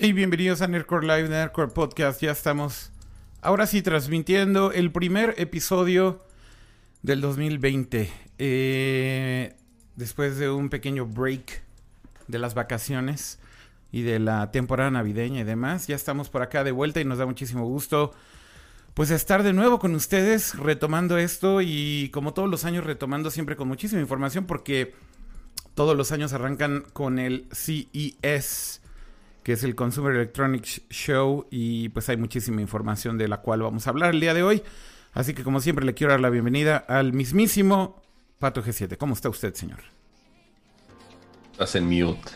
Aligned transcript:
Y 0.00 0.12
bienvenidos 0.12 0.62
a 0.62 0.68
Nerdcore 0.68 1.08
Live, 1.08 1.28
Nerdcore 1.28 1.72
Podcast. 1.72 2.22
Ya 2.22 2.30
estamos 2.30 2.92
ahora 3.42 3.66
sí 3.66 3.82
transmitiendo 3.82 4.70
el 4.70 4.92
primer 4.92 5.34
episodio 5.38 6.24
del 7.02 7.20
2020. 7.20 8.08
Eh, 8.38 9.56
después 9.96 10.38
de 10.38 10.50
un 10.50 10.68
pequeño 10.68 11.04
break 11.04 11.64
de 12.28 12.38
las 12.38 12.54
vacaciones 12.54 13.40
y 13.90 14.02
de 14.02 14.20
la 14.20 14.52
temporada 14.52 14.88
navideña 14.92 15.40
y 15.40 15.44
demás, 15.44 15.88
ya 15.88 15.96
estamos 15.96 16.30
por 16.30 16.42
acá 16.42 16.62
de 16.62 16.70
vuelta 16.70 17.00
y 17.00 17.04
nos 17.04 17.18
da 17.18 17.26
muchísimo 17.26 17.66
gusto 17.66 18.12
pues 18.94 19.10
estar 19.10 19.42
de 19.42 19.52
nuevo 19.52 19.80
con 19.80 19.96
ustedes 19.96 20.56
retomando 20.56 21.18
esto 21.18 21.60
y 21.60 22.10
como 22.10 22.34
todos 22.34 22.48
los 22.48 22.64
años 22.64 22.84
retomando 22.84 23.32
siempre 23.32 23.56
con 23.56 23.66
muchísima 23.66 24.00
información 24.00 24.46
porque 24.46 24.94
todos 25.74 25.96
los 25.96 26.12
años 26.12 26.32
arrancan 26.32 26.84
con 26.92 27.18
el 27.18 27.48
CES 27.50 28.80
que 29.48 29.54
es 29.54 29.64
el 29.64 29.74
Consumer 29.74 30.14
Electronics 30.14 30.82
Show 30.90 31.46
y 31.50 31.88
pues 31.88 32.06
hay 32.10 32.18
muchísima 32.18 32.60
información 32.60 33.16
de 33.16 33.28
la 33.28 33.40
cual 33.40 33.62
vamos 33.62 33.86
a 33.86 33.90
hablar 33.90 34.12
el 34.12 34.20
día 34.20 34.34
de 34.34 34.42
hoy. 34.42 34.62
Así 35.14 35.32
que 35.32 35.42
como 35.42 35.62
siempre 35.62 35.86
le 35.86 35.94
quiero 35.94 36.12
dar 36.12 36.20
la 36.20 36.28
bienvenida 36.28 36.76
al 36.76 37.14
mismísimo 37.14 38.02
Pato 38.38 38.62
G7. 38.62 38.98
¿Cómo 38.98 39.14
está 39.14 39.30
usted, 39.30 39.54
señor? 39.54 39.78
Estás 41.52 41.76
en 41.76 41.86
mute. 41.86 42.30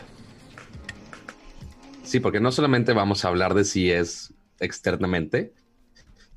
Sí, 2.03 2.19
porque 2.19 2.39
no 2.39 2.51
solamente 2.51 2.93
vamos 2.93 3.23
a 3.23 3.27
hablar 3.27 3.53
de 3.53 3.63
si 3.63 3.91
es 3.91 4.33
externamente, 4.59 5.53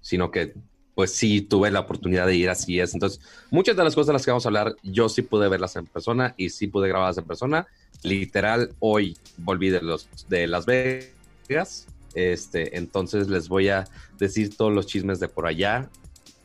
sino 0.02 0.30
que 0.30 0.56
pues 0.96 1.12
sí 1.12 1.42
tuve 1.42 1.70
la 1.70 1.78
oportunidad 1.78 2.26
de 2.26 2.34
ir 2.34 2.50
así 2.50 2.80
es. 2.80 2.94
Entonces, 2.94 3.20
muchas 3.50 3.76
de 3.76 3.84
las 3.84 3.94
cosas 3.94 4.08
de 4.08 4.12
las 4.14 4.24
que 4.24 4.32
vamos 4.32 4.46
a 4.46 4.48
hablar, 4.48 4.74
yo 4.82 5.08
sí 5.08 5.22
pude 5.22 5.48
verlas 5.48 5.76
en 5.76 5.86
persona 5.86 6.34
y 6.36 6.48
sí 6.48 6.66
pude 6.66 6.88
grabarlas 6.88 7.18
en 7.18 7.24
persona 7.24 7.68
literal 8.02 8.74
hoy 8.78 9.16
volví 9.38 9.70
de 9.70 9.82
los 9.82 10.08
de 10.28 10.46
Las 10.46 10.66
Vegas. 10.66 11.86
Este, 12.14 12.78
entonces 12.78 13.28
les 13.28 13.48
voy 13.48 13.68
a 13.68 13.84
decir 14.18 14.56
todos 14.56 14.72
los 14.72 14.86
chismes 14.86 15.20
de 15.20 15.28
por 15.28 15.46
allá, 15.46 15.90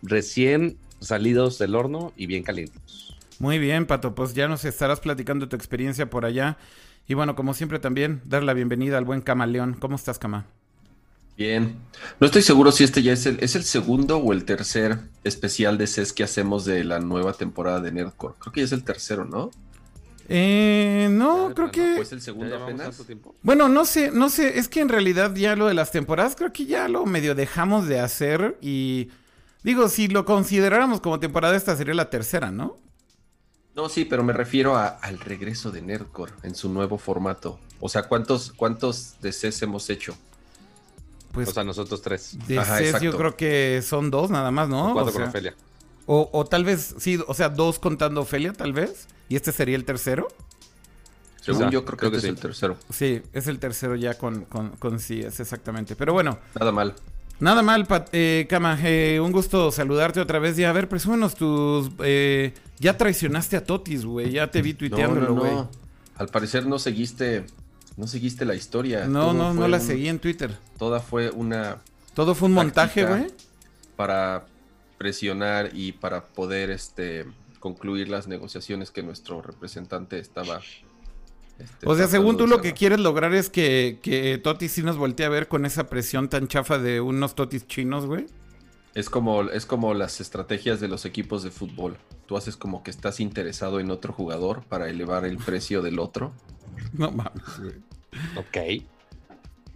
recién 0.02 0.78
salidos 1.00 1.58
del 1.60 1.76
horno 1.76 2.12
y 2.18 2.26
bien 2.26 2.44
calientes. 2.44 3.16
Muy 3.40 3.58
bien, 3.58 3.86
Pato, 3.86 4.14
pues 4.14 4.34
ya 4.34 4.48
nos 4.48 4.66
estarás 4.66 5.00
platicando 5.00 5.48
tu 5.48 5.56
experiencia 5.56 6.10
por 6.10 6.26
allá. 6.26 6.58
Y 7.08 7.14
bueno, 7.14 7.36
como 7.36 7.54
siempre 7.54 7.80
también, 7.80 8.22
dar 8.26 8.44
la 8.44 8.54
bienvenida 8.54 8.98
al 8.98 9.06
buen 9.06 9.22
Camaleón. 9.22 9.74
¿Cómo 9.74 9.96
estás, 9.96 10.20
Cama? 10.20 10.46
Bien. 11.42 11.76
No 12.20 12.28
estoy 12.28 12.44
seguro 12.44 12.72
si 12.72 12.84
este 12.84 13.02
ya 13.02 13.14
es 13.14 13.26
el, 13.26 13.40
es 13.42 13.56
el 13.56 13.64
segundo 13.64 14.18
o 14.18 14.32
el 14.32 14.46
tercer 14.46 15.00
especial 15.24 15.80
de 15.80 15.88
CES 15.88 16.14
que 16.14 16.24
hacemos 16.24 16.66
de 16.66 16.84
la 16.84 17.00
nueva 17.00 17.34
temporada 17.34 17.80
de 17.80 17.92
Nerdcore. 17.92 18.36
Creo 18.38 18.54
que 18.54 18.60
ya 18.60 18.66
es 18.66 18.72
el 18.74 18.84
tercero, 18.84 19.26
¿no? 19.26 19.50
Eh, 20.30 21.08
no, 21.10 21.52
creo 21.56 21.72
que. 21.72 21.94
¿Pues 21.96 22.12
el 22.12 22.22
segundo 22.22 22.56
apenas? 22.56 22.96
Bueno, 23.42 23.70
no 23.70 23.86
sé, 23.86 24.12
no 24.12 24.30
sé. 24.30 24.60
Es 24.60 24.68
que 24.68 24.82
en 24.82 24.90
realidad 24.90 25.34
ya 25.34 25.56
lo 25.56 25.66
de 25.66 25.74
las 25.74 25.92
temporadas 25.92 26.36
creo 26.36 26.54
que 26.54 26.68
ya 26.68 26.88
lo 26.88 27.08
medio 27.08 27.34
dejamos 27.34 27.88
de 27.88 28.00
hacer. 28.00 28.60
Y 28.62 29.10
digo, 29.64 29.90
si 29.90 30.10
lo 30.10 30.26
consideráramos 30.26 31.02
como 31.02 31.20
temporada, 31.20 31.56
esta 31.56 31.76
sería 31.76 31.96
la 31.96 32.12
tercera, 32.12 32.52
¿no? 32.52 32.78
No, 33.76 33.90
sí, 33.90 34.06
pero 34.06 34.24
me 34.24 34.34
refiero 34.34 34.78
al 34.78 35.20
regreso 35.20 35.72
de 35.72 35.82
Nerdcore 35.82 36.34
en 36.44 36.54
su 36.54 36.70
nuevo 36.70 37.00
formato. 37.00 37.60
O 37.80 37.90
sea, 37.90 38.04
¿cuántos, 38.04 38.52
cuántos 38.52 39.16
DCs 39.22 39.64
hemos 39.64 39.90
hecho? 39.90 40.16
Pues, 41.32 41.48
o 41.48 41.54
sea, 41.54 41.64
nosotros 41.64 42.02
tres. 42.02 42.38
DCs 42.48 43.02
yo 43.02 43.16
creo 43.16 43.36
que 43.38 43.82
son 43.86 44.12
dos 44.12 44.30
nada 44.30 44.52
más, 44.52 44.68
¿no? 44.70 44.94
Cuatro 44.94 45.14
con 45.14 45.24
Ofelia. 45.24 45.56
O, 46.06 46.30
o, 46.34 46.46
tal 46.46 46.66
vez, 46.66 46.96
sí, 46.98 47.20
o 47.26 47.34
sea, 47.34 47.50
dos 47.50 47.80
contando 47.80 48.22
Ofelia, 48.22 48.54
tal 48.54 48.74
vez. 48.74 49.08
¿Y 49.30 49.36
este 49.36 49.52
sería 49.52 49.76
el 49.76 49.86
tercero? 49.86 50.28
Según 51.42 51.72
yo 51.72 51.86
creo, 51.86 51.98
que, 51.98 52.06
este 52.18 52.18
es 52.18 52.24
el 52.26 52.40
tercero. 52.40 52.78
Sí, 52.90 53.22
es 53.34 53.48
el 53.48 53.60
tercero 53.60 53.96
ya 53.96 54.16
con, 54.16 54.46
con, 54.46 55.00
sí, 55.00 55.22
es 55.22 55.40
exactamente. 55.40 55.96
Pero 55.96 56.14
bueno. 56.14 56.38
Nada 56.60 56.72
mal. 56.72 56.96
Nada 57.40 57.64
mal, 57.64 57.88
Pat, 57.88 58.10
eh, 58.12 58.46
Kama. 58.50 58.78
Eh, 58.84 59.20
un 59.20 59.32
gusto 59.32 59.72
saludarte 59.72 60.20
otra 60.20 60.38
vez. 60.38 60.60
Y 60.60 60.64
a 60.64 60.72
ver, 60.72 60.88
presúmenos 60.88 61.36
tus... 61.36 61.90
Eh, 62.04 62.54
ya 62.78 62.98
traicionaste 62.98 63.58
a 63.58 63.64
Totis, 63.64 64.06
güey. 64.06 64.32
Ya 64.32 64.52
te 64.52 64.62
vi 64.62 64.76
tuiteándolo, 64.76 65.34
güey. 65.34 65.52
No, 65.52 65.70
Al 66.16 66.28
parecer 66.28 66.68
no 66.68 66.78
seguiste... 66.78 67.46
No 67.98 68.08
seguiste 68.08 68.46
la 68.46 68.56
historia. 68.56 69.06
No, 69.06 69.34
no, 69.34 69.54
no 69.54 69.68
la 69.68 69.80
seguí 69.80 70.08
en 70.08 70.20
Twitter. 70.20 70.58
Toda 70.78 71.00
fue 71.00 71.30
una... 71.30 71.78
Todo 72.14 72.36
fue 72.36 72.48
un 72.48 72.56
montaje, 72.56 73.06
güey. 73.06 73.28
Para 73.96 74.46
presionar 74.98 75.72
y 75.74 75.94
para 75.94 76.26
poder, 76.26 76.70
este 76.70 77.26
concluir 77.62 78.10
las 78.10 78.28
negociaciones 78.28 78.92
que 78.92 79.04
nuestro 79.04 79.42
representante 79.42 80.20
estaba. 80.20 80.60
Este, 81.58 81.88
o 81.88 81.96
sea, 81.96 82.08
según 82.08 82.36
tú 82.36 82.48
lo 82.48 82.60
que 82.60 82.74
quieres 82.74 83.00
lograr 83.00 83.34
es 83.34 83.50
que, 83.50 84.00
que 84.02 84.38
Totis 84.38 84.74
sí 84.74 84.84
nos 84.84 84.98
voltee 84.98 85.26
a 85.26 85.30
ver 85.30 85.48
con 85.48 85.66
esa 85.66 85.88
presión 85.88 86.28
tan 86.28 86.50
chafa 86.50 86.80
de 86.80 87.00
unos 87.00 87.36
Totis 87.36 87.66
chinos, 87.68 88.06
güey. 88.06 88.26
Es 88.94 89.10
como, 89.10 89.44
es 89.44 89.66
como 89.66 89.94
las 89.94 90.20
estrategias 90.20 90.82
de 90.82 90.90
los 90.90 91.06
equipos 91.06 91.44
de 91.44 91.52
fútbol. 91.52 91.96
Tú 92.26 92.36
haces 92.36 92.58
como 92.58 92.84
que 92.84 92.92
estás 92.92 93.22
interesado 93.22 93.80
en 93.80 93.90
otro 93.90 94.12
jugador 94.12 94.64
para 94.64 94.90
elevar 94.90 95.24
el 95.24 95.38
precio 95.38 95.82
del 95.82 96.00
otro. 96.00 96.34
No 96.94 97.12
mames, 97.12 97.44
güey. 97.60 97.74
Ok. 98.36 98.84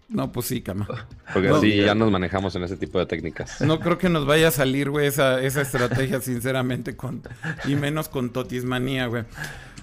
No, 0.07 0.31
pues 0.31 0.45
sí, 0.45 0.61
cama. 0.61 0.87
Porque 1.33 1.49
así 1.49 1.75
ya 1.77 1.95
nos 1.95 2.11
manejamos 2.11 2.55
en 2.55 2.63
ese 2.63 2.77
tipo 2.77 2.99
de 2.99 3.07
técnicas. 3.07 3.59
No 3.61 3.79
creo 3.79 3.97
que 3.97 4.09
nos 4.09 4.25
vaya 4.25 4.49
a 4.49 4.51
salir, 4.51 4.91
güey, 4.91 5.07
esa, 5.07 5.41
esa 5.41 5.61
estrategia, 5.61 6.21
sinceramente, 6.21 6.95
con, 6.95 7.23
y 7.65 7.75
menos 7.75 8.07
con 8.07 8.29
Totismanía, 8.29 9.07
güey. 9.07 9.23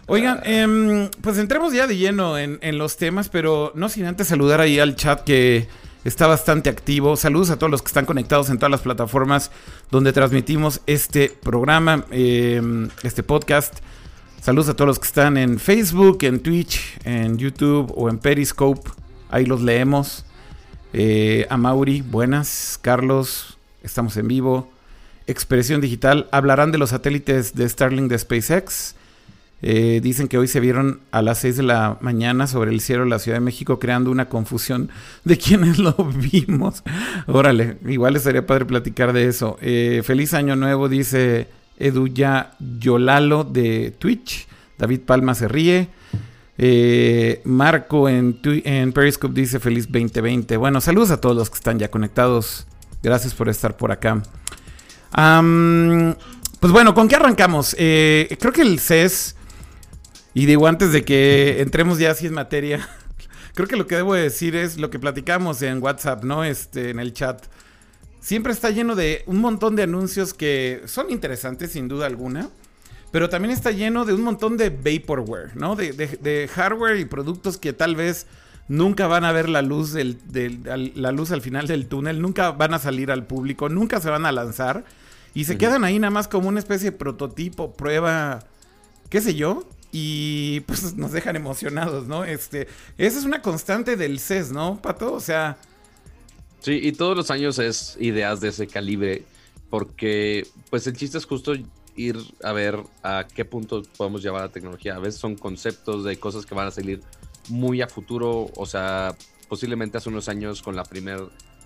Oigan, 0.07 0.41
em, 0.45 1.11
pues 1.21 1.39
entremos 1.39 1.73
ya 1.73 1.87
de 1.87 1.97
lleno 1.97 2.39
en, 2.39 2.59
en, 2.63 2.79
los 2.79 2.97
temas, 2.97 3.29
pero 3.29 3.73
no 3.75 3.89
sin 3.89 4.05
antes 4.05 4.29
saludar 4.29 4.61
ahí 4.61 4.79
al 4.79 4.95
chat 4.95 5.23
que 5.23 5.69
está 6.05 6.27
bastante 6.27 6.71
activo. 6.71 7.17
Saludos 7.17 7.51
a 7.51 7.59
todos 7.59 7.71
los 7.71 7.83
que 7.83 7.89
están 7.89 8.07
conectados 8.07 8.51
en 8.51 8.59
todas 8.59 8.71
las 8.71 8.83
plataformas 8.83 9.51
donde 9.91 10.13
transmitimos 10.13 10.81
este 10.87 11.31
programa, 11.43 12.05
em, 12.11 12.89
este 13.03 13.23
podcast. 13.23 13.79
Saludos 14.43 14.71
a 14.71 14.75
todos 14.75 14.89
los 14.89 14.99
que 14.99 15.07
están 15.07 15.37
en 15.37 15.61
Facebook, 15.61 16.25
en 16.25 16.41
Twitch, 16.41 16.99
en 17.05 17.39
YouTube 17.39 17.93
o 17.95 18.11
en 18.11 18.19
Periscope. 18.19 18.91
Ahí 19.31 19.47
los 19.47 19.63
leemos. 19.63 20.25
Eh, 20.93 21.47
a 21.49 21.57
Mauri, 21.57 22.01
buenas. 22.01 22.77
Carlos, 22.83 23.57
estamos 23.85 24.17
en 24.17 24.27
vivo. 24.27 24.69
Expresión 25.29 25.81
Digital, 25.81 26.29
hablarán 26.33 26.73
de 26.73 26.79
los 26.79 26.91
satélites 26.91 27.55
de 27.55 27.69
Starlink 27.69 28.11
de 28.11 28.19
SpaceX. 28.19 28.97
Eh, 29.63 30.01
dicen 30.03 30.27
que 30.27 30.39
hoy 30.39 30.49
se 30.49 30.59
vieron 30.59 30.99
a 31.13 31.23
las 31.23 31.39
6 31.39 31.59
de 31.59 31.63
la 31.63 31.99
mañana 32.01 32.49
sobre 32.49 32.73
el 32.73 32.81
cielo 32.81 33.05
de 33.05 33.11
la 33.11 33.21
Ciudad 33.21 33.37
de 33.37 33.45
México, 33.45 33.79
creando 33.79 34.11
una 34.11 34.29
confusión 34.29 34.91
de 35.23 35.39
quienes 35.39 35.79
lo 35.79 35.95
vimos. 36.33 36.83
Órale, 37.29 37.77
igual 37.87 38.17
estaría 38.17 38.45
padre 38.45 38.65
platicar 38.65 39.13
de 39.13 39.29
eso. 39.29 39.57
Eh, 39.61 40.03
feliz 40.05 40.35
año 40.35 40.57
nuevo, 40.57 40.89
dice 40.89 41.47
Eduya 41.83 42.53
Yolalo 42.59 43.45
de 43.45 43.91
Twitch. 43.99 44.47
David 44.79 45.01
Palma 45.01 45.35
se 45.35 45.49
ríe. 45.49 45.89
Eh, 46.59 47.41
Marco 47.45 48.09
en, 48.09 48.41
en 48.45 48.93
Periscope 48.93 49.41
dice 49.41 49.59
feliz 49.59 49.87
2020. 49.87 50.57
Bueno, 50.57 50.81
saludos 50.81 51.11
a 51.11 51.21
todos 51.21 51.37
los 51.37 51.51
que 51.51 51.57
están 51.57 51.79
ya 51.79 51.91
conectados. 51.91 52.67
Gracias 53.03 53.35
por 53.35 53.49
estar 53.49 53.77
por 53.77 53.91
acá. 53.91 54.23
pues 55.13 56.73
bueno, 56.73 56.95
¿con 56.95 57.09
qué 57.09 57.17
arrancamos? 57.17 57.75
Eh, 57.79 58.37
creo 58.39 58.53
que 58.53 58.63
el 58.63 58.79
CES, 58.79 59.35
y 60.35 60.47
digo 60.47 60.67
antes 60.67 60.93
de 60.93 61.05
que 61.05 61.61
entremos 61.61 61.99
ya 61.99 62.13
así 62.13 62.27
en 62.27 62.35
materia, 62.35 62.89
creo 63.55 63.67
que 63.67 63.77
lo 63.77 63.87
que 63.87 63.97
debo 63.97 64.15
decir 64.15 64.55
es 64.55 64.79
lo 64.79 64.89
que 64.89 64.99
platicamos 64.99 65.63
en 65.63 65.83
WhatsApp, 65.83 66.23
¿no? 66.23 66.45
Este, 66.45 66.91
en 66.91 67.01
el 67.01 67.13
chat. 67.13 67.45
Siempre 68.23 68.53
está 68.53 68.71
lleno 68.71 68.95
de 68.95 69.25
un 69.27 69.41
montón 69.41 69.75
de 69.75 69.83
anuncios 69.83 70.33
que 70.33 70.83
son 70.87 71.11
interesantes, 71.11 71.73
sin 71.73 71.89
duda 71.89 72.07
alguna. 72.07 72.51
Pero 73.11 73.29
también 73.29 73.53
está 73.53 73.73
lleno 73.73 74.05
de 74.05 74.15
un 74.15 74.23
montón 74.23 74.57
de 74.57 74.71
vaporware, 74.71 75.57
¿no? 75.57 75.75
De, 75.75 76.49
hardware 76.55 77.01
y 77.01 77.05
productos 77.05 77.59
que 77.59 77.73
tal 77.73 77.97
vez 77.97 78.29
nunca 78.69 79.09
van 79.09 79.25
a 79.25 79.33
ver 79.33 79.49
la 79.49 79.61
luz, 79.61 79.93
del, 79.93 80.19
la 80.95 81.11
luz 81.11 81.33
al 81.33 81.43
final 81.43 81.67
del 81.67 81.89
túnel, 81.89 82.23
nunca 82.23 82.53
van 82.53 82.75
a 82.75 82.79
salir 82.79 83.11
al 83.11 83.27
público, 83.27 83.69
nunca 83.69 84.01
se 84.01 84.09
van 84.09 84.25
a 84.25 84.31
lanzar. 84.31 84.85
Y 85.35 85.45
se 85.45 85.59
quedan 85.59 85.83
ahí 85.83 85.99
nada 85.99 86.13
más 86.13 86.29
como 86.29 86.49
una 86.49 86.61
especie 86.61 86.93
de 86.93 86.97
prototipo, 86.97 87.75
prueba, 87.75 88.45
qué 89.11 89.21
sé 89.21 89.35
yo. 89.35 89.69
Y 89.91 90.61
pues 90.61 90.95
nos 90.95 91.11
dejan 91.11 91.35
emocionados, 91.35 92.07
¿no? 92.07 92.25
Este, 92.25 92.69
esa 92.99 93.19
es 93.19 93.25
una 93.25 93.43
constante 93.43 93.97
del 93.97 94.21
CES, 94.21 94.53
¿no, 94.53 94.81
Pato? 94.81 95.13
O 95.13 95.21
sea... 95.21 95.59
Sí, 96.63 96.79
y 96.81 96.93
todos 96.93 97.17
los 97.17 97.31
años 97.33 97.59
es 97.59 97.97
ideas 97.99 98.41
de 98.41 98.49
ese 98.49 98.69
calibre, 98.69 99.25
porque 99.69 100.47
pues 100.71 100.87
el 100.87 100.97
chiste 100.97 101.19
es 101.19 101.25
justo 101.25 101.55
ir 101.97 102.17
a 102.45 102.53
ver 102.53 102.79
a 103.03 103.27
qué 103.35 103.45
punto 103.45 103.83
podemos 103.97 104.23
llevar 104.23 104.43
la 104.43 104.49
tecnología. 104.49 104.95
A 104.95 105.01
veces 105.01 105.21
son 105.21 105.35
conceptos 105.35 106.05
de 106.05 106.17
cosas 106.19 106.47
que 106.47 106.55
van 106.55 106.69
a 106.69 106.71
salir 106.71 107.01
muy 107.49 107.83
a 107.83 107.89
futuro, 107.89 108.49
o 108.55 108.65
sea, 108.65 109.17
posiblemente 109.49 109.99
hace 109.99 110.09
unos 110.09 110.29
años 110.29 110.63
con 110.63 110.77
la 110.77 110.85
primer 110.85 111.21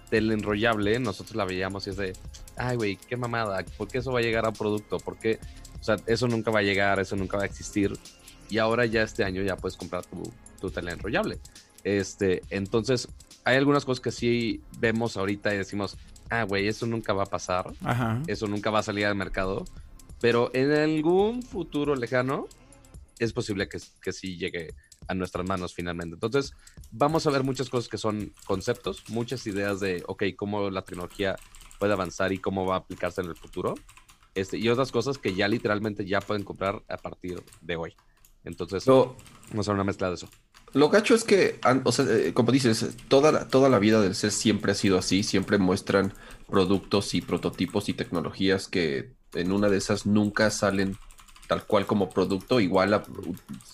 tele 0.09 0.33
enrollable, 0.33 0.99
nosotros 0.99 1.37
la 1.37 1.45
veíamos 1.45 1.87
y 1.87 1.91
es 1.91 1.97
de, 1.99 2.15
ay, 2.57 2.77
güey, 2.77 2.97
qué 2.97 3.19
mamada, 3.19 3.63
¿por 3.77 3.89
qué 3.89 3.99
eso 3.99 4.13
va 4.13 4.21
a 4.21 4.23
llegar 4.23 4.47
a 4.47 4.53
producto? 4.53 4.99
¿Por 4.99 5.19
qué? 5.19 5.39
O 5.79 5.85
sea, 5.85 5.97
eso 6.07 6.27
nunca 6.27 6.51
va 6.51 6.61
a 6.61 6.63
llegar, 6.63 7.01
eso 7.01 7.17
nunca 7.17 7.37
va 7.37 7.43
a 7.43 7.47
existir. 7.47 7.93
Y 8.49 8.57
ahora 8.57 8.87
ya 8.87 9.03
este 9.03 9.25
año 9.25 9.43
ya 9.43 9.57
puedes 9.57 9.77
comprar 9.77 10.07
tu, 10.07 10.23
tu 10.59 10.71
tele 10.71 10.93
enrollable. 10.93 11.39
Este, 11.87 12.43
entonces, 12.51 13.07
hay 13.45 13.57
algunas 13.57 13.85
cosas 13.85 14.01
que 14.03 14.11
sí 14.11 14.61
vemos 14.81 15.17
ahorita 15.17 15.55
y 15.55 15.59
decimos, 15.59 15.97
ah, 16.31 16.43
güey, 16.43 16.67
eso 16.67 16.85
nunca 16.85 17.13
va 17.13 17.23
a 17.23 17.27
pasar, 17.27 17.73
eso 18.27 18.49
nunca 18.49 18.73
va 18.73 18.81
a 18.81 18.83
salir 18.83 19.07
al 19.07 19.15
mercado, 19.15 19.65
pero 20.21 20.51
en 20.53 20.73
algún 20.73 21.45
futuro 21.45 21.95
lejano 21.95 22.49
es 23.21 23.33
posible 23.33 23.69
que, 23.69 23.79
que 24.03 24.11
sí 24.13 24.37
llegue 24.37 24.75
a 25.07 25.15
nuestras 25.15 25.47
manos 25.47 25.75
finalmente. 25.75 26.15
Entonces, 26.15 26.55
vamos 26.91 27.25
a 27.29 27.31
ver 27.31 27.45
muchas 27.45 27.71
cosas 27.71 27.89
que 27.89 27.99
son 27.99 28.33
conceptos, 28.47 29.05
muchas 29.09 29.47
ideas 29.47 29.79
de, 29.79 30.03
ok, 30.09 30.25
cómo 30.35 30.69
la 30.71 30.83
tecnología 30.83 31.37
puede 31.79 31.93
avanzar 31.93 32.33
y 32.33 32.39
cómo 32.39 32.67
va 32.67 32.75
a 32.75 32.79
aplicarse 32.79 33.21
en 33.21 33.29
el 33.29 33.37
futuro. 33.37 33.77
Este, 34.35 34.59
y 34.59 34.69
otras 34.71 34.91
cosas 34.91 35.19
que 35.19 35.37
ya 35.37 35.47
literalmente 35.47 36.05
ya 36.05 36.21
pueden 36.21 36.43
comprar 36.43 36.83
a 36.89 36.97
partir 36.97 37.45
de 37.61 37.77
hoy. 37.77 37.95
Entonces, 38.43 38.85
vamos 38.87 39.69
a 39.69 39.73
una 39.73 39.85
mezcla 39.85 40.09
de 40.09 40.15
eso. 40.15 40.29
Lo 40.73 40.91
gacho 40.91 41.15
es 41.15 41.25
que, 41.25 41.59
o 41.85 41.93
sea, 41.93 42.05
eh, 42.09 42.33
como 42.35 42.53
dices, 42.53 42.97
toda 43.09 43.33
la, 43.33 43.49
toda 43.49 43.69
la 43.69 43.79
vida 43.79 44.01
del 44.01 44.15
CES 44.15 44.35
siempre 44.35 44.73
ha 44.73 44.75
sido 44.75 44.99
así, 44.99 45.23
siempre 45.23 45.59
muestran 45.59 46.13
productos 46.49 47.15
y 47.15 47.21
prototipos 47.21 47.89
y 47.89 47.95
tecnologías 47.95 48.69
que 48.69 49.13
en 49.33 49.53
una 49.53 49.69
de 49.69 49.79
esas 49.79 50.07
nunca 50.07 50.51
salen 50.51 50.99
tal 51.47 51.65
cual 51.65 51.87
como 51.87 52.11
producto, 52.11 52.61
igual 52.61 53.03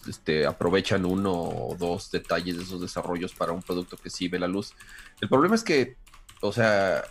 este, 0.07 0.47
aprovechan 0.47 1.05
uno 1.05 1.33
o 1.33 1.77
dos 1.79 2.11
detalles 2.11 2.57
de 2.57 2.63
esos 2.65 2.81
desarrollos 2.81 3.35
para 3.35 3.53
un 3.53 3.63
producto 3.63 3.97
que 3.97 4.11
sí 4.11 4.29
ve 4.29 4.39
la 4.39 4.49
luz. 4.49 4.75
El 5.21 5.29
problema 5.29 5.55
es 5.55 5.65
que, 5.65 5.97
o 6.41 6.53
sea, 6.53 7.03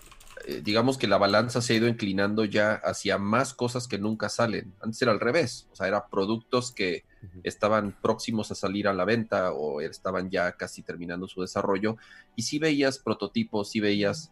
eh, 0.46 0.62
digamos 0.64 0.98
que 0.98 1.08
la 1.08 1.18
balanza 1.18 1.62
se 1.62 1.74
ha 1.74 1.78
ido 1.78 1.88
inclinando 1.88 2.46
ya 2.46 2.74
hacia 2.84 3.18
más 3.18 3.54
cosas 3.54 3.88
que 3.88 3.98
nunca 3.98 4.30
salen. 4.30 4.74
Antes 4.82 5.02
era 5.02 5.12
al 5.12 5.20
revés, 5.20 5.68
o 5.72 5.76
sea, 5.76 5.88
eran 5.88 6.04
productos 6.12 6.72
que 6.72 7.04
estaban 7.44 7.96
próximos 8.02 8.52
a 8.52 8.56
salir 8.56 8.88
a 8.88 8.94
la 8.94 9.06
venta 9.06 9.52
o 9.54 9.82
estaban 9.82 10.30
ya 10.30 10.54
casi 10.54 10.82
terminando 10.82 11.28
su 11.28 11.42
desarrollo. 11.42 11.98
Y 12.36 12.44
si 12.44 12.60
veías 12.60 13.00
prototipos, 13.00 13.70
si 13.70 13.80
veías 13.80 14.32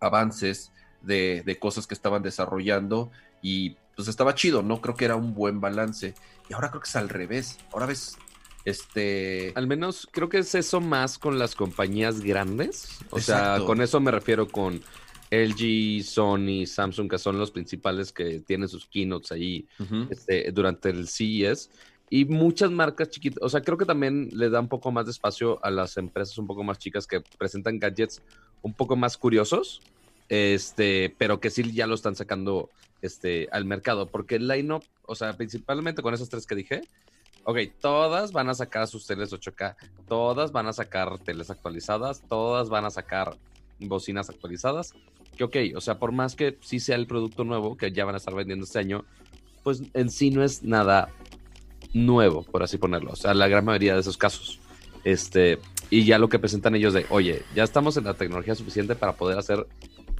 avances 0.00 0.72
de, 1.02 1.42
de 1.44 1.58
cosas 1.58 1.86
que 1.86 1.94
estaban 1.94 2.22
desarrollando 2.22 3.10
y 3.42 3.76
pues 3.94 4.08
estaba 4.08 4.34
chido, 4.34 4.62
¿no? 4.62 4.80
Creo 4.80 4.94
que 4.94 5.06
era 5.06 5.16
un 5.16 5.34
buen 5.34 5.60
balance. 5.60 6.14
Y 6.48 6.54
ahora 6.54 6.70
creo 6.70 6.82
que 6.82 6.88
es 6.88 6.96
al 6.96 7.08
revés. 7.08 7.58
Ahora 7.72 7.86
ves, 7.86 8.16
este... 8.64 9.52
Al 9.54 9.66
menos 9.66 10.06
creo 10.12 10.28
que 10.28 10.38
es 10.38 10.54
eso 10.54 10.80
más 10.80 11.18
con 11.18 11.38
las 11.38 11.54
compañías 11.54 12.20
grandes. 12.20 12.98
O 13.10 13.20
sea, 13.20 13.58
con 13.64 13.80
eso 13.80 13.98
me 14.00 14.10
refiero 14.10 14.48
con 14.48 14.82
LG, 15.30 16.04
Sony, 16.04 16.66
Samsung, 16.66 17.10
que 17.10 17.18
son 17.18 17.38
los 17.38 17.50
principales 17.50 18.12
que 18.12 18.40
tienen 18.40 18.68
sus 18.68 18.86
keynotes 18.86 19.32
ahí 19.32 19.66
este, 20.10 20.52
durante 20.52 20.90
el 20.90 21.08
CES. 21.08 21.70
Y 22.08 22.24
muchas 22.24 22.70
marcas 22.70 23.10
chiquitas, 23.10 23.42
o 23.42 23.48
sea, 23.48 23.62
creo 23.62 23.76
que 23.76 23.84
también 23.84 24.28
le 24.32 24.48
da 24.48 24.60
un 24.60 24.68
poco 24.68 24.92
más 24.92 25.06
de 25.06 25.10
espacio 25.10 25.58
a 25.64 25.70
las 25.70 25.96
empresas 25.96 26.38
un 26.38 26.46
poco 26.46 26.62
más 26.62 26.78
chicas 26.78 27.06
que 27.06 27.20
presentan 27.20 27.78
gadgets 27.80 28.22
un 28.62 28.74
poco 28.74 28.94
más 28.94 29.16
curiosos, 29.16 29.82
este, 30.28 31.14
pero 31.18 31.40
que 31.40 31.50
sí 31.50 31.72
ya 31.72 31.86
lo 31.86 31.94
están 31.94 32.14
sacando 32.14 32.70
este, 33.02 33.48
al 33.50 33.64
mercado, 33.64 34.06
porque 34.06 34.36
el 34.36 34.46
line-up, 34.46 34.84
o 35.04 35.14
sea, 35.14 35.36
principalmente 35.36 36.02
con 36.02 36.14
esos 36.14 36.28
tres 36.28 36.46
que 36.46 36.54
dije, 36.54 36.82
ok, 37.44 37.58
todas 37.80 38.32
van 38.32 38.48
a 38.48 38.54
sacar 38.54 38.86
sus 38.86 39.06
teles 39.06 39.32
8K, 39.32 39.76
todas 40.08 40.52
van 40.52 40.66
a 40.66 40.72
sacar 40.72 41.18
teles 41.18 41.50
actualizadas, 41.50 42.22
todas 42.28 42.68
van 42.68 42.84
a 42.84 42.90
sacar 42.90 43.36
bocinas 43.78 44.30
actualizadas, 44.30 44.94
que 45.36 45.44
ok, 45.44 45.56
o 45.76 45.80
sea, 45.80 45.98
por 45.98 46.12
más 46.12 46.34
que 46.34 46.56
sí 46.60 46.80
sea 46.80 46.96
el 46.96 47.06
producto 47.06 47.44
nuevo 47.44 47.76
que 47.76 47.92
ya 47.92 48.04
van 48.04 48.14
a 48.14 48.18
estar 48.18 48.34
vendiendo 48.34 48.64
este 48.64 48.78
año, 48.78 49.04
pues 49.62 49.82
en 49.94 50.10
sí 50.10 50.30
no 50.30 50.42
es 50.42 50.62
nada 50.62 51.08
nuevo, 52.04 52.42
por 52.44 52.62
así 52.62 52.78
ponerlo, 52.78 53.12
o 53.12 53.16
sea, 53.16 53.34
la 53.34 53.48
gran 53.48 53.64
mayoría 53.64 53.94
de 53.94 54.00
esos 54.00 54.16
casos. 54.16 54.60
Este, 55.04 55.58
y 55.88 56.04
ya 56.04 56.18
lo 56.18 56.28
que 56.28 56.38
presentan 56.38 56.74
ellos 56.74 56.92
de, 56.92 57.06
oye, 57.10 57.42
ya 57.54 57.62
estamos 57.62 57.96
en 57.96 58.04
la 58.04 58.14
tecnología 58.14 58.54
suficiente 58.54 58.96
para 58.96 59.12
poder 59.12 59.38
hacer 59.38 59.66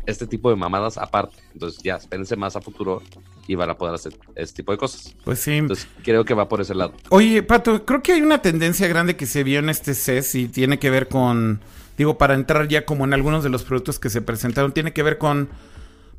este 0.06 0.26
tipo 0.26 0.48
de 0.48 0.56
mamadas 0.56 0.96
aparte. 0.96 1.36
Entonces 1.52 1.82
ya, 1.82 1.96
espérense 1.96 2.36
más 2.36 2.56
a 2.56 2.60
futuro 2.60 3.02
y 3.48 3.56
van 3.56 3.70
a 3.70 3.76
poder 3.76 3.94
hacer 3.94 4.16
este 4.36 4.56
tipo 4.56 4.72
de 4.72 4.78
cosas. 4.78 5.14
Pues 5.24 5.40
sí. 5.40 5.54
Entonces 5.54 5.88
creo 6.02 6.24
que 6.24 6.34
va 6.34 6.48
por 6.48 6.60
ese 6.60 6.74
lado. 6.74 6.92
Oye, 7.10 7.42
Pato, 7.42 7.84
creo 7.84 8.02
que 8.02 8.12
hay 8.12 8.22
una 8.22 8.40
tendencia 8.40 8.86
grande 8.86 9.16
que 9.16 9.26
se 9.26 9.44
vio 9.44 9.58
en 9.58 9.68
este 9.68 9.94
CES 9.94 10.36
y 10.36 10.48
tiene 10.48 10.78
que 10.78 10.90
ver 10.90 11.08
con, 11.08 11.60
digo, 11.98 12.16
para 12.16 12.34
entrar 12.34 12.68
ya 12.68 12.84
como 12.84 13.04
en 13.04 13.12
algunos 13.12 13.42
de 13.42 13.50
los 13.50 13.64
productos 13.64 13.98
que 13.98 14.08
se 14.08 14.22
presentaron, 14.22 14.72
tiene 14.72 14.92
que 14.92 15.02
ver 15.02 15.18
con 15.18 15.48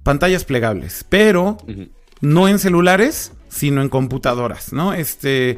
pantallas 0.03 0.43
plegables, 0.45 1.05
pero 1.07 1.57
no 2.21 2.47
en 2.47 2.59
celulares, 2.59 3.33
sino 3.49 3.81
en 3.81 3.89
computadoras, 3.89 4.73
¿no? 4.73 4.93
Este... 4.93 5.57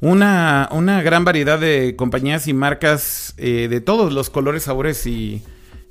Una, 0.00 0.68
una 0.72 1.00
gran 1.02 1.24
variedad 1.24 1.58
de 1.58 1.94
compañías 1.96 2.46
y 2.46 2.52
marcas 2.52 3.32
eh, 3.38 3.68
de 3.70 3.80
todos 3.80 4.12
los 4.12 4.28
colores, 4.28 4.64
sabores 4.64 5.06
y, 5.06 5.42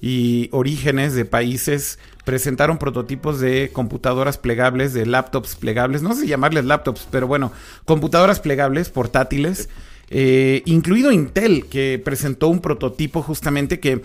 y 0.02 0.50
orígenes 0.52 1.16
de 1.16 1.24
países 1.24 1.98
presentaron 2.26 2.78
prototipos 2.78 3.40
de 3.40 3.70
computadoras 3.72 4.38
plegables, 4.38 4.94
de 4.94 5.06
laptops 5.06 5.56
plegables, 5.56 6.02
no 6.02 6.14
sé 6.14 6.28
llamarles 6.28 6.66
laptops, 6.66 7.08
pero 7.10 7.26
bueno, 7.26 7.54
computadoras 7.86 8.42
plegables, 8.42 8.90
portátiles, 8.90 9.70
eh, 10.10 10.62
incluido 10.66 11.14
Intel, 11.14 11.68
que 11.68 12.02
presentó 12.04 12.50
un 12.50 12.60
prototipo 12.60 13.22
justamente 13.22 13.80
que, 13.80 14.02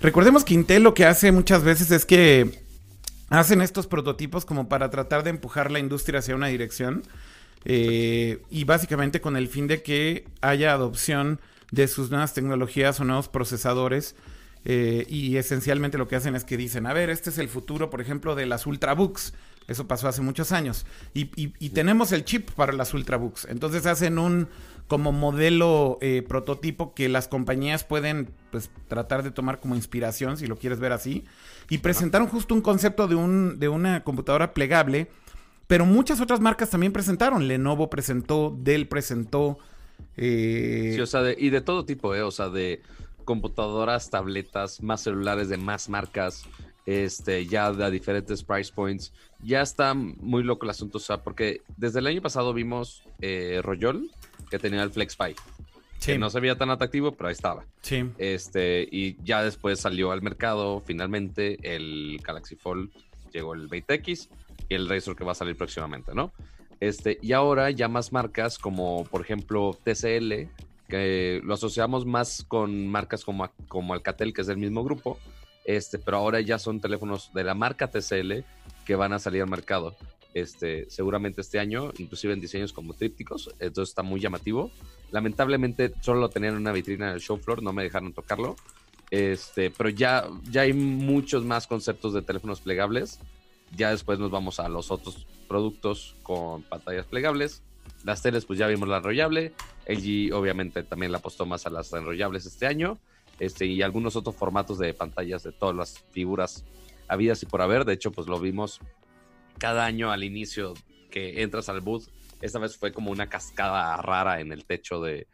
recordemos 0.00 0.42
que 0.44 0.54
Intel 0.54 0.84
lo 0.84 0.94
que 0.94 1.04
hace 1.04 1.32
muchas 1.32 1.62
veces 1.62 1.90
es 1.90 2.06
que 2.06 2.61
hacen 3.38 3.62
estos 3.62 3.86
prototipos 3.86 4.44
como 4.44 4.68
para 4.68 4.90
tratar 4.90 5.22
de 5.24 5.30
empujar 5.30 5.70
la 5.70 5.78
industria 5.78 6.18
hacia 6.18 6.36
una 6.36 6.48
dirección 6.48 7.02
eh, 7.64 8.42
y 8.50 8.64
básicamente 8.64 9.20
con 9.20 9.36
el 9.36 9.48
fin 9.48 9.66
de 9.66 9.82
que 9.82 10.26
haya 10.40 10.72
adopción 10.72 11.40
de 11.70 11.88
sus 11.88 12.10
nuevas 12.10 12.34
tecnologías 12.34 13.00
o 13.00 13.04
nuevos 13.04 13.28
procesadores 13.28 14.14
eh, 14.64 15.06
y 15.08 15.36
esencialmente 15.36 15.98
lo 15.98 16.08
que 16.08 16.16
hacen 16.16 16.36
es 16.36 16.44
que 16.44 16.56
dicen, 16.56 16.86
a 16.86 16.92
ver, 16.92 17.10
este 17.10 17.30
es 17.30 17.38
el 17.38 17.48
futuro, 17.48 17.90
por 17.90 18.00
ejemplo, 18.00 18.34
de 18.34 18.46
las 18.46 18.66
Ultrabooks. 18.66 19.32
Eso 19.68 19.86
pasó 19.86 20.08
hace 20.08 20.20
muchos 20.20 20.52
años. 20.52 20.86
Y, 21.14 21.24
tenemos 21.70 22.12
el 22.12 22.24
chip 22.24 22.50
para 22.50 22.72
las 22.72 22.92
Ultrabooks. 22.94 23.46
Entonces 23.46 23.86
hacen 23.86 24.18
un 24.18 24.48
como 24.92 25.10
modelo 25.10 25.96
eh, 26.02 26.20
prototipo 26.20 26.92
que 26.92 27.08
las 27.08 27.26
compañías 27.26 27.82
pueden 27.82 28.28
pues, 28.50 28.70
tratar 28.88 29.22
de 29.22 29.30
tomar 29.30 29.58
como 29.58 29.74
inspiración, 29.74 30.36
si 30.36 30.46
lo 30.46 30.58
quieres 30.58 30.80
ver 30.80 30.92
así. 30.92 31.24
Y 31.70 31.78
presentaron 31.78 32.28
justo 32.28 32.54
un 32.54 32.60
concepto 32.60 33.08
de, 33.08 33.14
un, 33.14 33.58
de 33.58 33.70
una 33.70 34.04
computadora 34.04 34.52
plegable. 34.52 35.08
Pero 35.66 35.86
muchas 35.86 36.20
otras 36.20 36.40
marcas 36.40 36.68
también 36.68 36.92
presentaron. 36.92 37.48
Lenovo 37.48 37.88
presentó, 37.88 38.54
Dell 38.60 38.86
presentó. 38.86 39.56
Eh, 40.18 40.92
sí, 40.94 41.00
o 41.00 41.06
sea, 41.06 41.22
y 41.38 41.48
de 41.48 41.62
todo 41.62 41.86
tipo, 41.86 42.14
¿eh? 42.14 42.20
O 42.20 42.30
sea, 42.30 42.50
de 42.50 42.82
computadoras, 43.24 44.10
tabletas, 44.10 44.82
más 44.82 45.00
celulares 45.00 45.48
de 45.48 45.56
más 45.56 45.88
marcas, 45.88 46.44
este, 46.84 47.46
ya 47.46 47.72
de 47.72 47.90
diferentes 47.90 48.42
price 48.42 48.70
points. 48.70 49.10
Ya 49.42 49.62
está 49.62 49.94
muy 49.94 50.42
loco 50.42 50.66
el 50.66 50.70
asunto, 50.70 50.98
o 50.98 51.00
sea, 51.00 51.22
porque 51.22 51.62
desde 51.78 52.00
el 52.00 52.08
año 52.08 52.20
pasado 52.20 52.52
vimos 52.52 53.04
eh, 53.22 53.60
Royol, 53.62 54.10
que 54.52 54.58
tenía 54.58 54.82
el 54.82 54.90
FlexPy. 54.90 55.34
Que 56.04 56.18
no 56.18 56.28
se 56.28 56.38
veía 56.38 56.58
tan 56.58 56.68
atractivo, 56.68 57.12
pero 57.12 57.28
ahí 57.28 57.32
estaba. 57.32 57.64
Sí. 57.80 58.04
Este, 58.18 58.86
y 58.90 59.16
ya 59.24 59.42
después 59.42 59.80
salió 59.80 60.12
al 60.12 60.20
mercado 60.20 60.82
finalmente 60.84 61.58
el 61.62 62.20
Galaxy 62.22 62.54
Fold, 62.54 62.90
llegó 63.32 63.54
el 63.54 63.62
Mate 63.62 63.94
X 63.94 64.28
y 64.68 64.74
el 64.74 64.90
Razor 64.90 65.16
que 65.16 65.24
va 65.24 65.32
a 65.32 65.34
salir 65.34 65.56
próximamente, 65.56 66.14
¿no? 66.14 66.32
Este, 66.80 67.18
y 67.22 67.32
ahora 67.32 67.70
ya 67.70 67.88
más 67.88 68.12
marcas 68.12 68.58
como 68.58 69.04
por 69.04 69.22
ejemplo 69.22 69.78
TCL 69.84 70.48
que 70.86 71.40
lo 71.42 71.54
asociamos 71.54 72.04
más 72.04 72.44
con 72.46 72.88
marcas 72.88 73.24
como, 73.24 73.48
como 73.68 73.94
Alcatel, 73.94 74.34
que 74.34 74.42
es 74.42 74.48
del 74.48 74.58
mismo 74.58 74.84
grupo, 74.84 75.18
este, 75.64 75.98
pero 75.98 76.18
ahora 76.18 76.42
ya 76.42 76.58
son 76.58 76.80
teléfonos 76.80 77.32
de 77.32 77.44
la 77.44 77.54
marca 77.54 77.88
TCL 77.88 78.44
que 78.84 78.96
van 78.96 79.14
a 79.14 79.18
salir 79.18 79.40
al 79.40 79.48
mercado. 79.48 79.96
Este, 80.34 80.88
seguramente 80.88 81.42
este 81.42 81.58
año, 81.58 81.92
inclusive 81.98 82.32
en 82.32 82.40
diseños 82.40 82.72
como 82.72 82.94
trípticos, 82.94 83.54
entonces 83.58 83.90
está 83.90 84.02
muy 84.02 84.20
llamativo. 84.20 84.70
Lamentablemente 85.10 85.92
solo 86.00 86.20
lo 86.20 86.30
tenían 86.30 86.54
en 86.54 86.60
una 86.60 86.72
vitrina 86.72 87.08
en 87.08 87.14
el 87.14 87.20
show 87.20 87.38
floor, 87.38 87.62
no 87.62 87.72
me 87.72 87.82
dejaron 87.82 88.12
tocarlo. 88.12 88.56
Este, 89.10 89.70
pero 89.70 89.90
ya, 89.90 90.26
ya 90.50 90.62
hay 90.62 90.72
muchos 90.72 91.44
más 91.44 91.66
conceptos 91.66 92.14
de 92.14 92.22
teléfonos 92.22 92.62
plegables. 92.62 93.20
Ya 93.76 93.90
después 93.90 94.18
nos 94.18 94.30
vamos 94.30 94.58
a 94.58 94.70
los 94.70 94.90
otros 94.90 95.26
productos 95.48 96.16
con 96.22 96.62
pantallas 96.62 97.04
plegables. 97.06 97.62
Las 98.04 98.22
teles, 98.22 98.46
pues 98.46 98.58
ya 98.58 98.66
vimos 98.68 98.88
la 98.88 98.96
enrollable. 98.96 99.52
LG 99.86 100.32
obviamente 100.34 100.82
también 100.82 101.12
la 101.12 101.18
apostó 101.18 101.44
más 101.44 101.66
a 101.66 101.70
las 101.70 101.92
enrollables 101.92 102.46
este 102.46 102.66
año. 102.66 102.98
Este, 103.38 103.66
y 103.66 103.82
algunos 103.82 104.16
otros 104.16 104.34
formatos 104.34 104.78
de 104.78 104.94
pantallas 104.94 105.42
de 105.42 105.52
todas 105.52 105.76
las 105.76 105.98
figuras 106.12 106.64
habidas 107.06 107.42
y 107.42 107.46
por 107.46 107.60
haber. 107.60 107.84
De 107.84 107.92
hecho, 107.92 108.12
pues 108.12 108.28
lo 108.28 108.40
vimos 108.40 108.80
cada 109.58 109.84
año 109.84 110.10
al 110.10 110.24
inicio 110.24 110.74
que 111.10 111.42
entras 111.42 111.68
al 111.68 111.80
booth. 111.80 112.04
Esta 112.40 112.58
vez 112.58 112.76
fue 112.76 112.92
como 112.92 113.10
una 113.10 113.28
cascada 113.28 113.96
rara 113.98 114.40
en 114.40 114.52
el 114.52 114.64
techo 114.64 115.00
de, 115.00 115.28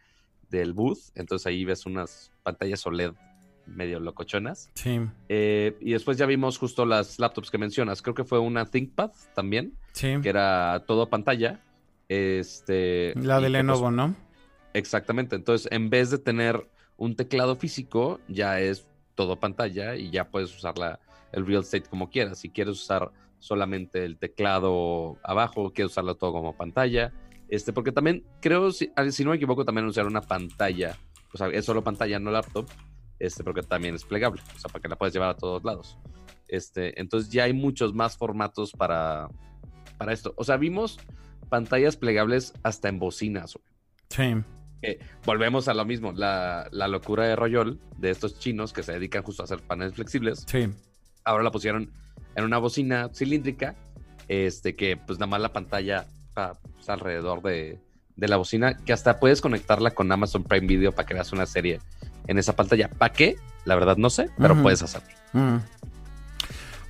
del 0.50 0.72
booth. 0.72 0.98
Entonces 1.14 1.46
ahí 1.46 1.64
ves 1.64 1.86
unas 1.86 2.32
pantallas 2.42 2.86
OLED 2.86 3.12
medio 3.66 4.00
locochonas. 4.00 4.70
Sí. 4.74 5.00
Eh, 5.28 5.76
y 5.80 5.92
después 5.92 6.16
ya 6.16 6.26
vimos 6.26 6.58
justo 6.58 6.84
las 6.86 7.18
laptops 7.18 7.50
que 7.50 7.58
mencionas. 7.58 8.02
Creo 8.02 8.14
que 8.14 8.24
fue 8.24 8.38
una 8.38 8.66
ThinkPad 8.66 9.10
también. 9.34 9.74
Sí. 9.92 10.16
Que 10.22 10.28
era 10.28 10.84
todo 10.86 11.08
pantalla. 11.08 11.60
Este, 12.08 13.14
la 13.16 13.40
de 13.40 13.50
Lenovo, 13.50 13.90
¿no? 13.90 14.14
Exactamente. 14.72 15.36
Entonces, 15.36 15.70
en 15.70 15.90
vez 15.90 16.10
de 16.10 16.18
tener 16.18 16.66
un 16.96 17.14
teclado 17.14 17.56
físico 17.56 18.20
ya 18.28 18.60
es 18.60 18.86
todo 19.14 19.38
pantalla 19.38 19.96
y 19.96 20.10
ya 20.10 20.28
puedes 20.28 20.54
usar 20.56 20.78
la, 20.78 21.00
el 21.32 21.46
real 21.46 21.62
estate 21.62 21.88
como 21.88 22.10
quieras. 22.10 22.38
Si 22.38 22.50
quieres 22.50 22.74
usar 22.74 23.10
solamente 23.38 24.04
el 24.04 24.18
teclado 24.18 25.18
abajo, 25.22 25.72
quieres 25.72 25.92
usarlo 25.92 26.16
todo 26.16 26.32
como 26.32 26.56
pantalla. 26.56 27.12
Este, 27.48 27.72
porque 27.72 27.92
también 27.92 28.24
creo, 28.40 28.70
si, 28.70 28.90
si 29.10 29.24
no 29.24 29.30
me 29.30 29.36
equivoco, 29.36 29.64
también 29.64 29.86
usar 29.86 30.06
una 30.06 30.20
pantalla. 30.20 30.96
O 31.32 31.38
sea, 31.38 31.48
es 31.48 31.64
solo 31.64 31.82
pantalla, 31.82 32.18
no 32.18 32.30
laptop. 32.30 32.68
Este, 33.18 33.42
porque 33.42 33.62
también 33.62 33.94
es 33.94 34.04
plegable. 34.04 34.42
O 34.54 34.58
sea, 34.58 34.70
para 34.70 34.82
que 34.82 34.88
la 34.88 34.96
puedas 34.96 35.12
llevar 35.12 35.30
a 35.30 35.36
todos 35.36 35.64
lados. 35.64 35.98
Este, 36.46 36.98
entonces 37.00 37.30
ya 37.30 37.44
hay 37.44 37.52
muchos 37.52 37.94
más 37.94 38.16
formatos 38.16 38.72
para, 38.72 39.28
para 39.98 40.12
esto. 40.12 40.34
O 40.36 40.44
sea, 40.44 40.56
vimos 40.56 40.98
pantallas 41.48 41.96
plegables 41.96 42.54
hasta 42.62 42.88
en 42.88 42.98
bocinas. 42.98 43.58
Sí. 44.10 44.34
volvemos 45.24 45.68
a 45.68 45.74
lo 45.74 45.84
mismo, 45.84 46.12
la, 46.12 46.68
la, 46.70 46.88
locura 46.88 47.26
de 47.26 47.36
Royol, 47.36 47.80
de 47.98 48.10
estos 48.10 48.38
chinos 48.38 48.72
que 48.72 48.82
se 48.82 48.92
dedican 48.92 49.22
justo 49.22 49.42
a 49.42 49.44
hacer 49.44 49.60
paneles 49.60 49.94
flexibles. 49.94 50.44
Sí. 50.46 50.68
Ahora 51.24 51.42
la 51.42 51.50
pusieron 51.50 51.92
en 52.38 52.44
una 52.44 52.58
bocina 52.58 53.10
cilíndrica, 53.12 53.74
este, 54.28 54.76
que 54.76 54.96
pues 54.96 55.18
nada 55.18 55.26
más 55.26 55.40
la 55.40 55.52
pantalla 55.52 56.06
está 56.28 56.54
pues, 56.74 56.88
alrededor 56.88 57.42
de, 57.42 57.80
de, 58.14 58.28
la 58.28 58.36
bocina, 58.36 58.76
que 58.76 58.92
hasta 58.92 59.18
puedes 59.18 59.40
conectarla 59.40 59.90
con 59.90 60.10
Amazon 60.12 60.44
Prime 60.44 60.66
Video 60.66 60.92
para 60.92 61.06
que 61.06 61.14
veas 61.14 61.32
una 61.32 61.46
serie 61.46 61.80
en 62.28 62.38
esa 62.38 62.54
pantalla. 62.54 62.88
¿Para 62.88 63.12
qué? 63.12 63.36
La 63.64 63.74
verdad 63.74 63.96
no 63.96 64.08
sé, 64.08 64.30
pero 64.38 64.54
uh 64.54 64.58
-huh. 64.58 64.62
puedes 64.62 64.82
hacerlo. 64.82 65.08
Uh 65.34 65.38
-huh. 65.38 65.60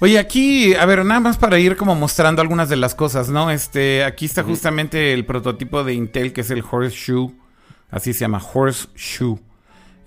Oye, 0.00 0.18
aquí, 0.18 0.74
a 0.74 0.84
ver, 0.84 1.04
nada 1.04 1.20
más 1.20 1.38
para 1.38 1.58
ir 1.58 1.76
como 1.76 1.94
mostrando 1.94 2.42
algunas 2.42 2.68
de 2.68 2.76
las 2.76 2.94
cosas, 2.94 3.30
¿no? 3.30 3.50
Este, 3.50 4.04
aquí 4.04 4.26
está 4.26 4.44
justamente 4.44 5.12
el 5.14 5.24
prototipo 5.24 5.82
de 5.82 5.94
Intel, 5.94 6.32
que 6.32 6.42
es 6.42 6.50
el 6.50 6.62
Horseshoe, 6.62 7.34
así 7.90 8.12
se 8.12 8.20
llama, 8.20 8.40
Horseshoe. 8.40 9.40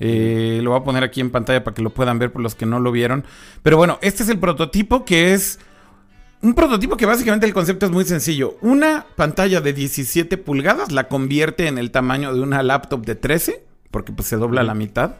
Eh, 0.03 0.62
lo 0.63 0.72
voy 0.72 0.79
a 0.79 0.84
poner 0.84 1.03
aquí 1.03 1.22
en 1.22 1.29
pantalla 1.29 1.63
para 1.63 1.75
que 1.75 1.84
lo 1.84 1.91
puedan 1.91 2.17
ver 2.17 2.31
por 2.31 2.41
los 2.41 2.55
que 2.55 2.65
no 2.65 2.79
lo 2.79 2.91
vieron. 2.91 3.24
Pero 3.62 3.77
bueno, 3.77 4.00
este 4.01 4.24
es 4.24 4.29
el 4.29 4.39
prototipo 4.39 5.05
que 5.05 5.34
es 5.34 5.60
un 6.41 6.55
prototipo 6.55 6.98
que 6.98 7.05
básicamente 7.05 7.46
el 7.46 7.53
concepto 7.53 7.86
es 7.86 7.91
muy 7.91 8.03
sencillo. 8.03 8.58
Una 8.62 9.05
pantalla 9.15 9.62
de 9.62 9.74
17 9.74 10.38
pulgadas 10.38 10.91
la 10.91 11.08
convierte 11.08 11.67
en 11.67 11.77
el 11.77 11.91
tamaño 11.91 12.34
de 12.34 12.41
una 12.41 12.63
laptop 12.63 13.05
de 13.05 13.13
13, 13.13 13.63
porque 13.91 14.12
pues 14.12 14.27
se 14.27 14.38
dobla 14.38 14.62
a 14.62 14.63
la 14.63 14.74
mitad. 14.74 15.17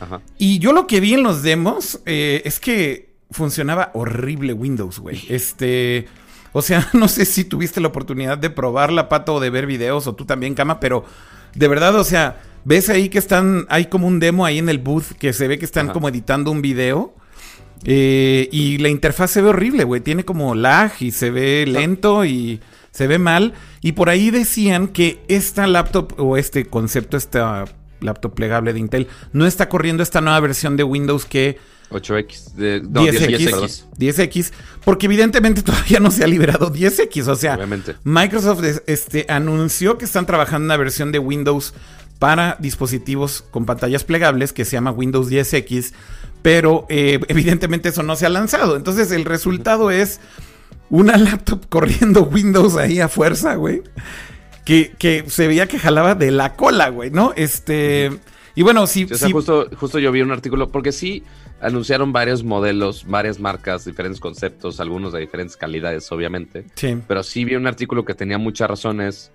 Ajá. 0.00 0.20
Y 0.36 0.58
yo 0.58 0.72
lo 0.72 0.88
que 0.88 0.98
vi 0.98 1.14
en 1.14 1.22
los 1.22 1.44
demos 1.44 2.00
eh, 2.04 2.42
es 2.44 2.58
que 2.58 3.14
funcionaba 3.30 3.92
horrible 3.94 4.52
Windows, 4.52 4.98
güey. 4.98 5.26
Este, 5.28 6.08
o 6.52 6.60
sea, 6.60 6.88
no 6.92 7.06
sé 7.06 7.24
si 7.24 7.44
tuviste 7.44 7.80
la 7.80 7.86
oportunidad 7.86 8.36
de 8.36 8.50
probarla, 8.50 9.08
Pato, 9.08 9.34
o 9.34 9.40
de 9.40 9.50
ver 9.50 9.66
videos, 9.66 10.08
o 10.08 10.16
tú 10.16 10.24
también, 10.24 10.54
Cama, 10.56 10.80
pero 10.80 11.04
de 11.54 11.68
verdad, 11.68 11.94
o 11.94 12.02
sea, 12.02 12.40
ves 12.68 12.90
ahí 12.90 13.08
que 13.08 13.18
están, 13.18 13.64
hay 13.70 13.86
como 13.86 14.06
un 14.06 14.20
demo 14.20 14.44
ahí 14.44 14.58
en 14.58 14.68
el 14.68 14.78
booth 14.78 15.12
que 15.18 15.32
se 15.32 15.48
ve 15.48 15.58
que 15.58 15.64
están 15.64 15.86
Ajá. 15.86 15.94
como 15.94 16.08
editando 16.10 16.50
un 16.50 16.60
video. 16.60 17.14
Eh, 17.84 18.48
y 18.52 18.76
la 18.78 18.90
interfaz 18.90 19.30
se 19.30 19.40
ve 19.40 19.48
horrible, 19.48 19.84
güey. 19.84 20.02
Tiene 20.02 20.26
como 20.26 20.54
lag 20.54 20.92
y 21.00 21.12
se 21.12 21.30
ve 21.30 21.64
lento 21.66 22.26
y 22.26 22.60
se 22.90 23.06
ve 23.06 23.18
mal. 23.18 23.54
Y 23.80 23.92
por 23.92 24.10
ahí 24.10 24.30
decían 24.30 24.88
que 24.88 25.22
esta 25.28 25.66
laptop 25.66 26.20
o 26.20 26.36
este 26.36 26.66
concepto, 26.66 27.16
esta 27.16 27.64
laptop 28.00 28.34
plegable 28.34 28.74
de 28.74 28.80
Intel, 28.80 29.08
no 29.32 29.46
está 29.46 29.70
corriendo 29.70 30.02
esta 30.02 30.20
nueva 30.20 30.38
versión 30.40 30.76
de 30.76 30.84
Windows 30.84 31.24
que 31.24 31.56
8X, 31.90 32.52
de, 32.52 32.82
no, 32.82 33.02
10X, 33.02 33.48
10X, 33.48 33.84
10X, 33.96 34.52
porque 34.84 35.06
evidentemente 35.06 35.62
todavía 35.64 36.00
no 36.00 36.10
se 36.10 36.22
ha 36.22 36.26
liberado 36.26 36.70
10X, 36.70 37.28
o 37.28 37.34
sea, 37.34 37.54
Obviamente. 37.54 37.96
Microsoft 38.04 38.62
este, 38.86 39.24
anunció 39.30 39.96
que 39.96 40.04
están 40.04 40.26
trabajando 40.26 40.64
en 40.64 40.66
una 40.66 40.76
versión 40.76 41.12
de 41.12 41.18
Windows 41.18 41.72
para 42.18 42.56
dispositivos 42.60 43.42
con 43.50 43.64
pantallas 43.64 44.04
plegables 44.04 44.52
que 44.52 44.64
se 44.64 44.72
llama 44.72 44.90
Windows 44.90 45.30
10X, 45.30 45.92
pero 46.42 46.86
eh, 46.88 47.20
evidentemente 47.28 47.90
eso 47.90 48.02
no 48.02 48.16
se 48.16 48.26
ha 48.26 48.30
lanzado, 48.30 48.76
entonces 48.76 49.10
el 49.12 49.24
resultado 49.24 49.90
es 49.90 50.20
una 50.90 51.16
laptop 51.16 51.66
corriendo 51.68 52.22
Windows 52.22 52.76
ahí 52.76 53.00
a 53.00 53.08
fuerza, 53.08 53.54
güey, 53.54 53.82
que, 54.64 54.92
que 54.98 55.24
se 55.28 55.46
veía 55.46 55.66
que 55.66 55.78
jalaba 55.78 56.14
de 56.14 56.30
la 56.30 56.56
cola, 56.56 56.88
güey, 56.88 57.10
¿no? 57.10 57.32
Este... 57.36 58.10
Y 58.54 58.62
bueno, 58.62 58.88
sí. 58.88 59.06
sí 59.06 59.14
o 59.14 59.16
sea, 59.16 59.28
sí. 59.28 59.32
Justo, 59.32 59.68
justo 59.76 60.00
yo 60.00 60.10
vi 60.10 60.20
un 60.20 60.32
artículo, 60.32 60.72
porque 60.72 60.90
sí 60.90 61.22
anunciaron 61.60 62.12
varios 62.12 62.44
modelos, 62.44 63.04
varias 63.06 63.38
marcas, 63.40 63.84
diferentes 63.84 64.20
conceptos, 64.20 64.80
algunos 64.80 65.12
de 65.12 65.20
diferentes 65.20 65.56
calidades, 65.56 66.10
obviamente. 66.12 66.64
Sí. 66.74 66.98
Pero 67.06 67.22
sí 67.22 67.44
vi 67.44 67.56
un 67.56 67.66
artículo 67.66 68.04
que 68.04 68.14
tenía 68.14 68.38
muchas 68.38 68.68
razones. 68.68 69.32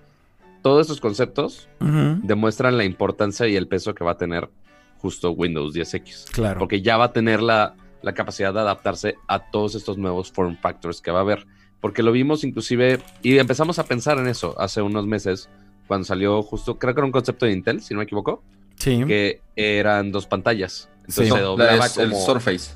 Todos 0.64 0.82
estos 0.82 1.00
conceptos 1.00 1.70
uh 1.80 1.86
-huh. 1.86 2.22
demuestran 2.24 2.78
la 2.78 2.86
importancia 2.86 3.48
y 3.48 3.56
el 3.56 3.68
peso 3.68 3.94
que 3.94 4.04
va 4.04 4.12
a 4.12 4.18
tener 4.18 4.50
justo 4.98 5.32
Windows 5.32 5.76
10X. 5.76 6.32
Claro. 6.32 6.60
Porque 6.60 6.82
ya 6.82 6.98
va 6.98 7.06
a 7.06 7.14
tener 7.14 7.42
la, 7.42 7.76
la 8.02 8.14
capacidad 8.14 8.54
de 8.54 8.62
adaptarse 8.62 9.16
a 9.28 9.52
todos 9.52 9.76
estos 9.76 9.98
nuevos 9.98 10.32
form 10.32 10.58
factors 10.58 11.02
que 11.02 11.12
va 11.12 11.20
a 11.20 11.22
haber. 11.22 11.46
Porque 11.82 12.02
lo 12.02 12.14
vimos 12.14 12.46
inclusive, 12.46 13.02
y 13.22 13.38
empezamos 13.38 13.78
a 13.78 13.84
pensar 13.84 14.18
en 14.18 14.28
eso 14.28 14.56
hace 14.58 14.82
unos 14.82 15.06
meses, 15.06 15.50
cuando 15.88 16.06
salió 16.06 16.42
justo, 16.42 16.80
creo 16.80 16.94
que 16.94 17.02
era 17.02 17.06
un 17.06 17.12
concepto 17.12 17.46
de 17.46 17.52
Intel, 17.52 17.82
si 17.82 17.94
no 17.94 18.00
me 18.00 18.06
equivoco. 18.06 18.42
Sí. 18.78 19.04
Que 19.06 19.42
eran 19.56 20.12
dos 20.12 20.26
pantallas. 20.26 20.90
Entonces 21.00 21.28
sí. 21.28 21.34
se 21.34 21.40
doblaba 21.42 21.90
como... 21.90 22.06
el 22.06 22.16
Surface. 22.16 22.72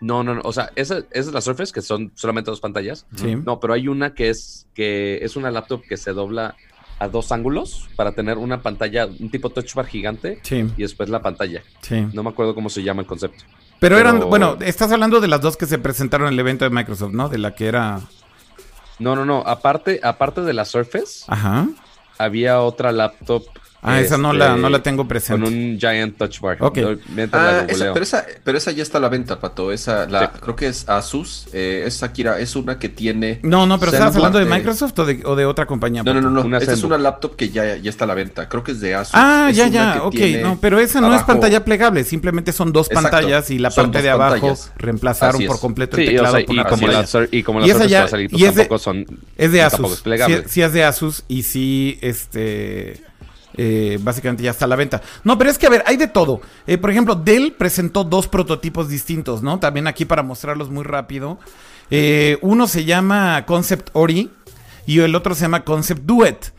No, 0.00 0.22
no, 0.22 0.34
no. 0.34 0.42
O 0.44 0.52
sea, 0.52 0.70
esa, 0.76 0.98
esa, 0.98 1.06
es 1.12 1.32
la 1.32 1.40
Surface, 1.40 1.72
que 1.72 1.80
son 1.80 2.12
solamente 2.14 2.50
dos 2.50 2.60
pantallas. 2.60 3.06
Sí. 3.16 3.34
No, 3.34 3.58
pero 3.60 3.72
hay 3.72 3.88
una 3.88 4.14
que 4.14 4.28
es 4.28 4.68
que 4.74 5.18
es 5.22 5.36
una 5.36 5.50
laptop 5.50 5.82
que 5.88 5.96
se 5.96 6.12
dobla 6.12 6.54
a 6.98 7.08
dos 7.08 7.32
ángulos 7.32 7.88
para 7.96 8.12
tener 8.12 8.38
una 8.38 8.62
pantalla, 8.62 9.06
un 9.06 9.30
tipo 9.30 9.50
touch 9.50 9.74
bar 9.74 9.86
gigante. 9.86 10.40
Sí. 10.42 10.66
Y 10.76 10.82
después 10.82 11.08
la 11.08 11.20
pantalla. 11.20 11.62
Sí. 11.82 12.06
No 12.12 12.22
me 12.22 12.30
acuerdo 12.30 12.54
cómo 12.54 12.70
se 12.70 12.82
llama 12.82 13.02
el 13.02 13.06
concepto. 13.06 13.44
Pero, 13.78 13.96
pero, 13.96 13.98
eran, 13.98 14.20
bueno, 14.20 14.56
estás 14.60 14.90
hablando 14.90 15.20
de 15.20 15.28
las 15.28 15.40
dos 15.40 15.56
que 15.56 15.66
se 15.66 15.78
presentaron 15.78 16.28
en 16.28 16.34
el 16.34 16.40
evento 16.40 16.64
de 16.64 16.70
Microsoft, 16.70 17.12
¿no? 17.12 17.28
De 17.28 17.38
la 17.38 17.54
que 17.54 17.66
era. 17.66 18.00
No, 18.98 19.14
no, 19.14 19.26
no. 19.26 19.42
Aparte, 19.46 20.00
aparte 20.02 20.40
de 20.40 20.54
la 20.54 20.64
Surface, 20.64 21.24
Ajá. 21.28 21.68
había 22.16 22.60
otra 22.62 22.92
laptop 22.92 23.44
Ah, 23.86 24.00
esa 24.00 24.18
no 24.18 24.32
la, 24.32 24.56
no 24.56 24.68
la 24.68 24.82
tengo 24.82 25.06
presente. 25.06 25.44
Con 25.44 25.54
un 25.54 25.78
Giant 25.78 26.16
Touch 26.16 26.40
Bar. 26.40 26.56
Ok. 26.60 26.78
Ah, 27.32 27.64
esa, 27.68 27.92
pero, 27.92 28.02
esa, 28.02 28.26
pero 28.42 28.58
esa 28.58 28.72
ya 28.72 28.82
está 28.82 28.98
a 28.98 29.00
la 29.00 29.08
venta, 29.08 29.38
Pato. 29.38 29.70
Esa, 29.70 30.06
la, 30.06 30.22
sí. 30.22 30.40
creo 30.40 30.56
que 30.56 30.66
es 30.66 30.88
Asus. 30.88 31.46
Eh, 31.52 31.84
es 31.86 32.02
Akira, 32.02 32.40
es 32.40 32.56
una 32.56 32.80
que 32.80 32.88
tiene. 32.88 33.38
No, 33.44 33.64
no, 33.64 33.78
pero 33.78 33.92
¿estabas 33.92 34.16
hablando 34.16 34.40
de 34.40 34.44
Microsoft 34.44 34.98
o 34.98 35.04
de, 35.04 35.22
o 35.24 35.36
de 35.36 35.46
otra 35.46 35.66
compañía? 35.66 36.02
No, 36.02 36.14
no, 36.14 36.20
no, 36.20 36.30
no. 36.30 36.42
Una 36.42 36.58
esta 36.58 36.72
es 36.72 36.82
una 36.82 36.98
laptop 36.98 37.36
que 37.36 37.50
ya, 37.50 37.76
ya 37.76 37.90
está 37.90 38.04
a 38.04 38.08
la 38.08 38.14
venta. 38.14 38.48
Creo 38.48 38.64
que 38.64 38.72
es 38.72 38.80
de 38.80 38.96
Asus. 38.96 39.14
Ah, 39.14 39.48
es 39.50 39.56
ya, 39.56 39.68
ya. 39.68 40.02
Ok, 40.02 40.18
no, 40.42 40.58
pero 40.60 40.80
esa 40.80 41.00
no 41.00 41.06
abajo... 41.06 41.20
es 41.20 41.26
pantalla 41.26 41.64
plegable. 41.64 42.02
Simplemente 42.02 42.52
son 42.52 42.72
dos 42.72 42.90
Exacto. 42.90 43.10
pantallas 43.10 43.50
y 43.50 43.58
la 43.58 43.70
son 43.70 43.86
parte 43.86 44.02
de 44.02 44.10
abajo 44.10 44.32
pantallas. 44.32 44.72
reemplazaron 44.76 45.46
por 45.46 45.60
completo 45.60 45.96
el 45.96 46.06
teclado 46.06 46.34
o 46.34 46.38
sea, 46.38 46.46
por 46.46 46.56
y, 46.56 46.64
como 46.64 46.86
la, 46.88 47.28
y 47.30 47.42
como 47.42 47.60
las 47.60 47.70
otras 47.70 47.90
ya, 47.90 48.08
y 48.30 48.44
es 48.44 48.54
tampoco 48.54 48.78
de, 48.78 48.82
son. 48.82 49.06
Es 49.36 49.52
de 49.52 49.62
Asus. 49.62 50.02
Sí 50.48 50.62
es 50.62 50.72
de 50.72 50.84
Asus 50.84 51.24
y 51.28 51.42
sí, 51.42 51.98
este. 52.00 53.00
Eh, 53.56 53.98
básicamente 54.02 54.42
ya 54.42 54.50
está 54.50 54.66
a 54.66 54.68
la 54.68 54.76
venta. 54.76 55.02
No, 55.24 55.38
pero 55.38 55.50
es 55.50 55.58
que 55.58 55.66
a 55.66 55.70
ver, 55.70 55.82
hay 55.86 55.96
de 55.96 56.08
todo. 56.08 56.40
Eh, 56.66 56.78
por 56.78 56.90
ejemplo, 56.90 57.14
Dell 57.14 57.52
presentó 57.52 58.04
dos 58.04 58.28
prototipos 58.28 58.88
distintos, 58.88 59.42
¿no? 59.42 59.58
También 59.58 59.86
aquí 59.86 60.04
para 60.04 60.22
mostrarlos 60.22 60.70
muy 60.70 60.84
rápido. 60.84 61.38
Eh, 61.90 62.38
uno 62.42 62.66
se 62.66 62.84
llama 62.84 63.44
Concept 63.46 63.90
Ori 63.92 64.30
y 64.86 65.00
el 65.00 65.14
otro 65.14 65.34
se 65.34 65.42
llama 65.42 65.64
Concept 65.64 66.02
Duet. 66.02 66.52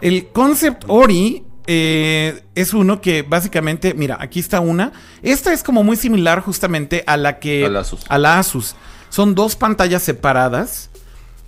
El 0.00 0.28
Concept 0.28 0.84
Ori 0.88 1.44
eh, 1.66 2.42
es 2.54 2.74
uno 2.74 3.00
que 3.00 3.22
básicamente, 3.22 3.94
mira, 3.94 4.18
aquí 4.20 4.40
está 4.40 4.60
una. 4.60 4.92
Esta 5.22 5.52
es 5.52 5.62
como 5.62 5.82
muy 5.82 5.96
similar 5.96 6.40
justamente 6.40 7.04
a 7.06 7.16
la 7.16 7.38
que... 7.38 7.64
A 7.64 7.68
la 7.68 7.80
Asus. 7.80 8.04
A 8.08 8.18
la 8.18 8.38
Asus. 8.38 8.76
Son 9.08 9.34
dos 9.34 9.56
pantallas 9.56 10.02
separadas. 10.02 10.90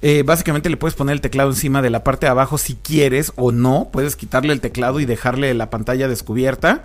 Eh, 0.08 0.22
básicamente 0.22 0.70
le 0.70 0.76
puedes 0.76 0.94
poner 0.94 1.14
el 1.14 1.20
teclado 1.20 1.50
encima 1.50 1.82
de 1.82 1.90
la 1.90 2.04
parte 2.04 2.26
de 2.26 2.30
abajo 2.30 2.58
si 2.58 2.76
quieres 2.76 3.32
o 3.34 3.50
no. 3.50 3.88
Puedes 3.92 4.14
quitarle 4.14 4.52
el 4.52 4.60
teclado 4.60 5.00
y 5.00 5.04
dejarle 5.04 5.52
la 5.52 5.68
pantalla 5.68 6.06
descubierta. 6.06 6.84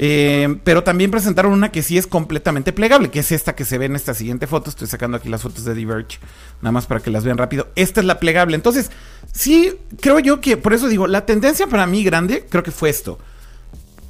Eh, 0.00 0.58
pero 0.64 0.82
también 0.82 1.12
presentaron 1.12 1.52
una 1.52 1.70
que 1.70 1.84
sí 1.84 1.98
es 1.98 2.08
completamente 2.08 2.72
plegable, 2.72 3.12
que 3.12 3.20
es 3.20 3.30
esta 3.30 3.54
que 3.54 3.64
se 3.64 3.78
ve 3.78 3.84
en 3.84 3.94
esta 3.94 4.12
siguiente 4.12 4.48
foto. 4.48 4.70
Estoy 4.70 4.88
sacando 4.88 5.18
aquí 5.18 5.28
las 5.28 5.42
fotos 5.42 5.64
de 5.64 5.72
Diverge, 5.72 6.18
nada 6.60 6.72
más 6.72 6.86
para 6.86 6.98
que 6.98 7.12
las 7.12 7.22
vean 7.22 7.38
rápido. 7.38 7.68
Esta 7.76 8.00
es 8.00 8.06
la 8.08 8.18
plegable. 8.18 8.56
Entonces, 8.56 8.90
sí, 9.32 9.74
creo 10.00 10.18
yo 10.18 10.40
que, 10.40 10.56
por 10.56 10.72
eso 10.72 10.88
digo, 10.88 11.06
la 11.06 11.26
tendencia 11.26 11.68
para 11.68 11.86
mí 11.86 12.02
grande, 12.02 12.44
creo 12.50 12.64
que 12.64 12.72
fue 12.72 12.90
esto. 12.90 13.20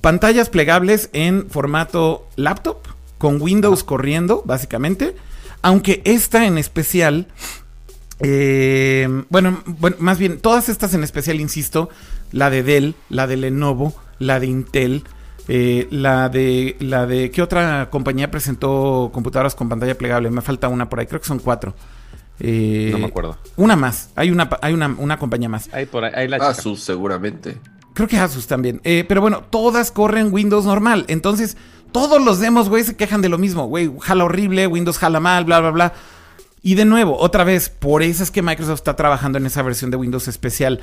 Pantallas 0.01 0.49
plegables 0.49 1.11
en 1.13 1.51
formato 1.51 2.27
laptop, 2.37 2.79
con 3.19 3.43
Windows 3.43 3.85
corriendo, 3.85 4.43
básicamente. 4.47 5.15
Aunque 5.61 6.01
esta 6.07 6.47
en 6.47 6.57
especial 6.57 7.27
eh, 8.21 9.25
bueno, 9.31 9.63
bueno, 9.67 9.97
más 10.01 10.19
bien, 10.19 10.41
todas 10.41 10.69
estas 10.69 10.95
en 10.95 11.05
especial, 11.05 11.41
insisto, 11.41 11.89
la 12.33 12.51
de 12.51 12.63
Dell, 12.63 12.95
la 13.09 13.27
de 13.27 13.37
Lenovo, 13.37 13.95
la 14.19 14.41
de 14.41 14.47
Intel, 14.47 15.05
eh, 15.49 15.89
la 15.91 16.29
de 16.29 16.77
la 16.81 17.07
de 17.07 17.31
¿qué 17.31 17.41
otra 17.41 17.89
compañía 17.91 18.31
presentó 18.31 19.11
computadoras 19.13 19.55
con 19.55 19.69
pantalla 19.69 19.97
plegable? 19.97 20.31
Me 20.31 20.43
falta 20.43 20.69
una 20.69 20.89
por 20.91 21.01
ahí, 21.01 21.07
creo 21.07 21.21
que 21.21 21.27
son 21.27 21.39
cuatro. 21.39 21.75
Eh, 22.41 22.91
no 22.93 22.99
me 22.99 23.07
acuerdo. 23.07 23.37
Una 23.57 23.75
más, 23.75 24.11
hay 24.15 24.31
una 24.31 24.49
hay 24.61 24.75
una, 24.75 24.89
una 24.99 25.19
compañía 25.19 25.49
más. 25.49 25.69
Ahí 25.73 25.87
por 25.87 26.05
ahí, 26.05 26.13
ahí 26.15 26.29
la 26.29 26.37
Asus, 26.37 26.81
seguramente. 26.81 27.59
creo 27.95 28.09
que 28.09 28.19
Asus 28.19 28.47
también. 28.47 28.81
Eh, 28.85 29.05
pero 29.09 29.21
bueno, 29.21 29.43
todas 29.49 29.91
corren 29.91 30.33
Windows 30.33 30.65
normal. 30.65 31.05
Entonces, 31.09 31.57
todos 31.93 32.23
los 32.23 32.39
demos, 32.41 32.69
güey, 32.69 32.85
se 32.85 32.97
quejan 32.97 33.23
de 33.23 33.29
lo 33.29 33.39
mismo. 33.39 33.67
Güey, 33.67 33.91
jala 34.01 34.25
horrible, 34.25 34.67
Windows 34.67 34.99
jala 34.99 35.19
mal, 35.21 35.45
bla, 35.45 35.61
bla, 35.61 35.71
bla. 35.71 35.93
Y 36.63 36.75
de 36.75 36.85
nuevo, 36.85 37.17
otra 37.19 37.45
vez, 37.45 37.69
por 37.69 38.03
eso 38.03 38.23
es 38.23 38.31
que 38.31 38.43
Microsoft 38.43 38.81
está 38.81 38.97
trabajando 38.97 39.39
en 39.39 39.47
esa 39.47 39.63
versión 39.63 39.91
de 39.91 39.97
Windows 39.97 40.29
especial. 40.29 40.81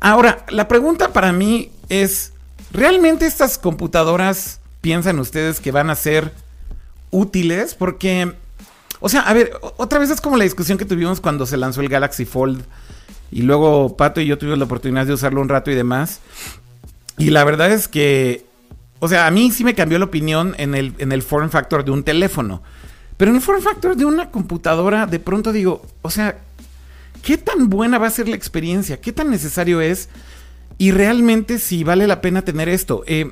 Ahora, 0.00 0.44
la 0.48 0.68
pregunta 0.68 1.12
para 1.12 1.32
mí 1.32 1.70
es, 1.88 2.32
¿realmente 2.72 3.26
estas 3.26 3.58
computadoras 3.58 4.60
piensan 4.80 5.18
ustedes 5.18 5.60
que 5.60 5.72
van 5.72 5.90
a 5.90 5.94
ser 5.94 6.32
útiles? 7.10 7.74
Porque, 7.74 8.32
o 9.00 9.08
sea, 9.08 9.20
a 9.22 9.32
ver, 9.34 9.52
otra 9.76 9.98
vez 9.98 10.10
es 10.10 10.20
como 10.20 10.36
la 10.36 10.44
discusión 10.44 10.78
que 10.78 10.84
tuvimos 10.84 11.20
cuando 11.20 11.46
se 11.46 11.56
lanzó 11.56 11.80
el 11.80 11.88
Galaxy 11.88 12.24
Fold. 12.24 12.64
Y 13.30 13.42
luego 13.42 13.96
Pato 13.96 14.20
y 14.20 14.26
yo 14.26 14.38
tuvimos 14.38 14.58
la 14.58 14.64
oportunidad 14.64 15.06
de 15.06 15.12
usarlo 15.12 15.40
un 15.40 15.48
rato 15.48 15.70
y 15.70 15.74
demás. 15.74 16.20
Y 17.18 17.30
la 17.30 17.44
verdad 17.44 17.70
es 17.70 17.88
que, 17.88 18.46
o 19.00 19.08
sea, 19.08 19.26
a 19.26 19.30
mí 19.30 19.50
sí 19.50 19.64
me 19.64 19.74
cambió 19.74 19.98
la 19.98 20.06
opinión 20.06 20.54
en 20.58 20.74
el, 20.74 20.94
en 20.98 21.12
el 21.12 21.22
form 21.22 21.50
factor 21.50 21.84
de 21.84 21.90
un 21.90 22.04
teléfono. 22.04 22.62
Pero 23.18 23.32
en 23.32 23.36
el 23.36 23.42
form 23.42 23.60
factor 23.60 23.96
de 23.96 24.06
una 24.06 24.30
computadora, 24.30 25.06
de 25.06 25.18
pronto 25.18 25.52
digo, 25.52 25.84
o 26.00 26.10
sea, 26.10 26.38
¿qué 27.22 27.36
tan 27.36 27.68
buena 27.68 27.98
va 27.98 28.06
a 28.06 28.10
ser 28.10 28.28
la 28.28 28.36
experiencia? 28.36 29.00
¿Qué 29.00 29.12
tan 29.12 29.30
necesario 29.30 29.82
es? 29.82 30.08
Y 30.78 30.92
realmente 30.92 31.58
si 31.58 31.84
vale 31.84 32.06
la 32.06 32.22
pena 32.22 32.42
tener 32.42 32.70
esto. 32.70 33.02
Eh, 33.06 33.30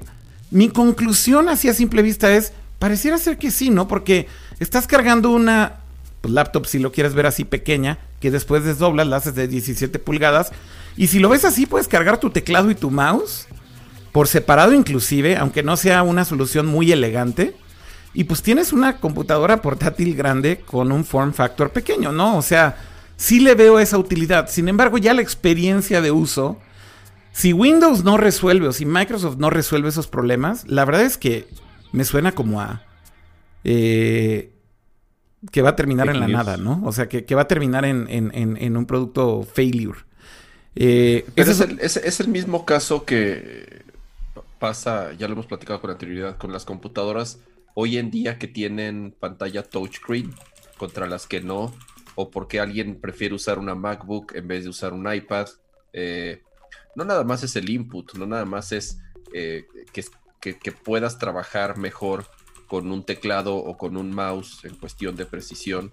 mi 0.51 0.69
conclusión 0.69 1.49
así 1.49 1.69
a 1.69 1.75
simple 1.75 2.03
vista 2.03 2.35
es, 2.35 2.53
pareciera 2.79 3.17
ser 3.17 3.39
que 3.39 3.51
sí, 3.51 3.71
¿no? 3.71 3.87
Porque 3.89 4.27
estás 4.59 4.87
cargando 4.87 5.31
una 5.31 5.77
laptop, 6.25 6.67
si 6.67 6.81
lo 6.81 6.91
quieres 6.91 7.15
ver 7.15 7.27
así 7.27 7.45
pequeña, 7.45 7.99
que 8.21 8.33
después 8.33 8.65
desdoblas, 8.65 9.07
la 9.07 9.17
haces 9.17 9.37
de 9.37 9.47
17 9.47 10.01
pulgadas. 10.01 10.51
Y 10.97 11.07
si 11.07 11.21
lo 11.21 11.29
ves 11.29 11.45
así, 11.45 11.65
puedes 11.65 11.87
cargar 11.87 12.19
tu 12.19 12.31
teclado 12.31 12.71
y 12.73 12.75
tu 12.75 12.91
mouse 12.91 13.47
por 14.11 14.29
separado 14.29 14.73
inclusive, 14.73 15.37
aunque 15.37 15.63
no 15.63 15.77
sea 15.77 16.03
una 16.03 16.25
solución 16.25 16.67
muy 16.67 16.91
elegante. 16.91 17.55
Y 18.17 18.25
pues 18.25 18.41
tienes 18.41 18.73
una 18.73 18.97
computadora 18.97 19.61
portátil 19.61 20.17
grande 20.17 20.61
con 20.61 20.91
un 20.91 21.05
form 21.05 21.35
factor 21.35 21.69
pequeño, 21.69 22.13
¿no? 22.13 22.39
O 22.39 22.41
sea, 22.41 22.79
sí 23.17 23.41
le 23.41 23.55
veo 23.55 23.79
esa 23.79 23.99
utilidad. 23.99 24.49
Sin 24.49 24.71
embargo, 24.71 24.97
ya 24.97 25.13
la 25.13 25.21
experiencia 25.21 26.01
de 26.01 26.13
uso, 26.13 26.59
si 27.33 27.53
Windows 27.53 28.05
no 28.05 28.17
resuelve 28.17 28.69
o 28.69 28.73
si 28.73 28.87
Microsoft 28.87 29.37
no 29.37 29.51
resuelve 29.51 29.91
esos 29.91 30.07
problemas, 30.07 30.67
la 30.67 30.87
verdad 30.87 31.03
es 31.03 31.19
que 31.19 31.47
me 31.93 32.07
suena 32.07 32.33
como 32.33 32.63
a... 32.63 32.85
Eh, 33.65 34.51
que 35.53 35.61
va 35.61 35.71
a 35.71 35.77
terminar 35.77 36.09
en 36.09 36.19
la 36.19 36.27
nada, 36.27 36.57
¿no? 36.57 36.81
O 36.87 36.93
sea, 36.93 37.11
que, 37.11 37.35
va 37.35 37.43
a 37.43 37.49
terminar 37.49 37.85
en, 37.85 38.77
un 38.79 38.87
producto 38.87 39.43
failure. 39.43 39.99
Eh, 40.75 41.27
es, 41.37 41.61
el, 41.61 41.79
es, 41.81 42.21
el, 42.21 42.29
mismo 42.29 42.65
caso 42.65 43.05
que 43.05 43.85
pasa, 44.59 45.13
ya 45.13 45.29
lo 45.29 45.35
hemos 45.35 45.47
platicado 45.47 45.83
con 45.83 45.91
anterioridad, 45.91 46.39
con 46.39 46.51
las 46.51 46.65
computadoras 46.65 47.41
hoy 47.79 47.99
en 47.99 48.11
día 48.11 48.39
que 48.39 48.49
tienen 48.49 49.15
pantalla 49.21 49.63
touchscreen 49.63 50.35
contra 50.79 51.07
las 51.07 51.27
que 51.27 51.43
no, 51.43 51.75
o 52.15 52.31
porque 52.31 52.59
alguien 52.59 52.99
prefiere 52.99 53.35
usar 53.35 53.59
una 53.59 53.75
MacBook 53.75 54.35
en 54.35 54.49
vez 54.49 54.65
de 54.65 54.71
usar 54.71 54.95
un 54.95 55.13
iPad. 55.13 55.47
Eh, 55.93 56.43
no 56.95 57.05
nada 57.05 57.23
más 57.23 57.43
es 57.43 57.55
el 57.55 57.69
input, 57.69 58.15
no 58.15 58.27
nada 58.27 58.47
más 58.47 58.73
es 58.73 58.99
eh, 59.35 59.67
que, 59.93 60.73
puedas 60.73 61.19
trabajar 61.19 61.77
mejor 61.77 62.27
con 62.67 62.91
un 62.91 63.05
teclado 63.05 63.57
o 63.57 63.77
con 63.77 63.99
un 63.99 64.11
mouse 64.11 64.65
en 64.65 64.75
cuestión 64.77 65.15
de 65.15 65.27
precisión. 65.27 65.93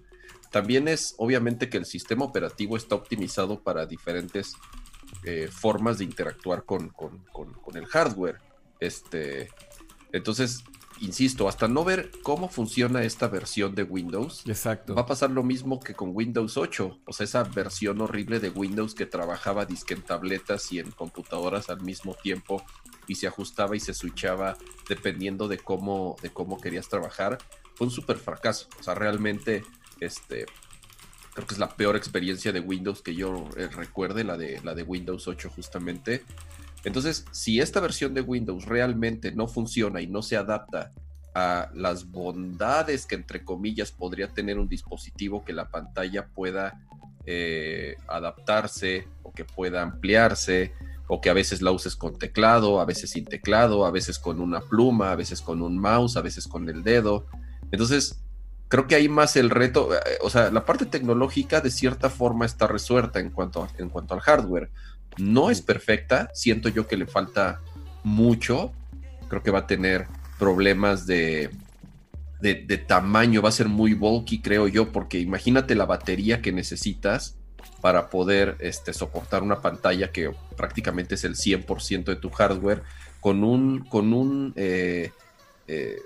También 0.52 0.88
es 0.88 1.16
obviamente 1.18 1.70
que 1.70 1.78
el 1.78 1.86
sistema 1.86 2.24
operativo 2.24 2.78
está 2.78 2.96
optimizado 2.96 3.60
para 3.60 3.86
diferentes 3.86 4.56
eh, 5.26 5.50
formas 5.52 5.98
de 5.98 6.06
interactuar 6.06 6.64
con, 6.64 6.90
con, 6.90 7.26
con, 7.34 7.76
el 7.76 7.88
hardware. 7.88 8.38
Este, 8.80 9.50
entonces, 10.14 10.64
insisto, 11.04 11.48
hasta 11.48 11.68
no 11.68 11.84
ver 11.84 12.12
cómo 12.24 12.50
funciona 12.50 13.04
esta 13.04 13.28
versión 13.28 13.76
de 13.76 13.84
Windows, 13.84 14.44
Exacto. 14.48 14.96
va 14.96 15.04
a 15.04 15.06
pasar 15.06 15.32
lo 15.32 15.44
mismo 15.44 15.80
que 15.80 15.94
con 15.94 16.12
Windows 16.14 16.58
8, 16.58 17.00
o 17.06 17.14
sea, 17.14 17.26
esa 17.26 17.44
versión 17.44 18.02
horrible 18.02 18.40
de 18.40 18.50
Windows 18.50 18.96
que 18.96 19.06
trabajaba 19.06 19.66
disque 19.66 19.94
en 19.94 20.02
tabletas 20.02 20.72
y 20.72 20.80
en 20.80 20.92
computadoras 20.92 21.70
al 21.70 21.82
mismo 21.82 22.14
tiempo 22.16 22.64
y 23.08 23.16
se 23.16 23.28
ajustaba 23.28 23.76
y 23.76 23.80
se 23.80 23.94
switchaba 23.94 24.58
dependiendo 24.88 25.48
de 25.48 25.58
cómo, 25.58 26.16
de 26.22 26.32
cómo 26.32 26.60
querías 26.60 26.88
trabajar, 26.88 27.38
fue 27.76 27.88
un 27.88 27.92
súper 27.92 28.18
fracaso. 28.18 28.68
O 28.80 28.84
sea, 28.84 28.96
realmente, 28.96 29.64
este, 30.00 30.46
creo 31.34 31.48
que 31.48 31.54
es 31.54 31.60
la 31.60 31.76
peor 31.76 31.96
experiencia 31.96 32.52
de 32.52 32.60
Windows 32.60 33.02
que 33.02 33.16
yo 33.16 33.50
eh, 33.58 33.68
recuerde, 33.68 34.24
la 34.24 34.38
de, 34.38 34.62
la 34.64 34.74
de 34.74 34.84
Windows 34.84 35.28
8 35.28 35.50
justamente. 35.50 36.24
Entonces, 36.84 37.26
si 37.32 37.60
esta 37.60 37.80
versión 37.80 38.14
de 38.14 38.22
Windows 38.22 38.66
realmente 38.66 39.32
no 39.32 39.48
funciona 39.48 40.02
y 40.02 40.08
no 40.08 40.22
se 40.22 40.38
adapta 40.38 40.92
a 41.34 41.70
las 41.74 42.12
bondades 42.12 43.06
que 43.06 43.16
entre 43.16 43.44
comillas 43.44 43.92
podría 43.92 44.28
tener 44.28 44.60
un 44.60 44.68
dispositivo 44.68 45.44
que 45.44 45.54
la 45.54 45.70
pantalla 45.70 46.28
pueda 46.28 46.80
eh, 47.26 47.96
adaptarse 48.08 49.08
o 49.24 49.32
que 49.32 49.46
pueda 49.46 49.82
ampliarse 49.82 50.74
o 51.08 51.22
que 51.22 51.30
a 51.30 51.34
veces 51.34 51.62
la 51.62 51.72
uses 51.72 51.96
con 51.96 52.18
teclado, 52.18 52.80
a 52.80 52.86
veces 52.86 53.12
sin 53.12 53.26
teclado, 53.26 53.86
a 53.86 53.92
veces 53.92 54.20
con 54.20 54.40
una 54.40 54.62
pluma, 54.62 55.12
a 55.12 55.16
veces 55.16 55.42
con 55.42 55.62
un 55.62 55.78
mouse, 55.78 56.18
a 56.18 56.22
veces 56.22 56.48
con 56.48 56.70
el 56.70 56.84
dedo. 56.84 57.26
Entonces, 57.72 58.22
creo 58.68 58.88
que 58.88 58.96
hay 58.96 59.10
más 59.10 59.36
el 59.36 59.50
reto, 59.50 59.94
eh, 59.94 60.00
o 60.22 60.30
sea, 60.30 60.50
la 60.52 60.66
parte 60.66 60.86
tecnológica 60.86 61.62
de 61.62 61.72
cierta 61.72 62.10
forma 62.10 62.46
está 62.46 62.68
resuelta 62.68 63.20
en 63.20 63.30
cuanto, 63.30 63.68
en 63.78 63.90
cuanto 63.90 64.14
al 64.14 64.20
hardware 64.22 64.70
no 65.18 65.50
es 65.50 65.62
perfecta, 65.62 66.30
siento 66.34 66.70
yo 66.70 66.88
que 66.88 66.98
le 66.98 67.06
falta 67.06 67.60
mucho, 68.04 68.72
creo 69.30 69.44
que 69.44 69.52
va 69.52 69.60
a 69.60 69.68
tener 69.68 70.08
problemas 70.38 71.06
de, 71.06 71.50
de, 72.42 72.78
tamaño, 72.78 73.42
va 73.42 73.50
a 73.50 73.54
ser 73.54 73.70
muy 73.70 73.94
bulky, 73.94 74.42
creo 74.42 74.68
yo, 74.68 74.92
porque 74.92 75.20
imagínate 75.20 75.76
la 75.76 75.86
batería 75.86 76.42
que 76.42 76.52
necesitas 76.52 77.38
para 77.82 78.10
poder 78.10 78.58
este, 78.60 78.94
soportar 78.94 79.44
una 79.44 79.62
pantalla 79.62 80.12
que 80.12 80.32
prácticamente 80.58 81.16
es 81.16 81.24
el 81.24 81.36
100% 81.36 82.06
de 82.06 82.16
tu 82.16 82.30
hardware 82.30 82.84
con 83.22 83.44
un, 83.44 83.86
con 83.86 84.14
un 84.14 84.54
eh, 84.58 85.12
eh, 85.68 85.98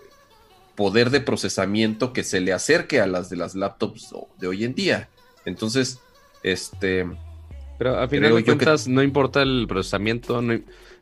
poder 0.75 1.09
de 1.09 1.21
procesamiento 1.21 2.13
que 2.13 2.23
se 2.23 2.39
le 2.39 2.53
acerque 2.53 3.01
a 3.01 3.07
las 3.07 3.29
de 3.29 3.37
las 3.37 3.55
laptops 3.55 4.13
de 4.39 4.47
hoy 4.47 4.63
en 4.63 4.75
día. 4.75 5.09
Entonces, 5.45 5.99
este, 6.43 7.07
pero 7.77 7.97
al 7.97 8.09
final 8.09 8.35
de 8.35 8.43
cuentas 8.43 8.87
no 8.87 9.03
importa 9.03 9.41
el 9.41 9.65
procesamiento, 9.67 10.41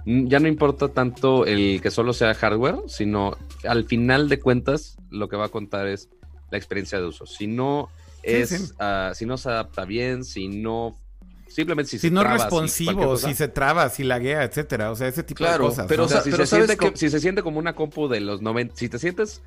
ya 0.05 0.39
no 0.39 0.47
importa 0.47 0.89
tanto 0.89 1.45
el 1.45 1.81
que 1.81 1.91
solo 1.91 2.13
sea 2.13 2.33
hardware, 2.33 2.77
sino 2.88 3.38
al 3.67 3.85
final 3.85 4.29
de 4.29 4.39
cuentas 4.39 4.97
lo 5.09 5.29
que 5.29 5.38
va 5.38 5.45
a 5.45 5.49
contar 5.49 5.88
es 5.88 6.09
la 6.51 6.57
experiencia 6.57 6.99
de 6.99 7.05
uso. 7.05 7.25
Si 7.25 7.47
no 7.47 7.89
es, 8.23 8.75
ah, 8.79 9.11
si 9.13 9.25
no 9.25 9.38
se 9.38 9.49
adapta 9.49 9.85
bien, 9.85 10.23
si 10.23 10.47
no 10.47 10.99
simplemente 11.47 11.91
si, 11.91 11.99
si 11.99 12.11
no 12.11 12.21
es 12.21 12.29
responsivo, 12.29 13.17
si, 13.17 13.33
se 13.33 13.47
traba, 13.47 13.88
si 13.89 14.03
laguea, 14.03 14.43
etcétera, 14.43 14.91
o 14.91 14.95
sea, 14.95 15.07
ese 15.07 15.23
tipo 15.23 15.45
de 15.45 15.57
cosas. 15.57 15.85
Pero, 15.88 16.07
si, 16.07 16.31
se 16.31 16.45
siente 16.45 16.77
si 16.95 17.09
se 17.09 17.19
siente 17.19 17.43
como 17.43 17.59
una 17.59 17.75
compu 17.75 18.07
de 18.07 18.19
los 18.19 18.41
90, 18.41 18.75
si 18.75 18.89
te 18.89 18.99
sientes 18.99 19.41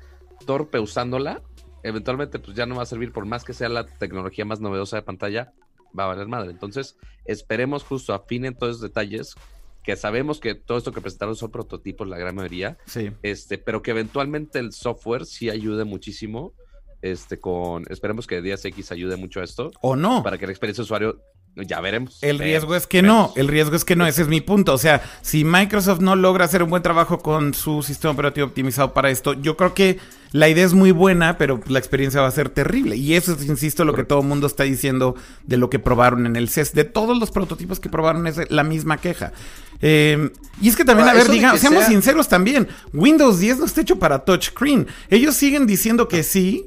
torpe 0.45 0.79
usándola, 0.79 1.41
eventualmente 1.83 2.39
pues 2.39 2.55
ya 2.55 2.65
no 2.65 2.75
va 2.75 2.83
a 2.83 2.85
servir 2.85 3.11
por 3.11 3.25
más 3.25 3.43
que 3.43 3.53
sea 3.53 3.69
la 3.69 3.85
tecnología 3.85 4.45
más 4.45 4.59
novedosa 4.59 4.95
de 4.95 5.03
pantalla, 5.03 5.53
va 5.97 6.05
a 6.05 6.07
valer 6.07 6.27
madre. 6.27 6.51
Entonces, 6.51 6.97
esperemos 7.25 7.83
justo 7.83 8.13
afinen 8.13 8.55
todos 8.55 8.77
esos 8.77 8.81
detalles, 8.81 9.35
que 9.83 9.95
sabemos 9.95 10.39
que 10.39 10.55
todo 10.55 10.77
esto 10.77 10.91
que 10.91 11.01
presentaron 11.01 11.35
son 11.35 11.51
prototipos, 11.51 12.07
la 12.07 12.17
gran 12.17 12.35
mayoría, 12.35 12.77
sí. 12.85 13.11
este, 13.23 13.57
pero 13.57 13.81
que 13.81 13.91
eventualmente 13.91 14.59
el 14.59 14.73
software 14.73 15.25
sí 15.25 15.49
ayude 15.49 15.83
muchísimo. 15.85 16.53
Este, 17.01 17.39
con, 17.39 17.85
esperemos 17.89 18.27
que 18.27 18.39
X 18.39 18.91
ayude 18.91 19.15
mucho 19.15 19.39
a 19.39 19.45
esto. 19.45 19.71
O 19.81 19.95
no. 19.95 20.21
Para 20.21 20.37
que 20.37 20.45
la 20.45 20.51
experiencia 20.51 20.81
de 20.81 20.85
usuario 20.85 21.21
ya 21.55 21.81
veremos. 21.81 22.17
El 22.21 22.39
riesgo 22.39 22.75
es 22.75 22.87
que 22.87 23.01
no, 23.01 23.33
el 23.35 23.47
riesgo 23.47 23.75
es 23.75 23.83
que 23.83 23.95
no, 23.95 24.07
ese 24.07 24.21
es 24.21 24.27
mi 24.27 24.41
punto. 24.41 24.73
O 24.73 24.77
sea, 24.77 25.01
si 25.21 25.43
Microsoft 25.43 25.99
no 25.99 26.15
logra 26.15 26.45
hacer 26.45 26.63
un 26.63 26.69
buen 26.69 26.83
trabajo 26.83 27.19
con 27.19 27.53
su 27.53 27.83
sistema 27.83 28.13
operativo 28.13 28.47
optimizado 28.47 28.93
para 28.93 29.09
esto, 29.09 29.33
yo 29.33 29.57
creo 29.57 29.73
que 29.73 29.99
la 30.31 30.47
idea 30.47 30.65
es 30.65 30.73
muy 30.73 30.91
buena, 30.91 31.37
pero 31.37 31.59
la 31.67 31.79
experiencia 31.79 32.21
va 32.21 32.27
a 32.27 32.31
ser 32.31 32.49
terrible. 32.49 32.95
Y 32.95 33.15
eso 33.15 33.33
es, 33.33 33.45
insisto, 33.45 33.83
lo 33.83 33.93
que 33.93 34.03
todo 34.03 34.19
el 34.21 34.27
mundo 34.27 34.47
está 34.47 34.63
diciendo 34.63 35.15
de 35.43 35.57
lo 35.57 35.69
que 35.69 35.79
probaron 35.79 36.25
en 36.25 36.35
el 36.35 36.49
CES. 36.49 36.73
De 36.73 36.83
todos 36.83 37.17
los 37.17 37.31
prototipos 37.31 37.79
que 37.79 37.89
probaron 37.89 38.27
es 38.27 38.39
la 38.49 38.63
misma 38.63 38.97
queja. 38.97 39.33
Eh, 39.81 40.29
y 40.61 40.69
es 40.69 40.75
que 40.75 40.85
también, 40.85 41.09
a 41.09 41.13
ver, 41.13 41.29
digamos, 41.29 41.59
seamos 41.59 41.85
sinceros 41.85 42.27
también, 42.27 42.67
Windows 42.93 43.39
10 43.39 43.59
no 43.59 43.65
está 43.65 43.81
hecho 43.81 43.97
para 43.97 44.19
touchscreen. 44.19 44.87
Ellos 45.09 45.35
siguen 45.35 45.65
diciendo 45.65 46.07
que 46.07 46.23
sí. 46.23 46.65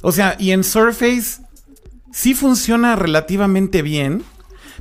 O 0.00 0.12
sea, 0.12 0.36
y 0.38 0.52
en 0.52 0.64
Surface 0.64 1.43
sí 2.14 2.34
funciona 2.34 2.96
relativamente 2.96 3.82
bien. 3.82 4.22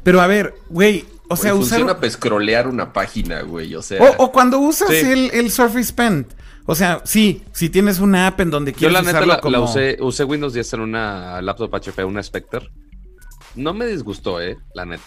Pero 0.04 0.22
a 0.22 0.28
ver, 0.28 0.54
güey, 0.70 1.06
o 1.30 1.36
sea, 1.36 1.56
usar. 1.56 1.80
Funciona 1.80 1.96
para 1.96 2.10
scrollear 2.10 2.68
una 2.68 2.94
página, 2.94 3.42
güey. 3.42 3.74
O 3.76 3.82
sea. 3.82 4.00
O, 4.18 4.32
cuando 4.32 4.60
usas 4.60 4.92
el, 4.92 5.32
el, 5.32 5.52
Surface 5.52 5.92
Pen. 5.94 6.28
O 6.66 6.76
sea, 6.76 7.02
sí, 7.04 7.44
si 7.52 7.70
tienes 7.70 8.00
una 8.00 8.28
app 8.28 8.40
en 8.40 8.50
donde 8.50 8.72
quieres 8.72 8.96
Yo 8.96 9.04
la 9.04 9.12
neta 9.12 9.50
la, 9.50 9.60
usé, 9.60 9.98
usé 10.00 10.24
Windows 10.24 10.54
10 10.54 10.74
en 10.74 10.80
una 10.80 11.42
laptop 11.42 11.74
HP, 11.76 12.06
una 12.06 12.24
Spectre. 12.24 12.70
No 13.56 13.74
me 13.74 13.86
disgustó, 13.86 14.40
eh, 14.40 14.58
la 14.74 14.86
neta. 14.86 15.04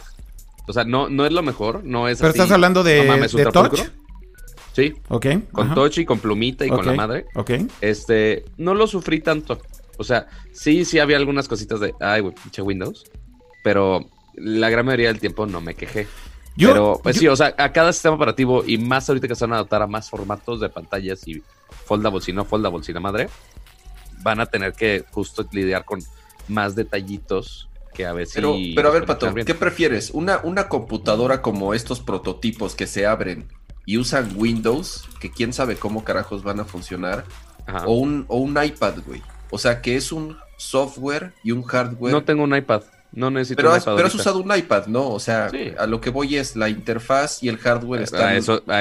O 0.68 0.72
sea, 0.72 0.84
no, 0.84 1.08
no 1.08 1.24
es 1.24 1.32
lo 1.32 1.42
mejor, 1.42 1.82
no 1.84 2.08
es 2.08 2.18
Pero 2.18 2.30
así, 2.30 2.38
estás 2.38 2.52
hablando 2.52 2.82
de, 2.82 3.04
no 3.04 3.12
mames, 3.12 3.32
de 3.32 3.44
touch. 3.44 3.70
pulcro. 3.70 3.84
Sí, 4.74 4.92
Ok. 5.08 5.26
con 5.52 5.66
ajá, 5.66 5.74
touch 5.74 5.98
y 5.98 6.04
con 6.04 6.18
plumita 6.18 6.66
y 6.66 6.68
con 6.68 6.84
la 6.84 6.92
madre. 6.92 7.26
Ok. 7.34 7.52
Este, 7.80 8.44
no 8.58 8.74
lo 8.74 8.86
sufrí 8.86 9.20
tanto. 9.20 9.58
O 9.98 10.04
sea, 10.04 10.26
sí, 10.52 10.84
sí 10.84 10.98
había 10.98 11.16
algunas 11.16 11.48
cositas 11.48 11.80
de, 11.80 11.94
ay, 12.00 12.20
güey, 12.20 12.34
pinche 12.34 12.62
Windows. 12.62 13.04
Pero 13.64 14.08
la 14.34 14.70
gran 14.70 14.86
mayoría 14.86 15.08
del 15.08 15.20
tiempo 15.20 15.46
no 15.46 15.60
me 15.60 15.74
quejé. 15.74 16.06
Yo- 16.56 16.70
pero, 16.70 17.00
pues 17.02 17.16
yo- 17.16 17.20
sí, 17.20 17.28
o 17.28 17.36
sea, 17.36 17.54
a 17.58 17.72
cada 17.72 17.92
sistema 17.92 18.14
operativo 18.16 18.64
y 18.66 18.78
más 18.78 19.08
ahorita 19.08 19.28
que 19.28 19.34
se 19.34 19.44
van 19.44 19.52
a 19.52 19.56
adaptar 19.56 19.82
a 19.82 19.86
más 19.86 20.08
formatos 20.08 20.60
de 20.60 20.68
pantallas 20.68 21.26
y 21.28 21.42
foldables 21.84 22.28
y 22.28 22.32
no 22.32 22.44
foldables 22.44 22.88
y 22.88 22.92
la 22.92 23.00
madre, 23.00 23.28
van 24.22 24.40
a 24.40 24.46
tener 24.46 24.72
que 24.72 25.04
justo 25.10 25.46
lidiar 25.52 25.84
con 25.84 26.00
más 26.48 26.74
detallitos 26.74 27.68
que 27.94 28.06
a 28.06 28.14
si... 28.26 28.34
Pero, 28.34 28.54
pero 28.74 28.88
a 28.88 28.92
ver, 28.92 29.06
Pato. 29.06 29.34
¿qué 29.34 29.54
prefieres? 29.54 30.10
¿Una, 30.12 30.40
¿Una 30.42 30.68
computadora 30.68 31.42
como 31.42 31.74
estos 31.74 32.00
prototipos 32.00 32.74
que 32.74 32.86
se 32.86 33.06
abren 33.06 33.48
y 33.84 33.98
usan 33.98 34.32
Windows, 34.36 35.04
que 35.20 35.30
quién 35.30 35.52
sabe 35.52 35.76
cómo 35.76 36.04
carajos 36.04 36.42
van 36.42 36.60
a 36.60 36.64
funcionar, 36.64 37.24
Ajá. 37.66 37.86
o 37.86 37.94
un, 37.94 38.24
o 38.28 38.36
un 38.38 38.62
iPad, 38.62 38.94
güey? 39.06 39.22
O 39.50 39.58
sea, 39.58 39.80
que 39.82 39.96
es 39.96 40.12
un 40.12 40.36
software 40.58 41.32
y 41.44 41.52
un 41.52 41.62
hardware. 41.62 42.12
No 42.12 42.24
tengo 42.24 42.42
un 42.44 42.54
iPad. 42.56 42.82
No 43.12 43.30
necesito 43.30 43.56
pero, 43.58 43.70
un 43.70 43.76
has, 43.76 43.82
iPad 43.84 43.96
pero 43.96 44.08
has 44.08 44.14
usado 44.14 44.38
un 44.40 44.54
iPad, 44.56 44.86
¿no? 44.88 45.08
O 45.10 45.20
sea, 45.20 45.48
Sí. 45.50 45.72
a 45.78 45.86
lo 45.86 46.00
que 46.00 46.10
voy 46.10 46.36
es 46.36 46.56
la 46.56 46.68
interfaz 46.68 47.42
y 47.42 47.48
el 47.48 47.56
hardware 47.58 48.00
Ah, 48.00 48.04
están... 48.04 48.34
eso, 48.36 48.62
ah. 48.68 48.80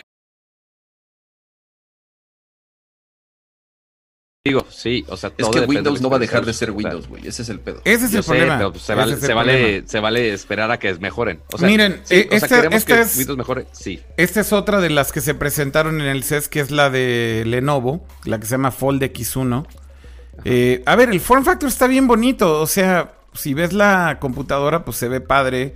Digo, 4.47 4.63
sí, 4.69 5.03
o 5.07 5.17
sea, 5.17 5.31
Es 5.35 5.49
que 5.49 5.61
Windows 5.61 6.01
no 6.01 6.09
va 6.11 6.17
a 6.17 6.19
dejar 6.19 6.45
de 6.45 6.53
ser. 6.53 6.69
Windows, 6.69 7.07
güey. 7.07 7.27
Ese 7.27 7.41
es 7.41 7.49
el 7.49 7.59
pedo. 7.59 7.81
Ese 7.83 8.05
es 8.05 8.11
Yo 8.11 8.19
el 8.19 8.23
sé, 8.23 8.29
problema. 8.29 8.57
pero 8.57 8.71
pues 8.73 8.83
se, 8.83 8.93
Ese 8.93 8.99
vale, 9.01 9.13
es 9.13 9.19
el 9.21 9.25
se, 9.27 9.33
vale, 9.33 9.53
problema. 9.53 9.87
se 9.87 9.99
vale 9.99 10.33
esperar 10.33 10.71
a 10.71 10.77
que 10.77 10.93
mejoren. 10.99 11.41
O 11.51 11.57
sea, 11.57 11.67
Miren, 11.67 12.01
sí, 12.03 12.15
eh, 12.15 12.29
o 12.31 12.39
sea, 12.39 12.47
queremos 12.49 12.75
esta 12.77 12.95
que 12.95 13.01
es- 13.01 13.17
Windows 13.17 13.37
mejore, 13.39 13.65
sí. 13.71 14.01
Esta 14.17 14.41
es 14.41 14.53
otra 14.53 14.81
de 14.81 14.91
las 14.91 15.11
que 15.11 15.21
se 15.21 15.33
presentaron 15.33 15.99
en 15.99 16.05
el 16.05 16.23
CES, 16.23 16.47
que 16.47 16.59
es 16.59 16.69
la 16.69 16.91
de 16.91 17.41
Lenovo, 17.47 18.05
la 18.25 18.39
que 18.39 18.45
se 18.45 18.51
llama 18.51 18.69
Fold 18.69 19.01
X1. 19.01 19.65
Eh, 20.43 20.83
a 20.85 20.95
ver, 20.95 21.09
el 21.09 21.19
form 21.21 21.43
factor 21.43 21.69
está 21.69 21.87
bien 21.87 22.07
bonito. 22.07 22.59
O 22.61 22.67
sea, 22.67 23.13
si 23.33 23.53
ves 23.53 23.73
la 23.73 24.17
computadora, 24.19 24.83
pues 24.85 24.97
se 24.97 25.07
ve 25.07 25.21
padre. 25.21 25.75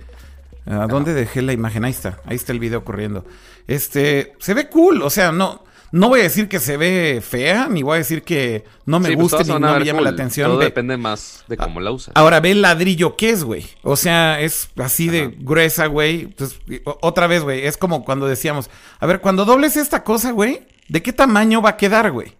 ¿A 0.66 0.86
dónde 0.86 1.14
dejé 1.14 1.42
la 1.42 1.52
imagen? 1.52 1.84
Ahí 1.84 1.90
está. 1.92 2.20
Ahí 2.26 2.36
está 2.36 2.52
el 2.52 2.60
video 2.60 2.84
corriendo. 2.84 3.24
Este, 3.66 4.34
se 4.38 4.54
ve 4.54 4.68
cool. 4.68 5.02
O 5.02 5.10
sea, 5.10 5.32
no, 5.32 5.64
no 5.90 6.08
voy 6.08 6.20
a 6.20 6.24
decir 6.24 6.48
que 6.48 6.60
se 6.60 6.76
ve 6.76 7.22
fea, 7.26 7.66
ni 7.68 7.82
voy 7.82 7.94
a 7.94 7.98
decir 7.98 8.22
que 8.22 8.64
no 8.84 9.00
me 9.00 9.08
Sí, 9.08 9.16
pues 9.16 9.22
guste 9.32 9.44
ni 9.52 9.58
no 9.58 9.78
me 9.78 9.84
llama 9.84 9.98
cool. 9.98 10.04
la 10.04 10.10
atención. 10.10 10.48
Todo 10.50 10.58
Ve- 10.58 10.66
depende 10.66 10.96
más 10.96 11.44
de 11.48 11.56
cómo 11.56 11.80
la 11.80 11.90
usas. 11.90 12.12
Ahora 12.14 12.38
ve 12.40 12.52
el 12.52 12.62
ladrillo 12.62 13.16
que 13.16 13.30
es, 13.30 13.42
güey. 13.42 13.66
O 13.82 13.96
sea, 13.96 14.40
es 14.40 14.68
así 14.78 15.08
de 15.08 15.34
gruesa, 15.38 15.86
güey. 15.86 16.20
Entonces, 16.22 16.60
otra 17.00 17.26
vez, 17.26 17.42
güey. 17.42 17.64
Es 17.66 17.76
como 17.76 18.04
cuando 18.04 18.26
decíamos, 18.26 18.70
a 19.00 19.06
ver, 19.06 19.20
cuando 19.20 19.44
dobles 19.44 19.76
esta 19.76 20.04
cosa, 20.04 20.30
güey, 20.32 20.66
¿de 20.88 21.02
qué 21.02 21.12
tamaño 21.12 21.62
va 21.62 21.70
a 21.70 21.76
quedar, 21.76 22.12
güey? 22.12 22.36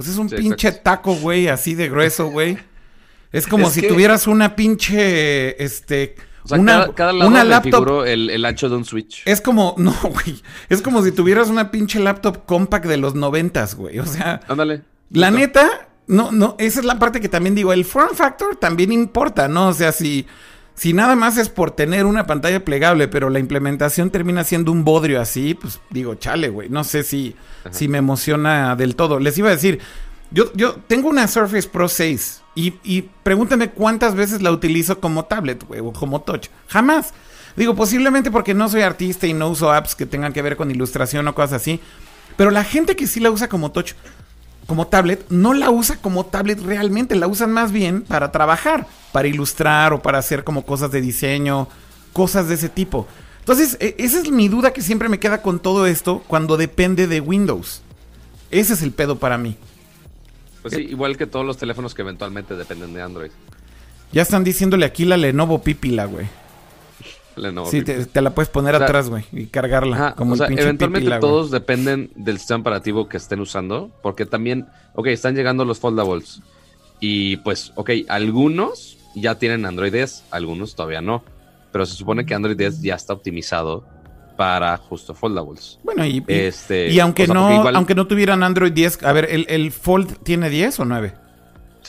Pues 0.00 0.08
es 0.12 0.18
un 0.18 0.28
Sí, 0.30 0.36
pinche 0.36 0.68
exacto. 0.68 0.90
taco, 0.90 1.14
güey, 1.16 1.48
así 1.48 1.74
de 1.74 1.88
grueso, 1.88 2.28
güey. 2.30 2.58
Es 3.32 3.46
como 3.46 3.66
Es 3.68 3.74
si 3.74 3.82
que- 3.82 3.88
tuvieras 3.88 4.26
una 4.26 4.56
pinche, 4.56 5.62
este, 5.62 6.16
O 6.42 6.48
sea, 6.48 6.58
una, 6.58 6.72
cada, 6.80 6.94
cada 6.94 7.12
lado 7.12 7.30
una 7.30 7.44
laptop. 7.44 8.04
el, 8.06 8.30
el 8.30 8.44
ancho 8.44 8.68
de 8.68 8.76
un 8.76 8.84
Switch. 8.84 9.22
Es 9.26 9.40
como, 9.40 9.74
no, 9.78 9.92
güey. 10.02 10.42
Es 10.68 10.82
como 10.82 11.02
si 11.02 11.12
tuvieras 11.12 11.48
una 11.48 11.70
pinche 11.70 12.00
laptop 12.00 12.46
compact 12.46 12.86
de 12.86 12.96
los 12.96 13.14
noventas, 13.14 13.74
güey. 13.74 13.98
O 13.98 14.06
sea, 14.06 14.40
Ándale. 14.48 14.82
la 15.10 15.30
neta, 15.30 15.88
no, 16.06 16.32
no, 16.32 16.56
esa 16.58 16.80
es 16.80 16.86
la 16.86 16.98
parte 16.98 17.20
que 17.20 17.28
también 17.28 17.54
digo, 17.54 17.72
el 17.72 17.84
form 17.84 18.14
factor 18.16 18.56
también 18.56 18.90
importa, 18.90 19.46
¿no? 19.48 19.68
O 19.68 19.74
sea, 19.74 19.92
si, 19.92 20.26
si 20.80 20.94
nada 20.94 21.14
más 21.14 21.36
es 21.36 21.50
por 21.50 21.72
tener 21.72 22.06
una 22.06 22.26
pantalla 22.26 22.64
plegable, 22.64 23.06
pero 23.06 23.28
la 23.28 23.38
implementación 23.38 24.08
termina 24.08 24.44
siendo 24.44 24.72
un 24.72 24.82
bodrio 24.82 25.20
así, 25.20 25.52
pues 25.52 25.78
digo, 25.90 26.14
chale, 26.14 26.48
güey, 26.48 26.70
no 26.70 26.84
sé 26.84 27.02
si, 27.02 27.36
si 27.70 27.86
me 27.86 27.98
emociona 27.98 28.74
del 28.76 28.96
todo. 28.96 29.20
Les 29.20 29.36
iba 29.36 29.50
a 29.50 29.52
decir, 29.52 29.78
yo, 30.30 30.50
yo 30.54 30.76
tengo 30.86 31.10
una 31.10 31.28
Surface 31.28 31.68
Pro 31.68 31.86
6 31.86 32.40
y, 32.54 32.72
y 32.82 33.02
pregúntame 33.22 33.68
cuántas 33.68 34.14
veces 34.14 34.40
la 34.40 34.52
utilizo 34.52 35.00
como 35.00 35.26
tablet, 35.26 35.62
güey, 35.68 35.82
o 35.82 35.92
como 35.92 36.22
touch. 36.22 36.46
Jamás. 36.68 37.12
Digo, 37.56 37.74
posiblemente 37.74 38.30
porque 38.30 38.54
no 38.54 38.66
soy 38.70 38.80
artista 38.80 39.26
y 39.26 39.34
no 39.34 39.50
uso 39.50 39.70
apps 39.70 39.94
que 39.94 40.06
tengan 40.06 40.32
que 40.32 40.40
ver 40.40 40.56
con 40.56 40.70
ilustración 40.70 41.28
o 41.28 41.34
cosas 41.34 41.60
así. 41.60 41.78
Pero 42.38 42.50
la 42.50 42.64
gente 42.64 42.96
que 42.96 43.06
sí 43.06 43.20
la 43.20 43.30
usa 43.30 43.50
como 43.50 43.70
touch, 43.70 43.92
como 44.70 44.86
tablet, 44.86 45.26
no 45.30 45.52
la 45.52 45.68
usa 45.68 45.96
como 45.96 46.26
tablet 46.26 46.60
realmente, 46.60 47.16
la 47.16 47.26
usan 47.26 47.50
más 47.50 47.72
bien 47.72 48.02
para 48.02 48.30
trabajar, 48.30 48.86
para 49.10 49.26
ilustrar 49.26 49.92
o 49.92 50.00
para 50.00 50.18
hacer 50.18 50.44
como 50.44 50.64
cosas 50.64 50.92
de 50.92 51.00
diseño, 51.00 51.66
cosas 52.12 52.46
de 52.46 52.54
ese 52.54 52.68
tipo. 52.68 53.08
Entonces, 53.40 53.76
e- 53.80 53.96
esa 53.98 54.20
es 54.20 54.30
mi 54.30 54.46
duda 54.46 54.72
que 54.72 54.80
siempre 54.80 55.08
me 55.08 55.18
queda 55.18 55.42
con 55.42 55.58
todo 55.58 55.86
esto 55.86 56.22
cuando 56.28 56.56
depende 56.56 57.08
de 57.08 57.20
Windows. 57.20 57.82
Ese 58.52 58.74
es 58.74 58.82
el 58.82 58.92
pedo 58.92 59.18
para 59.18 59.38
mí. 59.38 59.56
Pues 60.62 60.72
sí, 60.74 60.82
igual 60.82 61.16
que 61.16 61.26
todos 61.26 61.44
los 61.44 61.56
teléfonos 61.56 61.92
que 61.92 62.02
eventualmente 62.02 62.54
dependen 62.54 62.94
de 62.94 63.02
Android. 63.02 63.32
Ya 64.12 64.22
están 64.22 64.44
diciéndole 64.44 64.86
aquí 64.86 65.04
la 65.04 65.16
Lenovo 65.16 65.62
Pipila, 65.64 66.04
güey. 66.04 66.28
Lenovo 67.40 67.70
Sí, 67.70 67.82
te, 67.82 68.06
te 68.06 68.20
la 68.22 68.30
puedes 68.30 68.48
poner 68.48 68.74
O 68.74 68.78
sea, 68.78 68.86
atrás, 68.86 69.08
güey, 69.08 69.24
y 69.32 69.46
cargarla. 69.46 69.96
Ajá, 69.96 70.14
como 70.14 70.32
o 70.32 70.34
el 70.34 70.38
sea, 70.38 70.46
pinche 70.48 70.62
eventualmente 70.62 71.06
Pipila, 71.06 71.18
güey. 71.18 71.30
todos 71.30 71.50
dependen 71.50 72.10
del 72.14 72.38
sistema 72.38 72.60
operativo 72.60 73.08
que 73.08 73.16
estén 73.16 73.40
usando, 73.40 73.90
porque 74.02 74.26
también, 74.26 74.66
ok, 74.94 75.08
están 75.08 75.34
llegando 75.34 75.64
los 75.64 75.78
foldables 75.78 76.40
y 77.00 77.38
pues, 77.38 77.72
ok, 77.74 77.90
algunos 78.08 78.98
ya 79.14 79.36
tienen 79.36 79.66
Android 79.66 79.92
10, 79.92 80.24
algunos 80.30 80.74
todavía 80.74 81.00
no, 81.00 81.24
pero 81.72 81.86
se 81.86 81.94
supone 81.94 82.26
que 82.26 82.34
Android 82.34 82.56
10 82.56 82.82
ya 82.82 82.94
está 82.94 83.12
optimizado 83.14 83.84
para 84.36 84.76
justo 84.76 85.14
foldables. 85.14 85.78
Bueno, 85.82 86.06
y, 86.06 86.24
Este, 86.26 86.90
y 86.90 86.98
aunque 87.00 87.24
o 87.24 87.26
sea, 87.26 87.34
no, 87.34 87.54
igual, 87.54 87.76
aunque 87.76 87.94
no 87.94 88.06
tuvieran 88.06 88.42
Android 88.42 88.72
10, 88.72 89.02
a 89.02 89.12
ver, 89.12 89.26
¿el, 89.30 89.46
el 89.48 89.70
Fold 89.72 90.18
tiene 90.22 90.48
10 90.48 90.80
o 90.80 90.84
9? 90.84 91.14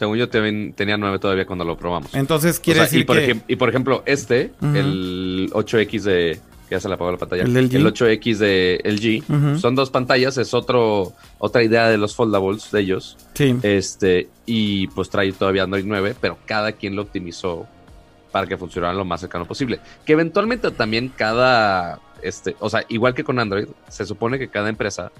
Según 0.02 0.18
yo 0.18 0.28
tenía 0.30 0.98
9 0.98 1.20
todavía 1.20 1.46
cuando 1.46 1.64
lo 1.64 1.78
probamos. 1.78 2.12
Entonces 2.16 2.58
O 2.58 2.62
quiere 2.64 2.80
sea, 2.80 2.86
decir 2.86 3.02
y, 3.02 3.04
por 3.04 3.18
que... 3.18 3.38
y 3.48 3.56
por 3.56 3.70
ejemplo, 3.70 4.02
este, 4.08 4.50
el 4.60 5.52
8X 5.54 6.02
de. 6.02 6.40
que 6.68 6.74
Ya 6.74 6.80
se 6.80 6.88
le 6.88 6.96
apagó 6.96 7.12
la 7.12 7.20
pantalla. 7.20 7.44
El 7.44 7.54
del 7.54 7.70
G. 7.70 8.20
8X 8.20 8.38
de 8.38 8.82
LG. 8.84 9.32
Ujú. 9.32 9.60
Son 9.60 9.76
dos 9.76 9.92
pantallas, 9.92 10.40
es 10.40 10.56
otro, 10.56 11.14
otra 11.38 11.62
idea 11.62 11.88
de 11.88 12.00
los 12.00 12.16
foldables 12.16 12.72
de 12.72 12.80
ellos. 12.80 13.16
Sí. 13.36 13.56
Este, 13.62 14.28
y 14.48 14.88
pues 14.88 15.12
trae 15.12 15.32
todavía 15.34 15.62
Android 15.66 15.86
9, 15.86 16.16
pero 16.20 16.40
cada 16.48 16.72
quien 16.72 16.96
lo 16.96 17.04
optimizó 17.04 17.68
para 18.32 18.48
que 18.48 18.58
funcionara 18.58 18.96
lo 18.96 19.06
más 19.06 19.22
cercano 19.22 19.46
posible. 19.46 19.80
Que 20.04 20.14
eventualmente 20.14 20.72
también 20.72 21.14
cada. 21.16 22.00
Este, 22.24 22.56
o 22.60 22.72
sea, 22.72 22.84
igual 22.90 23.14
que 23.14 23.24
con 23.24 23.38
Android, 23.38 23.68
se 23.88 24.04
supone 24.04 24.40
que 24.40 24.48
cada 24.48 24.68
empresa, 24.68 25.12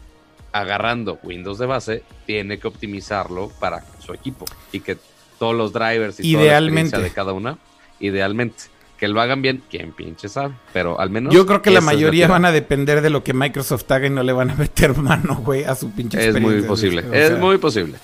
agarrando 0.52 1.20
Windows 1.24 1.58
de 1.58 1.66
base, 1.66 2.04
tiene 2.26 2.60
que 2.60 2.68
optimizarlo 2.68 3.50
para 3.60 3.84
su 4.00 4.14
equipo. 4.14 4.46
Y 4.72 4.82
que 4.82 4.98
todos 5.40 5.56
los 5.56 5.74
drivers 5.74 6.20
y 6.20 6.34
toda 6.34 6.44
la 6.44 6.50
Idealmente. 6.50 7.00
de 7.00 7.10
cada 7.12 7.34
una, 7.34 7.58
idealmente. 8.00 8.64
Que 8.98 9.08
lo 9.08 9.20
hagan 9.20 9.42
bien, 9.42 9.64
quien 9.70 9.94
pinche 9.94 10.30
sabe. 10.30 10.54
Pero 10.74 11.00
al 11.00 11.10
menos. 11.10 11.34
Yo 11.34 11.48
creo 11.48 11.64
que 11.64 11.72
la 11.72 11.82
mayoría 11.82 12.28
van 12.28 12.46
a 12.46 12.52
depender 12.52 13.02
de 13.02 13.10
lo 13.10 13.24
que 13.24 13.34
Microsoft 13.34 13.90
haga 13.92 14.06
y 14.06 14.12
no 14.12 14.22
le 14.22 14.34
van 14.34 14.52
a 14.52 14.56
meter 14.58 14.96
mano, 14.96 15.42
güey, 15.44 15.64
a 15.64 15.74
su 15.74 15.90
pinche 15.92 16.30
Es 16.30 16.40
muy 16.40 16.62
posible. 16.62 17.04
O 17.10 17.14
es 17.14 17.40
muy 17.40 17.58
posible. 17.58 17.98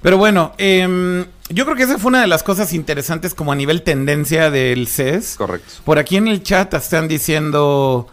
Pero 0.00 0.18
bueno, 0.18 0.52
em, 0.58 1.26
yo 1.48 1.64
creo 1.64 1.76
que 1.76 1.84
esa 1.84 1.98
fue 1.98 2.08
una 2.08 2.22
de 2.22 2.26
las 2.26 2.42
cosas 2.42 2.72
interesantes 2.72 3.34
como 3.34 3.52
a 3.52 3.54
nivel 3.54 3.82
tendencia 3.82 4.50
del 4.50 4.88
CES. 4.88 5.36
Correcto. 5.36 5.74
Por 5.84 5.98
aquí 5.98 6.16
en 6.16 6.26
el 6.26 6.42
chat 6.42 6.72
están 6.74 7.06
diciendo 7.06 8.08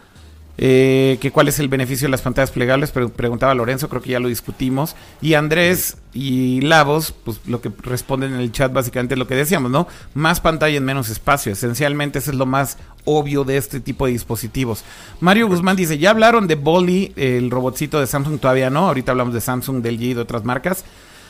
eh, 0.58 1.18
que 1.20 1.30
cuál 1.30 1.48
es 1.48 1.58
el 1.58 1.68
beneficio 1.68 2.06
de 2.06 2.10
las 2.10 2.22
pantallas 2.22 2.50
plegables, 2.50 2.90
preguntaba 2.90 3.54
Lorenzo, 3.54 3.88
creo 3.88 4.02
que 4.02 4.10
ya 4.10 4.20
lo 4.20 4.28
discutimos. 4.28 4.94
Y 5.22 5.34
Andrés 5.34 5.96
y 6.12 6.60
Lavos, 6.60 7.14
pues 7.24 7.40
lo 7.46 7.60
que 7.60 7.70
responden 7.82 8.34
en 8.34 8.40
el 8.40 8.52
chat 8.52 8.72
básicamente 8.72 9.14
es 9.14 9.18
lo 9.18 9.26
que 9.26 9.34
decíamos, 9.34 9.70
¿no? 9.70 9.88
Más 10.14 10.40
pantalla 10.40 10.76
en 10.76 10.84
menos 10.84 11.08
espacio. 11.08 11.52
Esencialmente 11.52 12.18
eso 12.18 12.30
es 12.30 12.36
lo 12.36 12.46
más 12.46 12.78
obvio 13.04 13.44
de 13.44 13.56
este 13.56 13.80
tipo 13.80 14.06
de 14.06 14.12
dispositivos. 14.12 14.84
Mario 15.20 15.48
Guzmán 15.48 15.76
dice, 15.76 15.98
ya 15.98 16.10
hablaron 16.10 16.46
de 16.46 16.56
Bolly, 16.56 17.12
el 17.16 17.50
robotcito 17.50 18.00
de 18.00 18.06
Samsung, 18.06 18.38
todavía 18.38 18.70
no. 18.70 18.88
Ahorita 18.88 19.12
hablamos 19.12 19.34
de 19.34 19.40
Samsung, 19.40 19.82
del 19.82 19.98
G 19.98 20.02
y 20.02 20.14
de 20.14 20.20
otras 20.20 20.44
marcas. 20.44 20.84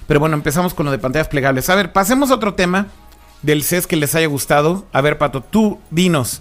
Pero 0.08 0.18
bueno, 0.18 0.34
empezamos 0.34 0.74
con 0.74 0.86
lo 0.86 0.92
de 0.92 0.98
pantallas 0.98 1.28
plegables. 1.28 1.70
A 1.70 1.76
ver, 1.76 1.92
pasemos 1.92 2.30
a 2.30 2.34
otro 2.34 2.54
tema 2.54 2.88
del 3.42 3.62
CES 3.62 3.86
que 3.86 3.96
les 3.96 4.14
haya 4.16 4.26
gustado. 4.26 4.86
A 4.92 5.00
ver, 5.00 5.18
Pato, 5.18 5.40
tú 5.40 5.78
dinos. 5.90 6.40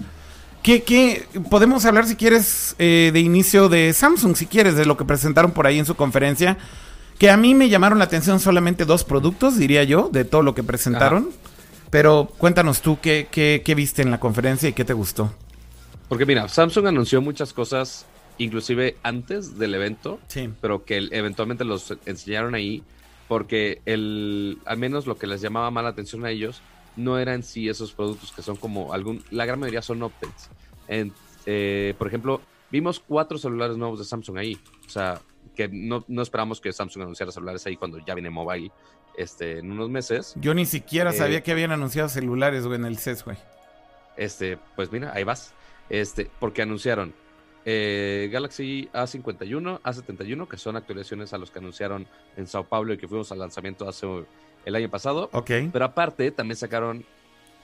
¿Qué, 0.64 0.84
qué? 0.84 1.26
Podemos 1.50 1.86
hablar, 1.86 2.06
si 2.06 2.16
quieres, 2.16 2.76
eh, 2.80 3.12
de 3.14 3.20
inicio 3.22 3.70
de 3.70 3.94
Samsung, 3.94 4.36
si 4.36 4.46
quieres, 4.46 4.76
de 4.76 4.86
lo 4.86 4.98
que 4.98 5.06
presentaron 5.06 5.52
por 5.52 5.66
ahí 5.68 5.80
en 5.80 5.86
su 5.86 5.96
conferencia. 5.96 6.58
Que 7.18 7.30
a 7.30 7.38
mí 7.38 7.54
me 7.56 7.70
llamaron 7.70 7.98
la 8.00 8.06
atención 8.06 8.40
solamente 8.40 8.86
dos 8.86 9.04
productos, 9.04 9.58
diría 9.58 9.84
yo, 9.84 10.10
de 10.12 10.26
todo 10.26 10.42
lo 10.42 10.54
que 10.56 10.64
presentaron. 10.64 11.30
Pero 11.90 12.30
cuéntanos 12.38 12.82
tú 12.82 13.00
qué, 13.02 13.28
qué, 13.32 13.62
qué 13.66 13.76
viste 13.76 14.02
en 14.02 14.12
la 14.12 14.20
conferencia 14.20 14.70
y 14.70 14.74
qué 14.74 14.86
te 14.86 14.94
gustó. 14.94 15.34
Porque 16.08 16.26
mira, 16.26 16.48
Samsung 16.48 16.88
anunció 16.88 17.22
muchas 17.22 17.52
cosas, 17.54 18.06
inclusive 18.38 18.98
antes 19.04 19.58
del 19.58 19.76
evento, 19.76 20.20
Sí. 20.28 20.50
pero 20.62 20.86
que 20.86 21.08
eventualmente 21.12 21.66
los 21.66 21.94
enseñaron 22.06 22.54
ahí, 22.56 22.84
porque 23.28 23.82
el, 23.86 24.60
al 24.66 24.78
menos 24.78 25.08
lo 25.08 25.18
que 25.18 25.28
les 25.28 25.42
llamaba 25.42 25.72
más 25.72 25.84
la 25.84 25.90
atención 25.92 26.26
a 26.26 26.32
ellos 26.32 26.62
no 27.00 27.18
eran 27.18 27.44
sí 27.44 27.70
esos 27.70 27.94
productos 27.94 28.32
que 28.32 28.42
son 28.42 28.58
como 28.58 28.94
algún, 28.94 29.24
la 29.32 29.46
gran 29.46 29.60
mayoría 29.60 29.82
son 29.82 30.04
updates. 30.04 30.50
en, 30.88 31.14
eh, 31.46 31.94
por 31.98 32.08
ejemplo, 32.08 32.42
vimos 32.72 33.00
cuatro 33.00 33.38
celulares 33.38 33.78
nuevos 33.78 34.00
de 34.00 34.06
Samsung 34.06 34.38
ahí. 34.38 34.60
O 34.86 34.90
sea, 34.90 35.22
que 35.56 35.68
no, 35.68 36.06
no 36.08 36.22
esperamos 36.22 36.62
que 36.62 36.72
Samsung 36.72 37.04
anunciara 37.04 37.32
celulares 37.32 37.66
ahí 37.66 37.76
cuando 37.76 38.00
ya 38.06 38.14
viene 38.14 38.30
mobile 38.30 38.72
este, 39.18 39.60
en 39.60 39.72
unos 39.72 39.90
meses. 39.90 40.34
Yo 40.36 40.54
ni 40.54 40.66
siquiera 40.66 41.12
Eh, 41.12 41.14
sabía 41.14 41.42
que 41.42 41.52
habían 41.52 41.72
anunciado 41.72 42.10
celulares, 42.10 42.66
güey, 42.66 42.78
en 42.80 42.86
el 42.86 42.98
CES, 42.98 43.26
güey. 43.26 43.38
Este, 44.18 44.58
pues 44.76 44.92
mira, 44.92 45.12
ahí 45.14 45.24
vas. 45.24 45.54
Este, 45.90 46.30
porque 46.40 46.62
anunciaron 46.62 47.14
eh, 47.66 48.30
Galaxy 48.32 48.90
A51, 48.94 49.82
A71, 49.82 50.48
que 50.48 50.58
son 50.58 50.76
actualizaciones 50.76 51.34
a 51.34 51.38
los 51.38 51.52
que 51.52 51.60
anunciaron 51.60 52.08
en 52.38 52.48
Sao 52.48 52.64
Paulo 52.64 52.94
y 52.94 52.98
que 52.98 53.08
fuimos 53.08 53.32
al 53.32 53.40
lanzamiento 53.40 53.88
hace 53.88 54.08
el 54.66 54.76
año 54.76 54.90
pasado. 54.90 55.30
Ok. 55.34 55.52
Pero 55.72 55.86
aparte, 55.86 56.32
también 56.32 56.58
sacaron 56.58 57.06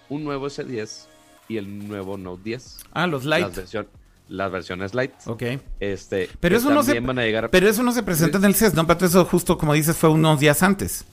un 0.10 0.23
nuevo 0.23 0.47
S10 0.47 1.08
y 1.47 1.58
el 1.58 1.88
nuevo 1.88 2.17
Note 2.17 2.41
10. 2.43 2.79
Ah, 2.91 3.08
los 3.08 3.25
Las, 3.25 3.55
Lite. 3.58 3.88
las 4.29 4.51
versiones 4.51 4.93
Lite. 4.95 5.15
Ok. 5.27 5.43
Este, 5.79 6.29
Pero 6.39 6.58
eso 6.58 6.69
no 6.71 6.84
se- 6.84 6.97
a 6.97 7.13
llegar. 7.13 7.49
Pero 7.49 7.67
eso 7.69 7.84
no 7.84 7.91
se 7.91 8.03
presenta 8.03 8.38
en 8.38 8.45
el 8.45 8.55
CES, 8.55 8.73
¿no? 8.73 8.86
Pato, 8.88 9.05
eso 9.05 9.25
justo 9.25 9.58
como 9.58 9.73
dices 9.73 9.95
fue 9.97 10.10
unos 10.10 10.39
días 10.39 10.63
antes. 10.63 11.05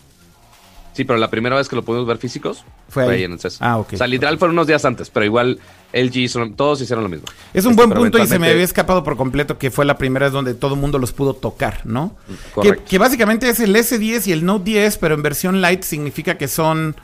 Sí, 0.93 1.05
pero 1.05 1.19
la 1.19 1.31
primera 1.31 1.57
vez 1.57 1.69
que 1.69 1.77
lo 1.77 1.83
pudimos 1.83 2.07
ver 2.07 2.19
físicos 2.19 2.65
Fue 2.89 3.05
fue, 3.05 3.13
ahí. 3.15 3.19
ahí 3.21 3.25
en 3.25 3.33
el 3.33 3.41
CES. 3.41 3.59
Ah, 3.61 3.79
ok. 3.79 3.95
O 3.95 3.97
sea, 3.97 4.07
literal 4.07 4.39
fueron 4.39 4.55
unos 4.57 4.67
días 4.67 4.85
antes, 4.85 5.09
pero 5.09 5.25
igual 5.25 5.59
LG, 5.93 6.17
hicieron- 6.25 6.55
todos 6.55 6.81
hicieron 6.83 7.03
lo 7.03 7.09
mismo. 7.09 7.27
Es 7.55 7.65
un 7.65 7.73
Este, 7.73 7.85
buen 7.87 7.97
punto 7.99 8.19
y 8.19 8.27
se 8.27 8.39
me 8.39 8.51
había 8.51 8.63
escapado 8.63 9.03
por 9.03 9.17
completo 9.17 9.57
que 9.59 9.71
fue 9.71 9.85
la 9.87 9.97
primera 9.97 10.27
vez 10.27 10.33
donde 10.33 10.53
todo 10.55 10.75
el 10.75 10.81
mundo 10.81 10.99
los 10.99 11.13
pudo 11.13 11.35
tocar, 11.35 11.81
¿no? 11.85 12.15
Que, 12.27 12.35
Correcto. 12.55 12.83
que 12.89 12.99
básicamente 12.99 13.49
es 13.49 13.61
el 13.61 13.75
S10 13.75 14.27
y 14.27 14.33
el 14.33 14.45
Note 14.45 14.65
10, 14.65 14.99
pero 14.99 15.15
en 15.15 15.23
versión 15.23 15.63
Lite 15.63 15.83
significa 15.83 16.37
que 16.37 16.47
son 16.49 16.95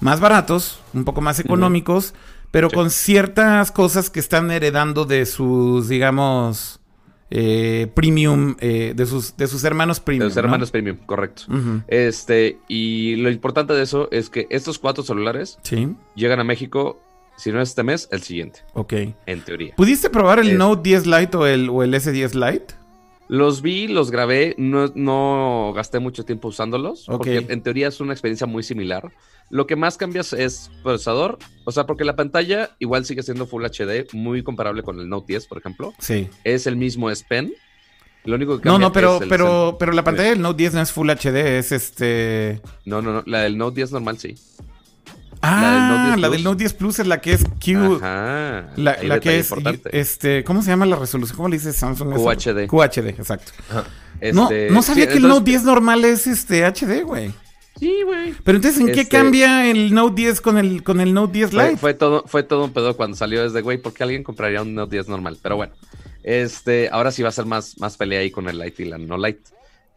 más 0.00 0.20
baratos, 0.20 0.80
un 0.94 1.04
poco 1.04 1.20
más 1.20 1.38
económicos, 1.38 2.14
pero 2.50 2.70
Sí. 2.70 2.74
con 2.76 2.90
ciertas 2.90 3.70
cosas 3.70 4.08
que 4.08 4.20
están 4.20 4.50
heredando 4.50 5.04
de 5.04 5.26
sus, 5.26 5.88
digamos, 5.88 6.80
eh, 7.30 7.88
premium, 7.94 8.56
eh, 8.60 8.92
de, 8.94 9.06
sus, 9.06 9.36
de 9.36 9.46
sus 9.48 9.64
hermanos 9.64 9.98
De 9.98 10.04
premium. 10.04 10.24
los 10.28 10.36
¿no? 10.36 10.40
hermanos 10.40 10.70
premium, 10.70 10.96
correcto. 11.06 11.42
Este, 11.88 12.58
y 12.68 13.16
lo 13.16 13.30
importante 13.30 13.72
de 13.74 13.82
eso 13.82 14.08
es 14.12 14.30
que 14.30 14.46
estos 14.50 14.78
cuatro 14.78 15.02
celulares 15.02 15.58
Sí, 15.62 15.88
llegan 16.14 16.38
a 16.40 16.44
México, 16.44 17.00
si 17.36 17.50
no 17.52 17.60
es 17.60 17.70
este 17.70 17.82
mes, 17.82 18.08
el 18.12 18.22
siguiente, 18.22 18.60
ok. 18.74 18.92
en 19.26 19.40
teoría. 19.44 19.74
¿Pudiste 19.76 20.08
probar 20.10 20.38
el 20.38 20.50
Es- 20.52 20.58
Note 20.58 20.82
10 20.88 21.06
Lite 21.06 21.36
o 21.36 21.46
el, 21.46 21.68
o 21.68 21.82
el 21.82 21.92
S10 21.94 22.34
Lite? 22.34 22.74
Los 23.28 23.60
vi, 23.60 23.88
los 23.88 24.10
grabé, 24.10 24.54
no, 24.56 24.92
no 24.94 25.72
gasté 25.74 25.98
mucho 25.98 26.24
tiempo 26.24 26.48
usándolos, 26.48 27.08
Ok. 27.08 27.16
porque 27.18 27.46
en 27.48 27.62
teoría 27.62 27.88
es 27.88 28.00
una 28.00 28.12
experiencia 28.12 28.46
muy 28.46 28.62
similar. 28.62 29.10
Lo 29.50 29.66
que 29.66 29.74
más 29.76 29.96
cambias 29.96 30.32
es 30.32 30.70
procesador, 30.82 31.38
o 31.64 31.72
sea, 31.72 31.86
porque 31.86 32.04
la 32.04 32.14
pantalla 32.16 32.70
igual 32.78 33.04
sigue 33.04 33.22
siendo 33.22 33.46
Full 33.46 33.64
HD, 33.64 34.06
muy 34.12 34.42
comparable 34.42 34.82
con 34.82 34.98
el 35.00 35.08
Note 35.08 35.26
10, 35.32 35.46
por 35.46 35.58
ejemplo. 35.58 35.92
Sí. 35.98 36.28
Es 36.44 36.66
el 36.66 36.76
mismo 36.76 37.10
S 37.10 37.24
Pen. 37.28 37.52
Lo 38.24 38.34
único 38.34 38.60
que 38.60 38.64
No, 38.68 38.72
cambia 38.74 38.88
no, 38.88 38.92
pero, 38.92 39.16
es 39.16 39.22
el- 39.22 39.28
pero, 39.28 39.76
pero 39.78 39.92
la 39.92 40.02
pantalla 40.04 40.30
del 40.30 40.40
Note 40.42 40.58
10 40.58 40.74
no 40.74 40.80
es 40.82 40.92
Full 40.92 41.10
HD, 41.10 41.58
es 41.58 41.70
este... 41.72 42.60
No, 42.84 43.00
no, 43.02 43.12
no, 43.12 43.22
la 43.26 43.42
del 43.42 43.56
Note 43.56 43.76
10 43.76 43.92
normal 43.92 44.18
sí. 44.18 44.34
Ah, 45.48 45.88
Note 45.90 46.06
10 46.08 46.20
la 46.20 46.28
del 46.28 46.36
Plus. 46.40 46.44
Note 46.44 46.58
10 46.58 46.72
Plus 46.74 46.98
es 46.98 47.06
la 47.06 47.20
que 47.20 47.32
es 47.32 47.44
Q... 47.44 47.96
Ajá. 48.02 48.70
La, 48.76 49.20
que 49.20 49.38
es, 49.38 49.50
importante. 49.50 49.98
este, 49.98 50.44
¿cómo 50.44 50.62
se 50.62 50.70
llama 50.70 50.86
la 50.86 50.96
resolución? 50.96 51.36
¿Cómo 51.36 51.48
le 51.48 51.56
dice 51.56 51.72
Samsung? 51.72 52.12
eso? 52.14 52.24
QHD. 52.24 52.66
QHD, 52.68 53.08
exacto. 53.08 53.52
no, 54.32 54.44
Este, 54.50 54.70
no 54.70 54.82
sabía 54.82 55.04
sí, 55.04 55.10
que 55.12 55.16
el 55.18 55.28
Note 55.28 55.50
10 55.50 55.64
normal 55.64 56.04
es 56.04 56.26
este 56.26 56.64
HD, 56.66 57.02
güey. 57.04 57.32
Sí, 57.78 58.02
güey. 58.04 58.34
Pero 58.42 58.56
entonces, 58.56 58.80
¿en 58.80 58.86
qué 58.86 59.02
Este- 59.02 59.16
cambia 59.16 59.70
el 59.70 59.92
Note 59.92 60.14
10 60.22 60.40
con 60.40 60.56
el, 60.56 60.82
con 60.82 61.00
el 61.00 61.12
Note 61.12 61.32
10 61.34 61.50
Fue, 61.50 61.64
Lite? 61.64 61.76
fue 61.76 61.94
todo, 61.94 62.24
fue 62.26 62.42
todo 62.42 62.64
un 62.64 62.72
pedo 62.72 62.96
cuando 62.96 63.16
salió 63.16 63.42
desde, 63.42 63.60
güey, 63.60 63.76
¿por 63.78 63.92
qué 63.92 64.02
alguien 64.04 64.22
compraría 64.24 64.62
un 64.62 64.74
Note 64.74 64.96
10 64.96 65.08
normal? 65.08 65.36
Pero 65.42 65.56
bueno, 65.56 65.74
este, 66.22 66.88
ahora 66.90 67.10
sí 67.12 67.22
va 67.22 67.28
a 67.28 67.32
ser 67.32 67.44
más, 67.46 67.78
más 67.78 67.96
pelea 67.98 68.20
ahí 68.20 68.30
con 68.30 68.48
el 68.48 68.58
Lite 68.58 68.82
y 68.82 68.86
la 68.86 68.96
no 68.98 69.18
Lite. 69.18 69.42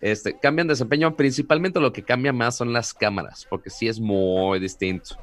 Este, 0.02 0.38
cambian 0.38 0.68
desempeño, 0.68 1.16
principalmente 1.16 1.80
lo 1.80 1.92
que 1.92 2.04
cambia 2.04 2.32
más 2.34 2.56
son 2.58 2.72
las 2.74 2.94
cámaras, 2.94 3.46
porque 3.50 3.70
sí 3.70 3.88
es 3.88 4.00
muy 4.00 4.60
distinto. 4.60 5.16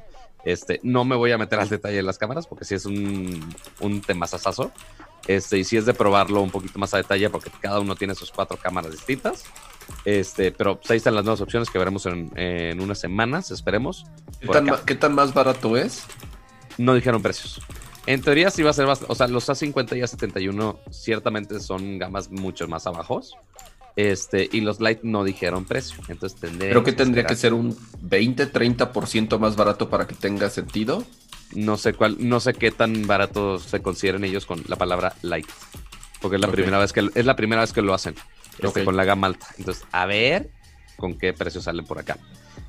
Este, 0.47 0.79
no 0.81 1.03
me 1.03 1.17
voy 1.17 1.33
a 1.33 1.37
meter 1.37 1.59
al 1.59 1.67
detalle 1.67 1.97
de 1.97 2.03
las 2.03 2.17
cámaras, 2.17 2.47
porque 2.47 2.63
sí 2.63 2.73
es 2.73 2.85
un, 2.85 3.53
un 3.81 4.01
temazazazo. 4.01 4.71
Este, 5.27 5.57
y 5.57 5.65
sí 5.65 5.75
es 5.75 5.85
de 5.85 5.93
probarlo 5.93 6.41
un 6.41 6.51
poquito 6.51 6.79
más 6.79 6.93
a 6.93 6.97
detalle, 6.97 7.29
porque 7.29 7.51
cada 7.59 7.81
uno 7.81 7.97
tiene 7.97 8.15
sus 8.15 8.31
cuatro 8.31 8.55
cámaras 8.55 8.93
distintas. 8.93 9.43
Este, 10.05 10.53
pero 10.53 10.77
pues, 10.77 10.89
ahí 10.89 10.97
están 10.97 11.15
las 11.15 11.25
nuevas 11.25 11.41
opciones 11.41 11.69
que 11.69 11.77
veremos 11.77 12.05
en, 12.05 12.31
en 12.39 12.79
unas 12.79 12.97
semanas, 12.97 13.51
esperemos. 13.51 14.05
¿Qué 14.39 14.47
tan, 14.47 14.69
qué 14.85 14.95
tan 14.95 15.13
más 15.13 15.33
barato 15.33 15.75
es? 15.75 16.05
No 16.77 16.93
dijeron 16.93 17.21
precios. 17.21 17.59
En 18.05 18.21
teoría 18.21 18.49
sí 18.49 18.63
va 18.63 18.69
a 18.69 18.73
ser 18.73 18.85
bastante. 18.85 19.11
O 19.11 19.15
sea, 19.15 19.27
los 19.27 19.49
A50 19.49 19.97
y 19.97 20.01
A71 20.01 20.79
ciertamente 20.91 21.59
son 21.59 21.97
gamas 21.97 22.31
mucho 22.31 22.69
más 22.69 22.87
abajos. 22.87 23.35
Este, 23.97 24.47
y 24.51 24.61
los 24.61 24.79
Lite 24.79 25.01
no 25.03 25.23
dijeron 25.25 25.65
precio. 25.65 25.97
Entonces 26.07 26.39
tendría 26.39 26.69
Creo 26.69 26.83
que 26.83 26.93
tendría 26.93 27.25
que 27.25 27.35
ser 27.35 27.53
un 27.53 27.75
20, 28.01 28.51
30% 28.53 29.39
más 29.39 29.55
barato 29.55 29.89
para 29.89 30.07
que 30.07 30.15
tenga 30.15 30.49
sentido. 30.49 31.03
No 31.53 31.77
sé 31.77 31.93
cuál, 31.93 32.15
no 32.19 32.39
sé 32.39 32.53
qué 32.53 32.71
tan 32.71 33.07
barato 33.07 33.57
se 33.59 33.81
consideren 33.81 34.23
ellos 34.23 34.45
con 34.45 34.63
la 34.67 34.75
palabra 34.75 35.15
Lite. 35.23 35.49
Porque 36.21 36.35
es 36.35 36.41
la 36.41 36.47
primera 36.51 36.77
vez 36.77 36.93
que 36.93 37.09
es 37.13 37.25
la 37.25 37.35
primera 37.35 37.61
vez 37.61 37.73
que 37.73 37.81
lo 37.81 37.93
hacen. 37.93 38.15
este, 38.59 38.83
con 38.85 38.95
la 38.97 39.03
gama 39.05 39.27
alta. 39.27 39.47
Entonces, 39.57 39.83
a 39.91 40.05
ver 40.05 40.49
con 40.95 41.15
qué 41.17 41.31
precios 41.33 41.63
salen 41.65 41.85
por 41.85 41.99
acá. 41.99 42.17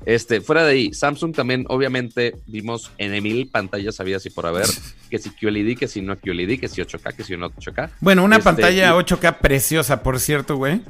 Este, 0.05 0.39
fuera 0.39 0.63
de 0.63 0.71
ahí, 0.73 0.93
Samsung 0.93 1.33
también, 1.35 1.65
obviamente, 1.67 2.35
vimos 2.47 2.91
en 2.99 3.21
mil 3.23 3.49
pantallas 3.49 3.99
habidas 3.99 4.23
y 4.27 4.29
por 4.29 4.45
haber, 4.45 4.67
que 5.09 5.17
si 5.19 5.31
QLED, 5.31 5.77
que 5.77 5.87
si 5.87 6.01
no 6.01 6.15
QLED, 6.17 6.59
que 6.59 6.67
si 6.67 6.79
8K, 6.81 7.15
que 7.15 7.23
si 7.23 7.35
no 7.37 7.49
8K. 7.51 7.89
Bueno, 8.01 8.23
una 8.23 8.37
Este, 8.37 8.45
pantalla 8.45 8.89
y- 8.89 8.91
8K 9.03 9.39
preciosa, 9.39 10.01
por 10.03 10.19
cierto, 10.19 10.55
güey. 10.57 10.81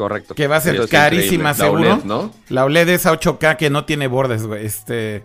Correcto. 0.00 0.34
Que 0.34 0.46
va 0.46 0.56
a 0.56 0.60
ser 0.62 0.76
Entonces, 0.76 0.98
carísima, 0.98 1.50
La 1.50 1.54
seguro. 1.54 1.92
OLED, 1.94 2.04
¿no? 2.04 2.32
La 2.48 2.64
OLED 2.64 2.88
es 2.88 3.04
a 3.04 3.12
8K 3.12 3.58
que 3.58 3.68
no 3.68 3.84
tiene 3.84 4.06
bordes, 4.06 4.46
güey. 4.46 4.64
Este 4.64 5.24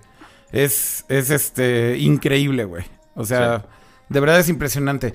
es, 0.52 1.06
es 1.08 1.30
este 1.30 1.98
increíble, 1.98 2.66
güey. 2.66 2.84
O 3.16 3.24
sea, 3.24 3.66
de 4.10 4.20
verdad 4.20 4.38
es 4.42 4.50
impresionante. 4.50 5.14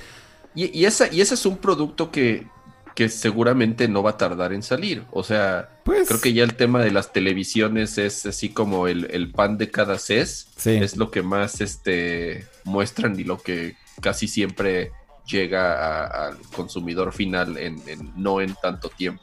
Y, 0.55 0.77
y 0.79 0.87
esa, 0.87 1.13
y 1.13 1.21
ese 1.21 1.35
es 1.35 1.45
un 1.45 1.59
producto 1.59 2.11
que, 2.11 2.47
que 2.95 3.11
seguramente 3.11 3.87
no 3.87 4.03
va 4.03 4.13
a 4.13 4.17
tardar 4.17 4.55
en 4.55 4.63
salir. 4.63 5.05
O 5.11 5.23
sea, 5.23 5.69
Pues 5.85 6.09
creo 6.09 6.23
que 6.23 6.33
ya 6.33 6.43
el 6.45 6.55
tema 6.55 6.83
de 6.83 6.91
las 6.93 7.13
televisiones 7.13 7.99
es 7.99 8.25
así 8.25 8.49
como 8.49 8.89
el, 8.89 9.09
el 9.11 9.31
pan 9.31 9.59
de 9.59 9.71
cada 9.71 9.99
CES. 9.99 10.49
sí. 10.57 10.71
Es 10.71 10.97
lo 10.97 11.11
que 11.11 11.21
más 11.21 11.61
este, 11.61 12.47
muestran 12.65 13.21
y 13.21 13.25
lo 13.25 13.37
que 13.37 13.77
casi 14.01 14.27
siempre 14.27 14.93
llega 15.31 15.75
a- 16.05 16.27
al 16.29 16.39
consumidor 16.55 17.13
final 17.13 17.57
en, 17.59 17.81
en- 17.89 18.13
no 18.17 18.41
en 18.41 18.55
tanto 18.63 18.89
tiempo. 18.89 19.23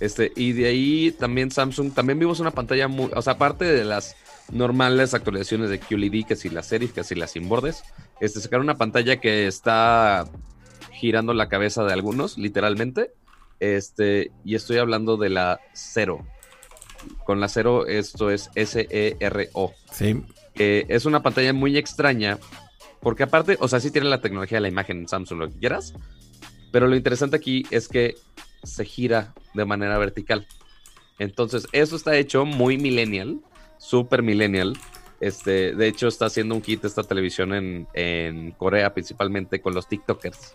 Este, 0.00 0.32
y 0.36 0.52
de 0.52 0.68
ahí 0.68 1.12
también 1.12 1.50
Samsung, 1.50 1.92
también 1.92 2.18
vimos 2.18 2.38
una 2.40 2.52
pantalla 2.52 2.86
muy, 2.88 3.10
o 3.14 3.22
sea, 3.22 3.34
aparte 3.34 3.64
de 3.64 3.84
las 3.84 4.16
normales 4.50 5.12
actualizaciones 5.12 5.70
de 5.70 5.80
QLED, 5.80 6.24
que 6.26 6.36
si 6.36 6.48
las 6.50 6.66
series, 6.66 6.92
que 6.92 7.02
si 7.04 7.14
las 7.14 7.32
sin 7.32 7.48
bordes, 7.48 7.82
este, 8.20 8.40
sacaron 8.40 8.64
una 8.64 8.76
pantalla 8.78 9.20
que 9.20 9.46
está 9.46 10.26
girando 10.92 11.34
la 11.34 11.48
cabeza 11.48 11.84
de 11.84 11.92
algunos, 11.92 12.38
literalmente, 12.38 13.12
este, 13.60 14.30
y 14.44 14.54
estoy 14.54 14.78
hablando 14.78 15.16
de 15.16 15.30
la 15.30 15.60
Cero. 15.74 16.24
Con 17.24 17.40
la 17.40 17.48
Cero, 17.48 17.86
esto 17.86 18.30
es 18.30 18.50
S-E-R-O. 18.54 19.72
Sí. 19.92 20.22
es 20.54 21.06
una 21.06 21.22
pantalla 21.22 21.52
muy 21.52 21.76
extraña, 21.76 22.38
porque 23.00 23.22
aparte, 23.22 23.56
o 23.60 23.68
sea, 23.68 23.80
sí 23.80 23.90
tiene 23.90 24.08
la 24.08 24.20
tecnología 24.20 24.56
de 24.56 24.62
la 24.62 24.68
imagen 24.68 24.98
en 24.98 25.08
Samsung, 25.08 25.38
lo 25.38 25.48
que 25.48 25.58
quieras, 25.58 25.94
pero 26.70 26.86
lo 26.86 26.96
interesante 26.96 27.36
aquí 27.36 27.64
es 27.70 27.88
que 27.88 28.16
se 28.62 28.84
gira 28.84 29.34
de 29.54 29.64
manera 29.64 29.98
vertical. 29.98 30.46
Entonces, 31.18 31.66
eso 31.72 31.96
está 31.96 32.16
hecho 32.16 32.44
muy 32.44 32.78
millennial, 32.78 33.40
super 33.78 34.22
millennial. 34.22 34.76
Este, 35.20 35.74
de 35.74 35.88
hecho, 35.88 36.08
está 36.08 36.26
haciendo 36.26 36.54
un 36.54 36.60
kit 36.60 36.84
esta 36.84 37.02
televisión 37.02 37.54
en, 37.54 37.88
en 37.94 38.52
Corea, 38.52 38.94
principalmente 38.94 39.60
con 39.60 39.74
los 39.74 39.88
TikTokers. 39.88 40.52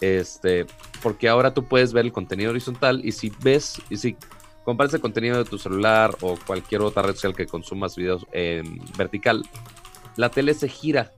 Este, 0.00 0.66
porque 1.00 1.28
ahora 1.28 1.54
tú 1.54 1.68
puedes 1.68 1.92
ver 1.92 2.04
el 2.04 2.12
contenido 2.12 2.50
horizontal 2.50 3.00
y 3.04 3.12
si 3.12 3.32
ves, 3.42 3.80
y 3.88 3.96
si 3.96 4.16
comparas 4.64 4.92
el 4.94 5.00
contenido 5.00 5.38
de 5.38 5.44
tu 5.44 5.58
celular 5.58 6.16
o 6.22 6.36
cualquier 6.44 6.80
otra 6.80 7.02
red 7.02 7.14
social 7.14 7.36
que 7.36 7.46
consumas 7.46 7.94
videos 7.94 8.26
en 8.32 8.80
vertical, 8.96 9.44
la 10.16 10.28
tele 10.28 10.54
se 10.54 10.68
gira 10.68 11.12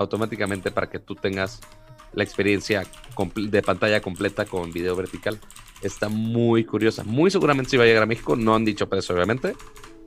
automáticamente 0.00 0.70
para 0.70 0.88
que 0.88 0.98
tú 0.98 1.14
tengas 1.14 1.60
la 2.12 2.24
experiencia 2.24 2.84
de 3.36 3.62
pantalla 3.62 4.00
completa 4.00 4.46
con 4.46 4.72
video 4.72 4.96
vertical. 4.96 5.38
Está 5.82 6.08
muy 6.08 6.64
curiosa. 6.64 7.04
Muy 7.04 7.30
seguramente 7.30 7.70
sí 7.70 7.76
va 7.76 7.84
a 7.84 7.86
llegar 7.86 8.02
a 8.02 8.06
México. 8.06 8.34
No 8.34 8.54
han 8.54 8.64
dicho 8.64 8.88
precio, 8.88 9.14
obviamente. 9.14 9.54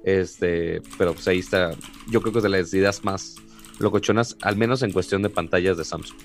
Este, 0.03 0.81
pero 0.97 1.13
pues 1.13 1.27
ahí 1.27 1.39
está. 1.39 1.71
Yo 2.09 2.21
creo 2.21 2.33
que 2.33 2.39
es 2.39 2.43
de 2.43 2.49
las 2.49 2.73
ideas 2.73 3.03
más 3.03 3.35
locochonas, 3.79 4.35
al 4.41 4.57
menos 4.57 4.81
en 4.83 4.91
cuestión 4.91 5.21
de 5.21 5.29
pantallas 5.29 5.77
de 5.77 5.85
Samsung. 5.85 6.17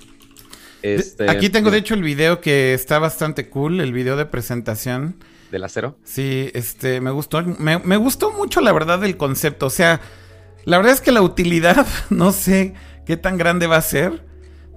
Este, 0.82 1.30
Aquí 1.30 1.50
tengo 1.50 1.70
de 1.70 1.78
hecho 1.78 1.94
el 1.94 2.02
video 2.02 2.40
que 2.40 2.72
está 2.72 2.98
bastante 2.98 3.48
cool, 3.48 3.80
el 3.80 3.92
video 3.92 4.16
de 4.16 4.26
presentación. 4.26 5.16
¿Del 5.50 5.64
acero? 5.64 5.96
Sí, 6.04 6.50
este, 6.54 7.00
me 7.00 7.10
gustó, 7.10 7.42
me, 7.42 7.78
me 7.78 7.96
gustó 7.96 8.32
mucho 8.32 8.60
la 8.60 8.72
verdad 8.72 9.04
el 9.04 9.16
concepto. 9.16 9.66
O 9.66 9.70
sea, 9.70 10.00
La 10.64 10.76
verdad 10.76 10.92
es 10.92 11.00
que 11.00 11.12
la 11.12 11.22
utilidad, 11.22 11.86
no 12.10 12.32
sé 12.32 12.74
qué 13.08 13.16
tan 13.16 13.36
grande 13.38 13.66
va 13.66 13.76
a 13.78 13.82
ser. 13.82 14.22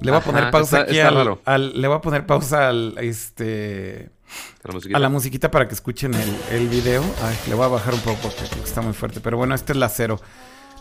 Le 0.01 0.09
voy 0.09 0.19
a 0.19 0.23
poner 0.23 0.49
pausa 0.49 0.77
está- 0.79 0.89
aquí 0.89 0.97
está 0.97 1.09
al, 1.45 1.79
Le 1.79 1.87
voy 1.87 1.97
a 1.97 2.01
poner 2.01 2.25
pausa 2.25 2.69
al 2.69 2.95
este. 2.99 4.09
La 4.63 4.71
musiquita. 4.73 4.97
A 4.97 4.99
la 5.01 5.09
musiquita 5.09 5.51
para 5.51 5.67
que 5.67 5.73
escuchen 5.75 6.13
el, 6.13 6.35
el 6.51 6.67
video. 6.69 7.03
Ay, 7.23 7.37
le 7.49 7.53
voy 7.53 7.65
a 7.65 7.67
bajar 7.67 7.93
un 7.93 7.99
poco 7.99 8.17
porque 8.21 8.45
creo 8.49 8.63
que 8.63 8.69
está 8.69 8.81
muy 8.81 8.93
fuerte. 8.93 9.19
Pero 9.19 9.37
bueno, 9.37 9.53
esta 9.53 9.73
es 9.73 9.77
la 9.77 9.89
cero. 9.89 10.19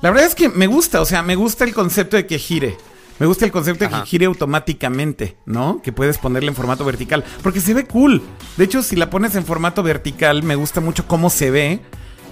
La 0.00 0.10
verdad 0.10 0.26
es 0.26 0.34
que 0.34 0.48
me 0.48 0.66
gusta, 0.68 1.00
o 1.00 1.04
sea, 1.04 1.22
me 1.22 1.34
gusta 1.34 1.64
el 1.64 1.74
concepto 1.74 2.16
de 2.16 2.26
que 2.26 2.38
gire. 2.38 2.76
Me 3.18 3.26
gusta 3.26 3.44
el 3.44 3.50
concepto 3.52 3.84
de 3.84 3.90
que 3.90 4.06
gire 4.06 4.24
automáticamente, 4.26 5.36
¿no? 5.44 5.82
Que 5.82 5.92
puedes 5.92 6.16
ponerle 6.16 6.48
en 6.48 6.54
formato 6.54 6.84
vertical. 6.86 7.22
Porque 7.42 7.60
se 7.60 7.74
ve 7.74 7.84
cool. 7.84 8.22
De 8.56 8.64
hecho, 8.64 8.82
si 8.82 8.96
la 8.96 9.10
pones 9.10 9.34
en 9.34 9.44
formato 9.44 9.82
vertical, 9.82 10.42
me 10.42 10.54
gusta 10.54 10.80
mucho 10.80 11.06
cómo 11.06 11.28
se 11.28 11.50
ve. 11.50 11.80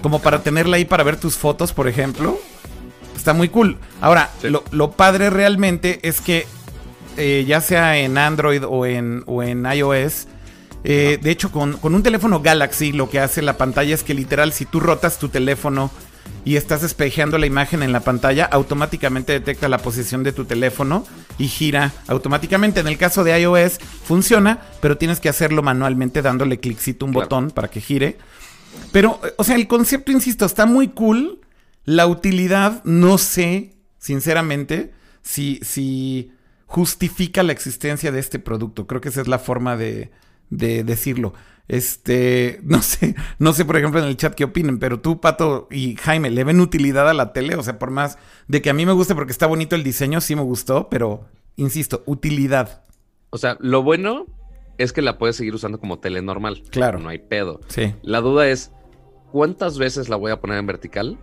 Como 0.01 0.19
para 0.21 0.41
tenerla 0.41 0.77
ahí 0.77 0.85
para 0.85 1.03
ver 1.03 1.17
tus 1.19 1.35
fotos, 1.37 1.73
por 1.73 1.87
ejemplo. 1.89 2.39
Está 3.19 3.33
muy 3.33 3.49
cool. 3.49 3.77
Ahora, 4.01 4.29
Sí. 4.41 4.49
lo, 4.49 4.63
lo 4.71 4.91
padre 4.91 5.29
realmente 5.29 5.99
es 6.03 6.21
que 6.21 6.47
eh, 7.17 7.43
ya 7.45 7.59
sea 7.59 7.97
en 7.97 8.17
Android 8.17 8.63
o 8.65 8.85
en, 8.85 9.23
o 9.25 9.43
en 9.43 9.65
iOS, 9.65 10.27
eh, 10.85 11.19
de 11.21 11.31
hecho, 11.31 11.51
con, 11.51 11.73
con 11.73 11.93
un 11.93 12.01
teléfono 12.01 12.39
Galaxy, 12.41 12.93
lo 12.93 13.09
que 13.09 13.19
hace 13.19 13.41
la 13.41 13.57
pantalla 13.57 13.93
es 13.93 14.03
que 14.03 14.13
literal, 14.13 14.53
si 14.53 14.65
tú 14.65 14.79
rotas 14.79 15.19
tu 15.19 15.27
teléfono 15.27 15.91
y 16.45 16.55
estás 16.55 16.81
espejeando 16.83 17.37
la 17.37 17.45
imagen 17.45 17.83
en 17.83 17.91
la 17.91 17.99
pantalla, 17.99 18.45
automáticamente 18.45 19.33
detecta 19.33 19.67
la 19.67 19.79
posición 19.79 20.23
de 20.23 20.31
tu 20.31 20.45
teléfono 20.45 21.05
y 21.37 21.49
gira 21.49 21.91
automáticamente. 22.07 22.79
En 22.79 22.87
el 22.87 22.97
caso 22.97 23.25
de 23.25 23.37
iOS 23.37 23.79
funciona, 24.05 24.61
pero 24.81 24.97
tienes 24.97 25.19
que 25.19 25.27
hacerlo 25.27 25.61
manualmente 25.61 26.21
dándole 26.21 26.59
cliccito 26.61 27.05
un 27.05 27.11
Claro. 27.11 27.25
botón 27.25 27.51
para 27.51 27.67
que 27.67 27.81
gire. 27.81 28.17
Pero, 28.93 29.19
eh, 29.25 29.33
o 29.37 29.43
sea, 29.43 29.55
el 29.57 29.67
concepto, 29.67 30.13
insisto, 30.13 30.45
está 30.45 30.65
muy 30.65 30.87
cool. 30.87 31.39
La 31.89 32.05
utilidad, 32.05 32.83
no 32.83 33.17
sé, 33.17 33.73
sinceramente, 33.97 34.93
si, 35.23 35.59
si 35.63 36.31
justifica 36.67 37.41
la 37.41 37.51
existencia 37.51 38.11
de 38.11 38.19
este 38.19 38.37
producto. 38.37 38.85
Creo 38.85 39.01
que 39.01 39.09
esa 39.09 39.21
es 39.21 39.27
la 39.27 39.39
forma 39.39 39.75
de, 39.75 40.11
de 40.51 40.83
decirlo. 40.83 41.33
Este, 41.67 42.59
no 42.63 42.83
sé, 42.83 43.15
no 43.39 43.53
sé, 43.53 43.65
por 43.65 43.75
ejemplo, 43.75 43.99
en 43.99 44.05
el 44.05 44.17
chat 44.17 44.35
qué 44.35 44.43
opinen, 44.43 44.77
pero 44.77 44.99
tú, 44.99 45.19
Pato 45.19 45.67
y 45.71 45.95
Jaime, 45.95 46.29
¿le 46.29 46.43
ven 46.43 46.59
utilidad 46.59 47.09
a 47.09 47.15
la 47.15 47.33
tele? 47.33 47.55
O 47.55 47.63
sea, 47.63 47.79
por 47.79 47.89
más 47.89 48.19
de 48.47 48.61
que 48.61 48.69
a 48.69 48.75
mí 48.75 48.85
me 48.85 48.93
guste 48.93 49.15
porque 49.15 49.31
está 49.31 49.47
bonito 49.47 49.75
el 49.75 49.83
diseño, 49.83 50.21
sí 50.21 50.35
me 50.35 50.43
gustó, 50.43 50.89
pero 50.89 51.25
insisto, 51.55 52.03
utilidad. 52.05 52.83
O 53.31 53.39
sea, 53.39 53.57
lo 53.61 53.81
bueno 53.81 54.27
es 54.77 54.93
que 54.93 55.01
la 55.01 55.17
puedes 55.17 55.37
seguir 55.37 55.55
usando 55.55 55.79
como 55.79 55.97
tele 55.97 56.21
normal. 56.21 56.61
Claro. 56.69 56.99
No 56.99 57.09
hay 57.09 57.17
pedo. 57.17 57.61
Sí. 57.67 57.95
La 58.03 58.21
duda 58.21 58.47
es, 58.47 58.71
¿cuántas 59.31 59.79
veces 59.79 60.07
la 60.07 60.17
voy 60.17 60.31
a 60.31 60.39
poner 60.39 60.59
en 60.59 60.67
vertical? 60.67 61.17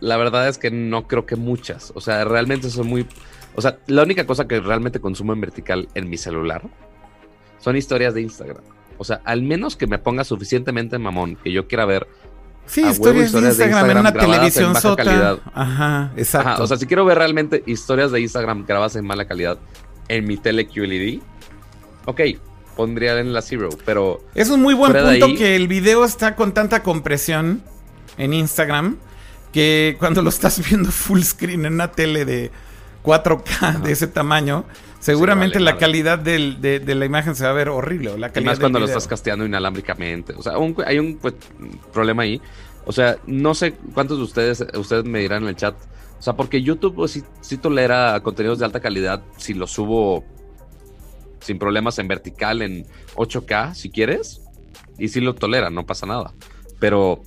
La 0.00 0.16
verdad 0.16 0.48
es 0.48 0.58
que 0.58 0.70
no 0.70 1.06
creo 1.08 1.24
que 1.26 1.36
muchas. 1.36 1.92
O 1.94 2.00
sea, 2.00 2.24
realmente 2.24 2.70
son 2.70 2.86
muy... 2.86 3.06
O 3.54 3.62
sea, 3.62 3.78
la 3.86 4.02
única 4.02 4.26
cosa 4.26 4.46
que 4.46 4.60
realmente 4.60 5.00
consumo 5.00 5.32
en 5.32 5.40
vertical 5.40 5.88
en 5.94 6.10
mi 6.10 6.18
celular 6.18 6.62
son 7.58 7.76
historias 7.76 8.12
de 8.14 8.20
Instagram. 8.22 8.62
O 8.98 9.04
sea, 9.04 9.20
al 9.24 9.42
menos 9.42 9.76
que 9.76 9.86
me 9.86 9.98
ponga 9.98 10.24
suficientemente 10.24 10.98
mamón 10.98 11.36
que 11.36 11.50
yo 11.52 11.66
quiera 11.66 11.84
ver. 11.86 12.06
Sí, 12.66 12.82
A 12.82 12.90
huevo, 12.92 13.22
historias, 13.22 13.56
de 13.56 13.64
Instagram, 13.66 13.90
en 13.90 13.98
una 13.98 14.08
en 14.10 14.18
televisión 14.18 14.72
baja 14.72 14.80
sota. 14.80 15.04
calidad. 15.04 15.38
Ajá, 15.54 16.12
exacto. 16.16 16.48
Ajá, 16.50 16.62
o 16.62 16.66
sea, 16.66 16.76
si 16.76 16.86
quiero 16.86 17.04
ver 17.04 17.16
realmente 17.18 17.62
historias 17.66 18.10
de 18.12 18.20
Instagram 18.20 18.64
grabadas 18.66 18.96
en 18.96 19.06
mala 19.06 19.24
calidad 19.26 19.58
en 20.08 20.26
mi 20.26 20.36
tele 20.36 20.66
QLED, 20.66 21.20
ok, 22.06 22.20
pondría 22.76 23.18
en 23.20 23.32
la 23.32 23.40
Zero, 23.42 23.68
pero 23.84 24.20
Es 24.34 24.50
un 24.50 24.62
muy 24.62 24.74
buen 24.74 24.92
punto 24.92 25.08
ahí- 25.26 25.34
que 25.36 25.56
el 25.56 25.68
video 25.68 26.04
está 26.04 26.34
con 26.34 26.52
tanta 26.52 26.82
compresión 26.82 27.62
en 28.18 28.32
Instagram 28.34 28.96
que 29.56 29.96
cuando 29.98 30.20
lo 30.20 30.28
estás 30.28 30.60
viendo 30.68 30.90
full 30.90 31.22
screen 31.22 31.64
en 31.64 31.72
una 31.72 31.90
tele 31.90 32.26
de 32.26 32.50
4K 33.02 33.80
de 33.80 33.92
ese 33.92 34.06
tamaño, 34.06 34.66
seguramente 35.00 35.54
vale, 35.54 35.64
la 35.64 35.78
calidad 35.78 36.18
del- 36.18 36.60
de, 36.60 36.78
de 36.78 36.94
la 36.94 37.06
imagen 37.06 37.34
se 37.34 37.44
va 37.44 37.50
a 37.50 37.54
ver 37.54 37.70
horrible. 37.70 38.10
o 38.10 38.18
la 38.18 38.26
Y 38.26 38.32
calidad 38.32 38.52
más 38.52 38.60
cuando 38.60 38.78
lo 38.80 38.84
estás 38.84 39.08
casteando 39.08 39.46
inalámbricamente. 39.46 40.34
O 40.34 40.42
sea, 40.42 40.58
un- 40.58 40.76
hay 40.86 40.98
un 40.98 41.16
pues, 41.16 41.32
problema 41.90 42.24
ahí. 42.24 42.38
O 42.84 42.92
sea, 42.92 43.16
no 43.26 43.54
sé 43.54 43.72
cuántos 43.94 44.18
de 44.18 44.24
ustedes, 44.24 44.60
ustedes 44.76 45.06
me 45.06 45.20
dirán 45.20 45.44
en 45.44 45.48
el 45.48 45.56
chat. 45.56 45.74
O 46.18 46.22
sea, 46.22 46.34
porque 46.34 46.60
YouTube 46.60 46.94
pues, 46.94 47.12
sí, 47.12 47.22
sí 47.40 47.56
tolera 47.56 48.20
contenidos 48.22 48.58
de 48.58 48.66
alta 48.66 48.80
calidad 48.80 49.22
si 49.38 49.54
los 49.54 49.70
subo 49.70 50.22
sin 51.40 51.58
problemas 51.58 51.98
en 51.98 52.08
vertical, 52.08 52.60
en 52.60 52.84
8K, 53.14 53.74
si 53.74 53.88
quieres. 53.88 54.42
Y 54.98 55.08
sí 55.08 55.22
lo 55.22 55.34
tolera, 55.34 55.70
no 55.70 55.86
pasa 55.86 56.04
nada. 56.04 56.34
Pero 56.78 57.22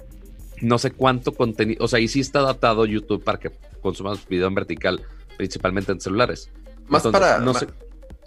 no 0.62 0.78
sé 0.78 0.92
cuánto 0.92 1.34
contenido. 1.34 1.84
O 1.84 1.88
sea, 1.88 2.00
y 2.00 2.08
sí 2.08 2.20
está 2.20 2.40
adaptado 2.40 2.86
YouTube 2.86 3.24
para 3.24 3.40
que 3.40 3.52
consumas 3.82 4.28
video 4.28 4.48
en 4.48 4.56
vertical, 4.56 5.02
principalmente 5.38 5.92
en 5.92 6.02
celulares. 6.02 6.52
Más 6.88 7.06
Entonces, 7.06 7.30
para- 7.30 7.40
No 7.40 7.54
sé. 7.54 7.68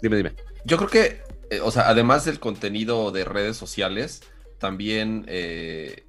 Dime, 0.01 0.17
dime. 0.17 0.33
Yo 0.65 0.77
creo 0.77 0.89
que, 0.89 1.21
eh, 1.49 1.59
o 1.61 1.71
sea, 1.71 1.89
además 1.89 2.25
del 2.25 2.39
contenido 2.39 3.11
de 3.11 3.25
redes 3.25 3.57
sociales, 3.57 4.21
también, 4.57 5.25
eh, 5.27 6.05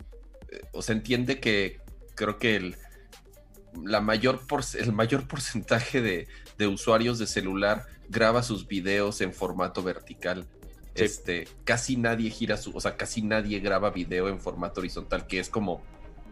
eh, 0.48 0.62
o 0.72 0.82
sea, 0.82 0.94
entiende 0.94 1.40
que 1.40 1.80
creo 2.14 2.38
que 2.38 2.56
el, 2.56 2.76
la 3.84 4.00
mayor 4.00 4.46
por- 4.46 4.62
el 4.78 4.92
mayor 4.92 5.26
porcentaje 5.28 6.00
de, 6.00 6.28
de 6.58 6.66
usuarios 6.66 7.18
de 7.18 7.26
celular 7.26 7.86
graba 8.08 8.42
sus 8.42 8.66
videos 8.68 9.20
en 9.20 9.32
formato 9.32 9.82
vertical. 9.82 10.46
Sí. 10.94 11.02
Este, 11.04 11.48
casi 11.64 11.96
nadie 11.96 12.30
gira 12.30 12.56
su, 12.56 12.70
o 12.76 12.80
sea, 12.80 12.96
casi 12.96 13.20
nadie 13.22 13.58
graba 13.58 13.90
video 13.90 14.28
en 14.28 14.38
formato 14.40 14.80
horizontal, 14.80 15.26
que 15.26 15.40
es 15.40 15.48
como 15.48 15.82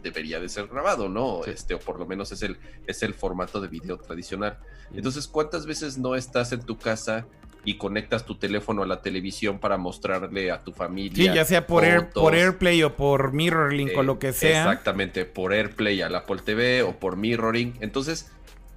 debería 0.03 0.41
de 0.41 0.49
ser 0.49 0.67
grabado, 0.67 1.09
¿no? 1.09 1.41
Sí. 1.45 1.51
Este, 1.53 1.75
o 1.75 1.79
por 1.79 1.99
lo 1.99 2.07
menos 2.07 2.33
es 2.33 2.43
el, 2.43 2.59
es 2.87 3.03
el 3.03 3.15
formato 3.15 3.61
de 3.61 3.69
video 3.69 3.99
tradicional. 3.99 4.59
Entonces, 4.95 5.27
¿cuántas 5.27 5.67
veces 5.67 5.99
no 5.99 6.15
estás 6.17 6.53
en 6.53 6.63
tu 6.63 6.77
casa 6.79 7.27
y 7.65 7.79
conectas 7.79 8.25
tu 8.27 8.35
teléfono 8.35 8.83
a 8.83 8.87
la 8.87 9.01
televisión 9.03 9.59
para 9.61 9.77
mostrarle 9.79 10.51
a 10.51 10.63
tu 10.65 10.73
Sí, 10.73 10.77
familia? 10.79 11.35
ya 11.35 11.45
sea 11.45 11.67
por, 11.67 11.85
Air- 11.85 12.11
por 12.13 12.35
AirPlay 12.35 12.83
o 12.83 12.97
por 12.97 13.33
Mirrorlink 13.33 13.97
o 13.97 14.01
eh, 14.01 14.05
lo 14.05 14.19
que 14.19 14.33
sea. 14.33 14.63
Exactamente, 14.65 15.25
por 15.25 15.53
AirPlay 15.53 16.03
al 16.03 16.15
Apple 16.17 16.41
TV 16.45 16.83
o 16.83 16.99
por 16.99 17.17
Mirroring. 17.17 17.75
Entonces, 17.81 18.31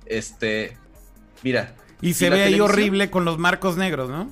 este, 0.05 0.77
mira, 1.43 1.75
Y 2.01 2.13
se 2.13 2.27
¿y 2.27 2.29
la 2.29 2.35
ve 2.35 2.43
ahí 2.43 2.59
horrible 2.59 3.09
con 3.09 3.25
los 3.25 3.37
marcos 3.39 3.75
negros, 3.75 4.09
¿no? 4.09 4.31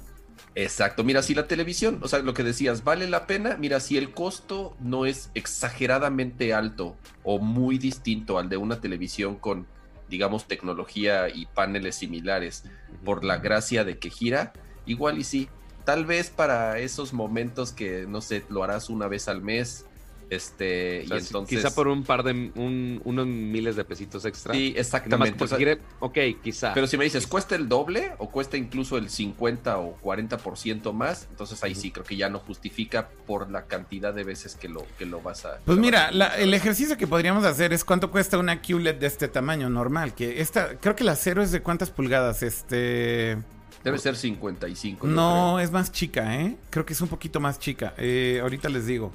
Exacto, 0.56 1.04
mira, 1.04 1.24
si 1.24 1.34
la 1.34 1.48
televisión, 1.48 2.00
o 2.04 2.08
sea, 2.08 2.20
lo 2.20 2.36
que 2.36 2.44
decías, 2.44 2.84
vale 2.84 3.08
la 3.08 3.26
pena, 3.26 3.58
mira, 3.58 3.80
si 3.80 3.98
el 3.98 4.12
costo 4.12 4.78
no 4.80 5.08
es 5.08 5.32
exageradamente 5.34 6.54
alto 6.54 6.96
o 7.24 7.40
muy 7.40 7.80
distinto 7.80 8.38
al 8.38 8.50
de 8.50 8.58
una 8.58 8.80
televisión 8.80 9.36
con, 9.36 9.66
digamos, 10.10 10.48
tecnología 10.48 11.28
y 11.30 11.48
paneles 11.48 11.96
similares, 11.96 12.66
por 13.04 13.24
la 13.24 13.38
gracia 13.38 13.84
de 13.84 13.98
que 13.98 14.12
gira, 14.12 14.54
igual 14.86 15.18
y 15.18 15.24
sí, 15.24 15.50
tal 15.86 16.06
vez 16.06 16.30
para 16.30 16.78
esos 16.78 17.14
momentos 17.14 17.72
que, 17.72 18.06
no 18.08 18.22
sé, 18.22 18.44
lo 18.50 18.64
harás 18.64 18.90
una 18.90 19.08
vez 19.08 19.28
al 19.28 19.42
mes, 19.42 19.88
este, 20.30 21.04
O 21.04 21.08
sea, 21.08 21.18
y 21.18 21.20
entonces... 21.22 21.58
Quizá 21.60 21.74
por 21.76 21.88
un 21.88 22.04
par 22.04 22.24
de 22.24 22.32
un- 22.56 23.02
unos 23.04 23.28
miles 23.28 23.76
de 23.76 23.84
pesitos 23.84 24.26
extra. 24.26 24.54
Sí, 24.54 24.74
exactamente. 24.78 25.32
porque 25.38 25.44
o 25.44 25.48
sea, 25.48 25.58
quiere- 25.58 25.80
ok, 26.00 26.18
quizá. 26.44 26.74
Pero 26.74 26.88
si 26.88 26.98
me 26.98 27.04
dices, 27.04 27.28
¿cuesta 27.28 27.56
el 27.56 27.68
doble 27.70 28.12
o 28.18 28.30
cuesta 28.30 28.58
incluso 28.58 28.98
el 28.98 29.10
50 29.10 29.78
o 29.80 29.98
40% 30.02 30.94
más? 30.94 31.28
Entonces 31.30 31.64
ahí 31.64 31.76
sí 31.76 31.92
creo 31.92 32.06
que 32.06 32.16
ya 32.16 32.30
no 32.30 32.40
justifica 32.40 33.10
por 33.26 33.50
la 33.50 33.66
cantidad 33.66 34.14
de 34.14 34.24
veces 34.24 34.56
que 34.56 34.70
lo, 34.70 34.86
que 34.98 35.06
lo 35.06 35.22
vas 35.22 35.46
a... 35.46 35.60
Pues 35.66 35.78
mira, 35.78 36.02
vas 36.04 36.10
a- 36.10 36.12
la- 36.14 36.38
el 36.38 36.54
ejercicio 36.54 36.98
que 36.98 37.08
podríamos 37.08 37.46
hacer 37.46 37.74
es 37.74 37.84
cuánto 37.84 38.12
cuesta 38.12 38.38
una 38.38 38.62
QLED 38.62 38.96
de 38.96 39.08
este 39.08 39.28
tamaño 39.28 39.70
normal. 39.70 40.14
Que 40.14 40.42
esta, 40.42 40.78
creo 40.80 40.96
que 40.96 41.04
la 41.04 41.16
cero 41.16 41.42
es 41.44 41.52
de 41.52 41.62
cuántas 41.62 41.90
pulgadas. 41.90 42.44
Este. 42.44 43.38
Debe 43.84 43.98
ser 43.98 44.16
55. 44.16 45.08
yo 45.08 45.14
No, 45.14 45.60
es 45.60 45.72
más 45.72 45.92
chica, 45.92 46.40
¿eh? 46.40 46.56
Creo 46.70 46.86
que 46.86 46.94
es 46.94 47.02
un 47.02 47.10
poquito 47.10 47.40
más 47.42 47.60
chica. 47.60 47.94
Eh, 47.98 48.40
ahorita 48.42 48.70
les 48.70 48.86
digo. 48.88 49.12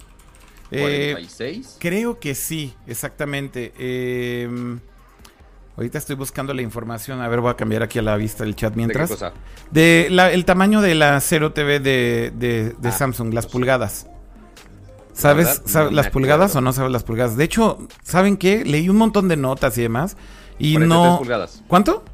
Creo. 0.71 0.89
Eh, 0.89 1.11
46. 1.13 1.77
creo 1.79 2.19
que 2.21 2.35
sí, 2.35 2.75
exactamente. 2.87 3.73
Eh, 3.79 4.49
ahorita 5.77 5.99
estoy 5.99 6.17
buscando 6.17 6.53
la 6.55 6.63
información. 6.63 7.21
A 7.21 7.29
ver, 7.29 7.41
voy 7.41 7.51
a 7.51 7.55
cambiar 7.57 7.83
aquí 7.83 7.99
a 7.99 8.03
la 8.03 8.17
vista 8.17 8.45
del 8.45 8.55
chat 8.57 8.71
¿De 8.71 8.75
qué 8.75 8.77
mientras. 8.79 9.11
cosa? 9.11 9.33
De 9.71 10.09
la- 10.11 10.33
el 10.33 10.45
tamaño 10.45 10.81
de 10.81 10.95
la 10.95 11.21
Cero 11.21 11.53
TV 11.53 11.81
de, 11.81 12.33
de- 12.37 12.75
de 12.79 12.89
Ah, 12.89 12.93
Samsung, 12.93 13.33
las 13.35 13.47
pulgadas. 13.47 14.07
¿Sabes 15.13 15.63
no 15.75 15.85
me 15.87 15.91
las 15.93 16.11
pulgadas 16.11 16.55
o 16.55 16.61
no 16.61 16.73
sabes 16.73 16.93
las 16.93 17.03
pulgadas? 17.03 17.37
De 17.37 17.43
hecho, 17.43 17.79
¿saben 18.05 18.37
qué? 18.37 18.65
Leí 18.65 18.89
un 18.89 18.97
montón 18.97 19.27
de 19.27 19.37
notas 19.37 19.77
y 19.77 19.83
demás. 19.83 20.17
Y 20.61 20.75
43 20.75 20.89
no. 20.89 21.19
pulgadas. 21.19 21.63
¿Cuánto? 21.67 22.05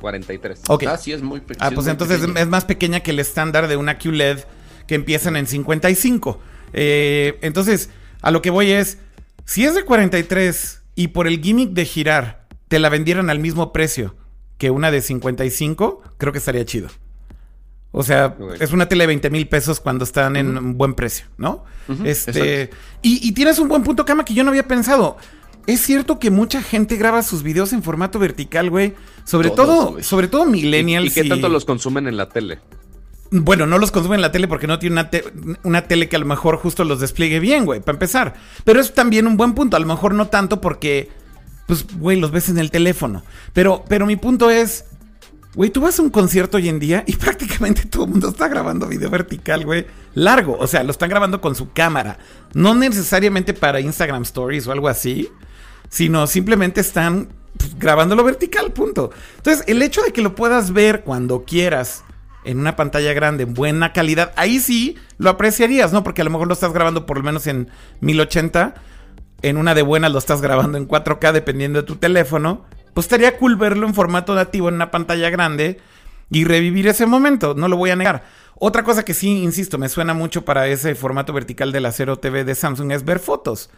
43. 0.00 0.62
Ok. 0.68 0.84
Ah, 0.88 0.96
sí, 0.96 1.12
es 1.12 1.22
muy 1.22 1.40
pequeño. 1.40 1.64
Ah, 1.64 1.70
pues 1.72 1.86
entonces 1.86 2.20
es 2.22 2.46
más 2.48 2.64
pequeña 2.64 3.00
que 3.00 3.12
el 3.12 3.20
estándar 3.20 3.68
de 3.68 3.76
una 3.76 3.98
QLED 3.98 4.40
que 4.88 4.94
empiezan 4.96 5.36
en 5.36 5.46
55. 5.46 6.40
Eh, 6.72 7.38
entonces, 7.42 7.90
a 8.22 8.30
lo 8.30 8.42
que 8.42 8.50
voy 8.50 8.70
es, 8.70 8.98
si 9.44 9.64
es 9.64 9.74
de 9.74 9.84
43 9.84 10.82
y 10.94 11.08
por 11.08 11.26
el 11.26 11.40
gimmick 11.40 11.70
de 11.70 11.84
girar 11.84 12.46
te 12.68 12.78
la 12.78 12.88
vendieran 12.88 13.30
al 13.30 13.38
mismo 13.40 13.72
precio 13.72 14.14
que 14.58 14.70
una 14.70 14.90
de 14.90 15.00
55, 15.00 16.02
creo 16.18 16.32
que 16.32 16.38
estaría 16.38 16.64
chido. 16.64 16.88
O 17.92 18.02
sea, 18.04 18.36
es 18.60 18.72
una 18.72 18.88
tele 18.88 19.02
de 19.04 19.08
20 19.08 19.30
mil 19.30 19.48
pesos 19.48 19.80
cuando 19.80 20.04
están 20.04 20.36
en 20.36 20.56
un 20.56 20.78
buen 20.78 20.94
precio, 20.94 21.26
¿no? 21.38 21.64
Este, 22.04 22.70
y, 23.02 23.26
y 23.26 23.32
tienes 23.32 23.58
un 23.58 23.68
buen 23.68 23.82
punto, 23.82 24.04
Cama, 24.04 24.24
que 24.24 24.32
yo 24.34 24.44
no 24.44 24.50
había 24.50 24.68
pensado. 24.68 25.16
es 25.66 25.80
cierto 25.80 26.20
que 26.20 26.30
mucha 26.30 26.62
gente 26.62 26.96
graba 26.96 27.22
sus 27.24 27.42
videos 27.42 27.72
en 27.72 27.82
formato 27.82 28.20
vertical, 28.20 28.70
güey. 28.70 28.94
Sobre 29.24 29.50
Todos, 29.50 29.66
todo, 29.66 29.90
güey. 29.92 30.04
sobre 30.04 30.28
todo 30.28 30.46
¿Y, 30.46 30.50
millennials. 30.52 31.06
y 31.10 31.10
qué 31.10 31.28
tanto 31.28 31.48
los 31.48 31.64
consumen 31.64 32.06
en 32.06 32.16
la 32.16 32.28
tele? 32.28 32.60
Bueno, 33.32 33.64
no 33.66 33.78
los 33.78 33.92
consumen 33.92 34.16
en 34.16 34.22
la 34.22 34.32
tele 34.32 34.48
porque 34.48 34.66
no 34.66 34.80
tiene 34.80 34.94
una, 34.94 35.10
una 35.62 35.82
tele 35.82 36.08
que 36.08 36.16
a 36.16 36.18
lo 36.18 36.26
mejor 36.26 36.56
justo 36.56 36.82
los 36.84 36.98
despliegue 36.98 37.38
bien, 37.38 37.64
güey, 37.64 37.80
para 37.80 37.94
empezar. 37.94 38.34
Pero 38.64 38.80
es 38.80 38.92
también 38.92 39.26
un 39.26 39.36
buen 39.36 39.54
punto. 39.54 39.76
A 39.76 39.80
lo 39.80 39.86
mejor 39.86 40.14
no 40.14 40.26
tanto 40.26 40.60
porque, 40.60 41.10
pues, 41.66 41.86
güey, 41.98 42.18
los 42.18 42.32
ves 42.32 42.48
en 42.48 42.58
el 42.58 42.72
teléfono. 42.72 43.22
Pero, 43.52 43.84
pero 43.88 44.04
mi 44.04 44.16
punto 44.16 44.50
es, 44.50 44.84
güey, 45.54 45.70
tú 45.70 45.80
vas 45.80 45.96
a 46.00 46.02
un 46.02 46.10
concierto 46.10 46.56
hoy 46.56 46.68
en 46.68 46.80
día 46.80 47.04
y 47.06 47.14
prácticamente 47.16 47.84
todo 47.84 48.04
el 48.04 48.10
mundo 48.10 48.30
está 48.30 48.48
grabando 48.48 48.88
video 48.88 49.10
vertical, 49.10 49.64
güey. 49.64 49.86
Largo. 50.14 50.56
O 50.58 50.66
sea, 50.66 50.82
lo 50.82 50.90
están 50.90 51.08
grabando 51.08 51.40
con 51.40 51.54
su 51.54 51.72
cámara. 51.72 52.18
No 52.52 52.74
necesariamente 52.74 53.54
para 53.54 53.80
Instagram 53.80 54.22
Stories 54.22 54.66
o 54.66 54.72
algo 54.72 54.88
así, 54.88 55.28
sino 55.88 56.26
simplemente 56.26 56.80
están 56.80 57.28
pues, 57.56 57.78
grabándolo 57.78 58.24
vertical, 58.24 58.72
punto. 58.72 59.12
Entonces, 59.36 59.62
el 59.68 59.80
hecho 59.82 60.02
de 60.02 60.12
que 60.12 60.20
lo 60.20 60.34
puedas 60.34 60.72
ver 60.72 61.02
cuando 61.02 61.44
quieras 61.44 62.02
en 62.44 62.58
una 62.58 62.76
pantalla 62.76 63.12
grande, 63.12 63.44
en 63.44 63.54
buena 63.54 63.92
calidad, 63.92 64.32
ahí 64.36 64.60
sí 64.60 64.96
lo 65.18 65.30
apreciarías, 65.30 65.92
¿no? 65.92 66.02
Porque 66.02 66.22
a 66.22 66.24
lo 66.24 66.30
mejor 66.30 66.48
lo 66.48 66.54
estás 66.54 66.72
grabando 66.72 67.06
por 67.06 67.18
lo 67.18 67.24
menos 67.24 67.46
en 67.46 67.68
1080, 68.00 68.74
en 69.42 69.56
una 69.56 69.74
de 69.74 69.82
buenas 69.82 70.12
lo 70.12 70.18
estás 70.18 70.40
grabando 70.40 70.78
en 70.78 70.88
4K 70.88 71.32
dependiendo 71.32 71.80
de 71.80 71.86
tu 71.86 71.96
teléfono, 71.96 72.64
pues 72.94 73.06
estaría 73.06 73.36
cool 73.36 73.56
verlo 73.56 73.86
en 73.86 73.94
formato 73.94 74.34
nativo 74.34 74.68
en 74.68 74.74
una 74.74 74.90
pantalla 74.90 75.30
grande 75.30 75.78
y 76.30 76.44
revivir 76.44 76.86
ese 76.88 77.06
momento, 77.06 77.54
no 77.54 77.68
lo 77.68 77.76
voy 77.76 77.90
a 77.90 77.96
negar. 77.96 78.24
Otra 78.54 78.84
cosa 78.84 79.04
que 79.04 79.14
sí, 79.14 79.42
insisto, 79.42 79.78
me 79.78 79.88
suena 79.88 80.12
mucho 80.12 80.44
para 80.44 80.66
ese 80.68 80.94
formato 80.94 81.32
vertical 81.32 81.72
del 81.72 81.86
acero 81.86 82.18
TV 82.18 82.44
de 82.44 82.54
Samsung 82.54 82.92
es 82.92 83.04
ver 83.04 83.18
fotos. 83.18 83.70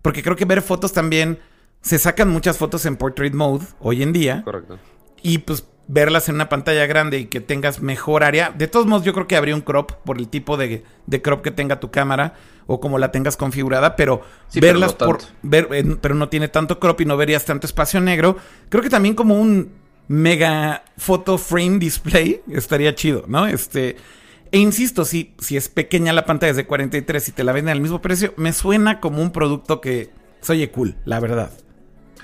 Porque 0.00 0.22
creo 0.22 0.36
que 0.36 0.44
ver 0.44 0.62
fotos 0.62 0.92
también 0.92 1.40
se 1.80 1.98
sacan 1.98 2.28
muchas 2.28 2.56
fotos 2.56 2.86
en 2.86 2.96
portrait 2.96 3.34
mode 3.34 3.66
hoy 3.80 4.02
en 4.02 4.12
día 4.12 4.42
Correcto. 4.44 4.78
y 5.22 5.38
pues 5.38 5.64
verlas 5.88 6.28
en 6.28 6.36
una 6.36 6.48
pantalla 6.48 6.86
grande 6.86 7.18
y 7.18 7.24
que 7.26 7.40
tengas 7.40 7.80
mejor 7.80 8.22
área. 8.22 8.50
De 8.50 8.68
todos 8.68 8.86
modos, 8.86 9.04
yo 9.04 9.12
creo 9.12 9.26
que 9.26 9.36
habría 9.36 9.54
un 9.54 9.62
crop 9.62 9.92
por 10.04 10.18
el 10.18 10.28
tipo 10.28 10.56
de, 10.56 10.84
de 11.06 11.22
crop 11.22 11.42
que 11.42 11.50
tenga 11.50 11.80
tu 11.80 11.90
cámara 11.90 12.34
o 12.66 12.78
como 12.80 12.98
la 12.98 13.10
tengas 13.10 13.36
configurada, 13.36 13.96
pero 13.96 14.22
Sí, 14.48 14.60
pero 14.60 14.74
verlas 14.74 14.96
no 15.00 15.06
por 15.06 15.18
ver, 15.42 15.68
eh, 15.72 15.96
pero 16.00 16.14
no 16.14 16.28
tiene 16.28 16.48
tanto 16.48 16.78
crop 16.78 17.00
y 17.00 17.06
no 17.06 17.16
verías 17.16 17.44
tanto 17.46 17.66
espacio 17.66 18.00
negro. 18.00 18.36
Creo 18.68 18.82
que 18.82 18.90
también 18.90 19.14
como 19.14 19.40
un 19.40 19.72
mega 20.06 20.84
photo 20.96 21.38
frame 21.38 21.78
display 21.78 22.42
estaría 22.50 22.94
chido, 22.94 23.24
¿no? 23.26 23.46
Este 23.46 23.96
e 24.50 24.58
insisto, 24.58 25.04
si, 25.04 25.34
si 25.38 25.56
es 25.56 25.68
pequeña 25.68 26.12
la 26.12 26.24
pantalla 26.24 26.50
es 26.50 26.56
de 26.56 26.66
43 26.66 27.28
y 27.28 27.32
te 27.32 27.44
la 27.44 27.52
venden 27.52 27.72
al 27.72 27.80
mismo 27.80 28.00
precio, 28.00 28.32
me 28.36 28.52
suena 28.52 29.00
como 29.00 29.20
un 29.20 29.30
producto 29.30 29.80
que 29.80 30.10
se 30.40 30.52
oye 30.52 30.70
cool, 30.70 30.96
la 31.04 31.20
verdad. 31.20 31.50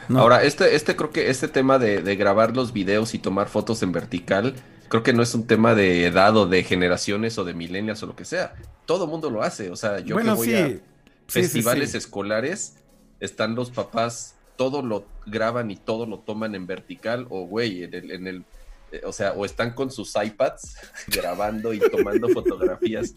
¿No? 0.09 0.21
Ahora, 0.21 0.43
este, 0.43 0.75
este 0.75 0.97
creo 0.97 1.11
que 1.11 1.31
este 1.31 1.49
tema 1.49 1.79
de, 1.79 2.03
de 2.03 2.17
grabar 2.17 2.57
los 2.57 2.73
videos 2.73 3.15
y 3.15 3.19
tomar 3.19 3.49
fotos 3.49 3.83
en 3.83 3.93
vertical, 3.93 4.55
creo 4.89 5.03
que 5.03 5.13
no 5.13 5.23
es 5.23 5.35
un 5.35 5.47
tema 5.47 5.75
de 5.75 6.07
edad 6.07 6.37
o 6.37 6.47
de 6.47 6.63
generaciones 6.65 7.39
o 7.39 7.45
de 7.45 7.55
millennials 7.55 8.03
o 8.03 8.07
lo 8.07 8.17
que 8.17 8.25
sea. 8.25 8.55
Todo 8.87 9.07
mundo 9.07 9.31
lo 9.31 9.43
hace. 9.43 9.71
O 9.71 9.77
sea, 9.77 10.01
yo 10.01 10.15
bueno, 10.15 10.33
que 10.33 10.37
voy 10.37 10.49
sí. 10.49 10.55
a 10.55 10.95
Sí, 11.27 11.41
festivales 11.41 11.93
sí. 11.93 11.99
escolares, 11.99 12.77
están 13.21 13.55
los 13.55 13.71
papás, 13.71 14.35
todo 14.57 14.83
lo 14.83 15.07
graban 15.27 15.71
y 15.71 15.77
todo 15.77 16.07
lo 16.07 16.19
toman 16.19 16.55
en 16.55 16.67
vertical, 16.67 17.27
o 17.31 17.47
güey, 17.47 17.85
en 17.85 17.95
el, 17.95 18.11
en 18.11 18.27
el 18.27 18.45
eh, 18.93 19.01
o 19.05 19.13
sea, 19.13 19.33
o 19.33 19.45
están 19.45 19.73
con 19.73 19.91
sus 19.91 20.15
iPads 20.15 20.77
grabando 21.09 21.73
y 21.73 21.81
tomando 21.81 22.29
fotografías. 22.29 23.15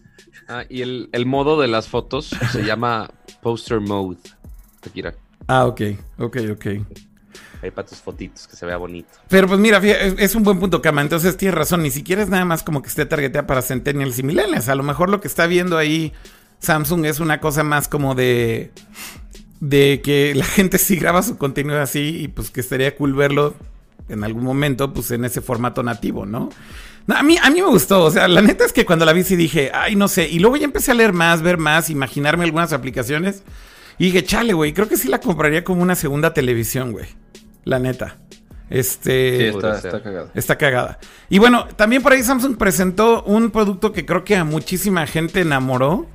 Ah, 0.48 0.64
y 0.68 0.82
el, 0.82 1.08
el 1.12 1.26
modo 1.26 1.60
de 1.60 1.68
las 1.68 1.88
fotos 1.88 2.30
se 2.52 2.64
llama 2.64 3.10
poster 3.42 3.80
mode. 3.80 4.18
Akira. 4.82 5.14
Ah, 5.48 5.66
ok, 5.66 5.80
ok, 6.18 6.36
ok. 6.52 6.66
Ahí 7.62 7.70
para 7.72 7.88
tus 7.88 7.98
fotitos, 7.98 8.46
que 8.46 8.54
se 8.54 8.64
vea 8.66 8.76
bonito. 8.76 9.08
Pero 9.28 9.48
pues 9.48 9.58
mira, 9.58 9.80
fíjate, 9.80 10.22
es, 10.22 10.34
un 10.34 10.44
buen 10.44 10.60
punto, 10.60 10.80
Cama. 10.80 11.00
Entonces 11.00 11.36
tienes 11.36 11.56
razón, 11.56 11.82
ni 11.82 11.90
siquiera 11.90 12.22
es 12.22 12.28
nada 12.28 12.44
más 12.44 12.62
como 12.62 12.82
que 12.82 12.88
esté 12.88 13.04
targeteada 13.06 13.46
para 13.46 13.62
Centennials 13.62 14.18
y 14.18 14.22
Millennials. 14.22 14.68
A 14.68 14.74
lo 14.74 14.84
mejor 14.84 15.08
lo 15.10 15.20
que 15.20 15.26
está 15.26 15.46
viendo 15.46 15.76
ahí 15.76 16.12
Samsung 16.60 17.06
es 17.06 17.18
una 17.18 17.40
cosa 17.40 17.64
más 17.64 17.88
como 17.88 18.14
de. 18.14 18.70
de 19.60 20.00
que 20.04 20.34
la 20.36 20.44
gente 20.44 20.78
sí 20.78 20.96
graba 20.96 21.22
su 21.22 21.36
contenido 21.36 21.80
así 21.80 22.22
y 22.22 22.28
pues 22.28 22.50
que 22.50 22.60
estaría 22.60 22.94
cool 22.94 23.14
verlo 23.14 23.54
en 24.08 24.24
algún 24.24 24.44
momento, 24.44 24.92
pues 24.92 25.10
en 25.10 25.24
ese 25.24 25.40
formato 25.40 25.82
nativo, 25.82 26.26
¿no? 26.26 26.50
No, 27.06 27.16
a, 27.16 27.22
mí, 27.22 27.38
a 27.42 27.50
mí 27.50 27.62
me 27.62 27.68
gustó, 27.68 28.04
o 28.04 28.10
sea, 28.10 28.28
la 28.28 28.42
neta 28.42 28.66
es 28.66 28.72
que 28.72 28.84
cuando 28.84 29.06
la 29.06 29.14
vi 29.14 29.24
sí 29.24 29.34
dije, 29.34 29.70
ay, 29.72 29.96
no 29.96 30.08
sé, 30.08 30.28
y 30.28 30.38
luego 30.40 30.56
ya 30.58 30.64
empecé 30.64 30.90
a 30.90 30.94
leer 30.94 31.14
más, 31.14 31.40
ver 31.40 31.56
más, 31.56 31.88
imaginarme 31.88 32.44
algunas 32.44 32.74
aplicaciones, 32.74 33.42
y 33.98 34.06
dije, 34.06 34.24
chale, 34.24 34.52
güey, 34.52 34.72
creo 34.72 34.88
que 34.88 34.96
sí 34.96 35.08
la 35.08 35.20
compraría 35.20 35.64
como 35.64 35.82
una 35.82 35.94
segunda 35.94 36.32
televisión, 36.32 36.92
güey, 36.92 37.06
la 37.64 37.78
neta. 37.78 38.16
Este... 38.70 39.38
Sí, 39.38 39.44
está, 39.56 39.76
está 39.76 40.02
cagado. 40.02 40.30
Está 40.34 40.58
cagada. 40.58 40.98
Y 41.28 41.38
bueno, 41.38 41.66
también 41.76 42.02
por 42.02 42.12
ahí 42.12 42.22
Samsung 42.22 42.56
presentó 42.56 43.22
un 43.24 43.50
producto 43.50 43.92
que 43.92 44.04
creo 44.04 44.24
que 44.24 44.36
a 44.36 44.44
muchísima 44.44 45.06
gente 45.06 45.40
enamoró. 45.40 46.06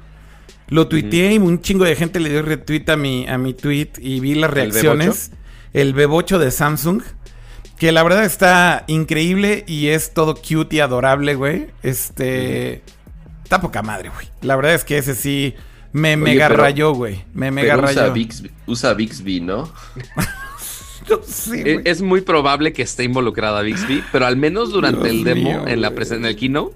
Lo 0.70 0.88
tuiteé 0.88 1.34
y 1.34 1.38
un 1.40 1.62
chingo 1.62 1.84
de 1.84 1.96
gente 1.96 2.20
le 2.20 2.30
dio 2.30 2.42
retweet 2.42 2.90
a 2.90 2.96
mi, 2.96 3.28
a 3.28 3.38
mi 3.38 3.54
tweet 3.54 3.92
y 4.00 4.20
vi 4.20 4.36
las 4.36 4.50
¿El 4.52 4.56
reacciones. 4.56 5.32
El 5.74 5.94
bebocho 5.94 6.40
de 6.40 6.52
Samsung. 6.52 7.02
Que 7.78 7.92
la 7.92 8.04
verdad 8.04 8.24
está 8.24 8.86
increíble 8.88 9.66
y 9.68 9.88
es 9.88 10.14
todo 10.14 10.36
cute 10.36 10.78
y 10.78 10.80
adorable, 10.80 11.36
güey. 11.36 11.68
Este. 11.82 12.82
Está 13.44 13.60
poca 13.60 13.82
madre, 13.82 14.10
güey. 14.10 14.28
La 14.42 14.56
verdad 14.56 14.74
es 14.74 14.86
que 14.86 14.98
ese 14.98 15.16
sí 15.16 15.56
me 15.94 16.18
mega 16.18 16.48
pero- 16.50 16.62
rayó, 16.62 16.94
güey. 16.94 17.24
Me 17.34 17.50
mega 17.52 17.76
Pero 17.76 17.88
usa 17.88 18.02
rayó. 18.04 18.14
Bixby, 18.14 18.52
usa 18.68 18.94
Bixby, 18.94 19.39
¿no? 19.41 19.72
No 21.10 21.20
sé, 21.22 21.82
Es, 21.84 22.02
muy 22.02 22.22
probable 22.22 22.72
que 22.72 22.82
esté 22.82 23.04
involucrada 23.04 23.62
Bixby, 23.62 24.02
pero 24.14 24.26
al 24.26 24.38
menos 24.38 24.72
durante 24.72 25.10
Dios 25.10 25.16
el 25.18 25.24
demo, 25.26 25.41
mío, 25.50 25.68
en 25.68 25.82
la 25.82 25.89
en 25.89 26.26
el 26.26 26.36
keynote, 26.38 26.76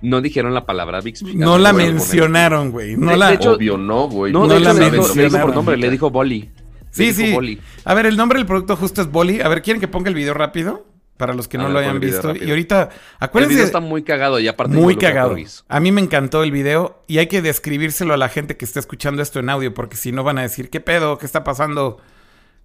no 0.00 0.22
dijeron 0.22 0.54
la 0.54 0.64
palabra 0.64 1.02
Bixby. 1.02 1.34
No 1.36 1.58
la 1.58 1.74
mencionaron, 1.74 2.70
güey. 2.70 2.96
No 2.96 3.10
De- 3.10 3.16
la. 3.18 3.28
de 3.28 3.34
hecho- 3.34 3.52
Obvio, 3.52 3.76
no, 3.76 4.08
güey. 4.08 4.32
No, 4.32 4.46
la 4.46 4.72
le 4.72 4.90
dijo, 4.90 5.02
mencionaron. 5.02 5.46
por 5.48 5.54
nombre, 5.54 5.76
le 5.76 5.90
dijo 5.90 6.08
Boli. 6.10 6.50
Sí, 6.90 7.12
sí. 7.12 7.30
Boli. 7.32 7.60
A 7.84 7.92
ver, 7.92 8.06
el 8.06 8.16
nombre 8.16 8.38
del 8.38 8.46
producto 8.46 8.74
justo 8.74 9.02
es 9.02 9.10
Boli. 9.12 9.42
A 9.42 9.48
ver, 9.48 9.60
¿quieren 9.60 9.80
que 9.80 9.88
ponga 9.88 10.08
el 10.08 10.14
video 10.14 10.32
rápido? 10.32 10.86
Para 11.18 11.34
los 11.34 11.48
que 11.48 11.56
A 11.56 11.60
no 11.60 11.66
ver, 11.66 11.72
lo 11.72 11.78
hayan 11.80 11.96
el 11.96 12.00
visto. 12.00 12.34
Y 12.34 12.48
ahorita, 12.48 12.90
El 12.92 12.98
acuérdense, 13.18 13.54
video 13.56 13.66
está 13.66 13.80
muy 13.80 14.04
cagado 14.04 14.38
y 14.38 14.46
aparte 14.46 14.76
muy 14.76 14.96
cagado. 14.96 15.36
A 15.66 15.80
mí 15.80 15.90
me 15.90 16.00
encantó 16.00 16.44
el 16.44 16.52
video 16.52 17.02
y 17.08 17.18
hay 17.18 17.26
que 17.26 17.42
describírselo 17.42 18.14
a 18.14 18.16
la 18.16 18.28
gente 18.28 18.56
que 18.56 18.64
está 18.64 18.78
escuchando 18.78 19.20
esto 19.20 19.40
en 19.40 19.50
audio, 19.50 19.74
porque 19.74 19.96
si 19.96 20.12
no 20.12 20.22
van 20.22 20.38
a 20.38 20.42
decir, 20.42 20.70
¿qué 20.70 20.80
pedo? 20.80 21.18
¿Qué 21.18 21.26
está 21.26 21.42
pasando? 21.42 21.98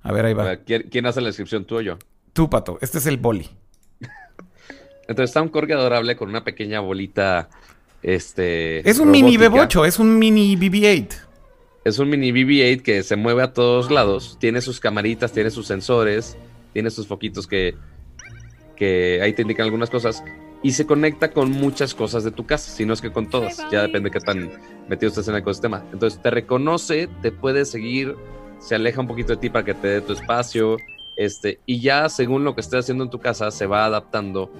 A 0.04 0.12
ver, 0.12 0.26
ahí 0.26 0.34
va. 0.34 0.58
¿Quién, 0.58 1.06
hace 1.08 1.20
la 1.20 1.28
descripción, 1.28 1.66
tú 1.66 1.78
o 1.78 1.82
yo? 1.82 1.98
Tú, 2.32 2.48
Pato, 2.48 2.78
este 2.82 3.00
es 3.00 3.08
el 3.08 3.18
Boli. 3.18 3.50
Entonces 5.08 5.32
está 5.32 5.42
un 5.42 5.50
corgi 5.50 5.74
adorable 5.74 6.16
con 6.16 6.30
una 6.30 6.44
pequeña 6.44 6.80
bolita. 6.80 7.50
Este. 8.04 8.88
Es 8.88 9.00
un 9.00 9.10
mini 9.10 9.36
robótica. 9.36 9.80
B8, 9.80 9.88
es 9.88 9.98
un 9.98 10.20
mini 10.20 10.56
BB-8. 10.56 11.08
Es 11.86 11.98
un 11.98 12.10
mini 12.10 12.32
BB-8 12.32 12.84
que 12.84 13.02
se 13.02 13.16
mueve 13.16 13.42
a 13.42 13.52
todos 13.52 13.90
lados. 13.90 14.38
Tiene 14.40 14.62
sus 14.62 14.80
camaritas, 14.80 15.32
tiene 15.32 15.50
sus 15.50 15.66
sensores, 15.66 16.38
tiene 16.72 16.92
sus 16.92 17.08
foquitos 17.08 17.48
que, 17.48 17.76
que 18.84 19.22
ahí 19.22 19.32
te 19.32 19.44
indican 19.44 19.64
algunas 19.64 19.90
cosas. 19.90 20.24
Y 20.62 20.72
se 20.72 20.86
conecta 20.86 21.32
con 21.32 21.52
muchas 21.52 21.94
cosas 21.94 22.24
de 22.24 22.32
tu 22.32 22.46
casa, 22.46 22.70
si 22.70 22.86
no 22.86 22.94
es 22.94 23.02
que 23.02 23.12
con 23.12 23.30
todas. 23.30 23.58
Ya 23.72 23.82
depende 23.82 24.10
de 24.10 24.12
qué 24.12 24.20
tan 24.20 24.52
metido 24.90 25.10
estés 25.10 25.28
en 25.28 25.36
el 25.36 25.42
ecosistema. 25.42 25.86
Entonces 25.94 26.22
te 26.22 26.30
reconoce, 26.30 27.10
te 27.22 27.32
puede 27.32 27.66
seguir, 27.66 28.16
se 28.60 28.76
aleja 28.76 29.02
un 29.02 29.08
poquito 29.08 29.34
de 29.34 29.38
ti 29.38 29.50
para 29.50 29.66
que 29.66 29.74
te 29.74 29.88
dé 29.88 30.02
tu 30.02 30.14
espacio. 30.14 30.78
Este, 31.16 31.60
y 31.66 31.80
ya 31.80 32.10
según 32.10 32.44
lo 32.44 32.56
que 32.56 32.62
estés 32.62 32.80
haciendo 32.80 33.04
en 33.04 33.10
tu 33.10 33.20
casa, 33.20 33.52
se 33.52 33.68
va 33.68 33.86
adaptando 33.86 34.52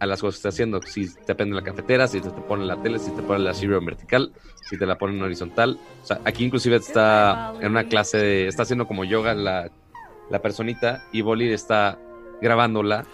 a 0.00 0.06
las 0.06 0.20
cosas 0.20 0.36
que 0.36 0.48
estés 0.48 0.54
haciendo. 0.54 0.80
Si 0.82 1.12
te 1.24 1.34
prende 1.34 1.54
la 1.54 1.62
cafetera, 1.62 2.06
si 2.08 2.20
te, 2.20 2.30
te 2.30 2.40
pone 2.42 2.64
la 2.64 2.80
tele, 2.82 2.98
si 2.98 3.10
te 3.12 3.22
pone 3.22 3.40
la 3.40 3.54
Zero 3.54 3.78
en 3.78 3.86
vertical, 3.86 4.32
si 4.68 4.76
te 4.76 4.86
la 4.86 4.98
pone 4.98 5.16
en 5.16 5.22
horizontal. 5.22 5.78
O 6.02 6.06
sea, 6.06 6.20
aquí 6.24 6.44
inclusive 6.44 6.76
está 6.76 7.54
en 7.60 7.70
una 7.70 7.84
clase 7.84 8.18
de, 8.18 8.46
está 8.48 8.64
haciendo 8.64 8.86
como 8.88 9.04
yoga 9.04 9.34
la, 9.34 9.70
la 10.30 10.42
personita 10.42 11.04
y 11.12 11.22
Bolly 11.22 11.52
está 11.52 11.98
grabándola. 12.40 13.04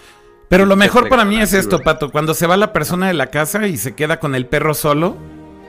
Pero 0.50 0.66
lo 0.66 0.74
Te 0.74 0.80
mejor 0.80 1.08
para 1.08 1.24
mí 1.24 1.40
es 1.40 1.52
esto, 1.54 1.76
güey. 1.76 1.84
Pato. 1.84 2.10
Cuando 2.10 2.34
se 2.34 2.48
va 2.48 2.56
la 2.56 2.72
persona 2.72 3.06
de 3.06 3.14
la 3.14 3.28
casa 3.28 3.68
y 3.68 3.76
se 3.76 3.94
queda 3.94 4.18
con 4.18 4.34
el 4.34 4.46
perro 4.46 4.74
solo. 4.74 5.16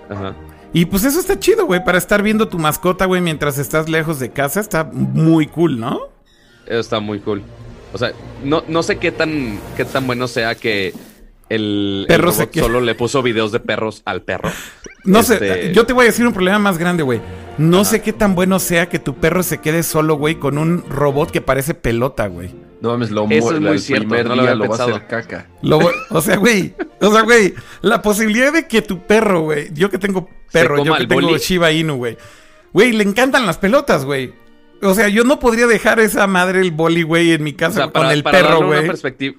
Ajá. 0.10 0.34
Y 0.74 0.86
pues 0.86 1.04
eso 1.04 1.20
está 1.20 1.38
chido, 1.38 1.68
güey. 1.68 1.86
Para 1.86 2.00
estar 2.00 2.24
viendo 2.24 2.48
tu 2.48 2.58
mascota, 2.58 3.06
güey, 3.06 3.22
mientras 3.22 3.60
estás 3.60 3.88
lejos 3.88 4.20
de 4.20 4.32
casa, 4.32 4.60
está 4.60 4.84
muy 4.84 5.46
cool, 5.46 5.80
¿no? 5.80 6.00
Eso 6.66 6.80
está 6.80 7.00
muy 7.00 7.20
cool. 7.20 7.44
O 7.94 7.98
sea, 8.00 8.12
no, 8.44 8.64
no 8.68 8.82
sé 8.82 8.98
qué 8.98 9.12
tan, 9.12 9.60
qué 9.78 9.86
tan 9.86 10.08
bueno 10.08 10.28
sea 10.28 10.56
que 10.56 10.96
el, 11.48 12.06
Perro 12.08 12.32
robot 12.32 12.52
solo 12.56 12.82
le 12.82 12.96
puso 12.96 13.22
videos 13.22 13.52
de 13.52 13.60
perros 13.60 14.02
al 14.06 14.24
perro. 14.24 14.50
No 15.04 15.22
sé, 15.22 15.36
Este- 15.36 15.74
yo 15.74 15.86
te 15.86 15.94
voy 15.94 16.06
a 16.06 16.08
decir 16.08 16.26
un 16.26 16.34
problema 16.34 16.58
más 16.58 16.80
grande, 16.80 17.04
güey. 17.04 17.22
No 17.60 17.86
sé 17.86 18.02
qué 18.02 18.14
tan 18.14 18.34
bueno 18.34 18.58
sea 18.58 18.90
que 18.90 18.98
tu 18.98 19.14
perro 19.16 19.44
se 19.44 19.60
quede 19.60 19.84
solo, 19.84 20.16
güey, 20.16 20.36
con 20.36 20.58
un 20.58 20.84
robot 20.90 21.30
que 21.30 21.42
parece 21.42 21.76
pelota, 21.76 22.26
güey. 22.26 22.70
No 22.82 22.90
mames, 22.90 23.12
lo 23.12 23.28
Eso 23.30 23.54
es 23.56 23.62
muy 23.62 23.70
el 23.72 23.80
cierto, 23.80 24.08
primer 24.08 24.26
no 24.26 24.36
lo 24.36 24.42
día 24.42 24.52
había 24.52 24.66
lo 24.66 24.70
va 24.72 24.78
a 24.78 24.88
hacer 24.88 25.08
caca. 25.08 25.48
Lo 25.62 25.80
o 26.10 26.22
sea, 26.22 26.38
güey, 26.38 26.74
o 27.00 27.12
sea, 27.12 27.22
güey, 27.22 27.54
la 27.82 28.02
posibilidad 28.02 28.52
de 28.52 28.68
que 28.68 28.82
tu 28.82 29.00
perro, 29.06 29.42
güey, 29.42 29.70
yo 29.74 29.90
que 29.90 30.00
tengo 30.00 30.28
perro, 30.52 30.84
yo 30.84 30.96
que 30.96 31.06
tengo 31.06 31.22
boli. 31.28 31.38
Shiba 31.38 31.72
Inu, 31.72 31.96
güey. 31.98 32.18
Güey, 32.74 32.94
le 32.94 33.04
encantan 33.04 33.46
las 33.46 33.58
pelotas, 33.58 34.04
güey. 34.06 34.34
O 34.84 34.96
sea, 34.96 35.10
yo 35.10 35.24
no 35.24 35.40
podría 35.40 35.68
dejar 35.68 36.00
esa 36.00 36.26
madre 36.26 36.60
el 36.62 36.72
boli, 36.72 37.04
güey, 37.04 37.34
en 37.34 37.44
mi 37.44 37.52
O 37.52 37.58
casa 37.58 37.76
sea, 37.76 37.84
con 37.86 37.94
para, 37.94 38.14
el 38.14 38.24
para 38.24 38.40
perro, 38.40 38.66
güey. 38.66 38.90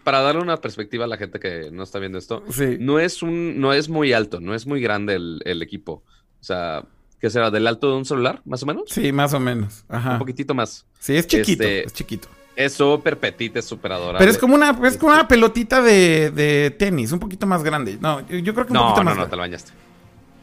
para 0.04 0.20
darle 0.20 0.40
una 0.40 0.58
perspectiva 0.58 1.04
a 1.06 1.08
la 1.08 1.16
gente 1.16 1.40
que 1.40 1.68
no 1.72 1.82
está 1.82 1.98
viendo 1.98 2.18
esto, 2.18 2.44
Sí. 2.48 2.76
no 2.78 3.00
es 3.00 3.24
un, 3.24 3.58
no 3.60 3.72
es 3.72 3.88
muy 3.88 4.12
alto, 4.12 4.38
no 4.40 4.54
es 4.54 4.68
muy 4.68 4.80
grande 4.80 5.14
el, 5.16 5.42
el 5.44 5.60
equipo. 5.62 6.04
O 6.40 6.44
sea, 6.44 6.84
¿qué 7.18 7.28
será? 7.28 7.50
¿Del 7.50 7.66
alto 7.66 7.90
de 7.90 7.96
un 7.96 8.04
celular, 8.04 8.40
más 8.44 8.62
o 8.62 8.66
menos? 8.66 8.84
Sí, 8.86 9.10
más 9.10 9.34
o 9.34 9.40
menos. 9.40 9.84
Ajá. 9.88 10.12
Un 10.12 10.18
poquitito 10.20 10.54
más. 10.54 10.86
Sí, 11.00 11.16
es 11.16 11.26
chiquito, 11.26 11.64
Este, 11.64 11.86
es 11.86 11.92
chiquito. 11.92 12.28
Es 12.54 12.74
súper 12.74 13.18
petit, 13.18 13.56
es 13.56 13.64
súper 13.64 13.92
adorable. 13.92 14.18
Pero 14.18 14.30
es 14.30 14.38
como 14.38 14.54
una, 14.54 14.78
es 14.84 14.96
como 14.98 15.12
una 15.12 15.26
pelotita 15.26 15.80
de, 15.80 16.30
de 16.30 16.70
tenis, 16.78 17.10
un 17.12 17.18
poquito 17.18 17.46
más 17.46 17.62
grande. 17.62 17.96
No, 18.00 18.20
yo 18.28 18.52
creo 18.54 18.66
que 18.66 18.72
un 18.72 18.78
No, 18.78 18.88
poquito 18.88 19.00
no, 19.00 19.04
más 19.04 19.14
no, 19.14 19.20
grande. 19.20 19.30
te 19.30 19.36
lo 19.36 19.42
bañaste. 19.42 19.72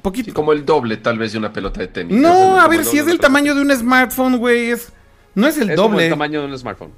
Poquito. 0.01 0.26
Sí, 0.28 0.32
como 0.32 0.53
el 0.53 0.66
doble, 0.66 0.97
tal 0.97 1.18
vez, 1.20 1.34
de 1.34 1.38
una 1.38 1.51
pelota 1.53 1.82
de 1.82 1.88
tenis. 1.88 2.18
No, 2.20 2.60
a 2.60 2.68
ver, 2.68 2.80
si 2.86 2.97
doble 2.97 2.99
es 2.99 3.05
de 3.05 3.12
del 3.12 3.20
tamaño 3.20 3.53
de 3.55 3.62
un 3.62 3.72
smartphone, 3.76 4.38
güey, 4.38 4.72
es... 4.72 4.91
No 5.36 5.45
es 5.45 5.57
el 5.57 5.70
Es 5.70 5.76
como 5.76 5.89
doble. 5.89 6.05
el 6.05 6.10
tamaño 6.12 6.41
de 6.41 6.47
un 6.47 6.57
smartphone. 6.57 6.91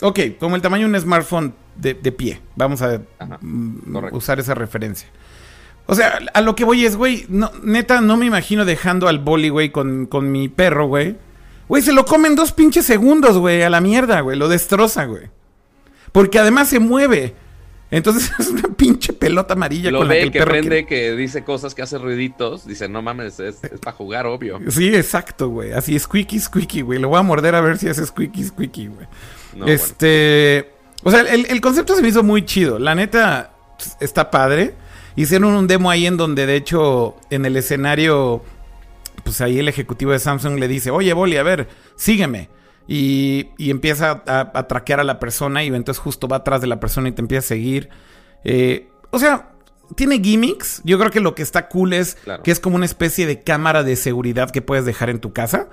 Ok, 0.00 0.20
como 0.40 0.56
el 0.56 0.62
tamaño 0.62 0.88
de 0.88 0.94
un 0.96 1.00
smartphone 1.00 1.54
de, 1.76 1.94
de 1.94 2.12
pie. 2.12 2.40
Vamos 2.56 2.82
a 2.82 3.00
Ajá, 3.18 3.38
mm, 3.40 4.12
usar 4.12 4.40
esa 4.40 4.54
referencia. 4.54 5.08
O 5.86 5.94
sea, 5.94 6.18
a 6.32 6.40
lo 6.40 6.56
que 6.56 6.64
voy 6.64 6.84
es, 6.84 6.96
güey, 6.96 7.26
no, 7.28 7.52
neta, 7.62 8.00
no 8.00 8.16
me 8.16 8.26
imagino 8.26 8.64
dejando 8.64 9.06
al 9.06 9.18
boli, 9.18 9.50
güey, 9.50 9.70
con, 9.70 10.06
con 10.06 10.32
mi 10.32 10.48
perro, 10.48 10.86
güey. 10.86 11.16
Güey, 11.68 11.82
se 11.82 11.92
lo 11.92 12.04
come 12.04 12.28
en 12.28 12.36
dos 12.36 12.52
pinches 12.52 12.84
segundos, 12.84 13.38
güey, 13.38 13.62
a 13.62 13.70
la 13.70 13.80
mierda, 13.80 14.20
güey. 14.20 14.36
Lo 14.36 14.48
destroza, 14.48 15.04
güey. 15.06 15.30
Porque 16.12 16.38
además 16.38 16.68
se 16.68 16.78
mueve. 16.78 17.34
Entonces 17.90 18.30
es 18.38 18.48
una 18.48 18.68
pinche 18.76 19.12
pelota 19.12 19.54
amarilla 19.54 19.90
Lo 19.90 19.98
con 19.98 20.08
la 20.08 20.14
que 20.14 20.18
ve, 20.20 20.24
el 20.26 20.32
que 20.32 20.38
perro 20.40 20.50
prende, 20.50 20.68
quiere- 20.68 20.86
que 20.86 21.16
dice 21.16 21.44
cosas, 21.44 21.74
que 21.74 21.82
hace 21.82 21.98
ruiditos. 21.98 22.66
Dice, 22.66 22.88
no 22.88 23.02
mames, 23.02 23.40
es, 23.40 23.56
para 23.80 23.96
jugar, 23.96 24.26
obvio. 24.26 24.58
Sí, 24.68 24.94
exacto, 24.94 25.48
güey. 25.48 25.72
Así, 25.72 25.98
squeaky, 25.98 26.40
squeaky, 26.40 26.82
güey. 26.82 26.98
Lo 26.98 27.08
voy 27.08 27.18
a 27.18 27.22
morder 27.22 27.54
a 27.54 27.60
ver 27.60 27.78
si 27.78 27.88
hace 27.88 28.04
squeaky, 28.04 28.44
squeaky, 28.44 28.86
güey. 28.88 29.06
No, 29.54 29.66
este. 29.66 30.70
O 31.02 31.10
sea, 31.10 31.20
el, 31.20 31.46
el 31.46 31.60
concepto 31.60 31.94
se 31.94 32.02
me 32.02 32.08
hizo 32.08 32.22
muy 32.22 32.44
chido. 32.44 32.78
La 32.78 32.94
neta 32.94 33.52
pues, 33.76 33.96
está 34.00 34.30
padre. 34.30 34.74
Hicieron 35.16 35.54
un 35.54 35.68
demo 35.68 35.90
ahí 35.90 36.06
en 36.06 36.16
donde, 36.16 36.46
de 36.46 36.56
hecho, 36.56 37.14
en 37.30 37.44
el 37.46 37.56
escenario, 37.56 38.42
pues 39.24 39.40
ahí 39.40 39.58
el 39.58 39.68
ejecutivo 39.68 40.12
de 40.12 40.18
Samsung 40.18 40.58
le 40.58 40.68
dice: 40.68 40.90
Oye, 40.90 41.12
Boli, 41.12 41.36
a 41.36 41.42
ver, 41.42 41.68
sígueme. 41.96 42.48
Y, 42.86 43.48
y 43.56 43.70
empieza 43.70 44.22
a, 44.26 44.50
a 44.54 44.68
traquear 44.68 45.00
a 45.00 45.04
la 45.04 45.18
persona 45.18 45.64
y 45.64 45.68
entonces 45.68 45.98
justo 45.98 46.28
va 46.28 46.36
atrás 46.36 46.60
de 46.60 46.66
la 46.66 46.80
persona 46.80 47.08
y 47.08 47.12
te 47.12 47.22
empieza 47.22 47.46
a 47.46 47.48
seguir. 47.48 47.88
Eh, 48.44 48.88
o 49.10 49.18
sea, 49.18 49.52
tiene 49.96 50.18
gimmicks. 50.20 50.82
Yo 50.84 50.98
creo 50.98 51.10
que 51.10 51.20
lo 51.20 51.34
que 51.34 51.42
está 51.42 51.68
cool 51.68 51.94
es 51.94 52.16
Claro. 52.16 52.42
que 52.42 52.50
es 52.50 52.60
como 52.60 52.76
una 52.76 52.84
especie 52.84 53.26
de 53.26 53.40
cámara 53.42 53.82
de 53.84 53.96
seguridad 53.96 54.50
que 54.50 54.60
puedes 54.60 54.84
dejar 54.84 55.08
en 55.08 55.18
tu 55.20 55.32
casa. 55.32 55.68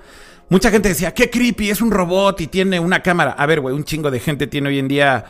Mucha 0.48 0.70
gente 0.70 0.88
decía, 0.88 1.12
qué 1.12 1.28
creepy, 1.30 1.70
es 1.70 1.80
un 1.82 1.90
robot 1.90 2.40
y 2.40 2.46
tiene 2.46 2.80
una 2.80 3.02
cámara. 3.02 3.32
A 3.32 3.44
ver, 3.46 3.60
güey, 3.60 3.74
un 3.74 3.84
chingo 3.84 4.10
de 4.10 4.18
gente 4.20 4.46
tiene 4.46 4.70
hoy 4.70 4.78
en 4.78 4.88
día 4.88 5.24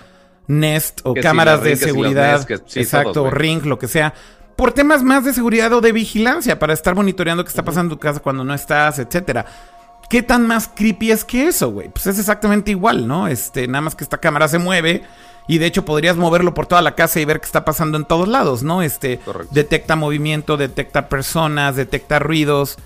Nest 0.47 1.01
o 1.05 1.15
Que 1.15 1.21
cámaras 1.21 1.63
de 1.63 1.71
Ring, 1.71 1.79
seguridad. 1.79 2.33
Nest, 2.33 2.49
que 2.49 2.59
sí, 2.67 2.81
exacto, 2.81 3.13
todos. 3.13 3.33
Ring, 3.33 3.65
lo 3.65 3.79
que 3.79 3.89
sea. 3.89 4.15
Por 4.57 4.73
temas 4.73 5.03
más 5.03 5.25
de 5.25 5.33
seguridad 5.33 5.73
o 5.73 5.81
de 5.81 5.93
vigilancia, 5.93 6.59
para 6.59 6.73
estar 6.73 6.95
monitoreando 6.95 7.45
qué 7.45 7.49
está 7.49 7.65
pasando 7.65 7.93
en 7.93 7.99
tu 7.99 8.01
casa 8.01 8.21
cuando 8.21 8.45
no 8.45 8.55
estás, 8.55 8.99
etcétera. 8.99 9.47
¿Qué 10.09 10.23
tan 10.23 10.47
más 10.47 10.69
creepy 10.75 11.11
es 11.11 11.25
que 11.25 11.49
eso, 11.49 11.71
güey? 11.71 11.89
Pues 11.89 12.07
es 12.07 12.19
exactamente 12.19 12.71
igual, 12.71 13.09
¿no? 13.09 13.29
Este, 13.29 13.67
nada 13.67 13.81
más 13.81 13.95
que 13.95 14.05
esta 14.05 14.19
cámara 14.19 14.47
se 14.49 14.59
mueve 14.59 15.03
y 15.49 15.59
de 15.59 15.67
hecho 15.67 15.85
podrías 15.85 16.17
moverlo 16.17 16.53
por 16.55 16.67
toda 16.67 16.83
la 16.83 16.95
casa 16.95 17.19
y 17.19 17.25
ver 17.25 17.41
qué 17.41 17.47
está 17.47 17.65
pasando 17.65 17.97
en 17.97 18.05
todos 18.05 18.29
lados, 18.29 18.63
¿no? 18.63 18.83
Este, 18.83 19.19
Correcto. 19.19 19.49
detecta 19.55 19.97
movimiento, 19.97 20.57
detecta 20.57 21.09
personas, 21.09 21.77
detecta 21.77 22.19
ruidos. 22.19 22.77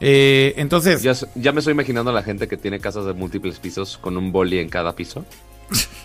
Eh, 0.00 0.54
entonces, 0.56 1.02
Ya, 1.02 1.14
ya 1.34 1.50
me 1.52 1.58
estoy 1.58 1.72
imaginando 1.72 2.10
a 2.12 2.14
la 2.14 2.22
gente 2.22 2.46
que 2.46 2.56
tiene 2.56 2.78
casas 2.78 3.04
de 3.06 3.12
múltiples 3.12 3.58
pisos 3.58 3.98
con 3.98 4.16
un 4.16 4.30
boli 4.30 4.58
en 4.60 4.68
cada 4.68 4.94
piso. 4.94 5.24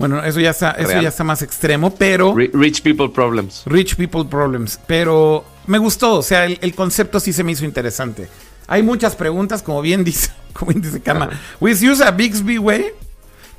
bueno, 0.00 0.24
eso 0.24 0.40
ya 0.40 0.50
está, 0.50 0.72
eso 0.72 1.00
ya 1.00 1.08
está 1.10 1.22
más 1.22 1.42
extremo, 1.42 1.94
pero 1.94 2.34
Ri- 2.34 2.50
Rich 2.52 2.82
people 2.82 3.08
problems. 3.10 3.62
Rich 3.66 3.94
People 3.96 4.24
Problems. 4.24 4.80
Pero 4.86 5.44
me 5.66 5.78
gustó, 5.78 6.14
o 6.14 6.22
sea, 6.22 6.46
el, 6.46 6.58
el 6.62 6.74
concepto 6.74 7.20
sí 7.20 7.32
se 7.32 7.44
me 7.44 7.52
hizo 7.52 7.64
interesante. 7.64 8.26
Hay 8.66 8.82
muchas 8.82 9.14
preguntas, 9.14 9.62
como 9.62 9.82
bien 9.82 10.02
dice, 10.10 10.30
como 10.54 10.70
bien 10.72 10.82
dice 10.82 11.00
Kama. 11.00 11.30
Güey, 11.60 11.74
si 11.76 11.88
usa 11.88 12.10
Bixby, 12.10 12.56
güey, 12.56 12.86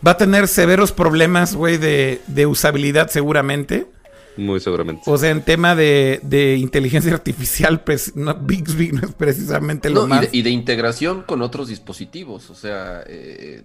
va 0.06 0.12
a 0.12 0.18
tener 0.18 0.48
severos 0.48 0.92
problemas, 0.92 1.56
güey, 1.56 1.78
de, 1.78 2.22
de 2.28 2.46
usabilidad 2.46 3.10
seguramente. 3.10 3.88
Muy 4.38 4.60
seguramente. 4.62 5.04
O 5.06 5.18
sea, 5.18 5.30
en 5.30 5.42
tema 5.44 5.76
de, 5.76 6.22
de 6.24 6.56
inteligencia 6.56 7.14
artificial, 7.14 7.82
pues, 7.84 8.16
no, 8.16 8.34
Bixby 8.34 8.94
no 8.94 9.02
es 9.08 9.14
precisamente 9.14 9.89
lo 9.89 10.02
No, 10.02 10.06
y, 10.08 10.10
más... 10.10 10.22
de, 10.22 10.30
y 10.32 10.42
de 10.42 10.50
integración 10.50 11.22
con 11.24 11.42
otros 11.42 11.68
dispositivos. 11.68 12.50
O 12.50 12.56
sea, 12.56 13.04
eh, 13.06 13.64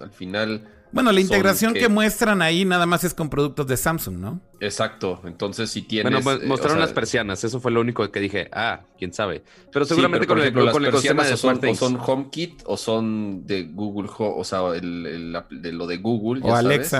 al 0.00 0.10
final. 0.10 0.68
Bueno, 0.92 1.12
la 1.12 1.20
integración 1.20 1.72
que- 1.74 1.80
que 1.80 1.88
muestran 1.88 2.42
ahí 2.42 2.64
nada 2.64 2.86
más 2.86 3.04
es 3.04 3.14
con 3.14 3.28
productos 3.30 3.66
de 3.66 3.76
Samsung, 3.76 4.16
¿no? 4.18 4.40
Exacto. 4.60 5.20
Entonces, 5.24 5.70
si 5.70 5.82
tienes. 5.82 6.12
Bueno, 6.12 6.20
mo- 6.38 6.44
eh, 6.44 6.46
mostraron 6.46 6.76
o 6.76 6.80
sea, 6.80 6.86
las 6.86 6.92
persianas. 6.92 7.42
Eso 7.44 7.60
fue 7.60 7.70
lo 7.72 7.80
único 7.80 8.08
que 8.10 8.20
dije. 8.20 8.48
Ah, 8.52 8.80
quién 8.98 9.12
sabe. 9.12 9.42
Pero 9.72 9.84
sí, 9.84 9.90
seguramente 9.90 10.26
pero, 10.26 10.34
con, 10.36 10.38
ejemplo, 10.40 10.60
el, 10.62 10.66
las 10.66 10.72
con 10.72 10.82
el 10.82 10.88
ecosistema 10.90 11.22
persianas 11.22 11.40
de 11.42 11.48
son, 11.48 11.56
Smart 11.56 12.00
o 12.00 12.08
son. 12.08 12.18
HomeKit 12.18 12.62
o 12.66 12.76
son 12.76 13.46
de 13.46 13.62
Google, 13.64 14.10
o 14.18 14.44
sea, 14.44 14.60
el, 14.74 15.36
de 15.50 15.72
lo 15.72 15.86
de 15.86 15.96
Google. 15.98 16.40
O 16.44 16.48
ya 16.48 16.62
sabes. 16.62 16.92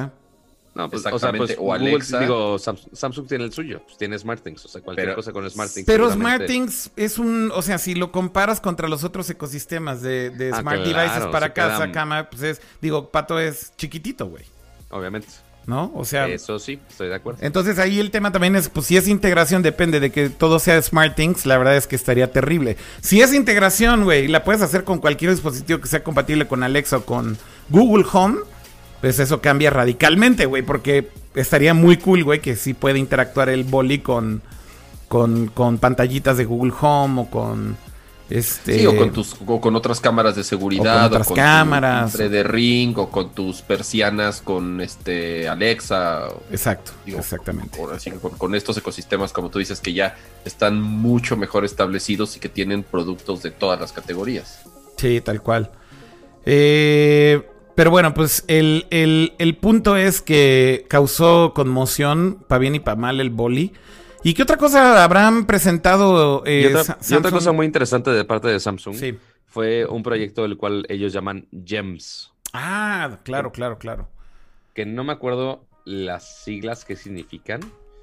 No, 0.80 0.88
pues, 0.90 1.00
o 1.00 1.02
sea, 1.02 1.12
Exactamente, 1.14 1.46
pues, 1.56 1.58
o 1.58 1.62
Google, 1.62 1.90
Alexa. 1.90 2.18
digo, 2.20 2.58
Sam- 2.58 2.78
Samsung 2.92 3.26
tiene 3.28 3.44
el 3.44 3.52
suyo. 3.52 3.82
Pues 3.84 3.98
tiene 3.98 4.18
SmartThings. 4.18 4.64
O 4.64 4.68
sea, 4.68 4.80
cualquier 4.80 5.08
Pero- 5.08 5.16
cosa 5.16 5.32
con 5.32 5.48
SmartThings. 5.50 5.86
Pero 5.86 6.10
SmartThings 6.10 6.90
es 6.96 7.18
un, 7.18 7.52
o 7.54 7.60
sea, 7.62 7.76
si 7.78 7.94
lo 7.94 8.10
comparas 8.12 8.60
contra 8.60 8.88
los 8.88 9.04
otros 9.04 9.28
ecosistemas 9.28 10.00
de, 10.00 10.30
de 10.30 10.50
Ah, 10.52 10.60
Smart 10.60 10.82
claro, 10.84 10.98
Devices 11.10 11.26
para 11.30 11.52
casa, 11.52 11.76
quedan- 11.78 11.92
cama, 11.92 12.30
pues 12.30 12.42
es, 12.42 12.62
digo, 12.80 13.10
Pato 13.10 13.38
es 13.38 13.72
chiquitito, 13.76 14.26
güey, 14.26 14.44
Obviamente. 14.90 15.28
¿no? 15.66 15.92
O 15.94 16.04
sea, 16.04 16.26
Eso 16.26 16.58
sí, 16.58 16.80
estoy 16.88 17.08
de 17.08 17.14
acuerdo. 17.14 17.38
entonces 17.42 17.78
ahí 17.78 18.00
el 18.00 18.10
tema 18.10 18.32
también 18.32 18.56
es, 18.56 18.68
pues 18.70 18.86
si 18.86 18.96
es 18.96 19.06
integración, 19.06 19.62
depende 19.62 20.00
de 20.00 20.10
que 20.10 20.28
todo 20.30 20.58
sea 20.58 20.80
SmartThings, 20.82 21.44
la 21.46 21.58
verdad 21.58 21.76
es 21.76 21.86
que 21.86 21.94
estaría 21.94 22.32
terrible. 22.32 22.76
Si 23.02 23.20
es 23.20 23.32
integración, 23.34 24.02
güey, 24.04 24.26
la 24.26 24.42
puedes 24.42 24.62
hacer 24.62 24.82
con 24.84 24.98
cualquier 24.98 25.30
dispositivo 25.30 25.78
que 25.80 25.86
sea 25.86 26.02
compatible 26.02 26.48
con 26.48 26.62
Alexa 26.62 26.96
o 26.96 27.04
con 27.04 27.36
Google 27.68 28.04
Home, 28.12 28.38
pues 29.00 29.18
eso 29.18 29.40
cambia 29.40 29.70
radicalmente, 29.70 30.46
güey, 30.46 30.62
porque 30.62 31.08
estaría 31.34 31.74
muy 31.74 31.96
cool, 31.96 32.24
güey, 32.24 32.40
que 32.40 32.56
sí 32.56 32.74
puede 32.74 32.98
interactuar 32.98 33.48
el 33.48 33.64
boli 33.64 34.00
con, 34.00 34.42
con, 35.08 35.48
con 35.48 35.78
pantallitas 35.78 36.36
de 36.36 36.44
Google 36.44 36.72
Home 36.80 37.22
o 37.22 37.26
con... 37.30 37.76
Este, 38.28 38.78
Sí, 38.78 38.86
o 38.86 38.96
con, 38.96 39.10
tus, 39.12 39.34
o 39.44 39.60
con 39.60 39.74
otras 39.74 39.98
cámaras 39.98 40.36
de 40.36 40.44
seguridad. 40.44 40.98
O 40.98 40.98
con 40.98 41.06
otras 41.08 41.26
tu 41.28 41.34
cámaras. 41.34 42.16
de 42.16 42.42
ring, 42.44 42.96
o 42.96 43.10
con 43.10 43.30
tus 43.34 43.60
persianas 43.60 44.40
con 44.40 44.80
este 44.80 45.48
Alexa. 45.48 46.28
o- 46.28 46.40
Exacto, 46.52 46.92
digo, 47.04 47.18
exactamente. 47.18 47.76
o 47.82 47.90
así 47.90 48.12
que 48.12 48.18
con, 48.18 48.30
con 48.38 48.54
estos 48.54 48.76
ecosistemas, 48.76 49.32
como 49.32 49.50
tú 49.50 49.58
dices, 49.58 49.80
que 49.80 49.94
ya 49.94 50.16
están 50.44 50.80
mucho 50.80 51.36
mejor 51.36 51.64
establecidos 51.64 52.36
y 52.36 52.38
que 52.38 52.48
tienen 52.48 52.84
productos 52.84 53.42
de 53.42 53.50
todas 53.50 53.80
las 53.80 53.90
categorías. 53.90 54.60
Sí, 54.96 55.20
tal 55.20 55.42
cual. 55.42 55.72
Eh, 56.46 57.42
pero 57.74 57.90
bueno, 57.90 58.12
pues 58.14 58.44
el, 58.48 58.86
el- 58.90 59.32
el 59.38 59.56
punto 59.56 59.96
es 59.96 60.20
que 60.20 60.84
causó 60.88 61.52
conmoción, 61.54 62.44
para 62.48 62.58
bien 62.58 62.74
y 62.74 62.80
para 62.80 62.96
mal, 62.96 63.20
el 63.20 63.30
boli. 63.30 63.72
¿Y 64.22 64.34
qué 64.34 64.42
otra 64.42 64.56
cosa 64.58 65.02
habrán 65.02 65.46
presentado? 65.46 66.42
eh, 66.44 66.68
y, 66.70 66.74
otra, 66.74 66.98
y 67.28 67.32
cosa 67.32 67.52
muy 67.52 67.64
interesante 67.66 68.10
de 68.10 68.24
parte 68.24 68.48
de 68.48 68.60
Samsung 68.60 68.94
Sí. 68.94 69.16
fue 69.46 69.86
un 69.86 70.02
proyecto 70.02 70.42
del 70.42 70.56
cual 70.58 70.84
ellos 70.88 71.12
llaman 71.12 71.46
GEMS. 71.64 72.30
Ah, 72.52 73.18
claro, 73.22 73.50
claro, 73.52 73.78
claro. 73.78 74.08
Que 74.74 74.84
no 74.84 75.04
me 75.04 75.12
acuerdo 75.12 75.64
las 75.84 76.42
siglas 76.44 76.84
que 76.84 76.96
significan. 76.96 77.60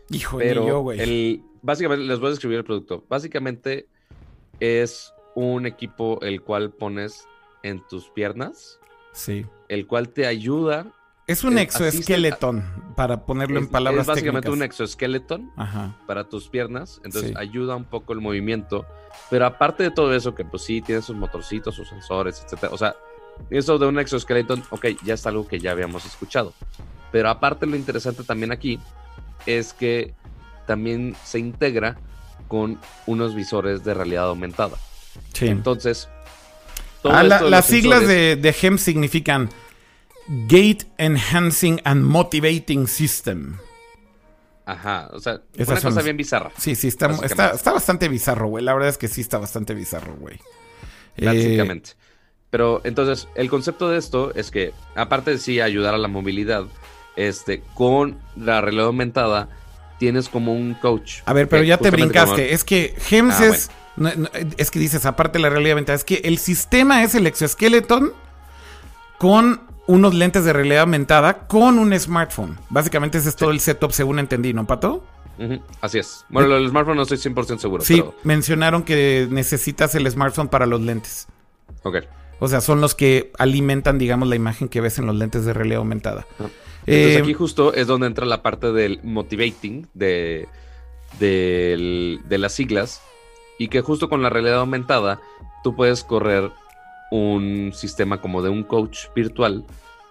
Hijo 0.09 0.37
Pero 0.39 0.65
yo, 0.65 0.79
güey. 0.79 1.43
básicamente 1.61 2.05
les 2.05 2.17
voy 2.19 2.27
a 2.27 2.29
describir 2.31 2.57
el 2.59 2.63
producto. 2.63 3.03
Básicamente 3.09 3.87
es 4.59 5.13
un 5.35 5.65
equipo 5.65 6.19
el 6.21 6.41
cual 6.41 6.71
pones 6.71 7.27
en 7.63 7.85
tus 7.87 8.09
piernas, 8.09 8.79
Sí. 9.17 9.45
el 9.69 9.85
cual 9.87 10.09
te 10.09 10.25
ayuda. 10.27 10.85
Es 11.25 11.43
un 11.43 11.57
es- 11.57 11.63
exoesqueleton, 11.65 12.63
para 12.95 13.25
ponerlo 13.25 13.59
en 13.59 13.67
palabras 13.67 14.03
es 14.03 14.07
básicamente 14.07 14.47
un 14.49 14.59
técnicas. 14.59 14.75
exoesqueleton 14.79 15.51
Ajá. 15.57 15.97
para 16.07 16.23
tus 16.29 16.47
piernas, 16.47 17.01
entonces 17.03 17.31
Sí. 17.31 17.35
ayuda 17.37 17.75
un 17.75 17.83
poco 17.83 18.13
el 18.13 18.21
movimiento. 18.21 18.85
Pero 19.29 19.45
aparte 19.45 19.83
de 19.83 19.91
todo 19.91 20.13
eso, 20.15 20.33
que 20.35 20.45
pues 20.45 20.63
sí 20.63 20.81
tiene 20.81 21.01
sus 21.01 21.15
motorcitos, 21.17 21.75
sus 21.75 21.89
sensores, 21.89 22.41
etcétera. 22.45 22.71
O 22.73 22.77
sea, 22.77 22.95
eso 23.49 23.77
de 23.77 23.87
un 23.87 23.99
exoskeleton, 23.99 24.63
ok, 24.69 24.85
ya 25.03 25.15
es 25.15 25.25
algo 25.27 25.45
que 25.47 25.59
ya 25.59 25.71
habíamos 25.71 26.05
escuchado. 26.05 26.53
Pero 27.11 27.29
aparte 27.29 27.65
lo 27.65 27.75
interesante 27.75 28.23
también 28.23 28.51
aquí 28.53 28.79
es 29.45 29.73
que 29.73 30.13
también 30.65 31.15
se 31.23 31.39
integra 31.39 31.97
con 32.47 32.79
unos 33.05 33.35
visores 33.35 33.83
de 33.83 33.93
realidad 33.93 34.27
aumentada. 34.29 34.77
Sí. 35.33 35.47
Entonces, 35.47 36.07
Ah, 37.11 37.23
la- 37.23 37.41
las 37.41 37.65
siglas 37.65 38.07
de, 38.07 38.35
de 38.35 38.53
GEM 38.53 38.77
significan 38.77 39.49
Gate 40.47 40.85
Enhancing 40.97 41.81
and 41.83 42.03
Motivating 42.03 42.87
System. 42.87 43.57
Ajá, 44.65 45.09
o 45.13 45.19
sea, 45.19 45.41
Esas 45.55 45.69
una 45.69 45.79
son 45.81 45.91
cosa 45.93 46.03
bien 46.03 46.17
bizarra. 46.17 46.51
Sí, 46.57 46.75
sí, 46.75 46.89
está, 46.89 47.09
está, 47.23 47.51
está 47.51 47.71
bastante 47.71 48.09
bizarro, 48.09 48.47
güey. 48.49 48.63
La 48.65 48.73
verdad 48.73 48.89
es 48.89 48.97
que 48.97 49.07
sí 49.07 49.21
está 49.21 49.37
bastante 49.37 49.73
bizarro, 49.73 50.15
güey. 50.17 50.39
Eh, 51.15 51.25
Básicamente. 51.25 51.91
Pero 52.49 52.81
entonces, 52.83 53.27
el 53.35 53.49
concepto 53.49 53.89
de 53.89 53.97
esto 53.97 54.33
es 54.35 54.51
que, 54.51 54.73
aparte 54.95 55.31
de 55.31 55.37
sí 55.37 55.61
ayudar 55.61 55.93
a 55.93 55.97
la 55.97 56.09
movilidad, 56.09 56.65
este, 57.15 57.61
con 57.75 58.19
la 58.35 58.59
realidad 58.59 58.87
aumentada, 58.87 59.47
tienes 59.99 60.27
como 60.27 60.53
un 60.53 60.73
coach. 60.75 61.21
A 61.25 61.31
ver, 61.33 61.47
pero 61.47 61.63
ya 61.63 61.77
te 61.77 61.89
brincaste. 61.89 62.29
como- 62.29 62.37
Es 62.53 62.63
que 62.65 62.93
GEMS 62.99 63.39
Ah, 63.39 63.45
es. 63.47 63.71
No, 63.97 64.09
no, 64.15 64.29
es 64.57 64.71
que 64.71 64.79
dices, 64.79 65.05
aparte 65.05 65.37
de 65.37 65.41
la 65.43 65.49
realidad 65.49 65.73
aumentada, 65.73 65.95
es 65.95 66.03
que 66.05 66.21
el 66.23 66.37
sistema 66.37 67.03
es 67.03 67.13
el 67.15 67.27
exoskeleton 67.27 68.13
con 69.17 69.61
unos 69.87 70.13
lentes 70.13 70.43
de 70.45 70.53
realidad 70.53 70.81
aumentada 70.81 71.47
con 71.47 71.79
un 71.79 71.97
smartphone. 71.99 72.57
Básicamente 72.69 73.17
ese 73.17 73.29
es 73.29 73.35
todo 73.35 73.51
el 73.51 73.59
setup, 73.59 73.91
según 73.91 74.19
entendí, 74.19 74.53
¿no, 74.53 74.65
Pato? 74.67 75.03
Así 75.81 75.99
es. 75.99 76.25
Bueno, 76.29 76.49
del 76.55 76.69
smartphone 76.69 76.95
no 76.97 77.03
estoy 77.03 77.17
100% 77.17 77.59
seguro. 77.59 77.83
Sí, 77.83 77.97
pero- 77.97 78.15
mencionaron 78.23 78.83
que 78.83 79.27
necesitas 79.29 79.93
el 79.95 80.09
smartphone 80.09 80.47
para 80.49 80.65
los 80.65 80.81
lentes. 80.81 81.27
ok. 81.83 81.97
O 82.39 82.47
sea, 82.47 82.61
son 82.61 82.81
los 82.81 82.93
que 82.93 83.31
alimentan, 83.39 83.97
digamos, 83.97 84.27
la 84.29 84.35
imagen 84.35 84.67
que 84.69 84.79
ves 84.79 84.99
en 84.99 85.07
los 85.07 85.15
lentes 85.15 85.43
de 85.45 85.53
realidad 85.53 85.79
aumentada. 85.79 86.27
Ah. 86.39 86.45
Entonces 86.85 87.17
Eh, 87.17 87.21
aquí 87.23 87.33
justo 87.33 87.73
es 87.73 87.87
donde 87.87 88.05
entra 88.07 88.25
la 88.27 88.43
parte 88.43 88.71
del 88.71 88.99
motivating 89.03 89.87
de, 89.95 90.47
de 91.19 92.37
las 92.37 92.53
siglas 92.53 93.01
y 93.59 93.67
que 93.69 93.81
justo 93.81 94.09
con 94.09 94.21
la 94.21 94.29
realidad 94.29 94.59
aumentada 94.59 95.19
tú 95.63 95.75
puedes 95.75 96.03
correr 96.03 96.51
un 97.11 97.71
sistema 97.73 98.19
como 98.21 98.41
de 98.41 98.49
un 98.49 98.63
coach 98.63 99.05
virtual 99.15 99.65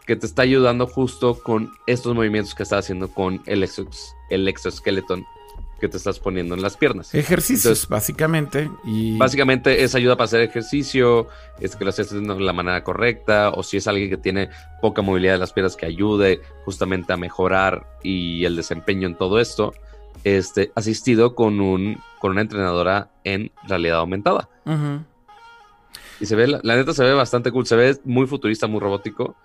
que 0.06 0.16
te 0.16 0.26
está 0.26 0.42
ayudando 0.42 0.86
justo 0.86 1.38
con 1.42 1.72
estos 1.86 2.14
movimientos 2.14 2.54
que 2.54 2.62
estás 2.62 2.84
haciendo 2.84 3.08
con 3.08 3.42
el, 3.46 3.62
exos- 3.64 4.14
el 4.30 4.46
exoskeleton 4.48 5.24
que 5.80 5.88
te 5.88 5.98
estás 5.98 6.18
poniendo 6.18 6.54
en 6.54 6.62
las 6.62 6.76
piernas. 6.78 7.14
ejercicios, 7.14 7.66
Entonces- 7.66 7.88
básicamente. 7.88 8.70
Y 8.84 9.18
Básicamente 9.18 9.82
es 9.84 9.94
ayuda 9.94 10.16
para 10.16 10.24
hacer 10.24 10.40
ejercicio, 10.40 11.26
es 11.60 11.76
que 11.76 11.84
lo 11.84 11.90
estés 11.90 12.06
haciendo 12.06 12.34
de 12.34 12.40
la 12.40 12.54
manera 12.54 12.82
correcta, 12.82 13.50
o 13.50 13.62
si 13.62 13.76
es 13.76 13.86
alguien 13.86 14.08
que 14.08 14.16
tiene 14.16 14.48
poca 14.80 15.02
movilidad 15.02 15.34
de 15.34 15.38
las 15.40 15.52
piernas 15.52 15.76
que 15.76 15.84
ayude 15.84 16.40
justamente 16.64 17.12
a 17.12 17.18
mejorar 17.18 17.86
y 18.02 18.46
el 18.46 18.56
desempeño 18.56 19.06
en 19.06 19.16
todo 19.16 19.38
esto, 19.38 19.74
este, 20.26 20.72
asistido 20.74 21.36
con 21.36 21.60
un 21.60 22.00
con 22.18 22.32
una 22.32 22.40
entrenadora 22.40 23.10
en 23.22 23.52
realidad 23.68 23.98
aumentada. 23.98 24.48
Ujú. 24.64 25.04
Y 26.18 26.26
se 26.26 26.34
ve, 26.34 26.48
la, 26.48 26.58
la 26.64 26.74
neta 26.74 26.92
se 26.92 27.04
ve 27.04 27.12
bastante 27.12 27.52
cool, 27.52 27.64
se 27.66 27.76
ve 27.76 27.96
muy 28.04 28.26
futurista, 28.26 28.66
muy 28.66 28.80
robótico. 28.80 29.36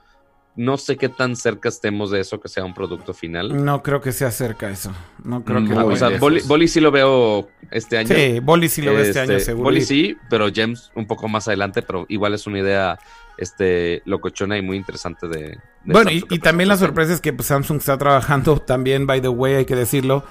No 0.55 0.77
sé 0.77 0.97
qué 0.97 1.07
tan 1.07 1.35
cerca 1.35 1.69
estemos 1.69 2.09
de 2.11 2.19
eso 2.19 2.39
que 2.41 2.49
sea 2.49 2.65
un 2.65 2.73
producto 2.73 3.13
final. 3.13 3.63
no 3.63 3.83
creo 3.83 4.01
que 4.01 4.11
se 4.11 4.25
acerca 4.25 4.67
a 4.67 4.71
eso. 4.71 4.91
No 5.23 5.43
creo 5.43 5.61
Mm, 5.61 5.67
que 5.67 5.75
lo 5.75 5.81
muy 5.85 5.93
o 5.93 5.97
sea. 5.97 6.17
Boli, 6.17 6.41
Boli 6.41 6.67
sí 6.67 6.79
lo 6.81 6.89
veo 6.91 7.47
este 7.69 7.97
año. 7.99 8.15
Sí, 8.15 8.39
Boli 8.39 8.67
sí 8.67 8.81
lo 8.81 8.93
ve 8.95 9.01
este 9.03 9.19
año, 9.19 9.33
Este, 9.33 9.45
seguro. 9.45 9.65
Boli 9.65 9.81
Y- 9.81 9.85
sí, 9.85 10.17
pero 10.29 10.51
Gems 10.51 10.91
un 10.95 11.05
poco 11.05 11.27
más 11.27 11.47
adelante, 11.47 11.81
pero 11.83 12.05
igual 12.09 12.33
es 12.33 12.47
una 12.47 12.59
idea 12.59 12.97
este, 13.37 14.01
locochona 14.05 14.57
y 14.57 14.61
muy 14.61 14.77
interesante 14.77 15.27
de... 15.27 15.39
de 15.39 15.57
Bueno, 15.85 16.09
y, 16.11 16.15
Samsung 16.15 16.29
que 16.29 16.35
y 16.35 16.39
también 16.39 16.67
la 16.69 16.77
sorpresa 16.77 17.13
es 17.13 17.21
que 17.21 17.33
pues, 17.33 17.47
Samsung 17.47 17.77
está 17.77 17.97
trabajando 17.97 18.57
también, 18.59 19.05
by 19.07 19.21
the 19.21 19.29
way, 19.29 19.53
hay 19.55 19.65
que 19.65 19.75
decirlo. 19.75 20.23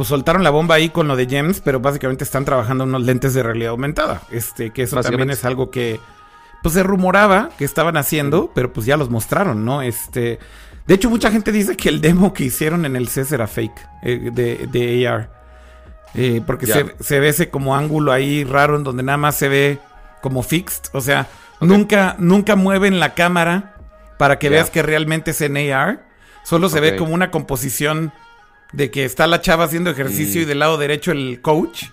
Pues 0.00 0.08
soltaron 0.08 0.42
la 0.42 0.48
bomba 0.48 0.76
ahí 0.76 0.88
con 0.88 1.08
lo 1.08 1.14
de 1.14 1.26
Gems, 1.26 1.60
pero 1.60 1.78
básicamente 1.78 2.24
están 2.24 2.46
trabajando 2.46 2.84
unos 2.84 3.02
lentes 3.02 3.34
de 3.34 3.42
realidad 3.42 3.72
aumentada. 3.72 4.22
Este, 4.30 4.70
que 4.70 4.84
eso 4.84 4.98
también 5.02 5.28
es 5.28 5.44
algo 5.44 5.70
que 5.70 6.00
pues 6.62 6.72
se 6.72 6.82
rumoraba 6.82 7.50
que 7.58 7.66
estaban 7.66 7.98
haciendo, 7.98 8.50
pero 8.54 8.72
pues 8.72 8.86
ya 8.86 8.96
los 8.96 9.10
mostraron, 9.10 9.62
¿no? 9.66 9.82
Este, 9.82 10.38
de 10.86 10.94
hecho, 10.94 11.10
mucha 11.10 11.30
gente 11.30 11.52
dice 11.52 11.76
que 11.76 11.90
el 11.90 12.00
demo 12.00 12.32
que 12.32 12.44
hicieron 12.44 12.86
en 12.86 12.96
el 12.96 13.08
CES 13.08 13.32
era 13.32 13.46
fake 13.46 13.88
eh, 14.02 14.30
de, 14.32 14.68
de 14.72 15.06
AR. 15.06 15.30
Eh, 16.14 16.40
porque 16.46 16.66
se, 16.66 16.94
se 16.98 17.20
ve 17.20 17.28
ese 17.28 17.50
como 17.50 17.76
ángulo 17.76 18.10
ahí 18.10 18.42
raro 18.42 18.76
en 18.76 18.84
donde 18.84 19.02
nada 19.02 19.18
más 19.18 19.36
se 19.36 19.50
ve 19.50 19.80
como 20.22 20.42
fixed. 20.42 20.84
O 20.94 21.02
sea, 21.02 21.26
nunca, 21.60 22.16
nunca 22.18 22.56
mueven 22.56 23.00
la 23.00 23.12
cámara 23.12 23.74
para 24.16 24.38
que 24.38 24.48
veas 24.48 24.70
que 24.70 24.80
realmente 24.80 25.32
es 25.32 25.42
en 25.42 25.58
AR. 25.58 26.06
Solo 26.42 26.70
se 26.70 26.80
ve 26.80 26.96
como 26.96 27.12
una 27.12 27.30
composición 27.30 28.14
de 28.72 28.90
que 28.90 29.04
está 29.04 29.26
la 29.26 29.40
chava 29.40 29.64
haciendo 29.64 29.90
ejercicio 29.90 30.40
Mm. 30.40 30.44
y 30.44 30.46
del 30.46 30.58
lado 30.60 30.78
derecho 30.78 31.12
el 31.12 31.40
coach. 31.40 31.84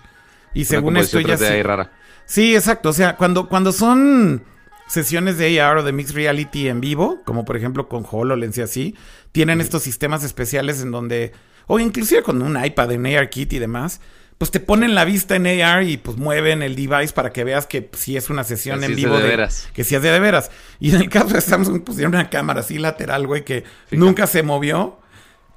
Y 0.54 0.60
Una 0.60 0.68
según 0.68 0.96
esto 0.96 1.20
ya 1.20 1.34
3D 1.36 1.46
ahí 1.48 1.56
sí. 1.58 1.62
rara. 1.62 1.92
Sí, 2.24 2.54
exacto. 2.54 2.90
O 2.90 2.92
sea, 2.92 3.16
cuando, 3.16 3.48
cuando 3.48 3.72
son 3.72 4.42
sesiones 4.88 5.38
de 5.38 5.60
AR 5.60 5.78
o 5.78 5.82
de 5.82 5.92
Mixed 5.92 6.14
Reality 6.14 6.68
en 6.68 6.80
vivo, 6.80 7.20
como 7.24 7.44
por 7.44 7.56
ejemplo 7.56 7.88
con 7.88 8.04
HoloLens 8.10 8.56
y 8.58 8.62
así, 8.62 8.94
tienen 9.32 9.60
estos 9.60 9.82
sistemas 9.82 10.24
especiales 10.24 10.80
en 10.82 10.90
donde, 10.90 11.32
o 11.66 11.78
inclusive 11.78 12.22
con 12.22 12.40
un 12.42 12.62
iPad 12.62 12.92
en 12.92 13.06
ARKit 13.06 13.52
y 13.52 13.58
demás, 13.58 14.00
pues 14.38 14.50
te 14.50 14.60
ponen 14.60 14.94
la 14.94 15.04
vista 15.04 15.36
en 15.36 15.46
AR 15.46 15.82
y 15.82 15.96
pues 15.96 16.16
mueven 16.16 16.62
el 16.62 16.76
device 16.76 17.12
para 17.12 17.32
que 17.32 17.44
veas 17.44 17.66
que 17.66 17.90
si 17.94 18.16
es 18.16 18.30
una 18.30 18.44
sesión 18.44 18.78
Que 18.80 18.86
en 18.86 18.94
sí 18.94 19.00
es 19.02 19.02
de 19.02 19.04
vivo. 19.08 19.18
de 19.20 19.28
veras. 19.28 19.68
Que 19.74 19.84
si 19.84 19.94
es 19.96 20.02
de, 20.02 20.10
de 20.10 20.20
veras. 20.20 20.50
Y 20.80 20.94
en 20.94 21.02
el 21.02 21.08
caso 21.10 21.28
de 21.34 21.40
Samsung 21.40 21.82
pusieron 21.82 22.14
una 22.14 22.30
cámara 22.30 22.60
así 22.60 22.78
lateral, 22.78 23.26
güey, 23.26 23.44
que 23.44 23.64
nunca 23.90 24.26
se 24.26 24.42
movió. 24.42 25.00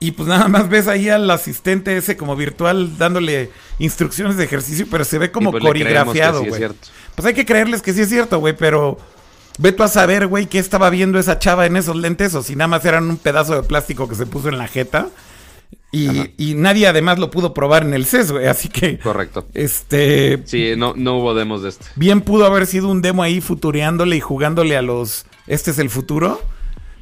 Y 0.02 0.12
pues 0.14 0.28
nada 0.28 0.48
más 0.48 0.68
ves 0.68 0.88
ahí 0.88 1.10
al 1.10 1.30
asistente 1.30 1.96
ese 1.96 2.18
como 2.18 2.36
virtual 2.36 2.98
dándole 2.98 3.52
instrucciones 3.78 4.36
de 4.36 4.44
ejercicio, 4.44 4.88
pero 4.90 5.06
se 5.06 5.20
ve 5.20 5.32
como 5.32 5.52
pues 5.52 5.64
coreografiado, 5.64 6.42
sí 6.42 6.48
güey. 6.50 6.58
cierto. 6.60 6.88
Pues 7.16 7.26
hay 7.28 7.34
que 7.36 7.46
creerles 7.46 7.82
que 7.84 7.94
sí 7.94 8.02
es 8.02 8.10
cierto, 8.10 8.40
güey, 8.40 8.56
pero 8.58 8.98
ve 9.60 9.72
tú 9.72 9.84
a 9.84 9.88
saber, 9.88 10.26
güey, 10.26 10.48
qué 10.48 10.58
estaba 10.58 10.90
viendo 10.90 11.20
esa 11.20 11.38
chava 11.38 11.68
en 11.68 11.78
esos 11.78 11.96
lentes 11.96 12.34
o 12.34 12.42
si 12.42 12.56
nada 12.56 12.68
más 12.68 12.84
eran 12.84 13.08
un 13.10 13.18
pedazo 13.18 13.54
de 13.56 13.62
plástico 13.64 14.10
que 14.10 14.16
se 14.16 14.26
puso 14.26 14.50
en 14.50 14.58
la 14.58 14.68
jeta. 14.68 15.08
Y, 15.94 16.32
y 16.38 16.56
nadie 16.56 16.88
además 16.88 17.20
lo 17.20 17.30
pudo 17.30 17.54
probar 17.54 17.84
en 17.84 17.94
el 17.94 18.06
CES, 18.06 18.32
güey, 18.32 18.48
así 18.48 18.70
que, 18.70 18.98
Correcto. 18.98 19.46
este, 19.54 20.42
Sí, 20.46 20.74
no, 20.78 20.94
no 20.96 21.18
hubo 21.20 21.34
demos 21.36 21.62
de 21.64 21.70
este. 21.70 21.86
bien 21.96 22.22
pudo 22.22 22.46
haber 22.46 22.66
sido 22.66 22.88
un 22.88 23.02
demo 23.02 23.24
ahí 23.24 23.40
futureándole 23.42 24.16
y 24.16 24.20
jugándole 24.22 24.78
a 24.78 24.82
los, 24.82 25.26
este 25.48 25.72
es 25.72 25.80
el 25.80 25.90
futuro, 25.90 26.42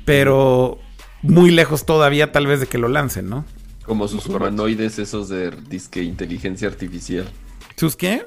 pero 0.05 0.79
muy 1.21 1.51
lejos 1.51 1.85
todavía 1.85 2.31
tal 2.31 2.47
vez 2.47 2.59
de 2.59 2.67
que 2.67 2.77
lo 2.77 2.87
lancen, 2.87 3.29
¿no? 3.29 3.45
Como 3.85 4.07
sus 4.07 4.25
humanoides 4.27 4.99
esos 4.99 5.29
de 5.29 5.51
disque 5.51 6.03
inteligencia 6.03 6.67
artificial. 6.67 7.27
¿Sus 7.75 7.95
qué? 7.95 8.25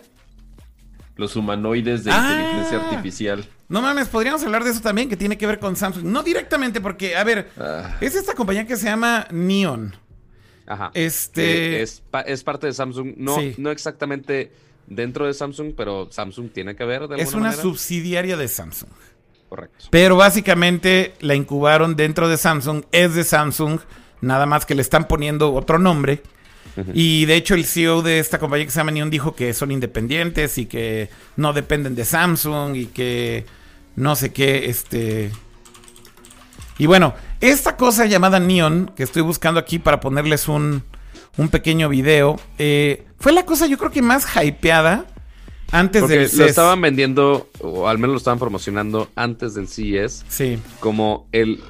Los 1.17 1.37
humanoides 1.37 2.05
de 2.05 2.11
Ah. 2.11 2.39
inteligencia 2.41 2.79
artificial. 2.89 3.45
No 3.69 3.81
mames, 3.83 4.09
podríamos 4.09 4.43
hablar 4.43 4.65
de 4.65 4.71
eso 4.71 4.81
también, 4.81 5.09
que 5.09 5.17
tiene 5.17 5.39
que 5.39 5.47
ver 5.47 5.59
con 5.59 5.77
Samsung. 5.77 6.05
No 6.05 6.23
directamente, 6.23 6.81
porque, 6.81 7.17
a 7.17 7.25
ver, 7.25 7.51
Ah, 7.59 7.97
es 8.01 8.15
esta 8.15 8.35
compañía 8.35 8.67
que 8.67 8.77
se 8.77 8.87
llama 8.87 9.27
Neon. 9.31 9.95
Ajá. 10.67 10.91
Este- 10.95 11.79
Eh, 11.79 11.83
es, 11.83 12.03
pa- 12.11 12.21
es 12.23 12.43
parte 12.45 12.67
de 12.67 12.73
Samsung. 12.73 13.15
No, 13.17 13.39
Sí. 13.39 13.55
no 13.59 13.71
exactamente 13.71 14.53
dentro 14.87 15.27
de 15.27 15.35
Samsung, 15.35 15.75
pero 15.77 16.09
Samsung 16.11 16.51
tiene 16.51 16.75
que 16.77 16.85
ver 16.85 17.01
de 17.01 17.05
alguna 17.15 17.23
Es 17.23 17.33
una 17.35 17.43
manera. 17.45 17.63
subsidiaria 17.63 18.37
de 18.37 18.49
Samsung. 18.49 18.91
Correcto. 19.53 19.85
Pero 19.91 20.17
básicamente 20.17 21.13
la 21.21 21.35
incubaron 21.35 21.95
dentro 21.95 22.27
de 22.27 22.39
Samsung, 22.39 22.85
es 22.91 23.15
de 23.15 23.23
Samsung, 23.23 23.81
nada 24.23 24.47
más 24.47 24.65
que 24.65 24.75
le 24.75 24.81
están 24.81 25.07
poniendo 25.07 25.53
otro 25.53 25.79
nombre. 25.79 26.23
Y 26.95 27.27
de 27.27 27.37
hecho 27.37 27.55
el 27.55 27.67
CEO 27.67 28.01
de 28.01 28.19
esta 28.19 28.39
compañía 28.39 28.65
que 28.65 28.73
se 28.73 28.81
llama 28.81 28.93
Neon 28.93 29.11
dijo 29.11 29.35
que 29.37 29.53
son 29.53 29.71
independientes 29.71 30.57
y 30.57 30.65
que 30.65 31.11
no 31.37 31.53
dependen 31.53 31.95
de 31.95 32.07
Samsung 32.07 32.77
y 32.77 32.87
que 32.87 33.45
no 33.95 34.17
sé 34.17 34.33
qué, 34.33 34.71
este... 34.71 35.31
Y 36.79 36.87
bueno, 36.87 37.15
esta 37.43 37.77
cosa 37.77 38.07
llamada 38.07 38.41
Neon, 38.41 38.91
que 38.97 39.03
estoy 39.03 39.21
buscando 39.21 39.61
aquí 39.61 39.79
para 39.79 40.01
ponerles 40.01 40.49
un, 40.49 40.83
un 41.37 41.49
pequeño 41.51 41.91
video, 41.91 42.41
eh, 42.57 43.05
fue 43.19 43.33
la 43.33 43.45
cosa 43.45 43.67
yo 43.67 43.77
creo 43.77 43.91
que 43.91 44.01
más 44.01 44.27
hypeada 44.43 45.05
antes 45.73 46.03
Porque 46.03 46.15
del 46.15 46.23
lo 46.25 46.29
CES. 46.29 46.51
estaban 46.51 46.81
vendiendo, 46.81 47.49
o 47.61 47.89
al 47.89 47.99
menos 47.99 48.13
lo 48.15 48.19
estaban 48.19 48.39
promocionando 48.39 49.09
antes 49.17 49.55
del 49.55 49.67
CES, 49.69 50.25
Sí, 50.29 50.59
como 50.81 51.27
el 51.33 51.61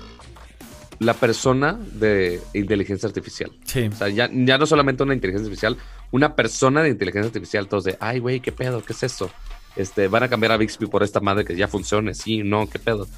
la 0.99 1.15
persona 1.15 1.77
de 1.95 2.41
inteligencia 2.55 3.09
artificial. 3.09 3.51
sí. 3.65 3.89
O 3.93 3.97
sea, 3.97 4.09
ya, 4.09 4.31
ya 4.33 4.57
no 4.59 4.67
solamente 4.67 5.03
una 5.03 5.15
inteligencia 5.15 5.47
artificial, 5.49 5.77
una 6.13 6.37
persona 6.37 6.81
de 6.83 6.91
inteligencia 6.91 7.27
artificial, 7.27 7.67
todos 7.67 7.85
de, 7.85 7.97
ay, 7.99 8.21
güey, 8.21 8.39
¿qué 8.39 8.53
pedo? 8.53 8.85
¿Qué 8.85 8.93
es 8.93 9.03
eso? 9.03 9.29
Este, 9.75 10.07
van 10.07 10.23
a 10.23 10.29
cambiar 10.29 10.53
a 10.53 10.57
Bixby 10.59 10.87
por 10.87 11.03
esta 11.03 11.19
madre 11.19 11.45
que 11.45 11.57
ya 11.57 11.67
funcione, 11.67 12.15
sí, 12.15 12.43
no, 12.45 12.69
¿qué 12.69 12.79
pedo? 12.79 13.09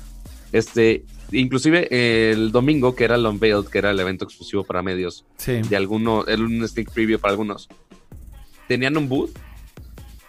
Este, 0.52 1.04
inclusive 1.30 1.88
el 2.30 2.52
domingo, 2.52 2.94
que 2.94 3.04
era 3.04 3.16
el 3.16 3.26
Unveiled, 3.26 3.66
que 3.66 3.78
era 3.78 3.90
el 3.90 4.00
evento 4.00 4.24
exclusivo 4.24 4.64
para 4.64 4.80
medios, 4.82 5.24
Sí. 5.36 5.60
de 5.60 5.76
algunos, 5.76 6.26
era 6.26 6.40
un 6.42 6.66
sneak 6.66 6.90
preview 6.90 7.18
para 7.18 7.32
algunos, 7.32 7.68
tenían 8.66 8.96
un 8.96 9.08
booth 9.10 9.36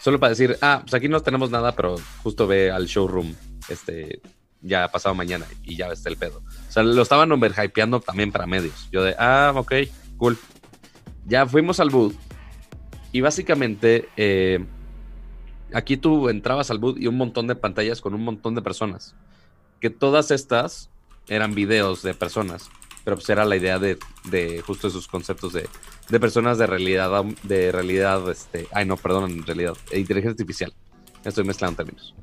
solo 0.05 0.19
para 0.19 0.29
decir, 0.29 0.55
ah, 0.61 0.81
pues 0.83 0.93
aquí 0.93 1.07
no 1.07 1.19
tenemos 1.21 1.49
nada, 1.49 1.71
pero 1.71 1.95
justo 2.21 2.45
ve 2.45 2.69
al 2.69 2.85
showroom, 2.85 3.33
este, 3.69 4.21
ya 4.61 4.87
pasado 4.89 5.15
mañana 5.15 5.47
y 5.63 5.77
ya 5.77 5.87
está 5.87 6.09
el 6.09 6.15
pedo. 6.15 6.43
O 6.69 6.71
sea, 6.71 6.83
lo 6.83 7.01
estaban 7.01 7.31
overhypeando 7.31 7.99
también 8.01 8.31
para 8.31 8.45
medios. 8.45 8.87
Yo 8.91 9.03
de, 9.03 9.15
ah, 9.17 9.51
ok, 9.55 9.73
cool. 10.17 10.37
Ya 11.25 11.47
fuimos 11.47 11.79
al 11.79 11.89
booth 11.89 12.13
y 13.13 13.21
básicamente 13.21 14.07
eh, 14.15 14.63
aquí 15.73 15.97
tú 15.97 16.29
entrabas 16.29 16.69
al 16.69 16.77
booth 16.77 16.99
y 16.99 17.07
un 17.07 17.17
montón 17.17 17.47
de 17.47 17.55
pantallas 17.55 17.99
con 17.99 18.13
un 18.13 18.23
montón 18.23 18.53
de 18.53 18.61
personas. 18.61 19.15
Que 19.81 19.89
todas 19.89 20.29
estas 20.29 20.91
eran 21.29 21.55
videos 21.55 22.03
de 22.03 22.13
personas, 22.13 22.69
pero 23.05 23.15
pues 23.15 23.29
era 23.29 23.45
la 23.45 23.55
idea 23.55 23.77
de, 23.77 23.97
de 24.25 24.61
justo 24.61 24.87
esos 24.87 25.07
conceptos 25.07 25.53
de, 25.53 25.69
de 26.09 26.19
personas 26.19 26.57
de 26.57 26.65
realidad, 26.65 27.23
de 27.43 27.71
realidad, 27.71 28.29
este, 28.29 28.67
ay 28.73 28.85
no, 28.85 28.97
perdón, 28.97 29.31
en 29.31 29.45
realidad, 29.45 29.73
de 29.91 29.99
inteligencia 29.99 30.31
artificial. 30.31 30.73
Estoy 31.23 31.43
mezclando 31.43 31.77
términos. 31.77 32.15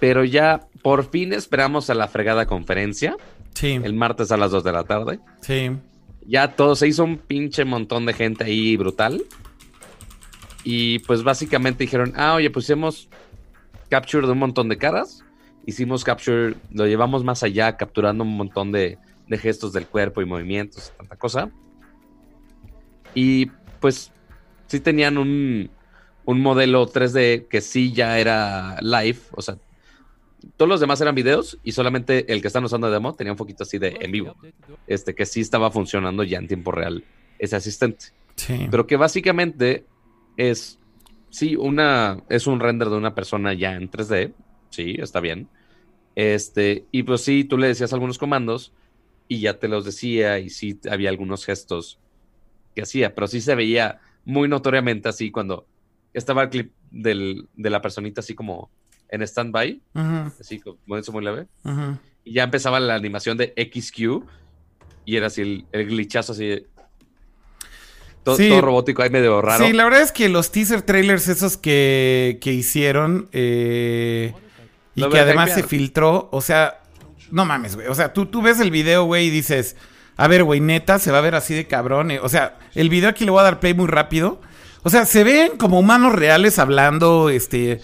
Pero 0.00 0.24
ya 0.24 0.66
por 0.82 1.08
fin 1.08 1.32
esperamos 1.32 1.88
a 1.88 1.94
la 1.94 2.08
fregada 2.08 2.46
conferencia. 2.46 3.16
Sí. 3.54 3.80
El 3.82 3.94
martes 3.94 4.32
a 4.32 4.36
las 4.36 4.50
2 4.50 4.64
de 4.64 4.72
la 4.72 4.84
tarde. 4.84 5.20
Sí. 5.40 5.70
Ya 6.26 6.56
todo 6.56 6.74
se 6.74 6.88
hizo 6.88 7.04
un 7.04 7.16
pinche 7.16 7.64
montón 7.64 8.04
de 8.04 8.12
gente 8.12 8.44
ahí 8.44 8.76
brutal. 8.76 9.22
Y 10.64 10.98
pues 11.00 11.22
básicamente 11.22 11.84
dijeron, 11.84 12.12
ah, 12.16 12.34
oye, 12.34 12.50
pues 12.50 12.64
hicimos 12.64 13.08
capture 13.88 14.26
de 14.26 14.32
un 14.32 14.38
montón 14.40 14.68
de 14.68 14.78
caras. 14.78 15.22
Hicimos 15.64 16.02
capture, 16.02 16.56
lo 16.72 16.86
llevamos 16.86 17.22
más 17.22 17.42
allá, 17.44 17.76
capturando 17.76 18.24
un 18.24 18.36
montón 18.36 18.72
de, 18.72 18.98
de 19.28 19.38
gestos 19.38 19.72
del 19.72 19.86
cuerpo 19.86 20.20
y 20.22 20.26
movimientos, 20.26 20.92
tanta 20.96 21.16
cosa. 21.16 21.50
Y 23.14 23.46
pues 23.80 24.12
sí 24.66 24.80
tenían 24.80 25.18
un, 25.18 25.70
un 26.24 26.40
modelo 26.40 26.86
3D 26.88 27.48
que 27.48 27.60
sí 27.60 27.92
ya 27.92 28.18
era 28.18 28.78
live, 28.80 29.18
o 29.32 29.42
sea, 29.42 29.56
todos 30.56 30.68
los 30.68 30.80
demás 30.80 31.00
eran 31.00 31.14
videos 31.14 31.58
y 31.62 31.72
solamente 31.72 32.30
el 32.32 32.40
que 32.42 32.48
están 32.48 32.64
usando 32.64 32.88
de 32.88 32.92
demo 32.94 33.14
tenía 33.14 33.32
un 33.32 33.36
poquito 33.38 33.62
así 33.62 33.78
de 33.78 33.96
en 34.00 34.10
vivo, 34.12 34.36
este 34.86 35.14
que 35.14 35.24
sí 35.26 35.40
estaba 35.40 35.70
funcionando 35.70 36.22
ya 36.22 36.38
en 36.38 36.48
tiempo 36.48 36.70
real 36.72 37.04
ese 37.38 37.56
asistente, 37.56 38.06
Sí. 38.36 38.66
pero 38.70 38.86
que 38.86 38.96
básicamente 38.96 39.86
es 40.36 40.78
sí 41.30 41.56
una 41.56 42.22
es 42.28 42.46
un 42.46 42.58
render 42.60 42.88
de 42.90 42.96
una 42.96 43.14
persona 43.14 43.54
ya 43.54 43.74
en 43.74 43.90
3D, 43.90 44.32
sí, 44.70 44.96
está 44.98 45.20
bien. 45.20 45.48
Este, 46.16 46.84
y 46.92 47.02
pues 47.04 47.22
sí, 47.22 47.44
tú 47.44 47.56
le 47.58 47.68
decías 47.68 47.92
algunos 47.92 48.18
comandos 48.18 48.72
y 49.34 49.40
ya 49.40 49.58
te 49.58 49.68
los 49.68 49.84
decía 49.84 50.38
y 50.38 50.50
sí 50.50 50.78
había 50.90 51.10
algunos 51.10 51.44
gestos 51.44 51.98
que 52.74 52.82
hacía, 52.82 53.14
pero 53.14 53.26
sí 53.26 53.40
se 53.40 53.54
veía 53.54 54.00
muy 54.24 54.48
notoriamente 54.48 55.08
así 55.08 55.30
cuando 55.30 55.66
estaba 56.12 56.42
el 56.44 56.48
clip 56.50 56.72
del, 56.90 57.46
de 57.54 57.70
la 57.70 57.80
personita 57.82 58.20
así 58.20 58.34
como 58.34 58.70
en 59.08 59.22
stand-by, 59.22 59.80
así 60.40 60.60
como 60.60 60.96
eso 60.96 61.12
muy 61.12 61.24
leve, 61.24 61.46
ujú. 61.64 61.98
y 62.24 62.32
ya 62.34 62.44
empezaba 62.44 62.80
la 62.80 62.94
animación 62.94 63.36
de 63.36 63.52
XQ 63.56 64.24
y 65.04 65.16
era 65.16 65.26
así 65.26 65.42
el, 65.42 65.66
el 65.72 65.86
glitchazo 65.86 66.32
así 66.32 66.46
de- 66.46 66.66
todo, 68.22 68.36
Sí. 68.36 68.48
todo 68.48 68.62
robótico 68.62 69.02
ahí 69.02 69.10
medio 69.10 69.42
raro. 69.42 69.66
Sí, 69.66 69.72
la 69.74 69.84
verdad 69.84 70.00
es 70.00 70.10
que 70.12 70.28
los 70.30 70.50
teaser 70.50 70.80
trailers 70.82 71.28
esos 71.28 71.56
que, 71.58 72.38
que 72.40 72.52
hicieron 72.54 73.28
eh, 73.32 74.32
y 74.94 75.06
que 75.08 75.18
además 75.18 75.52
se 75.52 75.62
filtró, 75.62 76.28
o 76.32 76.40
sea, 76.40 76.80
no 77.34 77.44
mames, 77.44 77.74
güey. 77.76 77.88
O 77.88 77.94
sea, 77.94 78.12
tú, 78.12 78.26
tú 78.26 78.40
ves 78.42 78.60
el 78.60 78.70
video, 78.70 79.04
güey, 79.04 79.26
y 79.26 79.30
dices, 79.30 79.76
a 80.16 80.28
ver, 80.28 80.44
güey, 80.44 80.60
neta, 80.60 80.98
se 80.98 81.10
va 81.10 81.18
a 81.18 81.22
ver 81.22 81.34
así 81.34 81.52
de 81.54 81.66
cabrón. 81.66 82.10
eh. 82.12 82.20
O 82.20 82.28
sea, 82.28 82.58
el 82.74 82.88
video 82.88 83.10
aquí 83.10 83.24
le 83.24 83.30
voy 83.30 83.40
a 83.40 83.44
dar 83.44 83.60
play 83.60 83.74
muy 83.74 83.86
rápido. 83.88 84.40
O 84.82 84.90
sea, 84.90 85.04
se 85.06 85.24
ven 85.24 85.56
como 85.58 85.78
humanos 85.78 86.12
reales 86.12 86.58
hablando, 86.58 87.28
este... 87.30 87.80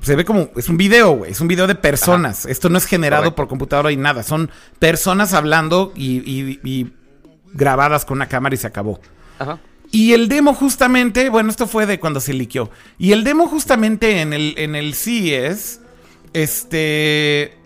Se 0.00 0.14
ve 0.14 0.24
como, 0.24 0.50
es 0.54 0.68
un 0.68 0.76
video, 0.76 1.10
güey, 1.10 1.32
es 1.32 1.40
un 1.40 1.48
video 1.48 1.66
de 1.66 1.74
personas. 1.74 2.46
Esto 2.46 2.68
no 2.68 2.78
es 2.78 2.86
generado 2.86 3.22
Correcto. 3.24 3.36
por 3.36 3.48
computadora 3.48 3.90
y 3.90 3.96
nada. 3.96 4.22
Son 4.22 4.48
personas 4.78 5.34
hablando 5.34 5.92
y, 5.96 6.18
y- 6.18 6.60
y 6.62 6.92
grabadas 7.52 8.04
con 8.04 8.18
una 8.18 8.28
cámara 8.28 8.54
y 8.54 8.58
se 8.58 8.68
acabó. 8.68 9.00
Ajá. 9.40 9.58
Y 9.90 10.12
el 10.12 10.28
demo 10.28 10.54
justamente, 10.54 11.30
bueno, 11.30 11.50
esto 11.50 11.66
fue 11.66 11.84
de 11.86 11.98
cuando 11.98 12.20
se 12.20 12.32
liqueó. 12.32 12.70
Y 12.96 13.10
el 13.10 13.24
demo 13.24 13.48
justamente 13.48 14.20
en 14.20 14.32
el, 14.34 14.54
en 14.56 14.76
el 14.76 14.94
CES, 14.94 15.80
este, 16.32 17.57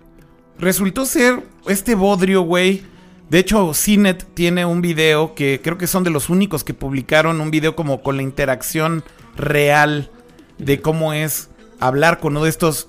resultó 0.62 1.04
ser 1.04 1.42
este 1.66 1.94
bodrio, 1.94 2.42
güey. 2.42 2.82
De 3.28 3.38
hecho, 3.38 3.72
CNET 3.74 4.24
tiene 4.34 4.64
un 4.64 4.80
video 4.80 5.34
que 5.34 5.60
creo 5.62 5.76
que 5.76 5.86
son 5.86 6.04
de 6.04 6.10
los 6.10 6.30
únicos 6.30 6.64
que 6.64 6.72
publicaron 6.72 7.40
un 7.40 7.50
video 7.50 7.74
como 7.74 8.02
con 8.02 8.16
la 8.16 8.22
interacción 8.22 9.04
real 9.36 10.10
de 10.58 10.80
cómo 10.80 11.12
es 11.12 11.50
hablar 11.80 12.20
con 12.20 12.32
uno 12.34 12.44
de 12.44 12.50
estos 12.50 12.88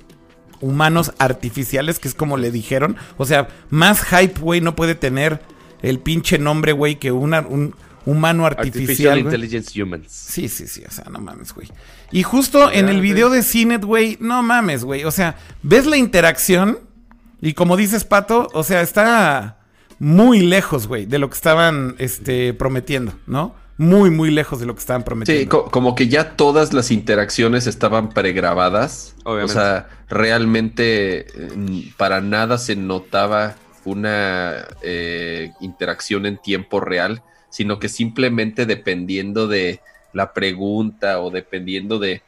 humanos 0.62 1.14
artificiales, 1.18 2.00
que 2.00 2.08
es 2.08 2.14
como 2.14 2.38
le 2.38 2.52
dijeron. 2.52 2.96
O 3.18 3.26
sea, 3.26 3.48
más 3.70 4.04
hype, 4.04 4.40
güey, 4.40 4.62
no 4.62 4.76
puede 4.76 4.96
tener 4.96 5.42
el 5.82 6.00
pinche 6.00 6.38
nombre, 6.38 6.74
güey, 6.74 7.00
que 7.00 7.12
una, 7.12 7.42
un 7.42 7.74
humano 8.06 8.46
Artificial 8.46 8.82
artificial. 8.82 9.20
Intelligence 9.20 9.82
Humans. 9.82 10.08
Sí, 10.10 10.48
sí, 10.48 10.68
sí, 10.68 10.84
o 10.88 10.92
sea, 10.92 11.06
no 11.10 11.20
mames, 11.20 11.54
güey. 11.54 11.70
Y 12.12 12.22
justo 12.22 12.72
en 12.72 12.90
el 12.90 13.02
video 13.02 13.30
de 13.30 13.42
Cinet, 13.42 13.84
güey, 13.84 14.18
no 14.20 14.44
mames, 14.44 14.84
güey. 14.84 15.06
O 15.06 15.12
sea, 15.12 15.38
ves 15.64 15.86
la 15.86 15.98
interacción 15.98 16.80
y 17.50 17.54
como 17.54 17.78
dices, 17.78 18.04
Pato, 18.04 18.48
o 18.54 18.64
sea, 18.64 18.82
está 18.82 19.58
muy 20.00 20.40
lejos, 20.42 20.88
güey, 20.88 21.06
de 21.06 21.20
lo 21.20 21.30
que 21.30 21.36
estaban 21.36 21.96
este, 21.98 22.54
prometiendo, 22.54 23.14
¿no? 23.28 23.56
Muy, 23.78 24.12
muy 24.12 24.30
lejos 24.32 24.60
de 24.60 24.66
lo 24.66 24.76
que 24.76 24.80
estaban 24.80 25.04
prometiendo. 25.04 25.42
Sí, 25.42 25.48
co- 25.48 25.66
como 25.72 25.96
que 25.96 26.08
ya 26.08 26.36
todas 26.36 26.74
las 26.74 26.92
interacciones 26.92 27.66
estaban 27.68 28.10
pregrabadas. 28.10 29.16
Obviamente. 29.24 29.52
O 29.52 29.56
sea, 29.56 29.90
realmente 30.10 31.26
eh, 31.28 31.92
para 31.98 32.22
nada 32.22 32.58
se 32.58 32.76
notaba 32.76 33.56
una 33.86 34.66
eh, 34.84 35.52
interacción 35.60 36.26
en 36.26 36.38
tiempo 36.38 36.80
real, 36.80 37.24
sino 37.50 37.80
que 37.80 37.90
simplemente 37.90 38.66
dependiendo 38.66 39.48
de 39.48 39.80
la 40.14 40.34
pregunta 40.34 41.20
o 41.20 41.32
dependiendo 41.32 41.98
de 42.00 42.22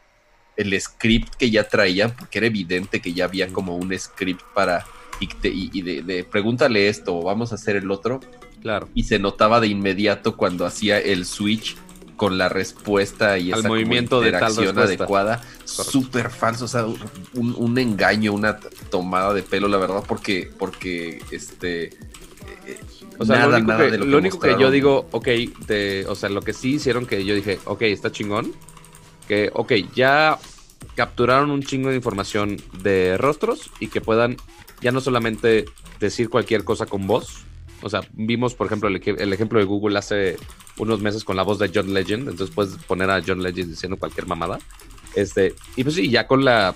el 0.57 0.80
script 0.82 1.36
que 1.36 1.51
ya 1.51 1.68
traían, 1.68 2.11
porque 2.18 2.39
era 2.39 2.47
evidente 2.47 3.01
que 3.01 3.13
ya 3.13 3.26
había 3.26 3.49
como 3.49 3.76
un 3.76 3.97
script 3.99 4.41
para 4.53 4.86
y, 5.20 5.28
te- 5.28 5.49
y- 5.53 5.82
de, 5.82 6.01
de 6.01 6.24
pregúntale 6.24 6.88
esto 6.89 7.18
o 7.18 7.24
vamos 7.24 7.51
a 7.51 7.55
hacer 7.55 7.76
el 7.76 7.89
otro, 7.91 8.20
Claro. 8.61 8.89
y 8.95 9.03
se 9.03 9.20
notaba 9.20 9.59
de 9.59 9.68
inmediato 9.68 10.36
cuando 10.38 10.66
hacía 10.66 10.99
el 10.99 11.26
switch 11.26 11.78
con 12.16 12.38
la 12.38 12.47
respuesta 12.49 13.38
y 13.38 13.49
esa 13.51 13.57
como 13.57 13.70
movimiento 13.76 14.22
de 14.22 14.32
tal 14.32 14.55
respuesta. 14.55 14.82
adecuada, 14.84 15.43
súper 15.66 16.30
falso, 16.30 16.66
o 16.66 16.68
sea, 16.68 16.86
un, 16.86 17.53
un 17.57 17.78
engaño, 17.78 18.32
una 18.34 18.57
tomada 18.89 19.34
de 19.34 19.43
pelo, 19.43 19.68
la 19.68 19.78
verdad, 19.78 20.03
porque, 20.07 20.49
porque 20.57 21.22
este 21.32 21.89
O 23.20 23.26
sea, 23.26 23.39
nada, 23.39 23.47
lo 23.47 23.55
único, 23.57 23.68
nada 23.72 23.86
que, 23.86 23.91
de 23.91 23.97
lo, 23.99 24.05
lo 24.05 24.18
único 24.18 24.39
que 24.39 24.55
yo 24.59 24.72
digo, 24.72 25.07
ok, 25.11 25.28
o 26.07 26.16
sea, 26.16 26.30
lo 26.30 26.41
que 26.41 26.53
sí 26.53 26.76
hicieron 26.76 27.05
que 27.05 27.24
yo 27.26 27.36
dije, 27.36 27.59
ok, 27.66 27.82
está 27.84 28.11
chingón, 28.11 28.53
que, 29.28 29.49
ok, 29.53 29.74
ya 29.93 30.39
capturaron 30.95 31.51
un 31.51 31.61
chingo 31.63 31.89
de 31.89 31.97
información 31.97 32.57
de 32.82 33.18
rostros 33.18 33.70
y 33.80 33.88
que 33.88 33.99
puedan 34.01 34.38
ya 34.82 34.91
no 34.91 35.01
solamente 35.01 35.65
decir 35.99 36.30
cualquier 36.30 36.63
cosa 36.63 36.86
con 36.86 37.07
voz, 37.07 37.43
o 37.82 37.89
sea, 37.89 38.01
vimos, 38.13 38.55
por 38.55 38.67
ejemplo, 38.67 38.89
el, 38.89 39.01
eje- 39.01 39.19
el 39.19 39.34
ejemplo 39.34 39.59
de 39.59 39.65
Google 39.65 39.97
hace 39.97 40.38
unos 40.78 41.01
meses 41.01 41.23
con 41.23 41.36
la 41.36 41.43
voz 41.43 41.59
de 41.59 41.71
John 41.73 41.93
Legend, 41.93 42.30
entonces 42.30 42.53
puedes 42.55 42.76
poner 42.84 43.09
a 43.09 43.21
John 43.26 43.41
Legend 43.43 43.69
diciendo 43.69 43.97
cualquier 43.97 44.28
mamada, 44.28 44.59
este, 45.15 45.53
y 45.76 45.84
pues 45.84 45.95
sí, 45.95 46.09
ya 46.09 46.28
con 46.28 46.43
la, 46.43 46.73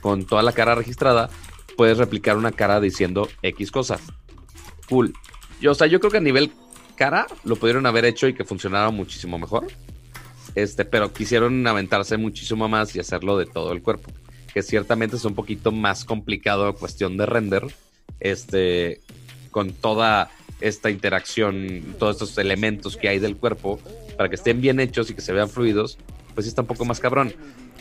con 0.00 0.24
toda 0.24 0.42
la 0.42 0.52
cara 0.52 0.74
registrada, 0.74 1.30
puedes 1.76 1.98
replicar 1.98 2.36
una 2.36 2.52
cara 2.52 2.80
diciendo 2.80 3.28
X 3.42 3.70
cosas. 3.70 4.00
Cool. 4.88 5.12
Yo, 5.60 5.72
o 5.72 5.74
sea, 5.74 5.86
yo 5.86 6.00
creo 6.00 6.10
que 6.10 6.18
a 6.18 6.20
nivel 6.20 6.52
cara 6.96 7.26
lo 7.44 7.56
pudieron 7.56 7.86
haber 7.86 8.04
hecho 8.04 8.26
y 8.28 8.34
que 8.34 8.44
funcionara 8.44 8.90
muchísimo 8.90 9.38
mejor. 9.38 9.66
Este, 10.54 10.84
pero 10.84 11.12
quisieron 11.14 11.66
aventarse 11.66 12.18
muchísimo 12.18 12.68
más 12.68 12.94
y 12.94 13.00
hacerlo 13.00 13.38
de 13.38 13.46
todo 13.46 13.72
el 13.72 13.80
cuerpo. 13.80 14.10
Que 14.52 14.62
ciertamente 14.62 15.16
es 15.16 15.24
un 15.24 15.34
poquito 15.34 15.72
más 15.72 16.04
complicado 16.04 16.74
cuestión 16.74 17.16
de 17.16 17.26
render. 17.26 17.66
Este, 18.20 19.00
con 19.50 19.72
toda 19.72 20.30
esta 20.60 20.90
interacción, 20.90 21.96
todos 21.98 22.16
estos 22.16 22.38
elementos 22.38 22.96
que 22.96 23.08
hay 23.08 23.18
del 23.18 23.36
cuerpo, 23.36 23.80
para 24.16 24.28
que 24.28 24.36
estén 24.36 24.60
bien 24.60 24.80
hechos 24.80 25.10
y 25.10 25.14
que 25.14 25.20
se 25.20 25.32
vean 25.32 25.48
fluidos, 25.48 25.98
pues 26.34 26.46
sí 26.46 26.48
está 26.48 26.62
un 26.62 26.68
poco 26.68 26.84
más 26.84 27.00
cabrón. 27.00 27.34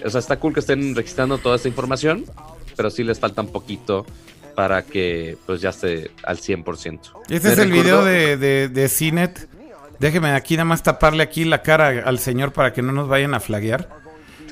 O 0.03 0.09
sea, 0.09 0.19
está 0.19 0.39
cool 0.39 0.53
que 0.53 0.59
estén 0.59 0.95
registrando 0.95 1.37
toda 1.37 1.55
esta 1.55 1.67
información, 1.67 2.25
pero 2.75 2.89
sí 2.89 3.03
les 3.03 3.19
falta 3.19 3.41
un 3.41 3.51
poquito 3.51 4.05
para 4.55 4.83
que 4.83 5.37
pues 5.45 5.61
ya 5.61 5.69
esté 5.69 6.11
al 6.23 6.37
100%. 6.37 6.99
Este 7.29 7.53
es 7.53 7.57
el 7.57 7.71
video 7.71 8.03
de, 8.03 8.37
de, 8.37 8.67
de 8.67 8.89
Cinet. 8.89 9.47
Déjeme 9.99 10.31
aquí 10.31 10.55
nada 10.55 10.65
más 10.65 10.81
taparle 10.83 11.23
aquí 11.23 11.45
la 11.45 11.61
cara 11.61 12.03
al 12.03 12.19
señor 12.19 12.51
para 12.53 12.73
que 12.73 12.81
no 12.81 12.91
nos 12.91 13.07
vayan 13.07 13.33
a 13.33 13.39
flaguear. 13.39 13.89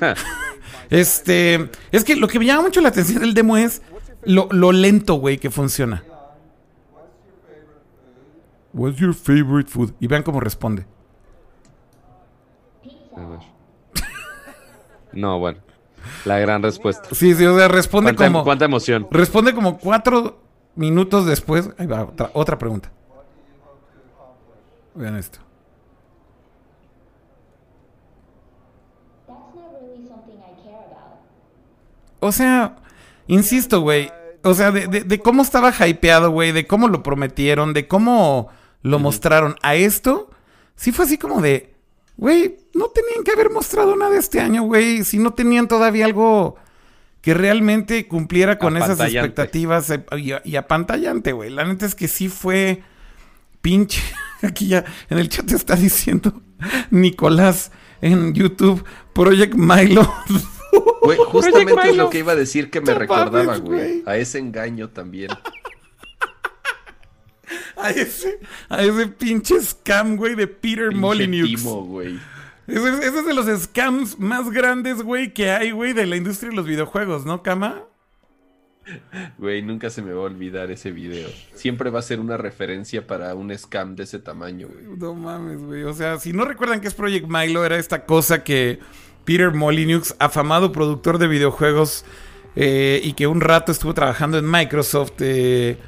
Este, 0.90 1.70
es 1.92 2.04
que 2.04 2.16
lo 2.16 2.28
que 2.28 2.38
me 2.38 2.46
llama 2.46 2.62
mucho 2.62 2.80
la 2.80 2.88
atención 2.88 3.20
del 3.22 3.32
demo 3.32 3.56
es 3.56 3.80
lo, 4.24 4.48
lo 4.50 4.72
lento, 4.72 5.14
güey, 5.14 5.38
que 5.38 5.50
funciona. 5.50 6.04
What's 8.72 8.98
your 8.98 9.14
favorite 9.14 9.70
food? 9.70 9.92
Y 10.00 10.06
vean 10.06 10.22
cómo 10.22 10.40
responde. 10.40 10.84
No, 15.12 15.38
bueno. 15.38 15.58
La 16.24 16.38
gran 16.38 16.62
respuesta. 16.62 17.08
Sí, 17.12 17.34
sí, 17.34 17.44
o 17.44 17.56
sea, 17.56 17.68
responde 17.68 18.14
¿Cuánta, 18.14 18.32
como 18.32 18.44
cuánta 18.44 18.64
emoción? 18.64 19.06
responde 19.10 19.54
como 19.54 19.78
cuatro 19.78 20.40
minutos 20.76 21.26
después. 21.26 21.70
Ahí 21.78 21.86
va, 21.86 22.04
otra, 22.04 22.30
otra 22.32 22.58
pregunta. 22.58 22.90
Vean 24.94 25.16
esto. 25.16 25.40
O 32.20 32.32
sea, 32.32 32.76
insisto, 33.26 33.80
güey. 33.80 34.10
O 34.42 34.54
sea, 34.54 34.70
de, 34.70 34.86
de- 34.86 35.04
de 35.04 35.18
cómo 35.20 35.42
estaba 35.42 35.72
hypeado, 35.86 36.30
güey. 36.30 36.52
De 36.52 36.66
cómo 36.66 36.88
lo 36.88 37.02
prometieron. 37.02 37.72
De 37.72 37.86
cómo 37.88 38.48
lo 38.82 38.98
mostraron 38.98 39.56
a 39.62 39.74
esto. 39.74 40.30
Sí 40.76 40.92
fue 40.92 41.04
así 41.04 41.18
como 41.18 41.40
de... 41.42 41.74
Güey, 42.16 42.58
no 42.74 42.88
tenían 42.88 43.24
que 43.24 43.32
haber 43.32 43.50
mostrado 43.50 43.96
nada 43.96 44.18
este 44.18 44.40
año, 44.40 44.62
güey. 44.64 45.04
Si 45.04 45.18
no 45.18 45.32
tenían 45.32 45.68
todavía 45.68 46.04
algo 46.04 46.56
que 47.22 47.32
realmente 47.34 48.06
cumpliera 48.08 48.58
con 48.58 48.76
esas 48.76 48.98
expectativas 49.00 49.88
eh, 49.90 50.04
y, 50.18 50.32
y 50.44 50.56
apantallante, 50.56 51.32
güey. 51.32 51.50
La 51.50 51.64
neta 51.64 51.86
es 51.86 51.94
que 51.94 52.08
sí 52.08 52.28
fue 52.28 52.82
pinche. 53.62 54.02
Aquí 54.42 54.68
ya 54.68 54.84
en 55.10 55.18
el 55.18 55.28
chat 55.28 55.50
está 55.52 55.76
diciendo 55.76 56.42
Nicolás 56.90 57.72
en 58.02 58.32
YouTube, 58.34 58.84
Project 59.14 59.54
Milo. 59.54 60.10
Güey, 61.02 61.18
justamente 61.18 61.88
es 61.90 61.96
lo 61.96 62.10
que 62.10 62.18
iba 62.18 62.32
a 62.32 62.36
decir 62.36 62.70
que 62.70 62.80
me 62.80 62.94
recordaba, 62.94 63.56
güey. 63.58 64.02
A 64.06 64.16
ese 64.16 64.38
engaño 64.38 64.90
también. 64.90 65.30
A 67.76 67.90
ese, 67.90 68.38
a 68.68 68.82
ese 68.82 69.06
pinche 69.08 69.60
scam, 69.60 70.16
güey, 70.16 70.34
de 70.34 70.46
Peter 70.46 70.92
Molyneux. 70.94 71.50
Ese, 72.68 72.88
es- 72.90 72.98
ese 73.00 73.18
es 73.20 73.26
de 73.26 73.34
los 73.34 73.46
scams 73.62 74.18
más 74.20 74.50
grandes, 74.50 75.02
güey, 75.02 75.32
que 75.32 75.50
hay, 75.50 75.70
güey, 75.72 75.92
de 75.94 76.06
la 76.06 76.16
industria 76.16 76.50
de 76.50 76.56
los 76.56 76.66
videojuegos, 76.66 77.24
¿no, 77.26 77.42
Kama? 77.42 77.82
Güey, 79.38 79.62
nunca 79.62 79.88
se 79.90 80.02
me 80.02 80.12
va 80.12 80.20
a 80.20 80.24
olvidar 80.24 80.70
ese 80.70 80.90
video. 80.92 81.28
Siempre 81.54 81.90
va 81.90 81.98
a 82.00 82.02
ser 82.02 82.20
una 82.20 82.36
referencia 82.36 83.06
para 83.06 83.34
un 83.34 83.56
scam 83.56 83.96
de 83.96 84.04
ese 84.04 84.18
tamaño, 84.18 84.68
güey. 84.68 84.84
No 84.98 85.14
mames, 85.14 85.60
güey. 85.60 85.82
O 85.84 85.92
sea, 85.94 86.18
si 86.18 86.32
no 86.32 86.44
recuerdan 86.44 86.80
que 86.80 86.88
es 86.88 86.94
Project 86.94 87.26
Milo, 87.28 87.64
era 87.64 87.78
esta 87.78 88.04
cosa 88.04 88.44
que 88.44 88.78
Peter 89.24 89.52
Molyneux, 89.52 90.14
afamado 90.18 90.72
productor 90.72 91.18
de 91.18 91.28
videojuegos 91.28 92.04
eh, 92.56 93.00
y 93.02 93.12
que 93.12 93.26
un 93.26 93.40
rato 93.40 93.72
estuvo 93.72 93.94
trabajando 93.94 94.38
en 94.38 94.50
Microsoft, 94.50 95.12
eh, 95.20 95.78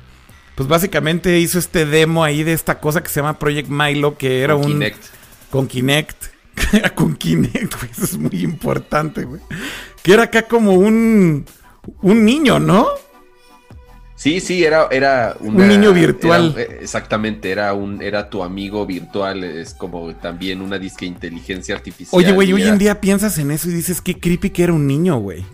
pues 0.54 0.68
básicamente 0.68 1.38
hizo 1.38 1.58
este 1.58 1.86
demo 1.86 2.24
ahí 2.24 2.44
de 2.44 2.52
esta 2.52 2.78
cosa 2.80 3.02
que 3.02 3.08
se 3.08 3.20
llama 3.20 3.38
Project 3.38 3.68
Milo, 3.68 4.16
que 4.16 4.42
era 4.42 4.54
Con 4.54 4.64
un... 4.64 4.72
Kinect. 4.72 5.04
Con 5.50 5.66
Kinect. 5.66 6.24
con 6.94 7.16
Kinect, 7.16 7.74
güey. 7.78 7.90
Eso 7.90 8.04
es 8.04 8.18
muy 8.18 8.42
importante, 8.42 9.24
güey. 9.24 9.40
Que 10.02 10.12
era 10.12 10.24
acá 10.24 10.42
como 10.42 10.74
un... 10.74 11.46
Un 12.00 12.24
niño, 12.24 12.60
¿no? 12.60 12.86
Sí, 14.22 14.38
sí, 14.38 14.62
era, 14.64 14.86
era 14.92 15.34
Un 15.40 15.56
niño 15.66 15.92
virtual. 15.92 16.54
era- 16.56 16.62
eh, 16.74 16.78
exactamente, 16.80 17.50
era 17.50 17.72
un, 17.74 18.00
era 18.00 18.30
tu 18.30 18.44
amigo 18.44 18.86
virtual, 18.86 19.42
es 19.42 19.74
como 19.74 20.14
también 20.14 20.62
una 20.62 20.78
disque 20.78 21.04
inteligencia 21.06 21.74
artificial. 21.74 22.16
Oye, 22.16 22.30
güey, 22.30 22.52
hoy 22.52 22.62
era- 22.62 22.70
en 22.70 22.78
día 22.78 23.00
piensas 23.00 23.36
en 23.38 23.50
eso 23.50 23.68
y 23.68 23.72
dices, 23.72 24.00
qué 24.00 24.20
creepy 24.20 24.50
que 24.50 24.62
era 24.62 24.72
un 24.74 24.86
niño, 24.86 25.18
güey. 25.18 25.44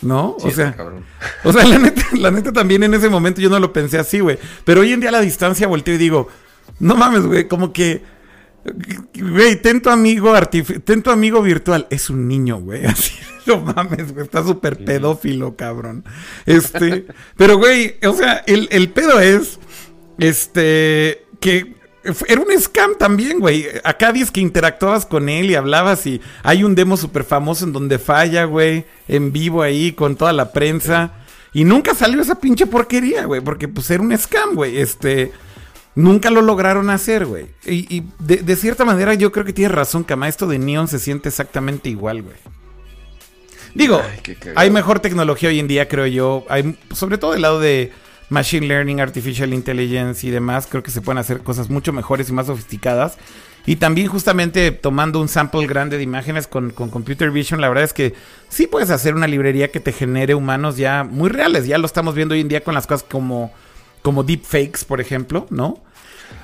¿No? 0.00 0.36
Sí, 0.38 0.46
o 0.48 0.50
sea, 0.52 0.72
cabrón. 0.76 1.04
o 1.42 1.52
sea, 1.52 1.64
la 1.64 1.78
neta, 1.80 2.02
la 2.14 2.30
neta 2.30 2.52
también 2.52 2.84
en 2.84 2.94
ese 2.94 3.08
momento 3.08 3.40
yo 3.40 3.48
no 3.50 3.58
lo 3.58 3.72
pensé 3.72 3.98
así, 3.98 4.20
güey. 4.20 4.38
Pero 4.64 4.82
hoy 4.82 4.92
en 4.92 5.00
día 5.00 5.08
a 5.08 5.12
la 5.12 5.20
distancia 5.20 5.66
volteo 5.66 5.94
y 5.94 5.98
digo, 5.98 6.28
no 6.78 6.94
mames, 6.94 7.22
güey, 7.26 7.48
como 7.48 7.72
que, 7.72 8.02
güey, 9.14 9.60
ten 9.60 9.80
tu 9.80 9.90
amigo 9.90 10.32
ten 10.84 11.02
tu 11.02 11.10
amigo 11.10 11.42
virtual. 11.42 11.86
Es 11.90 12.10
un 12.10 12.28
niño, 12.28 12.58
güey, 12.60 12.84
así. 12.86 13.12
No 13.46 13.60
mames, 13.60 14.12
güey, 14.12 14.24
está 14.24 14.44
súper 14.44 14.84
pedófilo, 14.84 15.56
cabrón. 15.56 16.04
Este, 16.46 17.06
pero, 17.36 17.58
güey, 17.58 17.96
o 18.06 18.12
sea, 18.14 18.42
el, 18.46 18.68
el 18.70 18.90
pedo 18.90 19.18
es, 19.18 19.58
este, 20.18 21.24
que 21.40 21.74
era 22.28 22.40
un 22.40 22.60
scam 22.60 22.96
también, 22.98 23.40
güey. 23.40 23.66
Acá 23.84 24.12
dices 24.12 24.30
que 24.30 24.40
interactuabas 24.40 25.06
con 25.06 25.28
él 25.28 25.50
y 25.50 25.54
hablabas 25.54 26.06
y 26.06 26.20
hay 26.42 26.64
un 26.64 26.74
demo 26.74 26.96
súper 26.96 27.24
famoso 27.24 27.64
en 27.64 27.72
donde 27.72 27.98
falla, 27.98 28.44
güey, 28.44 28.84
en 29.08 29.32
vivo 29.32 29.62
ahí 29.62 29.92
con 29.92 30.16
toda 30.16 30.32
la 30.32 30.52
prensa. 30.52 31.12
Y 31.52 31.64
nunca 31.64 31.94
salió 31.94 32.20
esa 32.20 32.40
pinche 32.40 32.66
porquería, 32.66 33.26
güey, 33.26 33.40
porque 33.40 33.68
pues 33.68 33.90
era 33.90 34.02
un 34.02 34.16
scam, 34.16 34.54
güey. 34.54 34.78
Este, 34.78 35.32
nunca 35.94 36.30
lo 36.30 36.42
lograron 36.42 36.90
hacer, 36.90 37.26
güey. 37.26 37.46
Y, 37.64 37.94
y 37.94 38.04
de, 38.18 38.38
de 38.38 38.56
cierta 38.56 38.84
manera 38.84 39.14
yo 39.14 39.32
creo 39.32 39.44
que 39.44 39.52
tienes 39.52 39.74
razón, 39.74 40.04
Cama. 40.04 40.28
Esto 40.28 40.46
de 40.46 40.58
Neon 40.58 40.88
se 40.88 40.98
siente 40.98 41.28
exactamente 41.28 41.88
igual, 41.88 42.22
güey. 42.22 42.36
Digo, 43.74 44.02
Ay, 44.02 44.36
hay 44.54 44.70
mejor 44.70 45.00
tecnología 45.00 45.48
hoy 45.48 45.58
en 45.58 45.68
día, 45.68 45.88
creo 45.88 46.06
yo. 46.06 46.44
Hay, 46.48 46.76
sobre 46.92 47.18
todo 47.18 47.32
del 47.32 47.42
lado 47.42 47.58
de 47.58 47.90
Machine 48.28 48.66
Learning, 48.66 49.00
Artificial 49.00 49.52
Intelligence 49.54 50.26
y 50.26 50.30
demás. 50.30 50.66
Creo 50.68 50.82
que 50.82 50.90
se 50.90 51.00
pueden 51.00 51.18
hacer 51.18 51.40
cosas 51.40 51.70
mucho 51.70 51.92
mejores 51.92 52.28
y 52.28 52.32
más 52.32 52.46
sofisticadas. 52.46 53.16
Y 53.64 53.76
también 53.76 54.08
justamente 54.08 54.72
tomando 54.72 55.20
un 55.20 55.28
sample 55.28 55.66
grande 55.66 55.96
de 55.96 56.02
imágenes 56.02 56.48
con, 56.48 56.70
con 56.70 56.90
Computer 56.90 57.30
Vision, 57.30 57.60
la 57.60 57.68
verdad 57.68 57.84
es 57.84 57.92
que 57.92 58.12
sí 58.48 58.66
puedes 58.66 58.90
hacer 58.90 59.14
una 59.14 59.28
librería 59.28 59.70
que 59.70 59.78
te 59.78 59.92
genere 59.92 60.34
humanos 60.34 60.76
ya 60.76 61.04
muy 61.04 61.30
reales. 61.30 61.66
Ya 61.66 61.78
lo 61.78 61.86
estamos 61.86 62.14
viendo 62.14 62.34
hoy 62.34 62.40
en 62.40 62.48
día 62.48 62.62
con 62.62 62.74
las 62.74 62.86
cosas 62.86 63.06
como, 63.08 63.52
como 64.02 64.22
deepfakes, 64.24 64.84
por 64.86 65.00
ejemplo, 65.00 65.46
¿no? 65.50 65.78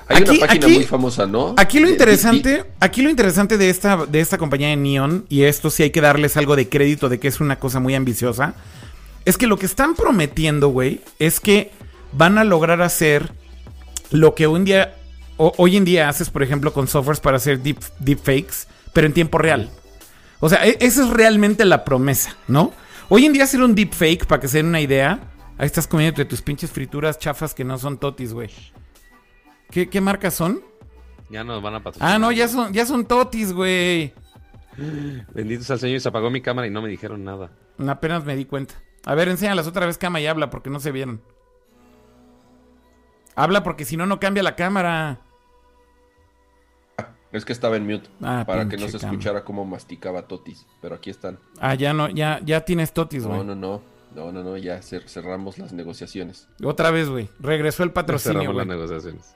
Hay 0.07 0.17
Aquí- 0.23 0.37
una 0.37 0.47
página 0.47 0.65
aquí- 0.65 0.75
muy 0.75 0.83
famosa, 0.85 1.27
¿no? 1.27 1.53
Aquí 1.57 1.79
lo 1.79 1.89
interesante, 1.89 2.65
aquí 2.79 3.01
lo 3.01 3.09
interesante 3.09 3.57
de 3.57 3.69
esta, 3.69 4.05
de 4.05 4.19
esta 4.21 4.37
compañía 4.37 4.69
de 4.69 4.75
Neon, 4.75 5.25
y 5.29 5.43
esto 5.43 5.69
sí 5.69 5.83
hay 5.83 5.91
que 5.91 6.01
darles 6.01 6.35
algo 6.37 6.55
de 6.55 6.67
crédito 6.69 7.09
de 7.09 7.19
que 7.19 7.27
es 7.27 7.39
una 7.39 7.59
cosa 7.59 7.79
muy 7.79 7.93
ambiciosa, 7.95 8.55
es 9.25 9.37
que 9.37 9.45
lo 9.47 9.57
que 9.59 9.65
están 9.67 9.93
prometiendo, 9.95 10.69
güey, 10.69 11.01
es 11.19 11.39
que 11.39 11.71
van 12.13 12.37
a 12.39 12.43
lograr 12.43 12.81
hacer 12.81 13.31
lo 14.11 14.33
que 14.33 14.47
hoy 14.47 14.57
en 14.57 14.65
día, 14.65 14.95
o- 15.37 15.53
hoy 15.57 15.77
en 15.77 15.85
día 15.85 16.09
haces, 16.09 16.29
por 16.31 16.41
ejemplo, 16.41 16.73
con 16.73 16.87
softwares 16.87 17.19
para 17.19 17.37
hacer 17.37 17.61
deep, 17.61 17.77
deepfakes, 17.99 18.67
pero 18.93 19.05
en 19.05 19.13
tiempo 19.13 19.37
real. 19.37 19.69
O 20.39 20.49
sea, 20.49 20.65
e- 20.65 20.77
esa 20.79 21.03
es 21.03 21.09
realmente 21.11 21.65
la 21.65 21.83
promesa, 21.85 22.35
¿no? 22.47 22.71
Hoy 23.09 23.25
en 23.25 23.33
día 23.33 23.43
hacer 23.43 23.61
un 23.61 23.75
deepfake, 23.75 24.25
para 24.25 24.41
que 24.41 24.47
se 24.47 24.57
den 24.57 24.67
una 24.67 24.81
idea, 24.81 25.19
ahí 25.59 25.65
estás 25.67 25.87
comiendo 25.87 26.17
de 26.17 26.25
tus 26.25 26.41
pinches 26.41 26.71
frituras 26.71 27.19
chafas 27.19 27.53
que 27.53 27.63
no 27.63 27.77
son 27.77 27.97
totis, 27.99 28.33
güey. 28.33 28.49
¿Qué, 29.69 29.87
¿Qué 29.87 30.01
marcas 30.01 30.33
son? 30.33 30.63
Ya 31.29 31.43
nos 31.43 31.61
van 31.61 31.75
a 31.75 31.83
patrocinar. 31.83 32.15
Ah, 32.15 32.17
no, 32.19 32.31
ya 32.31 32.47
son, 32.47 32.73
ya 32.73 32.85
son 32.87 33.05
totis, 33.05 33.53
güey. 33.53 34.13
Bendito 35.33 35.63
sea 35.63 35.75
el 35.75 35.79
Señor 35.79 35.97
y 35.97 35.99
se 35.99 36.09
apagó 36.09 36.31
mi 36.31 36.41
cámara 36.41 36.65
y 36.67 36.71
no 36.71 36.81
me 36.81 36.89
dijeron 36.89 37.23
nada. 37.23 37.51
Apenas 37.87 38.25
me 38.25 38.35
di 38.35 38.45
cuenta. 38.45 38.73
A 39.05 39.13
ver, 39.13 39.27
enséñalas 39.29 39.67
otra 39.67 39.85
vez, 39.85 39.97
cama, 39.97 40.19
y 40.19 40.25
habla, 40.27 40.49
porque 40.49 40.69
no 40.69 40.79
se 40.79 40.91
vieron. 40.91 41.21
Habla, 43.35 43.63
porque 43.63 43.85
si 43.85 43.95
no, 43.95 44.05
no 44.05 44.19
cambia 44.19 44.41
la 44.43 44.55
cámara. 44.55 45.19
Es 47.31 47.45
que 47.45 47.53
estaba 47.53 47.77
en 47.77 47.85
mute 47.85 48.09
Ah, 48.21 48.43
para 48.47 48.67
que 48.67 48.75
no 48.75 48.87
se 48.87 48.97
escuchara 48.97 49.43
cómo 49.43 49.63
masticaba 49.63 50.23
Totis. 50.23 50.65
Pero 50.81 50.95
aquí 50.95 51.11
están. 51.11 51.37
Ah, 51.59 51.75
ya 51.75 51.93
no, 51.93 52.09
ya, 52.09 52.39
ya 52.43 52.61
tienes 52.65 52.91
totis, 52.91 53.25
güey. 53.25 53.37
No, 53.37 53.43
no, 53.43 53.55
no. 53.55 53.81
No, 54.15 54.31
no, 54.31 54.43
no. 54.43 54.57
Ya 54.57 54.79
cer- 54.79 55.07
cerramos 55.07 55.57
las 55.57 55.71
negociaciones. 55.73 56.47
Otra 56.63 56.91
vez, 56.91 57.09
güey. 57.09 57.29
Regresó 57.39 57.83
el 57.83 57.91
patrocinio, 57.91 58.39
Cerramos 58.41 58.57
las 58.57 58.67
negociaciones. 58.67 59.35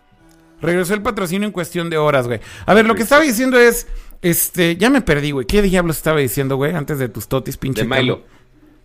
Regresó 0.61 0.93
el 0.93 1.01
patrocinio 1.01 1.45
en 1.45 1.51
cuestión 1.51 1.89
de 1.89 1.97
horas, 1.97 2.27
güey. 2.27 2.39
A 2.65 2.73
ver, 2.73 2.85
lo 2.85 2.95
que 2.95 3.03
estaba 3.03 3.21
diciendo 3.21 3.59
es, 3.59 3.87
este, 4.21 4.77
ya 4.77 4.89
me 4.89 5.01
perdí, 5.01 5.31
güey. 5.31 5.45
¿Qué 5.45 5.61
diablos 5.61 5.97
estaba 5.97 6.19
diciendo, 6.19 6.55
güey? 6.55 6.73
Antes 6.73 6.99
de 6.99 7.09
tus 7.09 7.27
totis, 7.27 7.57
pinche. 7.57 7.81
De 7.83 7.87
Milo. 7.87 8.23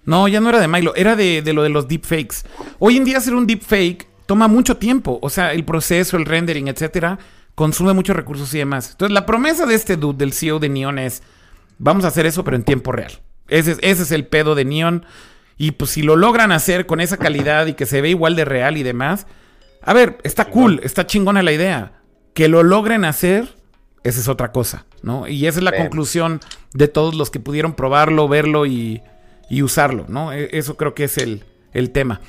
No, 0.04 0.26
ya 0.26 0.40
no 0.40 0.48
era 0.48 0.58
de 0.60 0.68
Milo, 0.68 0.94
era 0.96 1.14
de, 1.16 1.42
de 1.42 1.52
lo 1.52 1.62
de 1.62 1.68
los 1.68 1.86
deepfakes. 1.86 2.38
Hoy 2.78 2.96
en 2.96 3.04
día 3.04 3.18
hacer 3.18 3.34
un 3.34 3.46
deepfake 3.46 4.08
toma 4.26 4.48
mucho 4.48 4.76
tiempo. 4.76 5.18
O 5.22 5.30
sea, 5.30 5.52
el 5.52 5.64
proceso, 5.64 6.16
el 6.16 6.24
rendering, 6.24 6.66
etcétera, 6.68 7.18
consume 7.54 7.92
muchos 7.92 8.16
recursos 8.16 8.52
y 8.54 8.58
demás. 8.58 8.90
Entonces, 8.92 9.12
la 9.14 9.24
promesa 9.26 9.64
de 9.66 9.74
este 9.74 9.96
dude, 9.96 10.18
del 10.18 10.32
CEO 10.32 10.58
de 10.58 10.68
Neon, 10.70 10.98
es: 10.98 11.22
vamos 11.78 12.04
a 12.04 12.08
hacer 12.08 12.26
eso, 12.26 12.42
pero 12.42 12.56
en 12.56 12.64
tiempo 12.64 12.90
real. 12.90 13.12
Ese 13.48 13.72
es, 13.72 13.78
ese 13.82 14.02
es 14.02 14.10
el 14.12 14.26
pedo 14.26 14.54
de 14.54 14.64
Neon. 14.64 15.04
Y 15.58 15.72
pues 15.72 15.90
si 15.90 16.02
lo 16.02 16.14
logran 16.16 16.52
hacer 16.52 16.86
con 16.86 17.00
esa 17.00 17.16
calidad 17.16 17.66
y 17.66 17.74
que 17.74 17.84
se 17.84 18.00
ve 18.00 18.10
igual 18.10 18.36
de 18.36 18.44
real 18.44 18.76
y 18.76 18.82
demás, 18.84 19.26
a 19.82 19.92
ver, 19.92 20.18
está 20.22 20.44
cool, 20.46 20.80
está 20.84 21.06
chingona 21.06 21.42
la 21.42 21.52
idea. 21.52 22.00
Que 22.32 22.46
lo 22.48 22.62
logren 22.62 23.04
hacer, 23.04 23.56
esa 24.04 24.20
es 24.20 24.28
otra 24.28 24.52
cosa, 24.52 24.86
¿no? 25.02 25.26
Y 25.26 25.46
esa 25.46 25.58
es 25.58 25.64
la 25.64 25.72
Bien. 25.72 25.82
conclusión 25.84 26.40
de 26.74 26.86
todos 26.86 27.14
los 27.16 27.30
que 27.30 27.40
pudieron 27.40 27.72
probarlo, 27.74 28.28
verlo 28.28 28.66
y, 28.66 29.02
y 29.50 29.62
usarlo, 29.62 30.04
¿no? 30.08 30.32
E- 30.32 30.48
Eso 30.52 30.76
creo 30.76 30.94
que 30.94 31.04
es 31.04 31.18
el, 31.18 31.44
el 31.72 31.90
tema. 31.90 32.20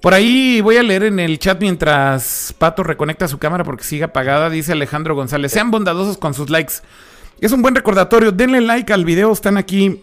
Por 0.00 0.14
ahí 0.14 0.60
voy 0.60 0.76
a 0.76 0.82
leer 0.82 1.04
en 1.04 1.18
el 1.20 1.38
chat 1.38 1.60
mientras 1.60 2.54
Pato 2.58 2.82
reconecta 2.84 3.26
su 3.28 3.38
cámara 3.38 3.64
porque 3.64 3.84
sigue 3.84 4.04
apagada, 4.04 4.50
dice 4.50 4.72
Alejandro 4.72 5.14
González. 5.14 5.50
Sean 5.52 5.70
bondadosos 5.70 6.18
con 6.18 6.34
sus 6.34 6.50
likes. 6.50 6.74
Es 7.40 7.52
un 7.52 7.62
buen 7.62 7.74
recordatorio. 7.74 8.30
Denle 8.32 8.60
like 8.60 8.92
al 8.92 9.04
video. 9.04 9.32
Están 9.32 9.56
aquí 9.56 10.02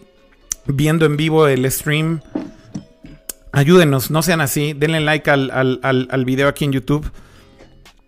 viendo 0.66 1.06
en 1.06 1.16
vivo 1.16 1.46
el 1.46 1.70
stream. 1.70 2.20
Ayúdenos, 3.52 4.10
no 4.10 4.22
sean 4.22 4.40
así. 4.40 4.72
Denle 4.74 5.00
like 5.00 5.28
al, 5.30 5.50
al, 5.50 5.80
al, 5.82 6.08
al 6.10 6.24
video 6.24 6.48
aquí 6.48 6.64
en 6.64 6.72
YouTube. 6.72 7.10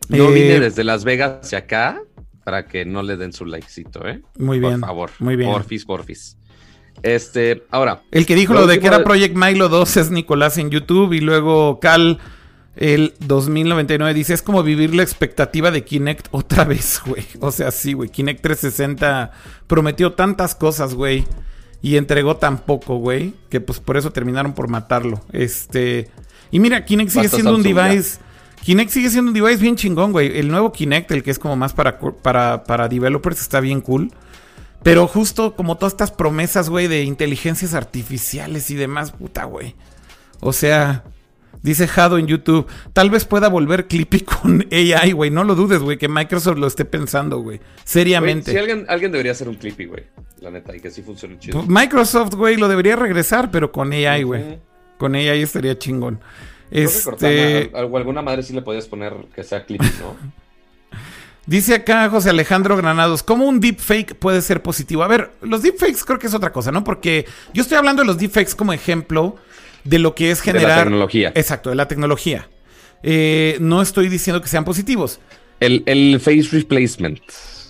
Yo 0.08 0.30
Eh, 0.30 0.34
vine 0.34 0.60
desde 0.60 0.84
Las 0.84 1.04
Vegas 1.04 1.40
hacia 1.42 1.58
acá 1.58 2.00
para 2.44 2.66
que 2.66 2.84
no 2.84 3.02
le 3.02 3.16
den 3.16 3.32
su 3.32 3.44
likecito, 3.44 4.06
¿eh? 4.06 4.20
Muy 4.38 4.60
bien. 4.60 4.80
Por 4.80 4.88
favor. 4.88 5.10
Muy 5.18 5.36
bien. 5.36 5.50
Porfis, 5.50 5.84
porfis. 5.84 6.36
Este, 7.02 7.64
ahora, 7.70 8.02
El 8.12 8.26
que 8.26 8.36
dijo 8.36 8.52
Lo 8.54 8.60
lo 8.60 8.66
de 8.68 8.78
que 8.78 8.86
era 8.86 8.98
de- 8.98 9.04
Project 9.04 9.34
Milo 9.36 9.68
2 9.68 9.96
es 9.96 10.10
Nicolás 10.10 10.58
en 10.58 10.70
YouTube 10.70 11.12
y 11.14 11.20
luego 11.20 11.80
Cal 11.80 12.18
el 12.76 13.14
2099 13.20 14.14
dice 14.14 14.34
es 14.34 14.42
como 14.42 14.62
vivir 14.62 14.94
la 14.94 15.02
expectativa 15.02 15.70
de 15.70 15.84
Kinect 15.84 16.28
otra 16.30 16.64
vez, 16.64 17.00
güey. 17.04 17.24
O 17.40 17.50
sea, 17.50 17.70
sí, 17.72 17.94
güey. 17.94 18.08
Kinect 18.10 18.40
360 18.42 19.32
prometió 19.66 20.12
tantas 20.12 20.54
cosas, 20.54 20.94
güey. 20.94 21.24
Y 21.82 21.96
entregó 21.96 22.36
tan 22.36 22.58
poco, 22.58 22.96
güey. 22.96 23.34
Que 23.50 23.60
pues 23.60 23.80
por 23.80 23.96
eso 23.96 24.12
terminaron 24.12 24.54
por 24.54 24.68
matarlo. 24.68 25.20
Este. 25.32 26.10
Y 26.50 26.60
mira, 26.60 26.84
Kinect 26.84 27.10
sigue 27.10 27.24
Basta 27.24 27.36
siendo 27.36 27.56
un 27.56 27.62
ya. 27.62 27.88
device. 27.88 28.18
Kinect 28.62 28.90
sigue 28.90 29.10
siendo 29.10 29.30
un 29.30 29.34
device 29.34 29.60
bien 29.60 29.76
chingón, 29.76 30.12
güey. 30.12 30.38
El 30.38 30.48
nuevo 30.48 30.70
Kinect, 30.70 31.10
el 31.10 31.22
que 31.24 31.32
es 31.32 31.38
como 31.38 31.56
más 31.56 31.72
para, 31.72 31.98
para, 31.98 32.62
para 32.64 32.88
developers, 32.88 33.40
está 33.40 33.58
bien 33.58 33.80
cool. 33.80 34.12
Pero 34.84 35.06
justo 35.08 35.54
como 35.54 35.76
todas 35.76 35.92
estas 35.92 36.10
promesas, 36.10 36.68
güey, 36.68 36.86
de 36.86 37.02
inteligencias 37.02 37.74
artificiales 37.74 38.70
y 38.70 38.74
demás, 38.74 39.12
puta, 39.12 39.44
güey. 39.44 39.74
O 40.40 40.52
sea, 40.52 41.04
dice 41.62 41.88
Jado 41.88 42.18
en 42.18 42.26
YouTube, 42.26 42.66
tal 42.92 43.10
vez 43.10 43.24
pueda 43.24 43.48
volver 43.48 43.86
Clippy 43.86 44.20
con 44.42 44.66
AI, 44.70 45.12
güey. 45.12 45.30
No 45.30 45.44
lo 45.44 45.54
dudes, 45.54 45.80
güey, 45.80 45.98
que 45.98 46.08
Microsoft 46.08 46.58
lo 46.58 46.66
esté 46.66 46.84
pensando, 46.84 47.38
güey. 47.38 47.60
Seriamente. 47.84 48.50
Si 48.50 48.58
alguien, 48.58 48.84
alguien 48.88 49.12
debería 49.12 49.32
hacer 49.32 49.48
un 49.48 49.54
Clippy, 49.54 49.86
güey. 49.86 50.04
La 50.40 50.50
neta, 50.50 50.74
y 50.74 50.80
que 50.80 50.90
sí 50.90 51.02
funcione 51.02 51.38
chido. 51.38 51.58
Pues 51.58 51.68
Microsoft, 51.68 52.34
güey, 52.34 52.56
lo 52.56 52.68
debería 52.68 52.96
regresar, 52.96 53.50
pero 53.50 53.70
con 53.70 53.92
AI, 53.92 54.24
güey. 54.24 54.58
Con 54.98 55.14
AI 55.14 55.42
estaría 55.42 55.78
chingón. 55.78 56.18
Creo 56.70 56.84
que 56.84 56.84
Este, 56.84 57.70
Cortana, 57.70 57.98
alguna 57.98 58.22
madre 58.22 58.42
sí 58.42 58.52
le 58.52 58.62
podías 58.62 58.86
poner 58.86 59.14
que 59.34 59.44
sea 59.44 59.64
Clippy, 59.64 59.86
¿no? 60.00 60.16
dice 61.46 61.74
acá 61.74 62.08
José 62.08 62.30
Alejandro 62.30 62.76
Granados, 62.76 63.22
¿cómo 63.22 63.46
un 63.46 63.60
deepfake 63.60 64.14
puede 64.14 64.40
ser 64.42 64.62
positivo? 64.62 65.02
A 65.02 65.08
ver, 65.08 65.32
los 65.42 65.62
deepfakes 65.62 66.04
creo 66.04 66.18
que 66.18 66.26
es 66.26 66.34
otra 66.34 66.52
cosa, 66.52 66.72
¿no? 66.72 66.84
Porque 66.84 67.26
yo 67.52 67.62
estoy 67.62 67.78
hablando 67.78 68.02
de 68.02 68.06
los 68.06 68.18
deepfakes 68.18 68.54
como 68.54 68.72
ejemplo 68.72 69.36
de 69.84 69.98
lo 69.98 70.14
que 70.14 70.30
es 70.30 70.42
De 70.44 70.52
la 70.52 70.58
generar... 70.60 70.84
tecnología. 70.84 71.32
Exacto, 71.34 71.70
de 71.70 71.76
la 71.76 71.88
tecnología. 71.88 72.48
Eh, 73.02 73.56
no 73.60 73.82
estoy 73.82 74.08
diciendo 74.08 74.40
que 74.40 74.48
sean 74.48 74.64
positivos. 74.64 75.20
El, 75.60 75.82
el 75.86 76.20
face 76.20 76.48
replacement. 76.52 77.18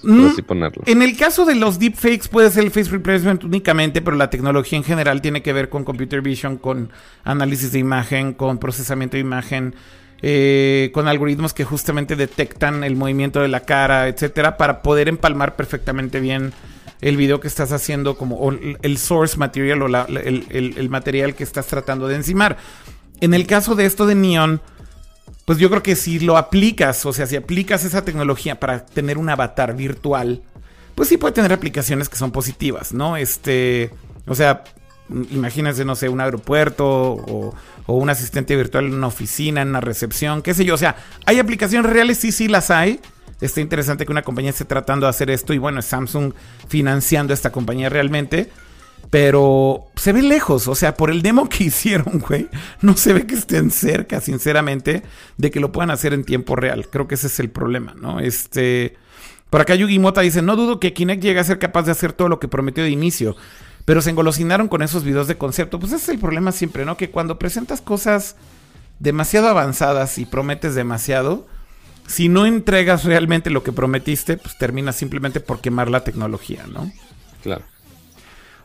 Mm, 0.03 0.23
Por 0.23 0.31
así 0.33 0.43
ponerlo. 0.43 0.83
En 0.87 1.01
el 1.03 1.17
caso 1.17 1.45
de 1.45 1.55
los 1.55 1.79
deepfakes 1.79 2.29
puede 2.29 2.51
ser 2.51 2.65
el 2.65 2.71
face 2.71 2.91
replacement 2.91 3.45
únicamente, 3.45 4.03
pero 4.03 4.17
la 4.17 4.31
tecnología 4.31 4.77
en 4.77 4.85
general 4.85 5.21
tiene 5.23 5.43
que 5.43 5.53
ver 5.53 5.69
con 5.69 5.85
computer 5.85 6.21
vision, 6.23 6.57
con 6.57 6.91
análisis 7.25 7.71
de 7.73 7.79
imagen, 7.79 8.33
con 8.33 8.59
procesamiento 8.59 9.17
de 9.17 9.21
imagen, 9.21 9.75
eh, 10.21 10.91
con 10.93 11.07
algoritmos 11.09 11.55
que 11.55 11.65
justamente 11.65 12.17
detectan 12.17 12.83
el 12.85 12.97
movimiento 12.97 13.41
de 13.41 13.49
la 13.49 13.61
cara, 13.61 14.09
etcétera, 14.09 14.57
para 14.57 14.83
poder 14.83 15.09
empalmar 15.09 15.55
perfectamente 15.57 16.21
bien 16.21 16.53
el 17.03 17.17
video 17.19 17.41
que 17.41 17.49
estás 17.49 17.73
haciendo 17.73 18.17
como 18.17 18.37
o 18.37 18.53
el 18.53 18.97
source 18.97 19.37
material 19.37 19.83
o 19.83 19.89
la- 19.89 20.07
el, 20.09 20.47
el- 20.51 20.89
material 20.89 21.35
que 21.35 21.45
estás 21.45 21.67
tratando 21.67 22.09
de 22.09 22.17
encimar. 22.17 22.57
En 23.21 23.35
el 23.35 23.47
caso 23.47 23.75
de 23.75 23.85
esto 23.85 24.07
de 24.07 24.15
Neon, 24.15 24.63
pues 25.45 25.59
yo 25.59 25.69
creo 25.69 25.83
que 25.83 25.97
si 25.97 26.21
lo 26.21 26.37
aplicas, 26.39 27.05
o 27.05 27.13
sea, 27.13 27.27
si 27.27 27.37
aplicas 27.37 27.85
esa 27.85 28.05
tecnología 28.05 28.59
para 28.61 28.87
tener 28.87 29.19
un 29.19 29.29
avatar 29.29 29.75
virtual, 29.77 30.43
pues 30.95 31.09
sí 31.09 31.17
puede 31.17 31.35
tener 31.35 31.53
aplicaciones 31.53 32.09
que 32.09 32.17
son 32.17 32.31
positivas, 32.31 32.93
¿no? 32.95 33.17
Este, 33.17 33.91
o 34.27 34.35
sea, 34.37 34.63
imagínense, 35.31 35.85
no 35.85 35.97
sé, 35.97 36.09
un 36.09 36.21
aeropuerto 36.21 36.87
o, 36.87 37.55
o 37.87 37.95
un 37.95 38.11
asistente 38.11 38.55
virtual 38.57 38.87
en 38.87 38.95
una 38.95 39.09
oficina, 39.09 39.63
en 39.63 39.69
una 39.69 39.81
recepción, 39.81 40.43
qué 40.43 40.55
sé 40.55 40.65
yo. 40.65 40.75
O 40.75 40.79
sea, 40.79 40.97
hay 41.27 41.39
aplicaciones 41.41 41.91
reales, 41.91 42.19
sí, 42.19 42.31
sí 42.31 42.47
las 42.49 42.71
hay. 42.71 43.01
Está 43.43 43.61
interesante 43.61 44.07
que 44.07 44.13
una 44.13 44.23
compañía 44.23 44.51
esté 44.51 44.65
tratando 44.65 45.07
de 45.07 45.11
hacer 45.11 45.29
esto 45.29 45.53
y 45.53 45.59
bueno, 45.59 45.81
es 45.81 45.87
Samsung 45.87 46.33
financiando 46.69 47.35
esta 47.35 47.51
compañía 47.51 47.89
realmente. 47.89 48.51
Pero 49.11 49.89
se 49.97 50.13
ve 50.13 50.23
lejos, 50.23 50.69
o 50.69 50.75
sea, 50.75 50.95
por 50.95 51.11
el 51.11 51.23
demo 51.23 51.49
que 51.49 51.65
hicieron, 51.65 52.21
güey, 52.21 52.49
no 52.81 52.97
se 52.97 53.13
ve 53.13 53.27
que 53.27 53.35
estén 53.35 53.71
cerca, 53.71 54.21
sinceramente, 54.21 55.03
de 55.37 55.51
que 55.51 55.61
lo 55.61 55.73
puedan 55.73 55.91
hacer 55.91 56.15
en 56.15 56.25
tiempo 56.25 56.57
real. 56.57 56.89
Creo 56.89 57.09
que 57.09 57.17
ese 57.17 57.27
es 57.27 57.41
el 57.41 57.51
problema, 57.51 57.95
¿no? 58.01 58.21
Este. 58.21 58.97
Por 59.51 59.61
acá 59.61 59.75
Yugi 59.75 59.99
Mota 59.99 60.21
dice: 60.21 60.41
No 60.41 60.57
dudo 60.57 60.81
que 60.81 60.95
Kinect 60.95 61.23
llegue 61.23 61.41
a 61.41 61.45
ser 61.45 61.59
capaz 61.59 61.83
de 61.83 61.91
hacer 61.91 62.13
todo 62.13 62.29
lo 62.29 62.39
que 62.39 62.49
prometió 62.49 62.85
de 62.85 62.91
inicio, 62.91 63.37
pero 63.85 64.01
se 64.01 64.11
engolosinaron 64.11 64.69
con 64.69 64.83
esos 64.83 65.05
videos 65.05 65.27
de 65.27 65.37
concepto. 65.37 65.79
Pues 65.81 65.93
ese 65.93 66.05
es 66.05 66.09
el 66.11 66.19
problema 66.19 66.53
siempre, 66.53 66.85
¿no? 66.85 66.97
Que 66.97 67.11
cuando 67.11 67.39
presentas 67.39 67.83
cosas 67.83 68.37
demasiado 68.99 69.49
avanzadas 69.49 70.17
y 70.19 70.27
prometes 70.27 70.75
demasiado, 70.75 71.49
si 72.07 72.29
no 72.29 72.47
entregas 72.47 73.05
realmente 73.05 73.51
lo 73.51 73.63
que 73.63 73.73
prometiste, 73.73 74.37
pues 74.37 74.57
terminas 74.59 74.97
simplemente 74.97 75.41
por 75.41 75.61
quemar 75.61 75.91
la 75.91 76.05
tecnología, 76.05 76.65
¿no? 76.73 76.91
Claro. 77.43 77.63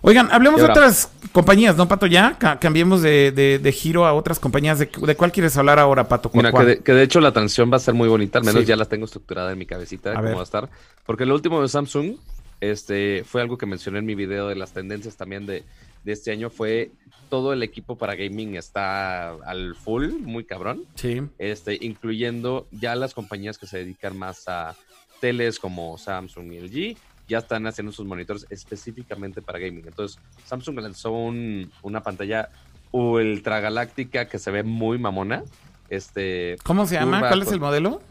Oigan, 0.02 0.30
hablemos 0.32 0.62
de 0.62 0.68
otras 0.68 1.10
compañías, 1.32 1.76
¿no, 1.76 1.88
Pato? 1.88 2.06
Ya 2.06 2.38
Ca- 2.38 2.60
cambiemos 2.60 3.02
de, 3.02 3.32
de- 3.32 3.58
de 3.60 3.72
giro 3.72 4.06
a 4.06 4.14
otras 4.14 4.40
compañías. 4.40 4.78
¿De, 4.78 4.86
de 5.02 5.16
cuál 5.16 5.32
quieres 5.32 5.58
hablar 5.58 5.80
ahora, 5.80 6.08
Pato? 6.08 6.30
¿Cuál- 6.30 6.46
Mira, 6.46 6.58
que 6.60 6.66
de, 6.66 6.80
que 6.84 6.92
de 6.94 7.04
hecho 7.04 7.20
la 7.20 7.32
transición 7.32 7.72
va 7.72 7.78
a 7.78 7.80
ser 7.80 7.96
muy 7.96 8.08
bonita, 8.08 8.38
al 8.38 8.46
menos 8.46 8.62
Sí. 8.62 8.68
ya 8.68 8.76
la 8.76 8.86
tengo 8.86 9.06
estructurada 9.06 9.52
en 9.52 9.58
mi 9.58 9.66
cabecita 9.66 10.14
cómo 10.14 10.36
va 10.36 10.40
a 10.42 10.44
estar. 10.44 10.70
Porque 11.06 11.26
lo 11.26 11.34
último 11.34 11.62
de 11.62 11.68
Samsung, 11.68 12.16
este, 12.62 13.24
fue 13.28 13.42
algo 13.42 13.58
que 13.58 13.66
mencioné 13.66 14.00
en 14.00 14.06
mi 14.06 14.14
video 14.16 14.48
de 14.48 14.56
las 14.56 14.72
tendencias 14.72 15.16
también 15.18 15.46
de, 15.48 15.64
de 16.08 16.14
este 16.14 16.32
año, 16.32 16.50
fue 16.50 16.90
todo 17.30 17.52
el 17.52 17.62
equipo 17.64 17.98
para 17.98 18.16
gaming 18.16 18.56
está 18.56 19.32
al 19.32 19.76
full, 19.76 20.14
muy 20.22 20.46
cabrón, 20.46 20.86
Sí. 20.96 21.22
este, 21.38 21.78
incluyendo 21.82 22.66
ya 22.72 22.96
las 22.96 23.14
compañías 23.14 23.58
que 23.58 23.68
se 23.68 23.80
dedican 23.80 24.18
más 24.18 24.48
a 24.48 24.74
teles 25.20 25.60
como 25.60 25.98
Samsung 25.98 26.54
y 26.54 26.58
LG, 26.60 26.98
ya 27.28 27.40
están 27.40 27.68
haciendo 27.68 27.92
sus 27.92 28.06
monitores 28.06 28.48
específicamente 28.50 29.42
para 29.42 29.60
gaming. 29.60 29.84
Entonces, 29.86 30.18
Samsung 30.46 30.80
lanzó 30.80 31.12
un- 31.12 31.70
una 31.82 32.02
pantalla 32.02 32.48
ultra 32.92 33.60
galáctica 33.60 34.30
que 34.30 34.40
se 34.40 34.50
ve 34.50 34.64
muy 34.64 34.98
mamona. 34.98 35.44
Este, 35.90 36.56
¿Cómo 36.64 36.86
se 36.86 36.96
llama? 36.96 37.20
¿Cuál 37.20 37.42
es 37.42 37.52
el 37.52 37.60
modelo? 37.60 38.02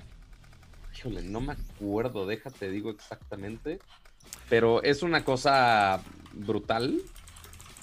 Híjole, 0.99 1.23
no 1.23 1.41
me 1.41 1.53
acuerdo, 1.55 2.27
déjate 2.27 2.71
digo 2.71 2.91
exactamente. 2.91 3.79
Pero 4.51 4.83
es 4.83 5.03
una 5.03 5.25
cosa 5.25 6.01
brutal 6.35 7.01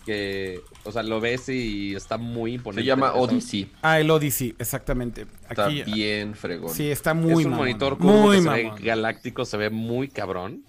que, 0.06 0.62
o 0.84 0.92
sea, 0.92 1.04
lo 1.04 1.20
ves 1.20 1.50
y 1.50 1.96
está 1.96 2.18
muy 2.18 2.54
imponente. 2.56 2.82
Se 2.84 2.88
llama 2.88 3.14
Odyssey. 3.14 3.72
Ah, 3.82 4.00
el 4.00 4.10
Odyssey, 4.10 4.56
exactamente. 4.60 5.26
Está 5.50 5.68
bien 5.68 6.36
fregón. 6.36 6.70
Sí, 6.74 6.90
está 6.90 7.14
muy 7.14 7.32
es 7.32 7.38
un 7.38 7.44
mamón. 7.52 7.60
monitor 7.60 7.98
curvo 7.98 8.14
Muy 8.24 8.38
que 8.38 8.44
se 8.44 8.50
ve 8.50 8.72
galáctico, 8.82 9.46
se 9.46 9.58
ve 9.58 9.70
muy 9.70 10.08
cabrón. 10.08 10.64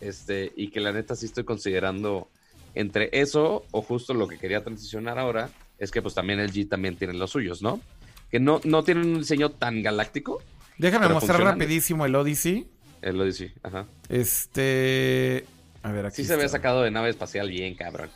Este, 0.00 0.52
y 0.56 0.68
que 0.68 0.80
la 0.80 0.92
neta 0.92 1.16
sí 1.16 1.26
estoy 1.26 1.44
considerando 1.44 2.30
entre 2.74 3.10
eso 3.12 3.64
o 3.72 3.82
justo 3.82 4.14
lo 4.14 4.28
que 4.28 4.38
quería 4.38 4.62
transicionar 4.62 5.18
ahora, 5.18 5.50
es 5.78 5.90
que 5.90 6.00
pues 6.02 6.14
también 6.14 6.38
el 6.38 6.52
G 6.52 6.68
también 6.68 6.96
tiene 6.96 7.14
los 7.14 7.30
suyos, 7.30 7.62
¿no? 7.62 7.80
Que 8.30 8.38
no, 8.38 8.60
no 8.64 8.84
tienen 8.84 9.06
un 9.08 9.18
diseño 9.18 9.50
tan 9.50 9.82
galáctico, 9.82 10.40
Déjame 10.78 11.08
mostrar 11.08 11.40
rapidísimo 11.40 12.06
el 12.06 12.14
Odyssey. 12.14 12.68
el 13.02 13.20
Odyssey, 13.20 13.52
ajá. 13.62 13.86
Este. 14.08 15.44
A 15.82 15.90
ver, 15.90 16.06
aquí. 16.06 16.22
Sí 16.22 16.24
se 16.24 16.36
ve 16.36 16.48
sacado 16.48 16.82
de 16.82 16.90
nave 16.90 17.10
espacial 17.10 17.50
bien, 17.50 17.74
cabrón. 17.74 18.10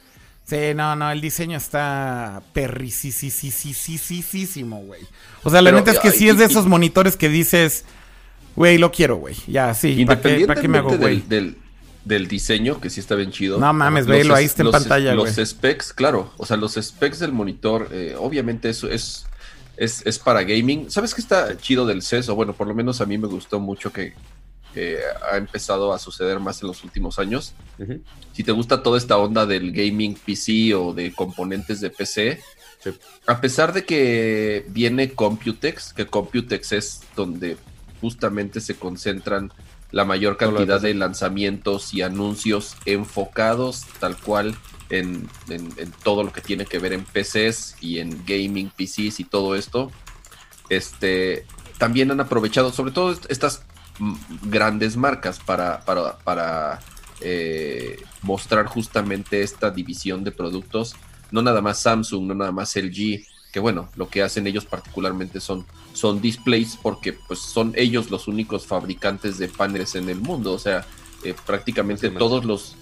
Sí, 0.44 0.74
no, 0.74 0.96
no, 0.96 1.10
el 1.10 1.20
diseño 1.20 1.56
está 1.56 2.42
perricisísimo, 2.52 4.80
güey. 4.82 5.00
O 5.44 5.50
sea, 5.50 5.62
la 5.62 5.68
Pero, 5.70 5.78
neta 5.78 5.92
es 5.92 5.98
que 5.98 6.08
ay, 6.08 6.14
sí 6.18 6.28
es 6.28 6.36
de 6.38 6.44
y- 6.44 6.46
esos 6.48 6.66
monitores 6.66 7.16
que 7.16 7.28
dices, 7.28 7.84
güey, 8.56 8.78
lo 8.78 8.90
quiero, 8.92 9.16
güey. 9.16 9.36
Ya, 9.46 9.72
sí, 9.74 10.04
¿para 10.04 10.20
qué, 10.20 10.46
pa' 10.46 10.54
qué 10.56 10.68
me 10.68 10.78
hago, 10.78 10.96
güey? 10.96 11.20
del, 11.20 11.28
del, 11.28 11.56
del 12.04 12.28
diseño, 12.28 12.80
que 12.80 12.90
sí 12.90 13.00
está 13.00 13.14
bien 13.14 13.30
chido. 13.30 13.58
No 13.58 13.72
mames, 13.72 14.06
Los 14.06 14.16
velo, 14.16 14.34
es- 14.34 14.38
ahí 14.40 14.44
está 14.46 14.62
en 14.62 14.66
los 14.66 14.72
pantalla, 14.74 15.14
Los 15.14 15.34
güey. 15.34 15.46
specs, 15.46 15.92
claro. 15.92 16.32
O 16.36 16.44
sea, 16.46 16.56
los 16.56 16.74
specs 16.74 17.18
del 17.20 17.32
monitor, 17.32 17.88
eh, 17.92 18.14
obviamente 18.18 18.68
eso 18.68 18.88
es, 18.88 19.26
es, 19.76 20.02
es 20.04 20.18
para 20.18 20.42
gaming. 20.42 20.90
¿Sabes 20.90 21.14
qué 21.14 21.20
está 21.20 21.56
chido 21.56 21.86
del 21.86 22.02
CES? 22.02 22.28
O 22.28 22.34
bueno, 22.34 22.52
por 22.52 22.66
lo 22.66 22.74
menos 22.74 23.00
a 23.00 23.06
mí 23.06 23.16
me 23.16 23.28
gustó 23.28 23.60
mucho 23.60 23.92
que 23.92 24.12
que 24.72 24.98
ha 25.30 25.36
empezado 25.36 25.92
a 25.92 25.98
suceder 25.98 26.40
más 26.40 26.60
en 26.62 26.68
los 26.68 26.82
últimos 26.84 27.18
años. 27.18 27.52
Si 28.32 28.42
te 28.44 28.52
gusta 28.52 28.82
toda 28.82 28.96
esta 28.98 29.16
onda 29.18 29.44
del 29.46 29.72
gaming 29.72 30.14
PC 30.14 30.74
o 30.74 30.92
de 30.94 31.12
componentes 31.12 31.80
de 31.80 31.90
PC, 31.90 32.40
Sí. 32.82 32.90
a 33.28 33.40
pesar 33.40 33.72
de 33.72 33.84
que 33.84 34.64
viene 34.70 35.12
Computex, 35.12 35.92
que 35.92 36.06
Computex 36.06 36.72
es 36.72 37.00
donde 37.14 37.56
justamente 38.00 38.60
se 38.60 38.74
concentran 38.74 39.52
la 39.92 40.04
mayor 40.04 40.36
cantidad 40.36 40.80
de 40.80 40.92
lanzamientos 40.94 41.94
y 41.94 42.02
anuncios 42.02 42.74
enfocados 42.86 43.84
tal 44.00 44.16
cual 44.16 44.56
en, 44.90 45.28
en- 45.48 45.72
en 45.76 45.92
todo 46.02 46.24
lo 46.24 46.32
que 46.32 46.40
tiene 46.40 46.64
que 46.66 46.78
ver 46.80 46.92
en 46.94 47.04
PCs 47.04 47.76
y 47.80 47.98
en 48.00 48.24
gaming 48.26 48.70
PCs 48.70 49.20
y 49.20 49.24
todo 49.24 49.54
esto. 49.54 49.92
Este 50.68 51.46
también 51.78 52.10
han 52.10 52.20
aprovechado, 52.20 52.72
sobre 52.72 52.92
todo 52.92 53.12
est- 53.12 53.26
estas 53.30 53.62
grandes 54.42 54.96
marcas, 54.96 55.38
para, 55.38 55.84
para, 55.84 56.18
para 56.18 56.80
eh, 57.20 58.02
mostrar 58.22 58.66
justamente 58.66 59.42
esta 59.42 59.70
división 59.70 60.24
de 60.24 60.32
productos. 60.32 60.96
No 61.30 61.42
nada 61.42 61.60
más 61.60 61.80
Samsung, 61.80 62.26
no 62.26 62.34
nada 62.34 62.52
más 62.52 62.74
LG, 62.76 63.24
que 63.52 63.60
bueno, 63.60 63.88
lo 63.96 64.08
que 64.08 64.22
hacen 64.22 64.46
ellos 64.46 64.64
particularmente 64.64 65.40
son, 65.40 65.66
son 65.92 66.20
displays 66.20 66.78
porque 66.82 67.12
pues 67.12 67.38
son 67.40 67.72
ellos 67.76 68.10
los 68.10 68.28
únicos 68.28 68.66
fabricantes 68.66 69.38
de 69.38 69.48
paneles 69.48 69.94
en 69.94 70.08
el 70.08 70.20
mundo. 70.20 70.52
O 70.52 70.58
sea, 70.58 70.86
eh, 71.22 71.34
prácticamente 71.46 72.10
todos 72.10 72.44
los, 72.44 72.76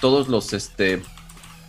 todos 0.00 0.28
los 0.28 0.52
este, 0.52 1.02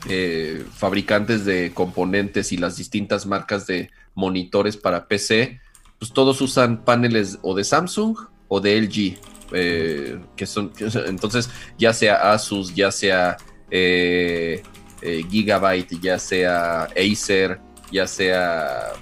eh, 0.07 0.65
fabricantes 0.73 1.45
de 1.45 1.73
componentes 1.73 2.51
y 2.51 2.57
las 2.57 2.77
distintas 2.77 3.25
marcas 3.25 3.67
de 3.67 3.91
monitores 4.15 4.77
para 4.77 5.07
PC, 5.07 5.59
pues 5.99 6.11
todos 6.11 6.41
usan 6.41 6.83
paneles 6.83 7.39
o 7.41 7.55
de 7.55 7.63
Samsung 7.63 8.17
de 8.59 8.77
LG. 8.77 9.17
eh, 9.53 10.19
que 10.35 10.45
son 10.45 10.71
entonces 11.05 11.49
ya 11.77 11.93
sea 11.93 12.31
Asus 12.33 12.73
ya 12.73 12.91
sea 12.91 13.37
eh, 13.69 14.63
eh, 15.01 15.23
Gigabyte 15.29 15.99
ya 16.01 16.17
sea 16.17 16.83
Acer 16.95 17.59
ya 17.91 18.07
sea 18.07 18.93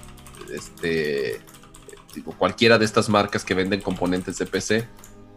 este 0.52 1.40
cualquiera 2.38 2.78
de 2.78 2.84
estas 2.84 3.08
marcas 3.08 3.44
que 3.44 3.54
venden 3.54 3.80
componentes 3.80 4.36
de 4.38 4.46
PC 4.46 4.86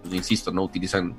pues, 0.03 0.13
insisto 0.13 0.51
no 0.51 0.63
utilizan 0.63 1.15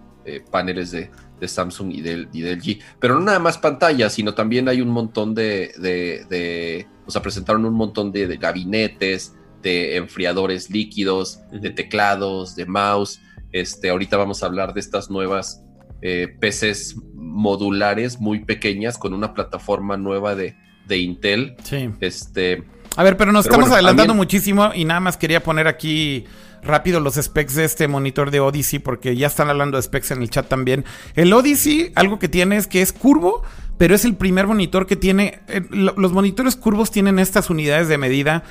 paneles 0.51 0.91
de, 0.91 1.11
de 1.41 1.49
Samsung 1.49 1.91
y 1.91 2.03
del, 2.03 2.29
y 2.35 2.43
G. 2.43 2.83
Pero 3.01 3.15
no 3.15 3.21
nada 3.21 3.39
más 3.39 3.57
pantalla, 3.57 4.11
sino 4.11 4.35
también 4.35 4.69
hay 4.69 4.83
un 4.83 4.91
montón 4.91 5.35
de, 5.35 5.73
de, 5.79 6.27
de- 6.29 6.87
o 7.07 7.11
sea, 7.11 7.23
presentaron 7.23 7.65
un 7.65 7.73
montón 7.73 8.13
de 8.13 8.37
gabinetes, 8.37 9.35
de 9.63 9.97
enfriadores 9.97 10.71
líquidos, 10.71 11.41
de 11.53 11.71
teclados, 11.71 12.55
de 12.57 12.67
mouse. 12.67 13.21
Este, 13.53 13.91
ahorita 13.91 14.17
vamos 14.17 14.43
a 14.43 14.47
hablar 14.47 14.75
de 14.75 14.81
estas 14.81 15.11
nuevas 15.11 15.63
eh, 16.03 16.29
PCs 16.41 16.97
modulares 17.15 18.21
muy 18.21 18.41
pequeñas 18.45 18.99
con 18.99 19.15
una 19.15 19.35
plataforma 19.35 19.97
nueva 19.97 20.35
de, 20.35 20.57
de 20.87 20.99
Intel. 20.99 21.57
Sí. 21.65 21.91
Este, 22.01 22.65
A 22.97 23.03
ver, 23.03 23.17
pero 23.17 23.33
nos 23.33 23.45
Pero 23.45 23.53
estamos 23.55 23.69
bueno, 23.69 23.75
adelantando 23.75 24.13
también- 24.13 24.17
muchísimo 24.19 24.71
y 24.75 24.85
nada 24.85 25.01
más 25.01 25.17
quería 25.17 25.43
poner 25.43 25.67
aquí 25.69 26.25
rápido 26.63 26.99
los 27.01 27.15
specs 27.15 27.55
de 27.55 27.65
este 27.65 27.87
monitor 27.87 28.31
de 28.33 28.41
Odyssey 28.41 28.81
porque 28.81 29.15
ya 29.17 29.29
están 29.29 29.49
hablando 29.49 29.77
de 29.77 29.83
specs 29.83 30.11
en 30.11 30.23
el 30.23 30.31
chat 30.31 30.49
también. 30.49 30.85
El 31.15 31.33
Odyssey, 31.33 31.93
algo 31.95 32.19
que 32.19 32.29
tiene 32.29 32.57
es 32.57 32.67
que 32.67 32.83
es 32.83 32.93
curvo, 32.93 33.43
pero 33.79 33.95
es 33.95 34.05
el 34.05 34.17
primer 34.17 34.47
monitor 34.49 34.87
que 34.87 34.97
tiene... 34.97 35.41
eh, 35.49 35.63
lo- 35.71 35.95
los 35.97 36.13
monitores 36.13 36.57
curvos 36.57 36.91
tienen 36.91 37.19
estas 37.21 37.49
unidades 37.51 37.89
de 37.89 37.97
medida 37.99 38.43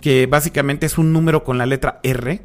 que 0.00 0.26
básicamente 0.26 0.86
es 0.86 0.98
un 0.98 1.12
número 1.12 1.44
con 1.44 1.58
la 1.58 1.66
letra 1.66 2.00
R, 2.02 2.40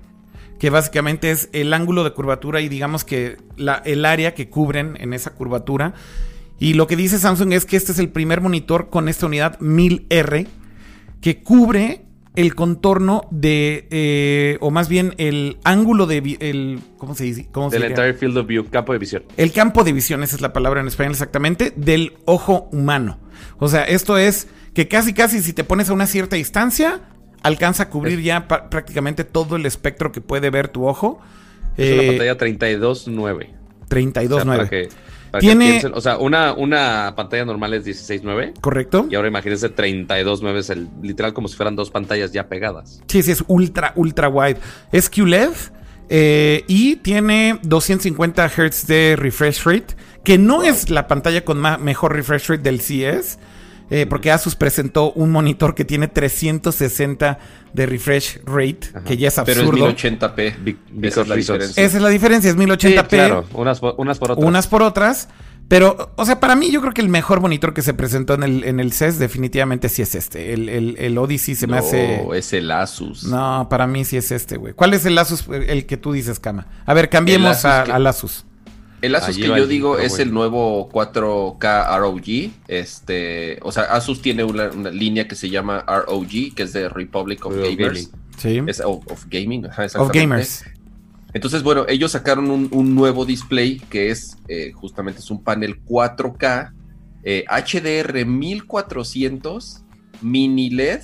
que 0.59 0.69
básicamente 0.69 1.31
es 1.31 1.49
el 1.53 1.73
ángulo 1.73 2.03
de 2.03 2.11
curvatura 2.13 2.61
y 2.61 2.69
digamos 2.69 3.03
que 3.03 3.37
la- 3.57 3.81
el 3.85 4.05
área 4.05 4.33
que 4.33 4.49
cubren 4.49 4.97
en 4.99 5.13
esa 5.13 5.31
curvatura. 5.31 5.93
Y 6.59 6.73
lo 6.75 6.87
que 6.87 6.95
dice 6.95 7.19
Samsung 7.19 7.51
es 7.53 7.65
que 7.65 7.75
este 7.75 7.91
es 7.91 7.99
el 7.99 8.09
primer 8.09 8.39
monitor 8.41 8.89
con 8.89 9.09
esta 9.09 9.25
unidad 9.25 9.59
1000R 9.59 10.47
que 11.21 11.41
cubre 11.41 12.01
el 12.35 12.55
contorno 12.55 13.27
de, 13.29 13.87
eh, 13.91 14.57
o 14.61 14.71
más 14.71 14.89
bien 14.89 15.13
el 15.17 15.57
ángulo 15.63 16.07
de, 16.07 16.37
el, 16.39 16.79
¿cómo 16.97 17.13
se 17.13 17.25
dice? 17.25 17.47
¿Cómo 17.51 17.69
se 17.69 17.77
Del 17.77 17.89
diría? 17.89 18.05
entire 18.05 18.17
field 18.19 18.37
of 18.37 18.47
view, 18.47 18.65
campo 18.69 18.91
de 18.93 18.99
visión. 18.99 19.23
El 19.37 19.51
campo 19.51 19.83
de 19.83 19.93
visión, 19.93 20.23
esa 20.23 20.35
es 20.35 20.41
la 20.41 20.51
palabra 20.53 20.81
en 20.81 20.87
español 20.87 21.11
exactamente, 21.11 21.73
del 21.75 22.13
ojo 22.25 22.69
humano. 22.71 23.19
O 23.59 23.67
sea, 23.67 23.83
esto 23.83 24.17
es 24.17 24.47
que 24.73 24.87
casi, 24.87 25.13
casi 25.13 25.41
si 25.43 25.53
te 25.53 25.63
pones 25.63 25.89
a 25.89 25.93
una 25.93 26.07
cierta 26.07 26.35
distancia, 26.35 27.01
alcanza 27.43 27.83
a 27.83 27.89
cubrir 27.89 28.21
ya 28.21 28.47
prácticamente 28.47 29.23
todo 29.23 29.55
el 29.57 29.65
espectro 29.65 30.11
que 30.11 30.21
puede 30.21 30.49
ver 30.49 30.69
tu 30.69 30.87
ojo. 30.87 31.19
Es 31.77 31.89
Eh, 31.89 31.93
una 31.99 32.07
pantalla 32.07 32.37
32.9. 32.37 33.33
O 33.33 33.35
sea, 33.35 33.47
32.9. 33.89 34.45
para 34.45 34.69
que, 34.69 34.89
para 35.31 35.39
que 35.41 35.47
Tiene- 35.47 35.69
piensen, 35.71 35.91
o 35.93 36.01
sea, 36.01 36.17
una, 36.17 36.53
una 36.53 37.13
pantalla 37.15 37.45
normal 37.45 37.73
es 37.73 37.85
16.9. 37.85 38.53
¿Correcto? 38.61 39.07
Y 39.09 39.15
ahora 39.15 39.27
imagínense 39.27 39.69
32.9 39.75 40.57
es 40.57 40.69
el 40.69 40.87
literal 41.01 41.33
como 41.33 41.47
si 41.47 41.55
fueran 41.55 41.75
dos 41.75 41.89
pantallas 41.91 42.31
ya 42.31 42.47
pegadas. 42.47 43.01
Sí, 43.07 43.21
sí, 43.23 43.31
es 43.31 43.43
ultra, 43.47 43.91
ultra 43.95 44.29
wide. 44.29 44.57
Es 44.91 45.09
QLED 45.09 45.49
eh, 46.09 46.63
y 46.67 46.97
tiene 46.97 47.59
250 47.63 48.47
Hz 48.49 48.87
de 48.87 49.15
refresh 49.17 49.63
rate, 49.63 49.95
que 50.23 50.37
no 50.37 50.63
es 50.63 50.89
la 50.89 51.07
pantalla 51.07 51.43
con 51.43 51.59
mejor 51.83 52.13
refresh 52.15 52.47
rate 52.49 52.63
del 52.63 52.79
CS, 52.79 53.39
eh, 53.89 54.05
porque 54.07 54.31
Asus 54.31 54.55
presentó 54.55 55.11
un 55.13 55.31
monitor 55.31 55.75
que 55.75 55.85
tiene 55.85 56.07
360 56.07 57.39
de 57.73 57.85
refresh 57.85 58.39
rate, 58.45 58.79
Ajá. 58.93 59.03
que 59.03 59.17
ya 59.17 59.27
es 59.27 59.35
pero 59.45 59.51
es 59.51 59.57
absurdo. 59.67 59.87
1080p. 59.89 60.55
Big- 60.63 60.77
Esa 61.01 61.21
es 61.21 61.27
la 61.27 61.35
diferencia. 61.35 61.83
Esa 61.83 61.97
es 61.97 62.03
la 62.03 62.09
diferencia, 62.09 62.49
es 62.49 62.57
1080p. 62.57 63.01
Sí, 63.09 63.15
claro, 63.15 63.45
unas, 63.53 63.79
por- 63.79 63.95
unas 63.97 64.17
por 64.19 64.31
otras. 64.31 64.47
unas 64.47 64.67
por 64.67 64.81
otras. 64.83 65.29
Pero, 65.69 66.11
o 66.17 66.25
sea, 66.25 66.41
para 66.41 66.55
mí 66.57 66.69
yo 66.71 66.81
creo 66.81 66.93
que 66.93 67.01
el 67.01 67.07
mejor 67.07 67.39
monitor 67.39 67.73
que 67.73 67.81
se 67.81 67.93
presentó 67.93 68.33
en 68.33 68.43
el, 68.43 68.63
en 68.65 68.81
el 68.81 68.91
CES 68.91 69.17
definitivamente 69.17 69.87
sí 69.87 70.01
es 70.01 70.13
este. 70.13 70.53
El, 70.53 70.67
el, 70.67 70.95
el 70.99 71.17
Odyssey 71.17 71.55
se 71.55 71.67
me 71.67 71.77
No, 71.77 71.79
hace... 71.79 72.21
es 72.37 72.51
el 72.53 72.69
Asus. 72.69 73.23
No, 73.23 73.67
para 73.69 73.87
mí 73.87 74.03
sí 74.03 74.17
es 74.17 74.31
este, 74.33 74.57
güey. 74.57 74.73
¿Cuál 74.73 74.93
es 74.93 75.05
el 75.05 75.17
Asus, 75.17 75.45
el 75.47 75.85
que 75.85 75.95
tú 75.95 76.11
dices, 76.11 76.39
Cama? 76.41 76.67
A 76.85 76.93
ver, 76.93 77.09
cambiemos 77.09 77.63
a- 77.63 77.85
que- 77.85 77.91
al 77.93 78.05
Asus. 78.05 78.45
El 79.03 79.15
Asus 79.15 79.35
Allí 79.35 79.41
que 79.41 79.47
yo 79.49 79.67
digo 79.67 79.99
es 79.99 80.11
bueno. 80.11 80.23
el 80.23 80.33
nuevo 80.33 80.89
4K 80.89 81.99
ROG. 81.99 82.53
Este, 82.69 83.59
o 83.61 83.71
sea, 83.73 83.83
Asus 83.83 84.21
tiene 84.21 84.45
una, 84.45 84.69
una 84.69 84.91
línea 84.91 85.27
que 85.27 85.35
se 85.35 85.49
llama 85.49 85.83
ROG, 85.85 86.55
que 86.55 86.63
es 86.63 86.71
de 86.71 86.87
Republic 86.87 87.45
of 87.45 87.53
Gamers. 87.53 87.77
Gaming. 87.77 88.09
Sí. 88.37 88.61
Es, 88.65 88.79
of, 88.79 89.05
of 89.11 89.25
Gaming, 89.29 89.65
ajá, 89.65 89.87
of. 89.99 90.09
Gamers. 90.13 90.63
Entonces, 91.33 91.63
bueno, 91.63 91.85
ellos 91.89 92.13
sacaron 92.13 92.49
un, 92.49 92.69
un 92.71 92.95
nuevo 92.95 93.25
display 93.25 93.79
que 93.89 94.09
es 94.09 94.37
eh, 94.47 94.71
justamente 94.71 95.19
es 95.19 95.29
un 95.29 95.43
panel 95.43 95.83
4K, 95.83 96.71
eh, 97.23 97.43
HDR 97.49 98.25
1400, 98.25 99.83
mini 100.21 100.69
LED 100.69 101.01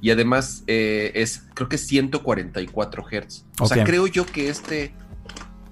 y 0.00 0.10
además 0.10 0.64
eh, 0.68 1.12
es, 1.14 1.44
creo 1.52 1.68
que 1.68 1.76
es 1.76 1.86
144 1.86 3.04
Hz. 3.04 3.44
O 3.60 3.66
sea, 3.66 3.84
creo 3.84 4.06
yo 4.06 4.24
que 4.24 4.48
este, 4.48 4.94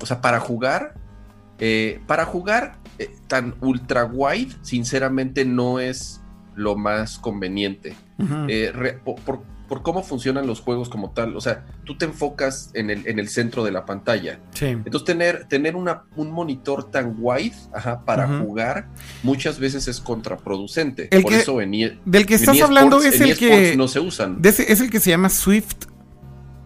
o 0.03 0.05
sea, 0.05 0.21
para 0.21 0.41
jugar, 0.41 0.95
eh, 1.59 2.01
para 2.07 2.25
jugar 2.25 2.77
eh, 2.99 3.11
tan 3.29 3.55
ultra 3.61 4.05
wide, 4.05 4.53
sinceramente 4.63 5.45
no 5.45 5.81
es 5.81 6.21
lo 6.55 6.77
más 6.77 7.19
conveniente 7.19 7.95
eh, 8.49 8.71
re- 8.75 8.95
por, 9.05 9.17
por- 9.17 9.55
por 9.65 9.81
cómo 9.83 10.03
funcionan 10.03 10.47
los 10.47 10.61
juegos 10.61 10.91
como 10.91 11.11
tal. 11.13 11.35
O 11.37 11.41
sea, 11.41 11.65
tú 11.85 11.97
te 11.97 12.05
enfocas 12.05 12.71
en 12.75 12.91
el, 12.91 13.07
en 13.09 13.19
el 13.19 13.29
centro 13.31 13.65
de 13.65 13.73
la 13.73 13.87
pantalla. 13.87 14.39
sí. 14.53 14.67
Entonces, 14.67 15.05
tener, 15.05 15.47
tener 15.49 15.75
una, 15.75 16.03
un 16.17 16.31
monitor 16.31 16.91
tan 16.91 17.17
wide 17.19 17.55
ajá, 17.73 18.05
para 18.05 18.29
jugar 18.41 18.89
muchas 19.23 19.59
veces 19.59 19.89
es 19.89 20.01
contraproducente. 20.01 21.09
El 21.11 21.23
por 21.23 21.33
que- 21.33 21.39
eso 21.39 21.61
en, 21.63 21.75
E- 21.75 21.99
Del 22.05 22.27
que 22.27 22.35
en 22.35 22.41
estás 22.41 22.61
hablando 22.61 23.01
es 23.03 23.19
en 23.21 23.29
el 23.31 23.39
que... 23.39 23.75
no 23.75 23.89
se 23.89 24.01
usan. 24.01 24.39
ese- 24.45 24.71
es 24.71 24.81
el 24.83 24.91
que 24.91 25.01
se 25.01 25.09
llama 25.11 25.31
Swift 25.31 25.87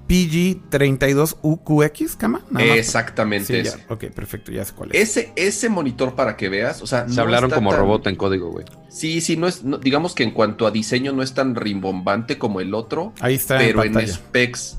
PG32UQX, 0.08 2.16
Cama. 2.16 2.42
Exactamente 2.58 3.62
Sí, 3.62 3.70
ya. 3.70 3.76
Ok, 3.92 4.04
perfecto, 4.06 4.52
ya 4.52 4.64
sé 4.64 4.72
cuál 4.74 4.90
es. 4.92 5.02
Ese, 5.02 5.32
ese 5.36 5.68
monitor 5.68 6.14
para 6.14 6.36
que 6.36 6.48
veas, 6.48 6.82
o 6.82 6.86
sea, 6.86 7.08
Se 7.08 7.16
no 7.16 7.22
hablaron 7.22 7.50
como 7.50 7.70
tan- 7.70 7.80
robot 7.80 8.06
en 8.06 8.16
código, 8.16 8.50
güey. 8.50 8.64
Sí, 8.88 9.20
sí, 9.20 9.36
no 9.36 9.46
es, 9.46 9.64
no- 9.64 9.78
digamos 9.78 10.14
que 10.14 10.22
en 10.22 10.30
cuanto 10.32 10.66
a 10.66 10.70
diseño 10.70 11.12
no 11.12 11.22
es 11.22 11.34
tan 11.34 11.54
rimbombante 11.54 12.38
como 12.38 12.60
el 12.60 12.74
otro, 12.74 13.12
Ahí 13.20 13.34
está 13.34 13.58
pero 13.58 13.82
en 13.84 14.08
specs 14.08 14.78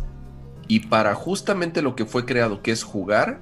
y 0.67 0.81
para 0.81 1.15
justamente 1.15 1.81
lo 1.81 1.95
que 1.95 2.05
fue 2.05 2.25
creado, 2.25 2.61
que 2.61 2.71
es 2.71 2.83
jugar, 2.83 3.39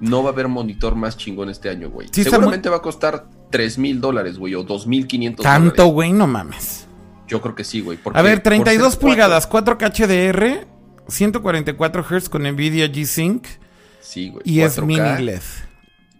no 0.00 0.22
va 0.22 0.30
a 0.30 0.32
haber 0.32 0.48
monitor 0.48 0.94
más 0.94 1.16
chingón 1.16 1.50
este 1.50 1.68
año, 1.70 1.90
güey. 1.90 2.08
Sí, 2.12 2.24
Seguramente 2.24 2.68
va 2.68 2.76
a 2.76 2.82
costar 2.82 3.26
3 3.50 3.78
mil 3.78 4.00
dólares, 4.00 4.38
güey, 4.38 4.54
o 4.54 4.62
2 4.62 4.86
mil 4.86 5.06
500 5.06 5.44
Tanto, 5.44 5.86
güey, 5.86 6.12
no 6.12 6.26
mames. 6.26 6.86
Yo 7.26 7.40
creo 7.42 7.54
que 7.54 7.64
sí, 7.64 7.80
güey. 7.80 7.98
A 8.14 8.22
ver, 8.22 8.38
por 8.42 8.44
32 8.44 8.92
ser 8.92 9.00
pulgadas, 9.00 9.48
4K 9.48 9.92
HDR, 9.92 10.66
144 11.08 12.02
Hz 12.04 12.28
con 12.28 12.42
Nvidia 12.42 12.86
G-Sync 12.86 13.42
cuatro- 13.42 13.68
Sí, 14.00 14.28
güey. 14.30 14.42
y 14.44 14.60
es 14.60 14.78
4K. 14.78 14.86
mini 14.86 15.24
LED. 15.24 15.42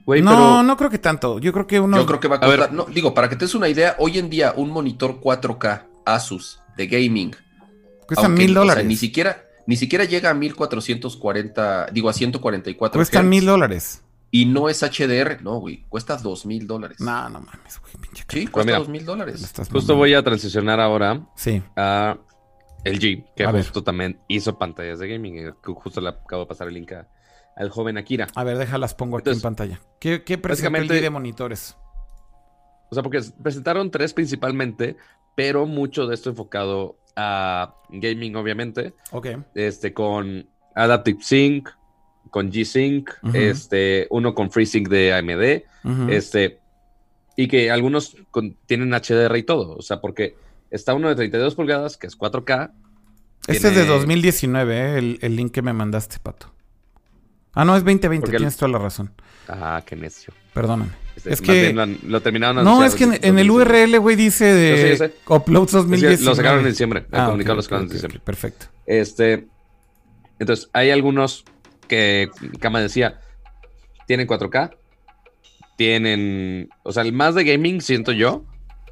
Güey, 0.04 0.22
no, 0.22 0.30
pero 0.30 0.62
no 0.62 0.76
creo 0.76 0.90
que 0.90 0.98
tanto. 0.98 1.38
Yo 1.38 1.52
creo 1.52 1.66
que 1.66 1.78
uno. 1.80 1.96
Yo 1.98 2.06
creo 2.06 2.20
que 2.20 2.28
va 2.28 2.36
a 2.36 2.38
A 2.38 2.48
ver. 2.48 2.58
costar. 2.58 2.74
no, 2.74 2.86
digo, 2.86 3.12
para 3.14 3.28
que 3.28 3.36
te 3.36 3.44
des 3.44 3.54
una 3.54 3.68
idea, 3.68 3.94
hoy 3.98 4.18
en 4.18 4.30
día 4.30 4.54
un 4.56 4.70
monitor 4.70 5.20
4K 5.20 5.86
Asus 6.06 6.60
de 6.76 6.86
gaming. 6.86 7.34
cuesta 8.06 8.28
mil 8.28 8.50
o 8.50 8.52
sea, 8.54 8.60
dólares. 8.60 8.86
ni 8.86 8.96
siquiera. 8.96 9.44
Ni 9.66 9.76
siquiera 9.76 10.04
llega 10.04 10.30
a 10.30 10.34
1440, 10.34 11.88
digo 11.92 12.08
a 12.08 12.12
144 12.14 12.98
Cuesta 12.98 13.22
mil 13.22 13.44
dólares. 13.44 14.02
Y 14.30 14.44
no 14.46 14.68
es 14.68 14.82
HDR, 14.82 15.42
no, 15.42 15.58
güey. 15.58 15.84
Cuesta 15.88 16.16
2 16.16 16.44
mil 16.46 16.66
dólares. 16.66 17.00
No, 17.00 17.28
no 17.30 17.40
mames, 17.40 17.78
güey, 17.80 17.94
pinche 18.00 18.24
Sí, 18.28 18.46
cuesta 18.46 18.66
mira, 18.66 18.78
2 18.78 18.88
mil 18.88 19.04
dólares. 19.04 19.52
justo 19.70 19.94
voy 19.96 20.14
a 20.14 20.22
transicionar 20.22 20.80
ahora 20.80 21.26
Sí. 21.36 21.62
a 21.76 22.16
el 22.88 22.98
G, 23.00 23.24
que 23.36 23.44
A 23.44 23.52
ver. 23.52 23.62
justo 23.62 23.82
también 23.84 24.18
hizo 24.28 24.58
pantallas 24.58 24.98
de 24.98 25.08
gaming. 25.08 25.38
eh, 25.48 25.52
Justo 25.62 26.00
le 26.00 26.08
acabo 26.10 26.42
de 26.42 26.48
pasar 26.48 26.68
el 26.68 26.74
link 26.74 26.92
a- 26.92 27.06
al 27.56 27.70
joven 27.70 27.98
Akira. 27.98 28.28
A 28.34 28.44
ver, 28.44 28.56
déjalas 28.58 28.94
pongo 28.94 29.18
aquí 29.18 29.30
en 29.30 29.40
pantalla. 29.40 29.80
¿Qué, 30.00 30.22
qué 30.22 30.38
presentó 30.38 30.92
de 30.94 31.10
monitores? 31.10 31.76
O 32.90 32.94
sea, 32.94 33.02
porque 33.02 33.20
presentaron 33.42 33.90
tres 33.90 34.14
principalmente, 34.14 34.96
pero 35.36 35.66
mucho 35.66 36.06
de 36.06 36.14
esto 36.14 36.30
enfocado 36.30 36.96
a 37.16 37.74
gaming, 37.90 38.34
obviamente. 38.36 38.94
Ok. 39.10 39.26
Este, 39.54 39.92
con 39.92 40.48
Adaptive 40.74 41.18
Sync, 41.20 41.68
con 42.30 42.50
G-Sync, 42.52 43.10
este, 43.34 44.06
uno 44.10 44.34
con 44.34 44.50
FreeSync 44.50 44.88
de 44.88 45.12
AMD, 45.12 45.64
este, 46.10 46.60
y 47.36 47.48
que 47.48 47.70
algunos 47.70 48.16
con- 48.30 48.56
tienen 48.66 48.92
HDR 48.94 49.36
y 49.38 49.42
todo. 49.42 49.76
O 49.76 49.82
sea, 49.82 50.00
porque 50.00 50.36
está 50.70 50.94
uno 50.94 51.08
de 51.08 51.14
32 51.16 51.54
pulgadas, 51.54 51.96
que 51.96 52.06
es 52.06 52.16
4K. 52.16 52.72
Este 53.46 53.52
es 53.56 53.62
de 53.62 53.70
tiene- 53.82 53.86
2019, 53.86 54.76
eh, 54.76 54.98
el, 54.98 55.18
el 55.22 55.36
link 55.36 55.52
que 55.52 55.62
me 55.62 55.72
mandaste, 55.72 56.18
Pato. 56.22 56.52
Ah, 57.54 57.64
no, 57.64 57.74
es 57.76 57.82
2020, 57.82 58.20
Porque 58.26 58.36
el- 58.36 58.40
tienes 58.42 58.56
toda 58.56 58.70
la 58.72 58.78
razón. 58.78 59.12
Ah, 59.48 59.82
qué 59.86 59.96
necio. 59.96 60.32
Perdóname. 60.52 60.90
Este, 61.16 61.32
Es 61.32 61.40
que- 61.40 61.72
lo, 61.72 61.86
lo 61.86 62.20
terminaron 62.20 62.62
No, 62.64 62.84
es 62.84 62.94
que 62.94 63.04
en, 63.04 63.14
en 63.14 63.38
el 63.38 63.46
2019. 63.48 63.84
URL, 63.84 63.98
güey, 64.00 64.16
dice 64.16 64.44
de 64.44 64.70
Yo 64.70 64.76
sé, 64.76 64.90
yo 64.90 64.96
sé. 64.96 65.14
Uploads 65.34 65.68
Es 65.68 65.72
que 65.72 65.76
2019. 65.78 66.24
lo 66.24 66.34
sacaron 66.34 66.60
en 66.60 66.66
diciembre. 66.66 67.06
El 67.10 67.20
Ah, 67.20 67.24
comunicado 67.26 67.54
ok, 67.54 67.56
lo 67.58 67.62
sacaron 67.62 67.84
ok, 67.86 67.90
en 67.90 67.94
diciembre. 67.94 68.20
perfecto. 68.24 68.66
Este, 68.86 69.48
entonces, 70.38 70.68
hay 70.72 70.90
algunos 70.90 71.44
que, 71.88 72.28
Kama 72.60 72.80
decía, 72.80 73.20
tienen 74.06 74.26
4K, 74.26 74.70
tienen, 75.76 76.68
o 76.82 76.92
sea, 76.92 77.02
el 77.02 77.12
más 77.12 77.34
de 77.34 77.44
gaming, 77.44 77.80
siento 77.80 78.12
yo, 78.12 78.44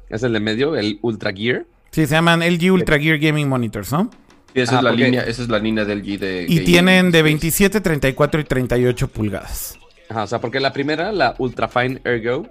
es 0.09 0.23
el 0.23 0.33
de 0.33 0.39
medio, 0.39 0.75
el 0.75 0.99
Ultra 1.01 1.31
Gear. 1.33 1.65
Sí, 1.91 2.05
se 2.05 2.13
llaman 2.15 2.41
LG 2.41 2.71
Ultra 2.71 2.99
Gear 2.99 3.17
Gaming 3.17 3.47
Monitors, 3.47 3.91
¿no? 3.91 4.09
Y 4.53 4.61
esa, 4.61 4.75
Ah, 4.75 4.77
es 4.79 4.83
la 4.83 4.89
porque- 4.91 5.03
línea, 5.05 5.21
esa 5.23 5.41
es 5.43 5.49
la 5.49 5.59
línea 5.59 5.85
del 5.85 6.03
G 6.03 6.17
de. 6.17 6.45
Y 6.47 6.61
tienen 6.61 7.11
de 7.11 7.19
displays. 7.19 7.23
27, 7.23 7.81
34 7.81 8.41
y 8.41 8.43
38 8.43 9.07
pulgadas. 9.07 9.77
Ajá, 10.09 10.23
o 10.23 10.27
sea, 10.27 10.39
porque 10.39 10.59
la 10.59 10.71
primera, 10.73 11.11
la 11.11 11.35
Ultrafine 11.37 11.99
Ergo, 12.05 12.47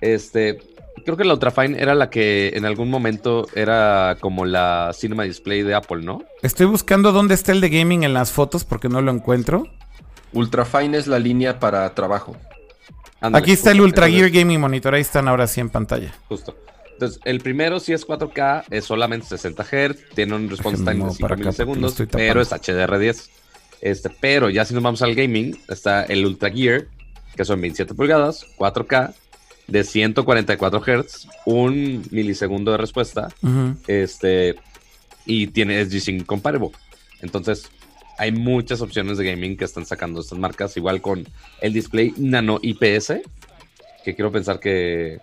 este, 0.00 0.58
creo 1.04 1.16
que 1.16 1.24
la 1.24 1.34
Ultrafine 1.34 1.80
era 1.80 1.94
la 1.94 2.08
que 2.10 2.52
en 2.54 2.64
algún 2.64 2.88
momento 2.90 3.46
era 3.54 4.16
como 4.20 4.46
la 4.46 4.92
Cinema 4.94 5.24
Display 5.24 5.62
de 5.62 5.74
Apple, 5.74 6.02
¿no? 6.02 6.24
Estoy 6.42 6.66
buscando 6.66 7.12
dónde 7.12 7.34
está 7.34 7.52
el 7.52 7.60
de 7.60 7.68
gaming 7.68 8.02
en 8.04 8.14
las 8.14 8.32
fotos 8.32 8.64
porque 8.64 8.88
no 8.88 9.02
lo 9.02 9.12
encuentro. 9.12 9.64
Ultrafine 10.32 10.96
es 10.96 11.06
la 11.06 11.18
línea 11.18 11.58
para 11.60 11.92
trabajo. 11.94 12.36
Aquí 13.20 13.52
está 13.52 13.72
el. 13.72 13.80
Ultra 13.80 14.08
Gear 14.08 14.30
Gaming 14.30 14.60
Monitor. 14.60 14.94
Ahí 14.94 15.00
están 15.00 15.28
ahora 15.28 15.46
sí 15.46 15.60
en 15.60 15.70
pantalla. 15.70 16.12
Justo. 16.28 16.56
Entonces, 16.96 17.20
el 17.26 17.40
primero 17.40 17.78
sí 17.78 17.92
es 17.92 18.06
4K, 18.06 18.64
es 18.70 18.86
solamente 18.86 19.26
60 19.26 19.64
Hz, 19.64 20.14
tiene 20.14 20.34
un 20.34 20.48
response 20.48 20.78
time 20.78 20.92
de 20.92 20.98
mover 21.00 21.12
5 21.12 21.28
para 21.28 21.34
acá 21.34 21.42
porque 21.42 21.42
lo 21.42 21.50
milisegundos, 21.50 22.02
pero 22.10 22.40
es 22.40 22.52
HDR10. 22.52 23.28
Este, 23.82 24.10
pero 24.18 24.48
ya 24.48 24.64
si 24.64 24.72
nos 24.72 24.82
vamos 24.82 25.02
al 25.02 25.14
gaming, 25.14 25.60
está 25.68 26.04
el 26.04 26.24
Ultra 26.24 26.50
Gear, 26.50 26.86
que 27.36 27.44
son 27.44 27.60
27 27.60 27.92
pulgadas, 27.92 28.46
4K, 28.56 29.12
de 29.66 29.84
144 29.84 30.80
Hz, 30.80 31.28
un 31.44 32.02
milisegundo 32.10 32.70
de 32.70 32.78
respuesta, 32.78 33.28
este, 33.86 34.56
y 35.26 35.48
tiene 35.48 35.82
es 35.82 35.92
G-Sync 35.92 36.24
compatible. 36.24 36.70
Entonces, 37.20 37.70
hay 38.16 38.32
muchas 38.32 38.80
opciones 38.80 39.18
de 39.18 39.30
gaming 39.30 39.58
que 39.58 39.66
están 39.66 39.84
sacando 39.84 40.22
estas 40.22 40.38
marcas, 40.38 40.78
igual 40.78 41.02
con 41.02 41.28
el 41.60 41.74
display 41.74 42.14
nano 42.16 42.58
IPS, 42.62 43.20
que 44.02 44.14
quiero 44.14 44.32
pensar 44.32 44.60
que 44.60 45.18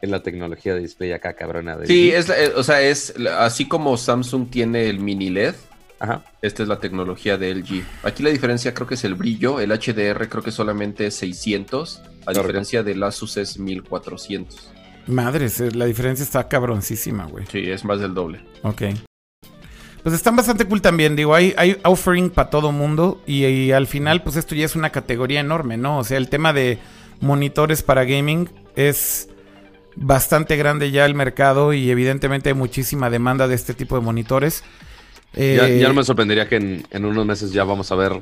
es 0.00 0.10
la 0.10 0.22
tecnología 0.22 0.74
de 0.74 0.80
display 0.80 1.12
acá 1.12 1.34
cabrona 1.34 1.76
de 1.76 1.86
Sí, 1.86 2.10
es, 2.10 2.28
la- 2.28 2.38
eh, 2.42 2.52
o 2.56 2.62
sea, 2.62 2.82
es 2.82 3.14
así 3.38 3.66
como 3.66 3.96
Samsung 3.96 4.48
tiene 4.50 4.88
el 4.88 4.98
mini 5.00 5.30
LED, 5.30 5.54
Ajá. 5.98 6.22
esta 6.42 6.62
es 6.62 6.68
la 6.68 6.78
tecnología 6.80 7.38
de 7.38 7.50
LG. 7.54 7.82
Aquí 8.02 8.22
la 8.22 8.30
diferencia 8.30 8.74
creo 8.74 8.86
que 8.86 8.94
es 8.94 9.04
el 9.04 9.14
brillo, 9.14 9.60
el 9.60 9.70
HDR 9.72 10.28
creo 10.28 10.42
que 10.42 10.52
solamente 10.52 11.06
es 11.06 11.14
600, 11.16 11.98
a 11.98 12.00
Correcto. 12.02 12.42
diferencia 12.42 12.82
del 12.82 13.02
Asus 13.02 13.36
es 13.38 13.58
1400. 13.58 14.70
Madres, 15.06 15.60
eh, 15.60 15.70
la 15.72 15.84
diferencia 15.86 16.24
está 16.24 16.48
cabroncísima, 16.48 17.26
güey. 17.26 17.46
Sí, 17.50 17.60
es 17.70 17.84
más 17.84 18.00
del 18.00 18.12
doble. 18.12 18.40
Ok. 18.62 18.82
Pues 20.02 20.14
están 20.14 20.36
bastante 20.36 20.66
cool 20.66 20.80
también, 20.82 21.16
digo, 21.16 21.34
hay, 21.34 21.52
hay 21.56 21.78
offering 21.82 22.30
para 22.30 22.48
todo 22.50 22.70
mundo 22.70 23.20
y, 23.26 23.44
y 23.44 23.72
al 23.72 23.86
final 23.88 24.22
pues 24.22 24.36
esto 24.36 24.54
ya 24.54 24.64
es 24.64 24.76
una 24.76 24.90
categoría 24.90 25.40
enorme, 25.40 25.76
¿no? 25.76 25.98
O 25.98 26.04
sea, 26.04 26.16
el 26.18 26.28
tema 26.28 26.52
de 26.52 26.78
monitores 27.20 27.82
para 27.82 28.04
gaming 28.04 28.48
es 28.76 29.28
bastante 29.96 30.56
grande 30.56 30.90
ya 30.90 31.06
el 31.06 31.14
mercado 31.14 31.72
y 31.72 31.90
evidentemente 31.90 32.50
hay 32.50 32.54
muchísima 32.54 33.10
demanda 33.10 33.48
de 33.48 33.54
este 33.54 33.74
tipo 33.74 33.96
de 33.96 34.02
monitores. 34.02 34.64
Ya, 35.48 35.68
Eh, 35.68 35.78
ya 35.78 35.88
no 35.88 35.94
me 35.94 36.04
sorprendería 36.04 36.48
que 36.48 36.56
en, 36.56 36.86
en 36.90 37.04
unos 37.04 37.26
meses 37.26 37.52
ya 37.52 37.64
vamos 37.64 37.92
a 37.92 37.96
ver 37.96 38.20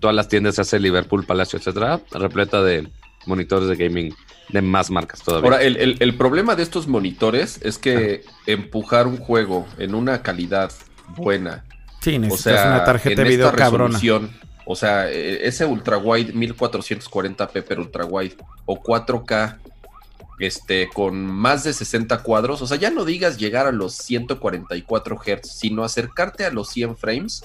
todas 0.00 0.14
las 0.16 0.28
tiendas, 0.28 0.58
hace 0.58 0.78
Liverpool, 0.78 1.26
Palacio, 1.26 1.58
etcétera, 1.58 2.00
repleta 2.12 2.62
de 2.62 2.88
monitores 3.26 3.68
de 3.68 3.76
gaming 3.76 4.14
de 4.48 4.62
más 4.62 4.90
marcas 4.90 5.22
todavía. 5.22 5.52
Ahora, 5.52 5.62
el, 5.62 5.76
el- 5.76 5.96
el 6.00 6.16
problema 6.16 6.56
de 6.56 6.62
estos 6.62 6.86
monitores 6.88 7.60
es 7.62 7.78
que 7.78 8.24
empujar 8.46 9.06
un 9.06 9.18
juego 9.18 9.66
en 9.78 9.94
una 9.94 10.22
calidad 10.22 10.72
buena, 11.06 11.64
sí, 12.00 12.18
o 12.18 12.18
necesitas 12.18 12.36
sea, 12.36 12.64
una 12.64 12.84
tarjeta 12.84 13.22
de 13.22 13.24
video 13.24 13.46
esta 13.48 13.52
cabrona. 13.54 13.98
resolución, 13.98 14.30
o 14.64 14.76
sea, 14.76 15.10
eh, 15.10 15.46
ese 15.46 15.66
ultra 15.66 15.98
wide 15.98 16.32
1440p 16.34 17.64
pero 17.66 17.82
ultra 17.82 18.04
wide 18.06 18.36
o 18.64 18.82
4K 18.82 19.60
este 20.38 20.88
con 20.92 21.24
más 21.26 21.64
de 21.64 21.72
60 21.72 22.22
cuadros, 22.22 22.62
o 22.62 22.66
sea, 22.66 22.76
ya 22.76 22.90
no 22.90 23.04
digas 23.04 23.38
llegar 23.38 23.66
a 23.66 23.72
los 23.72 23.94
144 23.94 25.16
Hz, 25.16 25.48
sino 25.48 25.84
acercarte 25.84 26.44
a 26.44 26.50
los 26.50 26.68
100 26.70 26.96
frames. 26.96 27.42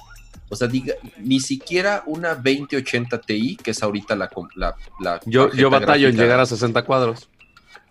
O 0.52 0.56
sea, 0.56 0.68
diga, 0.68 0.96
ni 1.18 1.40
siquiera 1.40 2.04
una 2.08 2.34
2080 2.34 3.22
Ti, 3.22 3.58
que 3.62 3.72
es 3.72 3.84
ahorita 3.84 4.16
la 4.16 4.30
la, 4.56 4.76
la 5.00 5.20
yo, 5.26 5.52
yo 5.52 5.70
batallo 5.70 6.08
en 6.08 6.16
gráfica. 6.16 6.24
llegar 6.24 6.40
a 6.40 6.46
60 6.48 6.86
cuadros. 6.86 7.30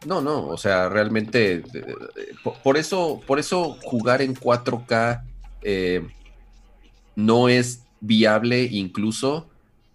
No, 0.06 0.20
no, 0.20 0.46
o 0.46 0.56
sea, 0.56 0.88
realmente 0.88 1.62
eh, 1.74 1.94
por, 2.42 2.54
por 2.62 2.76
eso, 2.76 3.20
por 3.26 3.38
eso 3.38 3.76
jugar 3.82 4.22
en 4.22 4.34
4K 4.34 5.22
eh, 5.62 6.06
no 7.16 7.48
es 7.48 7.82
viable 8.00 8.62
incluso 8.62 9.48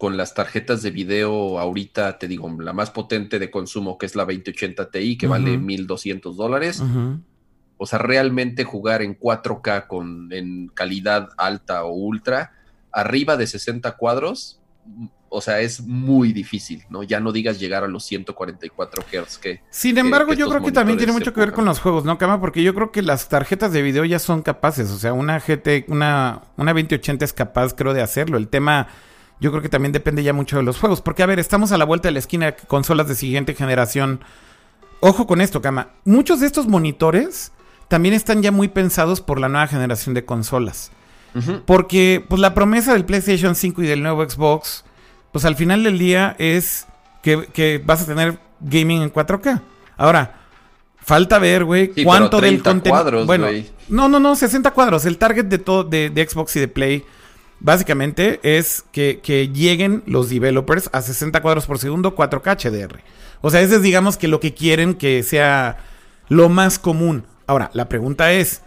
con 0.04 0.18
las 0.18 0.34
tarjetas 0.34 0.82
de 0.82 0.92
video 0.92 1.58
ahorita, 1.58 2.20
te 2.20 2.28
digo, 2.28 2.54
la 2.60 2.74
más 2.74 2.92
potente 2.92 3.40
de 3.40 3.50
consumo 3.50 3.98
que 3.98 4.06
es 4.06 4.18
la 4.18 4.26
2080 4.26 4.92
Ti 4.92 5.18
que 5.18 5.28
vale 5.28 5.56
Ujú. 5.56 5.64
1200 5.64 6.36
dólares. 6.36 6.84
O 7.78 7.86
sea, 7.86 8.00
realmente 8.00 8.66
jugar 8.66 9.02
en 9.02 9.18
4K 9.18 9.88
con, 9.88 10.28
en 10.34 10.68
calidad 10.68 11.30
alta 11.38 11.86
o 11.86 11.94
ultra, 11.94 12.52
arriba 12.92 13.38
de 13.38 13.48
60 13.48 13.96
cuadros, 13.96 14.60
mm, 14.86 15.06
o 15.30 15.40
sea, 15.40 15.62
es 15.62 15.80
muy 15.80 16.34
difícil, 16.34 16.84
¿no? 16.90 17.04
Ya 17.04 17.22
no 17.22 17.32
digas 17.32 17.58
llegar 17.58 17.86
a 17.86 17.88
los 17.88 18.04
144 18.04 19.06
Hz 19.10 19.38
que... 19.38 19.62
Sin 19.70 19.98
embargo, 19.98 20.32
que 20.32 20.36
yo 20.36 20.50
creo 20.50 20.62
que 20.62 20.74
también 20.74 20.98
tiene 20.98 21.14
mucho 21.14 21.34
que 21.34 21.40
ver 21.40 21.54
con 21.54 21.64
los 21.64 21.80
juegos, 21.80 22.04
¿no, 22.04 22.18
Cama? 22.18 22.42
Porque 22.42 22.62
yo 22.62 22.76
creo 22.76 22.92
que 22.92 23.02
las 23.02 23.30
tarjetas 23.30 23.72
de 23.72 23.82
video 23.82 24.04
ya 24.04 24.20
son 24.20 24.42
capaces. 24.42 24.92
O 24.92 25.00
sea, 25.00 25.14
una 25.14 25.40
GT, 25.40 25.86
una, 25.88 26.42
una 26.58 26.74
2080 26.74 27.24
es 27.24 27.32
capaz, 27.32 27.74
creo, 27.74 27.94
de 27.94 28.02
hacerlo. 28.02 28.38
El 28.38 28.50
tema, 28.50 28.90
yo 29.44 29.52
creo 29.52 29.62
que 29.62 29.70
también 29.70 29.92
depende 29.92 30.24
ya 30.24 30.32
mucho 30.34 30.56
de 30.58 30.64
los 30.64 30.80
juegos. 30.80 31.02
Porque, 31.02 31.22
a 31.22 31.26
ver, 31.26 31.38
estamos 31.38 31.72
a 31.74 31.78
la 31.78 31.86
vuelta 31.86 32.08
de 32.08 32.14
la 32.14 32.20
esquina 32.20 32.46
de 32.48 32.56
consolas 32.68 33.08
de 33.08 33.16
siguiente 33.16 33.54
generación. 33.54 34.22
Ojo 35.02 35.28
con 35.28 35.42
esto, 35.42 35.62
Cama. 35.62 35.90
Muchos 36.06 36.40
de 36.40 36.48
estos 36.48 36.68
monitores 36.68 37.52
también 37.90 38.16
están 38.16 38.42
ya 38.42 38.52
muy 38.54 38.70
pensados 38.70 39.20
por 39.22 39.40
la 39.40 39.50
nueva 39.50 39.68
generación 39.68 40.16
de 40.16 40.24
consolas. 40.26 40.92
Porque, 41.66 42.24
pues, 42.30 42.40
la 42.40 42.54
promesa 42.54 42.94
del 42.94 43.06
PlayStation 43.06 43.56
5 43.56 43.84
y 43.84 43.88
del 43.88 44.02
nuevo 44.04 44.24
Xbox, 44.30 44.86
pues 45.32 45.46
al 45.46 45.56
final 45.56 45.84
del 45.84 45.98
día 46.00 46.36
es 46.40 46.86
que, 47.22 47.48
que 47.54 47.82
vas 47.84 48.02
a 48.04 48.06
tener 48.06 48.40
gaming 48.62 49.02
en 49.02 49.12
4K. 49.12 49.62
Ahora, 49.98 50.36
falta 51.02 51.40
ver, 51.40 51.66
güey, 51.66 51.92
Sí, 51.96 52.04
cuánto 52.04 52.38
pero 52.38 52.42
del 52.52 52.62
30 52.62 52.70
contenido. 52.70 52.94
cuadros, 53.02 53.26
Bueno, 53.26 53.46
güey. 53.48 53.70
no, 53.90 54.08
no, 54.10 54.20
no, 54.20 54.36
60 54.36 54.72
cuadros. 54.72 55.06
El 55.06 55.18
target 55.18 55.46
de 55.46 55.58
todo 55.58 55.84
de, 55.84 56.10
de 56.12 56.28
Xbox 56.30 56.56
y 56.56 56.60
de 56.60 56.68
Play, 56.68 57.04
básicamente, 57.64 58.40
es 58.44 58.86
que, 58.92 59.20
que 59.24 59.48
lleguen 59.48 60.04
los 60.06 60.30
developers 60.30 60.90
a 60.94 61.02
60 61.02 61.42
cuadros 61.42 61.66
por 61.66 61.80
segundo, 61.80 62.16
4K 62.16 62.58
HDR. 62.58 63.00
O 63.42 63.50
sea, 63.50 63.62
ese 63.62 63.78
es, 63.78 63.82
digamos, 63.82 64.18
que 64.18 64.28
lo 64.28 64.40
que 64.40 64.54
quieren 64.54 64.94
que 64.94 65.24
sea 65.24 65.78
lo 66.30 66.50
más 66.50 66.78
común. 66.78 67.26
Ahora, 67.48 67.72
la 67.74 67.90
pregunta 67.90 68.32
es, 68.32 68.62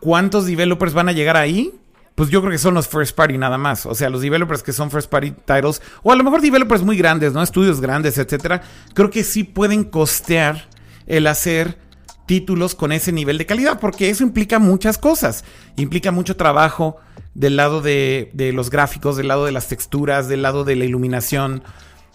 ¿cuántos 0.00 0.46
developers 0.46 0.94
van 0.94 1.08
a 1.08 1.12
llegar 1.12 1.36
ahí? 1.36 1.74
Pues 2.14 2.30
yo 2.30 2.40
creo 2.40 2.50
que 2.50 2.58
son 2.58 2.74
los 2.74 2.88
first 2.88 3.14
party 3.14 3.38
nada 3.38 3.58
más. 3.58 3.86
O 3.86 3.94
sea, 3.94 4.10
los 4.10 4.22
developers 4.22 4.62
que 4.62 4.72
son 4.72 4.90
first 4.90 5.10
party 5.10 5.32
titles, 5.32 5.82
o 6.02 6.12
a 6.12 6.16
lo 6.16 6.24
mejor 6.24 6.40
developers 6.40 6.82
muy 6.82 6.96
grandes, 6.96 7.32
¿no? 7.32 7.42
Estudios 7.42 7.80
grandes, 7.80 8.18
etcétera. 8.18 8.62
Creo 8.94 9.10
que 9.10 9.24
sí 9.24 9.44
pueden 9.44 9.84
costear 9.84 10.68
el 11.06 11.26
hacer 11.26 11.78
títulos 12.26 12.74
con 12.74 12.92
ese 12.92 13.12
nivel 13.12 13.38
de 13.38 13.46
calidad, 13.46 13.78
porque 13.80 14.10
eso 14.10 14.22
implica 14.22 14.58
muchas 14.58 14.98
cosas. 14.98 15.44
Implica 15.76 16.10
mucho 16.10 16.36
trabajo 16.36 16.96
del 17.38 17.54
lado 17.54 17.80
de, 17.80 18.30
de 18.34 18.52
los 18.52 18.68
gráficos, 18.68 19.16
del 19.16 19.28
lado 19.28 19.44
de 19.44 19.52
las 19.52 19.68
texturas, 19.68 20.26
del 20.26 20.42
lado 20.42 20.64
de 20.64 20.74
la 20.74 20.84
iluminación, 20.84 21.62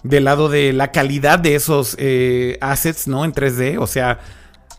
del 0.04 0.26
lado 0.26 0.50
de 0.50 0.74
la 0.74 0.92
calidad 0.92 1.40
de 1.40 1.56
esos 1.56 1.96
eh, 1.98 2.58
assets, 2.60 3.08
¿no? 3.08 3.24
En 3.24 3.32
3D. 3.32 3.78
O 3.80 3.88
sea, 3.88 4.20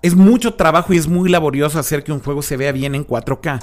es 0.03 0.15
mucho 0.15 0.53
trabajo 0.53 0.93
y 0.93 0.99
es 0.99 1.09
muy 1.09 1.31
laborioso 1.31 1.79
hacer 1.79 2.05
que 2.05 2.12
un 2.12 2.21
juego 2.21 2.43
se 2.43 2.59
vea 2.59 2.73
bien 2.73 2.95
en 2.95 3.07
4K. 3.07 3.61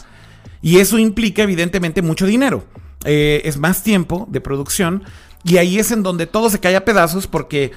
Y 0.64 0.80
eso 0.80 0.98
implica, 0.98 1.44
evidentemente, 1.44 2.02
mucho 2.02 2.26
dinero. 2.26 2.66
Eh, 3.06 3.44
es 3.46 3.58
más 3.58 3.84
tiempo 3.84 4.28
de 4.32 4.42
producción. 4.42 5.04
Y 5.44 5.58
ahí 5.58 5.78
es 5.78 5.92
en 5.92 6.02
donde 6.02 6.26
todo 6.26 6.50
se 6.50 6.60
cae 6.60 6.76
a 6.76 6.84
pedazos 6.84 7.28
porque 7.28 7.72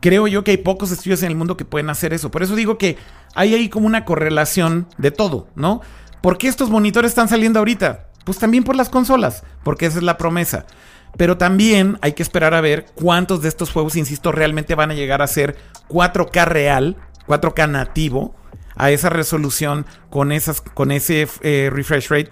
creo 0.00 0.26
yo 0.26 0.42
que 0.42 0.50
hay 0.50 0.56
pocos 0.56 0.90
estudios 0.90 1.22
en 1.22 1.28
el 1.28 1.36
mundo 1.36 1.56
que 1.56 1.64
pueden 1.64 1.90
hacer 1.90 2.12
eso. 2.12 2.32
Por 2.32 2.42
eso 2.42 2.56
digo 2.56 2.76
que 2.76 2.96
hay 3.36 3.54
ahí 3.54 3.68
como 3.68 3.86
una 3.86 4.04
correlación 4.04 4.88
de 4.98 5.12
todo, 5.12 5.46
¿no? 5.54 5.80
¿Por 6.20 6.38
qué 6.38 6.48
estos 6.48 6.70
monitores 6.70 7.12
están 7.12 7.28
saliendo 7.28 7.60
ahorita? 7.60 8.07
Pues 8.28 8.36
también 8.36 8.62
por 8.62 8.76
las 8.76 8.90
consolas, 8.90 9.42
porque 9.64 9.86
esa 9.86 9.96
es 9.96 10.04
la 10.04 10.18
promesa. 10.18 10.66
Pero 11.16 11.38
también 11.38 11.96
hay 12.02 12.12
que 12.12 12.22
esperar 12.22 12.52
a 12.52 12.60
ver 12.60 12.84
cuántos 12.94 13.40
de 13.40 13.48
estos 13.48 13.70
juegos, 13.72 13.96
insisto, 13.96 14.32
realmente 14.32 14.74
van 14.74 14.90
a 14.90 14.94
llegar 14.94 15.22
a 15.22 15.26
ser 15.26 15.56
4K 15.88 16.44
real, 16.44 16.98
4K 17.26 17.70
nativo, 17.70 18.34
a 18.76 18.90
esa 18.90 19.08
resolución 19.08 19.86
con, 20.10 20.30
esas, 20.30 20.60
con 20.60 20.92
ese 20.92 21.26
eh, 21.40 21.70
refresh 21.72 22.08
rate. 22.10 22.28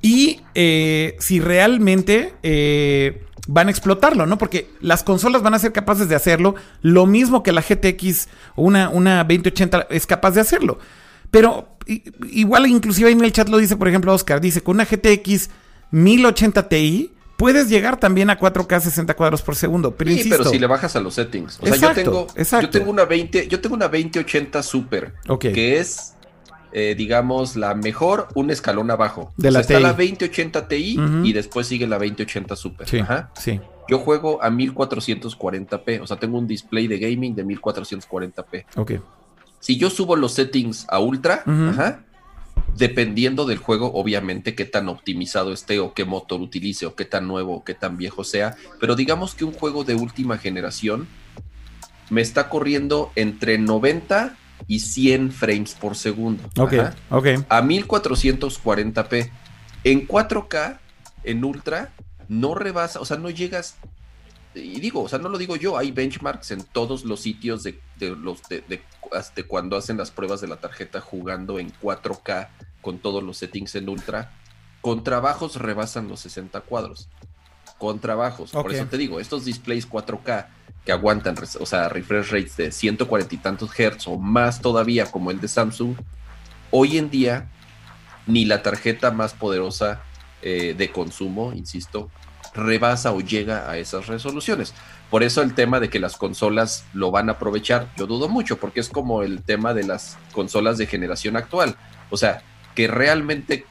Y 0.00 0.40
eh, 0.54 1.14
si 1.18 1.40
realmente 1.40 2.34
eh, 2.42 3.26
van 3.48 3.68
a 3.68 3.70
explotarlo, 3.70 4.24
¿no? 4.24 4.38
Porque 4.38 4.70
las 4.80 5.02
consolas 5.02 5.42
van 5.42 5.52
a 5.52 5.58
ser 5.58 5.74
capaces 5.74 6.08
de 6.08 6.14
hacerlo, 6.14 6.54
lo 6.80 7.04
mismo 7.04 7.42
que 7.42 7.52
la 7.52 7.60
GTX 7.60 8.30
una, 8.56 8.88
una 8.88 9.24
2080 9.24 9.88
es 9.90 10.06
capaz 10.06 10.30
de 10.30 10.40
hacerlo. 10.40 10.78
Pero 11.30 11.76
igual, 12.30 12.66
inclusive 12.66 13.08
ahí 13.08 13.14
en 13.14 13.24
el 13.24 13.32
chat 13.32 13.48
lo 13.48 13.58
dice, 13.58 13.76
por 13.76 13.88
ejemplo, 13.88 14.12
Oscar, 14.12 14.40
dice, 14.40 14.62
con 14.62 14.76
una 14.76 14.84
GTX 14.84 15.50
1080 15.90 16.68
Ti 16.68 17.12
puedes 17.38 17.68
llegar 17.68 17.98
también 17.98 18.30
a 18.30 18.38
4K 18.38 18.80
60 18.80 19.14
cuadros 19.14 19.42
por 19.42 19.56
segundo. 19.56 19.94
Pero 19.94 20.10
Sí, 20.10 20.16
insisto, 20.18 20.38
pero 20.38 20.50
si 20.50 20.58
le 20.58 20.66
bajas 20.66 20.96
a 20.96 21.00
los 21.00 21.14
settings. 21.14 21.58
O 21.60 21.66
sea, 21.66 21.74
Exacto, 21.74 22.00
yo 22.00 22.04
tengo, 22.04 22.26
exacto. 22.34 22.66
yo 22.66 22.70
tengo 22.70 22.90
una 22.90 23.04
20, 23.04 23.48
yo 23.48 23.60
tengo 23.60 23.76
una 23.76 23.86
2080 23.86 24.62
Super, 24.62 25.14
que 25.38 25.78
es, 25.78 26.14
eh, 26.72 26.94
digamos, 26.98 27.56
la 27.56 27.74
mejor, 27.74 28.28
un 28.34 28.50
escalón 28.50 28.90
abajo. 28.90 29.32
De 29.36 29.48
O 29.48 29.52
sea, 29.52 29.58
la 29.58 29.60
está 29.60 29.80
la 29.80 29.92
2080 29.92 30.68
Ti 30.68 31.00
y 31.24 31.32
después 31.32 31.66
sigue 31.68 31.86
la 31.86 31.96
2080 31.98 32.56
Super. 32.56 32.88
Sí, 32.88 32.98
Ajá. 32.98 33.30
sí. 33.38 33.60
Yo 33.88 34.00
juego 34.00 34.42
a 34.42 34.50
1440p, 34.50 36.02
o 36.02 36.06
sea, 36.06 36.18
tengo 36.18 36.36
un 36.38 36.46
display 36.46 36.88
de 36.88 36.98
gaming 36.98 37.34
de 37.34 37.46
1440p. 37.46 38.64
Ok. 38.76 38.92
Si 39.60 39.76
yo 39.76 39.90
subo 39.90 40.16
los 40.16 40.32
settings 40.32 40.86
a 40.88 41.00
ultra, 41.00 41.42
ajá, 41.46 42.04
dependiendo 42.76 43.44
del 43.44 43.58
juego, 43.58 43.92
obviamente, 43.94 44.54
qué 44.54 44.64
tan 44.64 44.88
optimizado 44.88 45.52
esté 45.52 45.80
o 45.80 45.94
qué 45.94 46.04
motor 46.04 46.40
utilice 46.40 46.86
o 46.86 46.94
qué 46.94 47.04
tan 47.04 47.26
nuevo 47.26 47.56
o 47.56 47.64
qué 47.64 47.74
tan 47.74 47.96
viejo 47.96 48.24
sea, 48.24 48.56
pero 48.80 48.94
digamos 48.94 49.34
que 49.34 49.44
un 49.44 49.52
juego 49.52 49.84
de 49.84 49.94
última 49.94 50.38
generación 50.38 51.08
me 52.10 52.20
está 52.20 52.48
corriendo 52.48 53.10
entre 53.16 53.58
90 53.58 54.36
y 54.66 54.80
100 54.80 55.32
frames 55.32 55.74
por 55.74 55.96
segundo. 55.96 56.42
Ok, 56.56 56.72
Ajá 56.74 56.94
ok. 57.10 57.26
a 57.48 57.62
1440p. 57.62 59.30
En 59.84 60.08
4K, 60.08 60.78
en 61.24 61.44
ultra, 61.44 61.92
no 62.28 62.54
rebasa, 62.54 63.00
o 63.00 63.04
sea, 63.04 63.16
no 63.16 63.30
llegas. 63.30 63.76
Y 64.64 64.80
digo, 64.80 65.02
o 65.02 65.08
sea, 65.08 65.18
no 65.18 65.28
lo 65.28 65.38
digo 65.38 65.56
yo, 65.56 65.76
hay 65.78 65.90
benchmarks 65.90 66.50
en 66.50 66.62
todos 66.64 67.04
los 67.04 67.20
sitios 67.20 67.62
de, 67.62 67.80
de 67.96 68.10
los 68.16 68.42
de, 68.48 68.60
de- 68.62 68.82
hasta 69.12 69.42
cuando 69.44 69.76
hacen 69.76 69.96
las 69.96 70.10
pruebas 70.10 70.40
de 70.40 70.48
la 70.48 70.56
tarjeta 70.56 71.00
jugando 71.00 71.58
en 71.58 71.72
4K 71.80 72.48
con 72.82 72.98
todos 72.98 73.22
los 73.22 73.36
settings 73.38 73.74
en 73.76 73.88
ultra. 73.88 74.32
Con 74.80 75.02
trabajos 75.02 75.56
rebasan 75.56 76.08
los 76.08 76.20
60 76.20 76.60
cuadros. 76.62 77.08
Con 77.78 78.00
trabajos. 78.00 78.50
Por 78.50 78.72
eso 78.74 78.86
te 78.90 78.98
digo, 78.98 79.20
estos 79.20 79.44
displays 79.44 79.88
4K 79.88 80.46
que 80.84 80.92
aguantan, 80.92 81.36
o 81.60 81.66
sea, 81.66 81.88
refresh 81.88 82.30
rates 82.30 82.56
de 82.56 82.72
140 82.72 83.34
y 83.34 83.38
tantos 83.38 83.78
hertz 83.78 84.06
o 84.08 84.16
más 84.18 84.60
todavía 84.60 85.10
como 85.10 85.30
el 85.30 85.40
de 85.40 85.48
Samsung, 85.48 85.96
hoy 86.70 86.96
en 86.98 87.10
día 87.10 87.48
ni 88.26 88.44
la 88.44 88.62
tarjeta 88.62 89.10
más 89.10 89.32
poderosa 89.34 90.02
eh, 90.42 90.74
de 90.76 90.90
consumo, 90.92 91.52
insisto, 91.52 92.10
rebasa 92.58 93.12
o 93.12 93.20
llega 93.20 93.70
a 93.70 93.78
esas 93.78 94.06
resoluciones. 94.06 94.74
Por 95.10 95.22
eso 95.22 95.40
el 95.40 95.54
tema 95.54 95.80
de 95.80 95.88
que 95.88 96.00
las 96.00 96.16
consolas 96.16 96.84
lo 96.92 97.10
van 97.10 97.28
a 97.28 97.32
aprovechar, 97.32 97.88
yo 97.96 98.06
dudo 98.06 98.28
mucho, 98.28 98.58
porque 98.58 98.80
es 98.80 98.88
como 98.88 99.22
el 99.22 99.42
tema 99.42 99.72
de 99.72 99.84
las 99.84 100.18
consolas 100.32 100.76
de 100.76 100.86
generación 100.86 101.36
actual. 101.36 101.76
O 102.10 102.16
sea, 102.16 102.42
que 102.74 102.86
realmente 102.86 103.64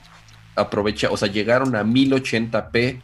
aprovecha, 0.55 1.09
o 1.11 1.17
sea, 1.17 1.29
llegaron 1.29 1.75
a 1.75 1.83
1080p. 1.83 3.01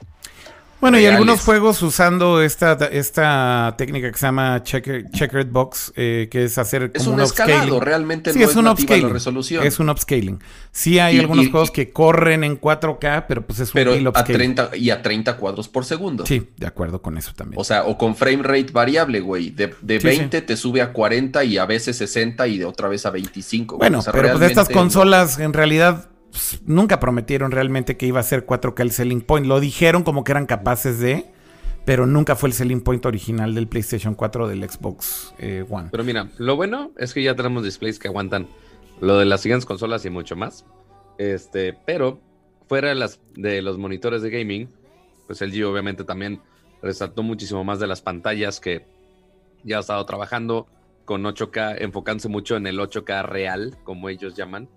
Bueno, 0.84 0.98
y 0.98 1.02
reales. 1.02 1.18
algunos 1.20 1.42
juegos 1.42 1.82
usando 1.82 2.42
esta, 2.42 2.74
esta 2.92 3.74
técnica 3.78 4.12
que 4.12 4.18
se 4.18 4.26
llama 4.26 4.62
checker, 4.64 5.10
checkered 5.12 5.48
box, 5.50 5.94
eh, 5.96 6.28
que 6.30 6.44
es 6.44 6.58
hacer 6.58 6.92
Es 6.94 7.04
como 7.04 7.16
un 7.16 7.20
un 7.22 7.26
escalado, 7.26 7.60
upscaling. 7.62 7.82
realmente 7.82 8.34
Sí, 8.34 8.40
no 8.40 8.46
es 8.46 8.52
es, 8.52 8.58
un 8.58 8.66
nativa 8.66 8.90
la 8.90 8.96
upscaling. 8.98 9.14
resolución. 9.14 9.66
Es 9.66 9.80
un 9.80 9.90
upscaling. 9.90 10.40
Sí 10.72 11.00
hay 11.00 11.16
Y- 11.16 11.20
algunos 11.20 11.46
y- 11.46 11.52
juegos 11.52 11.70
y- 11.70 11.72
que 11.72 11.92
corren 11.92 12.44
en 12.44 12.58
4K, 12.58 13.26
pero 13.28 13.46
pues 13.46 13.60
es 13.60 13.70
un 13.70 13.74
pero 13.74 13.94
vil 13.94 14.06
a 14.08 14.10
upscaling. 14.10 14.36
30 14.56 14.70
y 14.76 14.90
a 14.90 15.02
30 15.02 15.38
cuadros 15.38 15.70
por 15.70 15.86
segundo. 15.86 16.26
Sí, 16.26 16.50
de 16.58 16.68
acuerdo 16.68 17.02
con 17.02 17.18
eso 17.18 17.32
también. 17.36 17.60
O 17.62 17.64
sea, 17.64 17.86
o 17.86 17.98
con 17.98 18.16
frame 18.16 18.44
rate 18.44 18.72
variable, 18.74 19.22
güey. 19.22 19.52
De, 19.52 19.74
de 19.82 20.00
Sí, 20.02 20.06
20 20.08 20.42
te 20.42 20.58
sube 20.58 20.82
a 20.82 20.92
40 20.92 21.44
y 21.46 21.58
a 21.58 21.66
veces 21.66 21.96
60 21.98 22.46
y 22.48 22.58
de 22.58 22.66
otra 22.66 22.90
vez 22.90 23.06
a 23.06 23.10
25. 23.10 23.78
güey. 23.78 23.88
bueno, 23.88 24.00
O 24.00 24.02
sea, 24.02 24.12
pero 24.12 24.32
pues 24.38 24.50
estas 24.50 24.68
consolas 24.70 25.40
en 25.40 25.54
realidad 25.54 26.10
pues, 26.34 26.62
nunca 26.66 27.00
prometieron 27.00 27.52
realmente 27.52 27.96
que 27.96 28.08
iba 28.08 28.20
a 28.20 28.24
ser 28.24 28.48
4K 28.48 28.82
el 28.82 28.92
selling 28.92 29.22
point. 29.22 29.46
Lo 29.46 29.60
dijeron 29.60 30.02
como 30.02 30.24
que 30.24 30.32
eran 30.32 30.48
capaces 30.48 31.00
de, 31.00 31.28
pero 31.86 32.08
nunca 32.08 32.36
fue 32.36 32.50
el 32.50 32.54
selling 32.54 32.82
point 32.82 33.06
original 33.06 33.54
del 33.54 33.68
PlayStation 33.68 34.16
4 34.16 34.46
o 34.46 34.48
del 34.48 34.68
Xbox 34.68 35.36
eh, 35.38 35.64
One. 35.70 35.90
Pero 35.92 36.04
mira, 36.04 36.32
lo 36.40 36.56
bueno 36.56 36.92
es 36.98 37.14
que 37.14 37.22
ya 37.22 37.36
tenemos 37.36 37.64
displays 37.64 38.00
que 38.00 38.08
aguantan 38.08 38.48
lo 39.00 39.20
de 39.20 39.26
las 39.26 39.42
siguientes 39.42 39.68
consolas 39.68 40.06
y 40.06 40.10
mucho 40.10 40.36
más. 40.36 40.66
Este, 41.20 41.74
pero 41.86 42.20
fuera 42.68 42.90
de, 42.90 42.96
las, 42.96 43.20
de 43.36 43.62
los 43.62 43.78
monitores 43.78 44.24
de 44.24 44.32
gaming, 44.32 44.70
pues 45.28 45.40
el 45.44 45.54
G 45.54 45.64
obviamente 45.64 46.04
también 46.04 46.42
resaltó 46.82 47.22
muchísimo 47.22 47.64
más 47.64 47.80
de 47.80 47.86
las 47.86 48.02
pantallas 48.02 48.60
que 48.60 48.88
ya 49.64 49.78
ha 49.78 49.82
estado 49.82 50.04
trabajando 50.08 50.68
con 51.06 51.24
8K, 51.24 51.76
enfocándose 51.80 52.28
mucho 52.28 52.56
en 52.56 52.66
el 52.66 52.80
8K 52.80 53.24
real, 53.24 53.78
como 53.84 54.10
ellos 54.10 54.34
llaman, 54.34 54.68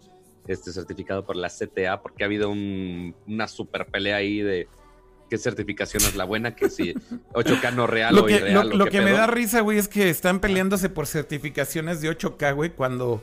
este 0.49 0.73
certificado 0.73 1.25
por 1.25 1.37
la 1.37 1.49
CTA, 1.49 2.01
porque 2.03 2.23
ha 2.25 2.27
habido 2.27 2.51
un- 2.51 3.15
una 3.27 3.49
super 3.49 3.87
pelea 3.87 4.17
ahí 4.17 4.41
de 4.41 4.69
qué 5.29 5.39
certificación 5.39 6.03
es 6.05 6.15
la 6.15 6.25
buena, 6.25 6.55
que 6.55 6.71
si 6.71 6.93
8K 7.33 7.75
no 7.75 7.87
real 7.87 8.15
Lo 8.15 8.23
o 8.23 8.27
que, 8.27 8.35
irreal. 8.37 8.71
lo, 8.77 8.87
que 8.87 9.01
me 9.01 9.13
da 9.13 9.27
risa, 9.27 9.61
güey, 9.61 9.79
es 9.79 9.89
que 9.89 10.09
están 10.09 10.41
peleándose 10.41 10.89
por 10.89 11.07
certificaciones 11.07 12.01
de 12.01 12.11
8K, 12.17 12.55
güey, 12.55 12.71
cuando, 12.71 13.23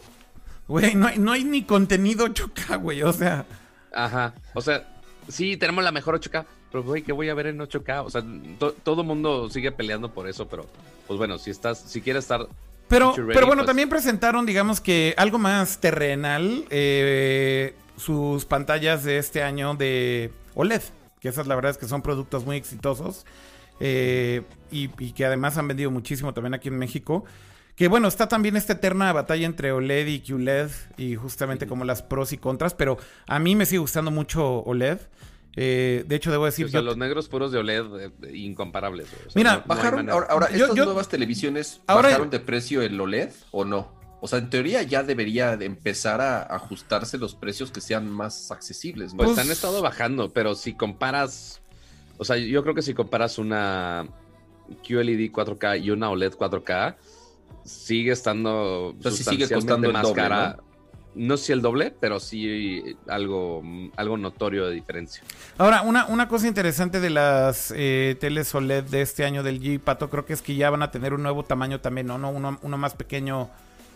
güey, 0.68 0.96
no 0.96 1.08
hay, 1.08 1.18
no 1.18 1.32
hay 1.32 1.44
ni 1.44 1.64
contenido 1.64 2.26
8K, 2.28 2.82
güey, 2.82 3.04
o 3.04 3.14
sea, 3.14 3.46
Ajá. 3.94 4.34
O 4.56 4.62
sea, 4.62 4.88
sí, 5.28 5.56
tenemos 5.56 5.84
la 5.84 5.92
mejor 5.92 6.20
8K, 6.20 6.46
pero 6.72 6.84
güey, 6.84 7.04
¿qué 7.04 7.12
voy 7.14 7.30
a 7.30 7.34
ver 7.36 7.46
en 7.48 7.60
8K? 7.60 8.04
O 8.04 8.10
sea, 8.10 8.24
to- 8.60 8.74
todo 8.74 9.04
mundo 9.04 9.50
sigue 9.50 9.72
peleando 9.72 10.12
por 10.12 10.28
eso, 10.28 10.48
pero 10.50 10.66
pues 11.08 11.18
bueno, 11.20 11.38
si 11.38 11.52
estás, 11.52 11.80
si 11.80 12.02
quieres 12.02 12.24
estar. 12.24 12.48
Pero, 12.94 13.14
pero 13.16 13.48
bueno, 13.48 13.62
pues. 13.62 13.68
también 13.68 13.90
presentaron, 13.90 14.46
digamos 14.46 14.80
que 14.80 15.16
algo 15.18 15.40
más 15.40 15.80
terrenal, 15.80 16.66
eh, 16.70 17.76
sus 17.98 18.46
pantallas 18.46 19.04
de 19.04 19.18
este 19.18 19.42
año 19.42 19.74
de 19.76 20.32
OLED, 20.54 20.82
que 21.20 21.30
esas 21.30 21.48
la 21.48 21.56
verdad 21.56 21.72
es 21.72 21.78
que 21.78 21.88
son 21.88 22.02
productos 22.02 22.46
muy 22.46 22.58
exitosos 22.58 23.26
eh, 23.80 24.44
y, 24.72 24.90
y 25.00 25.14
que 25.14 25.26
además 25.26 25.58
han 25.58 25.68
vendido 25.68 25.90
muchísimo 25.90 26.34
también 26.34 26.54
aquí 26.54 26.68
en 26.68 26.78
México. 26.78 27.26
Que 27.76 27.88
bueno, 27.88 28.08
está 28.08 28.28
también 28.28 28.56
esta 28.56 28.74
eterna 28.74 29.12
batalla 29.14 29.48
entre 29.48 29.72
OLED 29.72 30.06
y 30.06 30.20
QLED 30.20 30.70
y 30.98 31.16
justamente 31.16 31.66
como 31.66 31.86
las 31.86 32.04
pros 32.04 32.32
y 32.32 32.38
contras, 32.38 32.76
pero 32.76 33.00
a 33.26 33.40
mí 33.40 33.56
me 33.56 33.66
sigue 33.66 33.80
gustando 33.80 34.12
mucho 34.12 34.62
OLED. 34.64 35.00
Eh, 35.56 36.04
de 36.08 36.16
hecho, 36.16 36.32
debo 36.32 36.46
decir, 36.46 36.66
o 36.66 36.70
sea, 36.70 36.80
yo- 36.80 36.86
los 36.86 36.98
negros 36.98 37.28
puros 37.30 37.52
de 37.52 37.60
OLED 37.60 38.12
eh, 38.24 38.36
incomparables. 38.38 39.08
O 39.14 39.30
sea, 39.30 39.32
Mira, 39.36 39.56
no- 39.58 39.64
Bajaron, 39.68 40.10
ahora, 40.10 40.28
ahora, 40.30 40.50
Yo- 40.50 40.66
¿estas 40.66 40.76
yo- 40.76 40.86
nuevas 40.86 41.10
televisiones 41.10 41.82
Ahora- 41.88 42.10
bajaron 42.10 42.30
de 42.32 42.40
precio 42.40 42.82
el 42.82 43.00
OLED 43.00 43.30
o 43.52 43.64
no? 43.66 43.92
O 44.20 44.28
sea, 44.28 44.40
en 44.40 44.50
teoría 44.50 44.82
ya 44.84 45.04
debería 45.04 45.58
de 45.58 45.66
empezar 45.66 46.22
a 46.22 46.42
ajustarse 46.44 47.18
los 47.18 47.36
precios 47.36 47.72
que 47.72 47.82
sean 47.82 48.10
más 48.10 48.52
accesibles, 48.52 49.14
¿no? 49.14 49.18
Pues, 49.18 49.32
Pues- 49.32 49.40
han 49.46 49.52
estado 49.52 49.82
bajando, 49.82 50.30
pero 50.32 50.56
si 50.56 50.74
comparas. 50.74 51.62
O 52.18 52.26
sea, 52.26 52.38
yo 52.38 52.64
creo 52.64 52.74
que 52.74 52.82
si 52.82 52.94
comparas 52.94 53.38
una 53.38 54.08
QLED 54.88 55.30
4K 55.32 55.78
y 55.78 55.92
una 55.92 56.10
OLED 56.10 56.34
4K, 56.34 56.96
sigue 57.66 58.12
estando. 58.12 58.96
sea, 59.02 59.12
sí 59.12 59.24
sigue 59.24 59.50
costando 59.50 59.88
el 59.88 59.94
más 59.94 60.04
doble, 60.04 60.22
cara. 60.22 60.58
¿no? 60.58 60.73
Sé 61.38 61.46
si 61.46 61.52
el 61.52 61.62
doble, 61.62 61.94
pero 62.00 62.20
sí 62.20 62.96
algo, 63.08 63.62
algo 63.96 64.18
notorio 64.18 64.66
de 64.68 64.74
diferencia. 64.76 65.22
Ahora, 65.58 65.82
una, 65.84 66.06
una 66.08 66.28
cosa 66.28 66.48
interesante 66.48 67.00
de 67.00 67.10
las 67.10 67.74
eh, 67.76 68.16
teles 68.20 68.54
OLED 68.56 68.84
de 68.86 69.02
este 69.02 69.24
año 69.26 69.44
del 69.44 69.62
G, 69.62 69.80
Pato, 69.80 70.10
creo 70.10 70.26
que 70.26 70.34
es 70.34 70.42
que 70.42 70.56
ya 70.56 70.70
van 70.70 70.82
a 70.84 70.92
tener 70.92 71.14
un 71.14 71.22
nuevo 71.24 71.44
tamaño 71.44 71.80
también, 71.82 72.08
¿no? 72.08 72.18
¿no? 72.18 72.30
Uno, 72.32 72.60
uno 72.62 72.78
más 72.78 72.96
pequeño 72.96 73.50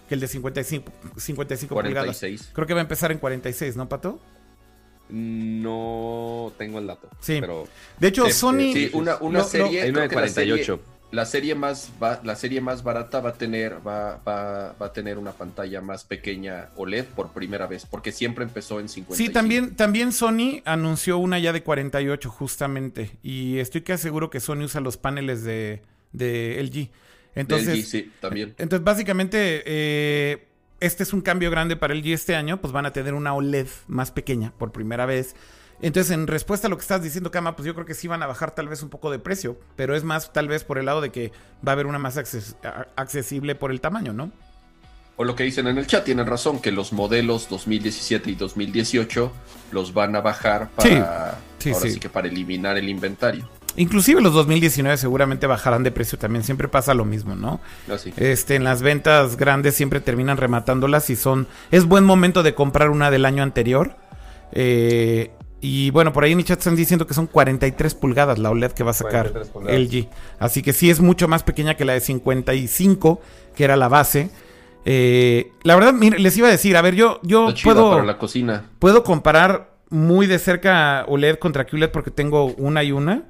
que 0.08 0.16
el 0.16 0.22
de 0.22 0.28
55, 0.28 0.92
55 1.18 1.74
pulgadas. 1.76 2.18
46. 2.20 2.52
Creo 2.54 2.68
que 2.68 2.74
va 2.74 2.80
a 2.80 2.84
empezar 2.84 3.12
en 3.12 3.18
46, 3.18 3.76
¿no, 3.76 3.90
Pato? 3.90 4.20
No 5.10 6.52
tengo 6.58 6.80
el 6.80 6.88
dato. 6.88 7.10
Sí. 7.20 7.38
Pero 7.40 7.68
De 8.00 8.08
hecho, 8.10 8.30
Sony... 8.30 8.72
sí, 8.74 8.90
una, 8.94 9.18
una 9.18 9.44
serie. 9.44 9.82
hay 9.84 9.90
una 9.90 10.02
de 10.02 10.08
creo 10.08 10.20
que 10.22 10.26
la 10.28 10.32
serie- 10.32 10.54
48. 10.66 10.97
La 11.12 11.26
serie 11.26 11.56
más 11.56 11.92
la 12.02 12.36
serie 12.36 12.60
más 12.60 12.84
barata 12.84 13.22
va 13.22 13.30
a 13.30 13.34
tener 13.34 13.76
va, 13.86 14.18
va, 14.28 14.74
va 14.74 14.86
a 14.88 14.94
tener 14.94 15.18
una 15.18 15.32
pantalla 15.32 15.80
más 15.80 16.04
pequeña 16.04 16.70
OLED 16.76 17.06
por 17.06 17.32
primera 17.32 17.66
vez, 17.66 17.86
porque 17.86 18.12
siempre 18.12 18.44
empezó 18.44 18.80
en 18.80 18.90
50. 18.90 19.16
Sí, 19.16 19.30
también, 19.30 19.76
también 19.76 20.12
Sony 20.12 20.62
anunció 20.66 21.18
una 21.18 21.40
ya 21.40 21.54
de 21.54 21.64
48 21.64 22.30
justamente. 22.30 23.12
Y 23.24 23.60
estoy 23.60 23.82
casi 23.82 24.04
seguro 24.04 24.30
que 24.30 24.40
Sony 24.40 24.64
usa 24.64 24.82
los 24.82 24.98
paneles 24.98 25.44
de, 25.44 25.82
de 26.12 26.62
LG. 26.62 26.90
Entonces, 27.36 27.88
sí, 27.88 28.12
también. 28.20 28.56
Entonces, 28.58 28.84
básicamente, 28.84 29.64
eh, 29.66 30.48
este 30.80 31.04
es 31.04 31.14
un 31.14 31.22
cambio 31.22 31.52
grande 31.52 31.76
para 31.76 31.94
LG 31.94 32.08
este 32.08 32.36
año, 32.36 32.60
pues 32.60 32.74
van 32.74 32.86
a 32.86 32.94
tener 32.94 33.14
una 33.14 33.34
OLED 33.34 33.68
más 33.88 34.12
pequeña 34.12 34.54
por 34.58 34.72
primera 34.72 35.06
vez. 35.06 35.36
Entonces, 35.82 36.12
en 36.12 36.26
respuesta 36.28 36.68
a 36.68 36.70
lo 36.70 36.78
que 36.78 36.82
estás 36.82 37.04
diciendo, 37.04 37.30
Kama, 37.30 37.56
pues 37.56 37.66
yo 37.68 37.74
creo 37.76 37.86
que 37.86 37.94
sí 37.94 38.08
van 38.08 38.24
a 38.24 38.28
bajar 38.28 38.52
tal 38.52 38.68
vez 38.68 38.82
un 38.82 38.90
poco 38.90 39.12
de 39.12 39.20
precio, 39.20 39.60
pero 39.76 39.96
es 39.96 40.04
más 40.04 40.34
tal 40.34 40.48
vez 40.48 40.64
por 40.64 40.80
el 40.80 40.86
lado 40.86 41.02
de 41.02 41.12
que 41.12 41.32
va 41.66 41.72
a 41.72 41.74
haber 41.74 41.86
una 41.86 42.00
más 42.00 42.18
acces- 42.18 42.56
accesible 42.96 43.54
por 43.56 43.70
el 43.72 43.80
tamaño, 43.80 44.12
¿no? 44.14 44.32
O 45.18 45.24
lo 45.24 45.36
que 45.36 45.44
dicen 45.44 45.68
en 45.68 45.78
el 45.78 45.88
chat, 45.88 46.04
tienen 46.06 46.26
razón, 46.28 46.60
que 46.62 46.72
los 46.72 46.94
modelos 46.94 47.48
2017 47.50 48.30
y 48.32 48.36
2018 48.36 49.32
los 49.72 49.94
van 49.94 50.16
a 50.16 50.22
bajar 50.22 50.70
para, 50.70 51.38
Sí, 51.60 51.70
ahora 51.72 51.82
sí. 51.82 51.92
sí 51.92 52.00
que 52.00 52.10
para 52.10 52.28
eliminar 52.28 52.78
el 52.78 52.88
inventario. 52.90 53.50
Inclusive 53.76 54.22
los 54.22 54.34
2019 54.34 54.98
seguramente 54.98 55.46
bajarán 55.46 55.84
de 55.84 55.92
precio 55.92 56.18
también, 56.18 56.44
siempre 56.44 56.68
pasa 56.68 56.96
lo 56.96 57.06
mismo, 57.06 57.36
¿no? 57.36 57.60
Así. 57.92 58.12
Este, 58.18 58.56
en 58.56 58.64
las 58.64 58.82
ventas 58.82 59.38
grandes 59.38 59.76
siempre 59.76 60.02
terminan 60.02 60.38
rematándolas 60.38 61.10
y 61.12 61.16
son... 61.16 61.48
Es 61.70 61.86
buen 61.86 62.04
momento 62.04 62.42
de 62.42 62.56
comprar 62.56 62.90
una 62.90 63.12
del 63.12 63.26
año 63.26 63.44
anterior. 63.44 63.96
Eh, 64.52 65.32
y 65.62 65.90
bueno, 65.92 66.14
por 66.14 66.24
ahí 66.24 66.32
en 66.34 66.40
el 66.40 66.46
chat 66.46 66.60
están 66.60 66.76
diciendo 66.76 67.08
que 67.08 67.14
son 67.14 67.28
43 67.28 67.96
pulgadas 67.96 68.38
la 68.38 68.52
OLED 68.52 68.72
que 68.72 68.84
va 68.84 68.92
a 68.92 68.94
sacar 68.94 69.32
43 69.32 69.50
pulgadas. 69.50 69.80
LG. 69.82 70.08
Así 70.40 70.62
que 70.62 70.74
sí 70.74 70.90
es 70.90 71.00
mucho 71.00 71.28
más 71.28 71.44
pequeña 71.44 71.76
que 71.76 71.86
la 71.86 71.94
de 71.94 72.00
55, 72.00 73.22
que 73.56 73.64
era 73.64 73.76
la 73.76 73.88
base. 73.88 74.30
Eh, 74.86 75.52
la 75.64 75.76
verdad, 75.76 75.94
mire, 75.94 76.20
les 76.20 76.38
iba 76.38 76.48
a 76.48 76.52
decir, 76.52 76.78
a 76.78 76.82
ver, 76.82 76.96
yo, 76.96 77.20
yo 77.24 77.50
puedo, 77.64 77.90
para 77.92 78.04
la 78.06 78.18
cocina. 78.18 78.66
puedo 78.80 79.04
comparar 79.04 79.76
muy 79.90 80.28
de 80.28 80.40
cerca 80.40 81.04
OLED 81.08 81.40
contra 81.40 81.66
QLED 81.66 81.90
porque 81.92 82.12
tengo 82.12 82.46
una 82.58 82.84
y 82.84 82.92
una. 82.92 83.24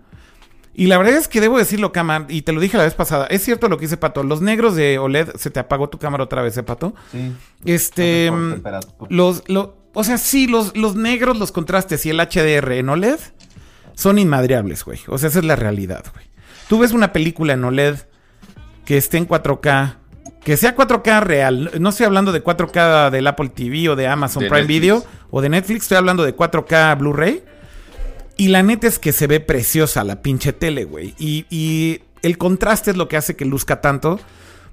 Y 0.75 0.85
la 0.85 0.99
verdad 0.99 1.15
es 1.15 1.27
que 1.27 1.41
debo 1.41 1.57
decirlo, 1.57 1.91
Cama, 1.91 2.27
y 2.29 2.43
te 2.43 2.51
lo 2.51 2.59
dije 2.59 2.77
la 2.77 2.83
vez 2.83 2.93
pasada, 2.93 3.25
es 3.31 3.43
cierto 3.43 3.67
lo 3.67 3.77
que 3.77 3.85
dice 3.85 3.97
Pato, 3.97 4.21
los 4.21 4.41
negros 4.41 4.75
de 4.75 4.99
OLED, 4.99 5.29
se 5.35 5.49
te 5.49 5.59
apagó 5.59 5.89
tu 5.89 5.97
cámara 5.97 6.23
otra 6.25 6.43
vez, 6.43 6.55
¿eh, 6.57 6.61
Pato? 6.61 6.93
Sí. 7.11 7.33
Este, 7.65 8.31
los, 9.09 9.43
lo- 9.47 9.75
o 9.99 10.03
sea, 10.03 10.19
sí, 10.19 10.45
los, 10.45 10.77
los 10.77 10.95
negros, 10.95 11.39
los 11.39 11.51
contrastes 11.51 12.05
y 12.05 12.11
el 12.11 12.19
HDR 12.19 12.73
en 12.73 12.87
OLED 12.87 13.17
son 13.95 14.19
inmadreables, 14.19 14.85
güey. 14.85 14.99
O 15.07 15.17
sea, 15.17 15.29
esa 15.29 15.39
es 15.39 15.45
la 15.45 15.55
realidad, 15.55 16.05
güey. 16.13 16.27
Tú 16.69 16.77
ves 16.77 16.91
una 16.91 17.11
película 17.11 17.53
en 17.53 17.63
OLED 17.63 17.95
que 18.85 18.95
esté 18.95 19.17
en 19.17 19.27
4K, 19.27 19.95
que 20.43 20.55
sea 20.55 20.75
4K 20.75 21.21
real. 21.21 21.71
No 21.79 21.89
estoy 21.89 22.05
hablando 22.05 22.31
de 22.31 22.43
4K 22.43 23.09
del 23.09 23.25
Apple 23.25 23.49
TV 23.49 23.89
o 23.89 23.95
de 23.95 24.05
Amazon 24.05 24.43
De 24.43 24.49
Prime 24.49 24.67
Netflix. 24.67 24.81
Video 24.81 25.05
o 25.31 25.41
de 25.41 25.49
Netflix. 25.49 25.81
Estoy 25.81 25.97
hablando 25.97 26.23
de 26.23 26.37
4K 26.37 26.95
Blu-ray. 26.99 27.43
Y 28.37 28.49
la 28.49 28.61
neta 28.61 28.85
es 28.85 28.99
que 28.99 29.11
se 29.11 29.25
ve 29.25 29.39
preciosa 29.39 30.03
la 30.03 30.21
pinche 30.21 30.53
tele, 30.53 30.83
güey. 30.83 31.15
Y, 31.17 31.47
y 31.49 32.03
el 32.21 32.37
contraste 32.37 32.91
es 32.91 32.97
lo 32.97 33.07
que 33.07 33.17
hace 33.17 33.35
que 33.35 33.45
luzca 33.45 33.81
tanto. 33.81 34.19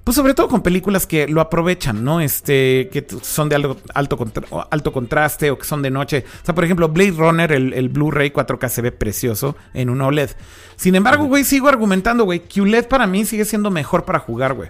Pues 0.05 0.15
sobre 0.15 0.33
todo 0.35 0.47
con 0.47 0.61
películas 0.61 1.05
que 1.07 1.27
lo 1.27 1.41
aprovechan, 1.41 2.03
¿no? 2.03 2.21
Este, 2.21 2.89
que 2.93 3.05
son 3.23 3.49
de 3.49 3.55
alto, 3.55 3.77
alto, 3.93 4.17
contra- 4.17 4.45
alto 4.69 4.93
contraste 4.93 5.49
o 5.51 5.57
que 5.57 5.65
son 5.65 5.81
de 5.81 5.89
noche. 5.89 6.23
O 6.43 6.45
sea, 6.45 6.55
por 6.55 6.63
ejemplo, 6.63 6.87
Blade 6.87 7.11
Runner, 7.17 7.51
el, 7.51 7.73
el 7.73 7.89
Blu-ray 7.89 8.29
4K 8.31 8.69
se 8.69 8.81
ve 8.83 8.91
precioso 8.91 9.57
en 9.73 9.89
un 9.89 9.99
OLED. 10.01 10.29
Sin 10.75 10.93
embargo, 10.95 11.25
güey, 11.25 11.43
sigo 11.43 11.67
argumentando, 11.67 12.23
güey, 12.23 12.41
que 12.41 12.61
OLED 12.61 12.85
para 12.85 13.07
mí 13.07 13.25
sigue 13.25 13.45
siendo 13.45 13.71
mejor 13.71 14.05
para 14.05 14.19
jugar, 14.19 14.53
güey. 14.53 14.69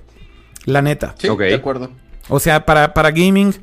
La 0.63 0.81
neta. 0.81 1.13
Sí, 1.19 1.27
Ok. 1.27 1.41
de 1.41 1.53
acuerdo. 1.53 1.91
O 2.29 2.39
sea, 2.39 2.65
para, 2.65 2.93
para 2.93 3.11
gaming, 3.11 3.53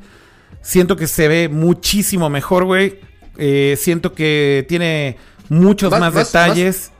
siento 0.61 0.95
que 0.95 1.07
se 1.07 1.27
ve 1.27 1.49
muchísimo 1.49 2.29
mejor, 2.29 2.65
güey. 2.65 2.99
Eh, 3.37 3.75
siento 3.79 4.13
que 4.13 4.63
tiene 4.69 5.17
muchos 5.49 5.89
Más- 5.91 5.99
más, 5.99 6.13
más- 6.13 6.27
detalles. 6.31 6.91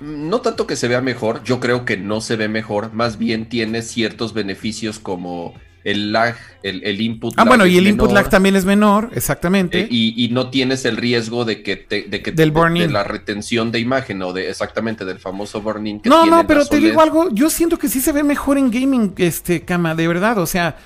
No 0.00 0.40
tanto 0.40 0.66
que 0.66 0.76
se 0.76 0.88
vea 0.88 1.00
mejor, 1.00 1.42
yo 1.44 1.58
creo 1.60 1.84
que 1.84 1.96
no 1.96 2.20
se 2.20 2.36
ve 2.36 2.48
mejor, 2.48 2.92
más 2.92 3.18
bien 3.18 3.48
tiene 3.48 3.82
ciertos 3.82 4.34
beneficios 4.34 4.98
como 4.98 5.54
el 5.84 6.10
lag, 6.12 6.34
el, 6.64 6.82
el 6.84 7.00
input 7.00 7.32
Ah, 7.36 7.42
lag 7.42 7.48
bueno, 7.48 7.64
es 7.64 7.72
y 7.72 7.78
el 7.78 7.86
input 7.86 8.10
lag 8.10 8.28
también 8.28 8.56
es 8.56 8.64
menor, 8.64 9.10
exactamente. 9.14 9.82
eh, 9.82 9.88
y, 9.88 10.24
y 10.24 10.28
no 10.30 10.50
tienes 10.50 10.84
el 10.84 10.96
riesgo 10.96 11.44
de 11.44 11.62
que 11.62 11.76
te, 11.76 12.02
de 12.02 12.22
que 12.22 12.32
Del 12.32 12.52
de- 12.52 12.70
de 12.80 12.88
la 12.90 13.04
retención 13.04 13.70
de 13.70 13.78
imagen 13.78 14.20
o 14.22 14.32
de 14.32 14.50
exactamente 14.50 15.04
del 15.04 15.20
famoso 15.20 15.62
burn-in 15.62 16.00
que 16.00 16.08
No, 16.08 16.26
no, 16.26 16.46
pero 16.46 16.66
te 16.66 16.78
digo 16.78 17.00
algo, 17.00 17.28
yo 17.30 17.48
siento 17.50 17.78
que 17.78 17.88
sí 17.88 18.00
se 18.00 18.10
ve 18.12 18.24
mejor 18.24 18.58
en 18.58 18.70
gaming, 18.70 19.14
este, 19.16 19.62
cama, 19.62 19.94
de 19.94 20.08
verdad, 20.08 20.38
o 20.38 20.46
sea, 20.46 20.76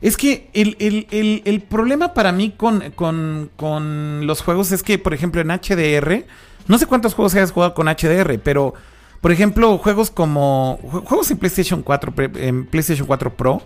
es 0.00 0.16
que 0.16 0.48
el, 0.54 0.76
el- 0.78 1.06
el- 1.10 1.42
el 1.44 1.60
problema 1.60 2.14
para 2.14 2.30
mí 2.30 2.52
con, 2.56 2.92
con- 2.92 3.50
con 3.56 4.26
los 4.26 4.40
juegos 4.40 4.70
es 4.70 4.82
que, 4.84 4.98
por 4.98 5.14
ejemplo, 5.14 5.40
en 5.40 5.50
HDR, 5.50 6.24
no 6.68 6.78
sé 6.78 6.86
cuántos 6.86 7.14
juegos 7.14 7.34
hayas 7.34 7.52
jugado 7.52 7.74
con 7.74 7.86
HDR, 7.88 8.38
pero, 8.42 8.74
por 9.20 9.32
ejemplo, 9.32 9.76
juegos 9.78 10.10
como, 10.10 10.78
jue- 10.82 11.04
juegos 11.04 11.30
en 11.30 11.38
PlayStation 11.38 11.82
4, 11.82 12.14
pre- 12.14 12.30
en 12.48 12.66
PlayStation 12.66 13.06
4 13.06 13.36
Pro, 13.36 13.62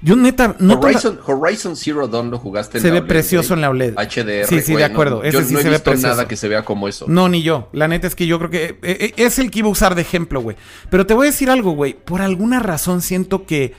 yo 0.00 0.14
neta, 0.14 0.54
no 0.60 0.78
Horizon, 0.78 1.18
Horizon 1.26 1.74
Zero 1.74 2.06
Dawn 2.06 2.30
lo 2.30 2.38
jugaste 2.38 2.78
en 2.78 2.82
se 2.82 2.88
la 2.88 2.94
ve 2.94 3.00
OLED, 3.00 3.08
precioso 3.08 3.54
en 3.54 3.60
la 3.62 3.70
OLED. 3.70 3.94
HDR. 3.96 4.46
Sí, 4.46 4.60
sí, 4.60 4.72
güey, 4.72 4.84
de 4.84 4.88
no, 4.88 4.94
acuerdo, 4.94 5.24
ese 5.24 5.38
yo 5.38 5.44
sí 5.44 5.52
no 5.54 5.58
he 5.58 5.62
se 5.64 5.70
ve 5.70 5.78
precioso. 5.80 6.06
nada 6.06 6.28
que 6.28 6.36
se 6.36 6.46
vea 6.46 6.64
como 6.64 6.86
eso. 6.86 7.06
No, 7.08 7.28
ni 7.28 7.42
yo. 7.42 7.68
La 7.72 7.88
neta 7.88 8.06
es 8.06 8.14
que 8.14 8.28
yo 8.28 8.38
creo 8.38 8.48
que 8.50 8.64
eh, 8.64 8.78
eh, 8.82 9.12
es 9.16 9.40
el 9.40 9.50
que 9.50 9.58
iba 9.58 9.66
a 9.68 9.72
usar 9.72 9.96
de 9.96 10.02
ejemplo, 10.02 10.40
güey. 10.40 10.56
Pero 10.88 11.04
te 11.04 11.14
voy 11.14 11.26
a 11.26 11.30
decir 11.30 11.50
algo, 11.50 11.72
güey. 11.72 11.94
Por 11.94 12.22
alguna 12.22 12.60
razón 12.60 13.02
siento 13.02 13.44
que 13.44 13.74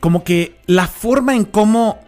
como 0.00 0.24
que 0.24 0.56
la 0.66 0.88
forma 0.88 1.36
en 1.36 1.44
cómo 1.44 2.00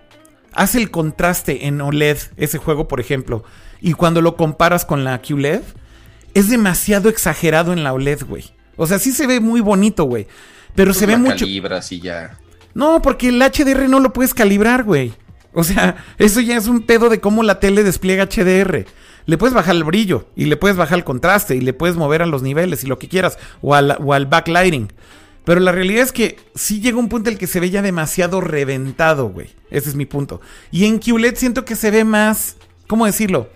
hace 0.52 0.78
el 0.78 0.90
contraste 0.90 1.66
en 1.68 1.80
OLED 1.80 2.18
ese 2.36 2.58
juego, 2.58 2.88
por 2.88 2.98
ejemplo, 2.98 3.44
y 3.86 3.92
cuando 3.92 4.20
lo 4.20 4.34
comparas 4.36 4.84
con 4.84 5.04
la 5.04 5.22
QLED, 5.22 5.62
es 6.34 6.50
demasiado 6.50 7.08
exagerado 7.08 7.72
en 7.72 7.84
la 7.84 7.92
OLED, 7.92 8.24
güey. 8.28 8.42
O 8.76 8.84
sea, 8.88 8.98
sí 8.98 9.12
se 9.12 9.28
ve 9.28 9.38
muy 9.38 9.60
bonito, 9.60 10.02
güey. 10.04 10.26
Pero 10.74 10.88
Pues 10.88 10.98
se 10.98 11.06
ve 11.06 11.16
mucho. 11.16 11.44
calibras 11.44 11.92
y 11.92 12.00
ya. 12.00 12.36
No, 12.74 13.00
porque 13.00 13.28
el 13.28 13.40
HDR 13.40 13.88
no 13.88 14.00
lo 14.00 14.12
puedes 14.12 14.34
calibrar, 14.34 14.82
güey. 14.82 15.12
O 15.52 15.62
sea, 15.62 16.04
eso 16.18 16.40
ya 16.40 16.56
es 16.56 16.66
un 16.66 16.82
pedo 16.82 17.08
de 17.08 17.20
cómo 17.20 17.44
la 17.44 17.60
tele 17.60 17.84
despliega 17.84 18.24
HDR. 18.26 18.86
Le 19.24 19.38
puedes 19.38 19.54
bajar 19.54 19.76
el 19.76 19.84
brillo 19.84 20.26
y 20.34 20.46
le 20.46 20.56
puedes 20.56 20.76
bajar 20.76 20.98
el 20.98 21.04
contraste 21.04 21.54
y 21.54 21.60
le 21.60 21.72
puedes 21.72 21.94
mover 21.94 22.22
a 22.22 22.26
los 22.26 22.42
niveles 22.42 22.82
y 22.82 22.88
lo 22.88 22.98
que 22.98 23.08
quieras 23.08 23.38
o 23.62 23.76
al, 23.76 23.96
o 24.00 24.14
al 24.14 24.26
backlighting. 24.26 24.92
Pero 25.44 25.60
la 25.60 25.70
realidad 25.70 26.02
es 26.02 26.10
que 26.10 26.40
sí 26.56 26.80
llega 26.80 26.98
un 26.98 27.08
punto 27.08 27.30
en 27.30 27.34
el 27.34 27.38
que 27.38 27.46
se 27.46 27.60
ve 27.60 27.70
ya 27.70 27.82
demasiado 27.82 28.40
reventado, 28.40 29.28
güey. 29.28 29.50
Ese 29.70 29.90
es 29.90 29.94
mi 29.94 30.06
punto. 30.06 30.40
Y 30.72 30.86
en 30.86 30.98
QLED 30.98 31.36
siento 31.36 31.64
que 31.64 31.76
se 31.76 31.92
ve 31.92 32.02
más, 32.02 32.56
¿cómo 32.88 33.06
decirlo? 33.06 33.48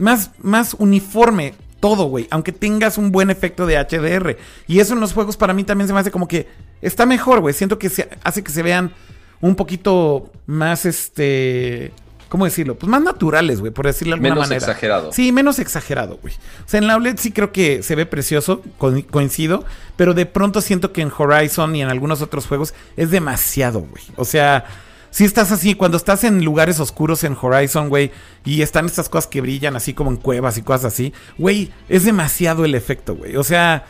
Más, 0.00 0.30
más 0.42 0.74
uniforme 0.78 1.54
todo, 1.78 2.04
güey. 2.04 2.26
Aunque 2.30 2.52
tengas 2.52 2.98
un 2.98 3.12
buen 3.12 3.30
efecto 3.30 3.66
de 3.66 3.76
HDR. 3.78 4.36
Y 4.66 4.80
eso 4.80 4.94
en 4.94 5.00
los 5.00 5.12
juegos 5.12 5.36
para 5.36 5.54
mí 5.54 5.62
también 5.64 5.86
se 5.88 5.94
me 5.94 6.00
hace 6.00 6.10
como 6.10 6.26
que 6.28 6.48
está 6.82 7.06
mejor, 7.06 7.40
güey. 7.40 7.54
Siento 7.54 7.78
que 7.78 7.88
se 7.88 8.08
hace 8.24 8.42
que 8.42 8.50
se 8.52 8.62
vean 8.62 8.92
un 9.40 9.54
poquito 9.56 10.30
más, 10.46 10.84
este... 10.86 11.92
¿Cómo 12.28 12.44
decirlo? 12.44 12.76
Pues 12.78 12.88
más 12.88 13.02
naturales, 13.02 13.58
güey, 13.58 13.72
por 13.72 13.86
decirlo 13.86 14.10
de 14.12 14.14
alguna 14.18 14.34
Menos 14.34 14.48
manera. 14.48 14.58
exagerado. 14.64 15.12
Sí, 15.12 15.32
menos 15.32 15.58
exagerado, 15.58 16.16
güey. 16.22 16.32
O 16.64 16.68
sea, 16.68 16.78
en 16.78 16.86
la 16.86 16.94
OLED 16.96 17.16
sí 17.18 17.32
creo 17.32 17.50
que 17.50 17.82
se 17.82 17.96
ve 17.96 18.06
precioso, 18.06 18.62
co- 18.78 18.94
coincido, 19.10 19.64
pero 19.96 20.14
de 20.14 20.26
pronto 20.26 20.60
siento 20.60 20.92
que 20.92 21.00
en 21.02 21.10
Horizon 21.16 21.74
y 21.74 21.82
en 21.82 21.88
algunos 21.88 22.22
otros 22.22 22.46
juegos 22.46 22.72
es 22.96 23.10
demasiado, 23.10 23.80
güey. 23.80 24.04
O 24.14 24.24
sea, 24.24 24.64
si 25.10 25.24
estás 25.24 25.52
así, 25.52 25.74
cuando 25.74 25.96
estás 25.96 26.24
en 26.24 26.44
lugares 26.44 26.78
oscuros 26.80 27.24
en 27.24 27.36
Horizon, 27.40 27.88
güey, 27.88 28.12
y 28.44 28.62
están 28.62 28.86
estas 28.86 29.08
cosas 29.08 29.28
que 29.28 29.40
brillan 29.40 29.76
así 29.76 29.94
como 29.94 30.10
en 30.10 30.16
cuevas 30.16 30.56
y 30.58 30.62
cosas 30.62 30.92
así, 30.92 31.12
güey, 31.38 31.72
es 31.88 32.04
demasiado 32.04 32.64
el 32.64 32.74
efecto, 32.74 33.16
güey. 33.16 33.36
O 33.36 33.44
sea, 33.44 33.84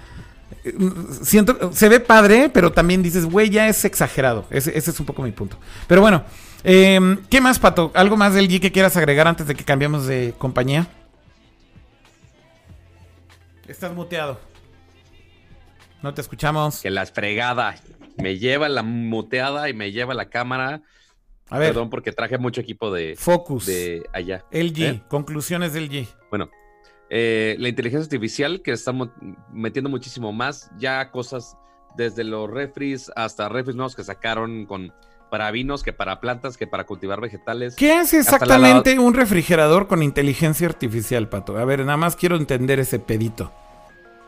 eh, 0.65 0.75
siento, 1.23 1.73
se 1.73 1.89
ve 1.89 2.01
padre, 2.01 2.51
pero 2.53 2.73
también 2.73 3.03
dices, 3.03 3.27
güey, 3.27 3.51
ya 3.51 3.69
es 3.69 3.85
exagerado. 3.85 4.47
Ese, 4.51 4.77
es 4.77 5.01
un 5.01 5.07
poco 5.07 5.23
mi 5.23 5.33
punto. 5.33 5.59
Pero 5.87 6.01
bueno, 6.01 6.25
eh, 6.65 7.19
¿qué 7.29 7.41
más, 7.41 7.59
Pato? 7.59 7.91
¿Algo 7.95 8.17
más 8.17 8.35
del 8.35 8.49
G 8.49 8.61
que 8.61 8.73
quieras 8.73 8.97
agregar 8.97 9.29
antes 9.29 9.47
de 9.47 9.55
que 9.55 9.65
cambiemos 9.65 10.07
de 10.07 10.35
compañía? 10.39 10.87
Estás 13.69 13.93
muteado. 13.93 14.41
No 16.03 16.15
te 16.15 16.21
escuchamos. 16.21 16.81
Que 16.81 16.91
la 16.91 17.07
fregada 17.07 17.77
me 18.17 18.39
lleva 18.39 18.69
la 18.69 18.83
muteada 18.83 19.69
y 19.69 19.75
me 19.75 19.93
lleva 19.93 20.15
la 20.15 20.29
cámara. 20.29 20.83
A 21.51 21.59
ver, 21.59 21.71
Perdón 21.71 21.91
porque 21.91 22.13
traje 22.13 22.39
mucho 22.39 22.61
equipo 22.61 22.93
de, 22.93 23.15
Focus. 23.17 23.67
de 23.67 24.03
allá. 24.13 24.45
LG. 24.51 24.83
¿Eh? 24.83 25.03
Conclusiones 25.09 25.73
del 25.73 25.91
G. 25.91 26.07
Bueno, 26.31 26.49
eh, 27.11 27.57
la 27.59 27.69
inteligencia 27.69 28.05
artificial 28.05 28.63
que 28.63 28.73
está 28.73 28.93
mo- 28.93 29.13
metiendo 29.53 29.91
muchísimo 29.91 30.33
más, 30.33 30.71
ya 30.79 31.11
cosas 31.11 31.57
desde 31.97 32.23
los 32.25 32.49
refris 32.49 33.11
hasta 33.17 33.49
refris 33.49 33.75
nuevos 33.75 33.97
que 33.97 34.05
sacaron 34.05 34.65
con 34.67 34.93
para 35.29 35.51
vinos, 35.53 35.83
que 35.85 35.93
para 35.93 36.21
plantas, 36.21 36.57
que 36.57 36.67
para 36.67 36.85
cultivar 36.85 37.21
vegetales. 37.21 37.77
¿Qué 37.77 37.95
la 38.15 38.19
exactamente 38.21 38.99
un 38.99 39.15
refrigerador 39.15 39.87
con 39.87 40.03
inteligencia 40.03 40.67
artificial, 40.67 41.29
Pato? 41.29 41.57
A 41.57 41.65
ver, 41.65 41.81
nada 41.81 41.97
más 41.97 42.17
quiero 42.17 42.37
entender 42.37 42.81
ese 42.81 42.99
pedito. 42.99 43.53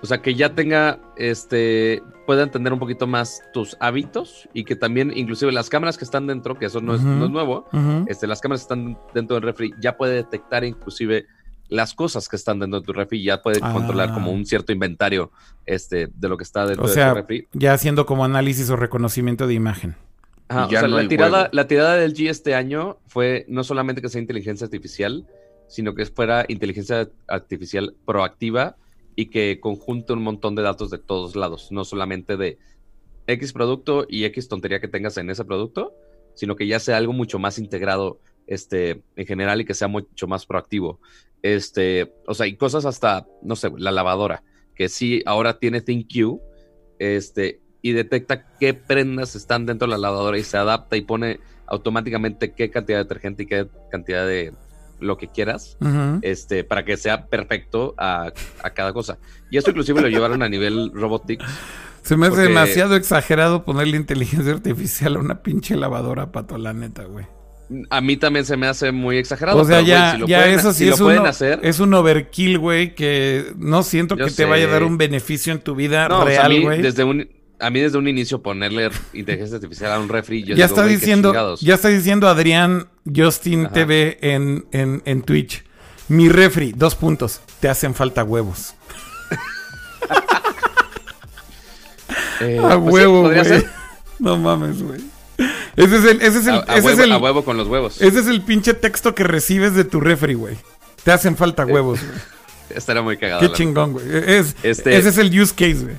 O 0.03 0.07
sea, 0.07 0.21
que 0.21 0.35
ya 0.35 0.55
tenga, 0.55 0.99
este, 1.17 2.03
pueda 2.27 2.43
entender 2.43 2.73
un 2.73 2.79
poquito 2.81 3.07
más 3.07 3.41
tus 3.53 3.77
hábitos 3.81 4.49
y 4.53 4.65
que 4.65 4.75
también, 4.77 5.13
inclusive 5.17 5.53
las 5.53 5.69
cámaras 5.71 5.97
que 5.97 6.05
están 6.05 6.27
dentro, 6.27 6.59
que 6.59 6.67
eso 6.67 6.81
no, 6.81 6.95
es, 6.95 7.03
no 7.03 7.25
es 7.27 7.31
nuevo, 7.31 7.67
este, 8.09 8.27
las 8.27 8.41
cámaras 8.41 8.63
que 8.63 8.65
están 8.65 8.99
dentro 9.15 9.35
del 9.37 9.45
refri 9.45 9.73
ya 9.81 9.97
puede 9.97 10.15
detectar 10.15 10.65
inclusive 10.65 11.27
las 11.69 11.95
cosas 11.95 12.29
que 12.29 12.37
están 12.37 12.59
dentro 12.59 12.81
de 12.81 12.87
tu 12.87 12.93
refri 12.93 13.21
y 13.21 13.25
ya 13.25 13.41
puede 13.41 13.61
Ah. 13.63 13.73
controlar 13.73 14.13
como 14.13 14.31
un 14.33 14.45
cierto 14.45 14.73
inventario 14.73 15.31
este, 15.67 16.09
de 16.13 16.29
lo 16.29 16.37
que 16.37 16.45
está 16.45 16.67
dentro 16.67 16.85
O 16.85 16.89
de 16.89 16.95
sea, 16.95 17.11
tu 17.11 17.15
refri. 17.17 17.47
ya 17.53 17.73
haciendo 17.73 18.05
como 18.05 18.25
análisis 18.25 18.69
o 18.71 18.77
reconocimiento 18.77 19.47
de 19.47 19.55
imagen. 19.55 19.95
Ajá, 20.49 20.67
o 20.67 20.71
sea, 20.71 20.83
no 20.83 21.01
la, 21.01 21.09
tirada, 21.09 21.39
huevo. 21.39 21.49
la 21.53 21.67
tirada 21.69 21.95
del 21.97 22.13
G 22.15 22.29
este 22.29 22.55
año 22.55 22.99
fue 23.07 23.47
no 23.49 23.65
solamente 23.65 24.03
que 24.03 24.09
sea 24.11 24.21
inteligencia 24.21 24.65
artificial, 24.67 25.27
sino 25.69 25.95
que 25.95 26.05
fuera 26.07 26.45
inteligencia 26.49 27.09
artificial 27.27 27.95
proactiva 28.05 28.77
y 29.15 29.27
que 29.27 29.61
conjunte 29.61 30.13
un 30.13 30.23
montón 30.23 30.55
de 30.55 30.63
datos 30.63 30.91
de 30.91 30.99
todos 30.99 31.37
lados, 31.37 31.71
no 31.71 31.85
solamente 31.85 32.37
de 32.37 32.59
X 33.27 33.53
producto 33.53 34.07
y 34.09 34.25
X 34.25 34.49
tontería 34.49 34.81
que 34.81 34.89
tengas 34.89 35.17
en 35.19 35.31
ese 35.31 35.45
producto, 35.45 35.95
sino 36.35 36.57
que 36.57 36.67
ya 36.67 36.81
sea 36.81 36.97
algo 36.97 37.13
mucho 37.13 37.39
más 37.39 37.59
integrado 37.59 38.19
este, 38.47 39.03
en 39.17 39.27
general 39.27 39.61
y 39.61 39.65
que 39.65 39.75
sea 39.75 39.89
mucho 39.89 40.27
más 40.27 40.47
proactivo. 40.47 41.01
Este, 41.43 42.13
o 42.27 42.35
sea, 42.35 42.47
y 42.47 42.57
cosas 42.57 42.85
hasta, 42.85 43.27
no 43.43 43.57
sé, 43.57 43.71
la 43.77 43.91
lavadora, 43.91 44.43
que 44.75 44.89
sí 44.89 45.23
ahora 45.27 45.59
tiene 45.59 45.81
ThinQ, 45.81 46.41
este, 46.99 47.61
y 47.83 47.93
detecta 47.93 48.47
qué 48.59 48.75
prendas 48.75 49.35
están 49.35 49.67
dentro 49.67 49.87
de 49.87 49.93
la 49.93 49.99
lavadora 49.99 50.39
y 50.39 50.45
se 50.45 50.57
adapta 50.57 50.97
y 50.97 51.03
pone 51.03 51.41
automáticamente 51.67 52.53
qué 52.53 52.71
cantidad 52.71 52.99
de 52.99 53.05
detergente 53.05 53.43
y 53.43 53.47
qué 53.47 53.67
cantidad 53.91 54.27
de 54.27 54.55
lo 55.03 55.19
que 55.19 55.29
quieras, 55.29 55.77
este, 56.23 56.65
para 56.65 56.85
que 56.85 56.97
sea 56.97 57.27
perfecto 57.27 57.95
a, 57.99 58.33
a 58.63 58.71
cada 58.71 58.93
cosa. 58.93 59.19
Y 59.51 59.57
esto 59.59 59.71
inclusive 59.71 60.01
lo 60.01 60.09
llevaron 60.09 60.43
a 60.43 60.49
nivel 60.49 60.91
robotics. 60.95 61.45
Se 62.03 62.17
me 62.17 62.27
hace 62.27 62.37
porque- 62.37 62.49
demasiado 62.49 62.97
exagerado 62.97 63.65
ponerle 63.65 63.97
inteligencia 63.97 64.53
artificial 64.53 65.17
a 65.17 65.19
una 65.21 65.43
pinche 65.43 65.77
lavadora, 65.77 66.33
Pato, 66.33 66.59
la 66.59 66.73
neta, 66.73 67.05
güey. 67.05 67.27
A 67.89 68.01
mí 68.03 68.17
también 68.19 68.45
se 68.45 68.57
me 68.57 68.67
hace 68.67 68.93
muy 68.93 69.17
exagerado. 69.17 69.59
O 69.61 69.65
sea, 69.65 69.77
pero, 69.79 69.87
ya, 69.89 70.13
si 70.13 70.19
lo 70.19 70.27
ya 70.27 70.41
pueden- 70.41 70.59
eso 70.59 70.73
sí 70.73 70.79
si 70.81 70.87
lo 70.87 70.95
es, 70.95 71.01
pueden 71.01 71.21
un, 71.23 71.27
hacer. 71.27 71.61
es 71.63 71.81
un 71.81 71.95
overkill, 71.95 72.59
güey, 72.59 72.95
que 72.95 73.53
no 73.57 73.83
siento 73.83 74.17
que 74.17 74.31
te 74.31 74.45
vaya 74.45 74.67
a 74.67 74.71
dar 74.71 74.83
un 74.85 74.99
beneficio 74.99 75.53
en 75.53 75.61
tu 75.61 75.75
vida 75.75 76.07
No, 76.09 76.23
o 76.23 76.27
sea, 76.29 76.45
a 76.45 76.49
real, 76.49 76.61
güey. 76.63 76.83
desde 76.83 77.05
un 77.05 77.31
a 77.63 77.71
mí 77.71 77.81
desde 77.81 77.97
un 77.99 78.09
inicio 78.09 78.43
ponerle 78.43 78.91
inteligencia 79.15 79.57
artificial 79.57 79.93
a 79.93 79.99
un 80.01 80.09
refri, 80.09 80.43
yo 80.43 80.49
Ya 80.55 80.67
digo, 80.67 80.67
está 80.67 80.85
diciendo, 80.87 81.57
ya 81.61 81.75
está 81.75 81.89
diciendo 81.89 82.29
Adrián 82.29 82.89
Justin 83.15 83.67
Ajá. 83.67 83.75
TV 83.75 84.19
en, 84.21 84.67
en, 84.73 85.03
en 85.05 85.23
Twitch. 85.23 85.65
Mi 86.09 86.29
refri, 86.29 86.73
dos 86.77 86.95
puntos. 86.95 87.41
Te 87.61 87.69
hacen 87.69 87.95
falta 87.95 88.25
huevos. 88.25 88.75
Eh, 92.41 92.59
A 92.59 92.79
pues 92.79 92.93
huevo, 92.95 93.23
güey. 93.23 93.65
No 94.19 94.37
mames, 94.37 94.83
güey. 94.83 95.01
Ese 95.77 95.97
es 95.97 96.05
el, 96.05 96.23
ese 96.23 96.39
es 96.39 96.47
el, 96.47 96.55
A, 96.55 96.59
a 96.69 96.77
ese 96.77 96.79
es 96.79 96.85
huevo, 96.85 97.03
el, 97.05 97.13
a 97.13 97.19
huevo 97.19 97.45
con 97.45 97.57
los 97.57 97.67
huevos. 97.69 98.01
ese 98.01 98.21
es 98.21 98.27
el 98.27 98.43
pinche 98.43 98.75
texto 98.75 99.15
que 99.15 99.25
recibes 99.25 99.75
de 99.75 99.85
tu 99.85 100.01
refri, 100.01 100.35
güey. 100.35 100.57
Te 101.05 101.11
hacen 101.13 101.37
falta 101.37 101.65
huevos, 101.67 102.01
güey. 102.05 102.19
Estaría 102.71 103.03
muy 103.03 103.17
cagado. 103.17 103.41
Qué 103.41 103.53
chingón, 103.53 103.93
güey. 103.93 104.05
Es, 104.11 104.55
Este- 104.63 104.97
Ese 104.97 105.09
es 105.09 105.19
el 105.19 105.29
use 105.41 105.55
case, 105.55 105.85
güey. 105.85 105.97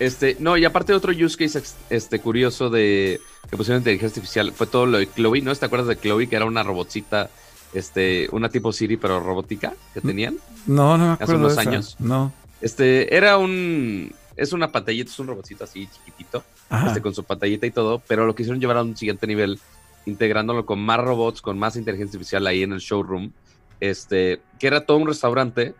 Este, 0.00 0.36
no, 0.40 0.56
y 0.56 0.64
aparte 0.64 0.94
otro 0.94 1.12
use 1.12 1.36
case 1.36 1.62
este, 1.90 2.20
curioso 2.20 2.70
de 2.70 3.20
que 3.50 3.56
pusieron 3.56 3.80
inteligencia 3.80 4.08
artificial 4.16 4.52
fue 4.52 4.66
todo 4.66 4.86
lo 4.86 4.98
de 4.98 5.06
Chloe, 5.06 5.42
¿no? 5.42 5.54
¿Te 5.54 5.66
acuerdas 5.66 5.88
de 5.88 5.96
Chloe? 5.98 6.26
Que 6.26 6.36
era 6.36 6.46
una 6.46 6.62
robotcita, 6.62 7.28
este, 7.74 8.26
una 8.32 8.48
tipo 8.48 8.72
Siri, 8.72 8.96
pero 8.96 9.20
robótica 9.20 9.74
que 9.92 10.00
tenían. 10.00 10.38
No, 10.66 10.96
no 10.96 11.16
me 11.18 11.24
Hace 11.24 11.34
unos 11.34 11.54
de 11.54 11.60
esa. 11.62 11.70
años. 11.70 11.96
No. 11.98 12.32
Este, 12.62 13.14
era 13.14 13.36
un, 13.36 14.12
es 14.36 14.52
una 14.54 14.72
pantallita, 14.72 15.10
es 15.10 15.18
un 15.18 15.26
robotcito 15.26 15.64
así 15.64 15.86
chiquitito, 15.86 16.42
Ajá. 16.70 16.88
este, 16.88 17.02
con 17.02 17.14
su 17.14 17.22
pantallita 17.24 17.66
y 17.66 17.70
todo, 17.70 18.02
pero 18.08 18.26
lo 18.26 18.34
quisieron 18.34 18.58
llevar 18.60 18.78
a 18.78 18.82
un 18.82 18.96
siguiente 18.96 19.26
nivel, 19.26 19.60
integrándolo 20.06 20.64
con 20.64 20.80
más 20.80 20.98
robots, 20.98 21.42
con 21.42 21.58
más 21.58 21.76
inteligencia 21.76 22.16
artificial 22.16 22.46
ahí 22.46 22.62
en 22.62 22.72
el 22.72 22.80
showroom, 22.80 23.32
este, 23.80 24.40
que 24.58 24.66
era 24.66 24.86
todo 24.86 24.96
un 24.96 25.08
restaurante 25.08 25.74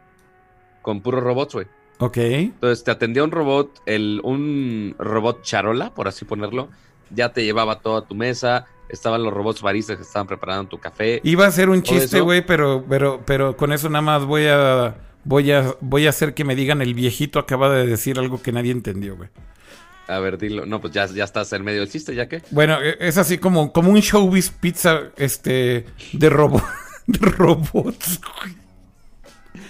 con 0.83 1.01
puros 1.01 1.23
robots, 1.23 1.55
güey. 1.55 1.67
Ok. 2.01 2.17
Entonces 2.17 2.83
te 2.83 2.91
atendía 2.91 3.23
un 3.23 3.31
robot, 3.31 3.83
el, 3.87 4.21
un 4.25 4.95
robot 4.99 5.43
charola, 5.43 5.95
por 5.95 6.09
así 6.09 6.25
ponerlo, 6.25 6.69
ya 7.11 7.33
te 7.33 7.45
llevaba 7.45 7.81
todo 7.81 7.99
a 7.99 8.07
tu 8.07 8.15
mesa, 8.15 8.67
estaban 8.89 9.23
los 9.23 9.33
robots 9.33 9.61
baristas 9.63 9.97
que 9.97 10.03
estaban 10.03 10.27
preparando 10.27 10.69
tu 10.69 10.79
café. 10.79 11.21
Iba 11.25 11.47
a 11.47 11.51
ser 11.51 11.69
un 11.69 11.83
chiste, 11.83 12.21
güey, 12.21 12.45
pero, 12.45 12.85
pero, 12.89 13.21
pero 13.27 13.57
con 13.57 13.73
eso 13.73 13.89
nada 13.89 14.03
más 14.03 14.25
voy 14.25 14.47
a, 14.47 14.97
voy 15.25 15.53
a, 15.53 15.75
voy 15.81 16.07
a 16.07 16.11
hacer 16.11 16.35
que 16.35 16.45
me 16.45 16.57
digan 16.57 16.81
el 16.83 16.95
viejito 16.95 17.39
acaba 17.39 17.71
de 17.71 17.87
decir 17.87 18.19
algo 18.19 18.43
que 18.43 18.53
nadie 18.53 18.73
entendió, 18.73 19.17
güey. 19.17 19.29
A 20.09 20.19
ver, 20.19 20.39
dilo. 20.39 20.67
No, 20.67 20.81
pues 20.81 20.93
ya, 20.93 21.07
ya 21.07 21.23
estás 21.23 21.53
en 21.53 21.63
medio 21.63 21.81
del 21.81 21.91
chiste, 21.91 22.15
¿ya 22.15 22.29
qué? 22.29 22.43
Bueno, 22.51 22.83
e- 22.83 22.97
es 22.99 23.17
así 23.17 23.39
como, 23.39 23.73
como 23.73 23.91
un 23.93 24.01
showbiz 24.01 24.51
pizza, 24.51 25.03
este, 25.17 25.87
de 26.13 26.31
robo, 26.31 26.61
de 27.07 27.19
robots, 27.29 28.21
güey. 28.21 28.60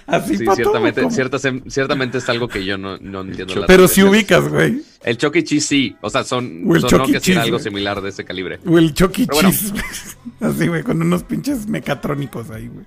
Así 0.06 0.36
Sí, 0.36 0.44
todo, 0.44 0.56
ciertamente, 0.56 1.10
ciertas- 1.10 1.42
ciertamente 1.68 2.18
es 2.18 2.28
algo 2.28 2.48
que 2.48 2.64
yo 2.64 2.76
no, 2.76 2.96
no 2.98 3.22
entiendo. 3.22 3.54
la 3.56 3.66
Pero 3.66 3.88
si 3.88 4.02
ubicas, 4.02 4.48
güey. 4.48 4.82
El 5.02 5.16
Chuck 5.16 5.36
E. 5.36 5.44
Cheese 5.44 5.66
sí, 5.66 5.96
o 6.00 6.10
sea, 6.10 6.24
son, 6.24 6.64
O 6.66 6.74
el 6.74 6.80
son 6.82 6.98
no 6.98 7.04
E. 7.06 7.20
que 7.20 7.38
algo 7.38 7.58
similar 7.58 8.00
de 8.02 8.10
ese 8.10 8.24
calibre. 8.24 8.60
O 8.66 8.78
el 8.78 8.92
Chucky 8.92 9.26
Pero 9.26 9.34
bueno. 9.36 9.50
Cheese. 9.50 9.72
Así, 10.40 10.68
güey, 10.68 10.82
con 10.82 11.00
unos 11.00 11.22
pinches 11.22 11.66
mecatrónicos 11.66 12.50
ahí, 12.50 12.68
güey. 12.68 12.84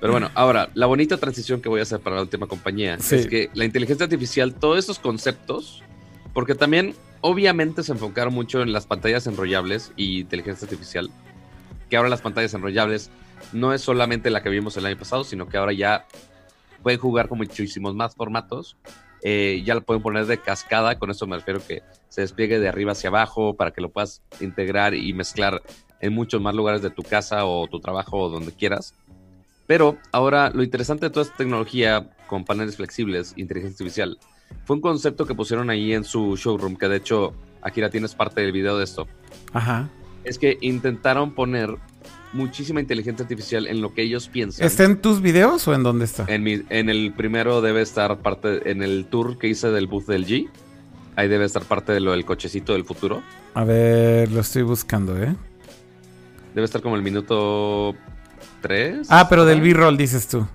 Pero 0.00 0.12
bueno, 0.12 0.30
ahora, 0.34 0.70
la 0.74 0.86
bonita 0.86 1.16
transición 1.16 1.60
que 1.60 1.68
voy 1.68 1.80
a 1.80 1.82
hacer 1.82 1.98
para 1.98 2.16
la 2.16 2.22
última 2.22 2.46
compañía 2.46 2.98
Sí. 3.00 3.16
es 3.16 3.26
que 3.26 3.50
la 3.54 3.64
inteligencia 3.64 4.04
artificial, 4.04 4.54
todos 4.54 4.78
estos 4.78 5.00
conceptos, 5.00 5.82
porque 6.32 6.54
también 6.54 6.94
obviamente 7.20 7.82
se 7.82 7.90
enfocaron 7.90 8.32
mucho 8.32 8.62
en 8.62 8.72
las 8.72 8.86
pantallas 8.86 9.26
enrollables 9.26 9.90
y 9.96 10.20
inteligencia 10.20 10.66
artificial, 10.66 11.10
que 11.90 11.96
ahora 11.96 12.08
las 12.08 12.20
pantallas 12.20 12.54
enrollables 12.54 13.10
no 13.52 13.72
es 13.72 13.82
solamente 13.82 14.30
la 14.30 14.42
que 14.42 14.48
vimos 14.48 14.76
el 14.76 14.86
año 14.86 14.98
pasado, 14.98 15.24
sino 15.24 15.48
que 15.48 15.56
ahora 15.56 15.72
ya 15.72 16.06
pueden 16.82 16.98
jugar 16.98 17.28
con 17.28 17.38
muchísimos 17.38 17.94
más 17.94 18.14
formatos. 18.14 18.76
Eh, 19.22 19.62
ya 19.64 19.74
lo 19.74 19.82
pueden 19.82 20.02
poner 20.02 20.26
de 20.26 20.38
cascada, 20.38 20.98
con 20.98 21.10
eso 21.10 21.26
me 21.26 21.36
refiero 21.36 21.60
que 21.66 21.82
se 22.08 22.20
despliegue 22.20 22.60
de 22.60 22.68
arriba 22.68 22.92
hacia 22.92 23.08
abajo 23.08 23.54
para 23.54 23.72
que 23.72 23.80
lo 23.80 23.90
puedas 23.90 24.22
integrar 24.40 24.94
y 24.94 25.12
mezclar 25.12 25.62
en 26.00 26.12
muchos 26.12 26.40
más 26.40 26.54
lugares 26.54 26.82
de 26.82 26.90
tu 26.90 27.02
casa 27.02 27.44
o 27.44 27.66
tu 27.66 27.80
trabajo 27.80 28.18
o 28.18 28.28
donde 28.28 28.52
quieras. 28.52 28.94
Pero 29.66 29.98
ahora 30.12 30.50
lo 30.50 30.62
interesante 30.62 31.06
de 31.06 31.10
toda 31.10 31.26
esta 31.26 31.36
tecnología 31.36 32.10
con 32.26 32.44
paneles 32.44 32.76
flexibles, 32.76 33.34
inteligencia 33.36 33.84
artificial, 33.84 34.18
fue 34.64 34.76
un 34.76 34.82
concepto 34.82 35.26
que 35.26 35.34
pusieron 35.34 35.68
ahí 35.70 35.92
en 35.92 36.04
su 36.04 36.36
showroom, 36.36 36.76
que 36.76 36.88
de 36.88 36.96
hecho, 36.96 37.34
Akira 37.60 37.90
tienes 37.90 38.14
parte 38.14 38.40
del 38.40 38.52
video 38.52 38.78
de 38.78 38.84
esto. 38.84 39.06
Ajá. 39.52 39.88
Es 40.24 40.38
que 40.38 40.58
intentaron 40.60 41.34
poner 41.34 41.76
muchísima 42.32 42.80
inteligencia 42.80 43.22
artificial 43.22 43.66
en 43.66 43.80
lo 43.80 43.94
que 43.94 44.02
ellos 44.02 44.28
piensan. 44.28 44.66
¿Está 44.66 44.84
en 44.84 45.00
tus 45.00 45.20
videos 45.22 45.66
o 45.68 45.74
en 45.74 45.82
dónde 45.82 46.04
está? 46.04 46.24
En, 46.28 46.42
mi- 46.42 46.62
en 46.68 46.88
el 46.90 47.12
primero 47.14 47.60
debe 47.60 47.82
estar 47.82 48.18
parte, 48.18 48.70
en 48.70 48.82
el 48.82 49.06
tour 49.06 49.38
que 49.38 49.48
hice 49.48 49.68
del 49.70 49.86
booth 49.86 50.06
del 50.06 50.26
G, 50.26 50.48
ahí 51.16 51.28
debe 51.28 51.44
estar 51.44 51.64
parte 51.64 51.92
de 51.92 52.00
lo 52.00 52.12
del 52.12 52.24
cochecito 52.24 52.72
del 52.74 52.84
futuro. 52.84 53.22
A 53.54 53.64
ver, 53.64 54.30
lo 54.30 54.40
estoy 54.40 54.62
buscando, 54.62 55.16
¿eh? 55.22 55.34
Debe 56.54 56.64
estar 56.64 56.80
como 56.82 56.96
el 56.96 57.02
minuto 57.02 57.94
3. 58.62 59.06
Ah, 59.10 59.26
pero 59.28 59.44
del 59.44 59.60
B-roll 59.60 59.96
dices 59.96 60.26
tú. 60.28 60.46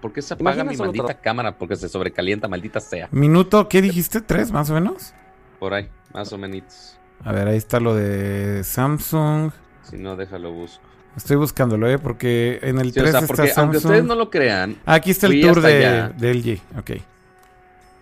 ¿Por 0.00 0.12
qué 0.12 0.22
se 0.22 0.34
apaga 0.34 0.62
mi 0.62 0.76
maldita 0.76 1.20
cámara? 1.20 1.58
Porque 1.58 1.74
se 1.76 1.88
sobrecalienta, 1.88 2.46
maldita 2.46 2.78
sea. 2.78 3.08
Minuto, 3.10 3.68
¿qué 3.68 3.82
dijiste? 3.82 4.20
¿Tres 4.20 4.52
más 4.52 4.70
o 4.70 4.74
menos? 4.74 5.12
Por 5.58 5.74
ahí, 5.74 5.88
más 6.12 6.32
o 6.32 6.38
menos. 6.38 6.96
A 7.24 7.32
ver, 7.32 7.48
ahí 7.48 7.56
está 7.56 7.80
lo 7.80 7.94
de 7.94 8.62
Samsung. 8.62 9.50
Si 9.90 9.96
no, 9.96 10.16
déjalo 10.16 10.52
busco. 10.52 10.80
Estoy 11.16 11.36
buscándolo, 11.36 11.88
¿eh? 11.88 11.98
Porque 11.98 12.58
en 12.62 12.78
el 12.80 12.92
Sí, 12.92 12.98
o 13.00 13.02
3 13.02 13.10
sea, 13.12 13.20
está 13.20 13.26
porque 13.28 13.42
aunque 13.42 13.54
Samsung. 13.78 13.84
ustedes 13.84 14.04
no 14.04 14.14
lo 14.16 14.30
crean, 14.30 14.76
Ah, 14.84 14.94
aquí 14.94 15.10
está 15.12 15.26
el 15.28 15.40
tour 15.40 15.60
de, 15.62 15.86
allá. 15.86 16.08
de 16.08 16.34
LG. 16.34 16.60
Ok, 16.78 16.90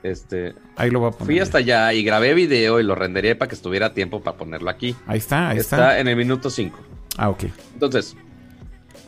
este, 0.03 0.55
ahí 0.77 0.91
lo 0.91 1.01
voy 1.01 1.09
a 1.09 1.13
poner. 1.13 1.27
fui 1.27 1.39
hasta 1.39 1.59
allá 1.59 1.93
y 1.93 2.03
grabé 2.03 2.35
video 2.35 2.81
y 2.81 2.83
lo 2.83 2.95
renderé 2.95 3.37
para 3.37 3.49
que 3.49 3.55
estuviera 3.55 3.87
a 3.87 3.93
tiempo 3.95 4.21
para 4.23 4.37
ponerlo 4.37 4.69
aquí. 4.71 4.97
Ahí 5.07 5.19
está, 5.19 5.51
ahí 5.51 5.59
está, 5.59 5.77
está. 5.77 5.99
en 6.01 6.09
el 6.09 6.17
minuto 6.17 6.51
5. 6.51 6.79
Ah, 7.19 7.29
ok. 7.31 7.45
Entonces, 7.75 8.17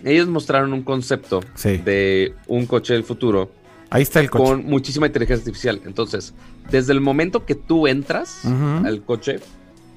ellos 0.05 0.29
mostraron 0.29 0.73
un 0.73 0.83
concepto 0.83 1.41
Sí. 1.55 1.79
de 1.79 2.35
un 2.47 2.67
coche 2.67 2.93
del 2.93 3.05
futuro 3.05 3.51
Ahí 3.91 4.03
está 4.03 4.21
el 4.21 4.31
coche. 4.31 4.45
con 4.45 4.67
muchísima 4.67 5.07
inteligencia 5.07 5.41
artificial. 5.43 5.81
Entonces, 5.87 6.35
desde 6.71 6.93
el 6.93 7.01
momento 7.01 7.45
que 7.47 7.55
tú 7.55 7.87
entras 7.87 8.45
al 8.45 9.03
coche, 9.03 9.41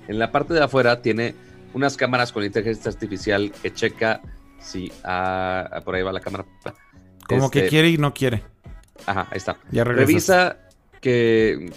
en 0.07 0.17
la 0.19 0.31
parte 0.31 0.53
de 0.53 0.63
afuera 0.63 1.01
tiene 1.01 1.35
unas 1.73 1.97
cámaras 1.97 2.31
con 2.31 2.43
inteligencia 2.43 2.91
artificial 2.91 3.51
que 3.61 3.73
checa 3.73 4.21
si 4.59 4.91
ah, 5.03 5.69
ah, 5.71 5.81
por 5.81 5.95
ahí 5.95 6.03
va 6.03 6.11
la 6.11 6.19
cámara. 6.19 6.45
Como 7.27 7.49
que 7.49 7.59
Este, 7.59 7.69
quiere 7.69 7.89
y 7.89 7.97
no 7.97 8.13
quiere. 8.13 8.43
Ajá, 9.05 9.27
ahí 9.31 9.37
está. 9.37 9.57
Ya. 9.71 9.83
Revisa 9.83 10.57
que 11.01 11.71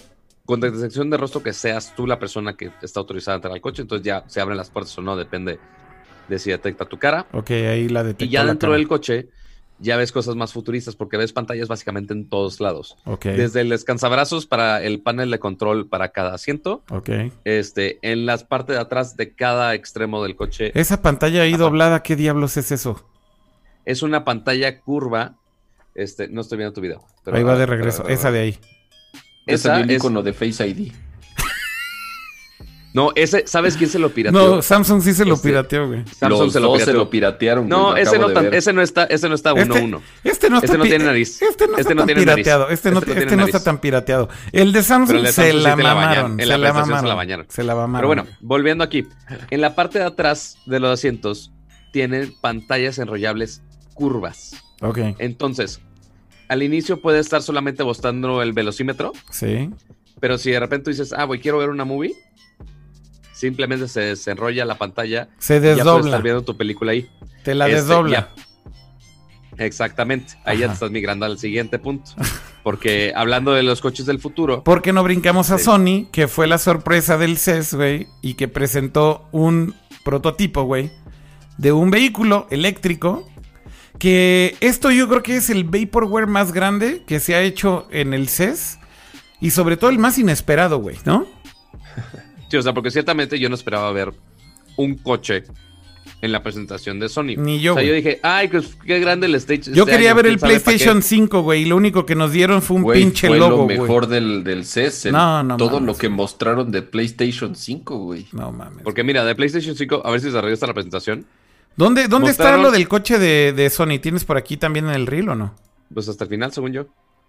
con 0.47 0.61
detección 0.61 1.11
de 1.11 1.17
rostro 1.17 1.43
que 1.43 1.53
seas 1.53 1.95
tú 1.95 2.07
la 2.07 2.19
persona 2.19 2.57
que 2.57 2.73
está 2.83 3.01
autorizada 3.01 3.35
a 3.35 3.39
entrar 3.39 3.53
al 3.53 3.61
coche, 3.61 3.83
entonces 3.83 4.05
ya 4.05 4.25
se 4.27 4.41
abren 4.41 4.57
las 4.57 4.71
puertas 4.71 4.97
o 4.99 5.03
no, 5.03 5.17
depende 5.17 5.59
de 6.29 6.39
si 6.39 6.51
detecta 6.51 6.85
tu 6.87 6.99
cara. 6.99 7.27
Ok, 7.33 7.51
ahí 7.51 7.89
la 7.89 8.03
detectó 8.03 8.25
Y 8.25 8.29
ya 8.31 8.45
dentro 8.45 8.73
del 8.73 8.89
coche 8.89 9.29
ya 9.81 9.97
ves 9.97 10.13
cosas 10.13 10.37
más 10.37 10.53
futuristas 10.53 10.95
porque 10.95 11.17
ves 11.17 11.33
pantallas 11.33 11.67
básicamente 11.69 12.13
en 12.13 12.29
todos 12.29 12.61
lados. 12.61 12.97
Ok, 13.05 13.25
Desde 13.27 13.63
el 13.63 13.71
descansabrazos 13.71 14.47
para 14.47 14.83
el 14.83 15.01
panel 15.01 15.31
de 15.31 15.39
control 15.39 15.89
para 15.89 16.11
cada 16.11 16.35
asiento, 16.35 16.83
ok. 16.91 17.09
este, 17.45 17.99
en 18.03 18.27
las 18.27 18.45
partes 18.45 18.77
de 18.77 18.83
atrás 18.83 19.17
de 19.17 19.35
cada 19.35 19.75
extremo 19.75 20.23
del 20.23 20.37
coche 20.37 20.71
Esa 20.79 21.01
pantalla 21.03 21.43
ahí 21.43 21.55
Ajá. 21.55 21.63
doblada, 21.63 22.03
¿qué 22.03 22.17
diablos 22.17 22.57
es 22.57 22.71
eso? 22.73 23.07
es 23.87 24.03
una 24.03 24.25
pantalla 24.25 24.79
curva. 24.81 25.35
Este, 25.95 26.29
no 26.29 26.43
estoy 26.43 26.59
viendo 26.59 26.73
tu 26.75 26.81
video. 26.81 27.03
pero- 27.25 27.37
ahí 27.37 27.43
va 27.43 27.57
de 27.57 27.67
regreso. 27.67 28.03
pero- 28.03 28.15
Esa 28.15 28.31
de 28.31 28.39
ahí. 28.41 28.59
Es 29.47 29.61
Esa 29.65 29.81
el 29.81 29.91
es- 29.91 29.97
icono 29.97 30.23
de 30.23 30.33
Face 30.33 30.67
ID. 30.69 30.93
No, 32.93 33.11
ese, 33.15 33.45
¿sabes 33.47 33.77
quién 33.77 33.89
se 33.89 33.99
lo 34.01 34.11
pirateó? 34.11 34.57
No, 34.57 34.63
Samsung 34.63 35.01
sí 35.03 35.13
se 35.15 35.25
lo 35.25 35.35
Este, 35.35 35.49
pirateó, 35.49 35.87
güey. 35.87 36.05
Samsung 36.07 36.41
Los 36.45 36.53
se 36.53 36.59
lo 36.61 36.67
dos 36.69 36.79
se 36.81 36.85
pirateó. 36.87 37.01
lo 37.05 37.11
piratearon. 37.11 37.69
No, 37.69 37.97
ese 37.97 38.19
no, 38.19 38.31
tan- 38.31 38.45
ver. 38.45 38.55
ese 38.57 38.73
no 38.73 38.83
está, 38.83 39.05
ese 39.05 39.29
no 39.29 39.35
está 39.37 39.53
1-1. 39.55 40.01
Este 40.25 40.51
no 40.51 40.57
Este 40.57 40.67
está 40.67 40.77
no 40.79 40.85
tiene 40.85 41.05
nariz. 41.05 41.41
Este 41.41 41.67
no 41.69 41.73
Este 41.77 41.83
está 41.83 41.95
tan 41.95 42.07
tiene 42.07 42.25
nariz. 42.25 42.35
pirateado. 42.45 42.69
Este 42.71 42.91
no, 42.91 42.99
Este 42.99 43.07
no 43.11 43.13
este 43.15 43.27
tiene 43.29 43.43
no 43.43 43.47
está 43.47 43.63
tan 43.63 43.79
pirateado. 43.81 44.29
El 44.51 44.73
de 44.73 44.83
Samsung, 44.83 45.07
Pero 45.09 45.19
el 45.21 45.25
de 45.27 45.33
se 45.33 45.43
Samsung 45.43 45.63
la 45.63 45.77
sí 45.77 45.83
la 45.83 45.95
mamaron. 45.95 46.33
En 46.33 46.39
Se 46.41 46.47
la 46.47 46.59
la 46.59 46.67
presentación 46.73 46.85
se 46.87 46.91
mamaron. 46.91 47.09
la 47.09 47.15
bañaron. 47.15 47.47
Se 47.49 47.63
la 47.63 47.75
mamaron. 47.77 48.11
Pero 48.11 48.25
bueno, 48.25 48.39
volviendo 48.41 48.83
aquí. 48.85 49.07
En 49.51 49.61
la 49.61 49.75
parte 49.77 49.99
de 50.01 50.05
atrás 50.07 50.57
de 50.67 50.81
los 50.81 50.93
asientos 50.93 51.53
tienen 51.93 52.35
pantallas 52.41 52.99
enrollables 52.99 53.63
curvas. 53.95 54.57
Ok, 54.83 54.99
Entonces, 55.19 55.81
al 56.49 56.63
inicio 56.63 57.01
puede 57.01 57.21
estar 57.21 57.43
solamente 57.43 57.85
mostrando 57.85 58.43
el 58.43 58.53
velocímetro, 58.53 59.13
sí. 59.31 59.71
pero 60.19 60.39
si 60.39 60.51
de 60.51 60.59
repente 60.59 60.91
dices, 60.91 61.13
ah, 61.13 61.25
güey, 61.25 61.39
quiero 61.41 61.59
ver 61.59 61.69
una 61.69 61.85
movie, 61.85 62.15
simplemente 63.41 63.89
se 63.89 64.01
desenrolla 64.01 64.65
la 64.67 64.77
pantalla 64.77 65.29
Se 65.39 65.57
y 65.57 65.57
ya 65.57 65.61
puedes 65.63 65.77
desdobla. 65.79 66.07
estar 66.07 66.23
viendo 66.23 66.43
tu 66.43 66.57
película 66.57 66.93
ahí. 66.93 67.09
Te 67.43 67.55
la 67.55 67.67
Este, 67.67 67.81
desdobla. 67.81 68.31
ya. 69.57 69.65
Exactamente. 69.65 70.35
Ahí 70.45 70.59
ya 70.59 70.69
te 70.69 70.75
estás 70.75 70.91
migrando 70.91 71.27
al 71.27 71.39
siguiente 71.39 71.79
punto. 71.79 72.13
Porque 72.63 73.13
hablando 73.17 73.53
de 73.53 73.63
los 73.63 73.81
coches 73.81 74.05
del 74.07 74.19
futuro, 74.21 74.63
¿Por 74.63 74.83
qué 74.83 74.93
no 74.93 75.03
brincamos 75.03 75.51
a 75.51 75.59
Sí. 75.59 75.65
Sony, 75.65 76.09
que 76.13 76.29
fue 76.29 76.47
la 76.47 76.59
sorpresa 76.59 77.17
del 77.17 77.39
CES, 77.39 77.75
güey, 77.75 78.07
y 78.23 78.35
que 78.35 78.49
presentó 78.49 79.27
un 79.33 79.75
prototipo, 80.05 80.63
güey, 80.65 80.91
de 81.59 81.73
un 81.73 81.91
vehículo 81.91 82.47
eléctrico. 82.51 83.27
Que 83.99 84.57
esto 84.61 84.91
yo 84.91 85.09
creo 85.09 85.23
que 85.23 85.37
es 85.37 85.51
el 85.51 85.65
Vaporware 85.65 86.27
más 86.27 86.53
grande 86.53 87.03
que 87.07 87.21
se 87.21 87.35
ha 87.35 87.41
hecho 87.43 87.87
en 87.91 88.13
el 88.15 88.29
CES. 88.29 88.79
Y 89.41 89.51
sobre 89.51 89.77
todo 89.79 89.89
el 89.91 89.99
más 89.99 90.19
inesperado, 90.19 90.79
güey, 90.79 90.97
¿no? 91.05 91.27
Sí, 92.51 92.57
o 92.57 92.63
sea, 92.63 92.75
porque 92.75 92.91
ciertamente 92.91 93.39
yo 93.39 93.49
no 93.49 93.55
esperaba 93.55 93.91
ver 93.93 94.13
un 94.77 94.95
coche 94.97 95.45
en 96.23 96.33
la 96.33 96.43
presentación 96.43 96.99
de 96.99 97.09
Sony. 97.09 97.35
Ni 97.39 97.61
yo, 97.61 97.73
O 97.73 97.77
sea, 97.77 97.85
yo 97.85 97.95
dije, 97.95 98.21
ay, 98.23 98.49
pues, 98.49 98.77
qué 98.85 98.99
grande 99.01 99.27
el 99.27 99.35
stage. 99.37 99.73
Yo 99.73 99.85
este 99.85 99.93
quería 99.93 100.11
año, 100.11 100.17
ver 100.17 100.27
el 100.27 100.39
sabe 100.39 100.55
pa' 100.55 100.59
qué". 100.59 100.65
PlayStation 100.65 101.03
5, 101.03 101.43
güey. 101.43 101.63
Y 101.63 101.65
lo 101.67 101.77
único 101.77 102.05
que 102.05 102.15
nos 102.15 102.33
dieron 102.33 102.61
fue 102.61 102.77
un 102.77 102.83
Güey, 102.83 103.01
pinche 103.03 103.29
fue 103.29 103.39
logo, 103.39 103.57
lo 103.59 103.63
güey. 103.65 103.79
mejor 103.79 104.07
del, 104.07 104.45
del 104.45 104.65
CES. 104.67 105.07
el- 105.07 105.13
No, 105.13 105.43
no 105.43 105.57
Todo 105.57 105.81
mames. 105.81 105.87
lo 105.87 105.97
que 105.99 106.09
mostraron 106.09 106.71
de 106.71 106.83
PlayStation 106.83 107.55
5, 107.55 107.97
güey. 107.99 108.27
No 108.33 108.53
mames. 108.53 108.83
Porque 108.83 109.03
mira, 109.05 109.25
de 109.25 109.35
PlayStation 109.35 109.75
5, 109.77 110.03
a 110.05 110.11
ver 110.11 110.21
si 110.21 110.31
se 110.31 110.41
regresa 110.41 110.67
la 110.67 110.75
presentación. 110.75 111.25
¿Dónde, 111.77 112.09
dónde 112.09 112.31
está 112.33 112.57
lo 112.59 112.71
del 112.71 112.89
coche 112.89 113.19
de, 113.19 113.53
de 113.55 113.71
Sony? 113.71 113.99
¿Tienes 114.03 114.25
por 114.25 114.37
aquí 114.37 114.57
también 114.57 114.87
en 114.89 114.95
el 114.95 115.07
reel 115.07 115.29
o 115.31 115.35
no? 115.37 115.55
Pues 115.95 116.09
hasta 116.09 116.25
el 116.25 116.31
final, 116.31 116.53
según 116.53 116.73
yo. 116.73 116.87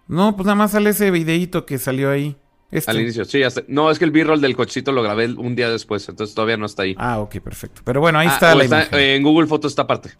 No, 0.07 0.35
pues 0.35 0.45
nada 0.45 0.56
más 0.56 0.72
sale 0.72 0.89
ese 0.89 1.11
videíto 1.11 1.65
que 1.65 1.77
salió 1.77 2.10
ahí. 2.10 2.35
Este. 2.72 2.89
Al 2.91 3.02
inicio, 3.02 3.26
sí. 3.26 3.43
hasta- 3.43 3.64
No, 3.68 3.91
es 3.91 3.99
que 3.99 4.06
el 4.06 4.11
B-roll 4.11 4.39
del 4.39 4.56
cochecito 4.56 4.91
lo 4.93 5.03
grabé 5.03 5.26
un 5.34 5.56
día 5.56 5.69
después, 5.69 6.07
entonces 6.07 6.34
todavía 6.34 6.56
no 6.57 6.65
está 6.65 6.84
ahí. 6.84 6.95
Ah, 6.98 7.19
ok, 7.19 7.39
perfecto. 7.39 7.81
Pero 7.84 7.99
bueno, 7.99 8.18
ahí 8.19 8.27
Ah, 8.30 8.34
está 8.34 8.56
la 8.56 8.64
está, 8.64 8.77
imagen. 8.84 8.99
eh, 8.99 9.15
en 9.15 9.23
Google 9.23 9.48
Fotos 9.48 9.73
está 9.73 9.81
aparte. 9.81 10.11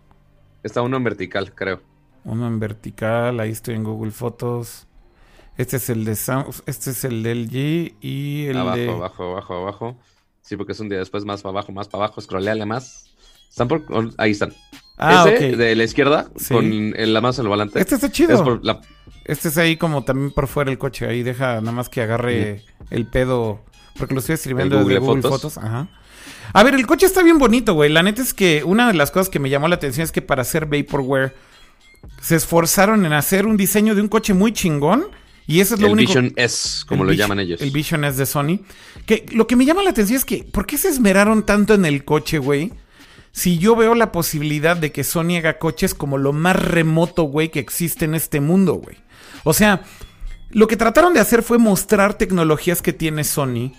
Está 0.62 0.82
uno 0.82 0.98
en 0.98 1.04
vertical, 1.06 1.54
creo. 1.56 1.82
Uno 2.26 2.46
en 2.48 2.60
vertical, 2.60 3.40
ahí 3.40 3.52
estoy 3.52 3.76
en 3.76 3.84
Google 3.84 4.12
Fotos. 4.12 4.86
Este 5.58 5.78
es 5.78 5.90
el 5.90 6.06
de 6.06 6.14
Sam- 6.16 6.46
este 6.66 6.92
es 6.92 7.04
el 7.06 7.24
del 7.24 7.50
G 7.50 7.96
y 8.02 8.46
el 8.48 8.58
abajo, 8.58 8.78
de 8.78 8.90
abajo, 8.90 9.24
abajo, 9.32 9.54
abajo. 9.56 9.98
Sí, 10.42 10.58
porque 10.58 10.74
es 10.74 10.80
un 10.80 10.90
día 10.90 10.98
después, 11.00 11.24
más 11.24 11.42
para 11.42 11.52
abajo, 11.52 11.72
más 11.72 11.88
para 11.88 12.06
abajo. 12.06 12.20
Scrolleale 12.22 12.66
más. 12.66 13.14
Están 13.50 13.68
por... 13.68 13.84
Ahí 14.18 14.32
están. 14.32 14.54
Ah, 15.02 15.26
Ese 15.28 15.56
de 15.58 15.76
la 15.76 15.84
izquierda, 15.84 16.30
Sí. 16.38 16.54
con 16.54 16.66
el- 16.96 17.14
la 17.14 17.20
en 17.20 17.40
el 17.40 17.48
volante. 17.48 17.80
Este 17.80 17.96
está 17.96 18.08
es 18.08 18.14
chido. 18.14 18.44
por 18.44 18.64
la- 18.64 18.80
Este 19.26 19.48
es 19.50 19.58
ahí 19.58 19.78
como 19.78 20.04
también 20.04 20.32
por 20.32 20.48
fuera 20.48 20.70
el 20.72 20.78
coche. 20.78 21.08
Ahí 21.08 21.24
deja 21.24 21.56
nada 21.62 21.72
más 21.72 21.90
que 21.90 22.02
agarre 22.02 22.64
el 22.90 23.08
pedo. 23.08 23.64
Porque 23.98 24.14
lo 24.14 24.20
estoy 24.20 24.36
escribiendo 24.36 24.80
El 24.80 24.86
desde 24.88 25.00
Google 25.00 25.08
Google 25.22 25.22
Fotos. 25.24 25.54
Fotos. 25.54 25.58
Ajá. 25.64 25.88
A 26.54 26.64
ver, 26.64 26.76
el 26.76 26.86
coche 26.88 27.06
está 27.06 27.24
bien 27.24 27.38
bonito, 27.40 27.74
güey. 27.74 27.90
La 27.92 28.04
neta 28.04 28.22
es 28.22 28.34
que 28.34 28.64
una 28.64 28.88
de 28.88 28.94
las 28.94 29.12
cosas 29.12 29.30
que 29.30 29.40
me 29.40 29.50
llamó 29.50 29.68
la 29.68 29.76
atención 29.76 30.04
es 30.04 30.12
que 30.12 30.22
para 30.22 30.42
hacer 30.44 30.66
Vaporware 30.66 31.34
se 32.22 32.36
esforzaron 32.36 33.06
en 33.06 33.14
hacer 33.14 33.46
un 33.46 33.58
diseño 33.58 33.96
de 33.96 34.02
un 34.02 34.08
coche 34.08 34.34
muy 34.34 34.52
chingón. 34.54 35.06
Y 35.48 35.60
eso 35.60 35.76
es 35.76 35.82
lo 35.82 35.88
el 35.88 35.94
único. 35.94 36.10
Vision 36.10 36.34
S, 36.36 36.86
como 36.88 37.04
el 37.04 37.08
lo 37.08 37.14
Vision- 37.14 37.18
llaman 37.18 37.40
ellos. 37.42 37.62
El 37.62 37.72
Vision 37.72 38.06
S 38.06 38.18
de 38.18 38.26
Sony. 38.26 38.60
Que 39.06 39.26
lo 39.34 39.48
que 39.48 39.56
me 39.56 39.66
llama 39.66 39.84
la 39.84 39.90
atención 39.90 40.18
es 40.18 40.26
que, 40.26 40.44
¿por 40.44 40.66
qué 40.66 40.78
se 40.78 40.88
esmeraron 40.88 41.46
tanto 41.46 41.74
en 41.74 41.86
el 41.86 42.06
coche, 42.06 42.38
güey? 42.38 42.72
Si 43.32 43.58
yo 43.58 43.76
veo 43.76 43.96
la 43.96 44.12
posibilidad 44.12 44.76
de 44.76 44.92
que 44.92 45.04
Sony 45.04 45.38
haga 45.38 45.58
coches 45.58 45.94
como 45.94 46.18
lo 46.18 46.34
más 46.34 46.56
remoto, 46.56 47.24
güey, 47.24 47.50
que 47.50 47.60
existe 47.60 48.06
en 48.06 48.16
este 48.16 48.42
mundo, 48.42 48.74
güey. 48.74 48.98
O 49.44 49.54
sea, 49.54 49.84
lo 50.50 50.68
que 50.68 50.78
trataron 50.78 51.14
de 51.14 51.22
hacer 51.22 51.44
fue 51.44 51.58
mostrar 51.58 52.16
tecnologías 52.16 52.82
que 52.82 52.94
tiene 52.94 53.24
Sony 53.24 53.72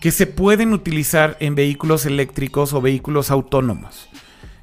que 0.00 0.10
se 0.12 0.26
pueden 0.26 0.72
utilizar 0.72 1.36
en 1.40 1.54
vehículos 1.54 2.06
eléctricos 2.06 2.72
o 2.72 2.80
vehículos 2.80 3.30
autónomos. 3.30 4.08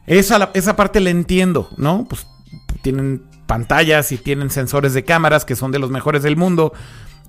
Esa, 0.08 0.52
esa 0.54 0.76
parte 0.76 1.00
la 1.00 1.10
entiendo, 1.10 1.70
¿no? 1.78 2.06
Pues 2.08 2.26
tienen 2.82 3.24
pantallas 3.48 4.12
y 4.12 4.18
tienen 4.18 4.50
sensores 4.50 4.94
de 4.94 5.04
cámaras 5.04 5.46
que 5.46 5.56
son 5.56 5.72
de 5.72 5.80
los 5.80 5.92
mejores 5.92 6.24
del 6.24 6.38
mundo. 6.38 6.74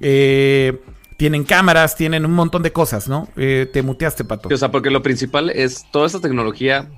Eh, 0.01 0.81
tienen 1.17 1.45
cámaras, 1.45 1.97
tienen 1.97 2.25
un 2.27 2.33
montón 2.33 2.63
de 2.63 2.73
cosas, 2.73 3.09
¿no? 3.09 3.29
Eh, 3.37 3.69
te 3.73 3.83
muteaste, 3.83 4.25
Pato. 4.25 4.49
O 4.53 4.57
sea, 4.57 4.71
porque 4.71 4.91
lo 4.91 5.03
principal 5.03 5.51
es 5.51 5.85
toda 5.91 6.07
esta 6.07 6.21
tecnología. 6.21 6.89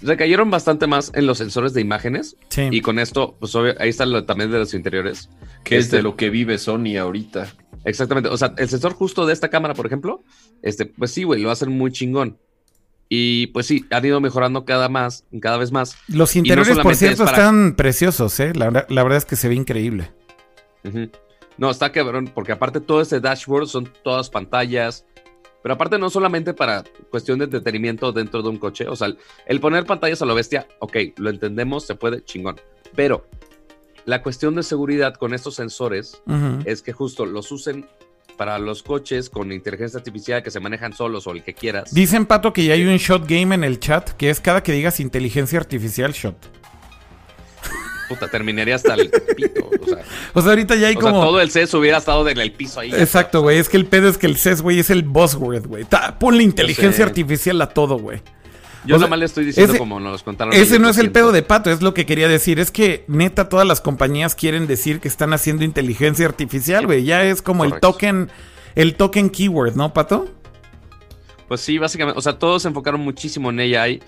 Recayeron 0.00 0.50
bastante 0.50 0.86
más 0.86 1.12
en 1.14 1.26
los 1.26 1.38
sensores 1.38 1.74
de 1.74 1.80
imágenes. 1.80 2.36
Sí. 2.48 2.68
Y 2.70 2.80
con 2.80 2.98
esto, 2.98 3.36
pues 3.38 3.54
obvio, 3.54 3.74
ahí 3.78 3.90
está 3.90 4.06
lo 4.06 4.24
también 4.24 4.50
de 4.50 4.58
los 4.58 4.72
interiores. 4.74 5.28
Que 5.64 5.76
es 5.76 5.84
Este- 5.86 5.96
de 5.98 6.02
lo 6.02 6.16
que 6.16 6.30
vive 6.30 6.58
Sony 6.58 6.96
ahorita. 6.98 7.46
Exactamente. 7.84 8.30
O 8.30 8.36
sea, 8.36 8.54
el 8.56 8.68
sensor 8.68 8.94
justo 8.94 9.26
de 9.26 9.32
esta 9.32 9.48
cámara, 9.48 9.74
por 9.74 9.86
ejemplo, 9.86 10.22
este, 10.62 10.86
pues 10.86 11.10
sí, 11.12 11.24
güey, 11.24 11.42
lo 11.42 11.50
hacen 11.50 11.70
muy 11.70 11.92
chingón. 11.92 12.38
Y 13.08 13.48
pues 13.48 13.66
sí, 13.66 13.84
han 13.90 14.04
ido 14.04 14.20
mejorando 14.20 14.64
cada 14.64 14.88
más, 14.88 15.24
cada 15.40 15.56
vez 15.58 15.72
más. 15.72 15.96
Los 16.08 16.34
no 16.34 16.38
interiores, 16.40 16.78
por 16.78 16.94
cierto, 16.94 17.24
es 17.24 17.30
para- 17.30 17.42
están 17.42 17.74
preciosos, 17.74 18.38
¿eh? 18.40 18.52
La, 18.54 18.66
verdad- 18.66 18.86
la 18.88 19.02
verdad 19.02 19.18
es 19.18 19.24
que 19.24 19.36
se 19.36 19.48
ve 19.48 19.56
increíble. 19.56 20.12
Ujú. 20.84 21.10
No, 21.60 21.70
está 21.70 21.92
cabrón, 21.92 22.30
porque 22.34 22.52
aparte 22.52 22.80
todo 22.80 23.00
este 23.02 23.20
dashboard 23.20 23.66
son 23.68 23.88
todas 24.02 24.30
pantallas. 24.30 25.04
Pero 25.62 25.74
aparte 25.74 25.98
no 25.98 26.08
solamente 26.08 26.54
para 26.54 26.82
cuestión 27.10 27.38
de 27.38 27.44
entretenimiento 27.44 28.12
dentro 28.12 28.40
de 28.42 28.48
un 28.48 28.56
coche. 28.56 28.88
O 28.88 28.96
sea, 28.96 29.12
el- 29.46 29.60
poner 29.60 29.84
pantallas 29.84 30.22
a 30.22 30.24
lo 30.24 30.34
bestia, 30.34 30.66
ok, 30.78 30.96
lo 31.18 31.28
entendemos, 31.28 31.86
se 31.86 31.94
puede, 31.94 32.24
chingón. 32.24 32.58
Pero 32.96 33.26
la 34.06 34.22
cuestión 34.22 34.54
de 34.54 34.62
seguridad 34.62 35.14
con 35.16 35.34
estos 35.34 35.54
sensores 35.56 36.22
es 36.64 36.80
que 36.80 36.94
justo 36.94 37.26
los 37.26 37.52
usen 37.52 37.86
para 38.38 38.58
los 38.58 38.82
coches 38.82 39.28
con 39.28 39.52
inteligencia 39.52 39.98
artificial 39.98 40.42
que 40.42 40.50
se 40.50 40.60
manejan 40.60 40.94
solos 40.94 41.26
o 41.26 41.32
el 41.32 41.42
que 41.44 41.52
quieras. 41.52 41.92
Dicen, 41.92 42.24
Pato, 42.24 42.54
que 42.54 42.64
ya 42.64 42.72
hay 42.72 42.84
un 42.86 42.96
shot 42.96 43.28
game 43.28 43.54
en 43.54 43.64
el 43.64 43.78
chat, 43.80 44.08
que 44.12 44.30
es 44.30 44.40
cada 44.40 44.62
que 44.62 44.72
digas 44.72 44.98
inteligencia 44.98 45.58
artificial 45.58 46.12
shot. 46.12 46.36
Puta, 48.10 48.26
terminaría 48.26 48.74
hasta 48.74 48.94
el 48.94 49.08
pito. 49.08 49.70
O 49.80 49.86
sea, 49.86 49.98
O 50.34 50.42
sea, 50.42 50.50
ahorita 50.50 50.74
ya 50.74 50.88
hay 50.88 50.96
o 50.96 51.00
sea, 51.00 51.10
como... 51.12 51.24
todo 51.24 51.40
el 51.40 51.48
CES 51.48 51.72
hubiera 51.74 51.98
estado 51.98 52.28
en 52.28 52.38
el 52.38 52.50
piso 52.50 52.80
ahí. 52.80 52.92
Exacto, 52.92 53.40
güey. 53.40 53.58
Es 53.58 53.68
que 53.68 53.76
el 53.76 53.86
pedo 53.86 54.08
es 54.08 54.18
que 54.18 54.26
el 54.26 54.36
CES, 54.36 54.62
güey, 54.62 54.80
es 54.80 54.90
el 54.90 55.04
buzzword, 55.04 55.68
güey. 55.68 55.86
Ponle 56.18 56.42
inteligencia 56.42 57.04
artificial 57.04 57.62
a 57.62 57.68
todo, 57.68 57.98
güey. 57.98 58.20
Yo 58.84 58.96
o 58.96 58.98
sea, 58.98 59.04
nada 59.06 59.10
más 59.10 59.18
le 59.20 59.24
estoy 59.26 59.44
diciendo 59.44 59.74
ese- 59.74 59.78
como 59.78 60.00
nos 60.00 60.24
contaron. 60.24 60.52
Ese 60.52 60.80
no 60.80 60.88
es 60.88 60.98
el 60.98 61.12
pedo 61.12 61.30
de 61.30 61.42
Pato, 61.44 61.70
es 61.70 61.82
lo 61.82 61.94
que 61.94 62.04
quería 62.04 62.26
decir. 62.26 62.58
Es 62.58 62.72
que 62.72 63.04
neta 63.06 63.48
todas 63.48 63.66
las 63.66 63.80
compañías 63.80 64.34
quieren 64.34 64.66
decir 64.66 64.98
que 64.98 65.06
están 65.06 65.32
haciendo 65.32 65.64
inteligencia 65.64 66.26
artificial, 66.26 66.86
güey. 66.86 67.04
Ya 67.04 67.22
es 67.22 67.42
como 67.42 67.64
el 67.64 67.78
token, 67.78 68.28
el 68.74 68.96
token 68.96 69.30
keyword, 69.30 69.76
¿no, 69.76 69.92
Pato? 69.92 70.28
Pues 71.46 71.60
sí, 71.60 71.78
básicamente, 71.78 72.18
o 72.18 72.22
sea, 72.22 72.38
todos 72.38 72.62
se 72.62 72.68
enfocaron 72.68 73.00
muchísimo 73.02 73.50
en 73.50 73.60
AI. 73.60 74.02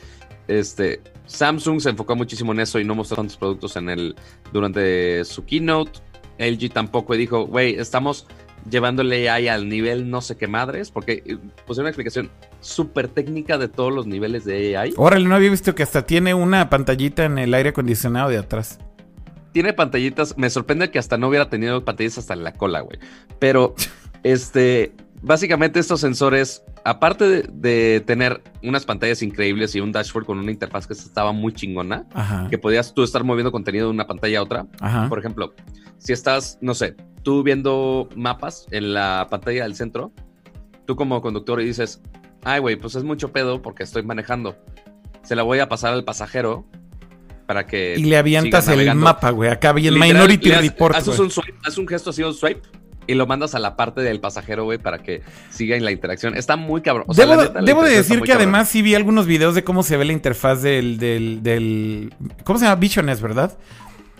Este, 0.48 1.00
Samsung 1.26 1.80
se 1.80 1.90
enfocó 1.90 2.16
muchísimo 2.16 2.52
en 2.52 2.60
eso 2.60 2.78
y 2.78 2.84
no 2.84 2.94
mostró 2.94 3.16
tantos 3.16 3.36
productos 3.36 3.76
en 3.76 3.88
el 3.88 4.14
durante 4.52 5.24
su 5.24 5.44
keynote. 5.44 6.00
LG 6.38 6.72
tampoco 6.72 7.14
y 7.14 7.18
dijo, 7.18 7.46
güey, 7.46 7.74
estamos 7.74 8.26
llevándole 8.70 9.28
AI 9.28 9.48
al 9.48 9.68
nivel 9.68 10.08
no 10.10 10.20
sé 10.20 10.36
qué 10.36 10.46
madres, 10.46 10.90
porque 10.90 11.22
eh, 11.26 11.36
pusieron 11.66 11.84
una 11.84 11.90
explicación 11.90 12.30
súper 12.60 13.08
técnica 13.08 13.58
de 13.58 13.68
todos 13.68 13.92
los 13.92 14.06
niveles 14.06 14.44
de 14.44 14.76
AI. 14.76 14.94
Órale, 14.96 15.28
no 15.28 15.34
había 15.34 15.50
visto 15.50 15.74
que 15.74 15.82
hasta 15.82 16.06
tiene 16.06 16.34
una 16.34 16.70
pantallita 16.70 17.24
en 17.24 17.38
el 17.38 17.54
aire 17.54 17.70
acondicionado 17.70 18.30
de 18.30 18.38
atrás. 18.38 18.78
Tiene 19.52 19.72
pantallitas, 19.72 20.38
me 20.38 20.48
sorprende 20.48 20.90
que 20.90 20.98
hasta 20.98 21.18
no 21.18 21.28
hubiera 21.28 21.48
tenido 21.48 21.84
pantallas 21.84 22.18
hasta 22.18 22.34
en 22.34 22.44
la 22.44 22.54
cola, 22.54 22.80
güey. 22.80 22.98
Pero, 23.38 23.74
este, 24.22 24.92
básicamente 25.22 25.78
estos 25.80 26.00
sensores, 26.00 26.62
aparte 26.84 27.28
de, 27.28 27.42
de 27.52 28.00
tener 28.00 28.42
unas 28.62 28.84
pantallas 28.84 29.22
increíbles 29.22 29.74
y 29.74 29.80
un 29.80 29.92
dashboard 29.92 30.26
con 30.26 30.38
una 30.38 30.50
interfaz 30.50 30.86
que 30.86 30.92
estaba 30.92 31.32
muy 31.32 31.52
chingona, 31.52 32.06
Ajá. 32.12 32.48
que 32.50 32.58
podías 32.58 32.92
tú 32.92 33.02
estar 33.02 33.24
moviendo 33.24 33.52
contenido 33.52 33.86
de 33.86 33.92
una 33.92 34.06
pantalla 34.06 34.40
a 34.40 34.42
otra. 34.42 34.66
Ajá. 34.80 35.08
Por 35.08 35.18
ejemplo, 35.18 35.54
si 35.98 36.12
estás, 36.12 36.58
no 36.60 36.74
sé, 36.74 36.96
tú 37.22 37.42
viendo 37.42 38.08
mapas 38.16 38.66
en 38.72 38.92
la 38.92 39.28
pantalla 39.30 39.62
del 39.62 39.76
centro, 39.76 40.12
tú 40.86 40.96
como 40.96 41.22
conductor 41.22 41.60
y 41.60 41.64
dices, 41.64 42.02
ay, 42.44 42.60
güey, 42.60 42.76
pues 42.76 42.96
es 42.96 43.04
mucho 43.04 43.32
pedo 43.32 43.62
porque 43.62 43.84
estoy 43.84 44.02
manejando. 44.02 44.56
Se 45.22 45.36
la 45.36 45.44
voy 45.44 45.60
a 45.60 45.68
pasar 45.68 45.92
al 45.92 46.02
pasajero 46.04 46.66
para 47.46 47.66
que... 47.66 47.94
Y 47.96 48.04
le 48.04 48.16
avientas 48.16 48.66
el 48.66 48.74
navegando". 48.74 49.04
mapa, 49.04 49.30
güey. 49.30 49.50
Acá 49.50 49.72
vi 49.72 49.86
el 49.86 49.94
Literal, 49.94 50.14
Minority 50.14 50.50
Report. 50.50 50.96
Haces 50.96 51.16
güey. 51.16 51.20
un, 51.20 51.30
swipe, 51.30 51.54
haces 51.62 51.78
un 51.78 51.86
gesto 51.86 52.10
así, 52.10 52.22
un 52.24 52.34
swipe, 52.34 52.62
y 53.06 53.14
lo 53.14 53.26
mandas 53.26 53.54
a 53.54 53.58
la 53.58 53.76
parte 53.76 54.00
del 54.00 54.20
pasajero, 54.20 54.64
güey, 54.64 54.78
para 54.78 54.98
que 54.98 55.22
siga 55.50 55.76
en 55.76 55.84
la 55.84 55.92
interacción. 55.92 56.36
Está 56.36 56.56
muy 56.56 56.82
cabrón. 56.82 57.04
O 57.08 57.14
sea, 57.14 57.26
debo 57.26 57.42
neta, 57.42 57.60
de 57.60 57.96
decir 57.96 58.20
que 58.20 58.28
cabrón. 58.28 58.36
además 58.36 58.68
sí 58.68 58.82
vi 58.82 58.94
algunos 58.94 59.26
videos 59.26 59.54
de 59.54 59.64
cómo 59.64 59.82
se 59.82 59.96
ve 59.96 60.04
la 60.04 60.12
interfaz 60.12 60.62
del, 60.62 60.98
del, 60.98 61.42
del 61.42 62.14
¿cómo 62.44 62.58
se 62.58 62.66
llama? 62.66 62.76
Vision 62.76 63.08
S, 63.08 63.22
¿verdad? 63.22 63.58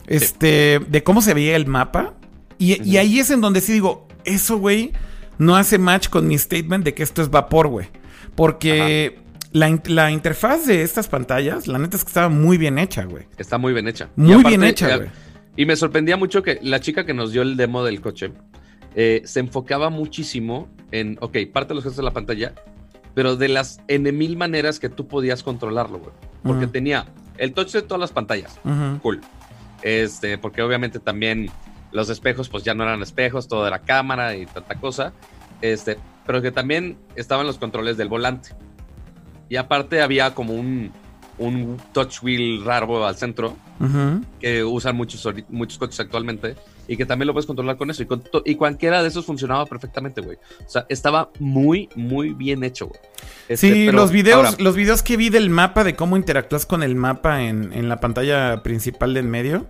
Este, 0.07 0.81
de 0.89 1.03
cómo 1.03 1.23
se 1.23 1.35
veía 1.35 1.57
el 1.57 1.67
mapa. 1.67 2.15
Y, 2.59 2.97
ahí 2.97 3.19
es 3.19 3.31
en 3.31 3.41
donde 3.41 3.61
sí 3.61 3.73
digo, 3.73 4.07
eso, 4.25 4.59
güey, 4.59 4.93
no 5.39 5.57
hace 5.57 5.79
match 5.79 6.09
con 6.09 6.29
mi 6.29 6.39
statement 6.39 6.85
de 6.85 6.95
que 6.95 7.03
esto 7.03 7.23
es 7.23 7.31
vapor, 7.31 7.69
güey. 7.69 7.89
Porque 8.37 9.19
la, 9.51 9.81
la 9.87 10.11
interfaz 10.13 10.67
de 10.67 10.83
estas 10.83 11.09
pantallas, 11.09 11.67
la 11.67 11.79
neta 11.79 11.97
es 11.97 12.05
que 12.05 12.09
estaba 12.09 12.29
muy 12.29 12.59
bien 12.59 12.79
hecha, 12.79 13.05
güey. 13.05 13.25
Está 13.37 13.59
muy 13.59 13.73
bien 13.73 13.89
hecha. 13.89 14.11
Muy 14.15 14.33
aparte, 14.33 14.49
bien 14.49 14.65
hecha, 14.65 14.95
eh, 14.95 14.97
güey. 14.97 15.11
Y 15.57 15.67
me 15.67 15.77
sorprendía 15.77 16.17
mucho 16.17 16.43
que 16.43 16.59
la 16.63 16.81
chica 16.81 17.05
que 17.05 17.15
nos 17.15 17.33
dio 17.33 17.43
el 17.43 17.57
demo 17.57 17.85
del 17.85 18.01
coche 18.01 18.33
eh, 18.95 19.23
se 19.25 19.41
enfocaba 19.41 19.91
muchísimo 19.91 20.69
en, 20.91 21.19
ok, 21.21 21.39
parte 21.53 21.71
de 21.71 21.75
los 21.77 21.85
gestos 21.85 21.99
de 21.99 22.03
la 22.03 22.13
pantalla, 22.13 22.55
pero 23.15 23.37
de 23.37 23.49
las 23.49 23.81
N 23.89 24.11
mil 24.13 24.37
maneras 24.37 24.79
que 24.79 24.89
tú 24.89 25.07
podías 25.07 25.43
controlarlo, 25.43 25.99
güey. 25.99 26.13
Porque 26.43 26.67
tenía 26.67 27.07
el 27.39 27.53
touch 27.55 27.73
de 27.73 27.83
todas 27.83 28.01
las 28.01 28.13
pantallas. 28.13 28.59
Cool. 29.03 29.21
Este, 29.83 30.39
porque 30.39 30.63
obviamente 30.63 30.99
también 30.99 31.51
los 31.93 32.09
espejos, 32.09 32.49
pues 32.49 32.65
ya 32.65 32.75
no 32.75 32.85
eran 32.85 33.03
espejos, 33.03 33.49
todo 33.49 33.67
era 33.67 33.81
cámara 33.81 34.37
y 34.37 34.47
tanta 34.47 34.75
cosa. 34.77 35.13
Este, 35.61 35.99
pero 36.27 36.43
que 36.43 36.51
también 36.51 36.97
estaban 37.15 37.47
los 37.47 37.59
controles 37.59 37.97
del 37.97 38.09
volante. 38.09 38.51
Y 39.49 39.57
aparte 39.57 40.03
había 40.03 40.35
como 40.35 40.55
un, 40.55 40.93
un 41.43 41.79
touch 41.93 42.23
wheel 42.23 42.65
raro 42.65 43.07
al 43.07 43.17
centro 43.17 43.57
que 44.41 44.63
usan 44.63 44.95
muchos, 44.95 45.27
muchos 45.49 45.77
coches 45.79 45.99
actualmente 45.99 46.55
y 46.87 46.97
que 46.97 47.07
también 47.07 47.27
lo 47.27 47.33
puedes 47.33 47.47
controlar 47.47 47.77
con 47.77 47.91
eso. 47.91 48.03
Y, 48.03 48.07
con 48.07 48.23
y 48.45 48.55
cualquiera 48.55 49.03
de 49.03 49.09
esos 49.09 49.25
funcionaba 49.25 49.67
perfectamente, 49.67 50.21
güey. 50.21 50.37
O 50.65 50.69
sea, 50.69 50.87
estaba 50.89 51.31
muy, 51.39 51.89
muy 51.95 52.33
bien 52.33 52.65
hecho, 52.65 52.89
güey. 52.89 53.01
Este, 53.49 53.69
Sí, 53.69 53.87
pero 53.87 53.99
los 53.99 54.11
videos, 54.11 54.37
ahora, 54.37 54.51
los 54.59 54.77
videos 54.77 55.03
que 55.03 55.17
vi 55.17 55.31
del 55.31 55.51
mapa, 55.51 55.85
de 55.85 55.97
cómo 55.97 56.17
interactúas 56.17 56.67
con 56.67 56.83
el 56.83 56.95
mapa 56.95 57.43
en, 57.43 57.73
en 57.73 57.89
la 57.89 57.99
pantalla 58.01 58.63
principal 58.63 59.15
de 59.15 59.21
en 59.21 59.31
medio, 59.31 59.67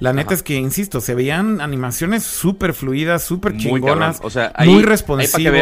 la 0.00 0.12
neta 0.12 0.28
Ajá. 0.28 0.34
es 0.34 0.42
que, 0.42 0.54
insisto, 0.56 1.00
se 1.00 1.14
veían 1.14 1.60
animaciones 1.60 2.24
súper 2.24 2.74
fluidas, 2.74 3.22
súper 3.22 3.56
chingonas. 3.56 4.20
O 4.22 4.30
sea, 4.30 4.52
ahí, 4.56 4.68
muy 4.68 4.84
Ahí 4.84 5.56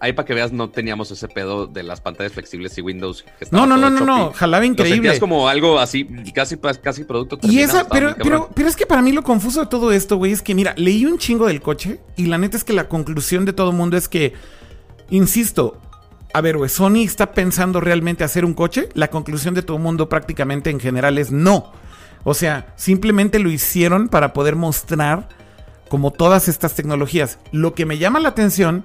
Ahí 0.00 0.12
para 0.12 0.26
que 0.26 0.34
veas, 0.34 0.52
no 0.52 0.70
teníamos 0.70 1.10
ese 1.10 1.26
pedo 1.26 1.66
de 1.66 1.82
las 1.82 2.00
pantallas 2.00 2.32
flexibles 2.32 2.78
y 2.78 2.82
Windows. 2.82 3.24
que 3.38 3.46
No, 3.50 3.66
no, 3.66 3.76
no, 3.76 3.90
no, 3.90 4.04
no, 4.04 4.32
jalaba 4.32 4.64
increíble. 4.64 4.96
sentías 4.96 5.18
como 5.18 5.48
algo 5.48 5.80
así, 5.80 6.06
casi, 6.32 6.56
casi 6.56 7.02
producto 7.02 7.38
Y 7.42 7.60
esa, 7.60 7.88
pero, 7.88 8.14
pero, 8.16 8.48
pero 8.54 8.68
es 8.68 8.76
que 8.76 8.86
para 8.86 9.02
mí 9.02 9.10
lo 9.10 9.24
confuso 9.24 9.60
de 9.60 9.66
todo 9.66 9.90
esto, 9.90 10.16
güey, 10.16 10.32
es 10.32 10.40
que 10.40 10.54
mira, 10.54 10.72
leí 10.76 11.04
un 11.04 11.18
chingo 11.18 11.46
del 11.46 11.60
coche 11.60 12.00
y 12.16 12.26
la 12.26 12.38
neta 12.38 12.56
es 12.56 12.62
que 12.62 12.72
la 12.72 12.88
conclusión 12.88 13.44
de 13.44 13.52
todo 13.52 13.72
mundo 13.72 13.96
es 13.96 14.08
que, 14.08 14.34
insisto, 15.10 15.80
a 16.32 16.40
ver, 16.40 16.56
güey, 16.56 16.70
Sony 16.70 17.02
está 17.04 17.32
pensando 17.32 17.80
realmente 17.80 18.22
hacer 18.22 18.44
un 18.44 18.54
coche. 18.54 18.88
La 18.94 19.08
conclusión 19.08 19.54
de 19.54 19.62
todo 19.62 19.78
mundo 19.78 20.08
prácticamente 20.08 20.70
en 20.70 20.78
general 20.78 21.18
es 21.18 21.32
no. 21.32 21.72
O 22.24 22.34
sea, 22.34 22.72
simplemente 22.76 23.38
lo 23.38 23.50
hicieron 23.50 24.08
para 24.08 24.32
poder 24.32 24.54
mostrar 24.54 25.28
como 25.88 26.12
todas 26.12 26.48
estas 26.48 26.74
tecnologías. 26.74 27.38
Lo 27.52 27.74
que 27.74 27.86
me 27.86 27.98
llama 27.98 28.20
la 28.20 28.28
atención 28.28 28.84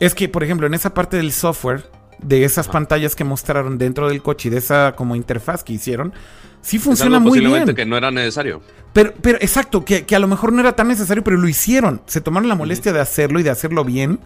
es 0.00 0.14
que, 0.14 0.28
por 0.28 0.42
ejemplo, 0.44 0.66
en 0.66 0.74
esa 0.74 0.94
parte 0.94 1.16
del 1.16 1.32
software, 1.32 1.84
de 2.22 2.44
esas 2.44 2.68
pantallas 2.68 3.16
que 3.16 3.24
mostraron 3.24 3.78
dentro 3.78 4.08
del 4.08 4.22
coche 4.22 4.48
y 4.48 4.52
de 4.52 4.58
esa 4.58 4.94
como 4.96 5.16
interfaz 5.16 5.64
que 5.64 5.72
hicieron, 5.72 6.12
sí 6.60 6.76
Es 6.76 6.82
funciona 6.82 7.16
algo 7.16 7.30
muy 7.30 7.40
bien. 7.40 7.74
que 7.74 7.86
no 7.86 7.96
era 7.96 8.10
necesario. 8.10 8.62
Pero, 8.92 9.14
pero 9.20 9.38
exacto, 9.40 9.84
que, 9.84 10.04
que 10.04 10.14
a 10.14 10.18
lo 10.18 10.28
mejor 10.28 10.52
no 10.52 10.60
era 10.60 10.76
tan 10.76 10.88
necesario, 10.88 11.24
pero 11.24 11.36
lo 11.36 11.48
hicieron. 11.48 12.02
Se 12.06 12.20
tomaron 12.20 12.48
la 12.48 12.54
molestia 12.54 12.92
de 12.92 13.00
hacerlo 13.00 13.40
y 13.40 13.42
de 13.42 13.50
hacerlo 13.50 13.84
bien. 13.84 14.20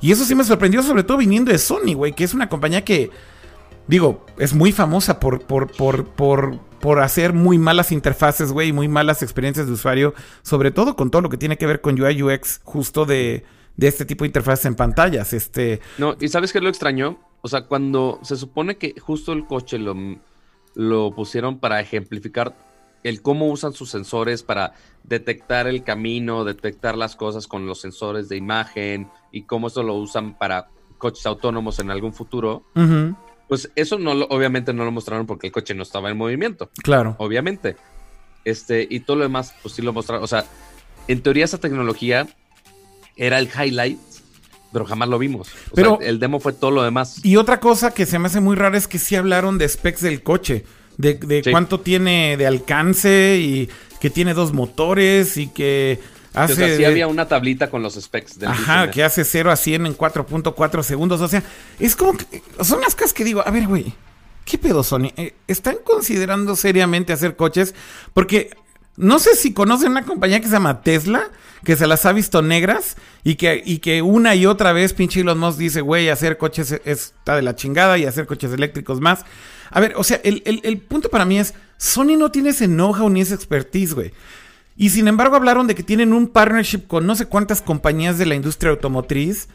Y 0.00 0.12
eso 0.12 0.24
sí 0.24 0.34
me 0.34 0.44
sorprendió, 0.44 0.82
sobre 0.82 1.04
todo 1.04 1.18
viniendo 1.18 1.52
de 1.52 1.58
Sony, 1.58 1.94
güey, 1.94 2.12
que 2.12 2.24
es 2.24 2.32
una 2.34 2.48
compañía 2.48 2.84
que, 2.84 3.10
digo, 3.86 4.24
es 4.38 4.54
muy 4.54 4.72
famosa 4.72 5.20
por, 5.20 5.40
por, 5.44 5.70
por, 5.72 6.06
por, 6.06 6.58
por 6.80 7.00
hacer 7.00 7.32
muy 7.32 7.58
malas 7.58 7.92
interfaces, 7.92 8.52
güey, 8.52 8.68
y 8.68 8.72
muy 8.72 8.88
malas 8.88 9.22
experiencias 9.22 9.66
de 9.66 9.72
usuario, 9.72 10.14
sobre 10.42 10.70
todo 10.70 10.96
con 10.96 11.10
todo 11.10 11.22
lo 11.22 11.28
que 11.28 11.36
tiene 11.36 11.58
que 11.58 11.66
ver 11.66 11.80
con 11.80 12.00
UI 12.00 12.22
UX, 12.22 12.60
justo 12.64 13.04
de, 13.04 13.44
de 13.80 13.88
este 13.88 14.04
tipo 14.04 14.24
de 14.24 14.28
interfaces 14.28 14.66
en 14.66 14.74
pantallas. 14.74 15.32
Este, 15.32 15.80
No, 15.98 16.14
¿y 16.20 16.28
sabes 16.28 16.52
qué 16.52 16.58
es 16.58 16.64
lo 16.64 16.68
extraño? 16.70 17.18
O 17.40 17.48
sea, 17.48 17.62
cuando 17.62 18.20
se 18.22 18.36
supone 18.36 18.76
que 18.76 18.94
justo 19.00 19.32
el 19.32 19.46
coche 19.46 19.78
lo, 19.78 19.96
lo 20.74 21.14
pusieron 21.14 21.58
para 21.58 21.80
ejemplificar 21.80 22.54
el 23.02 23.22
cómo 23.22 23.46
usan 23.48 23.72
sus 23.72 23.88
sensores 23.90 24.42
para 24.42 24.74
detectar 25.04 25.66
el 25.66 25.82
camino, 25.82 26.44
detectar 26.44 26.98
las 26.98 27.16
cosas 27.16 27.46
con 27.46 27.64
los 27.66 27.80
sensores 27.80 28.28
de 28.28 28.36
imagen 28.36 29.08
y 29.32 29.44
cómo 29.44 29.68
esto 29.68 29.82
lo 29.82 29.94
usan 29.94 30.36
para 30.36 30.68
coches 30.98 31.24
autónomos 31.24 31.78
en 31.78 31.90
algún 31.90 32.12
futuro, 32.12 32.62
pues 33.48 33.70
eso 33.74 33.98
no 33.98 34.12
lo- 34.12 34.26
obviamente 34.26 34.74
no 34.74 34.84
lo 34.84 34.90
mostraron 34.92 35.26
porque 35.26 35.46
el 35.46 35.52
coche 35.54 35.74
no 35.74 35.82
estaba 35.82 36.10
en 36.10 36.18
movimiento, 36.18 36.70
claro. 36.82 37.16
obviamente. 37.18 37.76
Este, 38.44 38.86
y 38.88 39.00
todo 39.00 39.16
lo 39.16 39.22
demás, 39.22 39.54
pues 39.62 39.74
sí 39.74 39.80
lo 39.80 39.94
mostraron. 39.94 40.22
O 40.22 40.26
sea, 40.26 40.44
en 41.08 41.22
teoría 41.22 41.46
esa 41.46 41.56
tecnología 41.58 42.26
era 43.20 43.38
el 43.38 43.48
highlight, 43.48 43.98
pero 44.72 44.84
jamás 44.86 45.08
lo 45.08 45.18
vimos. 45.18 45.48
O 45.70 45.74
Pero- 45.74 45.98
sea, 46.00 46.08
el 46.08 46.18
demo 46.18 46.40
fue 46.40 46.52
todo 46.52 46.70
lo 46.70 46.82
demás. 46.82 47.20
Y 47.24 47.36
otra 47.36 47.60
cosa 47.60 47.92
que 47.92 48.06
se 48.06 48.18
me 48.18 48.26
hace 48.26 48.40
muy 48.40 48.56
rara 48.56 48.78
es 48.78 48.88
que 48.88 48.98
sí 48.98 49.14
hablaron 49.14 49.58
de 49.58 49.68
specs 49.68 50.00
del 50.00 50.22
coche. 50.22 50.64
De, 50.96 51.14
de 51.14 51.42
Sí. 51.44 51.50
cuánto 51.50 51.80
tiene 51.80 52.36
de 52.36 52.46
alcance 52.46 53.38
y 53.40 53.68
que 54.00 54.10
tiene 54.10 54.34
dos 54.34 54.52
motores 54.52 55.36
y 55.38 55.46
que 55.48 55.98
hace... 56.34 56.52
o 56.52 56.56
sea, 56.56 56.76
sí 56.76 56.84
había 56.84 57.06
una 57.08 57.26
tablita 57.26 57.70
con 57.70 57.82
los 57.82 57.94
specs 57.94 58.38
del 58.38 58.48
Ajá, 58.50 58.90
que 58.90 59.02
hace 59.02 59.24
0 59.24 59.50
a 59.50 59.56
100 59.56 59.86
en 59.86 59.96
4.4 59.96 60.82
segundos. 60.82 61.20
O 61.20 61.28
sea, 61.28 61.42
es 61.78 61.96
como 61.96 62.16
que... 62.18 62.42
Son 62.62 62.80
las 62.82 62.94
cosas 62.94 63.12
que 63.14 63.24
digo, 63.24 63.42
a 63.46 63.50
ver, 63.50 63.66
güey, 63.66 63.94
¿qué 64.44 64.58
pedo, 64.58 64.82
Sony? 64.82 65.10
Eh, 65.16 65.34
¿Están 65.48 65.76
considerando 65.84 66.54
seriamente 66.54 67.12
hacer 67.14 67.34
coches? 67.36 67.74
Porque 68.12 68.50
no 68.96 69.18
sé 69.18 69.36
si 69.36 69.52
conocen 69.54 69.92
una 69.92 70.04
compañía 70.04 70.40
que 70.40 70.46
se 70.46 70.52
llama 70.52 70.82
Tesla, 70.82 71.30
que 71.64 71.76
se 71.76 71.86
las 71.86 72.06
ha 72.06 72.12
visto 72.12 72.40
negras 72.42 72.96
y 73.24 73.34
que, 73.34 73.62
y 73.64 73.78
que 73.78 74.02
una 74.02 74.34
y 74.34 74.46
otra 74.46 74.72
vez 74.72 74.92
pinche 74.94 75.20
Elon 75.20 75.38
Musk 75.38 75.58
dice, 75.58 75.80
güey, 75.82 76.08
hacer 76.08 76.38
coches 76.38 76.72
es- 76.72 76.80
está 76.84 77.36
de 77.36 77.42
la 77.42 77.54
chingada 77.54 77.98
y 77.98 78.06
hacer 78.06 78.26
coches 78.26 78.52
eléctricos 78.52 79.00
más. 79.00 79.24
A 79.70 79.78
ver, 79.80 79.92
o 79.96 80.02
sea, 80.04 80.20
el, 80.24 80.42
el- 80.46 80.60
el 80.64 80.78
punto 80.78 81.10
para 81.10 81.24
mí 81.24 81.38
es, 81.38 81.54
Sony 81.76 82.16
no 82.18 82.30
tiene 82.30 82.50
ese 82.50 82.66
know-how 82.66 83.08
ni 83.10 83.20
esa 83.20 83.34
expertise, 83.34 83.94
güey. 83.94 84.12
Y 84.76 84.88
sin 84.90 85.08
embargo 85.08 85.36
hablaron 85.36 85.66
de 85.66 85.74
que 85.74 85.82
tienen 85.82 86.12
un 86.14 86.28
partnership 86.28 86.86
con 86.86 87.06
no 87.06 87.14
sé 87.14 87.26
cuántas 87.26 87.60
compañías 87.60 88.16
de 88.16 88.24
la 88.26 88.34
industria 88.34 88.70
automotriz. 88.70 89.48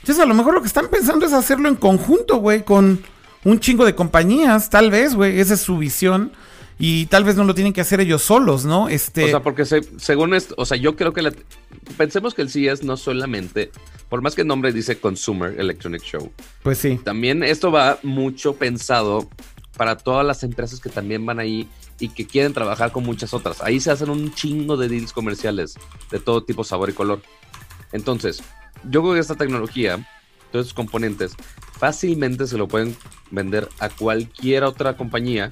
Entonces 0.00 0.22
a 0.22 0.26
lo 0.26 0.34
mejor 0.34 0.54
lo 0.54 0.60
que 0.60 0.66
están 0.68 0.88
pensando 0.88 1.24
es 1.24 1.32
hacerlo 1.32 1.68
en 1.68 1.76
conjunto, 1.76 2.36
güey, 2.36 2.64
con 2.64 3.02
un 3.44 3.60
chingo 3.60 3.84
de 3.86 3.94
compañías, 3.94 4.68
tal 4.68 4.90
vez, 4.90 5.14
güey. 5.14 5.40
Esa 5.40 5.54
es 5.54 5.60
su 5.60 5.78
visión. 5.78 6.32
Y 6.78 7.06
tal 7.06 7.24
vez 7.24 7.36
no 7.36 7.44
lo 7.44 7.54
tienen 7.54 7.72
que 7.72 7.80
hacer 7.80 8.00
ellos 8.00 8.22
solos, 8.22 8.64
¿no? 8.66 8.88
Este... 8.88 9.24
O 9.24 9.28
sea, 9.28 9.40
porque 9.42 9.64
se- 9.64 9.82
según 9.98 10.34
esto, 10.34 10.54
o 10.58 10.66
sea, 10.66 10.76
yo 10.76 10.94
creo 10.94 11.12
que 11.14 11.22
la- 11.22 11.32
pensemos 11.96 12.34
que 12.34 12.42
el 12.42 12.50
CES 12.50 12.82
no 12.84 12.96
solamente, 12.98 13.70
por 14.10 14.20
más 14.20 14.34
que 14.34 14.42
el 14.42 14.46
nombre 14.46 14.72
dice 14.72 14.98
Consumer 15.00 15.58
Electronic 15.58 16.02
Show, 16.02 16.30
pues 16.62 16.76
sí. 16.78 17.00
también 17.02 17.42
esto 17.42 17.70
va 17.72 17.98
mucho 18.02 18.56
pensado 18.56 19.28
para 19.76 19.96
todas 19.96 20.26
las 20.26 20.42
empresas 20.42 20.80
que 20.80 20.90
también 20.90 21.24
van 21.24 21.38
ahí 21.38 21.66
y 21.98 22.10
que 22.10 22.26
quieren 22.26 22.52
trabajar 22.52 22.92
con 22.92 23.04
muchas 23.04 23.32
otras. 23.32 23.62
Ahí 23.62 23.80
se 23.80 23.90
hacen 23.90 24.10
un 24.10 24.34
chingo 24.34 24.76
de 24.76 24.88
deals 24.88 25.12
comerciales 25.14 25.76
de 26.10 26.18
todo 26.20 26.42
tipo, 26.44 26.62
sabor 26.62 26.90
y 26.90 26.92
color. 26.92 27.22
Entonces, 27.92 28.42
yo 28.90 29.00
creo 29.00 29.14
que 29.14 29.20
esta 29.20 29.34
tecnología, 29.34 30.06
todos 30.52 30.66
estos 30.66 30.74
componentes, 30.74 31.34
fácilmente 31.78 32.46
se 32.46 32.58
lo 32.58 32.68
pueden 32.68 32.96
vender 33.30 33.68
a 33.78 33.88
cualquier 33.88 34.64
otra 34.64 34.96
compañía 34.96 35.48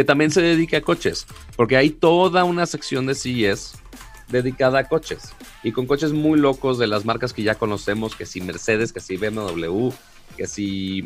que 0.00 0.04
también 0.06 0.30
se 0.30 0.40
dedique 0.40 0.76
a 0.76 0.80
coches, 0.80 1.26
porque 1.56 1.76
hay 1.76 1.90
toda 1.90 2.44
una 2.44 2.64
sección 2.64 3.04
de 3.04 3.14
CES 3.14 3.72
dedicada 4.28 4.78
a 4.78 4.88
coches 4.88 5.34
y 5.62 5.72
con 5.72 5.84
coches 5.84 6.14
muy 6.14 6.40
locos 6.40 6.78
de 6.78 6.86
las 6.86 7.04
marcas 7.04 7.34
que 7.34 7.42
ya 7.42 7.56
conocemos, 7.56 8.16
que 8.16 8.24
si 8.24 8.40
Mercedes, 8.40 8.94
que 8.94 9.00
si 9.00 9.18
BMW, 9.18 9.90
que 10.38 10.46
si 10.46 11.04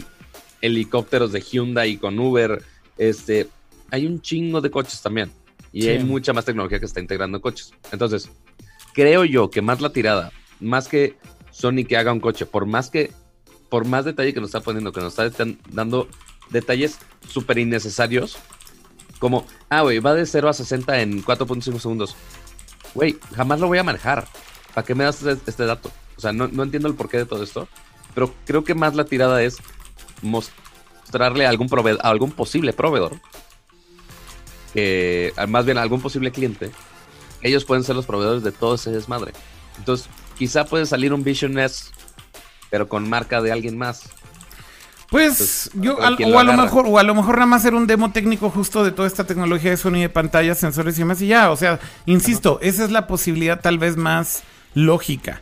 helicópteros 0.61 1.33
de 1.33 1.41
Hyundai 1.41 1.97
con 1.97 2.17
Uber, 2.21 2.63
este, 2.97 3.49
hay 3.91 4.07
un 4.07 4.21
chingo 4.23 4.61
de 4.61 4.71
coches 4.71 5.03
también 5.03 5.33
y 5.73 5.83
Sí. 5.83 5.89
hay 5.89 6.05
mucha 6.05 6.33
más 6.33 6.45
tecnología 6.45 6.79
que 6.79 6.87
está 6.87 7.01
integrando 7.01 7.41
coches. 7.41 7.73
Entonces, 7.91 8.31
creo 8.93 9.25
yo 9.25 9.51
que 9.51 9.61
más 9.61 9.81
la 9.81 9.91
tirada, 9.93 10.31
más 10.61 10.87
que 10.87 11.17
Sony 11.51 11.83
que 11.89 11.97
haga 11.97 12.13
un 12.13 12.21
coche, 12.21 12.47
por 12.47 12.65
más 12.65 12.91
que, 12.91 13.11
por 13.69 13.87
más 13.87 14.05
detalle 14.05 14.33
que 14.33 14.39
nos 14.41 14.51
está 14.51 14.61
poniendo, 14.61 14.93
que 14.93 15.01
nos 15.01 15.19
está 15.19 15.29
dan- 15.31 15.59
dando 15.73 16.07
detalles 16.51 17.01
súper 17.29 17.59
innecesarios, 17.59 18.37
como, 19.25 19.47
ah, 19.71 19.81
güey, 19.81 20.01
va 20.01 20.13
de 20.13 20.27
0 20.27 20.51
a 20.51 20.53
60 20.53 21.01
en 21.01 21.25
4.5 21.25 21.79
segundos. 21.79 22.15
Güey, 22.93 23.19
jamás 23.35 23.59
lo 23.59 23.69
voy 23.69 23.79
a 23.79 23.83
manejar. 23.83 24.29
¿Para 24.75 24.85
qué 24.87 24.95
me 24.95 25.05
das 25.05 25.23
este, 25.23 25.51
este 25.51 25.65
dato? 25.65 25.91
O 26.19 26.21
sea, 26.21 26.31
no, 26.33 26.47
no 26.49 26.63
entiendo 26.63 26.89
el 26.89 26.95
porqué 26.95 27.17
de 27.17 27.25
todo 27.25 27.43
esto, 27.43 27.67
pero 28.15 28.35
creo 28.45 28.65
que 28.65 28.75
más 28.75 28.95
la 28.95 29.07
tirada 29.07 29.43
es 29.43 29.57
mostrarle 30.21 31.47
a 31.47 31.49
algún, 31.49 31.71
prove- 31.71 31.99
a 32.03 32.11
algún 32.11 32.33
posible 32.33 32.75
proveedor, 32.75 33.19
a- 35.39 35.47
más 35.47 35.65
bien 35.65 35.79
a 35.79 35.83
algún 35.83 36.03
posible 36.03 36.31
cliente, 36.31 36.71
ellos 37.41 37.65
pueden 37.65 37.83
ser 37.83 37.97
los 37.97 38.05
proveedores 38.05 38.43
de 38.43 38.53
todo 38.53 38.75
ese 38.75 38.91
desmadre. 38.91 39.33
Entonces, 39.79 40.07
quizá 40.37 40.67
puede 40.67 40.85
salir 40.85 41.15
un 41.15 41.25
Vision 41.25 41.59
S, 41.59 41.87
pero 42.71 42.91
con 42.91 43.09
marca 43.09 43.41
de 43.41 43.53
alguien 43.53 43.79
más. 43.79 44.11
Pues 45.11 45.37
Pues, 45.37 45.71
yo, 45.75 46.03
al- 46.03 46.15
o 46.15 46.19
lo 46.19 46.27
a 46.39 46.45
lo 46.45 46.51
agarra. 46.53 46.65
mejor, 46.65 46.87
o 46.89 46.99
a 46.99 47.03
lo 47.03 47.15
mejor 47.15 47.35
nada 47.37 47.47
más 47.47 47.61
hacer 47.63 47.75
un 47.75 47.87
demo 47.87 48.11
técnico 48.13 48.51
justo 48.51 48.83
de 48.85 48.91
toda 48.91 49.07
esta 49.07 49.25
tecnología 49.25 49.71
de 49.71 49.77
Sony 49.77 50.01
de 50.01 50.09
pantallas, 50.09 50.59
sensores 50.59 50.97
y 50.97 51.01
demás, 51.01 51.21
y 51.23 51.29
ya, 51.29 51.51
o 51.51 51.57
sea, 51.57 51.79
insisto, 52.07 52.59
esa 52.63 52.85
es 52.85 52.91
la 52.91 53.07
posibilidad 53.07 53.61
tal 53.61 53.79
vez 53.79 53.97
más 53.97 54.43
lógica. 54.75 55.41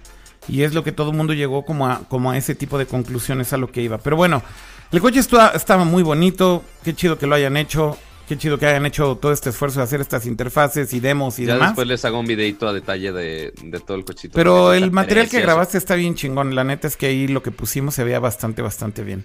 Y 0.48 0.62
es 0.62 0.74
lo 0.74 0.82
que 0.82 0.90
todo 0.92 1.10
el 1.12 1.16
mundo 1.16 1.32
llegó 1.34 1.64
como 1.64 1.86
a, 1.88 2.00
como 2.08 2.32
a 2.32 2.36
ese 2.36 2.54
tipo 2.54 2.76
de 2.76 2.86
conclusiones 2.86 3.52
a 3.52 3.56
lo 3.56 3.70
que 3.70 3.80
iba. 3.80 3.98
Pero 3.98 4.16
bueno, 4.16 4.42
el 4.90 5.00
coche 5.00 5.20
estaba 5.20 5.84
muy 5.84 6.02
bonito, 6.02 6.64
qué 6.82 6.94
chido 6.94 7.16
que 7.16 7.28
lo 7.28 7.36
hayan 7.36 7.56
hecho, 7.56 7.96
qué 8.28 8.36
chido 8.36 8.58
que 8.58 8.66
hayan 8.66 8.84
hecho 8.84 9.16
todo 9.22 9.32
este 9.32 9.50
esfuerzo 9.50 9.78
de 9.78 9.84
hacer 9.84 10.00
estas 10.00 10.26
interfaces 10.26 10.92
y 10.94 11.00
demos 11.00 11.38
y 11.38 11.46
ya 11.46 11.54
demás. 11.54 11.68
después 11.70 11.86
les 11.86 12.04
hago 12.04 12.18
un 12.18 12.26
videito 12.26 12.66
a 12.68 12.72
detalle 12.72 13.12
de, 13.12 13.54
de 13.62 13.80
todo 13.80 13.96
el 13.96 14.04
cochito. 14.04 14.34
Pero 14.34 14.72
el 14.72 14.90
material 14.90 15.28
que 15.28 15.40
grabaste 15.40 15.78
está 15.78 15.94
bien 15.94 16.16
chingón. 16.16 16.56
La 16.56 16.64
neta 16.64 16.88
es 16.88 16.96
que 16.96 17.06
ahí 17.06 17.28
lo 17.28 17.42
que 17.42 17.52
pusimos 17.52 17.94
se 17.94 18.02
veía 18.02 18.18
bastante, 18.18 18.60
bastante 18.62 19.04
bien. 19.04 19.24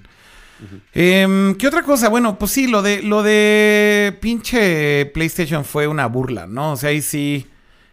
Em, 0.94 1.56
¿Qué 1.56 1.68
otra 1.68 1.84
cosa? 1.84 2.10
Bueno, 2.10 2.38
pues 2.40 2.52
sí, 2.52 2.68
lo 2.68 2.82
de 2.82 3.02
lo 3.04 3.24
de 3.24 4.18
pinche 4.22 5.06
PlayStation 5.14 5.64
fue 5.66 5.88
una 5.88 6.08
burla, 6.08 6.48
¿no? 6.48 6.74
O 6.74 6.76
sea, 6.78 6.90
ahí 6.90 7.02
sí, 7.02 7.48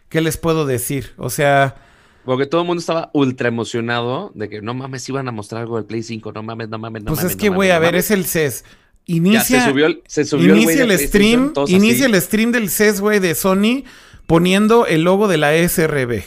¿qué 0.09 0.21
les 0.21 0.37
puedo 0.37 0.65
decir? 0.65 1.11
O 1.17 1.29
sea, 1.29 1.75
Porque 2.23 2.45
todo 2.47 2.61
el 2.61 2.67
mundo 2.67 2.79
estaba 2.79 3.11
ultra 3.13 3.47
emocionado 3.49 4.31
de 4.33 4.49
que 4.49 4.61
no 4.61 4.73
mames, 4.73 5.07
iban 5.09 5.27
a 5.27 5.31
mostrar 5.31 5.61
algo 5.61 5.75
del 5.77 5.85
Play 5.85 6.01
5, 6.03 6.31
no 6.31 6.41
mames, 6.43 6.69
no 6.69 6.79
mames, 6.79 7.03
no 7.03 7.07
pues 7.09 7.19
mames. 7.19 7.31
es 7.33 7.37
que, 7.37 7.49
güey, 7.49 7.69
a 7.71 7.77
ver, 7.79 7.93
mames. 7.93 8.05
es 8.05 8.11
el 8.11 8.25
CES. 8.25 8.65
inicia, 9.05 9.39
Ya, 9.41 9.43
se 9.65 9.69
subió 9.69 9.85
el- 9.85 10.01
se 10.07 10.25
subió 10.25 10.55
inicia 10.55 10.83
el, 10.83 10.97
stream, 10.97 11.53
inicia 11.67 12.05
así. 12.07 12.15
el 12.15 12.21
stream 12.21 12.51
del 12.51 12.69
CES, 12.71 13.01
güey, 13.01 13.19
de 13.19 13.35
Sony 13.35 13.83
poniendo 14.25 14.87
el 14.87 15.03
logo 15.03 15.27
de 15.27 15.37
la 15.37 15.53
SRB. 15.53 16.23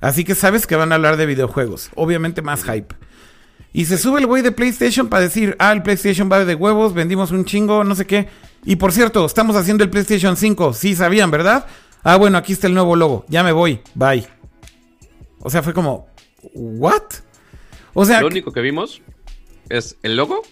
Así 0.00 0.24
que 0.24 0.34
sabes 0.34 0.66
que 0.66 0.74
van 0.74 0.90
a 0.92 0.94
hablar 0.94 1.18
de 1.18 1.26
videojuegos. 1.26 1.90
Obviamente 1.94 2.40
más 2.40 2.64
hype. 2.64 2.94
Y 3.72 3.86
se 3.86 3.96
sube 3.96 4.20
el 4.20 4.26
güey 4.26 4.42
de 4.42 4.52
PlayStation 4.52 5.08
para 5.08 5.22
decir, 5.22 5.56
ah, 5.58 5.72
el 5.72 5.82
PlayStation 5.82 6.30
va 6.30 6.44
de 6.44 6.54
huevos, 6.54 6.92
vendimos 6.92 7.30
un 7.30 7.44
chingo, 7.44 7.84
no 7.84 7.94
sé 7.94 8.06
qué. 8.06 8.28
Y 8.64 8.76
por 8.76 8.92
cierto, 8.92 9.24
estamos 9.24 9.56
haciendo 9.56 9.82
el 9.82 9.90
PlayStation 9.90 10.36
5. 10.36 10.74
Sí, 10.74 10.94
sabían, 10.94 11.30
¿verdad? 11.30 11.66
Ah, 12.02 12.16
bueno, 12.16 12.36
aquí 12.36 12.52
está 12.52 12.66
el 12.66 12.74
nuevo 12.74 12.96
logo. 12.96 13.24
Ya 13.28 13.42
me 13.42 13.52
voy. 13.52 13.80
Bye. 13.94 14.26
O 15.38 15.50
sea, 15.50 15.62
fue 15.62 15.72
como, 15.72 16.08
¿what? 16.52 17.02
O 17.94 18.04
sea, 18.04 18.20
Lo 18.20 18.26
único 18.26 18.52
que 18.52 18.60
vimos 18.60 19.00
es 19.68 19.96
el 20.02 20.16
logo. 20.16 20.42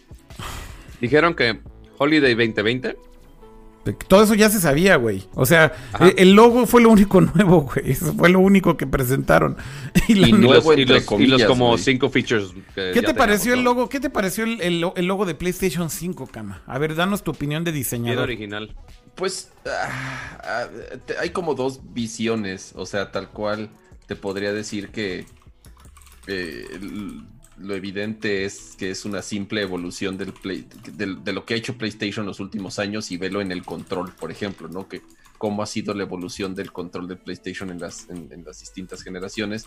Dijeron 1.00 1.34
que 1.34 1.60
Holiday 1.98 2.34
2020. 2.34 2.96
Todo 4.08 4.22
eso 4.22 4.34
ya 4.34 4.50
se 4.50 4.60
sabía, 4.60 4.96
güey. 4.96 5.24
O 5.34 5.46
sea, 5.46 5.72
Ajá. 5.92 6.08
el, 6.16 6.32
logo 6.32 6.66
fue 6.66 6.82
lo 6.82 6.90
único 6.90 7.20
nuevo, 7.34 7.62
güey. 7.62 7.92
Eso 7.92 8.12
fue 8.14 8.28
lo 8.28 8.40
único 8.40 8.76
que 8.76 8.86
presentaron. 8.86 9.56
Y 10.08 10.14
los, 10.14 10.28
y 10.28 10.84
los- 10.84 11.10
y 11.20 11.26
los 11.26 11.44
como 11.44 11.68
güey. 11.68 11.78
cinco 11.82 12.10
features. 12.10 12.52
que 12.74 12.90
¿Qué 12.94 13.02
te 13.02 13.14
pareció 13.14 13.52
teníamos, 13.52 13.58
el 13.58 13.64
¿no? 13.64 13.70
logo? 13.74 13.88
¿Qué 13.88 14.00
te 14.00 14.10
pareció 14.10 14.44
el, 14.44 14.60
el 14.60 14.80
lo- 14.80 14.94
el 14.96 15.06
logo 15.06 15.24
de 15.26 15.34
PlayStation 15.34 15.88
5, 15.90 16.26
Cama? 16.26 16.62
A 16.66 16.78
ver, 16.78 16.94
danos 16.94 17.22
tu 17.22 17.30
opinión 17.30 17.64
de 17.64 17.70
Bien 17.72 17.82
diseñador. 17.82 18.24
original. 18.24 18.76
Pues 19.14 19.50
ah, 19.66 20.38
ah, 20.42 20.66
te- 21.06 21.18
hay 21.18 21.30
como 21.30 21.54
dos 21.54 21.80
visiones, 21.92 22.72
o 22.76 22.86
sea, 22.86 23.10
tal 23.12 23.28
cual 23.30 23.70
te 24.06 24.16
podría 24.16 24.52
decir 24.52 24.88
que 24.90 25.26
eh, 26.26 26.64
lo 27.60 27.74
evidente 27.74 28.44
es 28.44 28.74
que 28.78 28.90
es 28.90 29.04
una 29.04 29.22
simple 29.22 29.62
evolución 29.62 30.16
de, 30.16 30.26
lo 31.32 31.44
que 31.44 31.54
ha 31.54 31.56
hecho 31.56 31.76
PlayStation 31.76 32.26
los 32.26 32.40
últimos 32.40 32.78
años 32.78 33.10
y 33.10 33.16
velo 33.16 33.40
en 33.40 33.52
el 33.52 33.64
control, 33.64 34.12
por 34.12 34.30
ejemplo, 34.30 34.68
¿no? 34.68 34.88
Que 34.88 35.02
cómo 35.38 35.62
ha 35.62 35.66
sido 35.66 35.94
la 35.94 36.02
evolución 36.02 36.54
del 36.54 36.72
control 36.72 37.08
de 37.08 37.16
PlayStation 37.16 37.70
en 37.70 37.80
las, 37.80 38.08
en, 38.10 38.44
las 38.44 38.60
distintas 38.60 39.02
generaciones. 39.02 39.66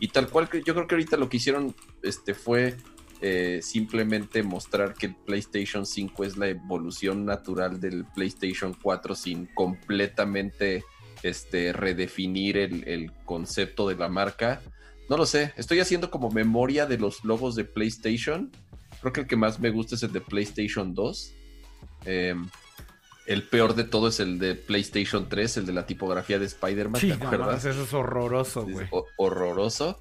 Y 0.00 0.08
tal 0.08 0.28
cual, 0.28 0.48
yo 0.64 0.74
creo 0.74 0.86
que 0.86 0.94
ahorita 0.94 1.16
lo 1.16 1.28
que 1.28 1.38
hicieron 1.38 1.74
este, 2.02 2.34
fue 2.34 2.76
eh, 3.20 3.60
simplemente 3.62 4.42
mostrar 4.42 4.94
que 4.94 5.06
el 5.06 5.14
PlayStation 5.14 5.86
5 5.86 6.24
es 6.24 6.36
la 6.36 6.48
evolución 6.48 7.24
natural 7.24 7.80
del 7.80 8.04
PlayStation 8.04 8.74
4 8.80 9.14
sin 9.14 9.46
completamente 9.46 10.84
este, 11.22 11.72
redefinir 11.72 12.56
el 12.56 13.12
concepto 13.24 13.88
de 13.88 13.96
la 13.96 14.08
marca. 14.08 14.60
No 15.08 15.16
lo 15.16 15.26
sé, 15.26 15.52
estoy 15.56 15.80
haciendo 15.80 16.10
como 16.10 16.30
memoria 16.30 16.86
de 16.86 16.98
los 16.98 17.24
logos 17.24 17.54
de 17.54 17.64
PlayStation. 17.64 18.50
Creo 19.00 19.12
que 19.12 19.20
el 19.22 19.26
que 19.26 19.36
más 19.36 19.58
me 19.60 19.70
gusta 19.70 19.94
es 19.94 20.02
el 20.02 20.12
de 20.12 20.20
PlayStation 20.20 20.94
2. 20.94 21.32
Eh, 22.04 22.34
el 23.26 23.42
peor 23.42 23.74
de 23.74 23.84
todo 23.84 24.08
es 24.08 24.20
el 24.20 24.38
de 24.38 24.54
PlayStation 24.54 25.28
3, 25.28 25.58
el 25.58 25.66
de 25.66 25.72
la 25.72 25.86
tipografía 25.86 26.38
de 26.38 26.46
Spider-Man, 26.46 27.00
Sí, 27.00 27.10
eso 27.10 27.82
es 27.82 27.92
horroroso, 27.92 28.64
güey. 28.66 28.86
ho- 28.90 29.06
horroroso. 29.18 30.00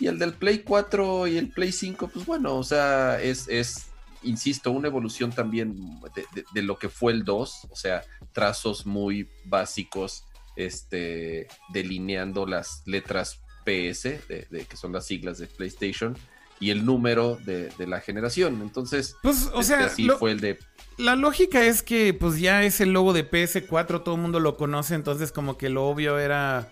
Y 0.00 0.06
el 0.08 0.18
del 0.18 0.32
Play 0.34 0.60
4 0.60 1.26
y 1.28 1.36
el 1.38 1.48
Play 1.50 1.72
5, 1.72 2.08
pues 2.12 2.26
bueno, 2.26 2.56
o 2.56 2.64
sea, 2.64 3.20
es, 3.22 3.48
es 3.48 3.86
insisto, 4.22 4.70
una 4.72 4.88
evolución 4.88 5.30
también 5.30 5.76
de, 6.14 6.24
de- 6.34 6.44
de 6.52 6.62
lo 6.62 6.78
que 6.78 6.88
fue 6.88 7.12
el 7.12 7.24
2, 7.24 7.68
o 7.70 7.76
sea, 7.76 8.02
trazos 8.32 8.86
muy 8.86 9.28
básicos, 9.44 10.24
este, 10.56 11.46
delineando 11.72 12.46
las 12.46 12.82
letras 12.86 13.40
PS, 13.64 14.20
de, 14.28 14.46
de- 14.50 14.64
que 14.68 14.76
son 14.76 14.92
las 14.92 15.06
siglas 15.06 15.38
de 15.38 15.46
PlayStation, 15.46 16.16
y 16.60 16.70
el 16.70 16.84
número 16.86 17.36
de, 17.44 17.68
de 17.78 17.86
la 17.86 18.00
generación. 18.00 18.60
Entonces, 18.62 19.16
Pues, 19.22 19.50
o 19.52 19.60
este, 19.60 19.76
sea, 19.76 19.86
así 19.86 20.04
lo- 20.04 20.18
fue 20.18 20.32
el 20.32 20.40
de 20.40 20.58
la 20.96 21.16
lógica 21.16 21.64
es 21.64 21.82
que 21.82 22.14
pues 22.14 22.38
ya 22.38 22.62
es 22.62 22.80
el 22.80 22.92
logo 22.92 23.12
de 23.12 23.28
PS4, 23.28 24.04
todo 24.04 24.14
el 24.14 24.20
mundo 24.20 24.38
lo 24.38 24.56
conoce, 24.56 24.94
entonces 24.94 25.32
como 25.32 25.58
que 25.58 25.68
lo 25.68 25.86
obvio 25.88 26.20
era 26.20 26.68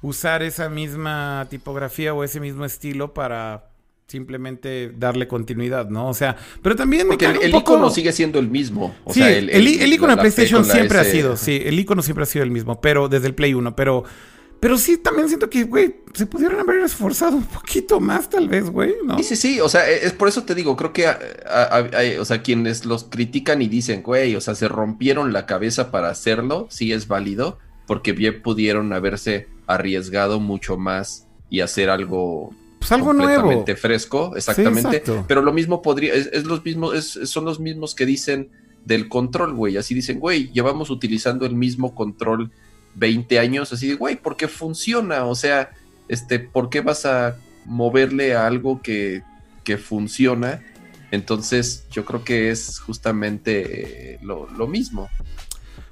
usar 0.00 0.42
esa 0.42 0.70
misma 0.70 1.46
tipografía 1.50 2.14
o 2.14 2.24
ese 2.24 2.40
mismo 2.40 2.64
estilo 2.64 3.12
para 3.12 3.66
simplemente 4.06 4.92
darle 4.96 5.28
continuidad, 5.28 5.88
¿no? 5.90 6.08
O 6.08 6.14
sea, 6.14 6.36
pero 6.62 6.74
también 6.74 7.06
me 7.06 7.10
Porque 7.18 7.26
el, 7.26 7.42
el 7.42 7.50
poco- 7.52 7.74
icono 7.74 7.90
sigue 7.90 8.12
siendo 8.12 8.38
el 8.38 8.48
mismo. 8.48 8.94
O 9.04 9.12
sí, 9.12 9.20
sea, 9.20 9.30
el, 9.30 9.50
el, 9.50 9.66
el 9.68 9.92
icono 9.92 10.16
de 10.16 10.20
PlayStation 10.22 10.64
siempre 10.64 10.98
ha 10.98 11.04
sido, 11.04 11.36
sí, 11.36 11.60
el 11.64 11.78
icono 11.78 12.00
siempre 12.02 12.22
ha 12.22 12.26
sido 12.26 12.42
el 12.44 12.50
mismo, 12.50 12.80
pero 12.80 13.08
desde 13.10 13.26
el 13.28 13.34
Play 13.34 13.52
1, 13.54 13.76
pero 13.76 14.04
pero 14.60 14.76
sí 14.78 14.98
también 14.98 15.26
siento 15.28 15.48
que, 15.50 15.64
güey, 15.64 15.96
se 16.14 16.26
pudieron 16.26 16.60
haber 16.60 16.80
esforzado 16.80 17.36
un 17.36 17.44
poquito 17.44 17.98
más 18.00 18.28
tal 18.28 18.48
vez, 18.48 18.68
güey, 18.70 18.94
¿no? 19.04 19.16
Sí, 19.18 19.24
sí, 19.24 19.36
sí, 19.36 19.60
o 19.60 19.68
sea, 19.68 19.88
es 19.88 20.12
por 20.12 20.28
eso 20.28 20.42
te 20.44 20.54
digo, 20.54 20.76
creo 20.76 20.92
que, 20.92 21.06
a- 21.06 21.18
a- 21.48 21.78
a- 21.78 22.20
o 22.20 22.24
sea, 22.24 22.42
quienes 22.42 22.84
los 22.84 23.04
critican 23.04 23.62
y 23.62 23.68
dicen, 23.68 24.02
güey, 24.02 24.36
o 24.36 24.40
sea, 24.40 24.54
se 24.54 24.68
rompieron 24.68 25.32
la 25.32 25.46
cabeza 25.46 25.90
para 25.90 26.10
hacerlo, 26.10 26.66
sí 26.70 26.92
es 26.92 27.08
válido, 27.08 27.58
porque 27.86 28.12
bien 28.12 28.42
pudieron 28.42 28.92
haberse 28.92 29.48
arriesgado 29.66 30.40
mucho 30.40 30.76
más 30.76 31.26
y 31.48 31.60
hacer 31.60 31.88
algo 31.90 32.52
Pues 32.78 32.92
algo 32.92 33.12
nuevo. 33.12 33.34
completamente 33.42 33.76
fresco, 33.76 34.36
exactamente, 34.36 35.02
pero 35.26 35.42
lo 35.42 35.52
mismo 35.52 35.80
podría, 35.82 36.12
es, 36.14 36.28
es 36.32 36.44
los 36.44 36.64
mismos, 36.64 36.94
es- 36.94 37.30
son 37.30 37.44
los 37.44 37.60
mismos 37.60 37.94
que 37.94 38.04
dicen 38.06 38.50
del 38.84 39.08
control, 39.08 39.54
güey, 39.54 39.76
así 39.76 39.94
dicen, 39.94 40.18
güey, 40.20 40.50
llevamos 40.52 40.90
utilizando 40.90 41.46
el 41.46 41.54
mismo 41.54 41.94
control 41.94 42.50
20 42.94 43.38
años, 43.38 43.72
así 43.72 43.88
de, 43.88 43.94
güey, 43.94 44.16
porque 44.16 44.48
funciona, 44.48 45.24
o 45.24 45.34
sea, 45.34 45.70
este, 46.08 46.38
¿por 46.38 46.70
qué 46.70 46.80
vas 46.80 47.06
a 47.06 47.36
moverle 47.64 48.34
a 48.34 48.46
algo 48.46 48.82
que, 48.82 49.22
que 49.64 49.78
funciona? 49.78 50.62
Entonces, 51.10 51.86
yo 51.90 52.04
creo 52.04 52.24
que 52.24 52.50
es 52.50 52.78
justamente 52.78 54.14
eh, 54.14 54.18
lo, 54.22 54.48
lo 54.50 54.66
mismo. 54.66 55.08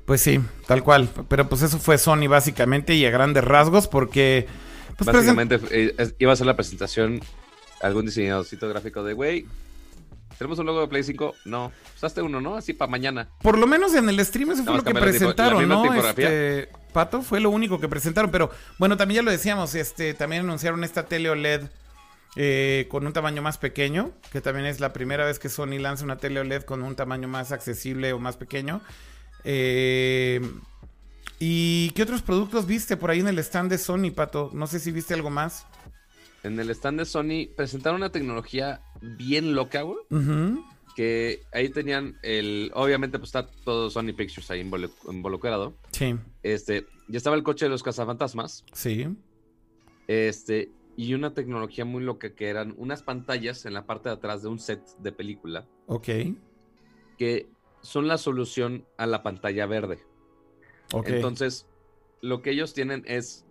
Pues 0.04 0.20
sí, 0.20 0.40
tal 0.66 0.82
cual. 0.82 1.08
Pero 1.28 1.48
pues 1.48 1.62
eso 1.62 1.78
fue 1.78 1.98
Sony 1.98 2.28
básicamente 2.28 2.94
y 2.94 3.04
a 3.04 3.10
grandes 3.10 3.44
rasgos 3.44 3.88
porque... 3.88 4.46
Pues 4.96 5.06
Básicamente 5.06 5.60
eh, 5.70 6.14
iba 6.18 6.32
a 6.32 6.36
ser 6.36 6.46
la 6.46 6.56
presentación 6.56 7.20
algún 7.80 8.06
diseñadorcito 8.06 8.68
gráfico 8.68 9.04
de, 9.04 9.12
güey, 9.12 9.46
¿tenemos 10.38 10.58
un 10.58 10.66
logo 10.66 10.80
de 10.80 10.88
Play 10.88 11.02
5? 11.02 11.34
No. 11.44 11.72
Usaste 11.96 12.22
uno, 12.22 12.40
¿no? 12.40 12.56
Así 12.56 12.72
para 12.72 12.90
mañana. 12.90 13.28
por 13.42 13.58
lo 13.58 13.66
menos 13.66 13.94
en 13.94 14.08
el 14.08 14.24
stream 14.24 14.52
eso 14.52 14.64
fue 14.64 14.76
lo 14.76 14.82
que 14.84 14.90
tipo- 14.92 15.00
presentaron, 15.00 15.68
¿no? 15.68 15.92
Este, 15.94 16.68
Pato 16.92 17.22
fue 17.22 17.40
lo 17.40 17.50
único 17.50 17.78
que 17.80 17.88
presentaron. 17.88 18.30
Pero 18.30 18.50
bueno, 18.78 18.96
también 18.96 19.16
ya 19.16 19.22
lo 19.24 19.30
decíamos, 19.30 19.74
este, 19.74 20.14
también 20.14 20.42
anunciaron 20.42 20.82
esta 20.84 21.06
tele 21.06 21.28
OLED 21.30 21.62
eh, 22.36 22.86
con 22.90 23.06
un 23.06 23.12
tamaño 23.12 23.42
más 23.42 23.58
pequeño, 23.58 24.12
que 24.30 24.40
también 24.40 24.66
es 24.66 24.80
la 24.80 24.92
primera 24.92 25.24
vez 25.24 25.38
que 25.38 25.48
Sony 25.48 25.78
lanza 25.80 26.04
una 26.04 26.16
tele 26.18 26.40
OLED 26.40 26.62
con 26.62 26.82
un 26.82 26.94
tamaño 26.94 27.26
más 27.28 27.52
accesible 27.52 28.12
o 28.12 28.18
más 28.18 28.36
pequeño. 28.36 28.80
Eh, 29.44 30.40
¿Y 31.40 31.90
qué 31.90 32.02
otros 32.02 32.22
productos 32.22 32.66
viste 32.66 32.96
por 32.96 33.10
ahí 33.10 33.20
en 33.20 33.28
el 33.28 33.38
stand 33.38 33.70
de 33.70 33.78
Sony, 33.78 34.10
Pato? 34.14 34.50
No 34.52 34.66
sé 34.66 34.80
si 34.80 34.90
viste 34.90 35.14
algo 35.14 35.30
más. 35.30 35.66
En 36.44 36.58
el 36.60 36.70
stand 36.70 36.98
de 37.00 37.04
Sony 37.04 37.48
presentaron 37.56 38.00
una 38.00 38.10
tecnología 38.12 38.80
bien 39.00 39.54
loca, 39.54 39.82
güey. 39.82 39.98
Que 40.96 41.42
ahí 41.52 41.68
tenían 41.68 42.16
el. 42.22 42.70
Obviamente, 42.74 43.18
pues 43.18 43.28
está 43.28 43.46
todo 43.64 43.88
Sony 43.90 44.12
Pictures 44.16 44.50
ahí 44.50 44.62
involu- 44.62 44.90
involucrado. 45.08 45.74
Sí, 45.92 46.16
Este. 46.42 46.86
Ya 47.08 47.16
estaba 47.18 47.36
el 47.36 47.42
coche 47.42 47.66
de 47.66 47.70
los 47.70 47.82
cazafantasmas. 47.82 48.64
sí. 48.72 49.06
Este. 50.06 50.70
Y 50.96 51.14
una 51.14 51.32
tecnología 51.32 51.84
muy 51.84 52.02
loca 52.02 52.34
que 52.34 52.48
eran 52.48 52.74
unas 52.76 53.04
pantallas 53.04 53.64
en 53.66 53.74
la 53.74 53.86
parte 53.86 54.08
de 54.08 54.16
atrás 54.16 54.42
de 54.42 54.48
un 54.48 54.58
set 54.58 54.80
de 54.98 55.12
película. 55.12 55.64
Ok. 55.86 56.08
Que 57.16 57.46
son 57.82 58.08
la 58.08 58.18
solución 58.18 58.84
a 58.96 59.06
la 59.06 59.22
pantalla 59.22 59.66
verde. 59.66 60.00
Ok. 60.92 61.08
Entonces, 61.10 61.66
lo 62.20 62.42
que 62.42 62.50
ellos 62.50 62.74
tienen 62.74 63.04
es 63.06 63.44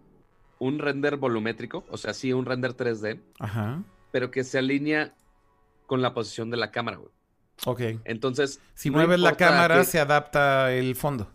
un 0.60 0.80
render 0.80 1.18
volumétrico, 1.18 1.86
o 1.90 1.98
sea, 1.98 2.14
sí, 2.14 2.34
un 2.34 2.46
render 2.46 2.74
3D, 2.76 3.20
Ajá. 3.40 3.84
pero 4.12 4.32
que 4.32 4.44
se 4.44 4.58
alinea 4.58 5.14
con 5.86 6.02
la 6.02 6.14
posición 6.14 6.50
de 6.50 6.58
la 6.58 6.72
cámara, 6.72 6.98
güey. 6.98 7.12
Ok. 7.66 8.00
Entonces, 8.06 8.60
Si 8.76 8.90
no 8.90 8.98
mueves 8.98 9.20
la 9.20 9.36
cámara, 9.36 9.80
que- 9.80 9.86
se 9.86 10.00
adapta 10.00 10.72
el 10.74 10.96
fondo. 10.96 11.28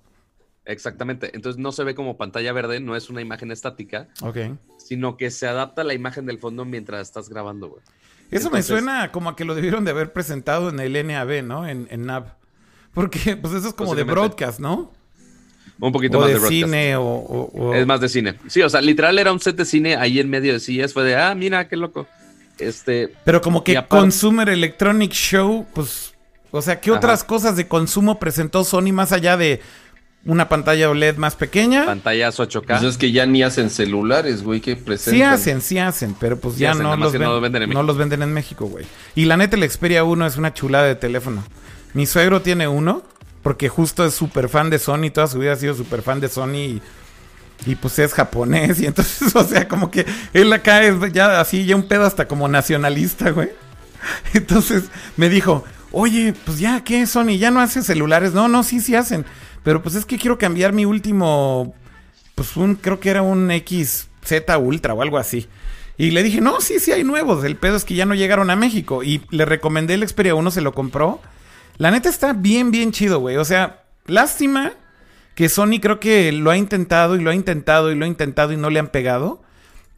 Exactamente. 0.64 1.30
Entonces 1.34 1.60
no 1.60 1.72
se 1.72 1.82
ve 1.84 1.94
como 1.94 2.16
pantalla 2.16 2.52
verde, 2.52 2.78
no 2.80 2.94
es 2.94 3.10
una 3.10 3.20
imagen 3.20 3.50
estática, 3.50 4.08
Ok. 4.22 4.36
sino 4.76 5.16
que 5.16 5.30
se 5.32 5.48
adapta 5.48 5.82
a 5.82 5.84
la 5.84 5.94
imagen 5.94 6.24
del 6.26 6.38
fondo 6.38 6.64
mientras 6.64 7.00
estás 7.02 7.28
grabando, 7.28 7.68
güey. 7.68 7.82
Eso 8.30 8.50
me 8.50 8.62
suena 8.62 9.10
como 9.12 9.28
a 9.30 9.36
que 9.36 9.44
lo 9.44 9.54
debieron 9.54 9.84
de 9.84 9.90
haber 9.90 10.12
presentado 10.12 10.70
en 10.70 10.78
el 10.80 10.92
NAB, 11.06 11.42
¿no? 11.42 11.66
En, 11.68 11.86
en 11.90 12.06
NAB. 12.06 12.26
Porque, 12.94 13.36
pues 13.36 13.52
eso 13.54 13.68
es 13.68 13.74
como 13.74 13.94
de 13.94 14.04
broadcast, 14.04 14.60
¿no? 14.60 14.92
Un 15.80 15.90
poquito 15.92 16.18
O 16.18 16.20
más 16.20 16.28
de, 16.28 16.34
de, 16.34 16.38
broadcast. 16.40 16.62
cine 16.64 16.96
o... 16.96 17.02
o- 17.02 17.50
o- 17.70 17.74
Es 17.74 17.86
más 17.86 18.00
de 18.00 18.08
cine. 18.08 18.34
Sí, 18.48 18.62
o 18.62 18.68
sea, 18.68 18.80
literal 18.80 19.18
era 19.18 19.32
un 19.32 19.40
set 19.40 19.56
de 19.56 19.64
cine 19.64 19.96
ahí 19.96 20.20
en 20.20 20.30
medio 20.30 20.52
de 20.52 20.60
sillas. 20.60 20.92
Fue 20.92 21.02
de, 21.04 21.16
ah, 21.16 21.34
mira, 21.34 21.66
qué 21.68 21.76
loco. 21.76 22.06
Este, 22.58 23.12
Pero 23.24 23.40
como 23.40 23.64
que 23.64 23.76
aparte- 23.76 23.96
Consumer 24.00 24.48
Electronic 24.48 25.12
Show, 25.12 25.66
pues... 25.74 26.14
O 26.50 26.60
sea, 26.62 26.80
¿qué 26.80 26.90
Ajá. 26.90 26.98
otras 26.98 27.24
cosas 27.24 27.56
de 27.56 27.66
consumo 27.66 28.18
presentó 28.18 28.62
Sony 28.62 28.92
más 28.92 29.10
allá 29.12 29.36
de 29.38 29.60
una 30.24 30.48
pantalla 30.50 30.90
OLED 30.90 31.16
más 31.16 31.34
pequeña? 31.34 31.86
pantallas 31.86 32.38
8K. 32.38 32.64
Pues 32.66 32.82
es 32.82 32.98
que 32.98 33.10
ya 33.10 33.24
ni 33.26 33.42
hacen 33.42 33.70
celulares, 33.70 34.42
güey, 34.44 34.60
que 34.60 34.76
presentan. 34.76 35.14
Sí 35.14 35.22
hacen, 35.22 35.60
sí 35.62 35.78
hacen, 35.78 36.14
pero 36.20 36.38
pues 36.38 36.54
Sí 36.56 36.60
ya 36.60 36.72
hacen, 36.72 36.82
no, 36.84 36.94
los 36.96 37.12
ven- 37.12 37.22
no 37.22 37.32
los 37.32 37.40
venden 37.42 37.62
en 37.62 37.68
no 37.70 37.74
México. 37.76 37.86
los 37.86 37.96
venden 37.96 38.22
en 38.22 38.32
México, 38.34 38.66
güey. 38.66 38.84
Y 39.14 39.24
la 39.24 39.38
neta, 39.38 39.56
el 39.56 39.68
Xperia 39.68 40.04
1 40.04 40.26
es 40.26 40.36
una 40.36 40.52
chulada 40.52 40.84
de 40.86 40.94
teléfono. 40.94 41.42
Mi 41.94 42.04
suegro 42.06 42.42
tiene 42.42 42.68
uno, 42.68 43.02
porque 43.42 43.68
justo 43.68 44.04
es 44.04 44.14
súper 44.14 44.48
fan 44.48 44.70
de 44.70 44.78
Sony, 44.78 45.10
toda 45.12 45.26
su 45.26 45.38
vida 45.38 45.52
ha 45.52 45.56
sido 45.56 45.74
súper 45.74 46.02
fan 46.02 46.20
de 46.20 46.28
Sony 46.28 46.80
y, 47.66 47.74
pues 47.76 47.98
es 47.98 48.14
japonés. 48.14 48.80
Y 48.80 48.86
entonces, 48.86 49.34
o 49.36 49.44
sea, 49.44 49.68
como 49.68 49.90
que 49.90 50.06
él 50.32 50.52
acá 50.52 50.82
es 50.82 50.94
ya 51.12 51.40
así, 51.40 51.64
ya 51.64 51.76
un 51.76 51.88
pedo 51.88 52.04
hasta 52.04 52.26
como 52.28 52.48
nacionalista, 52.48 53.30
güey. 53.30 53.50
Entonces 54.34 54.84
me 55.16 55.28
dijo, 55.28 55.64
oye, 55.92 56.34
pues 56.44 56.58
ya, 56.58 56.82
¿qué 56.82 57.06
Sony? 57.06 57.38
¿Ya 57.38 57.50
no 57.50 57.60
hace 57.60 57.82
celulares? 57.82 58.32
No, 58.32 58.48
no, 58.48 58.62
sí, 58.64 58.80
sí 58.80 58.96
hacen. 58.96 59.24
Pero 59.62 59.82
pues 59.82 59.94
es 59.94 60.04
que 60.04 60.18
quiero 60.18 60.38
cambiar 60.38 60.72
mi 60.72 60.84
último, 60.84 61.72
pues 62.34 62.56
un, 62.56 62.74
creo 62.74 62.98
que 62.98 63.10
era 63.10 63.22
un 63.22 63.48
XZ 63.48 64.32
Ultra 64.58 64.94
o 64.94 65.02
algo 65.02 65.18
así. 65.18 65.48
Y 65.98 66.10
le 66.10 66.22
dije, 66.22 66.40
no, 66.40 66.60
sí, 66.60 66.80
sí 66.80 66.90
hay 66.90 67.04
nuevos. 67.04 67.44
El 67.44 67.56
pedo 67.56 67.76
es 67.76 67.84
que 67.84 67.94
ya 67.94 68.06
no 68.06 68.14
llegaron 68.14 68.50
a 68.50 68.56
México. 68.56 69.04
Y 69.04 69.22
le 69.30 69.44
recomendé 69.44 69.94
el 69.94 70.08
Xperia 70.08 70.34
1, 70.34 70.50
se 70.50 70.62
lo 70.62 70.72
compró. 70.72 71.20
La 71.78 71.90
neta 71.90 72.08
está 72.08 72.32
bien, 72.32 72.70
bien 72.70 72.92
chido, 72.92 73.18
güey. 73.20 73.36
O 73.36 73.44
sea, 73.44 73.84
lástima 74.06 74.72
que 75.34 75.48
Sony 75.48 75.80
creo 75.80 75.98
que 76.00 76.30
lo 76.32 76.50
ha 76.50 76.56
intentado 76.56 77.16
y 77.16 77.22
lo 77.22 77.30
ha 77.30 77.34
intentado 77.34 77.90
y 77.90 77.94
lo 77.94 78.04
ha 78.04 78.08
intentado 78.08 78.52
y 78.52 78.56
no 78.56 78.70
le 78.70 78.78
han 78.78 78.88
pegado. 78.88 79.42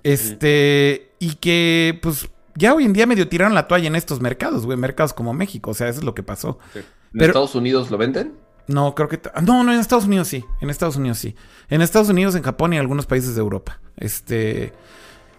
Este, 0.03 1.13
y 1.19 1.35
que 1.37 1.99
pues 2.03 2.29
ya 2.55 2.75
hoy 2.75 2.85
en 2.85 2.93
día 2.93 3.07
medio 3.07 3.27
tiraron 3.29 3.55
la 3.55 3.67
toalla 3.67 3.89
en 3.89 3.97
estos 3.97 4.21
mercados, 4.21 4.67
güey, 4.67 4.79
mercados 4.79 5.13
como 5.15 5.33
México, 5.33 5.71
o 5.71 5.75
sea, 5.75 5.89
eso 5.89 6.01
es 6.01 6.05
lo 6.05 6.15
que 6.15 6.23
pasó. 6.23 6.59
¿En 6.75 6.85
Pero- 7.13 7.27
Estados 7.27 7.55
Unidos 7.55 7.91
lo 7.91 7.99
venden? 7.99 8.35
No, 8.67 8.95
creo 8.95 9.09
que... 9.09 9.19
t- 9.19 9.31
No, 9.43 9.63
no, 9.65 9.73
en 9.75 9.81
Estados 9.81 10.05
Unidos 10.07 10.29
sí, 10.29 10.43
en 10.63 10.71
Estados 10.71 10.97
Unidos 10.97 11.19
sí. 11.19 11.35
En 11.69 11.83
Estados 11.83 12.09
Unidos, 12.09 12.35
en 12.35 12.43
Japón 12.43 12.73
y 12.73 12.79
algunos 12.79 13.05
países 13.07 13.35
de 13.35 13.41
Europa. 13.41 13.81
Este... 13.97 14.73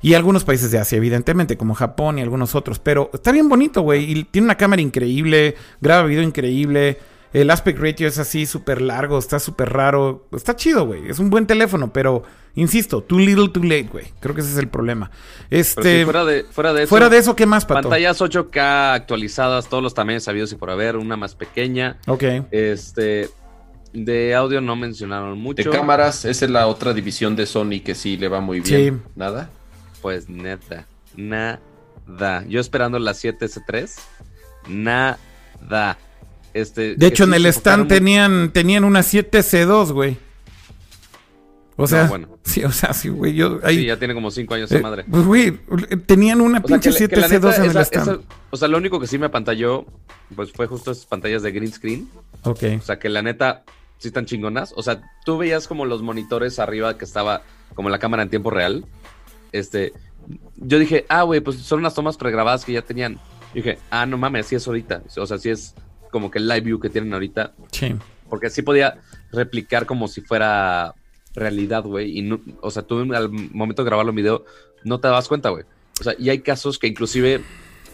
Y 0.06 0.14
algunos 0.14 0.44
países 0.44 0.70
de 0.70 0.78
Asia, 0.78 0.98
evidentemente, 0.98 1.58
como 1.58 1.74
Japón 1.74 2.20
y 2.20 2.22
algunos 2.22 2.54
otros. 2.54 2.78
Pero 2.78 3.10
está 3.12 3.32
bien 3.32 3.50
bonito, 3.50 3.82
güey. 3.82 4.04
Y 4.12 4.24
tiene 4.26 4.46
una 4.46 4.56
cámara 4.56 4.80
increíble, 4.80 5.56
graba 5.82 6.04
video 6.04 6.22
increíble. 6.22 7.00
El 7.34 7.50
aspect 7.50 7.80
ratio 7.80 8.08
es 8.08 8.20
así 8.20 8.46
súper 8.46 8.84
largo, 8.84 9.18
está 9.18 9.40
súper 9.40 9.74
raro. 9.74 10.28
Está 10.32 10.56
chido, 10.56 10.86
güey. 10.86 11.10
Es 11.10 11.18
un 11.18 11.32
buen 11.32 11.48
teléfono, 11.48 11.92
pero, 11.92 12.22
insisto, 12.54 13.02
too 13.02 13.18
little, 13.18 13.50
too 13.50 13.64
late, 13.64 13.90
güey. 13.92 14.06
Creo 14.20 14.36
que 14.36 14.42
ese 14.42 14.52
es 14.52 14.60
el 14.60 14.68
problema. 14.68 15.10
Pero 15.50 15.60
Este... 15.60 16.02
sí, 16.02 16.04
fuera, 16.06 16.24
de, 16.24 16.44
fuera 16.44 16.72
de 16.74 16.84
eso. 16.84 16.90
fuera 16.92 17.10
de 17.10 17.18
eso, 17.18 17.36
¿qué 17.36 17.48
más, 17.48 17.66
Pato? 17.66 17.90
Pantallas 17.90 18.22
8K 18.22 18.94
actualizadas, 18.94 19.68
todos 19.70 19.82
los 19.82 19.96
tamaños 19.96 20.22
sabidos 20.22 20.52
y 20.52 20.56
por 20.56 20.70
haber, 20.70 20.98
una 20.98 21.18
más 21.18 21.34
pequeña. 21.34 21.98
Ok. 22.06 22.24
Este. 22.52 23.32
De 23.92 24.36
audio 24.36 24.62
no 24.62 24.76
mencionaron 24.76 25.40
mucho. 25.40 25.64
De 25.64 25.76
cámaras, 25.76 26.26
esa 26.26 26.46
es 26.46 26.52
la 26.52 26.68
otra 26.68 26.94
división 26.94 27.36
de 27.36 27.48
Sony 27.48 27.82
que 27.84 27.96
sí 27.96 28.18
le 28.18 28.28
va 28.28 28.40
muy 28.40 28.60
bien. 28.60 28.94
Sí. 28.94 29.02
¿Nada? 29.16 29.50
Pues 30.06 30.30
neta, 30.30 30.86
nada. 31.16 32.46
Yo 32.48 32.60
esperando 32.60 33.00
la 33.00 33.14
7S3, 33.14 33.90
nada. 34.70 35.98
Este, 36.54 36.94
De 36.96 37.08
hecho, 37.08 37.24
que 37.26 37.30
en 37.32 37.34
el 37.34 37.48
stand 37.48 37.88
tenían, 37.88 38.52
tenían 38.54 38.84
una 38.84 39.00
7C2, 39.00 39.94
güey. 39.94 40.18
O 41.76 41.88
sea, 41.88 42.06
bueno. 42.06 42.38
sí, 42.44 42.64
o 42.64 42.72
sea, 42.72 42.94
sí, 42.94 43.10
güey, 43.10 43.34
yo 43.34 43.60
ahí... 43.64 43.78
Sí, 43.78 43.86
ya 43.88 43.98
tiene 43.98 44.14
como 44.14 44.30
5 44.30 44.54
años 44.54 44.72
eh, 44.72 44.76
esa 44.76 44.84
madre. 44.84 45.06
pues, 45.10 45.26
güey, 45.26 45.60
tenían 46.06 46.40
una 46.40 46.60
O 46.60 46.62
pinche 46.62 46.92
que, 46.94 47.00
la- 47.02 47.08
que 47.08 47.16
la 47.16 47.28
7C2 47.28 47.32
neta, 47.42 47.56
en 47.56 47.64
el 47.64 47.70
esa- 47.72 47.82
stand. 47.82 48.08
esa- 48.10 48.20
o 48.52 48.58
sea, 48.58 48.68
lo 48.68 48.78
único 48.78 49.00
que 49.00 49.08
sí 49.08 49.18
me 49.18 49.26
apantalló, 49.26 49.88
pues 50.36 50.52
fue 50.52 50.68
justo 50.68 50.92
esas 50.92 51.08
pantallas 51.08 51.42
de 51.42 51.52
green 51.52 51.74
screen. 51.74 52.08
Ok. 52.44 52.62
O 52.78 52.82
sea, 52.84 53.00
que 53.00 53.10
la 53.10 53.24
neta 53.24 53.64
sí 53.98 54.10
están 54.10 54.28
chingonas. 54.28 54.72
O 54.78 54.84
sea, 54.84 55.02
tú 55.26 55.40
veías 55.40 55.68
como 55.68 55.84
los 55.86 56.04
monitores 56.04 56.60
arriba 56.60 56.96
que 56.96 57.06
estaba 57.06 57.42
como 57.74 57.90
la 57.90 57.98
cámara 57.98 58.22
en 58.22 58.30
tiempo 58.30 58.52
real. 58.52 58.86
Este, 59.58 59.94
yo 60.58 60.80
dije, 60.80 61.06
ah, 61.10 61.24
güey, 61.24 61.40
pues 61.40 61.58
son 61.58 61.80
unas 61.80 61.94
tomas 61.94 62.18
pregrabadas 62.18 62.66
que 62.66 62.74
ya 62.74 62.82
tenían. 62.82 63.20
Y 63.54 63.58
dije, 63.58 63.78
ah, 63.90 64.06
no 64.06 64.18
mames, 64.18 64.46
así 64.46 64.56
es 64.56 64.68
ahorita. 64.68 65.04
O 65.18 65.26
sea, 65.26 65.38
sí 65.38 65.50
es 65.50 65.76
como 66.12 66.30
que 66.30 66.40
el 66.40 66.48
live 66.48 66.62
view 66.62 66.80
que 66.80 66.90
tienen 66.90 67.14
ahorita. 67.14 67.54
Sí. 67.72 67.96
Porque 68.30 68.50
sí 68.50 68.62
podía 68.62 69.00
replicar 69.32 69.86
como 69.86 70.08
si 70.08 70.22
fuera 70.22 70.94
realidad, 71.34 71.84
güey. 71.84 72.18
Y 72.18 72.22
no, 72.22 72.40
o 72.62 72.72
sea, 72.72 72.84
tú 72.84 73.00
al 73.14 73.30
momento 73.30 73.84
de 73.84 73.90
grabar 73.90 74.06
el 74.06 74.12
video 74.12 74.46
no 74.84 75.00
te 75.00 75.08
dabas 75.08 75.28
cuenta, 75.28 75.50
güey. 75.50 75.64
O 76.00 76.04
sea, 76.04 76.16
y 76.18 76.30
hay 76.30 76.40
casos 76.40 76.78
que 76.78 76.88
inclusive 76.88 77.42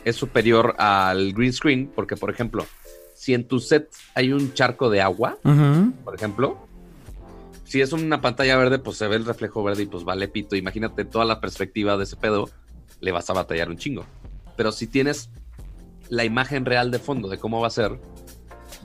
es 0.04 0.16
superior 0.16 0.76
al 0.80 1.34
green 1.34 1.54
screen, 1.54 1.92
porque, 1.94 2.16
por 2.16 2.32
ejemplo, 2.32 2.66
si 3.14 3.34
en 3.34 3.48
tu 3.48 3.60
set 3.60 3.90
hay 4.16 4.34
un 4.34 4.54
charco 4.54 4.90
de 4.90 5.02
agua, 5.02 5.38
por 6.04 6.16
ejemplo, 6.16 6.68
si 7.72 7.80
es 7.80 7.94
una 7.94 8.20
pantalla 8.20 8.58
verde, 8.58 8.80
pues 8.80 8.98
se 8.98 9.08
ve 9.08 9.16
el 9.16 9.24
reflejo 9.24 9.64
verde 9.64 9.84
y 9.84 9.86
pues 9.86 10.04
vale 10.04 10.28
pito. 10.28 10.58
Imagínate 10.58 11.06
toda 11.06 11.24
la 11.24 11.40
perspectiva 11.40 11.96
de 11.96 12.04
ese 12.04 12.18
pedo, 12.18 12.50
le 13.00 13.14
vas 13.14 13.30
a 13.30 13.34
batallar 13.34 13.70
un 13.70 13.78
chingo. 13.78 14.04
Pero 14.58 14.74
si 14.74 14.88
tienes 14.88 15.30
la 16.10 16.26
imagen 16.26 16.66
real 16.66 16.92
de 16.92 17.00
fondo 17.00 17.30
de 17.30 17.38
cómo 17.38 17.62
va 17.62 17.68
a 17.68 17.70
ser, 17.70 17.98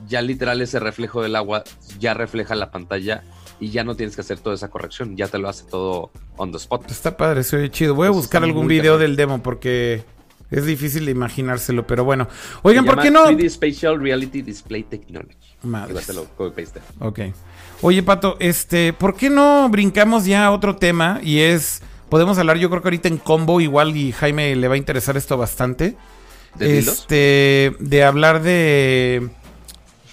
ya 0.07 0.21
literal 0.21 0.61
ese 0.61 0.79
reflejo 0.79 1.21
del 1.21 1.35
agua 1.35 1.65
ya 1.99 2.13
refleja 2.13 2.55
la 2.55 2.71
pantalla 2.71 3.25
y 3.59 3.71
ya 3.71 3.83
no 3.83 3.95
tienes 3.95 4.15
que 4.15 4.21
hacer 4.21 4.39
toda 4.39 4.55
esa 4.55 4.69
corrección, 4.69 5.17
ya 5.17 5.27
te 5.27 5.37
lo 5.37 5.49
hace 5.49 5.65
todo 5.65 6.11
on 6.37 6.53
the 6.53 6.57
spot. 6.57 6.89
Está 6.89 7.17
padre, 7.17 7.43
se 7.43 7.57
oye 7.57 7.69
chido. 7.69 7.93
Voy 7.93 8.07
a 8.07 8.11
Pues 8.11 8.21
buscar 8.21 8.45
algún 8.45 8.67
video 8.67 8.97
del 8.97 9.17
demo 9.17 9.43
porque 9.43 10.05
es 10.49 10.65
difícil 10.65 11.05
de 11.05 11.11
imaginárselo, 11.11 11.85
pero 11.85 12.03
bueno. 12.03 12.27
Oigan, 12.61 12.85
Se 12.85 12.91
¿por 12.91 13.01
qué 13.01 13.11
no? 13.11 13.25
3D 13.25 13.49
Spatial 13.49 13.99
Reality 13.99 14.41
Display 14.41 14.83
Technology. 14.83 15.35
Paste. 16.55 16.79
Ok. 16.99 17.19
Oye, 17.81 18.01
Pato, 18.01 18.37
este, 18.39 18.93
¿por 18.93 19.15
qué 19.15 19.29
no 19.29 19.67
brincamos 19.69 20.25
ya 20.25 20.45
a 20.45 20.51
otro 20.51 20.77
tema? 20.77 21.19
Y 21.21 21.39
es, 21.39 21.81
podemos 22.09 22.37
hablar, 22.37 22.57
yo 22.57 22.69
creo 22.69 22.81
que 22.81 22.87
ahorita 22.87 23.07
en 23.07 23.17
combo, 23.17 23.61
igual 23.61 23.95
y 23.95 24.11
Jaime 24.11 24.55
le 24.55 24.67
va 24.67 24.75
a 24.75 24.77
interesar 24.77 25.17
esto 25.17 25.37
bastante. 25.37 25.95
Este, 26.59 27.75
de 27.79 28.03
hablar 28.03 28.41
de, 28.41 29.29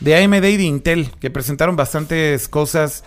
de 0.00 0.22
AMD 0.22 0.44
y 0.44 0.56
de 0.58 0.62
Intel, 0.64 1.10
que 1.20 1.30
presentaron 1.30 1.76
bastantes 1.76 2.48
cosas. 2.48 3.04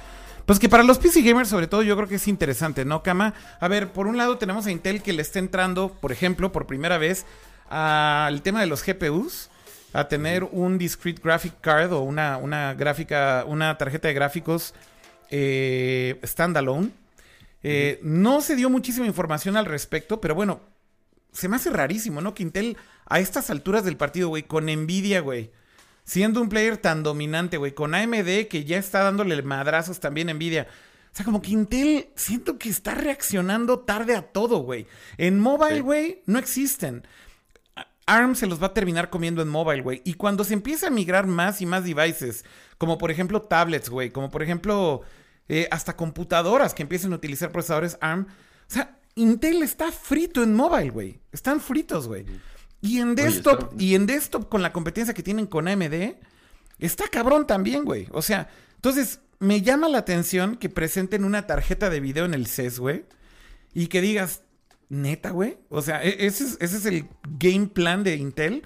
Pues 0.48 0.60
que 0.60 0.70
para 0.70 0.84
los 0.84 0.98
PC 0.98 1.24
gamers, 1.24 1.50
sobre 1.50 1.68
todo, 1.68 1.84
yo 1.84 1.98
creo 1.98 2.08
que 2.08 2.16
es 2.16 2.28
interesante, 2.30 2.86
¿no, 2.86 3.04
Kama? 3.04 3.34
A 3.60 3.68
ver, 3.68 3.92
por 3.92 4.08
un 4.08 4.16
lado 4.16 4.38
tenemos 4.38 4.66
a 4.66 4.72
Intel 4.72 5.04
que 5.04 5.12
le 5.12 5.22
está 5.22 5.40
entrando, 5.40 5.90
por 5.90 6.14
ejemplo, 6.14 6.54
por 6.54 6.66
primera 6.66 6.98
vez, 6.98 7.26
al 7.70 8.42
tema 8.44 8.62
de 8.62 8.68
los 8.68 8.82
GPUs, 8.82 9.50
a 9.92 10.08
tener 10.08 10.46
un 10.46 10.78
discrete 10.78 11.22
graphic 11.22 11.60
card 11.60 11.92
o 11.92 12.00
una, 12.00 12.38
una 12.38 12.74
gráfica, 12.76 13.44
una 13.46 13.78
tarjeta 13.78 14.08
de 14.08 14.14
gráficos 14.14 14.74
eh, 15.32 16.18
standalone. 16.24 16.92
Eh, 17.62 18.00
No 18.02 18.40
se 18.40 18.56
dio 18.56 18.70
muchísima 18.70 19.06
información 19.06 19.58
al 19.58 19.66
respecto, 19.66 20.22
pero 20.22 20.34
bueno, 20.34 20.62
se 21.34 21.50
me 21.50 21.58
hace 21.58 21.72
rarísimo, 21.72 22.22
¿no? 22.22 22.34
Que 22.34 22.44
Intel 22.44 22.78
a 23.06 23.20
estas 23.20 23.50
alturas 23.50 23.84
del 23.84 23.98
partido, 23.98 24.30
güey, 24.30 24.44
con 24.44 24.68
Nvidia, 24.68 25.20
güey, 25.20 25.52
siendo 26.08 26.42
un 26.42 26.48
player 26.48 26.78
tan 26.78 27.04
dominante, 27.04 27.58
güey, 27.58 27.74
con 27.74 27.94
AMD 27.94 28.48
que 28.50 28.64
ya 28.66 28.78
está 28.78 29.04
dándole 29.04 29.40
madrazos 29.44 30.00
también 30.00 30.28
Nvidia. 30.34 30.68
O 31.12 31.16
sea, 31.18 31.26
como 31.26 31.42
que 31.42 31.52
Intel 31.52 32.10
siento 32.16 32.58
que 32.58 32.70
está 32.70 32.96
reaccionando 32.96 33.80
tarde 33.80 34.16
a 34.16 34.22
todo, 34.22 34.60
güey. 34.60 34.88
En 35.18 35.40
mobile, 35.40 35.76
Sí. 35.76 35.82
güey, 35.82 36.22
no 36.26 36.40
existen. 36.40 37.06
ARM 38.06 38.36
se 38.36 38.48
los 38.48 38.62
va 38.64 38.68
a 38.68 38.74
terminar 38.74 39.10
comiendo 39.10 39.42
en 39.42 39.50
mobile, 39.50 39.82
güey. 39.82 40.02
Y 40.06 40.14
cuando 40.14 40.46
se 40.46 40.54
empieza 40.54 40.88
a 40.88 40.92
migrar 40.92 41.28
más 41.28 41.60
y 41.60 41.66
más 41.66 41.84
devices, 41.84 42.46
como 42.78 42.98
por 42.98 43.12
ejemplo 43.12 43.42
tablets, 43.42 43.90
güey, 43.90 44.12
como 44.12 44.32
por 44.32 44.42
ejemplo 44.44 45.02
eh, 45.50 45.68
hasta 45.72 45.98
computadoras 45.98 46.74
que 46.74 46.84
empiecen 46.84 47.12
a 47.12 47.16
utilizar 47.18 47.52
procesadores 47.52 47.98
ARM, 48.00 48.28
o 48.28 48.74
sea, 48.74 48.98
Intel 49.16 49.62
está 49.64 49.92
frito 49.92 50.42
en 50.42 50.54
mobile, 50.56 50.90
güey. 50.92 51.20
Están 51.34 51.60
fritos, 51.60 52.08
güey. 52.08 52.26
Y 52.82 53.00
en 53.00 53.10
Oye, 53.12 53.24
desktop, 53.24 53.60
está- 53.64 53.76
y 53.84 53.96
en 53.96 54.06
desktop 54.06 54.50
con 54.50 54.62
la 54.62 54.72
competencia 54.74 55.14
que 55.14 55.24
tienen 55.24 55.48
con 55.48 55.68
AMD, 55.68 56.16
está 56.80 57.08
cabrón 57.08 57.48
también, 57.48 57.86
güey. 57.86 58.08
O 58.12 58.22
sea, 58.22 58.50
entonces 58.76 59.20
me 59.40 59.62
llama 59.62 59.88
la 59.90 60.00
atención 60.00 60.56
que 60.56 60.70
presenten 60.70 61.24
una 61.24 61.48
tarjeta 61.48 61.90
de 61.90 62.00
video 62.00 62.26
en 62.26 62.34
el 62.34 62.48
CES, 62.48 62.80
güey. 62.80 63.06
Y 63.74 63.88
que 63.88 64.02
digas, 64.02 64.42
neta, 64.90 65.32
güey. 65.32 65.58
O 65.70 65.82
sea, 65.82 66.04
e- 66.04 66.26
ese 66.26 66.44
es, 66.46 66.58
ese 66.60 66.78
es 66.78 66.86
el 66.86 67.08
game 67.40 67.68
plan 67.68 68.04
de 68.04 68.16
Intel. 68.16 68.64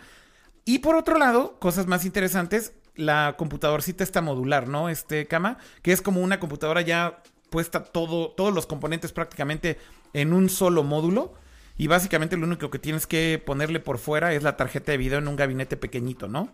Y 0.65 0.79
por 0.79 0.95
otro 0.95 1.17
lado, 1.17 1.57
cosas 1.59 1.87
más 1.87 2.05
interesantes, 2.05 2.73
la 2.95 3.35
computadorcita 3.37 4.03
está 4.03 4.21
modular, 4.21 4.67
¿no? 4.67 4.89
Este 4.89 5.25
cama, 5.27 5.57
que 5.81 5.91
es 5.91 6.01
como 6.01 6.21
una 6.21 6.39
computadora 6.39 6.81
ya 6.81 7.23
puesta 7.49 7.83
todo, 7.83 8.31
todos 8.31 8.53
los 8.53 8.67
componentes 8.67 9.11
prácticamente 9.11 9.77
en 10.13 10.33
un 10.33 10.49
solo 10.49 10.83
módulo. 10.83 11.33
Y 11.81 11.87
básicamente 11.87 12.37
lo 12.37 12.45
único 12.45 12.69
que 12.69 12.77
tienes 12.77 13.07
que 13.07 13.41
ponerle 13.43 13.79
por 13.79 13.97
fuera 13.97 14.35
es 14.35 14.43
la 14.43 14.55
tarjeta 14.55 14.91
de 14.91 14.99
video 14.99 15.17
en 15.17 15.27
un 15.27 15.35
gabinete 15.35 15.77
pequeñito, 15.77 16.27
¿no? 16.27 16.47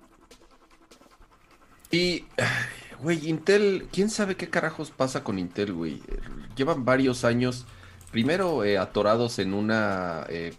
Y, 1.91 2.24
güey, 3.02 3.28
Intel, 3.28 3.90
¿quién 3.91 4.10
sabe 4.10 4.38
qué 4.38 4.49
carajos 4.49 4.90
pasa 4.90 5.26
con 5.26 5.38
Intel, 5.38 5.74
güey? 5.74 6.02
Llevan 6.56 6.86
varios 6.86 7.26
años, 7.26 7.66
primero 8.10 8.64
eh, 8.64 8.78
atorados 8.78 9.40
en 9.40 9.54
una 9.54 10.26
eh, 10.30 10.54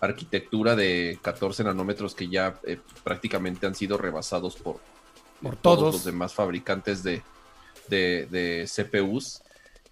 arquitectura 0.00 0.74
de 0.74 1.18
14 1.20 1.62
nanómetros 1.64 2.14
que 2.14 2.28
ya 2.28 2.58
eh, 2.64 2.80
prácticamente 3.04 3.66
han 3.66 3.74
sido 3.74 3.98
rebasados 3.98 4.56
por, 4.56 4.80
Por 5.42 5.56
todos 5.56 5.78
todos. 5.78 5.94
los 5.96 6.04
demás 6.06 6.32
fabricantes 6.32 7.02
de, 7.02 7.22
de- 7.88 8.26
de 8.30 8.66
CPUs. 8.66 9.42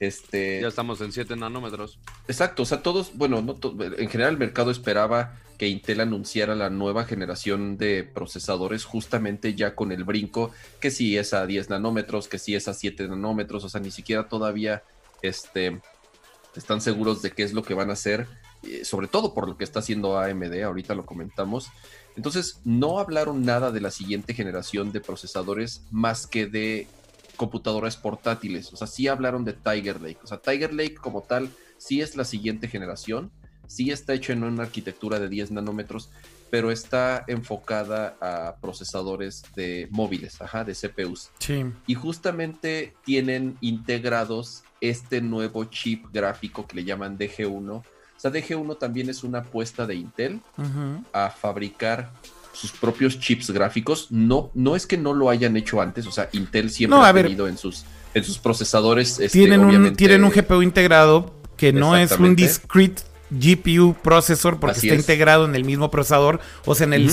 Este, 0.00 0.60
Ya 0.62 0.68
estamos 0.68 1.00
en 1.02 1.12
7 1.12 1.36
nanómetros. 1.36 1.98
Exacto, 2.26 2.62
o 2.62 2.66
sea, 2.66 2.82
todos, 2.82 3.12
bueno, 3.14 3.42
no 3.42 3.54
to- 3.56 3.76
en 3.80 4.08
general 4.08 4.32
el 4.32 4.38
mercado 4.38 4.70
esperaba 4.70 5.36
que 5.58 5.68
Intel 5.68 6.00
anunciara 6.00 6.54
la 6.54 6.70
nueva 6.70 7.04
generación 7.04 7.76
de 7.76 8.02
procesadores 8.02 8.84
justamente 8.84 9.54
ya 9.54 9.74
con 9.74 9.92
el 9.92 10.04
brinco, 10.04 10.52
que 10.80 10.90
si 10.90 11.18
es 11.18 11.34
a 11.34 11.44
10 11.46 11.68
nanómetros, 11.68 12.28
que 12.28 12.38
si 12.38 12.54
es 12.54 12.66
a 12.66 12.72
7 12.72 13.06
nanómetros, 13.08 13.62
o 13.64 13.68
sea, 13.68 13.80
ni 13.82 13.90
siquiera 13.90 14.26
todavía 14.26 14.82
este, 15.20 15.82
están 16.56 16.80
seguros 16.80 17.20
de 17.20 17.32
qué 17.32 17.42
es 17.42 17.52
lo 17.52 17.62
que 17.62 17.74
van 17.74 17.90
a 17.90 17.92
hacer, 17.92 18.26
eh, 18.62 18.86
sobre 18.86 19.06
todo 19.06 19.34
por 19.34 19.46
lo 19.48 19.58
que 19.58 19.64
está 19.64 19.80
haciendo 19.80 20.18
AMD, 20.18 20.62
ahorita 20.64 20.94
lo 20.94 21.04
comentamos. 21.04 21.68
Entonces, 22.16 22.60
no 22.64 22.98
hablaron 22.98 23.44
nada 23.44 23.70
de 23.70 23.82
la 23.82 23.90
siguiente 23.90 24.32
generación 24.32 24.92
de 24.92 25.02
procesadores 25.02 25.82
más 25.90 26.26
que 26.26 26.46
de 26.46 26.86
computadoras 27.40 27.96
portátiles. 27.96 28.70
O 28.70 28.76
sea, 28.76 28.86
sí 28.86 29.08
hablaron 29.08 29.46
de 29.46 29.54
Tiger 29.54 29.98
Lake. 30.02 30.18
O 30.22 30.26
sea, 30.26 30.36
Tiger 30.36 30.74
Lake 30.74 30.96
como 30.96 31.22
tal 31.22 31.48
sí 31.78 32.02
es 32.02 32.14
la 32.14 32.26
siguiente 32.26 32.68
generación. 32.68 33.30
Sí 33.66 33.90
está 33.90 34.12
hecho 34.12 34.34
en 34.34 34.44
una 34.44 34.64
arquitectura 34.64 35.18
de 35.18 35.30
10 35.30 35.52
nanómetros, 35.52 36.10
pero 36.50 36.70
está 36.70 37.24
enfocada 37.28 38.18
a 38.20 38.56
procesadores 38.60 39.42
de 39.56 39.88
móviles, 39.90 40.38
ajá, 40.42 40.64
de 40.64 40.74
CPUs. 40.74 41.30
Sí. 41.38 41.64
Y 41.86 41.94
justamente 41.94 42.92
tienen 43.06 43.56
integrados 43.62 44.62
este 44.82 45.22
nuevo 45.22 45.64
chip 45.64 46.08
gráfico 46.12 46.66
que 46.66 46.76
le 46.76 46.84
llaman 46.84 47.16
DG1. 47.16 47.70
O 47.70 47.84
sea, 48.18 48.30
DG1 48.30 48.78
también 48.78 49.08
es 49.08 49.24
una 49.24 49.38
apuesta 49.38 49.86
de 49.86 49.94
Intel 49.94 50.42
a 51.14 51.30
fabricar 51.30 52.12
sus 52.60 52.72
propios 52.72 53.18
chips 53.18 53.50
gráficos. 53.50 54.08
No, 54.10 54.50
no 54.54 54.76
es 54.76 54.86
que 54.86 54.96
no 54.98 55.14
lo 55.14 55.30
hayan 55.30 55.56
hecho 55.56 55.80
antes, 55.80 56.06
o 56.06 56.12
sea, 56.12 56.28
Intel 56.32 56.70
siempre 56.70 56.98
No, 56.98 57.04
ha 57.04 57.12
ver. 57.12 57.24
tenido 57.26 57.48
en 57.48 57.56
sus, 57.56 57.84
en 58.14 58.22
sus 58.24 58.38
procesadores. 58.38 59.12
este, 59.20 59.28
tienen, 59.30 59.60
un, 59.60 59.96
tienen 59.96 60.24
un 60.24 60.30
GPU 60.30 60.62
integrado 60.62 61.34
que 61.56 61.72
no 61.72 61.96
es 61.96 62.12
un 62.12 62.36
discrete 62.36 63.02
GPU 63.30 63.94
processor 64.02 64.58
porque 64.58 64.78
Así 64.78 64.88
está 64.88 64.94
es. 64.96 65.00
integrado 65.02 65.44
en 65.44 65.54
el 65.54 65.64
mismo 65.64 65.90
procesador. 65.90 66.40
O 66.64 66.74
sea, 66.74 66.86
en 66.86 66.92
el. 66.94 67.10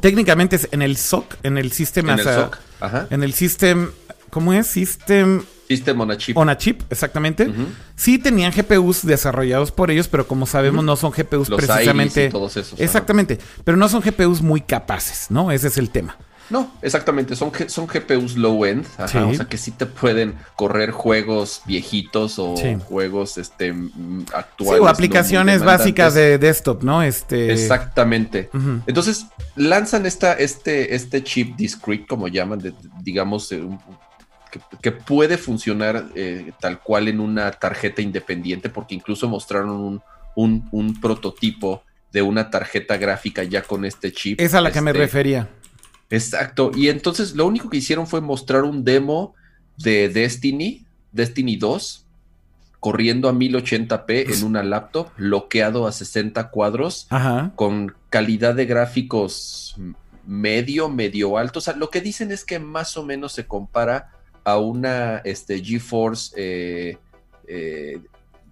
Técnicamente 0.00 0.56
es 0.56 0.68
en 0.70 0.82
el 0.82 0.96
SOC, 0.96 1.36
en 1.42 1.58
el 1.58 1.72
System 1.72 2.08
en 2.10 2.14
as 2.14 2.20
el 2.20 2.28
a- 2.28 2.34
SOC. 2.34 2.58
Ajá. 2.80 3.06
En 3.10 3.22
el 3.22 3.32
System. 3.32 3.90
¿Cómo 4.30 4.52
es? 4.52 4.66
System 4.66 5.42
System 5.68 6.00
on 6.00 6.10
a 6.10 6.16
chip. 6.16 6.36
on 6.36 6.48
a 6.48 6.56
chip, 6.56 6.82
exactamente. 6.90 7.50
Sí 7.96 8.18
tenían 8.18 8.52
GPUs 8.52 9.04
desarrollados 9.04 9.72
por 9.72 9.90
ellos, 9.90 10.06
pero 10.08 10.26
como 10.26 10.46
sabemos, 10.46 10.84
no 10.84 10.96
son 10.96 11.10
GPUs 11.12 11.48
Los 11.48 11.58
precisamente. 11.64 12.20
Iris 12.22 12.30
y 12.30 12.32
todos 12.32 12.56
esos. 12.56 12.74
ajá. 12.74 12.82
Exactamente. 12.84 13.38
Pero 13.64 13.76
no 13.76 13.88
son 13.88 14.00
GPUs 14.02 14.42
muy 14.42 14.60
capaces, 14.60 15.26
¿no? 15.30 15.50
Ese 15.50 15.68
es 15.68 15.78
el 15.78 15.90
tema. 15.90 16.16
No, 16.48 16.72
exactamente. 16.80 17.34
Son, 17.34 17.50
son 17.66 17.88
GPUs 17.88 18.36
low 18.36 18.64
end. 18.64 18.86
Ajá, 18.98 19.08
Sí. 19.08 19.18
O 19.18 19.34
sea 19.34 19.46
que 19.46 19.58
sí 19.58 19.72
te 19.72 19.84
pueden 19.84 20.36
correr 20.54 20.92
juegos 20.92 21.62
viejitos 21.66 22.38
o 22.38 22.56
Sí. 22.56 22.76
juegos 22.84 23.36
este, 23.36 23.72
mm, 23.72 24.20
Sí, 24.20 24.32
actuales. 24.32 24.80
o 24.80 24.86
aplicaciones 24.86 25.64
básicas 25.64 26.14
de 26.14 26.38
desktop, 26.38 26.84
¿no? 26.84 27.02
Este. 27.02 27.52
Exactamente. 27.52 28.48
Entonces, 28.86 29.26
lanzan 29.56 30.06
esta, 30.06 30.34
este, 30.34 30.94
este 30.94 31.24
chip 31.24 31.56
discrete, 31.56 32.06
como 32.06 32.28
llaman, 32.28 32.60
de- 32.60 32.74
digamos, 33.02 33.50
un- 33.50 33.80
que, 34.58 34.76
que 34.82 34.92
puede 34.92 35.38
funcionar 35.38 36.06
eh, 36.14 36.52
tal 36.60 36.80
cual 36.80 37.08
en 37.08 37.20
una 37.20 37.50
tarjeta 37.52 38.02
independiente, 38.02 38.68
porque 38.68 38.94
incluso 38.94 39.28
mostraron 39.28 39.70
un, 39.70 40.02
un- 40.34 40.68
un 40.72 41.00
prototipo 41.00 41.82
de 42.12 42.22
una 42.22 42.50
tarjeta 42.50 42.96
gráfica 42.96 43.42
ya 43.44 43.62
con 43.62 43.84
este 43.84 44.12
chip. 44.12 44.40
Es 44.40 44.54
a 44.54 44.60
la 44.60 44.70
que 44.72 44.80
me 44.80 44.90
Este, 44.92 45.00
refería. 45.00 45.48
Exacto. 46.10 46.70
Y 46.74 46.88
entonces 46.88 47.34
lo 47.34 47.46
único 47.46 47.68
que 47.68 47.78
hicieron 47.78 48.06
fue 48.06 48.20
mostrar 48.20 48.62
un 48.62 48.84
demo 48.84 49.34
de 49.76 50.08
Destiny, 50.08 50.84
Destiny 51.12 51.56
2, 51.56 52.04
corriendo 52.80 53.28
a 53.28 53.32
1080p 53.32 54.34
en 54.36 54.44
una 54.44 54.62
laptop, 54.62 55.08
bloqueado 55.16 55.86
a 55.86 55.92
60 55.92 56.50
cuadros 56.50 57.06
Ajá. 57.10 57.50
con 57.56 57.94
calidad 58.10 58.54
de 58.54 58.66
gráficos 58.66 59.76
medio, 60.26 60.88
medio 60.88 61.36
alto. 61.38 61.58
O 61.58 61.62
sea, 61.62 61.74
lo 61.74 61.90
que 61.90 62.00
dicen 62.00 62.30
es 62.30 62.44
que 62.44 62.58
más 62.58 62.96
o 62.96 63.02
menos 63.04 63.32
se 63.32 63.46
compara 63.46 64.12
a 64.46 64.58
una 64.58 65.18
este, 65.24 65.60
GeForce 65.62 66.32
eh, 66.36 66.98
eh, 67.48 67.98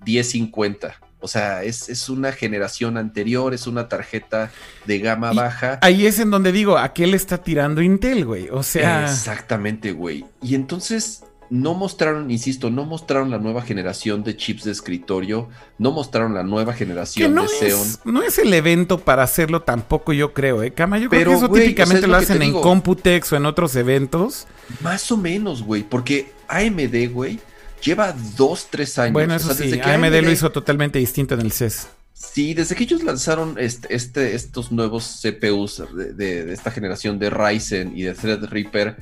1050. 0.05 1.01
O 1.21 1.29
sea, 1.29 1.62
es, 1.62 1.89
es 1.89 2.09
una 2.11 2.33
generación 2.33 2.99
anterior, 2.99 3.55
es 3.55 3.66
una 3.69 3.89
tarjeta 3.89 4.51
de 4.87 4.99
gama 4.99 5.33
Y- 5.33 5.37
baja. 5.37 5.79
Ahí 5.83 6.05
es 6.05 6.19
en 6.19 6.31
donde 6.31 6.51
digo, 6.53 6.77
¿a 6.77 6.93
qué 6.93 7.07
le 7.07 7.16
está 7.16 7.39
tirando 7.39 7.81
Intel, 7.81 8.27
güey? 8.27 8.49
O 8.51 8.62
sea, 8.65 9.05
Exactamente, 9.05 9.93
güey. 9.93 10.27
Y 10.43 10.57
entonces 10.57 11.23
no 11.51 11.75
mostraron, 11.75 12.31
insisto, 12.31 12.71
no 12.71 12.85
mostraron 12.85 13.31
la 13.31 13.39
nueva 13.39 13.62
generación 13.62 14.25
de 14.25 14.37
chips 14.37 14.65
de 14.65 14.73
escritorio, 14.73 15.49
no 15.79 15.91
mostraron 15.93 16.35
la 16.35 16.43
nueva 16.43 16.73
que 16.73 16.79
generación 16.81 17.35
no 17.35 17.43
de 17.43 17.49
Xeon. 17.49 17.81
es, 17.81 18.01
no 18.05 18.23
es 18.23 18.39
el 18.39 18.53
evento 18.55 18.99
para 18.99 19.23
hacerlo 19.23 19.62
tampoco, 19.62 20.12
yo 20.12 20.33
creo, 20.33 20.62
¿eh? 20.62 20.73
Cama, 20.73 20.99
yo 20.99 21.09
creo 21.09 21.25
que 21.31 21.35
eso 21.37 21.49
típicamente 21.49 21.85
o 21.85 21.87
sea, 21.87 21.97
es 21.99 22.03
lo 22.03 22.09
lo 22.09 22.19
que 22.19 22.25
hacen 22.25 22.43
en. 22.43 22.53
Computex 22.61 23.33
o 23.33 23.37
en 23.37 23.47
otros 23.47 23.77
eventos. 23.77 24.47
Más 24.81 25.11
o 25.12 25.16
menos, 25.16 25.62
güey, 25.62 25.83
porque 25.83 26.33
AMD, 26.49 27.11
güey, 27.12 27.39
lleva 27.83 28.15
dos, 28.37 28.69
tres 28.71 28.99
años. 28.99 29.12
Bueno, 29.12 29.35
O 29.35 29.37
eso 29.37 29.53
sea, 29.55 29.66
sí, 29.66 29.73
que 29.79 29.83
AMD 29.83 30.23
lo 30.23 30.31
hizo 30.31 30.51
totalmente 30.53 30.99
distinto 30.99 31.35
en 31.35 31.41
el 31.43 31.53
CES. 31.53 31.89
Sí, 32.15 32.55
desde 32.55 32.75
que 32.77 32.85
ellos 32.85 33.03
lanzaron 33.03 33.57
este, 33.59 33.95
este- 33.95 34.35
estos 34.35 34.73
nuevos 34.73 35.21
CPUs 35.23 35.83
de, 35.95 36.15
de- 36.15 36.45
de 36.45 36.53
esta 36.55 36.71
generación 36.71 37.19
de 37.19 37.29
Ryzen 37.29 37.93
y 37.99 38.03
de 38.05 38.15
Threadripper, 38.15 38.97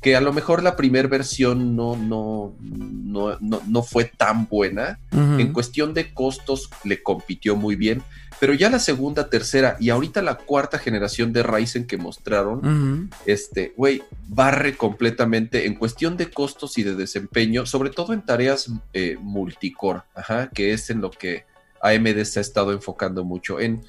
que 0.00 0.14
a 0.14 0.20
lo 0.20 0.32
mejor 0.32 0.62
la 0.62 0.76
primera 0.76 1.08
versión 1.08 1.74
no, 1.74 1.96
no, 1.96 2.54
no, 2.60 3.36
no, 3.40 3.60
no 3.66 3.82
fue 3.82 4.04
tan 4.04 4.46
buena. 4.46 4.98
En 5.12 5.52
cuestión 5.52 5.92
de 5.94 6.12
costos 6.14 6.70
le 6.84 7.02
compitió 7.02 7.56
muy 7.56 7.74
bien, 7.74 8.02
pero 8.38 8.54
ya 8.54 8.70
la 8.70 8.78
segunda, 8.78 9.28
tercera 9.28 9.76
y 9.80 9.90
ahorita 9.90 10.22
la 10.22 10.36
cuarta 10.36 10.78
generación 10.78 11.32
de 11.32 11.42
Ryzen 11.42 11.86
que 11.88 11.96
mostraron, 11.96 13.10
este, 13.26 13.72
güey, 13.76 14.02
barre 14.28 14.76
completamente 14.76 15.66
en 15.66 15.74
cuestión 15.74 16.16
de 16.16 16.30
costos 16.30 16.78
y 16.78 16.84
de 16.84 16.94
desempeño, 16.94 17.66
sobre 17.66 17.90
todo 17.90 18.12
en 18.12 18.22
tareas 18.24 18.70
eh, 18.92 19.16
multicore, 19.20 20.02
ajá, 20.14 20.48
que 20.54 20.72
es 20.72 20.90
en 20.90 21.00
lo 21.00 21.10
que 21.10 21.44
AMD 21.82 22.24
se 22.24 22.38
ha 22.38 22.42
estado 22.42 22.70
enfocando 22.72 23.24
mucho. 23.24 23.58
En, 23.58 23.82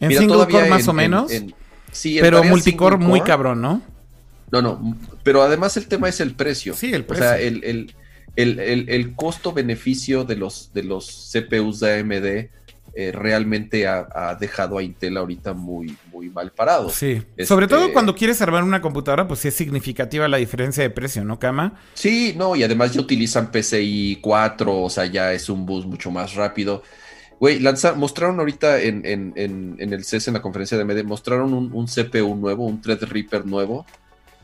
En 0.00 0.08
mira, 0.08 0.20
single 0.20 0.46
core 0.48 0.68
más 0.68 0.82
en- 0.82 0.88
o 0.88 0.90
en- 0.90 0.96
menos, 0.96 1.30
en- 1.30 1.54
sí, 1.92 2.18
pero 2.20 2.42
multicore 2.42 2.96
muy 2.96 3.20
cabrón, 3.20 3.60
¿no? 3.60 3.82
No, 4.62 4.78
no, 4.78 4.96
pero 5.22 5.42
además 5.42 5.76
el 5.76 5.86
tema 5.86 6.08
es 6.08 6.20
el 6.20 6.34
precio. 6.34 6.74
Sí, 6.74 6.92
el 6.92 7.02
O 7.02 7.06
precio. 7.06 7.24
sea, 7.24 7.40
el, 7.40 7.62
el, 7.64 7.94
el, 8.36 8.58
el- 8.60 8.88
el 8.88 9.14
costo-beneficio 9.14 10.24
de 10.24 10.36
los, 10.36 10.70
de 10.74 10.82
los 10.82 11.30
CPUs 11.32 11.80
de 11.80 12.00
AMD 12.00 12.48
eh, 12.96 13.10
realmente 13.12 13.88
ha, 13.88 14.06
ha 14.14 14.34
dejado 14.36 14.78
a 14.78 14.82
Intel 14.82 15.16
ahorita 15.16 15.52
muy, 15.52 15.96
muy 16.12 16.30
mal 16.30 16.52
parado. 16.52 16.90
Sí. 16.90 17.22
Este- 17.36 17.46
Sobre 17.46 17.66
todo 17.66 17.92
cuando 17.92 18.14
quieres 18.14 18.40
armar 18.40 18.62
una 18.62 18.80
computadora, 18.80 19.26
pues 19.26 19.40
sí 19.40 19.48
es 19.48 19.54
significativa 19.54 20.28
la 20.28 20.36
diferencia 20.36 20.82
de 20.84 20.90
precio, 20.90 21.24
¿no, 21.24 21.38
Cama? 21.40 21.80
Sí, 21.94 22.34
no, 22.36 22.54
y 22.54 22.62
además 22.62 22.92
ya 22.92 23.00
utilizan 23.00 23.50
PCI 23.50 24.18
4, 24.22 24.82
o 24.82 24.90
sea, 24.90 25.06
ya 25.06 25.32
es 25.32 25.48
un 25.48 25.66
bus 25.66 25.86
mucho 25.86 26.10
más 26.12 26.34
rápido. 26.34 26.82
Güey, 27.40 27.58
lanza- 27.58 27.94
mostraron 27.94 28.38
ahorita 28.38 28.80
en, 28.80 29.04
en, 29.04 29.32
en, 29.34 29.74
en 29.80 29.92
el 29.92 30.04
CES, 30.04 30.28
en 30.28 30.34
la 30.34 30.40
conferencia 30.42 30.76
de 30.78 30.84
AMD, 30.84 31.02
mostraron 31.04 31.52
un, 31.52 31.72
un 31.72 31.86
CPU 31.86 32.36
nuevo, 32.36 32.64
un 32.64 32.80
Threadripper 32.80 33.44
nuevo, 33.44 33.84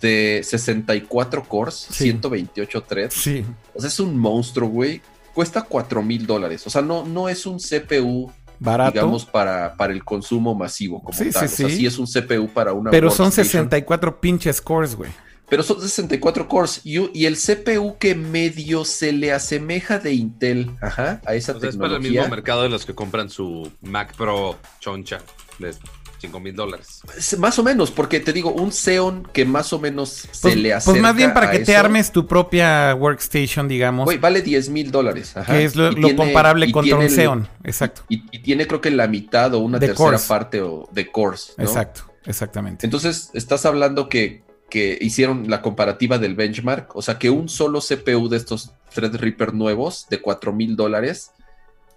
de 0.00 0.40
64 0.44 1.44
cores, 1.44 1.86
Sí. 1.90 2.04
128 2.04 2.82
threads. 2.82 3.14
Sí. 3.14 3.44
O 3.74 3.80
sea, 3.80 3.88
es 3.88 4.00
un 4.00 4.16
monstruo, 4.18 4.68
güey. 4.68 5.00
Cuesta 5.34 5.62
4 5.62 6.02
mil 6.02 6.26
dólares. 6.26 6.66
O 6.66 6.70
sea, 6.70 6.82
no, 6.82 7.04
no 7.04 7.28
es 7.28 7.46
un 7.46 7.58
CPU, 7.58 8.32
Barato. 8.58 8.92
digamos, 8.92 9.24
para, 9.24 9.76
para 9.76 9.92
el 9.92 10.04
consumo 10.04 10.54
masivo 10.54 11.02
como 11.02 11.16
Sí, 11.16 11.30
tal. 11.30 11.48
sí, 11.48 11.54
o 11.54 11.56
sea, 11.56 11.68
sí. 11.68 11.76
sí 11.76 11.86
es 11.86 11.98
un 11.98 12.06
CPU 12.06 12.48
para 12.48 12.72
una 12.72 12.90
pero 12.90 13.10
son 13.10 13.26
workstation. 13.26 13.64
64 13.64 14.20
pinches 14.20 14.60
cores, 14.60 14.94
güey. 14.96 15.10
Pero 15.48 15.62
son 15.64 15.80
64 15.80 16.46
cores. 16.46 16.80
Y, 16.84 16.98
y 17.18 17.26
el 17.26 17.36
CPU 17.36 17.96
que 17.98 18.14
medio 18.14 18.84
se 18.84 19.12
le 19.12 19.32
asemeja 19.32 19.98
de 19.98 20.14
Intel, 20.14 20.70
ajá, 20.80 21.20
a 21.26 21.34
esa 21.34 21.52
O 21.56 21.60
sea, 21.60 21.70
es 21.70 21.76
para 21.76 21.88
el 21.88 21.92
tecnología. 21.94 22.20
mismo 22.22 22.28
mercado 22.36 22.62
de 22.62 22.68
los 22.68 22.86
que 22.86 22.94
compran 22.94 23.30
su 23.30 23.70
Mac 23.82 24.14
Pro 24.16 24.56
choncha 24.78 25.18
de 25.58 25.74
5 26.20 26.40
mil 26.40 26.54
dólares. 26.54 27.00
Es 27.16 27.38
Más 27.38 27.58
o 27.58 27.62
menos, 27.64 27.90
porque 27.90 28.20
te 28.20 28.32
digo, 28.32 28.52
un 28.52 28.70
Xeon 28.72 29.28
que 29.32 29.44
más 29.44 29.72
o 29.72 29.78
menos 29.78 30.24
Pues, 30.42 30.54
se 30.54 30.56
le 30.56 30.72
acerca 30.74 30.92
pues 30.92 31.02
más 31.02 31.16
bien 31.16 31.32
para 31.32 31.50
que 31.50 31.60
te 31.60 31.76
armes 31.76 32.12
tu 32.12 32.26
propia 32.26 32.94
workstation, 32.94 33.66
digamos, 33.68 34.04
Güey, 34.04 34.18
vale 34.18 34.42
10 34.42 34.68
mil 34.68 34.90
dólares. 34.90 35.34
que 35.46 35.64
es 35.64 35.76
lo, 35.76 35.86
y 35.90 35.94
lo 35.96 36.08
tiene- 36.08 36.16
comparable 36.16 36.70
contra 36.72 36.96
un 36.96 37.08
Xeon. 37.08 37.48
Exacto, 37.64 38.02
Y, 38.08 38.22
y 38.30 38.40
tiene 38.40 38.66
creo 38.66 38.80
que 38.80 38.90
la 38.90 39.06
mitad 39.08 39.54
o 39.54 39.60
una 39.60 39.78
De 39.78 39.88
tercera 39.88 40.18
parte 40.28 40.60
o, 40.60 40.88
de 40.92 41.10
cores. 41.10 41.54
¿no? 41.56 41.64
exacto, 41.64 42.02
exactamente. 42.26 42.86
Entonces, 42.86 43.30
estás 43.34 43.64
hablando 43.66 44.08
que, 44.08 44.42
que 44.68 44.98
hicieron 45.00 45.48
la 45.48 45.62
comparativa 45.62 46.18
del 46.18 46.34
benchmark, 46.34 46.94
o 46.94 47.02
sea, 47.02 47.18
que 47.18 47.30
un 47.30 47.48
solo 47.48 47.80
CPU 47.80 48.28
de 48.28 48.36
estos 48.36 48.72
Threadripper 48.94 49.54
nuevos 49.54 50.06
de 50.10 50.20
4 50.20 50.52
mil 50.52 50.76
dólares 50.76 51.30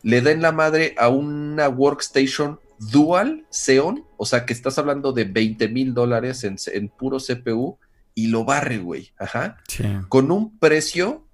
le 0.03 0.21
den 0.21 0.41
la 0.41 0.51
madre 0.51 0.93
a 0.97 1.07
una 1.09 1.69
workstation 1.69 2.59
dual 2.91 3.45
Xeon, 3.51 4.05
o 4.17 4.25
sea, 4.25 4.45
que 4.45 4.53
estás 4.53 4.77
hablando 4.77 5.11
de 5.13 5.25
20 5.25 5.67
mil 5.69 5.93
dólares 5.93 6.43
en, 6.43 6.57
en 6.73 6.89
puro 6.89 7.17
CPU 7.19 7.77
y 8.15 8.27
lo 8.27 8.45
barre, 8.45 8.77
güey, 8.77 9.11
ajá, 9.17 9.57
Sí. 9.67 9.83
con 10.09 10.31
un 10.31 10.57
precio 10.57 11.25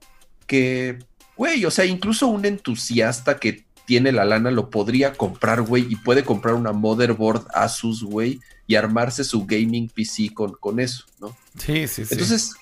que, 0.47 0.99
güey, 1.35 1.65
o 1.65 1.71
sea, 1.71 1.85
incluso 1.85 2.27
un 2.27 2.45
entusiasta 2.45 3.37
que 3.37 3.65
tiene 3.85 4.11
la 4.11 4.23
lana 4.25 4.51
lo 4.51 4.69
podría 4.69 5.13
comprar, 5.13 5.61
güey, 5.63 5.85
y 5.89 5.95
puede 5.95 6.23
comprar 6.23 6.53
una 6.55 6.71
motherboard 6.71 7.47
Asus, 7.53 8.03
güey, 8.03 8.39
y 8.67 8.75
armarse 8.75 9.23
su 9.23 9.45
gaming 9.45 9.89
PC 9.89 10.29
con, 10.33 10.53
con 10.53 10.79
eso, 10.79 11.05
¿no? 11.19 11.35
Sí, 11.57 11.87
sí, 11.87 12.05
sí. 12.05 12.13
Entonces, 12.13 12.53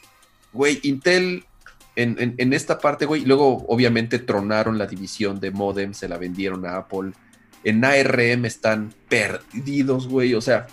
güey, 0.54 0.80
Intel 0.84 1.44
en, 1.98 2.36
en, 2.38 2.54
esta 2.54 2.78
parte, 2.78 3.06
güey, 3.06 3.26
luego 3.26 3.66
obviamente 3.68 4.20
tronaron 4.20 4.78
la 4.78 4.86
división 4.86 5.40
de 5.40 5.50
modem, 5.52 5.94
se 5.96 6.08
la 6.08 6.18
vendieron 6.18 6.66
a 6.66 6.78
Apple. 6.78 7.12
En 7.68 7.84
ARM 7.84 8.46
están 8.46 8.94
perdidos, 9.10 10.08
güey. 10.08 10.36
O 10.36 10.40
sea, 10.40 10.68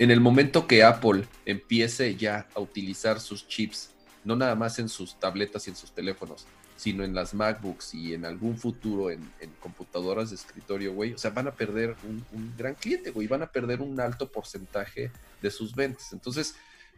en 0.00 0.10
el 0.10 0.20
momento 0.20 0.66
que 0.66 0.82
Apple 0.82 1.28
empiece 1.46 2.16
ya 2.16 2.48
a 2.56 2.60
utilizar 2.60 3.20
sus 3.20 3.46
chips, 3.46 3.90
no 4.24 4.34
nada 4.34 4.56
más 4.56 4.80
en 4.80 4.88
sus 4.88 5.14
tabletas 5.20 5.68
y 5.68 5.70
en 5.70 5.76
sus 5.76 5.92
teléfonos, 5.92 6.44
sino 6.74 7.04
en 7.04 7.14
las 7.14 7.34
MacBooks 7.34 7.94
y 7.94 8.14
en 8.14 8.24
algún 8.24 8.58
futuro 8.58 9.12
en, 9.12 9.30
computadoras 9.60 10.30
de 10.30 10.34
escritorio, 10.34 10.92
güey, 10.92 11.12
o 11.12 11.18
sea, 11.18 11.30
van 11.30 11.46
a 11.46 11.52
perder 11.52 11.94
un, 12.02 12.52
gran 12.58 12.74
cliente, 12.74 13.12
güey, 13.12 13.28
van 13.28 13.42
a 13.42 13.52
perder 13.52 13.80
un 13.80 14.00
alto 14.00 14.28
porcentaje 14.28 15.12
de 15.40 15.50
sus 15.52 15.72
ventas. 15.72 16.12
Entonces, 16.12 16.56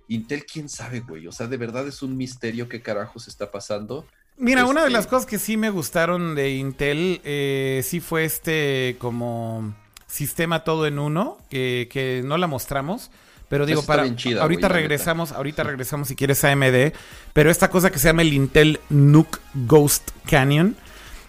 Intel, 0.08 0.46
quién 0.46 0.70
sabe, 0.70 1.00
güey, 1.00 1.26
o 1.26 1.32
sea, 1.32 1.46
de 1.46 1.58
verdad 1.58 1.86
es 1.86 2.00
un 2.00 2.16
misterio 2.16 2.70
qué 2.70 2.80
carajos 2.80 3.28
está 3.28 3.50
pasando. 3.50 4.06
Mira, 4.38 4.66
una 4.66 4.84
de 4.84 4.90
las 4.90 5.04
este 5.04 5.10
cosas 5.10 5.26
que 5.26 5.38
sí 5.38 5.56
me 5.56 5.70
gustaron 5.70 6.34
de 6.34 6.56
Intel, 6.56 7.20
eh, 7.24 7.80
sí 7.84 8.00
fue 8.00 8.24
este 8.24 8.96
como 8.98 9.74
sistema 10.06 10.64
todo 10.64 10.86
en 10.86 10.98
uno, 10.98 11.38
que 11.50 12.22
no 12.24 12.36
la 12.36 12.46
mostramos 12.46 13.10
pero 13.48 13.64
digo, 13.64 13.82
para 13.82 14.02
ahorita 14.40 14.68
regresamos, 14.68 15.32
ahorita 15.32 15.62
regresamos 15.62 16.08
si 16.08 16.16
quieres 16.16 16.42
a 16.44 16.50
AMD, 16.50 16.92
pero 17.32 17.50
esta 17.50 17.70
cosa 17.70 17.90
que 17.90 17.98
se 17.98 18.08
llama 18.08 18.22
el 18.22 18.32
Intel 18.32 18.80
NUC 18.88 19.38
Ghost 19.54 20.10
Canyon, 20.28 20.74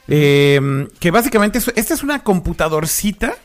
eh, 0.08 0.88
que 1.00 1.12
básicamente 1.12 1.60
esta 1.76 1.94
es 1.94 2.02
una 2.02 2.24
computadorcita, 2.24 3.36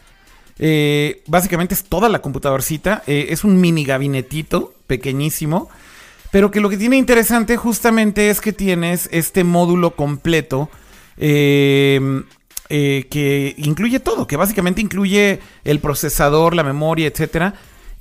eh, 0.59 1.23
básicamente 1.27 1.75
es 1.75 1.85
toda 1.85 2.09
la 2.09 2.21
computadorcita, 2.21 3.03
eh, 3.07 3.27
es 3.29 3.45
un 3.45 3.61
mini 3.61 3.85
gabinetito 3.85 4.73
pequeñísimo, 4.87 5.69
pero 6.33 6.51
que 6.51 6.59
lo 6.61 6.69
que 6.69 6.77
tiene 6.77 6.97
interesante 6.97 7.57
justamente 7.57 8.29
es 8.31 8.41
que 8.41 8.53
tienes 8.53 9.09
este 9.13 9.45
módulo 9.45 9.95
completo 9.95 10.69
que 11.17 12.25
incluye 13.59 14.01
todo, 14.01 14.27
que 14.27 14.37
básicamente 14.37 14.81
incluye 14.81 15.39
el 15.63 15.79
procesador, 15.79 16.57
la 16.57 16.65
memoria, 16.65 17.07
etcétera 17.07 17.55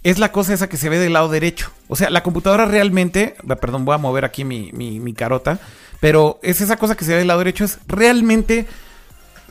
es 0.03 0.17
la 0.17 0.31
cosa 0.31 0.53
esa 0.53 0.69
que 0.69 0.77
se 0.77 0.89
ve 0.89 0.97
del 0.97 1.13
lado 1.13 1.29
derecho. 1.29 1.71
O 1.87 1.95
sea, 1.95 2.09
la 2.09 2.23
computadora 2.23 2.65
realmente, 2.65 3.35
perdón, 3.59 3.85
voy 3.85 3.95
a 3.95 3.99
mover 3.99 4.25
aquí 4.25 4.43
mi, 4.43 4.71
mi, 4.73 5.13
carota, 5.13 5.59
pero 5.99 6.39
es 6.41 6.61
esa 6.61 6.77
cosa 6.77 6.95
que 6.95 7.05
se 7.05 7.11
ve 7.11 7.19
del 7.19 7.27
lado 7.27 7.39
derecho, 7.39 7.65
es 7.65 7.79
realmente 7.87 8.65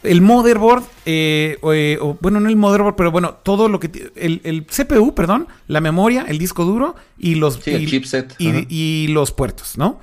el 0.02 0.20
motherboard, 0.22 0.84
eh, 1.04 1.58
eh, 1.62 1.98
o, 2.00 2.16
bueno, 2.20 2.40
no 2.40 2.48
el 2.48 2.56
motherboard, 2.56 2.96
pero 2.96 3.10
bueno, 3.10 3.34
todo 3.34 3.68
lo 3.68 3.80
que... 3.80 4.12
El, 4.16 4.40
el 4.44 4.66
CPU, 4.66 5.14
perdón, 5.14 5.48
la 5.68 5.80
memoria, 5.80 6.24
el 6.28 6.38
disco 6.38 6.64
duro 6.64 6.96
y 7.18 7.34
los... 7.34 7.66
el 7.66 7.86
chipset. 7.86 8.34
Y, 8.38 9.08
los 9.08 9.32
puertos, 9.32 9.76
¿no? 9.76 10.00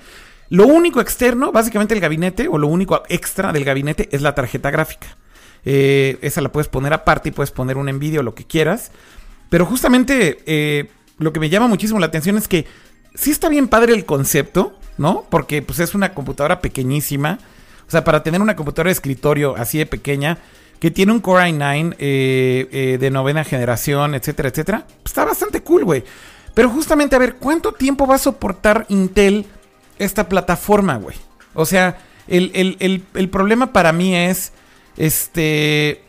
Lo 0.50 0.68
único 0.68 1.02
externo, 1.02 1.52
básicamente 1.52 1.94
el 1.94 2.00
gabinete, 2.00 2.48
o 2.48 2.58
lo 2.58 2.68
único 2.68 3.04
extra 3.10 3.52
del 3.52 3.66
gabinete 3.66 4.08
es 4.12 4.22
la 4.22 4.36
tarjeta 4.36 4.72
gráfica. 4.72 5.18
Eh, 5.66 6.18
esa 6.22 6.42
la 6.42 6.52
puedes 6.52 6.70
poner 6.70 6.94
aparte 6.94 7.30
y 7.30 7.32
puedes 7.32 7.52
poner 7.52 7.78
un 7.78 7.88
Nvidia 7.88 8.22
o 8.22 8.24
lo 8.24 8.36
que 8.36 8.46
quieras. 8.46 8.92
Pero 9.50 9.66
justamente 9.66 10.90
lo 11.18 11.34
que 11.34 11.40
me 11.40 11.50
llama 11.50 11.68
muchísimo 11.68 12.00
la 12.00 12.06
atención 12.06 12.38
es 12.38 12.48
que 12.48 12.66
sí 13.16 13.32
está 13.32 13.50
bien 13.50 13.68
padre 13.68 13.94
el 13.94 14.06
concepto, 14.06 14.78
¿no? 14.98 15.26
Porque 15.30 15.62
pues 15.62 15.80
es 15.80 15.96
una 15.96 16.14
computadora 16.14 16.62
pequeñísima. 16.62 17.40
O 17.88 17.92
sea, 17.92 18.04
para 18.04 18.24
tener 18.24 18.42
una 18.42 18.56
computadora 18.56 18.90
de 18.90 18.94
escritorio 18.94 19.56
así 19.56 19.78
de 19.78 19.86
pequeña, 19.86 20.40
que 20.80 20.92
tiene 20.92 21.12
un 21.12 21.20
Core 21.20 21.50
i9 21.50 21.96
eh, 21.98 22.68
eh, 22.72 22.98
de 23.00 23.12
novena 23.12 23.44
generación, 23.44 24.14
etcétera, 24.14 24.50
etcétera, 24.50 24.86
pues 24.88 25.12
está 25.12 25.26
bastante 25.26 25.62
cool, 25.62 25.86
güey. 25.86 26.04
Pero 26.54 26.70
justamente, 26.70 27.16
a 27.16 27.20
ver, 27.20 27.36
¿cuánto 27.36 27.72
tiempo 27.72 28.06
va 28.08 28.16
a 28.16 28.20
soportar 28.20 28.86
Intel 28.90 29.46
esta 30.00 30.28
plataforma, 30.28 30.98
güey? 30.98 31.16
O 31.54 31.66
sea, 31.66 32.00
el, 32.28 32.52
el 32.80 33.30
problema 33.30 33.72
para 33.74 33.94
mí 33.94 34.16
es, 34.16 34.52
este, 34.98 36.02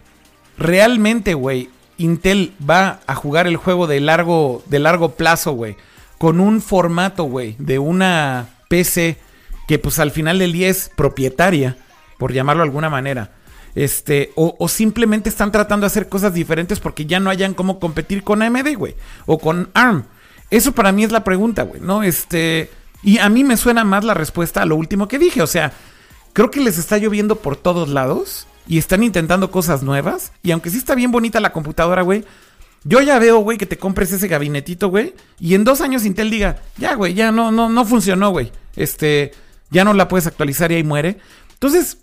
realmente, 0.56 1.34
güey, 1.34 1.70
Intel 1.98 2.54
va 2.68 3.00
a 3.06 3.14
jugar 3.14 3.46
el 3.46 3.56
juego 3.56 3.86
de 3.86 4.00
largo, 4.00 4.62
de 4.66 4.78
largo 4.78 5.12
plazo, 5.12 5.52
güey. 5.52 5.76
Con 6.16 6.40
un 6.40 6.60
formato, 6.60 7.24
güey, 7.24 7.54
de 7.58 7.78
una 7.78 8.48
PC 8.68 9.18
que 9.68 9.78
pues 9.78 9.98
al 9.98 10.10
final 10.10 10.38
del 10.38 10.52
día 10.52 10.68
es 10.68 10.90
propietaria, 10.96 11.76
por 12.16 12.32
llamarlo 12.32 12.62
de 12.62 12.68
alguna 12.68 12.90
manera. 12.90 13.32
Este, 13.74 14.32
o, 14.34 14.68
simplemente 14.68 15.28
están 15.28 15.52
tratando 15.52 15.84
de 15.84 15.88
hacer 15.88 16.08
cosas 16.08 16.34
diferentes 16.34 16.80
porque 16.80 17.06
ya 17.06 17.20
no 17.20 17.30
hayan 17.30 17.54
cómo 17.54 17.78
competir 17.78 18.24
con 18.24 18.42
AMD, 18.42 18.76
güey. 18.76 18.96
O 19.26 19.38
con 19.38 19.70
ARM. 19.74 20.06
Eso 20.50 20.72
para 20.72 20.90
mí 20.90 21.04
es 21.04 21.12
la 21.12 21.22
pregunta, 21.22 21.62
güey, 21.62 21.80
¿no? 21.80 22.02
Este. 22.02 22.70
Y 23.02 23.18
a 23.18 23.28
mí 23.28 23.44
me 23.44 23.56
suena 23.56 23.84
más 23.84 24.04
la 24.04 24.14
respuesta 24.14 24.62
a 24.62 24.66
lo 24.66 24.74
último 24.74 25.06
que 25.06 25.18
dije. 25.18 25.42
O 25.42 25.46
sea, 25.46 25.72
creo 26.32 26.50
que 26.50 26.60
les 26.60 26.78
está 26.78 26.96
lloviendo 26.96 27.36
por 27.36 27.54
todos 27.54 27.90
lados 27.90 28.48
y 28.66 28.78
están 28.78 29.02
intentando 29.02 29.50
cosas 29.50 29.82
nuevas. 29.82 30.32
Y 30.42 30.50
aunque 30.50 30.70
sí 30.70 30.78
está 30.78 30.94
bien 30.94 31.12
bonita 31.12 31.40
la 31.40 31.52
computadora, 31.52 32.02
güey, 32.02 32.24
yo 32.84 33.02
ya 33.02 33.18
veo, 33.18 33.38
güey, 33.40 33.58
que 33.58 33.66
te 33.66 33.76
compres 33.78 34.10
ese 34.12 34.28
gabinetito, 34.28 34.88
güey, 34.88 35.14
y 35.38 35.54
en 35.54 35.64
dos 35.64 35.82
años 35.82 36.04
Intel 36.04 36.30
diga, 36.30 36.62
ya, 36.78 36.94
güey, 36.94 37.14
ya 37.14 37.30
no, 37.30 37.52
no, 37.52 37.68
no 37.68 37.84
funcionó, 37.84 38.30
güey. 38.30 38.50
Este, 38.76 39.32
ya 39.70 39.84
no 39.84 39.92
la 39.94 40.08
puedes 40.08 40.26
actualizar 40.26 40.72
y 40.72 40.76
ahí 40.76 40.84
muere. 40.84 41.18
Entonces, 41.54 41.98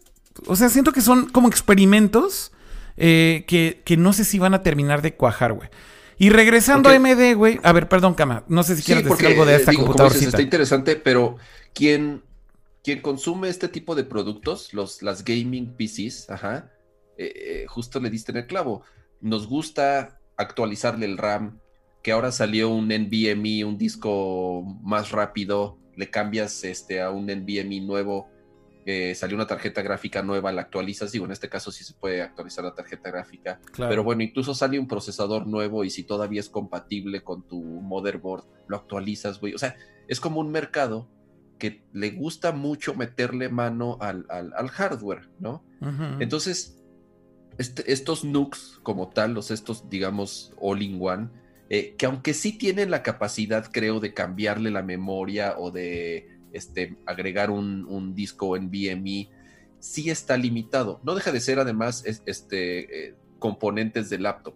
o 0.48 0.56
sea, 0.56 0.70
siento 0.70 0.92
que 0.92 1.02
son 1.02 1.30
como 1.30 1.48
experimentos 1.48 2.52
eh, 2.98 3.46
que, 3.48 3.82
que, 3.86 3.98
no 3.98 4.14
sé 4.14 4.24
si 4.24 4.40
van 4.40 4.54
a 4.54 4.64
terminar 4.64 5.02
de 5.02 5.16
cuajar, 5.16 5.54
güey. 5.54 5.70
Y 6.18 6.30
regresando 6.30 6.90
a 6.90 6.96
AMD, 6.96 7.36
güey. 7.36 7.60
A 7.64 7.74
ver, 7.74 7.90
perdón, 7.90 8.14
Cama. 8.14 8.44
No 8.48 8.64
sé 8.64 8.76
si 8.76 8.84
quieres 8.84 9.04
decir 9.04 9.28
algo 9.28 9.46
de 9.46 9.56
esta 9.56 9.74
computadora. 9.74 10.16
Está 10.16 10.42
interesante, 10.42 10.96
pero 10.96 11.38
¿quién, 11.74 12.24
quien 12.84 13.02
consume 13.02 13.50
este 13.50 13.68
tipo 13.68 13.96
de 13.96 14.06
productos, 14.06 14.74
los, 14.74 15.02
las 15.02 15.26
gaming 15.26 15.76
PCs, 15.76 16.30
ajá, 16.30 16.72
eh, 17.18 17.34
eh, 17.36 17.66
justo 17.68 18.00
le 18.00 18.10
diste 18.10 18.32
en 18.32 18.38
el 18.40 18.48
clavo. 18.48 18.84
Nos 19.22 19.48
gusta 19.48 20.20
actualizarle 20.38 21.06
el 21.06 21.18
RAM, 21.18 21.60
que 22.04 22.12
ahora 22.12 22.32
salió 22.32 22.70
un 22.70 22.88
NVMe, 22.88 23.66
un 23.66 23.78
disco 23.78 24.62
más 24.84 25.12
rápido, 25.12 25.80
le 25.96 26.10
cambias 26.10 26.64
este, 26.64 27.02
a 27.02 27.10
un 27.10 27.26
NVMe 27.26 27.82
nuevo, 27.82 28.30
eh, 28.86 29.16
salió 29.16 29.36
una 29.36 29.48
tarjeta 29.48 29.82
gráfica 29.82 30.22
nueva, 30.22 30.52
la 30.52 30.62
actualizas, 30.62 31.12
digo, 31.12 31.26
en 31.26 31.32
este 31.32 31.50
caso 31.50 31.72
sí 31.72 31.84
se 31.84 31.94
puede 31.94 32.22
actualizar 32.22 32.64
la 32.64 32.76
tarjeta 32.76 33.10
gráfica, 33.10 33.60
pero 33.78 34.04
bueno, 34.04 34.22
incluso 34.22 34.54
sale 34.54 34.78
un 34.78 34.88
procesador 34.88 35.48
nuevo 35.48 35.84
y 35.84 35.90
si 35.90 36.04
todavía 36.04 36.40
es 36.40 36.50
compatible 36.50 37.24
con 37.24 37.48
tu 37.48 37.62
motherboard, 37.62 38.46
lo 38.68 38.78
actualizas, 38.78 39.40
güey, 39.40 39.56
o 39.56 39.58
sea, 39.58 39.76
es 40.08 40.20
como 40.20 40.40
un 40.40 40.52
mercado 40.52 41.10
que 41.58 41.84
le 41.94 42.12
gusta 42.12 42.52
mucho 42.52 42.94
meterle 42.94 43.50
mano 43.50 43.98
al, 44.02 44.26
hardware, 44.70 45.30
¿no? 45.40 45.64
Entonces, 46.20 46.84
este, 47.58 47.92
estos 47.92 48.24
NUCs 48.24 48.80
como 48.84 49.10
tal, 49.10 49.34
los 49.34 49.52
estos, 49.52 49.90
digamos, 49.90 50.54
all-in-one, 50.60 51.30
eh, 51.70 51.96
que 51.98 52.06
aunque 52.06 52.34
sí 52.34 52.54
tienen 52.54 52.92
la 52.92 53.02
capacidad, 53.02 53.72
creo, 53.72 54.00
de 54.00 54.14
cambiarle 54.14 54.70
la 54.70 54.84
memoria 54.84 55.56
o 55.58 55.72
de 55.72 56.28
este, 56.54 56.98
agregar 57.06 57.50
un, 57.50 58.14
disco 58.14 58.56
en 58.56 58.70
VME, 58.70 59.30
sí 59.80 60.10
está 60.10 60.38
limitado. 60.38 61.02
No 61.04 61.16
deja 61.16 61.32
de 61.32 61.40
ser, 61.40 61.60
además, 61.60 62.04
este, 62.06 63.08
eh, 63.08 63.16
componentes 63.40 64.10
de 64.10 64.20
laptop. 64.20 64.56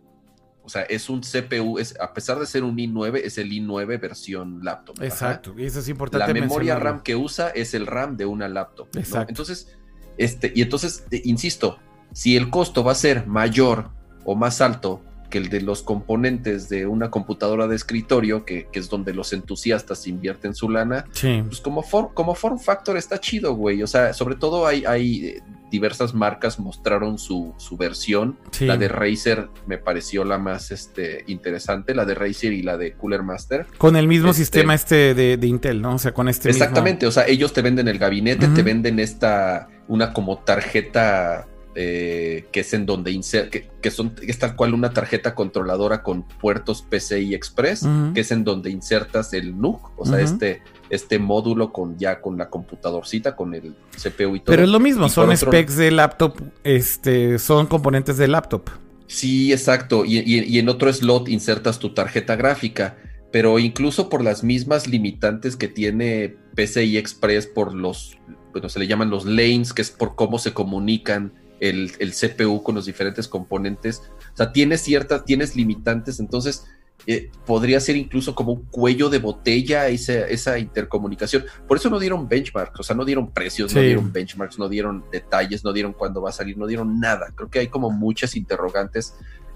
O 0.63 0.69
sea, 0.69 0.83
es 0.83 1.09
un 1.09 1.21
CPU, 1.21 1.79
es, 1.79 1.99
a 1.99 2.13
pesar 2.13 2.37
de 2.37 2.45
ser 2.45 2.63
un 2.63 2.77
i9, 2.77 3.21
es 3.23 3.39
el 3.39 3.51
i9 3.51 3.99
versión 3.99 4.63
laptop. 4.63 5.01
Exacto, 5.01 5.55
y 5.57 5.65
eso 5.65 5.79
es 5.79 5.89
importante. 5.89 6.27
La 6.27 6.39
memoria 6.39 6.77
RAM 6.77 7.01
que 7.01 7.15
usa 7.15 7.49
es 7.49 7.73
el 7.73 7.87
RAM 7.87 8.17
de 8.17 8.27
una 8.27 8.47
laptop. 8.47 8.87
Exacto. 8.95 9.31
Entonces, 9.31 9.75
este, 10.17 10.51
y 10.53 10.61
entonces, 10.61 11.05
insisto, 11.23 11.79
si 12.13 12.37
el 12.37 12.51
costo 12.51 12.83
va 12.83 12.91
a 12.91 12.95
ser 12.95 13.25
mayor 13.25 13.89
o 14.25 14.35
más 14.35 14.61
alto 14.61 15.01
que 15.29 15.37
el 15.37 15.49
de 15.49 15.61
los 15.61 15.83
componentes 15.83 16.69
de 16.69 16.85
una 16.85 17.09
computadora 17.09 17.67
de 17.67 17.75
escritorio, 17.75 18.45
que, 18.45 18.67
es 18.73 18.89
donde 18.89 19.13
los 19.13 19.33
entusiastas 19.33 20.07
invierten 20.07 20.55
su 20.55 20.69
lana, 20.69 21.05
pues 21.21 21.61
como, 21.61 21.83
como 22.13 22.35
form 22.35 22.59
factor 22.59 22.97
está 22.97 23.19
chido, 23.19 23.53
güey. 23.53 23.83
O 23.83 23.87
sea, 23.87 24.13
sobre 24.13 24.35
todo 24.35 24.65
hay, 24.65 24.85
hay 24.85 25.25
eh, 25.25 25.43
diversas 25.69 26.13
marcas 26.13 26.59
mostraron 26.59 27.17
su, 27.17 27.53
versión. 27.77 28.37
La 28.59 28.77
de 28.77 28.87
Razer 28.87 29.49
me 29.67 29.77
pareció 29.77 30.23
la 30.25 30.37
más 30.37 30.71
este, 30.71 31.23
interesante, 31.27 31.93
la 31.93 32.05
de 32.05 32.15
Razer 32.15 32.53
y 32.53 32.61
la 32.61 32.77
de 32.77 32.93
Cooler 32.93 33.23
Master. 33.23 33.67
Con 33.77 33.95
el 33.95 34.07
mismo 34.07 34.29
este 34.29 34.43
sistema 34.43 34.73
este 34.73 35.13
de, 35.13 35.47
Intel, 35.47 35.81
¿no? 35.81 35.95
O 35.95 35.99
sea, 35.99 36.13
con 36.13 36.27
este 36.27 36.49
Exactamente, 36.49 37.07
o 37.07 37.11
sea, 37.11 37.27
ellos 37.27 37.53
te 37.53 37.61
venden 37.61 37.87
el 37.87 37.97
gabinete, 37.97 38.47
te 38.47 38.63
venden 38.63 38.99
esta, 38.99 39.67
una 39.87 40.13
como 40.13 40.39
tarjeta 40.39 41.47
eh, 41.81 42.45
que 42.51 42.59
es 42.59 42.73
en 42.73 42.85
donde 42.85 43.09
inser 43.11 43.49
que, 43.49 43.69
que 43.81 43.89
son, 43.89 44.09
que 44.09 44.29
es 44.29 44.37
tal 44.37 44.57
cual 44.57 44.73
una 44.73 44.91
tarjeta 44.91 45.33
controladora 45.33 46.03
con 46.03 46.23
puertos 46.27 46.81
PCI 46.81 47.33
Express, 47.33 47.87
que 48.13 48.19
es 48.19 48.31
en 48.31 48.43
donde 48.43 48.69
insertas 48.69 49.31
el 49.33 49.57
NUC, 49.57 49.97
o 49.97 50.05
sea, 50.05 50.19
este, 50.19 50.61
este 50.89 51.19
módulo 51.19 51.71
con 51.71 51.97
ya 51.97 52.19
con 52.19 52.37
la 52.37 52.49
computadorcita, 52.49 53.37
con 53.37 53.53
el 53.53 53.75
CPU 53.91 54.35
y 54.35 54.39
todo. 54.41 54.47
Pero 54.47 54.63
es 54.63 54.69
lo 54.69 54.81
mismo, 54.81 55.05
Y 55.05 55.09
son 55.09 55.27
por 55.27 55.35
otro- 55.35 55.51
specs 55.51 55.77
de 55.77 55.91
laptop, 55.91 56.35
este, 56.65 57.39
son 57.39 57.65
componentes 57.67 58.17
de 58.17 58.27
laptop. 58.27 58.69
Sí, 59.07 59.53
exacto. 59.53 60.03
Y, 60.03 60.17
y- 60.19 60.43
y 60.43 60.59
en 60.59 60.67
otro 60.67 60.91
slot 60.91 61.29
insertas 61.29 61.79
tu 61.79 61.93
tarjeta 61.93 62.35
gráfica. 62.35 62.97
Pero 63.31 63.57
incluso 63.59 64.09
por 64.09 64.23
las 64.23 64.43
mismas 64.43 64.87
limitantes 64.87 65.55
que 65.55 65.67
tiene 65.67 66.35
PCI 66.55 66.97
Express 66.97 67.45
por 67.47 67.73
los, 67.75 68.17
bueno, 68.53 68.69
se 68.69 68.79
le 68.79 68.87
llaman 68.87 69.11
los 69.11 69.25
lanes, 69.25 69.71
que 69.71 69.83
es 69.83 69.91
por 69.91 70.15
cómo 70.15 70.39
se 70.39 70.51
comunican 70.51 71.31
el, 71.59 71.91
el 71.99 72.13
CPU 72.13 72.63
con 72.63 72.75
los 72.75 72.85
diferentes 72.85 73.27
componentes. 73.27 74.03
O 74.33 74.37
sea, 74.37 74.51
tienes 74.51 74.81
ciertas, 74.81 75.25
tienes 75.25 75.55
limitantes, 75.55 76.19
entonces 76.19 76.65
eh, 77.07 77.31
podría 77.45 77.79
ser 77.79 77.95
incluso 77.95 78.35
como 78.35 78.51
un 78.51 78.65
cuello 78.65 79.09
de 79.09 79.19
botella 79.19 79.87
esa, 79.87 80.27
esa 80.27 80.59
intercomunicación. 80.59 81.45
Por 81.67 81.77
eso 81.77 81.89
no 81.89 81.99
dieron 81.99 82.27
benchmarks, 82.27 82.79
o 82.79 82.83
sea, 82.83 82.95
no 82.95 83.05
dieron 83.05 83.31
precios, 83.31 83.73
no 83.73 83.81
dieron 83.81 84.11
benchmarks, 84.11 84.59
no 84.59 84.69
dieron 84.69 85.05
detalles, 85.11 85.63
no 85.63 85.73
dieron 85.73 85.93
cuándo 85.93 86.21
va 86.21 86.29
a 86.29 86.33
salir, 86.33 86.57
no 86.57 86.67
dieron 86.67 86.99
nada. 86.99 87.31
Creo 87.35 87.49
que 87.49 87.59
hay 87.59 87.67
como 87.67 87.89
muchas 87.89 88.35
interrogantes. 88.35 89.15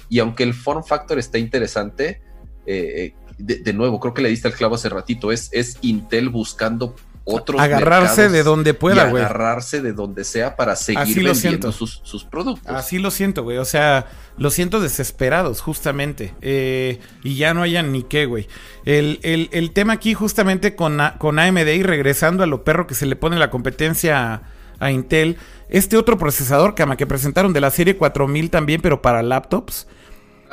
Y 0.09 0.19
aunque 0.19 0.43
el 0.43 0.53
form 0.53 0.83
factor 0.83 1.19
está 1.19 1.37
interesante, 1.37 2.21
eh, 2.65 3.13
de, 3.37 3.57
de 3.57 3.73
nuevo, 3.73 3.99
creo 3.99 4.13
que 4.13 4.21
le 4.21 4.29
diste 4.29 4.47
el 4.47 4.53
clavo 4.53 4.75
hace 4.75 4.89
ratito, 4.89 5.31
es, 5.31 5.49
es 5.51 5.77
Intel 5.81 6.29
buscando 6.29 6.95
otros 7.25 7.61
Agarrarse 7.61 8.27
de 8.29 8.43
donde 8.43 8.73
pueda, 8.73 9.09
güey. 9.09 9.23
agarrarse 9.23 9.81
de 9.81 9.93
donde 9.93 10.23
sea 10.25 10.55
para 10.55 10.75
seguir 10.75 10.99
Así 11.01 11.21
lo 11.21 11.33
siento. 11.35 11.67
vendiendo 11.67 11.71
sus, 11.71 12.01
sus 12.03 12.25
productos. 12.25 12.75
Así 12.75 12.99
lo 12.99 13.11
siento, 13.11 13.43
güey. 13.43 13.57
O 13.59 13.65
sea, 13.65 14.07
lo 14.37 14.49
siento 14.49 14.79
desesperados, 14.81 15.61
justamente. 15.61 16.33
Eh, 16.41 16.99
y 17.23 17.35
ya 17.35 17.53
no 17.53 17.61
hayan 17.61 17.91
ni 17.93 18.03
qué, 18.03 18.25
güey. 18.25 18.47
El, 18.85 19.19
el- 19.23 19.49
el 19.53 19.71
tema 19.71 19.93
aquí, 19.93 20.13
justamente 20.13 20.75
con, 20.75 20.99
con 21.17 21.39
AMD 21.39 21.67
y 21.67 21.83
regresando 21.83 22.43
a 22.43 22.47
lo 22.47 22.63
perro 22.63 22.87
que 22.87 22.95
se 22.95 23.05
le 23.05 23.15
pone 23.15 23.37
la 23.37 23.49
competencia 23.49 24.33
a, 24.33 24.41
a 24.79 24.91
Intel, 24.91 25.37
este 25.69 25.95
otro 25.97 26.17
procesador, 26.17 26.75
que 26.75 27.07
presentaron 27.07 27.53
de 27.53 27.61
la 27.61 27.71
serie 27.71 27.95
4000 27.95 28.49
también, 28.49 28.81
pero 28.81 29.01
para 29.01 29.23
laptops, 29.23 29.87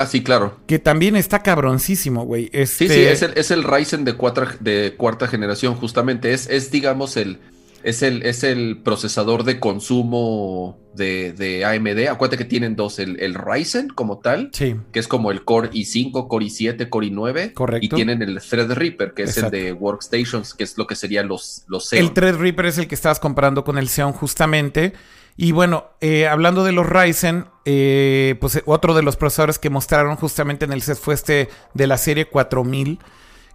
Ah, 0.00 0.06
sí, 0.06 0.22
claro. 0.22 0.56
que 0.66 0.78
también 0.78 1.14
está 1.14 1.42
cabroncísimo, 1.42 2.24
güey. 2.24 2.46
Sí, 2.46 2.50
Este, 2.52 2.88
sí, 2.88 3.00
es 3.02 3.20
el, 3.22 3.32
es 3.36 3.50
el 3.50 3.62
Ryzen 3.64 4.04
de, 4.04 4.16
cuatra- 4.16 4.56
de 4.58 4.94
cuarta 4.96 5.26
generación, 5.28 5.74
justamente. 5.74 6.32
Es, 6.32 6.48
es 6.48 6.70
digamos, 6.70 7.18
el, 7.18 7.38
es, 7.82 8.02
el, 8.02 8.22
es 8.22 8.42
el 8.42 8.78
procesador 8.82 9.44
de 9.44 9.60
consumo 9.60 10.78
de, 10.94 11.32
de 11.34 11.64
AMD. 11.66 12.08
Acuérdate 12.10 12.38
que 12.38 12.44
tienen 12.46 12.76
dos, 12.76 12.98
el, 12.98 13.20
el 13.20 13.34
Ryzen 13.34 13.88
como 13.88 14.18
tal, 14.20 14.50
Sí, 14.54 14.74
que 14.92 15.00
es 15.00 15.06
como 15.06 15.30
el 15.30 15.44
Core 15.44 15.70
i5, 15.70 16.28
Core 16.28 16.46
i7, 16.46 16.88
Core 16.88 17.06
i9. 17.08 17.52
Correcto. 17.52 17.84
Y 17.84 17.88
tienen 17.90 18.22
el 18.22 18.40
Threadripper, 18.40 19.12
que 19.12 19.24
es 19.24 19.36
Exacto. 19.36 19.56
el 19.56 19.62
de 19.64 19.72
Workstations, 19.72 20.54
que 20.54 20.64
es 20.64 20.78
lo 20.78 20.86
que 20.86 20.94
serían 20.96 21.28
los, 21.28 21.64
los 21.68 21.88
Xeon. 21.90 22.02
El 22.06 22.12
Threadripper 22.14 22.66
es 22.66 22.78
el 22.78 22.88
que 22.88 22.94
estabas 22.94 23.20
comparando 23.20 23.64
con 23.64 23.76
el 23.76 23.88
Xeon 23.88 24.12
justamente. 24.12 24.94
Y 25.36 25.52
bueno, 25.52 25.86
eh, 26.00 26.26
hablando 26.26 26.64
de 26.64 26.72
los 26.72 26.86
Ryzen, 26.86 27.46
eh, 27.64 28.36
pues 28.40 28.56
eh, 28.56 28.62
otro 28.66 28.94
de 28.94 29.02
los 29.02 29.16
procesadores 29.16 29.58
que 29.58 29.70
mostraron 29.70 30.16
justamente 30.16 30.64
en 30.66 30.72
el 30.72 30.82
CES 30.82 30.98
fue 31.00 31.14
este 31.14 31.48
de 31.74 31.86
la 31.86 31.96
serie 31.98 32.26
4000. 32.26 32.98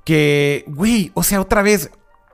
Que, 0.03 0.63
güey, 0.67 1.11
o 1.13 1.23
sea, 1.23 1.41
otra 1.41 1.61
vez, 1.61 1.83
es 1.85 1.91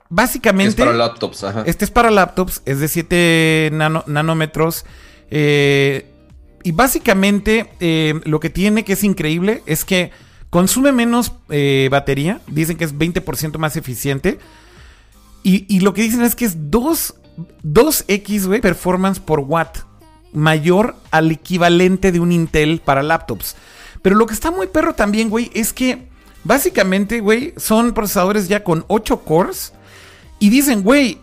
básicamente... 0.08 0.82
para 0.84 0.92
laptops, 0.96 1.44
ajá. 1.44 1.62
Este 1.66 1.84
es 1.84 1.90
para 1.90 2.10
laptops, 2.10 2.62
es 2.66 2.80
de 2.80 2.88
7 2.88 3.70
nano- 3.72 4.04
nanómetros. 4.06 4.84
eh, 5.30 6.06
y 6.64 6.70
básicamente 6.72 7.70
eh, 7.80 8.20
lo 8.24 8.38
que 8.38 8.48
tiene 8.48 8.84
que 8.84 8.92
es 8.92 9.02
increíble 9.02 9.64
es 9.66 9.84
que 9.84 10.12
consume 10.48 10.92
menos 10.92 11.32
eh, 11.50 11.88
batería. 11.90 12.40
Dicen 12.46 12.76
que 12.76 12.84
es 12.84 12.94
20% 12.94 13.58
más 13.58 13.76
eficiente. 13.76 14.38
Y, 15.42 15.66
y 15.74 15.80
lo 15.80 15.92
que 15.92 16.02
dicen 16.02 16.22
es 16.22 16.36
que 16.36 16.44
es 16.44 16.70
2, 16.70 17.14
2x, 17.64 18.46
güey, 18.46 18.60
performance 18.60 19.20
por 19.20 19.40
watt. 19.40 19.78
Mayor 20.32 20.96
al 21.10 21.30
equivalente 21.30 22.10
de 22.12 22.20
un 22.20 22.32
Intel 22.32 22.80
para 22.84 23.02
laptops. 23.02 23.56
Pero 24.00 24.16
lo 24.16 24.26
que 24.26 24.34
está 24.34 24.50
muy 24.50 24.66
perro 24.66 24.94
también, 24.94 25.28
güey, 25.28 25.50
es 25.54 25.72
que 25.72 26.08
básicamente, 26.44 27.20
güey, 27.20 27.54
son 27.56 27.92
procesadores 27.92 28.48
ya 28.48 28.64
con 28.64 28.84
8 28.88 29.20
cores. 29.20 29.72
Y 30.38 30.48
dicen, 30.50 30.82
güey, 30.82 31.18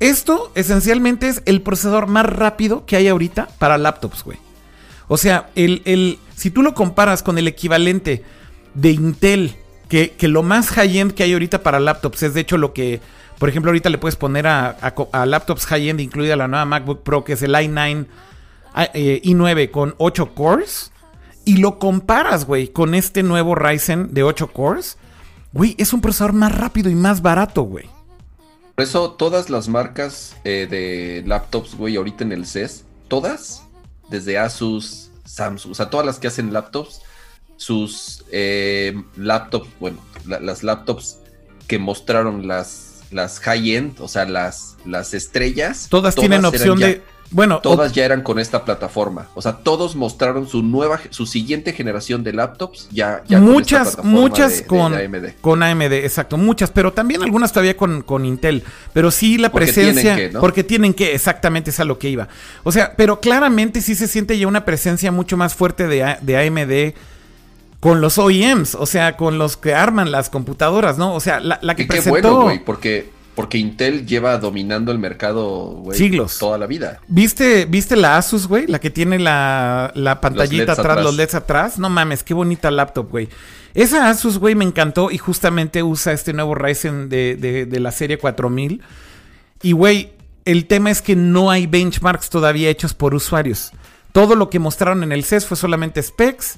esto 0.00 0.50
esencialmente 0.54 1.28
es 1.28 1.42
el 1.44 1.62
procesador 1.62 2.06
más 2.06 2.26
rápido 2.26 2.84
que 2.86 2.96
hay 2.96 3.06
ahorita 3.08 3.48
para 3.58 3.78
laptops, 3.78 4.24
güey. 4.24 4.38
O 5.08 5.16
sea, 5.16 5.50
el, 5.54 5.82
el- 5.84 6.18
si 6.34 6.50
tú 6.50 6.62
lo 6.62 6.74
comparas 6.74 7.22
con 7.22 7.38
el 7.38 7.46
equivalente 7.46 8.24
de 8.74 8.90
Intel, 8.90 9.54
que, 9.88 10.12
que 10.12 10.26
lo 10.28 10.42
más 10.42 10.70
high-end 10.70 11.12
que 11.12 11.22
hay 11.22 11.34
ahorita 11.34 11.62
para 11.62 11.78
laptops 11.78 12.22
es 12.24 12.34
de 12.34 12.40
hecho 12.40 12.56
lo 12.56 12.72
que, 12.72 13.00
por 13.44 13.50
ejemplo, 13.50 13.68
ahorita 13.72 13.90
le 13.90 13.98
puedes 13.98 14.16
poner 14.16 14.46
a, 14.46 14.74
laptops 15.26 15.66
high-end, 15.66 16.00
incluida 16.00 16.34
la 16.34 16.48
nueva 16.48 16.64
MacBook 16.64 17.02
Pro, 17.02 17.24
que 17.24 17.34
es 17.34 17.42
el 17.42 17.52
i9, 17.54 18.06
a- 18.72 18.84
eh, 18.94 19.20
i9 19.22 19.70
con 19.70 19.94
8 19.98 20.34
cores, 20.34 20.92
y 21.44 21.58
lo 21.58 21.78
comparas, 21.78 22.46
güey, 22.46 22.68
con 22.68 22.94
este 22.94 23.22
nuevo 23.22 23.54
Ryzen 23.54 24.14
de 24.14 24.22
8 24.22 24.48
cores, 24.50 24.96
güey, 25.52 25.74
es 25.76 25.92
un 25.92 26.00
procesador 26.00 26.32
más 26.32 26.56
rápido 26.56 26.88
y 26.88 26.94
más 26.94 27.20
barato, 27.20 27.64
güey. 27.64 27.84
Por 28.76 28.82
eso 28.82 29.10
todas 29.10 29.50
las 29.50 29.68
marcas 29.68 30.34
eh, 30.44 30.66
de 30.70 31.22
laptops, 31.28 31.74
güey, 31.74 31.96
ahorita 31.96 32.24
en 32.24 32.32
el 32.32 32.46
CES, 32.46 32.86
todas, 33.08 33.62
desde 34.08 34.38
Asus, 34.38 35.10
Samsung, 35.26 35.72
o 35.72 35.74
sea, 35.74 35.90
todas 35.90 36.06
las 36.06 36.18
que 36.18 36.28
hacen 36.28 36.50
laptops, 36.50 37.02
sus 37.58 38.24
eh, 38.32 38.94
laptops, 39.16 39.68
bueno, 39.80 39.98
la- 40.26 40.40
las 40.40 40.62
laptops 40.62 41.18
que 41.68 41.78
mostraron 41.78 42.48
las, 42.48 42.93
las 43.10 43.40
high-end, 43.40 44.00
o 44.00 44.08
sea, 44.08 44.24
las, 44.24 44.76
las 44.84 45.14
estrellas. 45.14 45.86
Todas, 45.90 46.14
tienen 46.14 46.44
opción 46.44 46.78
ya- 46.78 46.86
de... 46.88 47.02
Bueno, 47.30 47.58
Todas 47.60 47.92
ya 47.92 48.04
eran 48.04 48.22
con 48.22 48.38
esta 48.38 48.64
plataforma. 48.64 49.26
O 49.34 49.42
sea, 49.42 49.54
todos 49.54 49.96
mostraron 49.96 50.46
su 50.46 50.62
nueva, 50.62 51.00
su 51.10 51.26
siguiente 51.26 51.72
generación 51.72 52.22
de 52.22 52.32
laptops 52.32 52.86
ya. 52.92 53.24
ya 53.26 53.40
muchas, 53.40 54.04
muchas 54.04 54.58
de- 54.58 54.66
con, 54.66 54.92
de 54.92 55.04
AMD. 55.06 55.40
con 55.40 55.60
AMD, 55.60 55.92
exacto, 55.94 56.36
muchas, 56.36 56.70
pero 56.70 56.92
también 56.92 57.24
algunas 57.24 57.50
todavía 57.50 57.76
con, 57.76 58.02
con 58.02 58.24
Intel. 58.24 58.62
Pero 58.92 59.10
sí 59.10 59.36
la 59.36 59.50
Porque 59.50 59.66
presencia, 59.66 60.14
tienen 60.14 60.28
que, 60.28 60.34
¿no? 60.34 60.40
porque 60.40 60.62
tienen 60.62 60.94
que, 60.94 61.12
exactamente 61.12 61.70
es 61.70 61.80
a 61.80 61.84
lo 61.84 61.98
que 61.98 62.08
iba. 62.08 62.28
O 62.62 62.70
sea, 62.70 62.94
pero 62.94 63.18
claramente 63.20 63.80
sí 63.80 63.96
se 63.96 64.06
siente 64.06 64.38
ya 64.38 64.46
una 64.46 64.64
presencia 64.64 65.10
mucho 65.10 65.36
más 65.36 65.56
fuerte 65.56 65.88
de, 65.88 66.16
de 66.20 66.36
AMD 66.46 66.94
con 67.84 68.00
los 68.00 68.16
OEMs, 68.16 68.74
o 68.76 68.86
sea, 68.86 69.16
con 69.18 69.36
los 69.36 69.58
que 69.58 69.74
arman 69.74 70.10
las 70.10 70.30
computadoras, 70.30 70.96
¿no? 70.96 71.14
O 71.14 71.20
sea, 71.20 71.38
la, 71.40 71.58
la 71.60 71.76
que 71.76 71.82
Y 71.82 71.86
qué 71.86 71.92
presentó... 71.96 72.10
bueno, 72.30 72.42
güey, 72.44 72.64
porque, 72.64 73.10
porque 73.34 73.58
Intel 73.58 74.06
lleva 74.06 74.38
dominando 74.38 74.90
el 74.90 74.98
mercado, 74.98 75.44
güey, 75.82 75.98
Siglos. 75.98 76.38
toda 76.38 76.56
la 76.56 76.66
vida. 76.66 77.00
¿Viste, 77.08 77.66
¿Viste 77.66 77.94
la 77.96 78.16
Asus, 78.16 78.46
güey? 78.48 78.66
La 78.68 78.78
que 78.80 78.88
tiene 78.88 79.18
la, 79.18 79.92
la 79.94 80.20
pantallita 80.22 80.72
atrás. 80.72 81.02
los 81.04 81.14
LEDs 81.14 81.34
atrás. 81.34 81.78
No 81.78 81.90
mames, 81.90 82.22
qué 82.22 82.32
bonita 82.32 82.70
laptop, 82.70 83.10
güey. 83.10 83.28
Esa 83.74 84.08
Asus, 84.08 84.38
güey, 84.38 84.54
me 84.54 84.64
encantó 84.64 85.10
y 85.10 85.18
justamente 85.18 85.82
usa 85.82 86.12
este 86.14 86.32
nuevo 86.32 86.54
Ryzen 86.54 87.10
de, 87.10 87.36
de- 87.36 87.66
de 87.66 87.80
la 87.80 87.92
serie 87.92 88.16
4000. 88.18 88.80
Y, 89.62 89.72
güey, 89.72 90.12
el 90.46 90.66
tema 90.66 90.90
es 90.90 91.02
que 91.02 91.16
no 91.16 91.50
hay 91.50 91.66
benchmarks 91.66 92.30
todavía 92.30 92.70
hechos 92.70 92.94
por 92.94 93.14
usuarios. 93.14 93.72
Todo 94.12 94.36
lo 94.36 94.48
que 94.48 94.58
mostraron 94.58 95.02
en 95.02 95.12
el 95.12 95.22
CES 95.24 95.44
fue 95.46 95.56
solamente 95.58 96.02
specs. 96.02 96.56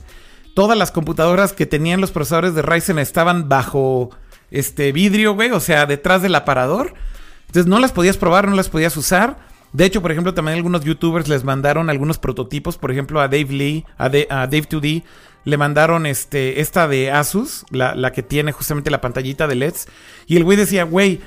Todas 0.56 0.78
las 0.78 0.90
computadoras 0.90 1.52
que 1.52 1.66
tenían 1.66 2.00
los 2.00 2.12
procesadores 2.12 2.54
de 2.54 2.62
Ryzen 2.62 2.98
estaban 2.98 3.46
bajo 3.46 4.08
este 4.50 4.90
vidrio, 4.90 5.34
güey, 5.34 5.50
o 5.50 5.60
sea, 5.60 5.84
detrás 5.84 6.22
del 6.22 6.34
aparador. 6.34 6.94
Entonces 7.40 7.66
no 7.66 7.78
las 7.78 7.92
podías 7.92 8.16
probar, 8.16 8.48
no 8.48 8.56
las 8.56 8.70
podías 8.70 8.96
usar. 8.96 9.36
De 9.74 9.84
hecho, 9.84 10.00
por 10.00 10.12
ejemplo, 10.12 10.32
también 10.32 10.56
algunos 10.56 10.82
youtubers 10.82 11.28
les 11.28 11.44
mandaron 11.44 11.90
algunos 11.90 12.16
prototipos. 12.16 12.78
Por 12.78 12.90
ejemplo, 12.90 13.20
a 13.20 13.28
Dave 13.28 13.48
Lee, 13.50 13.84
a, 13.98 14.08
Da- 14.08 14.24
a 14.30 14.46
Dave 14.46 14.66
2D, 14.66 15.02
le 15.44 15.56
mandaron 15.58 16.06
este, 16.06 16.62
esta 16.62 16.88
de 16.88 17.10
Asus, 17.10 17.66
la, 17.68 17.94
la 17.94 18.12
que 18.12 18.22
tiene 18.22 18.52
justamente 18.52 18.90
la 18.90 19.02
pantallita 19.02 19.46
de 19.46 19.56
LEDs. 19.56 19.88
Y 20.26 20.38
el 20.38 20.44
güey 20.44 20.56
decía, 20.56 20.84
güey, 20.84 21.20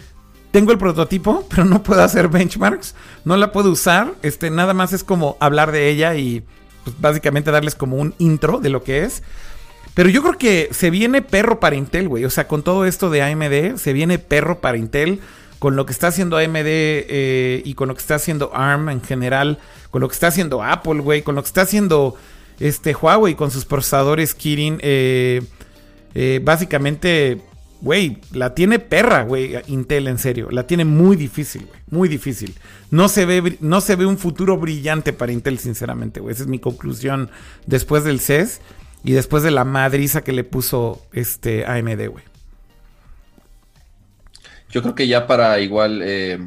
tengo 0.49 0.71
el 0.71 0.79
prototipo, 0.79 1.45
pero 1.51 1.65
no 1.65 1.83
puedo 1.83 2.01
hacer 2.01 2.29
benchmarks. 2.29 2.95
No 3.25 3.37
la 3.37 3.51
puedo 3.51 3.69
usar. 3.69 4.13
Este, 4.23 4.49
nada 4.49 4.73
más 4.73 4.91
es 4.91 5.03
como 5.03 5.37
hablar 5.39 5.71
de 5.71 5.87
ella 5.89 6.15
y 6.15 6.43
pues, 6.83 6.99
básicamente 6.99 7.51
darles 7.51 7.75
como 7.75 7.97
un 7.97 8.13
intro 8.17 8.59
de 8.59 8.69
lo 8.69 8.83
que 8.83 9.03
es. 9.03 9.23
Pero 9.93 10.09
yo 10.09 10.21
creo 10.21 10.37
que 10.37 10.69
se 10.71 10.89
viene 10.89 11.21
perro 11.21 11.59
para 11.59 11.75
Intel, 11.75 12.07
güey. 12.07 12.25
O 12.25 12.29
sea, 12.29 12.47
con 12.47 12.63
todo 12.63 12.85
esto 12.85 13.09
de 13.09 13.21
AMD, 13.21 13.77
se 13.77 13.93
viene 13.93 14.19
perro 14.19 14.59
para 14.59 14.77
Intel. 14.77 15.19
Con 15.59 15.75
lo 15.75 15.85
que 15.85 15.91
está 15.91 16.07
haciendo 16.07 16.37
AMD 16.37 16.63
eh, 16.65 17.61
y 17.65 17.73
con 17.73 17.89
lo 17.89 17.95
que 17.95 17.99
está 17.99 18.15
haciendo 18.15 18.51
ARM 18.55 18.89
en 18.89 19.01
general. 19.01 19.59
Con 19.91 20.01
lo 20.01 20.07
que 20.07 20.13
está 20.13 20.27
haciendo 20.27 20.63
Apple, 20.63 21.01
güey. 21.01 21.21
Con 21.21 21.35
lo 21.35 21.41
que 21.41 21.47
está 21.47 21.63
haciendo 21.63 22.15
este 22.59 22.93
Huawei 22.93 23.35
con 23.35 23.51
sus 23.51 23.65
procesadores 23.65 24.33
Kirin. 24.33 24.79
eh, 24.81 25.41
eh, 26.15 26.39
básicamente, 26.43 27.41
güey, 27.81 28.17
la 28.31 28.53
tiene 28.53 28.79
perra, 28.79 29.23
güey, 29.23 29.55
Intel, 29.67 30.07
en 30.07 30.17
serio. 30.17 30.49
La 30.51 30.67
tiene 30.67 30.85
muy 30.85 31.15
difícil, 31.15 31.65
güey. 31.65 31.79
Muy 31.89 32.09
difícil. 32.09 32.55
No 32.91 33.07
se, 33.09 33.25
ve, 33.25 33.57
no 33.61 33.81
se 33.81 33.95
ve 33.95 34.05
un 34.05 34.17
futuro 34.17 34.57
brillante 34.57 35.13
para 35.13 35.31
Intel, 35.31 35.59
sinceramente, 35.59 36.19
güey. 36.19 36.33
Esa 36.33 36.43
es 36.43 36.49
mi 36.49 36.59
conclusión 36.59 37.29
después 37.65 38.03
del 38.03 38.19
CES 38.19 38.61
y 39.03 39.13
después 39.13 39.43
de 39.43 39.51
la 39.51 39.63
madriza 39.63 40.23
que 40.23 40.33
le 40.33 40.43
puso 40.43 41.05
este 41.13 41.65
AMD, 41.65 42.07
güey. 42.07 42.23
Yo 44.69 44.81
creo 44.81 44.93
que 44.93 45.07
ya 45.07 45.25
para 45.25 45.59
igual 45.59 46.01
eh, 46.03 46.39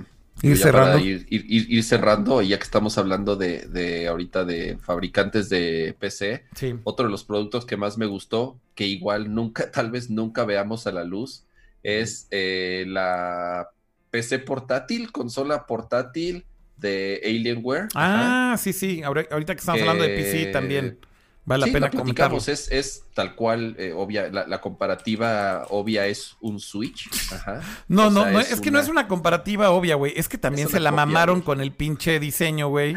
Ir 0.42 0.56
cerrando. 0.58 0.98
ir, 0.98 1.26
ir- 1.30 1.44
ir- 1.48 1.66
ir 1.68 1.84
cerrando, 1.84 2.42
y 2.42 2.48
ya 2.48 2.58
que 2.58 2.64
estamos 2.64 2.98
hablando 2.98 3.36
de, 3.36 3.66
de 3.68 4.08
ahorita 4.08 4.44
de 4.44 4.76
fabricantes 4.78 5.48
de 5.48 5.94
PC, 5.98 6.44
Sí. 6.56 6.74
otro 6.84 7.06
de 7.06 7.10
los 7.12 7.24
productos 7.24 7.64
que 7.64 7.76
más 7.76 7.96
me 7.98 8.06
gustó, 8.06 8.58
que 8.74 8.86
igual 8.86 9.32
nunca, 9.34 9.70
tal 9.70 9.90
vez 9.90 10.10
nunca 10.10 10.44
veamos 10.44 10.86
a 10.86 10.92
la 10.92 11.04
luz, 11.04 11.44
es 11.82 12.26
eh, 12.30 12.84
la 12.88 13.70
PC 14.10 14.40
portátil, 14.40 15.12
consola 15.12 15.66
portátil 15.66 16.44
de 16.76 17.20
Alienware. 17.24 17.88
Ajá. 17.94 18.52
Ah, 18.52 18.56
sí, 18.56 18.72
sí. 18.72 19.02
Ahorita 19.02 19.54
que 19.54 19.60
estamos 19.60 19.80
hablando 19.80 20.02
de 20.04 20.10
PC 20.10 20.42
Eh, 20.42 20.46
también. 20.46 20.98
Vale 21.44 21.64
Sí, 21.64 21.70
la 21.70 21.74
pena 21.74 21.86
la 21.86 21.90
comentarlo. 21.98 22.38
es, 22.38 22.70
es 22.70 23.04
tal 23.14 23.34
cual, 23.34 23.74
eh, 23.78 23.92
obvia, 23.96 24.28
la, 24.30 24.46
la 24.46 24.60
comparativa 24.60 25.66
obvia 25.70 26.06
es 26.06 26.36
un 26.40 26.60
Switch. 26.60 27.08
Ajá. 27.32 27.60
No, 27.88 28.06
O 28.06 28.10
no, 28.10 28.22
sea, 28.22 28.30
no, 28.32 28.40
es, 28.40 28.60
que 28.60 28.70
no 28.70 28.78
es 28.78 28.88
una 28.88 29.08
comparativa 29.08 29.70
obvia, 29.70 29.96
güey. 29.96 30.12
Es 30.16 30.28
que 30.28 30.38
también 30.38 30.66
Es 30.68 30.72
se 30.72 30.78
la 30.80 30.90
copia, 30.90 31.04
mamaron 31.06 31.36
güey. 31.40 31.44
con 31.44 31.60
el 31.60 31.72
pinche 31.72 32.20
diseño, 32.20 32.68
güey. 32.68 32.96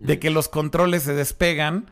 De 0.00 0.18
que 0.18 0.30
los 0.30 0.48
controles 0.48 1.04
se 1.04 1.14
despegan. 1.14 1.90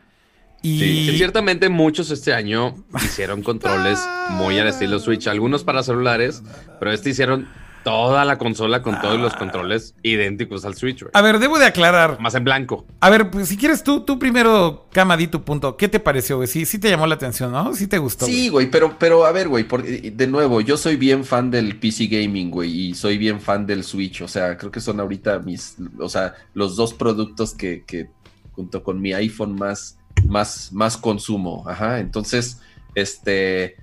Y. 0.61 0.79
Sí, 0.79 1.07
Que 1.11 1.17
ciertamente 1.17 1.69
muchos 1.69 2.11
este 2.11 2.33
año 2.33 2.75
hicieron 2.95 3.41
controles 3.43 3.99
muy 4.31 4.59
al 4.59 4.67
estilo 4.67 4.99
Switch, 4.99 5.27
algunos 5.27 5.63
para 5.63 5.83
celulares, 5.83 6.43
pero 6.79 6.91
este 6.91 7.11
hicieron 7.11 7.47
toda 7.83 8.25
la 8.25 8.37
consola 8.37 8.81
con 8.81 8.99
todos 9.01 9.19
los 9.19 9.33
controles 9.35 9.95
idénticos 10.03 10.65
al 10.65 10.75
Switch, 10.75 11.01
güey. 11.01 11.11
A 11.13 11.21
ver, 11.21 11.39
debo 11.39 11.59
de 11.59 11.65
aclarar. 11.65 12.19
Más 12.19 12.35
en 12.35 12.43
blanco. 12.43 12.85
A 12.99 13.09
ver, 13.09 13.29
pues 13.29 13.49
si 13.49 13.57
quieres 13.57 13.83
tú, 13.83 14.01
tú 14.01 14.17
primero, 14.17 14.87
Cama, 14.91 15.17
di 15.17 15.27
tu 15.27 15.43
punto. 15.43 15.77
¿Qué 15.77 15.87
te 15.87 15.99
pareció, 15.99 16.37
güey? 16.37 16.47
Sí, 16.47 16.65
sí 16.65 16.79
te 16.79 16.89
llamó 16.89 17.07
la 17.07 17.15
atención, 17.15 17.51
¿no? 17.51 17.73
Sí 17.73 17.87
te 17.87 17.97
gustó. 17.97 18.25
Sí, 18.25 18.49
güey, 18.49 18.69
pero, 18.71 18.97
pero 18.97 19.25
a 19.25 19.31
ver, 19.31 19.47
güey, 19.47 19.65
de 19.65 20.27
nuevo, 20.27 20.61
yo 20.61 20.77
soy 20.77 20.95
bien 20.95 21.23
fan 21.23 21.51
del 21.51 21.77
PC 21.77 22.07
Gaming, 22.07 22.49
güey, 22.49 22.89
y 22.89 22.95
soy 22.95 23.17
bien 23.17 23.39
fan 23.39 23.65
del 23.65 23.83
Switch, 23.83 24.21
o 24.21 24.27
sea, 24.27 24.57
creo 24.57 24.71
que 24.71 24.79
son 24.79 24.99
ahorita 24.99 25.39
mis, 25.39 25.75
o 25.99 26.09
sea, 26.09 26.35
los 26.53 26.75
dos 26.75 26.93
productos 26.93 27.53
que, 27.53 27.83
que 27.85 28.07
junto 28.53 28.83
con 28.83 29.01
mi 29.01 29.13
iPhone 29.13 29.55
más, 29.55 29.97
más, 30.25 30.71
más 30.71 30.97
consumo, 30.97 31.63
ajá, 31.67 31.99
entonces, 31.99 32.61
este... 32.95 33.77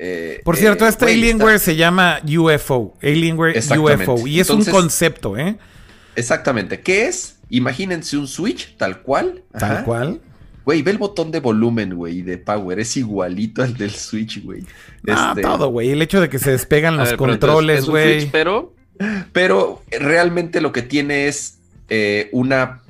eh, 0.00 0.40
Por 0.44 0.56
cierto, 0.56 0.84
eh, 0.86 0.88
este 0.88 1.04
güey, 1.06 1.14
Alienware 1.18 1.54
está- 1.56 1.64
se 1.66 1.76
llama 1.76 2.20
UFO. 2.24 2.94
Alienware. 3.02 3.58
UFO. 3.58 4.26
Y 4.26 4.40
es 4.40 4.48
Entonces- 4.48 4.72
un 4.72 4.80
concepto, 4.80 5.36
¿eh? 5.36 5.56
Exactamente, 6.16 6.80
¿qué 6.80 7.06
es? 7.06 7.36
Imagínense 7.50 8.16
un 8.16 8.26
Switch 8.26 8.76
tal 8.76 9.02
cual. 9.02 9.42
Tal 9.52 9.72
ajá. 9.72 9.84
cual. 9.84 10.20
Güey, 10.64 10.82
ve 10.82 10.90
el 10.90 10.98
botón 10.98 11.30
de 11.30 11.40
volumen, 11.40 11.94
güey, 11.94 12.18
y 12.18 12.22
de 12.22 12.36
power, 12.36 12.78
es 12.80 12.96
igualito 12.98 13.62
al 13.62 13.74
del 13.76 13.90
Switch, 13.90 14.42
güey. 14.44 14.64
Ah, 15.08 15.28
Este, 15.30 15.42
todo, 15.42 15.68
güey. 15.70 15.90
El 15.90 16.02
hecho 16.02 16.20
de 16.20 16.28
que 16.28 16.38
se 16.38 16.50
despegan 16.50 16.94
A 16.94 16.98
los 16.98 17.08
ver, 17.10 17.16
controles, 17.16 17.86
güey. 17.86 18.20
Switch, 18.20 18.30
pero 18.32 18.74
Pero 19.32 19.82
realmente 19.90 20.60
lo 20.60 20.72
que 20.72 20.82
tiene 20.82 21.28
es 21.28 21.58
eh, 21.88 22.28
una 22.32 22.82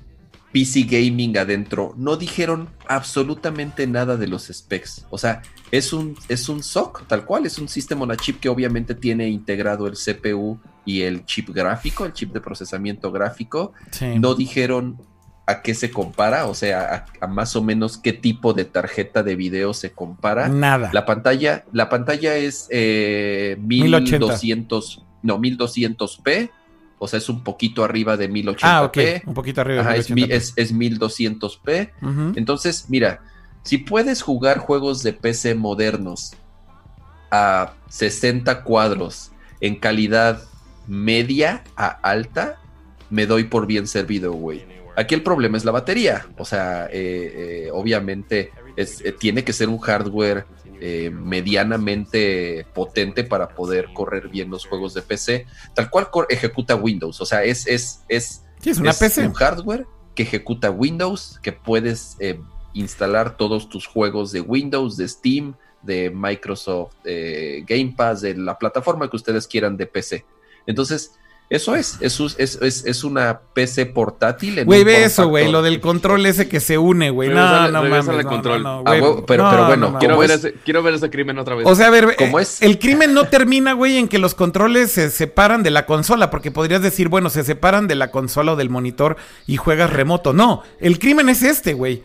PC 0.59 0.83
gaming 0.83 1.39
adentro. 1.39 1.95
No 1.97 2.17
dijeron 2.17 2.69
absolutamente 2.89 3.87
nada 3.87 4.17
de 4.17 4.27
los 4.27 4.49
specs. 4.53 5.07
O 5.09 5.17
sea, 5.17 5.43
es 5.71 5.93
un, 5.93 6.17
es 6.29 6.49
un 6.49 6.65
SOC, 6.65 7.07
tal 7.07 7.25
cual, 7.25 7.47
es 7.47 7.59
un 7.59 7.69
System 7.69 8.03
on 8.03 8.11
a 8.11 8.17
Chip 8.17 8.41
que 8.41 8.49
obviamente 8.49 8.97
tiene 8.97 9.29
integrado 9.29 9.87
el 9.87 9.95
CPU 9.95 10.59
y 10.85 11.03
el 11.03 11.25
chip 11.27 11.51
gráfico, 11.51 12.05
el 12.07 12.13
chip 12.13 12.33
de 12.33 12.41
procesamiento 12.41 13.13
gráfico. 13.13 13.73
Sí. 13.93 14.19
No 14.19 14.35
dijeron 14.35 15.01
a 15.47 15.63
qué 15.63 15.75
se 15.75 15.93
compara, 15.93 16.47
o 16.47 16.55
sea, 16.55 17.07
a, 17.21 17.25
a 17.25 17.29
más 17.29 17.55
o 17.55 17.63
menos 17.63 17.97
qué 17.97 18.13
tipo 18.13 18.53
de 18.53 18.65
tarjeta 18.65 19.23
de 19.23 19.37
video 19.37 19.73
se 19.75 19.93
compara. 19.93 20.49
Nada. 20.49 20.91
La 20.93 21.07
pantalla, 21.07 21.67
la 21.73 21.89
pantalla 21.89 22.35
es 22.35 22.67
eh, 22.71 23.57
1080. 23.61 24.27
1200, 24.27 25.05
no, 25.23 25.39
1200p, 25.39 26.51
o 26.99 27.07
sea, 27.09 27.19
es 27.19 27.29
un 27.29 27.43
poquito 27.45 27.85
arriba 27.85 28.17
de 28.17 28.29
1080p. 28.31 28.59
ah, 28.63 28.83
ok. 28.85 28.99
Un 29.27 29.35
poquito 29.35 29.61
arriba. 29.61 29.81
Ajá, 29.83 29.93
de 29.93 29.99
es, 29.99 30.11
mi- 30.11 30.23
1080p. 30.23 30.33
es, 30.33 30.53
es 30.57 30.75
1200p. 30.75 31.91
Ujú. 32.03 32.33
Entonces, 32.37 32.87
mira, 32.89 33.21
si 33.63 33.79
puedes 33.79 34.23
jugar 34.23 34.59
juegos 34.59 35.03
de 35.03 35.13
PC 35.13 35.55
modernos 35.55 36.33
a 37.31 37.75
60 37.89 38.63
cuadros 38.65 39.31
en 39.61 39.77
calidad 39.77 40.43
media 40.87 41.63
a 41.77 41.87
alta, 41.89 42.59
me 43.11 43.27
doy 43.27 43.45
por 43.45 43.67
bien 43.67 43.87
servido, 43.87 44.33
güey. 44.33 44.65
Aquí 44.97 45.15
el 45.15 45.23
problema 45.23 45.57
es 45.57 45.65
la 45.65 45.71
batería. 45.73 46.27
O 46.39 46.45
sea, 46.45 46.87
eh, 46.87 46.91
eh, 47.67 47.71
obviamente 47.73 48.51
es- 48.77 49.01
eh, 49.03 49.13
tiene 49.13 49.45
que 49.45 49.53
ser 49.53 49.69
un 49.69 49.79
hardware 49.79 50.45
eh, 50.81 51.11
medianamente 51.11 52.67
potente 52.75 53.25
para 53.25 53.49
poder 53.51 53.89
correr 53.95 54.29
bien 54.29 54.51
los 54.51 54.67
juegos 54.67 54.95
de 54.95 55.03
PC, 55.03 55.47
tal 55.75 55.91
cual 55.91 56.09
ejecuta 56.29 56.75
Windows. 56.77 57.21
O 57.21 57.27
sea, 57.27 57.45
es, 57.45 57.67
es, 57.67 58.05
es, 58.09 58.45
Sí, 58.61 58.71
es 58.71 58.79
una 58.79 58.91
es 58.91 58.99
PC. 58.99 59.27
un 59.27 59.35
hardware 59.35 59.87
que 60.15 60.25
ejecuta 60.25 60.71
Windows, 60.71 61.39
que 61.43 61.53
puedes 61.53 62.17
eh, 62.19 62.41
instalar 62.75 63.37
todos 63.37 63.69
tus 63.69 63.87
juegos 63.87 64.33
de 64.33 64.41
Windows, 64.41 64.97
de 64.97 65.09
Steam, 65.09 65.55
de 65.83 66.11
Microsoft 66.11 66.95
eh, 67.05 67.65
Game 67.67 67.95
Pass, 67.97 68.23
de 68.23 68.37
la 68.37 68.59
plataforma 68.59 69.09
que 69.09 69.17
ustedes 69.17 69.47
quieran 69.47 69.77
de 69.77 69.87
PC. 69.87 70.25
Entonces, 70.67 71.13
eso 71.51 71.75
es, 71.77 71.97
es, 72.01 72.21
un- 72.21 72.31
es, 72.37 72.59
es- 72.61 72.85
es 72.85 73.05
una 73.05 73.41
PC 73.55 73.87
portátil. 73.87 74.59
en 74.59 74.67
Güey, 74.67 74.85
ve 74.85 75.05
eso, 75.05 75.29
güey. 75.29 75.51
Lo 75.51 75.63
del 75.63 75.81
control 75.81 76.27
ese 76.27 76.47
que 76.49 76.61
se 76.61 76.77
une, 76.77 77.09
güey. 77.11 77.31
No, 77.31 77.71
no 77.71 77.83
mames. 77.83 78.07
no, 78.07 78.23
control. 78.29 78.63
no, 78.63 78.83
no, 78.83 78.91
Ah, 78.91 78.93
pero- 78.93 79.15
No, 79.17 79.27
pero 79.27 79.67
bueno, 79.67 79.99
quiero 79.99 80.15
¿Cómo 80.17 80.21
ver, 80.21 80.31
es? 80.33 80.37
ese, 80.45 80.55
quiero 80.65 80.83
ver 80.83 80.95
ese 80.95 81.09
crimen 81.09 81.39
otra 81.39 81.55
vez. 81.55 81.67
O 81.67 81.75
sea, 81.75 81.87
a 81.87 81.91
ver, 81.91 82.17
¿Cómo 82.19 82.39
eh, 82.39 82.43
es? 82.43 82.61
el 82.61 82.79
crimen 82.79 83.15
no 83.15 83.25
termina, 83.29 83.73
güey, 83.73 83.97
en 83.97 84.09
que 84.09 84.19
los 84.19 84.35
controles 84.35 84.93
se 84.93 85.11
separan 85.11 85.63
de 85.63 85.71
la 85.71 85.87
consola, 85.87 86.31
porque 86.31 86.51
podrías 86.51 86.83
decir, 86.83 87.09
bueno, 87.09 87.31
se 87.31 87.45
separan 87.45 87.89
de 87.89 87.95
la 87.95 88.11
consola 88.11 88.53
o 88.53 88.57
del 88.57 88.69
monitor 88.69 89.17
y 89.47 89.57
juegas 89.57 89.91
remoto. 89.91 90.33
No, 90.35 90.63
el 90.81 90.99
crimen 90.99 91.29
es 91.31 91.43
este, 91.43 91.73
güey. 91.73 92.03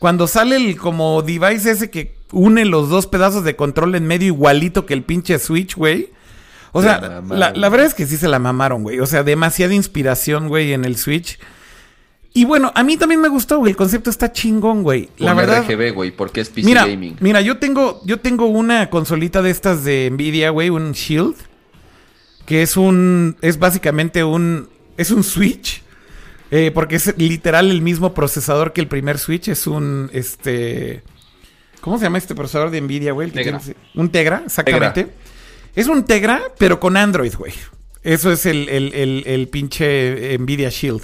Cuando 0.00 0.26
sale 0.26 0.56
el 0.56 0.76
como 0.78 1.22
device 1.22 1.70
ese 1.70 1.90
que 1.90 2.16
une 2.32 2.64
los 2.64 2.88
dos 2.88 3.06
pedazos 3.06 3.44
de 3.44 3.54
control 3.54 3.94
en 3.94 4.06
medio 4.06 4.26
igualito 4.28 4.86
que 4.86 4.94
el 4.94 5.04
pinche 5.04 5.38
Switch, 5.38 5.76
güey. 5.76 6.08
O 6.72 6.80
Se 6.82 6.88
sea, 6.88 7.22
la, 7.28 7.52
la 7.52 7.68
verdad 7.68 7.86
es 7.86 7.94
que 7.94 8.06
sí 8.06 8.16
se 8.16 8.28
la 8.28 8.38
mamaron, 8.38 8.82
güey. 8.82 9.00
O 9.00 9.06
sea, 9.06 9.22
demasiada 9.22 9.74
inspiración, 9.74 10.48
güey, 10.48 10.72
en 10.72 10.84
el 10.84 10.96
Switch. 10.96 11.38
Y 12.32 12.44
bueno, 12.44 12.70
a 12.76 12.84
mí 12.84 12.96
también 12.96 13.20
me 13.20 13.28
gustó, 13.28 13.58
güey. 13.58 13.70
El 13.72 13.76
concepto 13.76 14.08
está 14.08 14.32
chingón, 14.32 14.84
güey. 14.84 15.08
La 15.18 15.32
Un 15.32 15.38
verdad. 15.38 15.64
RGB, 15.68 15.92
güey, 15.92 16.10
porque 16.12 16.40
es 16.40 16.48
PC 16.48 16.64
Mira, 16.66 16.86
Gaming. 16.86 17.16
mira, 17.20 17.40
yo 17.40 17.58
tengo, 17.58 18.00
yo 18.04 18.20
tengo 18.20 18.46
una 18.46 18.88
consolita 18.88 19.42
de 19.42 19.50
estas 19.50 19.82
de 19.82 20.08
Nvidia, 20.12 20.50
güey, 20.50 20.70
un 20.70 20.92
Shield, 20.92 21.34
que 22.46 22.62
es 22.62 22.76
un, 22.76 23.36
es 23.42 23.58
básicamente 23.58 24.22
un, 24.22 24.68
es 24.96 25.10
un 25.10 25.24
Switch, 25.24 25.82
eh, 26.52 26.70
porque 26.72 26.96
es 26.96 27.14
literal 27.18 27.68
el 27.70 27.82
mismo 27.82 28.14
procesador 28.14 28.72
que 28.72 28.80
el 28.80 28.86
primer 28.86 29.18
Switch, 29.18 29.48
es 29.48 29.66
un, 29.66 30.08
este, 30.12 31.02
¿cómo 31.80 31.98
se 31.98 32.04
llama 32.04 32.18
este 32.18 32.36
procesador 32.36 32.70
de 32.70 32.80
Nvidia, 32.80 33.10
güey? 33.12 33.32
Tegra. 33.32 33.58
tiene- 33.58 33.76
un 33.96 34.08
Tegra, 34.08 34.42
exactamente. 34.46 35.08
Es 35.74 35.86
un 35.86 36.04
Tegra, 36.04 36.42
pero 36.58 36.80
con 36.80 36.96
Android, 36.96 37.34
güey. 37.36 37.52
Eso 38.02 38.32
es 38.32 38.46
el, 38.46 38.68
el, 38.68 38.94
el, 38.94 39.22
el 39.26 39.48
pinche 39.48 40.36
Nvidia 40.38 40.70
Shield. 40.70 41.02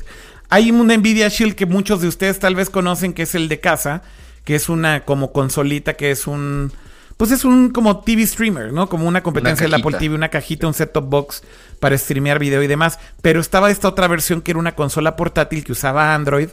Hay 0.48 0.70
un 0.70 0.86
Nvidia 0.86 1.28
Shield 1.28 1.54
que 1.54 1.66
muchos 1.66 2.00
de 2.00 2.08
ustedes 2.08 2.38
tal 2.38 2.54
vez 2.54 2.70
conocen, 2.70 3.12
que 3.12 3.22
es 3.22 3.34
el 3.34 3.48
de 3.48 3.60
casa, 3.60 4.02
que 4.44 4.54
es 4.54 4.68
una 4.68 5.04
como 5.04 5.32
consolita, 5.32 5.94
que 5.94 6.10
es 6.10 6.26
un... 6.26 6.72
Pues 7.16 7.30
es 7.30 7.44
un 7.46 7.70
como 7.70 8.00
TV 8.00 8.26
streamer, 8.26 8.72
¿no? 8.74 8.90
Como 8.90 9.08
una 9.08 9.22
competencia 9.22 9.64
del 9.64 9.74
Apple. 9.74 9.96
TV, 9.98 10.14
una 10.14 10.28
cajita, 10.28 10.66
un 10.66 10.74
set-top 10.74 11.08
box 11.08 11.42
para 11.80 11.96
streamear 11.96 12.38
video 12.38 12.62
y 12.62 12.66
demás. 12.66 12.98
Pero 13.22 13.40
estaba 13.40 13.70
esta 13.70 13.88
otra 13.88 14.06
versión 14.06 14.42
que 14.42 14.50
era 14.50 14.60
una 14.60 14.74
consola 14.74 15.16
portátil 15.16 15.64
que 15.64 15.72
usaba 15.72 16.14
Android. 16.14 16.50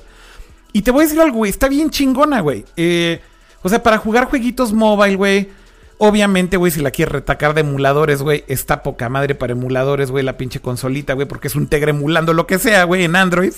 Y 0.71 0.81
te 0.83 0.91
voy 0.91 1.03
a 1.03 1.07
decir 1.07 1.19
algo, 1.19 1.39
güey. 1.39 1.51
Está 1.51 1.67
bien 1.67 1.89
chingona, 1.89 2.39
güey. 2.39 2.63
Eh, 2.77 3.21
o 3.61 3.67
sea, 3.67 3.83
para 3.83 3.97
jugar 3.97 4.25
jueguitos 4.25 4.71
mobile, 4.71 5.17
güey. 5.17 5.49
Obviamente, 6.05 6.57
güey, 6.57 6.69
si 6.69 6.81
la 6.81 6.91
quieres 6.91 7.13
retacar 7.13 7.53
de 7.53 7.61
emuladores, 7.61 8.21
güey, 8.21 8.43
está 8.49 8.83
poca 8.83 9.07
madre 9.07 9.35
para 9.35 9.53
emuladores, 9.53 10.11
güey, 10.11 10.21
la 10.21 10.35
pinche 10.35 10.59
consolita, 10.59 11.13
güey, 11.13 11.29
porque 11.29 11.47
es 11.47 11.55
un 11.55 11.67
Tegra 11.67 11.91
emulando 11.91 12.33
lo 12.33 12.45
que 12.45 12.59
sea, 12.59 12.83
güey, 12.83 13.05
en 13.05 13.15
Android. 13.15 13.53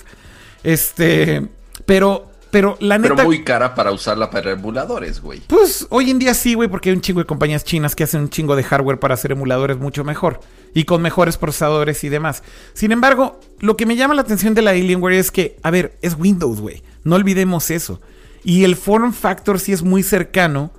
Este, 0.62 1.48
pero, 1.88 2.30
pero 2.52 2.78
la 2.80 3.00
neta. 3.00 3.16
Pero 3.16 3.28
muy 3.28 3.44
cara 3.44 3.74
para 3.74 3.92
usarla 3.92 4.30
para 4.30 4.52
emuladores, 4.52 5.22
güey. 5.22 5.42
Pues 5.48 5.88
hoy 5.90 6.12
en 6.12 6.20
día 6.20 6.36
sí, 6.36 6.54
güey, 6.54 6.70
porque 6.70 6.92
hay 6.92 6.96
un 6.96 7.02
chingo 7.02 7.20
de 7.20 7.26
compañías 7.26 7.64
chinas 7.64 7.96
que 7.96 8.04
hacen 8.04 8.22
un 8.22 8.30
chingo 8.30 8.56
de 8.56 8.62
hardware 8.62 9.00
para 9.00 9.16
hacer 9.16 9.32
emuladores 9.32 9.80
mucho 9.80 10.04
mejor 10.04 10.40
y 10.76 10.84
con 10.84 11.02
mejores 11.02 11.38
procesadores 11.38 12.04
y 12.04 12.10
demás. 12.10 12.44
Sin 12.74 12.92
embargo, 12.92 13.40
lo 13.60 13.76
que 13.76 13.88
me 13.88 13.96
llama 13.96 14.14
la 14.14 14.22
atención 14.22 14.54
de 14.54 14.62
la 14.62 14.70
Alienware 14.70 15.16
es 15.16 15.32
que, 15.32 15.58
a 15.64 15.72
ver, 15.72 15.98
es 16.04 16.16
Windows, 16.16 16.62
güey. 16.62 16.84
No 17.04 17.16
olvidemos 17.16 17.72
eso. 17.72 18.00
Y 18.44 18.66
el 18.66 18.76
form 18.76 19.14
factor 19.14 19.60
sí 19.60 19.74
es 19.74 19.82
muy 19.82 20.04
cercano 20.04 20.72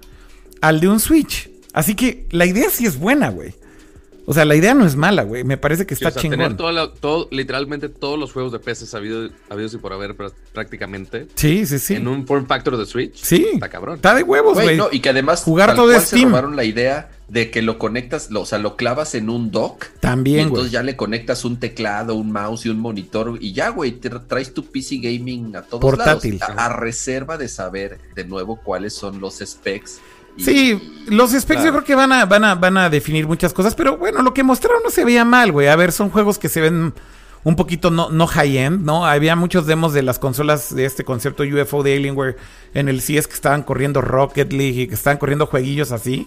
al 0.61 0.79
de 0.79 0.87
un 0.87 1.01
Switch. 1.01 1.56
Así 1.77 1.95
que 1.95 2.27
la 2.31 2.47
idea 2.47 2.71
sí 2.71 2.87
es 2.87 2.99
buena, 2.99 3.29
güey. 3.29 3.55
O 4.29 4.35
sea, 4.35 4.45
la 4.45 4.57
idea 4.57 4.75
no 4.75 4.85
es 4.85 4.97
mala, 4.97 5.23
güey. 5.23 5.45
Me 5.45 5.57
parece 5.57 5.87
que 5.87 5.95
Sí, 5.95 6.03
está 6.03 6.09
o 6.09 6.13
sea, 6.15 6.23
chingón. 6.23 6.39
tener 6.39 6.57
toda 6.57 6.73
la- 6.73 6.93
todo, 6.93 7.29
literalmente 7.31 7.89
todos 7.89 8.19
los 8.19 8.33
juegos 8.33 8.51
de 8.51 8.59
PC 8.59 8.97
habido, 8.97 9.31
habidos 9.51 9.73
y 9.75 9.77
por 9.79 9.93
haber 9.93 10.17
pr- 10.17 10.33
prácticamente 10.53 11.29
Sí, 11.37 11.65
sí, 11.65 11.79
sí. 11.79 11.95
en 11.95 12.09
un 12.09 12.27
form 12.27 12.45
factor 12.47 12.77
de 12.77 12.87
Switch. 12.87 13.23
Sí. 13.23 13.47
Está 13.55 13.69
cabrón. 13.69 13.95
Está 13.97 14.17
de 14.17 14.25
huevos, 14.25 14.55
Güey, 14.55 14.77
no, 14.77 14.89
y 14.91 14.99
que 14.99 15.11
además 15.11 15.45
Jugar 15.45 15.77
todo 15.77 15.93
cual 15.93 16.01
Steam. 16.01 16.23
se 16.23 16.27
robaron 16.29 16.57
la 16.57 16.65
idea 16.65 17.11
de 17.29 17.53
que 17.53 17.63
lo 17.63 17.79
conectas, 17.79 18.33
lo- 18.33 18.41
o 18.41 18.47
sea, 18.47 18.59
lo 18.59 18.75
clavas 18.75 19.15
en 19.15 19.31
un 19.31 19.53
dock 19.53 19.85
y 19.97 20.01
También, 20.01 20.41
entonces 20.41 20.65
güey. 20.65 20.73
ya 20.73 20.83
le 20.83 20.97
conectas 20.97 21.45
un 21.45 21.61
teclado, 21.61 22.17
un 22.17 22.33
mouse 22.33 22.67
y 22.67 22.71
un 22.71 22.81
monitor 22.81 23.39
y 23.41 23.53
ya, 23.53 23.69
güey, 23.69 23.93
te 23.93 24.11
traes 24.11 24.53
tu 24.53 24.65
PC 24.65 24.97
gaming 24.97 25.55
a 25.55 25.63
todos 25.63 25.81
Portátil. 25.81 26.39
lados. 26.41 26.57
A, 26.59 26.67
a 26.67 26.69
reserva 26.77 27.37
de 27.39 27.47
saber 27.49 27.99
de 28.17 28.25
nuevo 28.25 28.57
cuáles 28.57 28.93
son 28.93 29.21
los 29.21 29.37
specs. 29.39 30.01
Y- 30.37 30.43
Sí, 30.45 31.05
los 31.09 31.31
specs 31.33 31.63
yo 31.65 31.71
creo 31.73 31.85
que 31.85 31.95
van 31.95 32.13
a, 32.13 32.25
van, 32.27 32.45
a, 32.45 32.55
van 32.55 32.77
a 32.77 32.91
definir 32.91 33.27
muchas 33.27 33.53
cosas, 33.53 33.75
pero 33.75 33.97
bueno, 33.97 34.23
lo 34.23 34.35
que 34.35 34.43
mostraron 34.43 34.83
no 34.85 34.91
se 34.91 35.05
veía 35.05 35.25
mal, 35.25 35.53
güey. 35.53 35.69
A 35.69 35.77
ver, 35.77 35.93
son 35.93 36.11
juegos 36.11 36.39
que 36.39 36.49
se 36.49 36.61
ven 36.61 36.93
un 37.45 37.55
poquito 37.57 37.91
no, 37.91 38.11
no 38.11 38.27
high-end, 38.27 38.85
¿no? 38.85 39.07
Había 39.07 39.37
muchos 39.37 39.67
demos 39.67 39.93
de 39.93 40.03
las 40.03 40.19
consolas 40.19 40.75
de 40.75 40.85
este 40.85 41.05
concierto 41.05 41.45
UFO 41.45 41.83
de 41.85 41.97
Alienware 41.97 42.37
en 42.75 42.89
el 42.89 43.01
CS 43.01 43.29
que 43.29 43.35
estaban 43.35 43.63
corriendo 43.63 44.01
Rocket 44.01 44.53
League 44.53 44.83
y 44.83 44.87
que 44.89 44.95
estaban 44.95 45.19
corriendo 45.19 45.47
jueguillos 45.47 45.93
así. 45.93 46.27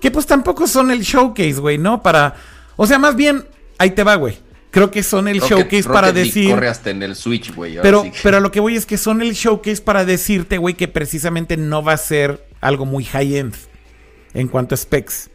Que 0.00 0.10
pues 0.10 0.26
tampoco 0.26 0.66
son 0.66 0.90
el 0.90 1.00
showcase, 1.00 1.54
güey, 1.54 1.78
¿no? 1.78 2.02
Para... 2.02 2.34
O 2.76 2.86
sea, 2.86 2.98
más 2.98 3.16
bien, 3.16 3.46
ahí 3.78 3.92
te 3.92 4.02
va, 4.04 4.16
güey. 4.16 4.38
Creo 4.72 4.90
que 4.90 5.02
son 5.04 5.28
el 5.28 5.40
showcase 5.40 5.84
para 5.84 6.10
League 6.10 6.24
decir... 6.24 6.50
Corre 6.50 6.66
hasta 6.68 6.90
en 6.90 7.02
el 7.04 7.14
Switch, 7.14 7.54
güey. 7.54 7.76
Pero, 7.80 8.02
que- 8.02 8.12
pero 8.22 8.38
a 8.38 8.40
lo 8.40 8.50
que 8.50 8.58
voy 8.58 8.74
es 8.74 8.84
que 8.86 8.96
son 8.98 9.22
el 9.22 9.32
showcase 9.34 9.80
para 9.82 10.04
decirte, 10.04 10.58
güey, 10.58 10.74
que 10.74 10.88
precisamente 10.88 11.56
no 11.56 11.84
va 11.84 11.92
a 11.92 11.96
ser 11.98 12.44
algo 12.60 12.84
muy 12.86 13.04
high-end 13.04 13.54
en 14.34 14.48
cuanto 14.48 14.74
a 14.74 14.78
specs. 14.78 15.28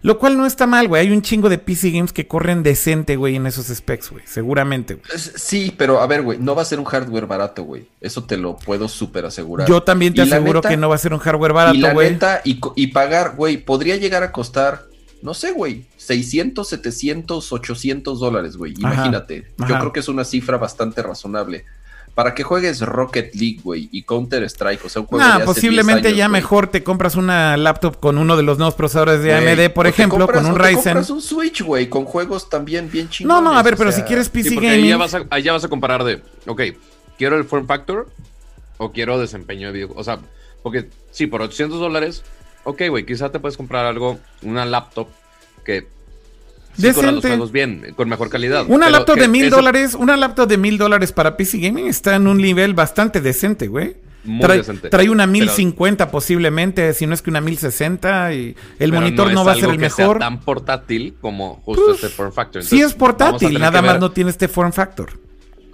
Lo 0.00 0.16
cual 0.20 0.36
no 0.36 0.46
está 0.46 0.68
mal, 0.68 0.86
güey. 0.86 1.02
Hay 1.08 1.12
un 1.12 1.22
chingo 1.22 1.48
de 1.48 1.58
PC 1.58 1.90
games 1.90 2.12
que 2.12 2.28
corren 2.28 2.62
decente, 2.62 3.16
güey, 3.16 3.34
en 3.34 3.48
esos 3.48 3.66
specs, 3.66 4.10
güey. 4.12 4.22
Seguramente, 4.28 4.94
güey. 4.94 5.04
Sí, 5.18 5.74
pero 5.76 6.00
a 6.00 6.06
ver, 6.06 6.22
güey, 6.22 6.38
no 6.38 6.54
va 6.54 6.62
a 6.62 6.64
ser 6.64 6.78
un 6.78 6.84
hardware 6.84 7.26
barato, 7.26 7.64
güey. 7.64 7.88
Eso 8.00 8.22
te 8.22 8.36
lo 8.36 8.56
puedo 8.58 8.86
súper 8.88 9.24
asegurar. 9.26 9.66
Yo 9.68 9.82
también 9.82 10.14
te 10.14 10.20
Y 10.20 10.24
aseguro 10.30 10.60
neta- 10.60 10.68
que 10.68 10.76
no 10.76 10.88
va 10.88 10.94
a 10.94 10.98
ser 10.98 11.12
un 11.12 11.18
hardware 11.18 11.50
y 11.50 11.54
barato, 11.54 11.78
la 11.78 11.92
güey. 11.94 12.10
neta, 12.12 12.42
y, 12.44 12.60
y 12.76 12.86
pagar, 12.86 13.34
güey, 13.34 13.56
podría 13.56 13.96
llegar 13.96 14.22
a 14.22 14.30
costar, 14.30 14.86
no 15.22 15.34
sé, 15.34 15.52
güey, 15.52 15.86
600, 15.96 16.68
700, 16.68 17.52
800 17.52 18.20
dólares, 18.20 18.56
güey. 18.56 18.72
Ajá, 18.82 18.94
Imagínate. 18.94 19.46
Yo 19.58 19.78
creo 19.78 19.92
que 19.92 20.00
es 20.00 20.08
una 20.08 20.24
cifra 20.24 20.56
bastante 20.58 21.02
razonable. 21.02 21.64
Para 22.14 22.34
que 22.34 22.42
juegues 22.42 22.80
Rocket 22.80 23.32
League, 23.36 23.60
güey, 23.62 23.88
y 23.92 24.02
Counter 24.02 24.42
Strike, 24.42 24.84
o 24.84 24.88
sea, 24.88 25.02
un 25.02 25.06
juego 25.06 25.22
de 25.24 25.30
Nah, 25.30 25.36
hace 25.36 25.44
posiblemente 25.44 26.00
10 26.00 26.06
años, 26.12 26.18
ya 26.18 26.26
güey. 26.28 26.40
mejor 26.40 26.66
te 26.66 26.82
compras 26.82 27.14
una 27.14 27.56
laptop 27.56 28.00
con 28.00 28.18
uno 28.18 28.36
de 28.36 28.42
los 28.42 28.58
nuevos 28.58 28.74
procesadores 28.74 29.22
de 29.22 29.28
Güey, 29.40 29.48
AMD, 29.52 29.70
por 29.72 29.86
ejemplo, 29.86 30.18
compras- 30.26 30.42
con 30.42 30.46
un 30.52 30.58
o 30.58 30.62
te 30.62 30.68
Ryzen. 30.68 30.82
compras 30.82 31.10
un 31.10 31.22
Switch, 31.22 31.62
güey, 31.62 31.88
con 31.88 32.04
juegos 32.06 32.50
también 32.50 32.90
bien 32.90 33.04
No, 33.06 33.10
chingones. 33.10 33.42
no, 33.44 33.56
a 33.56 33.62
ver, 33.62 33.76
pero 33.76 33.92
sea, 33.92 34.00
si 34.00 34.06
quieres 34.08 34.28
PC 34.30 34.48
Sí, 34.48 34.54
porque 34.56 34.68
ahí 34.70 34.88
ya, 34.88 34.96
vas 34.96 35.14
a, 35.14 35.24
ahí 35.30 35.42
ya 35.44 35.52
vas 35.52 35.62
a 35.62 35.68
comparar 35.68 36.02
de, 36.02 36.20
ok, 36.48 36.60
quiero 37.16 37.36
el 37.36 37.44
form 37.44 37.68
factor 37.68 38.08
o 38.78 38.90
quiero 38.90 39.20
desempeño 39.20 39.68
de 39.68 39.72
video. 39.74 39.92
O 39.94 40.02
sea, 40.02 40.18
porque 40.64 40.88
sí, 41.12 41.28
por 41.28 41.40
800 41.42 41.78
dólares, 41.78 42.24
ok, 42.68 42.82
güey, 42.90 43.04
quizá 43.06 43.30
te 43.30 43.38
puedes 43.40 43.56
comprar 43.56 43.86
algo, 43.86 44.18
una 44.42 44.64
laptop 44.64 45.08
que 45.64 45.86
sí 46.76 46.92
corra 46.92 47.12
los 47.12 47.24
juegos 47.24 47.52
bien, 47.52 47.92
con 47.96 48.08
mejor 48.08 48.30
calidad. 48.30 48.64
Una 48.68 48.86
Pero 48.86 48.98
laptop 48.98 49.18
de 49.18 49.28
mil 49.28 49.50
dólares, 49.50 49.94
una 49.94 50.16
laptop 50.16 50.48
de 50.48 50.58
mil 50.58 50.78
dólares 50.78 51.12
para 51.12 51.36
PC 51.36 51.58
Gaming 51.58 51.86
está 51.86 52.14
en 52.16 52.26
un 52.26 52.38
nivel 52.38 52.74
bastante 52.74 53.20
decente, 53.20 53.66
güey. 53.68 53.96
Muy 54.24 54.40
Trae, 54.42 54.58
decente. 54.58 54.88
trae 54.90 55.08
una 55.08 55.22
Pero- 55.24 55.32
1050 55.32 56.10
posiblemente, 56.10 56.92
si 56.92 57.06
no 57.06 57.14
es 57.14 57.22
que 57.22 57.30
una 57.30 57.40
1060 57.40 58.34
y 58.34 58.56
el 58.78 58.90
pero 58.90 59.00
monitor 59.00 59.32
no, 59.32 59.44
va 59.44 59.52
a 59.52 59.54
ser 59.54 59.70
el 59.70 59.78
que 59.78 59.88
sea 59.90 60.04
mejor. 60.04 60.18
tan 60.18 60.40
portátil 60.40 61.14
como 61.20 61.62
justo 61.64 61.94
este 61.94 62.08
form 62.08 62.32
factor. 62.32 62.62
Sí 62.62 62.80
es 62.82 62.92
portátil, 62.94 63.58
nada 63.58 63.80
más 63.80 63.92
ver- 63.92 64.00
no 64.00 64.10
tiene 64.10 64.30
este 64.30 64.48
form 64.48 64.72
factor. 64.72 65.12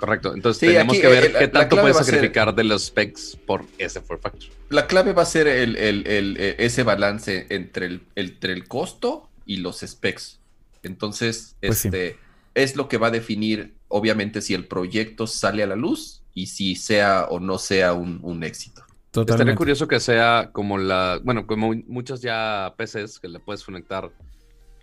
Correcto. 0.05 0.35
Entonces 0.35 0.61
Sí, 0.61 0.67
tenemos 0.67 0.93
aquí, 0.95 1.03
que 1.03 1.09
ver 1.09 1.25
eh, 1.25 1.33
qué 1.39 1.47
la 1.47 1.51
tanto 1.51 1.81
puedes 1.81 1.97
ser- 1.97 2.07
sacrificar 2.07 2.55
de 2.55 2.65
los 2.65 2.87
specs 2.87 3.37
por 3.47 3.65
ese 3.79 4.01
form 4.01 4.21
factor. 4.21 4.51
La 4.71 4.87
clave 4.87 5.13
va 5.13 5.23
a 5.23 5.27
ser 5.27 5.47
el, 5.47 5.77
el- 5.77 6.07
el- 6.07 6.37
eh, 6.39 6.57
ese 6.59 6.83
balance 6.83 7.47
entre 7.51 7.87
el, 7.87 8.03
entre 8.17 8.53
el 8.53 8.69
costo 8.69 9.29
y 9.47 9.59
los 9.59 9.81
specs. 9.81 10.41
Entonces, 10.83 11.57
Pues 11.61 11.79
sí. 11.79 11.89
este 11.89 12.19
es 12.55 12.77
lo 12.77 12.89
que 12.89 12.99
va 12.99 13.07
a 13.09 13.11
definir, 13.11 13.75
obviamente, 13.89 14.41
si 14.43 14.55
el 14.55 14.67
proyecto 14.67 15.27
sale 15.27 15.63
a 15.63 15.67
la 15.67 15.77
luz 15.77 16.23
y 16.35 16.47
si 16.49 16.77
sea 16.77 17.27
o 17.31 17.41
no 17.41 17.59
sea 17.59 17.93
un, 17.95 18.21
un 18.23 18.45
éxito. 18.45 18.83
Estaría 19.07 19.27
Totalmente. 19.27 19.57
curioso 19.59 19.87
que 19.89 20.01
sea 20.01 20.51
como 20.53 20.77
la, 20.77 21.21
bueno, 21.23 21.47
como 21.47 21.73
muchas 21.87 22.21
ya 22.21 22.75
PCs 22.77 23.21
que 23.21 23.29
le 23.29 23.39
puedes 23.41 23.63
conectar 23.65 24.11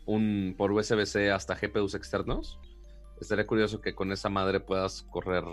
un 0.05 0.55
por 0.57 0.71
USB-C 0.71 1.31
hasta 1.31 1.55
GPUs 1.55 1.93
externos. 1.95 2.57
Estaría 3.21 3.45
curioso 3.45 3.79
que 3.79 3.93
con 3.93 4.11
esa 4.11 4.29
madre 4.29 4.59
puedas 4.59 5.03
correr 5.03 5.43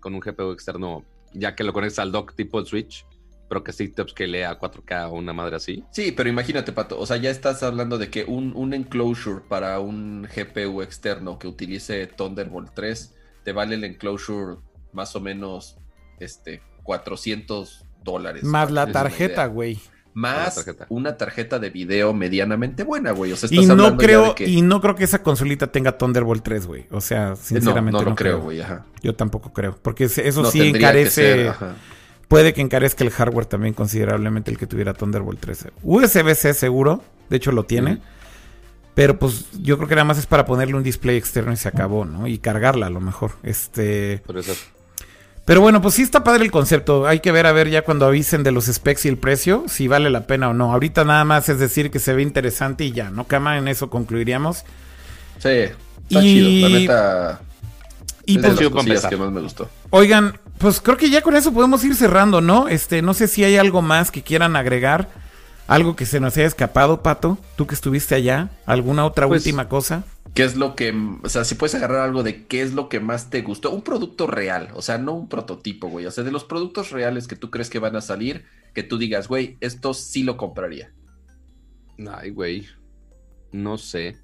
con 0.00 0.14
un 0.14 0.20
GPU 0.20 0.52
externo, 0.52 1.04
ya 1.32 1.54
que 1.54 1.64
lo 1.64 1.72
conectas 1.72 1.98
al 2.00 2.12
dock 2.12 2.34
tipo 2.34 2.60
el 2.60 2.66
Switch, 2.66 3.06
pero 3.48 3.64
que 3.64 3.72
sí 3.72 3.88
te 3.88 4.02
upscalea 4.02 4.50
a 4.50 4.58
4K 4.60 5.08
o 5.08 5.14
una 5.14 5.32
madre 5.32 5.56
así. 5.56 5.82
Sí, 5.90 6.12
pero 6.12 6.28
imagínate, 6.28 6.72
Pato, 6.72 6.98
o 6.98 7.06
sea, 7.06 7.16
ya 7.16 7.30
estás 7.30 7.62
hablando 7.62 7.96
de 7.96 8.10
que 8.10 8.24
un, 8.24 8.52
un 8.54 8.74
enclosure 8.74 9.40
para 9.48 9.80
un 9.80 10.28
GPU 10.34 10.82
externo 10.82 11.38
que 11.38 11.48
utilice 11.48 12.06
Thunderbolt 12.06 12.74
3 12.74 13.14
te 13.44 13.52
vale 13.52 13.76
el 13.76 13.84
enclosure 13.84 14.58
más 14.92 15.16
o 15.16 15.20
menos 15.20 15.78
este 16.18 16.62
400 16.82 17.84
dólares. 18.02 18.44
Más 18.44 18.70
la 18.70 18.90
tarjeta, 18.90 19.46
güey. 19.46 19.78
Más 20.16 20.54
tarjeta. 20.54 20.86
una 20.88 21.16
tarjeta 21.18 21.58
de 21.58 21.68
video 21.68 22.14
medianamente 22.14 22.84
buena, 22.84 23.10
güey. 23.10 23.32
O 23.32 23.36
sea, 23.36 23.48
estás 23.48 23.62
Y 23.62 23.66
no 23.66 23.72
hablando 23.74 24.00
ya 24.00 24.06
creo, 24.06 24.24
de 24.28 24.34
que... 24.34 24.48
y 24.48 24.62
no 24.62 24.80
creo 24.80 24.94
que 24.94 25.04
esa 25.04 25.22
consolita 25.22 25.70
tenga 25.70 25.98
Thunderbolt 25.98 26.42
3, 26.42 26.66
güey. 26.66 26.86
O 26.90 27.02
sea, 27.02 27.30
no, 27.30 27.36
sinceramente 27.36 27.98
no 27.98 28.04
no, 28.04 28.10
lo 28.10 28.16
creo, 28.16 28.40
güey, 28.40 28.60
ajá. 28.62 28.86
Yo 29.02 29.14
tampoco 29.14 29.52
creo. 29.52 29.78
Porque 29.82 30.04
eso 30.04 30.42
No 30.42 30.50
sí 30.50 30.58
que 30.60 30.68
encarece. 30.68 31.10
ser, 31.10 31.48
ajá. 31.48 31.74
puede 32.28 32.54
que 32.54 32.62
encarezca 32.62 33.04
el 33.04 33.10
hardware 33.10 33.44
también 33.44 33.74
considerablemente 33.74 34.50
el 34.50 34.56
que 34.56 34.66
tuviera 34.66 34.94
Thunderbolt 34.94 35.38
3. 35.38 35.66
USB-C 35.82 36.54
seguro. 36.54 37.02
De 37.28 37.36
hecho 37.36 37.52
lo 37.52 37.64
tiene. 37.64 37.98
Pero 38.94 39.18
pues 39.18 39.46
yo 39.60 39.76
creo 39.76 39.88
que 39.88 39.94
nada 39.96 40.06
más 40.06 40.16
es 40.16 40.24
para 40.24 40.46
ponerle 40.46 40.74
un 40.76 40.82
display 40.82 41.18
externo 41.18 41.52
y 41.52 41.56
se 41.56 41.68
acabó, 41.68 42.06
¿no? 42.06 42.26
Y 42.26 42.38
cargarla 42.38 42.86
a 42.86 42.90
lo 42.90 43.02
mejor. 43.02 43.32
Este. 43.42 44.22
Por 44.24 44.38
eso. 44.38 44.54
Pero 45.46 45.60
bueno, 45.62 45.80
pues 45.80 45.94
sí 45.94 46.02
está 46.02 46.22
padre 46.24 46.44
el 46.44 46.50
concepto. 46.50 47.06
Hay 47.06 47.20
que 47.20 47.30
ver 47.32 47.46
a 47.46 47.52
ver 47.52 47.70
ya 47.70 47.82
cuando 47.82 48.04
avisen 48.04 48.42
de 48.42 48.50
los 48.52 48.66
specs 48.66 49.06
y 49.06 49.08
el 49.08 49.16
precio, 49.16 49.64
si 49.68 49.86
vale 49.88 50.10
la 50.10 50.26
pena 50.26 50.50
o 50.50 50.52
no. 50.52 50.72
Ahorita 50.72 51.04
nada 51.04 51.24
más 51.24 51.48
es 51.48 51.58
decir 51.60 51.90
que 51.90 52.00
se 52.00 52.12
ve 52.14 52.22
interesante 52.22 52.84
y 52.84 52.90
ya, 52.92 53.10
¿no? 53.10 53.24
Cama, 53.28 53.56
en 53.56 53.68
eso 53.68 53.88
concluiríamos. 53.88 54.64
Sí, 55.38 55.48
está 55.48 55.74
Y- 56.08 56.20
chido. 56.22 56.68
La 56.68 56.78
neta, 56.78 57.40
Y 58.26 58.36
es 58.38 58.42
de 58.58 58.70
pues, 58.70 58.86
las 58.86 59.06
que 59.06 59.16
más 59.16 59.30
me 59.30 59.40
gustó. 59.40 59.70
oigan, 59.90 60.36
pues 60.58 60.80
creo 60.80 60.96
que 60.96 61.10
ya 61.10 61.22
con 61.22 61.36
eso 61.36 61.52
podemos 61.52 61.84
ir 61.84 61.94
cerrando, 61.94 62.40
¿no? 62.40 62.66
Este, 62.66 63.00
no 63.00 63.14
sé 63.14 63.28
si 63.28 63.44
hay 63.44 63.56
algo 63.56 63.82
más 63.82 64.10
que 64.10 64.22
quieran 64.22 64.56
agregar. 64.56 65.08
Algo 65.68 65.94
que 65.96 66.06
se 66.06 66.18
nos 66.20 66.36
haya 66.36 66.46
escapado, 66.46 67.02
Pato. 67.02 67.38
Tú 67.56 67.66
que 67.68 67.74
estuviste 67.74 68.14
allá. 68.16 68.50
¿Alguna 68.66 69.04
otra 69.04 69.26
Pues- 69.28 69.42
última 69.42 69.68
cosa? 69.68 70.02
¿Qué 70.36 70.44
es 70.44 70.54
lo 70.54 70.76
que, 70.76 70.94
o 71.22 71.28
sea, 71.30 71.46
si 71.46 71.54
puedes 71.54 71.74
agarrar 71.76 72.00
algo 72.00 72.22
de 72.22 72.44
qué 72.44 72.60
es 72.60 72.74
lo 72.74 72.90
que 72.90 73.00
más 73.00 73.30
te 73.30 73.40
gustó? 73.40 73.70
Un 73.70 73.80
producto 73.80 74.26
real, 74.26 74.68
o 74.74 74.82
sea, 74.82 74.98
no 74.98 75.14
un 75.14 75.30
prototipo, 75.30 75.88
güey. 75.88 76.04
O 76.04 76.10
sea, 76.10 76.24
de 76.24 76.30
los 76.30 76.44
productos 76.44 76.90
reales 76.90 77.26
que 77.26 77.36
tú 77.36 77.50
crees 77.50 77.70
que 77.70 77.78
van 77.78 77.96
a 77.96 78.02
salir, 78.02 78.44
que 78.74 78.82
tú 78.82 78.98
digas, 78.98 79.28
güey, 79.28 79.56
esto 79.60 79.94
sí 79.94 80.24
lo 80.24 80.36
compraría. 80.36 80.92
Ay, 82.12 82.32
güey. 82.32 82.66
No 83.50 83.78
sé. 83.78 84.18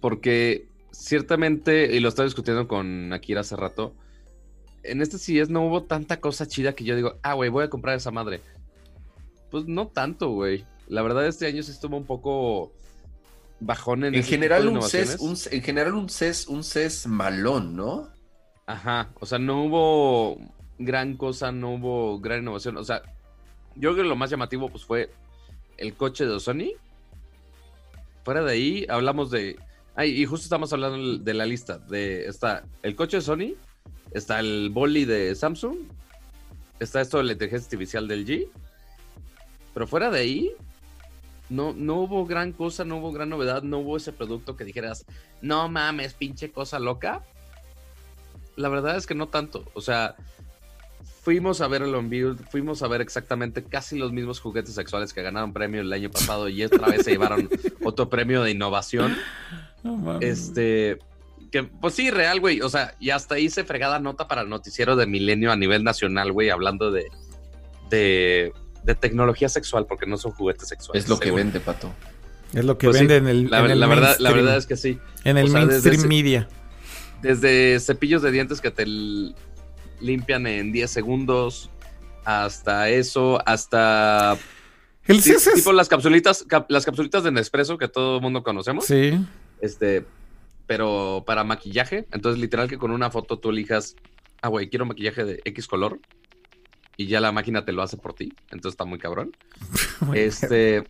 Porque 0.00 0.66
ciertamente, 0.90 1.94
y 1.94 2.00
lo 2.00 2.08
estaba 2.08 2.26
discutiendo 2.26 2.66
con 2.66 3.12
Akira 3.12 3.42
hace 3.42 3.54
rato, 3.54 3.94
en 4.82 5.00
este 5.00 5.18
CES 5.18 5.48
no 5.48 5.64
hubo 5.64 5.84
tanta 5.84 6.18
cosa 6.18 6.48
chida 6.48 6.72
que 6.72 6.82
yo 6.82 6.96
digo, 6.96 7.20
ah, 7.22 7.34
güey, 7.34 7.50
voy 7.50 7.62
a 7.62 7.70
comprar 7.70 7.96
esa 7.96 8.10
madre. 8.10 8.40
Pues 9.52 9.64
no 9.68 9.86
tanto, 9.86 10.30
güey. 10.30 10.64
La 10.88 11.02
verdad, 11.02 11.24
este 11.24 11.46
año 11.46 11.62
sí 11.62 11.70
estuvo 11.70 11.96
un 11.96 12.04
poco 12.04 12.72
bajón 13.60 14.04
en 14.04 14.14
En 14.14 14.22
general, 14.22 14.68
un 14.68 14.82
CES, 14.82 15.18
un, 15.20 15.36
en 15.50 15.62
general, 15.62 15.94
un 15.94 16.08
CES, 16.08 16.46
un 16.48 16.64
CES 16.64 17.06
malón, 17.06 17.76
¿no? 17.76 18.08
Ajá, 18.66 19.10
o 19.20 19.26
sea, 19.26 19.38
no 19.38 19.64
hubo 19.64 20.38
gran 20.78 21.16
cosa, 21.16 21.52
no 21.52 21.74
hubo 21.74 22.20
gran 22.20 22.42
innovación. 22.42 22.76
O 22.76 22.84
sea, 22.84 23.02
yo 23.74 23.92
creo 23.92 23.96
que 23.96 24.08
lo 24.08 24.16
más 24.16 24.30
llamativo 24.30 24.68
pues 24.68 24.84
fue 24.84 25.10
el 25.76 25.94
coche 25.94 26.26
de 26.26 26.38
Sony. 26.40 26.72
Fuera 28.24 28.42
de 28.42 28.52
ahí, 28.52 28.86
hablamos 28.88 29.30
de... 29.30 29.58
Ay, 29.94 30.20
y 30.20 30.26
justo 30.26 30.44
estamos 30.44 30.72
hablando 30.72 31.18
de 31.18 31.34
la 31.34 31.46
lista. 31.46 31.78
De, 31.78 32.26
está 32.26 32.64
el 32.82 32.94
coche 32.94 33.16
de 33.16 33.22
Sony, 33.22 33.54
está 34.12 34.38
el 34.38 34.70
Bolly 34.70 35.04
de 35.04 35.34
Samsung, 35.34 35.76
está 36.78 37.00
esto 37.00 37.18
de 37.18 37.24
la 37.24 37.32
inteligencia 37.32 37.66
artificial 37.66 38.06
del 38.06 38.26
G. 38.26 38.48
Pero 39.74 39.86
fuera 39.86 40.10
de 40.10 40.20
ahí, 40.20 40.52
no, 41.48 41.72
no 41.72 41.96
hubo 41.96 42.26
gran 42.26 42.52
cosa, 42.52 42.84
no 42.84 42.98
hubo 42.98 43.12
gran 43.12 43.28
novedad, 43.28 43.62
no 43.62 43.78
hubo 43.78 43.96
ese 43.96 44.12
producto 44.12 44.56
que 44.56 44.64
dijeras, 44.64 45.06
no 45.40 45.68
mames, 45.68 46.14
pinche 46.14 46.50
cosa 46.50 46.78
loca. 46.78 47.24
La 48.56 48.68
verdad 48.68 48.96
es 48.96 49.06
que 49.06 49.14
no 49.14 49.28
tanto. 49.28 49.64
O 49.74 49.80
sea, 49.80 50.16
fuimos 51.22 51.60
a 51.60 51.68
ver 51.68 51.82
el 51.82 51.94
Unveiled, 51.94 52.38
fuimos 52.50 52.82
a 52.82 52.88
ver 52.88 53.00
exactamente 53.00 53.62
casi 53.62 53.98
los 53.98 54.12
mismos 54.12 54.40
juguetes 54.40 54.74
sexuales 54.74 55.12
que 55.12 55.22
ganaron 55.22 55.52
premio 55.52 55.80
el 55.80 55.92
año 55.92 56.10
pasado 56.10 56.48
y 56.48 56.64
otra 56.64 56.88
vez 56.88 57.04
se 57.04 57.12
llevaron 57.12 57.48
otro 57.84 58.08
premio 58.08 58.42
de 58.42 58.50
innovación. 58.50 59.16
No 59.82 59.96
mames. 59.96 60.28
Este, 60.28 60.98
que 61.50 61.64
pues 61.64 61.94
sí, 61.94 62.10
real, 62.10 62.40
güey. 62.40 62.60
O 62.60 62.68
sea, 62.68 62.94
y 62.98 63.10
hasta 63.10 63.38
hice 63.38 63.64
fregada 63.64 63.98
nota 63.98 64.28
para 64.28 64.42
el 64.42 64.48
noticiero 64.48 64.96
de 64.96 65.06
Milenio 65.06 65.52
a 65.52 65.56
nivel 65.56 65.84
nacional, 65.84 66.32
güey, 66.32 66.50
hablando 66.50 66.90
de, 66.90 67.06
de, 67.90 68.52
de 68.84 68.94
tecnología 68.94 69.48
sexual, 69.48 69.86
porque 69.86 70.06
no 70.06 70.16
son 70.16 70.32
juguetes 70.32 70.68
sexuales. 70.68 71.04
Es 71.04 71.08
lo 71.10 71.18
que 71.18 71.26
según. 71.26 71.38
vende, 71.38 71.60
pato. 71.60 71.92
Es 72.54 72.64
lo 72.64 72.78
que 72.78 72.86
Pues 72.86 72.96
sí, 72.98 73.06
vende 73.06 73.16
en 73.16 73.28
el, 73.28 73.50
La, 73.50 73.60
en 73.60 73.70
el 73.72 73.80
la 73.80 73.86
verdad, 73.86 74.16
la 74.18 74.32
verdad 74.32 74.56
es 74.56 74.66
que 74.66 74.76
sí. 74.76 74.98
En 75.24 75.36
el 75.36 75.46
o 75.46 75.48
sea, 75.50 75.66
desde 75.66 75.90
mainstream 75.90 76.08
media. 76.08 76.48
Desde 77.22 77.78
cepillos 77.80 78.22
de 78.22 78.30
dientes 78.30 78.60
que 78.60 78.70
te 78.70 78.86
limpian 80.00 80.46
en 80.46 80.72
10 80.72 80.90
segundos, 80.90 81.70
hasta 82.24 82.88
eso, 82.88 83.40
hasta 83.46 84.36
El 85.06 85.20
Sí, 85.22 85.32
CES 85.32 85.46
es- 85.48 85.54
tipo 85.54 85.72
las 85.72 85.88
capsulitas, 85.88 86.44
cap- 86.46 86.70
las 86.70 86.84
capsulitas 86.84 87.24
de 87.24 87.32
Nespresso 87.32 87.78
que 87.78 87.88
todo 87.88 88.16
el 88.16 88.22
mundo 88.22 88.42
conocemos. 88.42 88.84
Sí. 88.86 89.18
Este, 89.60 90.04
pero 90.66 91.24
para 91.26 91.44
maquillaje. 91.44 92.06
Entonces, 92.12 92.40
literal 92.40 92.68
que 92.68 92.78
con 92.78 92.90
una 92.90 93.10
foto 93.10 93.38
tú 93.38 93.50
elijas, 93.50 93.96
ah, 94.42 94.48
güey, 94.48 94.68
quiero 94.68 94.84
maquillaje 94.86 95.24
de 95.24 95.40
X 95.44 95.66
color. 95.66 95.98
Y 97.00 97.06
ya 97.06 97.20
la 97.20 97.30
máquina 97.30 97.64
te 97.64 97.70
lo 97.70 97.80
hace 97.82 97.96
por 97.96 98.12
ti. 98.12 98.34
Entonces 98.50 98.72
está 98.72 98.84
muy 98.84 98.98
cabrón. 98.98 99.34
Este. 100.14 100.84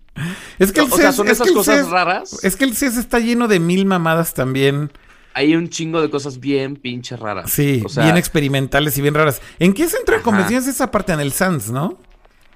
Es 0.59 0.73
que 0.73 0.81
el 0.81 0.91
o 0.91 0.97
sea, 0.97 1.13
son 1.13 1.27
es 1.29 1.35
esas 1.35 1.51
cosas 1.53 1.77
CES 1.77 1.89
raras. 1.91 2.45
Es 2.45 2.57
que 2.57 2.65
el 2.65 2.75
CES 2.75 2.97
está 2.97 3.19
lleno 3.19 3.47
de 3.47 3.61
mil 3.61 3.85
mamadas 3.85 4.33
también. 4.33 4.91
Hay 5.35 5.55
un 5.55 5.69
chingo 5.69 6.01
de 6.01 6.09
cosas 6.09 6.41
bien 6.41 6.77
pinche 6.77 7.15
raras. 7.15 7.51
Sí, 7.51 7.83
O 7.85 7.91
sea, 7.91 8.05
bien 8.05 8.17
experimentales 8.17 8.97
y 8.97 9.03
bien 9.03 9.15
raras. 9.15 9.43
¿En 9.59 9.75
qué 9.75 9.87
centro 9.87 10.17
de 10.17 10.23
convenciones 10.23 10.67
es 10.67 10.77
esa 10.77 10.91
parte? 10.91 11.13
En 11.13 11.21
el 11.21 11.33
SANS, 11.33 11.71
¿no? 11.71 11.99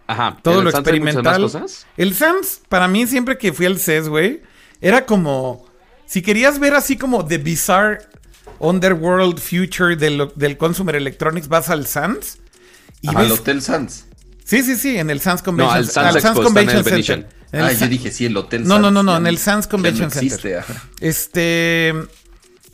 Ajá. 0.07 0.39
todo 0.43 0.59
en 0.59 0.65
lo 0.65 0.71
el 0.71 0.75
Sans 0.75 0.89
hay 0.89 1.01
más 1.01 1.15
experimental. 1.15 1.43
cosas. 1.43 1.87
El 1.99 2.15
SANS, 2.15 2.63
para 2.71 2.89
mí, 2.89 3.07
siempre 3.07 3.37
que 3.37 3.53
fui 3.53 3.67
al 3.67 3.79
CES, 3.79 4.09
güey, 4.09 4.41
era 4.81 5.05
como. 5.05 5.67
Si 6.07 6.23
querías 6.23 6.59
ver 6.59 6.75
así 6.75 6.97
como 6.97 7.25
The 7.25 7.37
Bizarre 7.39 7.99
Underworld 8.59 9.39
Future 9.39 9.97
del, 9.97 10.31
del 10.37 10.57
Consumer 10.57 10.97
Electronics, 10.97 11.49
vas 11.49 11.69
al 11.69 11.87
SANS. 11.87 12.39
Y 13.03 13.09
Al 13.09 13.17
ves- 13.17 13.33
Hotel 13.33 13.61
Sands. 13.63 14.07
Sí, 14.45 14.63
sí, 14.63 14.77
sí, 14.77 14.99
en 14.99 15.09
el 15.11 15.21
SANS 15.21 15.43
Convention 15.43 15.77
al 15.77 15.85
Sands 15.87 16.17
el 17.53 17.63
Ah, 17.65 17.73
yo 17.73 17.79
San- 17.81 17.91
dije, 17.91 18.11
sí, 18.11 18.25
el 18.27 18.37
Hotel 18.37 18.63
No, 18.63 18.79
no, 18.79 18.85
Sands. 18.87 18.95
no, 18.95 19.03
no, 19.03 19.13
Ya 19.13 19.19
en 19.19 19.27
el 19.27 19.39
Sands 19.39 19.67
Convention 19.67 20.09
no 20.09 20.15
existe, 20.21 20.57
ajá. 20.59 20.83
Este. 21.01 21.95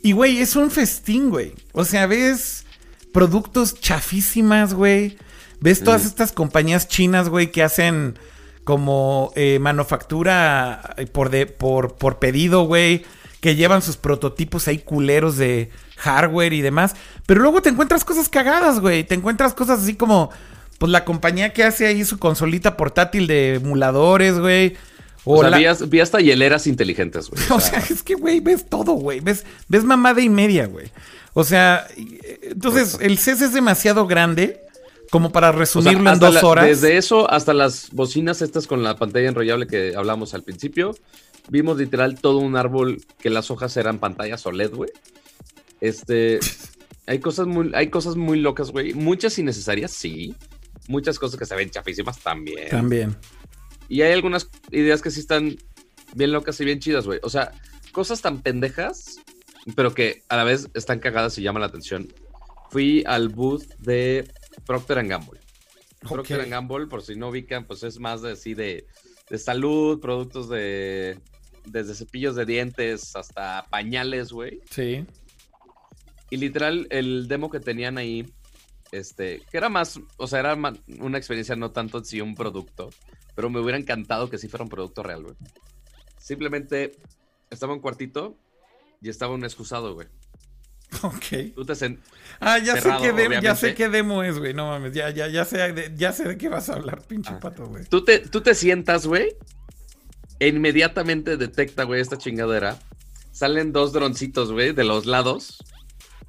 Y, 0.01 0.13
güey, 0.13 0.39
es 0.39 0.55
un 0.55 0.71
festín, 0.71 1.29
güey. 1.29 1.53
O 1.73 1.83
sea, 1.83 2.07
ves 2.07 2.65
productos 3.13 3.75
chafísimas, 3.79 4.73
güey. 4.73 5.17
Ves 5.59 5.83
todas 5.83 6.05
estas 6.05 6.31
compañías 6.31 6.87
chinas, 6.87 7.27
güey, 7.27 7.51
que 7.51 7.63
hacen 7.63 8.17
como 8.63 9.33
eh, 9.35 9.59
manufactura 9.59 10.93
eh, 10.97 11.05
por, 11.07 11.29
de, 11.29 11.45
por, 11.47 11.95
por 11.97 12.19
pedido, 12.19 12.63
güey. 12.63 13.03
Que 13.41 13.55
llevan 13.55 13.81
sus 13.81 13.95
prototipos 13.97 14.67
ahí 14.67 14.79
culeros 14.79 15.37
de 15.37 15.69
hardware 15.97 16.53
y 16.53 16.61
demás. 16.61 16.95
Pero 17.25 17.41
luego 17.41 17.61
te 17.61 17.69
encuentras 17.69 18.03
cosas 18.03 18.27
cagadas, 18.29 18.79
güey. 18.79 19.03
Te 19.05 19.15
encuentras 19.15 19.53
cosas 19.53 19.81
así 19.81 19.93
como, 19.95 20.29
pues 20.77 20.91
la 20.91 21.05
compañía 21.05 21.53
que 21.53 21.63
hace 21.63 21.87
ahí 21.87 22.03
su 22.03 22.19
consolita 22.19 22.75
portátil 22.75 23.27
de 23.27 23.55
emuladores, 23.55 24.37
güey. 24.39 24.75
O, 25.25 25.39
sea, 25.41 25.49
la- 25.51 25.57
vi, 25.57 25.65
as- 25.65 25.89
vi 25.89 25.99
hasta 25.99 26.19
hieleras 26.19 26.67
inteligentes, 26.67 27.29
güey. 27.29 27.41
O 27.51 27.59
sea, 27.59 27.79
es 27.79 28.03
que, 28.03 28.15
güey, 28.15 28.39
ves 28.39 28.65
todo, 28.67 28.93
güey. 28.93 29.19
Ves, 29.21 29.45
ves 29.67 29.83
mamada 29.83 30.21
y 30.21 30.29
media, 30.29 30.65
güey. 30.67 30.91
O 31.33 31.43
sea, 31.43 31.85
eh, 31.95 32.39
entonces 32.51 32.97
el 32.99 33.17
CES 33.19 33.41
es 33.41 33.53
demasiado 33.53 34.07
grande 34.07 34.59
como 35.11 35.31
para 35.31 35.49
O 35.49 35.51
sea, 35.51 35.59
resumirlo 35.59 36.01
en 36.01 36.07
hasta 36.07 36.25
dos 36.25 36.35
la- 36.35 36.45
horas. 36.47 36.65
Desde 36.65 36.97
eso 36.97 37.29
hasta 37.29 37.53
las 37.53 37.89
bocinas 37.91 38.41
estas 38.41 38.67
con 38.67 38.83
la 38.83 38.95
pantalla 38.97 39.29
enrollable 39.29 39.67
que 39.67 39.93
hablamos 39.95 40.33
al 40.33 40.43
principio, 40.43 40.95
vimos 41.49 41.77
literal 41.77 42.19
todo 42.19 42.39
un 42.39 42.55
árbol 42.55 42.97
que 43.19 43.29
las 43.29 43.51
hojas 43.51 43.75
eran 43.77 43.99
pantallas 43.99 44.45
OLED, 44.45 44.73
güey. 44.73 44.89
Este, 45.81 46.39
hay 47.07 47.19
cosas 47.19 47.47
muy, 47.47 47.71
hay 47.73 47.89
cosas 47.89 48.15
muy 48.15 48.39
locas, 48.39 48.71
güey. 48.71 48.93
Muchas 48.93 49.37
innecesarias, 49.39 49.91
sí. 49.91 50.35
Muchas 50.87 51.19
cosas 51.19 51.39
que 51.39 51.45
se 51.45 51.55
ven 51.55 51.69
chafísimas 51.69 52.19
también. 52.19 52.69
También. 52.69 53.15
Y 53.87 54.01
hay 54.01 54.11
algunas 54.13 54.49
ideas 54.71 55.01
que 55.01 55.11
sí 55.11 55.19
están 55.19 55.57
bien 56.15 56.31
locas 56.31 56.59
y 56.61 56.65
bien 56.65 56.79
chidas, 56.79 57.05
güey. 57.05 57.19
O 57.23 57.29
sea, 57.29 57.51
cosas 57.91 58.21
tan 58.21 58.41
pendejas, 58.41 59.19
pero 59.75 59.93
que 59.93 60.23
a 60.29 60.37
la 60.37 60.43
vez 60.43 60.69
están 60.73 60.99
cagadas 60.99 61.37
y 61.37 61.41
llaman 61.41 61.61
la 61.61 61.67
atención. 61.67 62.07
Fui 62.69 63.03
al 63.05 63.29
booth 63.29 63.65
de 63.79 64.31
Procter 64.65 65.05
Gamble. 65.07 65.39
Procter 66.01 66.41
Ok. 66.41 66.47
Gamble, 66.47 66.87
por 66.87 67.01
si 67.01 67.15
no 67.15 67.29
ubican, 67.29 67.65
pues 67.65 67.83
es 67.83 67.99
más 67.99 68.21
de 68.21 68.31
así 68.31 68.53
de, 68.53 68.85
de 69.29 69.37
salud, 69.37 69.99
productos 69.99 70.49
de 70.49 71.19
desde 71.65 71.93
cepillos 71.93 72.35
de 72.35 72.45
dientes 72.45 73.15
hasta 73.15 73.65
pañales, 73.69 74.31
güey. 74.31 74.61
Sí. 74.69 75.05
Y 76.29 76.37
literal, 76.37 76.87
el 76.89 77.27
demo 77.27 77.49
que 77.49 77.59
tenían 77.59 77.97
ahí, 77.97 78.25
este, 78.91 79.41
que 79.51 79.57
era 79.57 79.69
más, 79.69 79.99
o 80.17 80.27
sea, 80.27 80.39
era 80.39 80.55
una 80.55 81.17
experiencia 81.17 81.55
no 81.55 81.71
tanto 81.71 82.03
sí 82.03 82.21
un 82.21 82.35
producto, 82.35 82.89
pero 83.35 83.49
me 83.49 83.59
hubiera 83.59 83.77
encantado 83.77 84.29
que 84.29 84.37
sí 84.37 84.47
fuera 84.47 84.63
un 84.63 84.69
producto 84.69 85.03
real, 85.03 85.23
güey. 85.23 85.35
Simplemente 86.17 86.97
estaba 87.49 87.73
un 87.73 87.79
cuartito 87.79 88.37
y 89.01 89.09
estaba 89.09 89.33
un 89.33 89.43
excusado, 89.43 89.93
güey. 89.93 90.07
Ok. 91.03 91.53
Tú 91.55 91.65
te 91.65 91.73
sen- 91.73 91.99
Ah, 92.39 92.57
ya 92.57 92.73
Cerrado, 92.75 92.99
sé 93.01 93.05
qué 93.07 93.13
demo, 93.13 93.41
ya 93.41 93.55
sé 93.55 93.73
qué 93.75 93.89
demo 93.89 94.23
es, 94.23 94.39
güey. 94.39 94.53
No 94.53 94.67
mames, 94.67 94.93
ya, 94.93 95.09
ya, 95.09 95.27
ya 95.27 95.43
sé, 95.45 95.57
de, 95.73 95.93
ya 95.95 96.13
sé 96.13 96.23
de 96.27 96.37
qué 96.37 96.47
vas 96.49 96.69
a 96.69 96.73
hablar, 96.73 97.01
pinche 97.01 97.31
Ah. 97.33 97.39
pato, 97.39 97.65
güey. 97.67 97.83
tú 97.85 98.03
te, 98.05 98.19
tú 98.19 98.41
te 98.41 98.55
sientas, 98.55 99.05
güey, 99.05 99.35
e 100.39 100.47
inmediatamente 100.47 101.35
detecta, 101.37 101.83
güey, 101.83 101.99
esta 102.01 102.17
chingadera. 102.17 102.79
Salen 103.31 103.71
dos 103.73 103.91
droncitos, 103.93 104.51
güey, 104.51 104.71
de 104.73 104.83
los 104.83 105.05
lados 105.05 105.57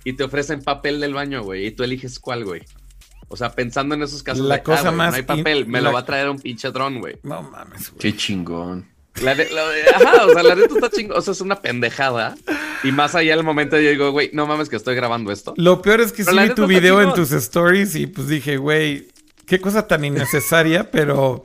y 0.05 0.14
te 0.14 0.24
ofrecen 0.24 0.62
papel 0.62 1.00
del 1.00 1.14
baño, 1.14 1.42
güey, 1.42 1.66
y 1.66 1.70
tú 1.70 1.84
eliges 1.84 2.18
cuál, 2.18 2.44
güey. 2.44 2.62
O 3.28 3.36
sea, 3.36 3.50
pensando 3.52 3.94
en 3.94 4.02
esos 4.02 4.22
casos 4.24 4.44
La 4.47 4.56
de, 4.56 4.60
ah, 4.60 4.64
cosa 4.64 4.82
güey, 4.82 4.94
más 4.97 5.10
no 5.12 5.16
hay 5.16 5.22
papel, 5.22 5.58
in- 5.60 5.70
me 5.70 5.80
la- 5.80 5.89
lo 5.90 5.94
va 5.94 6.00
a 6.00 6.05
traer 6.05 6.28
un 6.28 6.39
pinche 6.40 6.70
dron, 6.72 6.98
güey. 7.00 7.18
No 7.22 7.42
mames, 7.42 7.90
güey. 7.90 7.98
Qué 8.00 8.16
chingón. 8.16 8.89
La 9.22 9.34
de- 9.34 9.50
la 9.50 9.68
de- 9.68 9.82
ajá, 9.90 10.26
o 10.26 10.32
sea, 10.32 10.42
la 10.42 10.55
neta 10.55 10.74
está 10.74 10.89
chingo, 10.90 11.14
o 11.14 11.20
sea, 11.22 11.32
es 11.32 11.40
una 11.40 11.60
pendejada. 11.60 12.36
Y 12.84 12.92
más 12.92 13.14
allá 13.14 13.36
del 13.36 13.44
momento 13.44 13.78
yo 13.78 13.90
digo, 13.90 14.10
güey, 14.12 14.30
no 14.32 14.47
mames 14.47 14.68
que 14.68 14.76
estoy 14.76 14.94
grabando 14.94 15.30
esto. 15.32 15.52
Lo 15.56 15.82
peor 15.82 16.00
es 16.00 16.12
que 16.12 16.24
Pero 16.24 16.36
sí 16.40 16.48
vi 16.48 16.55
tu 16.55 16.66
video 16.66 17.00
en 17.00 17.08
chingón. 17.10 17.16
tus 17.28 17.32
stories 17.32 17.94
y 17.97 18.06
pues 18.06 18.28
dije, 18.28 18.56
güey, 18.56 19.08
qué 19.47 19.60
cosa 19.60 19.86
tan 19.86 20.05
innecesaria, 20.05 20.90
pero 20.90 21.42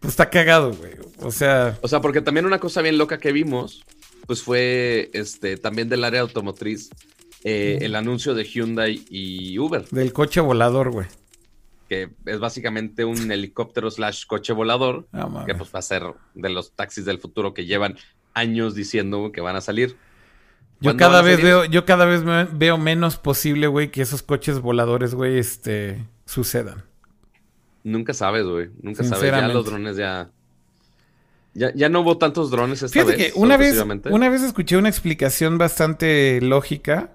pues 0.00 0.12
está 0.12 0.30
cagado, 0.30 0.72
güey. 0.72 0.92
O 1.18 1.30
sea, 1.30 1.78
O 1.82 1.88
sea, 1.88 2.00
porque 2.00 2.20
también 2.22 2.46
una 2.46 2.58
cosa 2.58 2.80
bien 2.82 2.96
loca 2.98 3.18
que 3.18 3.32
vimos, 3.32 3.84
pues 4.26 4.42
fue 4.42 5.10
este 5.12 5.56
también 5.56 5.88
del 5.88 6.04
área 6.04 6.20
automotriz, 6.22 6.88
eh, 7.44 7.78
el 7.82 7.94
anuncio 7.96 8.34
de 8.34 8.44
Hyundai 8.44 9.04
y 9.10 9.58
Uber, 9.58 9.84
del 9.90 10.12
coche 10.12 10.40
volador, 10.40 10.90
güey. 10.90 11.06
Que 11.92 12.08
es 12.24 12.38
básicamente 12.40 13.04
un 13.04 13.30
helicóptero 13.30 13.90
slash 13.90 14.24
coche 14.26 14.54
volador, 14.54 15.06
mames. 15.12 15.44
que 15.44 15.54
pues 15.54 15.74
va 15.74 15.80
a 15.80 15.82
ser 15.82 16.02
de 16.34 16.48
los 16.48 16.72
taxis 16.72 17.04
del 17.04 17.18
futuro 17.18 17.52
que 17.52 17.66
llevan 17.66 17.98
años 18.32 18.74
diciendo 18.74 19.30
que 19.30 19.42
van 19.42 19.56
a 19.56 19.60
salir. 19.60 19.90
Yo 20.80 20.90
¿Cuándo 20.90 20.98
cada 20.98 21.20
vez 21.22 21.34
salir? 21.36 21.44
veo, 21.46 21.64
yo 21.66 21.84
cada 21.84 22.06
vez 22.06 22.24
me- 22.24 22.44
veo 22.44 22.78
menos 22.78 23.18
posible, 23.18 23.66
güey, 23.66 23.90
que 23.90 24.00
esos 24.00 24.22
coches 24.22 24.60
voladores, 24.60 25.14
güey, 25.14 25.38
este, 25.38 26.02
sucedan. 26.24 26.84
Nunca 27.84 28.14
sabes, 28.14 28.46
güey. 28.46 28.70
Nunca 28.80 29.04
sabes. 29.04 29.30
Ya 29.30 29.48
los 29.48 29.66
drones 29.66 29.96
ya. 29.96 30.30
Ya, 31.54 31.74
ya 31.74 31.90
no 31.90 32.00
hubo 32.00 32.16
tantos 32.16 32.50
drones 32.50 32.82
esta 32.82 32.94
Fíjate 33.00 33.18
vez. 33.18 33.32
que 33.34 33.38
una 33.38 33.58
vez, 33.58 33.78
una 34.10 34.30
vez 34.30 34.42
escuché 34.42 34.78
una 34.78 34.88
explicación 34.88 35.58
bastante 35.58 36.40
lógica 36.40 37.10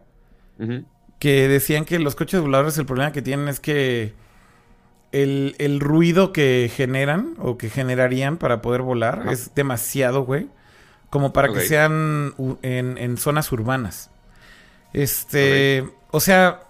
que 1.19 1.47
decían 1.47 1.83
que 1.85 1.97
los 1.97 2.14
coches 2.15 2.41
voladores 2.41 2.77
el 2.77 2.85
problema 2.85 3.11
que 3.11 3.23
tienen 3.23 3.47
es 3.47 3.59
que 3.59 4.14
el, 5.11 5.56
el 5.58 5.80
ruido 5.80 6.34
que 6.34 6.72
generan 6.74 7.36
o 7.40 7.58
que 7.58 7.69
generarían 7.69 8.38
para 8.38 8.61
poder 8.61 8.82
volar 8.82 9.27
es 9.32 9.56
demasiado, 9.56 10.24
güey. 10.24 10.48
Como 11.10 11.32
para 11.32 11.53
que 11.53 11.61
sean 11.61 12.34
en, 12.64 12.98
en 12.98 13.18
zonas 13.18 13.52
urbanas. 13.52 14.11
Este, 14.92 15.88
o 16.11 16.19
sea, 16.19 16.61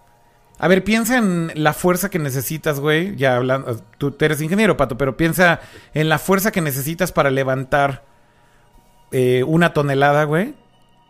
a 0.59 0.67
ver, 0.67 0.83
piensa 0.83 1.17
en 1.17 1.51
la 1.55 1.73
fuerza 1.73 2.09
que 2.09 2.19
necesitas, 2.19 2.79
güey. 2.79 3.15
Ya 3.15 3.35
hablando, 3.35 3.81
tú 3.97 4.15
eres 4.19 4.41
ingeniero, 4.41 4.77
Pato, 4.77 4.97
pero 4.97 5.17
piensa 5.17 5.59
en 5.93 6.09
la 6.09 6.19
fuerza 6.19 6.51
que 6.51 6.61
necesitas 6.61 7.11
para 7.11 7.29
levantar 7.29 8.03
eh, 9.11 9.43
una 9.43 9.73
tonelada, 9.73 10.23
güey. 10.23 10.55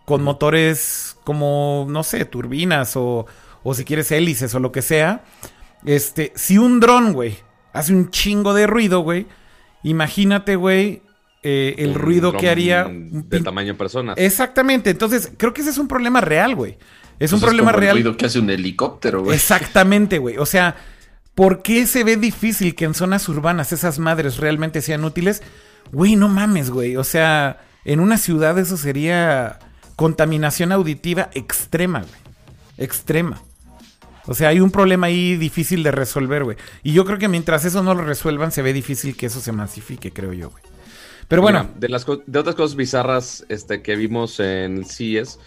Con 0.05 0.23
motores 0.23 1.17
como, 1.23 1.85
no 1.89 2.03
sé, 2.03 2.23
turbinas 2.23 2.95
o, 2.95 3.25
o 3.63 3.73
si 3.73 3.83
quieres 3.83 4.11
hélices 4.11 4.53
o 4.55 4.59
lo 4.59 4.71
que 4.71 4.81
sea. 4.81 5.23
Este, 5.85 6.33
si 6.35 6.57
un 6.57 6.79
dron, 6.79 7.13
güey, 7.13 7.37
hace 7.73 7.93
un 7.93 8.09
chingo 8.09 8.53
de 8.53 8.67
ruido, 8.67 9.01
güey. 9.01 9.27
Imagínate, 9.83 10.55
güey, 10.55 11.01
eh, 11.43 11.75
el 11.77 11.89
Un 11.89 11.95
ruido 11.95 12.33
que 12.33 12.49
haría. 12.49 12.87
un 12.87 13.29
De 13.29 13.41
tamaño 13.41 13.75
persona. 13.75 14.13
Exactamente. 14.17 14.89
Entonces, 14.89 15.31
creo 15.37 15.53
que 15.53 15.61
ese 15.61 15.69
es 15.69 15.77
un 15.77 15.87
problema 15.87 16.21
real, 16.21 16.55
güey. 16.55 16.77
Es 17.19 17.33
un 17.33 17.39
problema 17.39 17.71
como 17.71 17.77
el 17.77 17.81
real. 17.81 17.95
ruido 17.95 18.17
que 18.17 18.25
hace 18.25 18.39
un 18.39 18.49
helicóptero, 18.49 19.23
güey. 19.23 19.35
Exactamente, 19.35 20.17
güey. 20.19 20.37
O 20.37 20.45
sea, 20.45 20.75
¿Por 21.37 21.61
qué 21.61 21.85
se 21.85 22.03
ve 22.03 22.17
difícil 22.17 22.73
que 22.73 22.85
en 22.85 22.95
zonas 22.95 23.29
urbanas 23.29 23.71
esas 23.71 23.99
madres 23.99 24.37
realmente 24.37 24.81
sean 24.81 25.03
útiles? 25.03 25.43
Güey, 25.91 26.15
no 26.15 26.29
mames, 26.29 26.71
güey. 26.71 26.97
O 26.97 27.03
sea, 27.03 27.61
en 27.85 27.99
una 27.99 28.17
ciudad 28.17 28.57
eso 28.57 28.75
sería 28.75 29.59
contaminación 29.95 30.71
auditiva 30.71 31.29
extrema, 31.35 31.99
güey. 31.99 32.21
Extrema. 32.79 33.43
O 34.27 34.33
sea, 34.33 34.49
hay 34.49 34.59
un 34.59 34.71
problema 34.71 35.07
ahí 35.07 35.37
difícil 35.37 35.83
de 35.83 35.91
resolver, 35.91 36.43
güey. 36.43 36.57
Y 36.83 36.93
yo 36.93 37.05
creo 37.05 37.17
que 37.17 37.29
mientras 37.29 37.65
eso 37.65 37.81
no 37.81 37.95
lo 37.95 38.03
resuelvan, 38.03 38.51
se 38.51 38.61
ve 38.61 38.73
difícil 38.73 39.15
que 39.15 39.27
eso 39.27 39.39
se 39.39 39.51
masifique, 39.53 40.11
creo 40.11 40.33
yo, 40.33 40.49
güey. 40.49 40.63
Pero 41.27 41.41
bueno, 41.41 41.63
Mira, 41.63 41.73
de, 41.77 41.89
las, 41.89 42.05
de 42.05 42.39
otras 42.39 42.55
cosas 42.55 42.75
bizarras 42.75 43.45
este, 43.49 43.81
que 43.81 43.95
vimos 43.95 44.39
en 44.39 44.85
CES, 44.85 45.39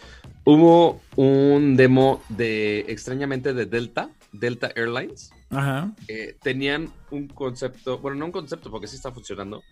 hubo 0.44 1.00
un 1.16 1.76
demo 1.76 2.22
de, 2.28 2.80
extrañamente, 2.88 3.54
de 3.54 3.64
Delta, 3.66 4.10
Delta 4.32 4.70
Airlines. 4.76 5.30
ajá. 5.50 5.92
Eh, 6.08 6.36
tenían 6.42 6.92
un 7.10 7.28
concepto, 7.28 7.98
bueno, 7.98 8.18
no 8.18 8.26
un 8.26 8.32
concepto 8.32 8.70
porque 8.70 8.88
sí 8.88 8.96
está 8.96 9.10
funcionando. 9.10 9.62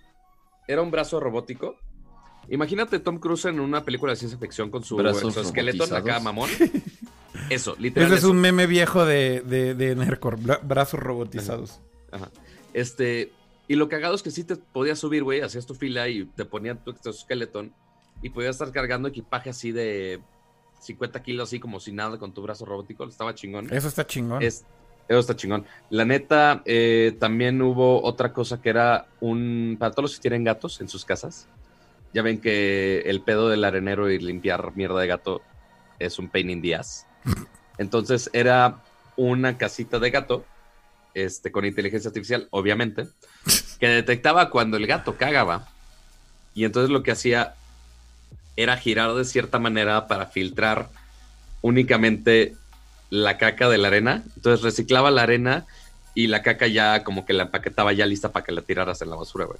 Era 0.67 0.83
un 0.83 0.91
brazo 0.91 1.21
robótico. 1.21 1.77
Imagínate 2.49 2.99
Tom 3.01 3.19
Cruise 3.19 3.45
en 3.47 3.61
una 3.61 3.85
película 3.85 4.13
de 4.13 4.17
ciencia 4.17 4.39
ficción 4.39 4.71
con 4.71 4.83
su 4.83 4.97
Brazos 4.97 5.37
esqueleto 5.37 5.85
acá, 5.85 6.19
robotizados. 6.19 6.23
mamón. 6.25 6.51
Eso, 7.51 7.75
literal. 7.79 8.09
Ese 8.09 8.19
es 8.19 8.25
un 8.25 8.39
meme 8.41 8.67
viejo 8.67 9.05
de, 9.05 9.41
de, 9.43 9.75
de 9.75 9.95
Nercor, 9.95 10.39
bra- 10.39 10.61
brazos 10.63 11.01
robotizados. 11.01 11.81
Ajá. 12.11 12.31
Este, 12.73 13.33
y 13.67 13.75
lo 13.77 13.89
cagado 13.89 14.15
es 14.15 14.23
que 14.23 14.31
sí 14.31 14.45
te 14.45 14.57
podías 14.57 14.99
subir, 14.99 15.23
güey, 15.25 15.41
hacías 15.41 15.67
tu 15.67 15.75
fila 15.75 16.09
y 16.09 16.25
te 16.25 16.45
ponían 16.45 16.83
tu 16.83 16.91
exoesqueleton 16.91 17.73
y 18.23 18.31
podías 18.31 18.57
estar 18.57 18.73
cargando 18.73 19.09
equipaje 19.09 19.51
así 19.51 19.73
de 19.73 20.21
50 20.81 21.23
kilos, 21.23 21.49
así 21.49 21.61
como 21.61 21.81
si 21.81 21.93
nada 21.93 22.19
con 22.19 22.33
tu 22.33 22.43
brazo 22.43 22.65
robótico. 22.65 23.05
Estaba 23.05 23.35
chingón. 23.35 23.73
Eso 23.73 23.89
está 23.89 24.07
chingón. 24.07 24.43
Es, 24.43 24.65
eso 25.09 25.19
está 25.19 25.37
chingón. 25.37 25.65
La 25.91 26.05
neta, 26.05 26.63
eh, 26.65 27.17
también 27.19 27.61
hubo 27.63 28.03
otra 28.03 28.33
cosa 28.33 28.61
que 28.61 28.71
era 28.71 29.07
un. 29.21 29.77
Para 29.79 29.93
todos 29.93 30.11
los 30.11 30.17
que 30.17 30.23
tienen 30.23 30.45
gatos 30.45 30.81
en 30.81 30.89
sus 30.89 31.05
casas, 31.05 31.47
ya 32.15 32.23
ven 32.23 32.41
que 32.41 33.01
el 33.07 33.21
pedo 33.23 33.49
del 33.49 33.65
arenero 33.65 34.11
y 34.11 34.19
limpiar 34.19 34.75
mierda 34.77 35.01
de 35.01 35.07
gato 35.07 35.43
es 35.99 36.19
un 36.19 36.29
pain 36.29 36.51
in 36.51 36.63
the 36.63 36.75
ass. 36.75 37.07
Entonces 37.79 38.31
era 38.33 38.83
una 39.17 39.59
casita 39.59 39.99
de 39.99 40.11
gato, 40.11 40.45
este, 41.15 41.51
con 41.51 41.65
inteligencia 41.65 42.09
artificial, 42.09 42.49
obviamente, 42.51 43.09
que 43.79 43.89
detectaba 43.89 44.51
cuando 44.51 44.77
el 44.77 44.87
gato 44.87 45.17
cagaba. 45.17 45.69
Y 46.55 46.65
entonces 46.65 46.91
lo 46.91 47.03
que 47.03 47.13
hacía 47.13 47.55
era 48.57 48.77
girar 48.77 49.15
de 49.15 49.25
cierta 49.25 49.59
manera 49.59 50.09
para 50.09 50.27
filtrar 50.27 50.91
únicamente 51.63 52.57
la 53.11 53.39
caca 53.39 53.69
de 53.69 53.79
la 53.79 53.89
arena. 53.89 54.25
Entonces 54.37 54.63
reciclaba 54.63 55.11
la 55.11 55.23
arena 55.23 55.67
y 56.15 56.27
la 56.27 56.43
caca 56.43 56.67
ya 56.67 57.05
como 57.05 57.25
que 57.25 57.33
la 57.33 57.45
empaquetaba 57.45 57.93
ya 57.93 58.07
lista 58.07 58.33
para 58.33 58.45
que 58.45 58.53
la 58.53 58.63
tiraras 58.63 59.01
en 59.03 59.11
la 59.11 59.17
basura, 59.17 59.45
güey. 59.45 59.59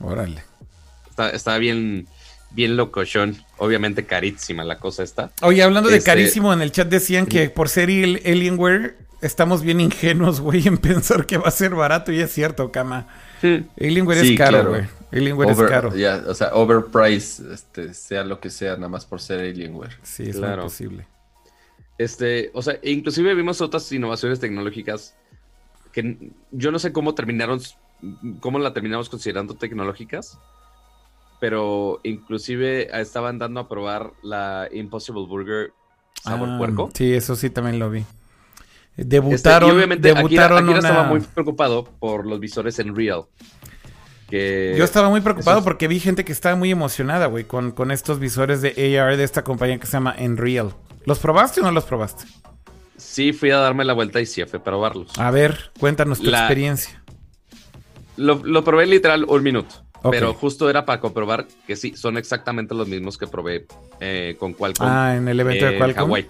Órale. 0.00 0.42
Está, 1.10 1.30
estaba 1.30 1.58
bien, 1.58 2.08
bien 2.50 2.76
locochón. 2.76 3.36
Obviamente 3.58 4.06
carísima 4.06 4.64
la 4.64 4.78
cosa 4.78 5.02
esta. 5.02 5.32
Oye, 5.42 5.62
hablando 5.62 5.90
de 5.90 5.98
Este- 5.98 6.10
carísimo, 6.10 6.52
en 6.52 6.62
el 6.62 6.72
chat 6.72 6.88
decían 6.88 7.26
que 7.26 7.50
por 7.50 7.68
ser 7.68 7.90
el 7.90 8.20
Alienware 8.24 8.96
estamos 9.20 9.62
bien 9.62 9.80
ingenuos, 9.80 10.40
güey, 10.40 10.66
en 10.68 10.78
pensar 10.78 11.26
que 11.26 11.38
va 11.38 11.48
a 11.48 11.52
ser 11.52 11.74
barato. 11.74 12.12
Y 12.12 12.20
es 12.20 12.32
cierto, 12.32 12.70
cama. 12.72 13.06
Alienware 13.80 14.20
Sí, 14.20 14.32
es 14.32 14.38
caro, 14.38 14.50
claro. 14.50 14.68
güey. 14.70 14.82
Alienware 15.12 15.50
Over- 15.50 15.64
es 15.66 15.70
caro. 15.70 15.96
ya, 15.96 16.22
o 16.26 16.34
sea, 16.34 16.50
overprice, 16.54 17.42
este, 17.54 17.94
sea 17.94 18.24
lo 18.24 18.40
que 18.40 18.50
sea, 18.50 18.74
nada 18.76 18.88
más 18.88 19.06
por 19.06 19.20
ser 19.20 19.40
Alienware. 19.40 19.96
Sí, 20.02 20.24
es 20.30 20.36
Claro. 20.36 20.64
posible. 20.64 21.06
Este, 21.96 22.50
o 22.54 22.62
sea, 22.62 22.78
e 22.82 22.90
inclusive 22.92 23.34
vimos 23.34 23.60
otras 23.60 23.90
innovaciones 23.90 24.38
tecnológicas 24.38 25.16
que 25.92 26.30
yo 26.52 26.70
no 26.70 26.78
sé 26.78 26.92
cómo 26.92 27.14
terminaron, 27.14 27.60
cómo 28.40 28.58
la 28.58 28.72
terminamos 28.72 29.08
considerando 29.08 29.54
tecnológicas, 29.56 30.38
pero 31.40 32.00
inclusive 32.04 32.88
estaban 33.00 33.38
dando 33.38 33.60
a 33.60 33.68
probar 33.68 34.12
la 34.22 34.68
Impossible 34.72 35.26
Burger 35.26 35.72
sabor 36.22 36.48
Ah, 36.50 36.58
puerco. 36.58 36.90
Sí, 36.94 37.12
eso 37.14 37.36
sí 37.36 37.50
también 37.50 37.78
lo 37.78 37.90
vi. 37.90 38.00
Este, 38.96 39.04
Debutaron, 39.04 39.68
y 39.68 39.72
obviamente 39.72 40.08
Akira, 40.10 40.18
debutaron 40.48 40.58
Akira 40.58 40.78
una... 40.80 40.88
estaba 40.88 41.08
muy 41.08 41.20
preocupado 41.20 41.84
por 41.84 42.26
los 42.26 42.40
visores 42.40 42.78
en 42.80 42.96
Real. 42.96 43.22
Que 44.28 44.74
Yo 44.76 44.84
estaba 44.84 45.08
muy 45.08 45.20
preocupado 45.20 45.58
es- 45.58 45.64
porque 45.64 45.88
vi 45.88 46.00
gente 46.00 46.24
que 46.24 46.32
estaba 46.32 46.54
muy 46.56 46.70
emocionada, 46.70 47.26
güey, 47.26 47.44
con, 47.44 47.70
con 47.72 47.90
estos 47.90 48.18
visores 48.18 48.60
de 48.60 48.98
AR 49.00 49.16
de 49.16 49.24
esta 49.24 49.42
compañía 49.44 49.78
que 49.78 49.86
se 49.86 49.92
llama 49.92 50.14
Enreal. 50.18 50.74
¿Los 51.06 51.18
probaste 51.20 51.60
o 51.60 51.62
no 51.64 51.70
los 51.72 51.84
probaste? 51.84 52.24
sí 52.96 53.32
fui 53.32 53.50
a 53.52 53.58
darme 53.58 53.84
la 53.84 53.92
vuelta 53.92 54.20
y 54.20 54.26
sí 54.26 54.44
fui 54.44 54.58
a 54.58 54.62
probarlos. 54.64 55.16
A 55.18 55.30
ver, 55.30 55.70
cuéntanos 55.78 56.18
tu 56.18 56.30
La- 56.30 56.40
experiencia. 56.40 57.02
Lo, 58.16 58.40
lo 58.44 58.64
probé 58.64 58.86
literal 58.86 59.24
un 59.28 59.42
minuto. 59.44 59.76
Pero 60.10 60.34
justo 60.34 60.70
era 60.70 60.84
para 60.84 61.00
comprobar 61.00 61.46
que 61.66 61.76
sí, 61.76 61.96
son 61.96 62.16
exactamente 62.16 62.74
los 62.74 62.88
mismos 62.88 63.18
que 63.18 63.26
probé 63.26 63.66
eh, 64.00 64.36
con 64.38 64.54
Qualcomm. 64.54 64.86
Ah, 64.88 65.16
en 65.16 65.28
el 65.28 65.40
evento 65.40 65.64
eh, 65.64 65.68
de 65.68 65.74
en 65.74 65.78
Qualcomm. 65.78 66.08
Hawái. 66.08 66.26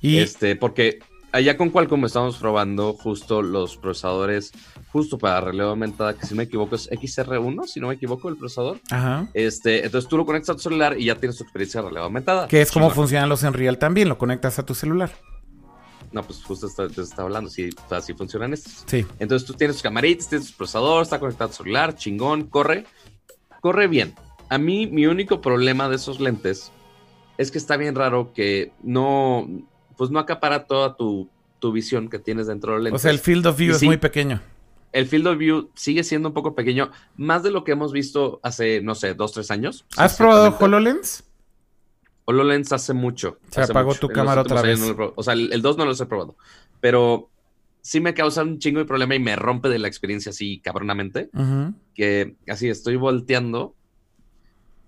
Y 0.00 0.18
Este, 0.18 0.56
porque 0.56 1.00
allá 1.32 1.56
con 1.56 1.70
Qualcomm 1.70 2.04
estamos 2.04 2.36
probando 2.36 2.92
justo 2.94 3.42
los 3.42 3.76
procesadores, 3.76 4.52
justo 4.92 5.18
para 5.18 5.40
relevo 5.40 5.70
aumentada, 5.70 6.14
que 6.14 6.26
si 6.26 6.34
no 6.34 6.38
me 6.38 6.44
equivoco 6.44 6.76
es 6.76 6.90
XR1, 6.90 7.66
si 7.66 7.80
no 7.80 7.88
me 7.88 7.94
equivoco, 7.94 8.28
el 8.28 8.36
procesador. 8.36 8.78
Ajá. 8.90 9.28
Este, 9.34 9.84
entonces 9.84 10.08
tú 10.08 10.16
lo 10.16 10.24
conectas 10.24 10.50
a 10.50 10.54
tu 10.54 10.62
celular 10.62 10.98
y 10.98 11.06
ya 11.06 11.16
tienes 11.16 11.36
tu 11.36 11.44
experiencia 11.44 11.82
de 11.82 11.88
relevo 11.88 12.06
aumentada. 12.06 12.48
Que 12.48 12.60
es 12.60 12.70
como 12.70 12.90
funcionan 12.90 13.28
los 13.28 13.42
Enreal 13.42 13.78
también, 13.78 14.08
lo 14.08 14.18
conectas 14.18 14.58
a 14.58 14.64
tu 14.64 14.74
celular. 14.74 15.10
No, 16.12 16.22
pues 16.22 16.42
justo 16.42 16.66
está, 16.66 16.88
te 16.88 17.02
está 17.02 17.22
hablando, 17.22 17.50
sí, 17.50 17.70
así 17.90 18.14
funcionan 18.14 18.52
estos. 18.54 18.84
Sí. 18.86 19.04
Entonces 19.18 19.46
tú 19.46 19.54
tienes 19.54 19.76
tus 19.76 19.82
camaritas, 19.82 20.28
tienes 20.28 20.50
tu 20.50 20.56
procesador, 20.56 21.02
está 21.02 21.18
conectado 21.20 21.48
a 21.48 21.50
tu 21.50 21.62
celular, 21.62 21.94
chingón, 21.96 22.44
corre. 22.44 22.86
Corre 23.60 23.88
bien. 23.88 24.14
A 24.48 24.56
mí, 24.58 24.86
mi 24.86 25.06
único 25.06 25.40
problema 25.40 25.88
de 25.88 25.96
esos 25.96 26.20
lentes 26.20 26.72
es 27.36 27.50
que 27.50 27.58
está 27.58 27.76
bien 27.76 27.94
raro 27.94 28.32
que 28.32 28.72
no, 28.82 29.46
pues 29.96 30.10
no 30.10 30.18
acapara 30.18 30.66
toda 30.66 30.96
tu, 30.96 31.28
tu 31.58 31.72
visión 31.72 32.08
que 32.08 32.18
tienes 32.18 32.46
dentro 32.46 32.72
del 32.74 32.84
lente. 32.84 32.96
O 32.96 32.98
sea, 32.98 33.10
el 33.10 33.18
field 33.18 33.46
of 33.46 33.56
view 33.58 33.72
Y 33.72 33.74
es 33.74 33.80
sí. 33.80 33.86
muy 33.86 33.98
pequeño. 33.98 34.40
el 34.92 35.06
field 35.06 35.26
of 35.26 35.36
view 35.38 35.68
sigue 35.74 36.02
siendo 36.04 36.28
un 36.28 36.34
poco 36.34 36.54
pequeño, 36.54 36.90
más 37.16 37.42
de 37.42 37.50
lo 37.50 37.62
que 37.62 37.72
hemos 37.72 37.92
visto 37.92 38.40
hace, 38.42 38.80
no 38.80 38.94
sé, 38.94 39.12
dos, 39.14 39.32
tres 39.32 39.50
años. 39.50 39.84
¿Has 39.96 40.16
probado. 40.16 40.56
HoloLens? 40.58 41.24
HoloLens 42.28 42.72
hace 42.72 42.92
mucho. 42.92 43.38
Se 43.50 43.60
hace 43.62 43.72
apagó 43.72 43.88
mucho. 43.88 44.00
tu 44.00 44.06
En 44.08 44.14
cámara 44.14 44.42
otra 44.42 44.60
vez. 44.62 44.78
no 44.80 45.12
o 45.16 45.22
sea, 45.22 45.32
el, 45.34 45.52
el 45.52 45.62
2 45.62 45.78
no 45.78 45.84
los 45.86 46.00
he 46.00 46.06
probado. 46.06 46.36
Pero 46.80 47.30
sí 47.80 48.00
me 48.00 48.12
causa 48.14 48.42
un 48.42 48.58
chingo 48.58 48.80
de 48.80 48.84
problema 48.84 49.14
y 49.14 49.18
me 49.18 49.34
rompe 49.36 49.68
de 49.68 49.78
la 49.78 49.88
experiencia 49.88 50.30
así 50.30 50.60
cabronamente. 50.60 51.30
Que 51.94 52.34
así 52.48 52.68
estoy 52.68 52.96
volteando 52.96 53.74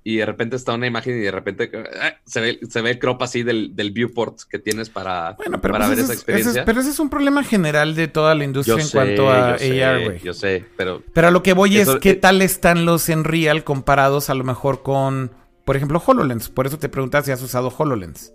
y 0.02 0.16
de 0.16 0.24
repente 0.26 0.56
está 0.56 0.72
una 0.74 0.86
imagen 0.86 1.16
y 1.18 1.20
de 1.20 1.30
repente 1.30 1.70
eh, 1.72 2.14
se, 2.24 2.40
ve, 2.40 2.58
se 2.70 2.80
ve 2.80 2.92
el 2.92 2.98
crop 2.98 3.22
así 3.22 3.42
del, 3.42 3.76
del 3.76 3.90
viewport 3.90 4.38
que 4.48 4.58
tienes 4.58 4.88
para, 4.88 5.32
Bueno, 5.34 5.60
pero, 5.60 5.72
para 5.72 5.86
pues 5.86 5.96
ver 5.98 6.04
esa 6.04 6.12
ese 6.14 6.20
experiencia. 6.22 6.60
es- 6.62 6.66
pero 6.66 6.80
ese 6.80 6.88
es 6.90 6.98
un 7.00 7.10
problema 7.10 7.44
general 7.44 7.94
de 7.94 8.08
toda 8.08 8.34
la 8.34 8.44
industria 8.44 8.76
Yo 8.76 8.80
en 8.80 8.86
sé, 8.86 8.96
cuanto 8.96 9.30
a 9.30 9.58
yo 9.58 9.86
AR, 9.86 10.04
güey. 10.04 10.18
Yo 10.20 10.32
sé, 10.32 10.64
pero 10.78 11.02
Pero 11.12 11.28
a 11.28 11.30
lo 11.30 11.42
que 11.42 11.52
voy 11.52 11.76
Eso- 11.76 11.94
es 11.96 12.00
qué 12.00 12.10
eh, 12.10 12.14
tal 12.14 12.40
están 12.40 12.86
los 12.86 13.10
Enreal 13.10 13.62
comparados 13.62 14.30
a 14.30 14.34
lo 14.34 14.42
mejor 14.42 14.82
con, 14.82 15.32
por 15.70 15.76
ejemplo, 15.76 16.02
HoloLens. 16.04 16.48
Por 16.48 16.66
eso 16.66 16.80
te 16.80 16.88
preguntas 16.88 17.26
si 17.26 17.30
has 17.30 17.40
usado 17.40 17.72
HoloLens. 17.78 18.32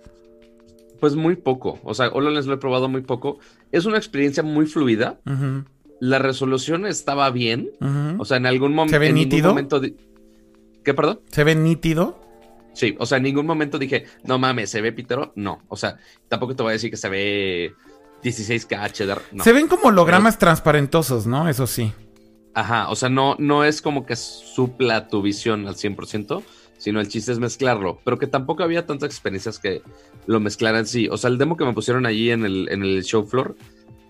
pues 1.02 1.18
muy 1.18 1.36
poco. 1.36 1.82
O 1.84 1.94
sea, 1.94 2.08
HoloLens 2.08 2.46
lo 2.46 2.54
he 2.54 2.58
probado 2.58 2.88
muy 2.88 3.02
poco. 3.02 3.40
Es 3.74 3.84
una 3.84 3.98
experiencia 3.98 4.42
muy 4.42 4.68
fluida. 4.68 5.20
La 6.00 6.18
resolución 6.20 6.86
estaba 6.86 7.30
bien. 7.32 7.72
O 8.18 8.24
sea, 8.24 8.38
en 8.38 8.46
algún 8.46 8.74
momento. 8.74 8.96
¿Se 8.96 9.00
ve 9.00 9.12
nítido? 9.12 9.50
momento 9.50 9.82
¿Qué, 9.82 10.94
perdón? 10.94 11.20
¿Se 11.30 11.44
ve 11.44 11.56
nítido? 11.56 12.18
Sí, 12.72 12.96
o 13.00 13.06
sea, 13.06 13.18
en 13.18 13.26
ningún 13.26 13.46
momento 13.46 13.78
dije, 13.78 14.06
no 14.24 14.40
mames, 14.40 14.70
¿se 14.70 14.80
ve 14.80 14.94
pitero? 14.94 15.34
No. 15.36 15.62
O 15.68 15.76
sea, 15.76 15.98
tampoco 16.30 16.56
te 16.56 16.64
voy 16.64 16.70
a 16.70 16.74
decir 16.74 16.90
que 16.90 16.96
se 16.96 17.10
ve 17.10 17.74
16K 18.24 18.80
HDR. 18.94 19.22
No. 19.34 19.44
Se 19.44 19.52
ven 19.52 19.68
como 19.68 19.90
hologramas 19.90 20.40
transparentosos, 20.40 21.28
¿no? 21.28 21.50
Eso 21.50 21.68
sí. 21.68 21.92
Ajá, 22.54 22.88
o 22.88 22.96
sea, 22.96 23.10
no, 23.10 23.36
no 23.40 23.66
es 23.66 23.82
como 23.82 24.06
que 24.06 24.16
supla 24.16 25.10
tu 25.10 25.22
visión 25.22 25.68
al 25.68 25.76
100%, 25.76 26.42
sino 26.86 27.02
el 27.02 27.08
chiste 27.08 27.32
es 27.32 27.40
mezclarlo. 27.40 28.00
Pero 28.04 28.20
que 28.20 28.28
tampoco 28.28 28.62
había 28.62 28.86
tantas 28.86 29.10
experiencias 29.10 29.58
que 29.58 29.82
lo 30.28 30.40
mezclaran 30.40 30.86
sí. 30.86 31.10
O 31.10 31.18
sea, 31.18 31.32
el 31.32 31.40
demo 31.40 31.58
que 31.58 31.66
me 31.66 31.74
pusieron 31.74 32.06
allí 32.06 32.30
en 32.30 32.46
el, 32.46 32.70
en 32.70 32.84
el 32.84 33.04
show 33.04 33.26
floor 33.26 33.58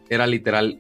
era 0.10 0.28
literal, 0.28 0.78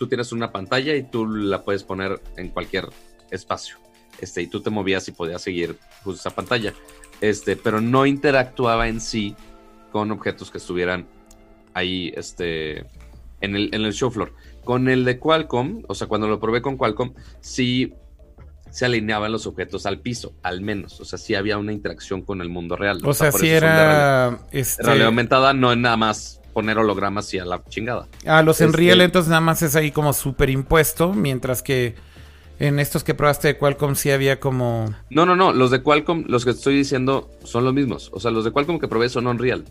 tú 0.00 0.08
tienes 0.08 0.32
una 0.32 0.50
pantalla 0.50 0.96
y 0.96 1.04
tú 1.04 1.28
la 1.28 1.62
puedes 1.62 1.84
poner 1.84 2.20
en 2.36 2.48
cualquier 2.48 2.88
espacio. 3.30 3.76
Este, 4.20 4.42
y 4.42 4.48
tú 4.48 4.62
te 4.62 4.70
movías 4.70 5.06
y 5.06 5.12
podías 5.12 5.40
seguir 5.40 5.78
justo 6.02 6.18
esa 6.18 6.34
pantalla. 6.34 6.74
Este, 7.20 7.54
pero 7.54 7.80
no 7.80 8.04
interactuaba 8.04 8.88
en 8.88 9.00
sí 9.00 9.36
con 9.92 10.10
objetos 10.10 10.50
que 10.50 10.58
estuvieran 10.58 11.06
ahí, 11.72 12.12
este, 12.16 12.78
en 13.40 13.54
el, 13.54 13.72
en 13.72 13.82
el 13.82 13.92
show 13.92 14.10
floor. 14.10 14.34
Con 14.64 14.88
el 14.88 15.04
de 15.04 15.20
Qualcomm, 15.20 15.84
o 15.86 15.94
sea, 15.94 16.08
cuando 16.08 16.26
lo 16.26 16.40
probé 16.40 16.62
con 16.62 16.76
Qualcomm, 16.76 17.14
sí 17.40 17.94
se 18.70 18.84
alineaban 18.84 19.32
los 19.32 19.46
objetos 19.46 19.86
al 19.86 20.00
piso, 20.00 20.32
al 20.42 20.60
menos. 20.60 21.00
O 21.00 21.04
sea, 21.04 21.18
sí 21.18 21.34
había 21.34 21.58
una 21.58 21.72
interacción 21.72 22.22
con 22.22 22.40
el 22.40 22.48
mundo 22.48 22.76
real. 22.76 23.00
O 23.04 23.14
sea, 23.14 23.32
sí 23.32 23.48
era... 23.48 24.38
Este, 24.52 24.82
realidad 24.82 25.06
aumentada, 25.08 25.52
no 25.52 25.72
es 25.72 25.78
nada 25.78 25.96
más 25.96 26.40
poner 26.52 26.78
hologramas 26.78 27.32
y 27.34 27.38
a 27.38 27.44
la 27.44 27.62
chingada. 27.68 28.06
Ah, 28.26 28.42
los 28.42 28.56
Este- 28.60 28.66
Unreal 28.66 29.00
entonces 29.00 29.28
nada 29.28 29.40
más 29.40 29.62
es 29.62 29.76
ahí 29.76 29.90
como 29.92 30.12
superimpuesto, 30.12 31.12
mientras 31.12 31.62
que 31.62 31.94
en 32.58 32.80
estos 32.80 33.04
que 33.04 33.14
probaste 33.14 33.48
de 33.48 33.56
Qualcomm 33.56 33.94
sí 33.94 34.10
había 34.10 34.40
como... 34.40 34.92
No, 35.10 35.24
no, 35.24 35.36
no, 35.36 35.52
los 35.52 35.70
de 35.70 35.82
Qualcomm, 35.82 36.24
los 36.26 36.44
que 36.44 36.50
estoy 36.50 36.76
diciendo 36.76 37.30
son 37.44 37.64
los 37.64 37.72
mismos. 37.72 38.10
O 38.12 38.18
sea, 38.18 38.32
los 38.32 38.44
de 38.44 38.50
Qualcomm 38.50 38.80
que 38.80 38.88
probé 38.88 39.08
son 39.08 39.28
Unreal. 39.28 39.64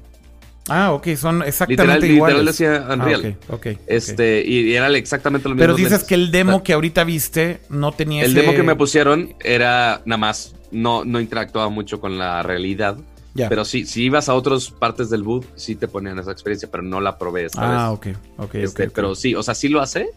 Ah, 0.69 0.91
ok, 0.93 1.07
son 1.15 1.35
Literal, 1.35 1.47
exactamente 1.47 2.07
literal 2.07 2.13
iguales. 2.13 2.45
decía 2.45 2.87
Unreal. 2.91 3.21
Ah, 3.25 3.45
ok, 3.47 3.53
ok, 3.53 3.67
ok. 3.75 3.79
Este, 3.87 4.43
y, 4.45 4.69
y 4.71 4.73
era 4.75 4.89
exactamente 4.97 5.47
lo 5.49 5.55
mismo. 5.55 5.63
Pero 5.63 5.75
dices 5.75 6.03
que 6.03 6.15
el 6.15 6.31
demo 6.31 6.63
que 6.63 6.73
ahorita 6.73 7.03
viste 7.03 7.59
no 7.69 7.91
tenía 7.91 8.23
El 8.23 8.31
ese- 8.31 8.41
demo 8.41 8.53
que 8.53 8.63
me 8.63 8.75
pusieron 8.75 9.33
era 9.43 10.01
nada 10.05 10.17
más, 10.17 10.55
no, 10.71 11.05
no 11.05 11.19
interactuaba 11.21 11.69
mucho 11.69 11.99
con 11.99 12.17
la 12.17 12.43
realidad. 12.43 12.97
Ya. 13.33 13.49
Pero 13.49 13.65
sí, 13.65 13.85
si 13.85 14.01
ibas 14.03 14.29
a 14.29 14.33
otras 14.33 14.71
partes 14.71 15.11
del 15.11 15.21
boot, 15.21 15.45
sí 15.55 15.75
te 15.75 15.87
ponían 15.87 16.17
esa 16.17 16.31
experiencia, 16.31 16.69
pero 16.71 16.81
no 16.81 16.99
la 16.99 17.19
probé 17.19 17.45
esta 17.45 17.61
Ah, 17.85 17.91
vez. 17.91 18.15
ok, 18.15 18.17
ok, 18.37 18.55
Este. 18.55 18.89
Pero 18.89 19.13
sí, 19.13 19.35
o 19.35 19.43
sea, 19.43 19.53
sí 19.53 19.69
lo 19.69 19.79
hace, 19.79 20.09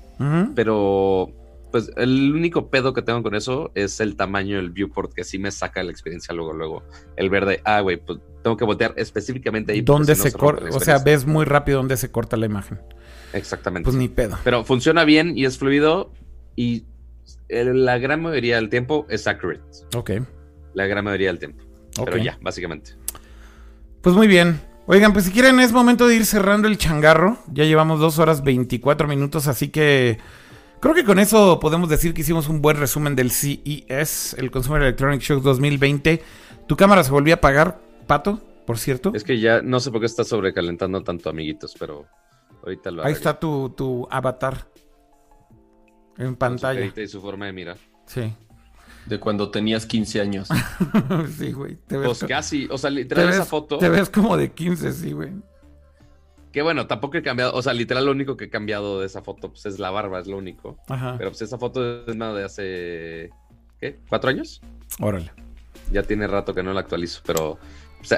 pero 0.54 1.30
pues 1.70 1.90
el 1.96 2.32
único 2.34 2.68
pedo 2.68 2.92
que 2.92 3.02
tengo 3.02 3.22
con 3.22 3.34
eso 3.34 3.70
es 3.74 4.00
el 4.00 4.16
tamaño 4.16 4.56
del 4.56 4.70
viewport, 4.70 5.12
que 5.12 5.22
sí 5.22 5.38
me 5.38 5.50
saca 5.52 5.82
la 5.82 5.90
experiencia 5.92 6.34
luego, 6.34 6.52
luego. 6.52 6.82
El 7.16 7.30
verde, 7.30 7.60
ah, 7.64 7.80
güey, 7.80 7.96
pues 7.98 8.18
tengo 8.42 8.56
que 8.56 8.64
voltear 8.64 8.94
específicamente 8.96 9.72
ahí. 9.72 9.80
¿Dónde 9.82 10.14
no 10.14 10.22
se 10.22 10.30
rompe 10.30 10.38
corta? 10.38 10.76
O 10.76 10.80
sea, 10.80 10.98
ves 10.98 11.26
muy 11.26 11.44
rápido 11.44 11.78
dónde 11.78 11.96
se 11.96 12.10
corta 12.10 12.36
la 12.36 12.46
imagen. 12.46 12.80
Exactamente. 13.32 13.84
Pues 13.84 13.96
ni 13.96 14.08
pedo. 14.08 14.38
Pero 14.44 14.64
funciona 14.64 15.04
bien 15.04 15.36
y 15.36 15.44
es 15.44 15.58
fluido 15.58 16.12
y 16.56 16.84
la 17.48 17.98
gran 17.98 18.22
mayoría 18.22 18.56
del 18.56 18.68
tiempo 18.68 19.06
es 19.08 19.26
accurate. 19.26 19.62
Ok, 19.96 20.10
La 20.74 20.86
gran 20.86 21.04
mayoría 21.04 21.28
del 21.28 21.38
tiempo. 21.38 21.62
ok. 21.98 22.04
Pero 22.04 22.16
ya, 22.18 22.38
básicamente. 22.40 22.92
Pues 24.00 24.16
muy 24.16 24.26
bien. 24.26 24.60
Oigan, 24.86 25.12
pues 25.12 25.26
si 25.26 25.30
quieren 25.30 25.60
es 25.60 25.72
momento 25.72 26.08
de 26.08 26.16
ir 26.16 26.26
cerrando 26.26 26.66
el 26.66 26.78
changarro. 26.78 27.38
Ya 27.52 27.64
llevamos 27.64 28.00
dos 28.00 28.18
horas 28.18 28.42
24 28.42 29.06
minutos, 29.06 29.46
así 29.46 29.68
que 29.68 30.18
creo 30.80 30.94
que 30.94 31.04
con 31.04 31.18
eso 31.18 31.60
podemos 31.60 31.88
decir 31.88 32.14
que 32.14 32.22
hicimos 32.22 32.48
un 32.48 32.60
buen 32.62 32.76
resumen 32.76 33.14
del 33.14 33.30
CES, 33.30 34.34
el 34.38 34.50
Consumer 34.50 34.82
Electronic 34.82 35.20
Show 35.20 35.40
2020. 35.40 36.22
¿Tu 36.66 36.76
cámara 36.76 37.04
se 37.04 37.10
volvió 37.12 37.34
a 37.34 37.36
apagar, 37.36 37.80
Pato, 38.10 38.40
por 38.66 38.76
cierto? 38.76 39.12
Es 39.14 39.22
que 39.22 39.38
ya 39.38 39.62
no 39.62 39.78
sé 39.78 39.92
por 39.92 40.00
qué 40.00 40.06
está 40.06 40.24
sobrecalentando 40.24 41.00
tanto, 41.04 41.30
amiguitos, 41.30 41.76
pero 41.78 42.06
ahorita 42.64 42.90
lo 42.90 43.04
Ahí 43.04 43.12
está 43.12 43.38
tu, 43.38 43.70
tu 43.70 44.08
avatar 44.10 44.66
en 46.18 46.24
Con 46.24 46.32
su 46.32 46.38
pantalla. 46.38 46.80
carita 46.80 47.02
y 47.02 47.06
su 47.06 47.20
forma 47.20 47.46
de 47.46 47.52
mirar. 47.52 47.76
Sí. 48.06 48.32
De 49.06 49.20
cuando 49.20 49.52
tenías 49.52 49.86
15 49.86 50.20
años. 50.20 50.48
sí, 51.38 51.52
güey. 51.52 51.76
Te 51.86 51.98
ves, 51.98 52.06
Pues 52.18 52.24
casi, 52.28 52.66
o 52.68 52.78
sea, 52.78 52.90
te 52.90 52.96
literal 52.96 53.26
ves- 53.26 53.36
esa 53.36 53.44
foto. 53.44 53.78
te 53.78 53.88
ves 53.88 54.10
como 54.10 54.36
de 54.36 54.50
15, 54.50 54.92
sí, 54.92 55.12
güey. 55.12 55.30
Que 56.50 56.62
bueno, 56.62 56.88
tampoco 56.88 57.16
he 57.16 57.22
cambiado, 57.22 57.54
o 57.54 57.62
sea, 57.62 57.72
literal 57.74 58.06
lo 58.06 58.10
único 58.10 58.36
que 58.36 58.46
he 58.46 58.50
cambiado 58.50 58.98
de 58.98 59.06
esa 59.06 59.22
foto 59.22 59.50
pues 59.52 59.66
es 59.66 59.78
la 59.78 59.92
barba, 59.92 60.18
es 60.18 60.26
lo 60.26 60.36
único. 60.36 60.78
Ajá. 60.88 61.14
Pero 61.16 61.30
pues 61.30 61.42
esa 61.42 61.58
foto 61.58 62.04
es 62.08 62.16
nada 62.16 62.34
de 62.34 62.44
hace, 62.44 63.30
¿qué? 63.78 64.00
¿Cuatro 64.08 64.30
años? 64.30 64.60
Órale. 65.00 65.30
Ya 65.92 66.02
tiene 66.02 66.26
rato 66.26 66.52
que 66.54 66.64
no 66.64 66.72
la 66.72 66.80
actualizo, 66.80 67.20
pero 67.24 67.58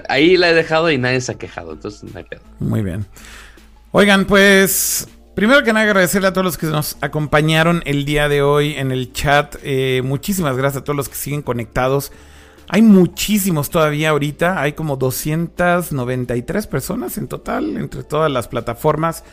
ahí 0.08 0.36
la 0.36 0.50
he 0.50 0.54
dejado 0.54 0.90
y 0.90 0.98
nadie 0.98 1.20
se 1.20 1.32
ha 1.32 1.34
quejado, 1.36 1.72
entonces 1.72 2.04
no 2.04 2.18
hay. 2.18 2.26
Muy 2.58 2.82
bien. 2.82 3.06
Oigan, 3.90 4.24
pues 4.26 5.08
primero 5.34 5.62
que 5.62 5.72
nada 5.72 5.84
agradecerle 5.84 6.28
a 6.28 6.32
todos 6.32 6.44
los 6.44 6.58
que 6.58 6.66
nos 6.66 6.96
acompañaron 7.00 7.82
el 7.84 8.04
día 8.04 8.28
de 8.28 8.42
hoy 8.42 8.74
en 8.74 8.92
el 8.92 9.12
chat. 9.12 9.56
Eh, 9.62 10.02
muchísimas 10.04 10.56
gracias 10.56 10.82
a 10.82 10.84
todos 10.84 10.96
los 10.96 11.08
que 11.08 11.14
siguen 11.14 11.42
conectados. 11.42 12.12
Hay 12.68 12.82
muchísimos 12.82 13.68
todavía 13.68 14.10
ahorita. 14.10 14.60
Hay 14.60 14.72
como 14.72 14.96
293 14.96 16.66
personas 16.66 17.18
en 17.18 17.28
total 17.28 17.76
entre 17.76 18.02
todas 18.02 18.30
las 18.30 18.48
plataformas. 18.48 19.24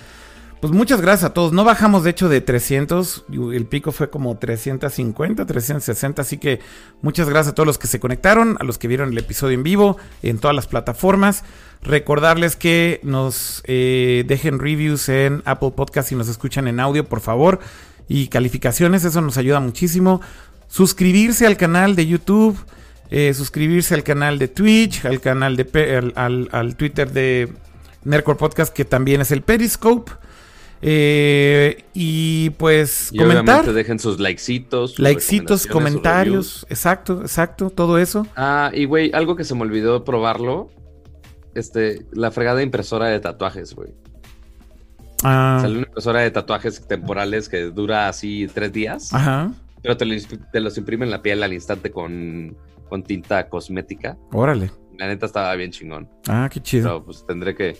Pues 0.61 0.73
muchas 0.73 0.99
gracias 0.99 1.29
a 1.31 1.33
todos. 1.33 1.53
No 1.53 1.63
bajamos 1.63 2.03
de 2.03 2.09
hecho 2.09 2.27
de 2.27 2.41
300. 2.41 3.23
El 3.53 3.65
pico 3.65 3.93
fue 3.93 4.09
como 4.09 4.38
350, 4.38 5.45
360. 5.45 6.21
Así 6.21 6.38
que 6.38 6.59
muchas 7.01 7.29
gracias 7.29 7.53
a 7.53 7.55
todos 7.55 7.65
los 7.67 7.77
que 7.77 7.88
se 7.88 8.01
conectaron, 8.01 8.57
a 8.59 8.65
los 8.65 8.77
que 8.77 8.89
vieron 8.89 9.11
el 9.11 9.17
episodio 9.17 9.53
en 9.55 9.63
vivo 9.63 9.95
en 10.21 10.38
todas 10.38 10.53
las 10.55 10.67
plataformas. 10.67 11.45
Recordarles 11.81 12.57
que 12.57 12.99
nos 13.03 13.63
eh, 13.67 14.25
dejen 14.27 14.59
reviews 14.59 15.07
en 15.07 15.41
Apple 15.45 15.71
Podcast 15.73 16.09
si 16.09 16.15
nos 16.15 16.27
escuchan 16.27 16.67
en 16.67 16.81
audio, 16.81 17.05
por 17.05 17.21
favor. 17.21 17.59
Y 18.09 18.27
calificaciones, 18.27 19.05
eso 19.05 19.21
nos 19.21 19.38
ayuda 19.38 19.61
muchísimo. 19.61 20.19
Suscribirse 20.67 21.45
al 21.47 21.55
canal 21.55 21.95
de 21.95 22.05
YouTube. 22.05 22.57
eh, 23.11 23.33
suscribirse 23.33 23.95
al 23.95 24.03
canal 24.03 24.38
de 24.39 24.49
Twitch, 24.49 25.03
al 25.05 25.19
canal 25.21 25.55
de 25.55 25.95
al, 25.97 26.13
al- 26.15 26.49
al 26.51 26.75
Twitter 26.75 27.09
de 27.11 27.51
Nerdcore 28.03 28.38
Podcast, 28.38 28.71
que 28.73 28.83
también 28.85 29.21
es 29.21 29.31
el 29.31 29.41
Periscope. 29.41 30.11
Eh, 30.82 31.83
y 31.93 32.51
pues 32.51 33.09
Y 33.11 33.17
comentar, 33.17 33.66
dejen 33.74 33.99
sus 33.99 34.19
likecitos. 34.19 34.91
sus 34.91 34.99
likecitos, 34.99 35.67
comentarios, 35.67 36.66
exacto, 36.69 37.22
exacto, 37.22 37.69
todo 37.69 37.98
eso. 37.98 38.25
Ah, 38.35 38.72
y 38.74 38.85
güey, 38.85 39.11
algo 39.14 39.35
que 39.35 39.43
se 39.43 39.56
me 39.56 39.61
olvidó 39.61 40.03
probarlo. 40.06 40.69
Este, 41.56 42.06
la 42.11 42.32
fregada 42.32 42.61
impresora 42.61 43.08
de 43.08 43.19
tatuajes, 43.19 43.74
güey. 43.75 43.90
Ah, 45.24 45.58
Salió 45.61 45.80
una 45.80 45.88
impresora 45.88 46.22
de 46.22 46.32
tatuajes 46.32 46.88
temporales 46.88 47.49
que 47.49 47.64
dura 47.64 48.08
así 48.08 48.48
tres 48.53 48.72
días, 48.72 49.14
ajá, 49.14 49.51
pero 49.82 49.98
te, 49.98 50.06
los- 50.06 50.27
te 50.53 50.59
los 50.61 50.77
imprime 50.77 51.03
en 51.06 51.11
la 51.11 51.22
piel 51.22 51.43
al 51.43 51.51
instante 51.51 51.91
con, 51.91 52.56
con 52.88 53.03
tinta 53.03 53.49
cosmética. 53.49 54.17
órale. 54.32 54.72
La 54.98 55.08
neta 55.08 55.25
estaba 55.25 55.53
bien 55.56 55.72
chingón. 55.72 56.09
Ah, 56.27 56.49
qué 56.51 56.61
chido. 56.61 56.83
Pero 56.90 57.06
pues 57.06 57.25
tendré 57.25 57.56
que 57.56 57.77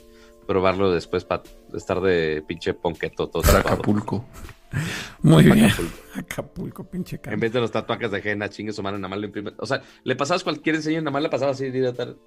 probarlo 0.48 0.92
después 0.92 1.24
para 1.26 1.44
estar 1.75 1.99
de 2.01 2.43
pinche 2.48 2.73
ponqueto 2.73 3.27
todo 3.27 3.43
Para. 3.43 3.59
Acapulco. 3.59 4.25
Muy 5.22 5.43
bien. 5.43 5.65
Acapulco. 5.65 5.98
Acapulco, 6.15 6.83
pinche 6.83 7.15
En 7.15 7.19
Acapulco. 7.22 7.41
vez 7.41 7.53
de 7.53 7.59
los 7.59 7.72
tatuajes 7.72 8.11
de 8.11 8.22
henna, 8.23 8.49
chingue 8.49 8.72
su 8.73 8.83
madre, 8.83 8.99
nada 8.99 9.15
más 9.15 9.23
imprime. 9.23 9.51
O 9.57 9.65
sea, 9.65 9.81
le 10.03 10.15
pasabas 10.15 10.43
cualquier 10.43 10.77
diseño, 10.77 10.99
nada 11.01 11.11
más 11.11 11.23
le 11.23 11.30
pasabas 11.30 11.56
así 11.56 11.72
directo. 11.72 12.17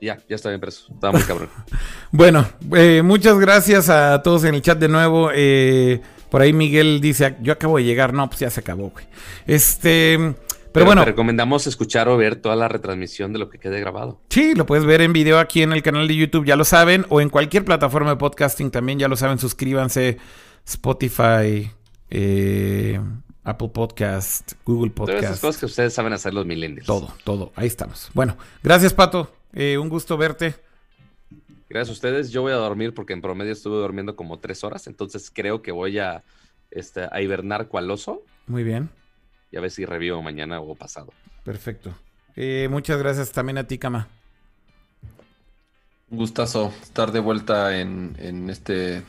Y 0.00 0.06
ya, 0.06 0.18
ya 0.28 0.36
estaba 0.36 0.54
impreso. 0.54 0.92
Estaba 0.92 1.12
muy 1.12 1.22
cabrón. 1.22 1.48
Bueno, 2.14 2.46
eh, 2.74 3.00
muchas 3.02 3.38
gracias 3.38 3.88
a 3.88 4.20
todos 4.22 4.44
en 4.44 4.54
el 4.54 4.60
chat 4.62 4.78
de 4.78 4.88
nuevo. 4.88 5.30
Eh, 5.34 6.02
por 6.28 6.42
ahí 6.42 6.52
Miguel 6.52 7.00
dice, 7.00 7.36
yo 7.40 7.54
acabo 7.54 7.78
de 7.78 7.84
llegar. 7.84 8.12
No, 8.12 8.28
pues 8.28 8.40
ya 8.40 8.50
se 8.50 8.60
acabó, 8.60 8.90
güey. 8.90 9.06
Este, 9.46 10.34
pero, 10.72 10.86
bueno, 10.86 11.02
te 11.02 11.06
recomendamos 11.06 11.66
escuchar 11.66 12.08
o 12.08 12.16
ver 12.16 12.36
toda 12.36 12.56
la 12.56 12.68
retransmisión 12.68 13.32
de 13.32 13.38
lo 13.38 13.48
que 13.48 13.58
quede 13.58 13.80
grabado. 13.80 14.20
sí, 14.30 14.54
lo 14.54 14.66
puedes 14.66 14.84
ver 14.84 15.00
en 15.00 15.12
video 15.12 15.38
aquí 15.38 15.62
en 15.62 15.72
el 15.72 15.82
canal 15.82 16.08
de 16.08 16.16
YouTube, 16.16 16.44
ya 16.44 16.56
lo 16.56 16.64
saben, 16.64 17.06
o 17.08 17.20
en 17.20 17.28
cualquier 17.28 17.64
plataforma 17.64 18.10
de 18.10 18.16
podcasting 18.16 18.70
también, 18.70 18.98
ya 18.98 19.08
lo 19.08 19.16
saben, 19.16 19.38
suscríbanse, 19.38 20.18
Spotify, 20.66 21.70
eh, 22.10 23.00
Apple 23.44 23.70
Podcast, 23.70 24.52
Google 24.64 24.90
Todas 24.90 25.10
esas 25.10 25.22
Podcast, 25.22 25.40
cosas 25.40 25.60
que 25.60 25.66
ustedes 25.66 25.92
saben 25.94 26.12
hacer 26.12 26.32
los 26.32 26.46
millennials. 26.46 26.86
todo, 26.86 27.12
todo, 27.24 27.52
ahí 27.56 27.66
estamos. 27.66 28.10
Bueno, 28.14 28.36
gracias 28.62 28.94
Pato, 28.94 29.32
Eh, 29.54 29.76
un 29.76 29.88
gusto 29.88 30.16
verte. 30.16 30.54
Gracias 31.68 31.88
a 31.88 31.92
ustedes. 31.92 32.30
Yo 32.30 32.42
voy 32.42 32.52
a 32.52 32.56
dormir 32.56 32.92
porque 32.94 33.14
en 33.14 33.22
promedio 33.22 33.52
estuve 33.52 33.76
durmiendo 33.76 34.14
como 34.14 34.38
tres 34.38 34.62
horas. 34.62 34.86
Entonces 34.86 35.30
creo 35.32 35.62
que 35.62 35.72
voy 35.72 35.98
a, 35.98 36.22
este, 36.70 37.08
a 37.10 37.20
hibernar 37.22 37.68
cual 37.68 37.90
oso 37.90 38.22
Muy 38.46 38.62
bien. 38.62 38.90
Y 39.52 39.56
a 39.56 39.60
ver 39.60 39.70
si 39.70 39.84
revivo 39.84 40.20
mañana 40.22 40.60
o 40.60 40.74
pasado. 40.74 41.12
Perfecto. 41.44 41.94
Eh, 42.34 42.66
muchas 42.70 42.98
gracias 42.98 43.30
también 43.30 43.58
a 43.58 43.66
ti, 43.66 43.78
Kama. 43.78 44.08
Un 46.10 46.18
gustazo 46.18 46.72
estar 46.82 47.12
de 47.12 47.20
vuelta 47.20 47.78
en, 47.78 48.16
en 48.18 48.50
este 48.50 49.02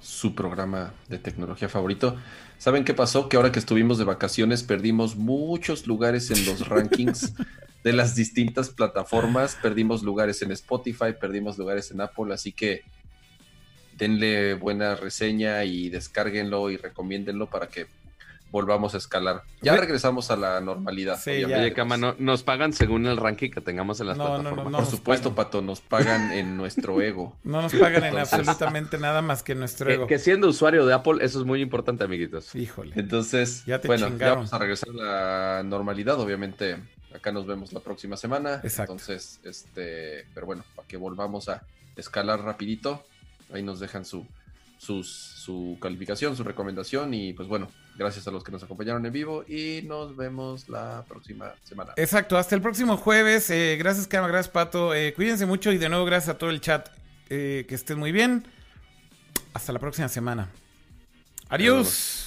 su 0.00 0.36
programa 0.36 0.94
de 1.08 1.18
tecnología 1.18 1.68
favorito. 1.68 2.16
¿Saben 2.58 2.84
qué 2.84 2.94
pasó? 2.94 3.28
Que 3.28 3.36
ahora 3.36 3.50
que 3.50 3.58
estuvimos 3.58 3.98
de 3.98 4.04
vacaciones 4.04 4.62
perdimos 4.62 5.16
muchos 5.16 5.86
lugares 5.86 6.30
en 6.30 6.46
los 6.46 6.68
rankings 6.68 7.34
de 7.82 7.92
las 7.92 8.14
distintas 8.14 8.70
plataformas. 8.70 9.56
Perdimos 9.60 10.02
lugares 10.02 10.42
en 10.42 10.52
Spotify, 10.52 11.12
perdimos 11.20 11.58
lugares 11.58 11.90
en 11.90 12.00
Apple, 12.00 12.32
así 12.32 12.52
que 12.52 12.82
denle 13.96 14.54
buena 14.54 14.94
reseña 14.94 15.64
y 15.64 15.88
descárguenlo 15.88 16.70
y 16.70 16.76
recomiéndenlo 16.76 17.50
para 17.50 17.68
que 17.68 17.86
volvamos 18.56 18.94
a 18.94 18.96
escalar. 18.96 19.42
Ya 19.60 19.76
regresamos 19.76 20.30
a 20.30 20.36
la 20.36 20.60
normalidad. 20.62 21.18
Sí, 21.22 21.42
ya. 21.46 21.58
Oye, 21.58 21.74
Cama, 21.74 21.98
¿no- 21.98 22.14
¿nos 22.18 22.42
pagan 22.42 22.72
según 22.72 23.04
el 23.06 23.18
ranking 23.18 23.50
que 23.50 23.60
tengamos 23.60 24.00
en 24.00 24.06
las 24.06 24.16
No, 24.16 24.24
no, 24.24 24.36
no, 24.38 24.40
plataformas? 24.42 24.72
no. 24.72 24.78
Por 24.78 24.86
supuesto, 24.86 25.34
pagan. 25.34 25.36
Pato, 25.46 25.62
nos 25.62 25.80
pagan 25.82 26.32
en 26.32 26.56
nuestro 26.56 27.00
ego. 27.02 27.36
No 27.44 27.60
nos 27.60 27.74
pagan 27.74 28.04
en 28.04 28.16
absolutamente 28.18 28.96
nada 28.98 29.20
más 29.20 29.42
que 29.42 29.54
nuestro 29.54 29.86
Que, 29.88 29.94
ego. 29.94 30.06
que 30.06 30.18
siendo 30.18 30.48
usuario 30.48 30.86
de 30.86 30.94
Apple, 30.94 31.18
eso 31.22 31.38
es 31.38 31.44
muy 31.44 31.60
importante, 31.60 32.04
amiguitos. 32.04 32.54
Híjole. 32.54 32.92
Entonces, 32.96 33.64
Ya 33.66 33.80
te 33.80 33.88
bueno, 33.88 34.08
ya 34.16 34.30
vamos 34.34 34.52
a 34.54 34.58
regresar 34.58 34.88
a 34.90 35.56
la 35.58 35.62
normalidad. 35.62 36.18
Obviamente, 36.18 36.78
acá 37.14 37.30
nos 37.32 37.46
vemos 37.46 37.72
la 37.74 37.80
próxima 37.80 38.16
semana. 38.16 38.60
Exacto. 38.64 38.92
Entonces, 38.92 39.38
este, 39.44 40.24
pero 40.34 40.46
bueno, 40.46 40.64
para 40.74 40.88
que 40.88 40.96
volvamos 40.96 41.50
a 41.50 41.62
escalar 41.96 42.40
rapidito, 42.40 43.04
ahí 43.52 43.62
nos 43.62 43.80
dejan 43.80 44.04
su, 44.04 44.26
sus, 44.78 45.08
su 45.08 45.78
calificación, 45.80 46.36
su 46.36 46.44
recomendación 46.44 47.14
y 47.14 47.32
pues 47.32 47.48
bueno, 47.48 47.68
gracias 47.96 48.26
a 48.28 48.30
los 48.30 48.44
que 48.44 48.52
nos 48.52 48.62
acompañaron 48.62 49.04
en 49.06 49.12
vivo 49.12 49.44
y 49.46 49.82
nos 49.84 50.16
vemos 50.16 50.68
la 50.68 51.04
próxima 51.08 51.54
semana. 51.64 51.92
Exacto, 51.96 52.36
hasta 52.36 52.54
el 52.54 52.62
próximo 52.62 52.96
jueves. 52.96 53.50
Eh, 53.50 53.76
gracias, 53.78 54.06
Kama, 54.06 54.28
gracias, 54.28 54.52
Pato. 54.52 54.94
Eh, 54.94 55.14
cuídense 55.14 55.46
mucho 55.46 55.72
y 55.72 55.78
de 55.78 55.88
nuevo 55.88 56.04
gracias 56.04 56.34
a 56.34 56.38
todo 56.38 56.50
el 56.50 56.60
chat. 56.60 56.88
Eh, 57.28 57.64
que 57.68 57.74
estén 57.74 57.98
muy 57.98 58.12
bien. 58.12 58.46
Hasta 59.52 59.72
la 59.72 59.78
próxima 59.78 60.08
semana. 60.08 60.48
Adiós. 61.48 62.25